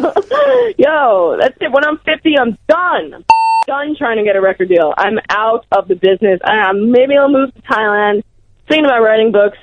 Yo, 0.77 1.37
that's 1.39 1.57
it. 1.61 1.71
When 1.71 1.85
I'm 1.85 1.97
fifty, 1.99 2.37
I'm 2.37 2.57
done. 2.67 3.13
I'm 3.13 3.25
done 3.67 3.95
trying 3.97 4.17
to 4.17 4.23
get 4.23 4.35
a 4.35 4.41
record 4.41 4.69
deal. 4.69 4.93
I'm 4.97 5.19
out 5.29 5.65
of 5.71 5.87
the 5.87 5.95
business. 5.95 6.39
I, 6.43 6.71
maybe 6.73 7.15
I'll 7.17 7.29
move 7.29 7.53
to 7.53 7.61
Thailand. 7.61 8.23
Thinking 8.67 8.85
about 8.85 9.01
writing 9.01 9.31
books. 9.31 9.57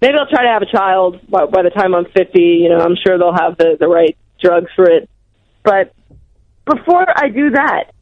Maybe 0.00 0.14
I'll 0.18 0.28
try 0.28 0.42
to 0.42 0.48
have 0.48 0.62
a 0.62 0.66
child 0.66 1.20
by, 1.30 1.46
by 1.46 1.62
the 1.62 1.70
time 1.70 1.94
I'm 1.94 2.06
50. 2.06 2.40
You 2.40 2.70
know, 2.70 2.78
I'm 2.80 2.96
sure 2.96 3.18
they'll 3.18 3.32
have 3.32 3.56
the, 3.56 3.76
the 3.78 3.86
right 3.86 4.16
drugs 4.40 4.70
for 4.74 4.90
it. 4.90 5.08
But 5.62 5.94
before 6.64 7.06
I 7.16 7.28
do 7.28 7.50
that, 7.50 7.92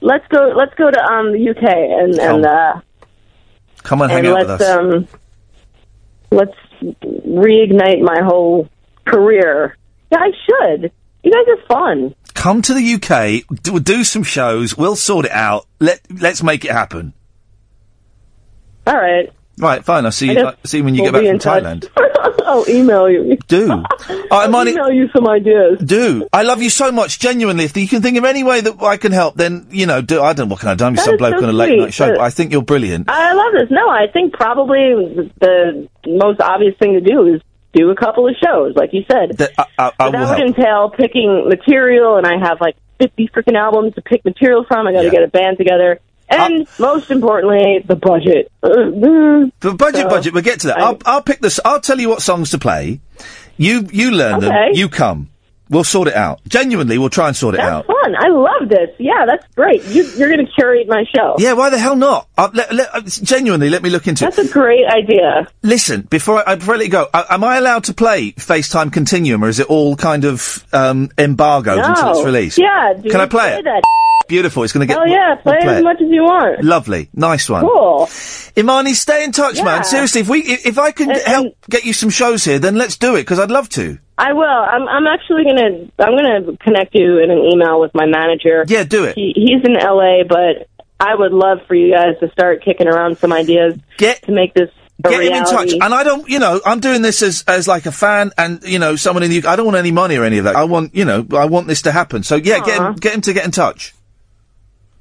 let's 0.00 0.26
go. 0.28 0.52
Let's 0.56 0.74
go 0.76 0.90
to 0.90 1.02
um 1.02 1.32
the 1.32 1.50
UK 1.50 1.62
and 1.64 2.14
and 2.18 2.46
uh, 2.46 2.80
Come 3.82 4.02
and 4.02 4.10
hang 4.10 4.26
out 4.26 4.38
with 4.38 4.48
let's 4.48 4.62
us. 4.62 4.68
um 4.78 5.08
let's 6.30 6.54
reignite 6.80 8.00
my 8.00 8.20
whole 8.22 8.68
career. 9.04 9.76
Yeah, 10.10 10.18
I 10.18 10.30
should. 10.46 10.92
You 11.22 11.32
guys 11.32 11.46
are 11.48 11.66
fun. 11.66 12.14
Come 12.34 12.62
to 12.62 12.74
the 12.74 12.94
UK. 12.94 13.62
Do, 13.62 13.78
do 13.80 14.04
some 14.04 14.22
shows. 14.22 14.76
We'll 14.76 14.96
sort 14.96 15.26
it 15.26 15.32
out. 15.32 15.66
Let 15.78 16.00
Let's 16.10 16.42
make 16.42 16.64
it 16.64 16.70
happen. 16.70 17.12
All 18.86 18.96
right. 18.96 19.30
Right, 19.58 19.84
fine. 19.84 20.06
I'll 20.06 20.12
see 20.12 20.28
you. 20.28 20.34
guess 20.34 20.44
uh, 20.44 20.54
see 20.64 20.78
you 20.78 20.84
when 20.84 20.94
you 20.94 21.02
we'll 21.02 21.12
get 21.12 21.42
back 21.42 21.42
from. 21.42 21.64
Thailand. 21.64 21.90
I'll 22.50 22.68
email 22.68 23.08
you. 23.08 23.36
Do. 23.48 23.82
Right, 24.30 24.48
Imani, 24.48 24.70
email 24.72 24.90
you 24.92 25.08
some 25.14 25.28
ideas. 25.28 25.78
Do. 25.84 26.26
I 26.32 26.42
love 26.42 26.62
you 26.62 26.70
so 26.70 26.92
much, 26.92 27.18
genuinely. 27.18 27.64
If 27.64 27.76
you 27.76 27.88
can 27.88 28.00
think 28.02 28.16
of 28.16 28.24
any 28.24 28.44
way 28.44 28.60
that 28.60 28.80
I 28.80 28.96
can 28.96 29.10
help, 29.12 29.34
then, 29.34 29.66
you 29.70 29.86
know, 29.86 30.00
do. 30.02 30.22
I 30.22 30.32
don't 30.32 30.48
know 30.48 30.52
what 30.52 30.60
can 30.60 30.68
I 30.70 30.74
do. 30.76 30.84
I'm 30.84 30.94
just 30.94 31.06
That 31.06 31.12
some 31.12 31.16
bloke 31.18 31.38
so 31.38 31.44
on 31.44 31.48
a 31.48 31.52
late 31.52 31.68
sweet, 31.70 31.80
night 31.80 31.94
show, 31.94 32.06
but- 32.08 32.16
but 32.18 32.20
I 32.22 32.30
think 32.30 32.52
you're 32.52 32.62
brilliant. 32.62 33.08
I 33.10 33.32
love 33.34 33.52
this. 33.54 33.70
No, 33.70 33.88
I 33.88 34.06
think 34.12 34.32
probably 34.32 35.30
the 35.40 35.88
most 36.06 36.40
obvious 36.40 36.76
thing 36.78 36.92
to 36.94 37.00
do 37.00 37.34
is 37.34 37.40
do 37.74 37.90
a 37.90 37.94
couple 37.96 38.28
of 38.28 38.34
shows, 38.44 38.74
like 38.76 38.90
you 38.92 39.04
said. 39.10 39.36
That- 39.38 39.52
I, 39.58 39.64
I, 39.78 39.92
I 39.98 40.10
that 40.10 40.18
would 40.20 40.38
help. 40.38 40.40
entail 40.40 40.90
picking 40.90 41.48
material, 41.48 42.16
and 42.16 42.26
I 42.26 42.38
have 42.38 42.60
like 42.60 42.76
50 43.00 43.28
freaking 43.34 43.56
albums 43.56 43.94
to 43.94 44.02
pick 44.02 44.24
material 44.24 44.64
from. 44.66 44.86
I 44.86 44.92
got 44.92 45.00
to 45.00 45.04
Yeah. 45.06 45.10
get 45.10 45.22
a 45.24 45.28
band 45.28 45.58
together. 45.58 45.98
And 46.30 46.66
most 46.78 47.10
importantly, 47.10 47.84
the 47.86 47.96
budget. 47.96 48.50
The 48.62 49.50
budget, 49.76 50.02
So, 50.02 50.08
budget. 50.08 50.32
We'll 50.34 50.42
get 50.42 50.60
to 50.60 50.68
that. 50.68 50.78
I- 50.78 50.82
I'll, 50.86 50.98
I'll 51.06 51.22
pick 51.22 51.40
this. 51.40 51.58
I'll 51.64 51.80
tell 51.80 51.98
you 51.98 52.08
what 52.08 52.22
songs 52.22 52.50
to 52.50 52.58
play. 52.58 53.00
You, 53.56 53.86
you 53.92 54.10
learn 54.12 54.40
them. 54.40 54.50
Okay. 54.50 54.70
You 54.78 54.88
come. 54.88 55.28
We'll 55.68 55.84
sort 55.84 56.08
it 56.08 56.14
out. 56.14 56.40
Genuinely, 56.48 56.98
we'll 56.98 57.10
try 57.10 57.28
and 57.28 57.36
sort 57.36 57.54
it 57.54 57.58
That's 57.58 57.70
out. 57.70 57.86
fun. 57.86 58.14
I 58.18 58.28
love 58.28 58.59
this. 58.70 58.90
Yeah, 58.98 59.26
that's 59.26 59.46
great. 59.54 59.84
You, 59.84 60.04
you're 60.16 60.28
going 60.34 60.44
to 60.46 60.50
curate 60.52 60.86
my 60.88 61.04
show. 61.14 61.34
Yeah, 61.38 61.52
why 61.52 61.68
the 61.70 61.78
hell 61.78 61.96
not? 61.96 62.28
Uh, 62.38 62.48
let, 62.54 62.72
let, 62.72 62.94
uh, 62.94 63.00
genuinely, 63.02 63.68
let 63.68 63.82
me 63.82 63.90
look 63.90 64.06
into 64.08 64.24
That's 64.24 64.38
it. 64.38 64.48
a 64.50 64.52
great 64.52 64.86
idea. 64.86 65.46
Listen, 65.62 66.02
before 66.02 66.48
I, 66.48 66.54
before 66.54 66.74
I 66.74 66.76
let 66.78 66.84
you 66.86 66.90
go, 66.92 67.06
uh, 67.12 67.24
am 67.28 67.44
I 67.44 67.58
allowed 67.58 67.84
to 67.84 67.94
play 67.94 68.32
FaceTime 68.32 68.92
Continuum, 68.92 69.44
or 69.44 69.48
is 69.48 69.58
it 69.60 69.66
all 69.68 69.96
kind 69.96 70.24
of 70.24 70.64
um, 70.72 71.10
embargoed 71.18 71.78
until 71.84 72.10
it's 72.12 72.24
released? 72.24 72.58
Yeah, 72.58 72.94
Can 73.02 73.20
I 73.20 73.26
play 73.26 73.58
it? 73.58 73.64
That. 73.64 73.82
Beautiful. 74.28 74.62
It's 74.62 74.72
going 74.72 74.86
to 74.86 74.94
get. 74.94 75.00
Oh 75.00 75.04
yeah, 75.06 75.34
play 75.42 75.56
we'll 75.60 75.70
it 75.74 75.76
as 75.78 75.82
much 75.82 76.00
as 76.00 76.08
you 76.08 76.22
want. 76.22 76.62
Lovely, 76.62 77.08
nice 77.12 77.48
one. 77.50 77.62
Cool. 77.62 78.08
Imani, 78.56 78.94
stay 78.94 79.24
in 79.24 79.32
touch, 79.32 79.56
Yeah. 79.56 79.64
man. 79.64 79.84
Seriously, 79.84 80.20
if 80.20 80.28
we, 80.28 80.38
if, 80.40 80.66
if 80.66 80.78
I 80.78 80.92
can 80.92 81.10
help 81.10 81.56
get 81.68 81.84
you 81.84 81.92
some 81.92 82.10
shows 82.10 82.44
here, 82.44 82.60
then 82.60 82.76
let's 82.76 82.96
do 82.96 83.16
it 83.16 83.22
because 83.22 83.40
I'd 83.40 83.50
love 83.50 83.68
to. 83.70 83.98
I 84.20 84.34
will. 84.34 84.44
I'm. 84.44 84.86
I'm 84.86 85.06
actually 85.06 85.44
gonna. 85.44 85.88
I'm 85.98 86.14
gonna 86.14 86.56
connect 86.58 86.94
you 86.94 87.18
in 87.18 87.30
an 87.30 87.38
email 87.38 87.80
with 87.80 87.94
my 87.94 88.04
manager. 88.04 88.64
Yeah, 88.68 88.84
do 88.84 89.04
it. 89.04 89.14
He, 89.14 89.32
he's 89.34 89.64
in 89.64 89.72
LA, 89.72 90.24
but 90.28 90.68
I 91.00 91.14
would 91.14 91.32
love 91.32 91.60
for 91.66 91.74
you 91.74 91.90
guys 91.90 92.18
to 92.20 92.30
start 92.30 92.62
kicking 92.62 92.86
around 92.86 93.16
some 93.16 93.32
ideas. 93.32 93.78
Get 93.96 94.22
to 94.24 94.32
make 94.32 94.52
this. 94.52 94.68
A 95.02 95.08
Get 95.08 95.22
him 95.22 95.32
in 95.32 95.44
touch. 95.44 95.72
And 95.72 95.94
I 95.94 96.04
don't, 96.04 96.28
you 96.28 96.38
know, 96.38 96.60
I'm 96.66 96.80
doing 96.80 97.00
this 97.00 97.22
as, 97.22 97.42
as 97.48 97.66
like 97.66 97.86
a 97.86 97.92
fan 97.92 98.32
and, 98.36 98.62
you 98.64 98.78
know, 98.78 98.96
someone 98.96 99.22
in 99.22 99.30
the 99.30 99.38
UK. 99.38 99.46
I 99.46 99.56
don't 99.56 99.64
want 99.64 99.78
any 99.78 99.92
money 99.92 100.18
or 100.18 100.24
any 100.24 100.36
of 100.36 100.44
that. 100.44 100.56
I 100.56 100.64
want, 100.64 100.94
you 100.94 101.06
know, 101.06 101.26
I 101.34 101.46
want 101.46 101.68
this 101.68 101.80
to 101.82 101.92
happen. 101.92 102.22
So 102.22 102.36
yeah, 102.36 102.58
get 102.62 102.78
him, 102.78 102.94
get 102.96 103.14
him 103.14 103.22
to 103.22 103.32
get 103.32 103.46
in 103.46 103.50
touch. 103.50 103.94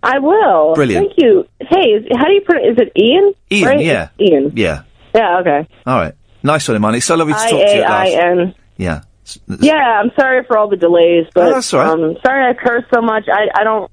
I 0.01 0.19
will. 0.19 0.73
Brilliant. 0.75 1.07
Thank 1.07 1.17
you. 1.17 1.45
Hey, 1.59 1.89
is, 1.89 2.05
how 2.17 2.27
do 2.27 2.31
you 2.31 2.41
put 2.47 2.55
it? 2.55 2.61
Is 2.71 2.77
it 2.77 2.93
Ian? 2.97 3.33
Ian, 3.51 3.67
Right? 3.67 3.83
yeah. 3.83 4.09
Ian. 4.21 4.53
Yeah. 4.55 4.83
Yeah. 5.13 5.39
Okay. 5.39 5.67
All 5.85 5.97
right. 5.99 6.13
Nice 6.43 6.65
one, 6.69 6.77
Imani. 6.77 7.01
So 7.01 7.15
lovely 7.15 7.33
to 7.33 7.39
I 7.39 7.49
talk 7.49 7.59
to 7.59 7.75
you 7.75 7.81
A 7.81 7.83
at 7.83 7.91
I. 7.91 8.09
N. 8.11 8.55
Yeah. 8.77 9.01
Yeah, 9.47 10.01
I'm 10.01 10.11
sorry 10.19 10.43
for 10.45 10.57
all 10.57 10.67
the 10.69 10.77
delays, 10.77 11.25
but 11.33 11.47
Oh, 11.73 11.77
right. 11.77 11.87
um, 11.89 12.17
sorry 12.25 12.45
I 12.49 12.53
curse 12.53 12.83
so 12.93 13.01
much. 13.01 13.27
I 13.31 13.47
I 13.55 13.63
don't. 13.63 13.91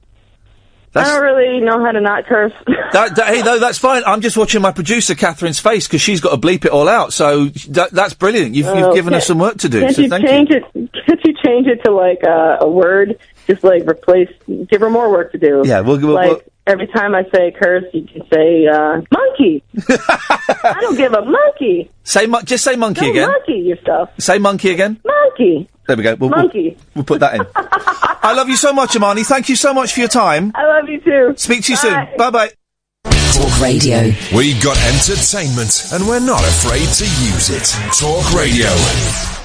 That's- 0.92 1.12
I 1.12 1.16
don't 1.20 1.24
really 1.36 1.60
know 1.60 1.84
how 1.84 1.92
to 1.92 2.00
not 2.00 2.26
curse. 2.26 2.52
That, 2.92 3.16
that- 3.16 3.26
hey, 3.28 3.42
no, 3.42 3.58
that's 3.58 3.76
fine. 3.78 4.02
I'm 4.06 4.20
just 4.22 4.36
watching 4.38 4.62
my 4.62 4.72
producer 4.72 5.14
Catherine's 5.14 5.58
face 5.58 5.86
because 5.86 6.00
she's 6.00 6.20
got 6.22 6.30
to 6.30 6.36
bleep 6.38 6.64
it 6.64 6.70
all 6.70 6.88
out. 6.88 7.12
So 7.12 7.46
that, 7.46 7.90
that's 7.90 8.14
brilliant. 8.14 8.54
You've, 8.54 8.66
you've 8.74 8.86
Oh, 8.86 8.94
given 8.94 9.12
us 9.12 9.26
some 9.26 9.38
work 9.38 9.58
to 9.58 9.68
do. 9.68 9.80
Can't 9.80 9.94
So 9.96 10.02
you 10.02 10.08
thank 10.08 10.26
change 10.26 10.50
it? 10.50 10.62
Can't 10.72 11.20
you 11.24 11.34
change 11.44 11.66
it 11.66 11.82
to 11.84 11.90
like 11.92 12.24
uh, 12.24 12.58
a 12.60 12.68
word? 12.68 13.18
Just 13.46 13.62
like 13.64 13.82
replace, 13.86 14.30
give 14.70 14.80
her 14.80 14.88
more 14.88 15.10
work 15.10 15.32
to 15.32 15.38
do. 15.38 15.62
Yeah, 15.66 15.80
we'll- 15.80 15.98
we'll- 15.98 16.12
like 16.14 16.28
we'll- 16.30 16.40
every 16.66 16.86
time 16.88 17.14
I 17.14 17.24
say 17.34 17.52
curse, 17.52 17.84
you 17.92 18.06
can 18.06 18.22
say 18.32 18.66
uh, 18.66 19.00
monkey. 19.10 19.62
I 19.88 20.78
don't 20.80 20.96
give 20.96 21.12
a 21.12 21.24
monkey. 21.24 21.90
Say 22.04 22.26
mon- 22.26 22.44
just 22.44 22.64
say 22.64 22.76
monkey 22.76 23.00
Don't 23.02 23.10
again. 23.10 23.28
monkey 23.28 23.52
yourself. 23.54 24.10
Say 24.18 24.38
monkey 24.38 24.70
again. 24.70 25.00
Monkey. 25.04 25.68
There 25.86 25.96
we 25.96 26.02
go. 26.02 26.14
We'll, 26.16 26.30
we'll- 26.30 26.38
Monkey. 26.38 26.76
We'll, 26.94 27.04
put 27.04 27.20
that 27.20 27.34
in. 27.34 27.46
I 27.56 28.32
love 28.34 28.48
you 28.48 28.56
so 28.56 28.72
much, 28.72 28.96
Imani. 28.96 29.22
Thank 29.24 29.48
you 29.48 29.56
so 29.56 29.72
much 29.72 29.94
for 29.94 30.00
your 30.00 30.08
time. 30.08 30.52
I 30.54 30.66
love 30.66 30.88
you 30.88 31.00
too. 31.00 31.34
Speak 31.36 31.62
to 31.64 31.72
you 31.72 31.76
soon. 31.76 32.06
Bye 32.18 32.30
bye. 32.30 32.50
Talk 33.04 33.60
Radio. 33.60 34.12
We 34.34 34.54
got 34.60 34.76
entertainment 34.94 35.88
and 35.92 36.06
we're 36.08 36.20
not 36.20 36.40
afraid 36.40 36.88
to 36.88 37.04
use 37.04 37.50
it. 37.50 37.66
Talk 37.98 38.32
Radio. 38.34 38.66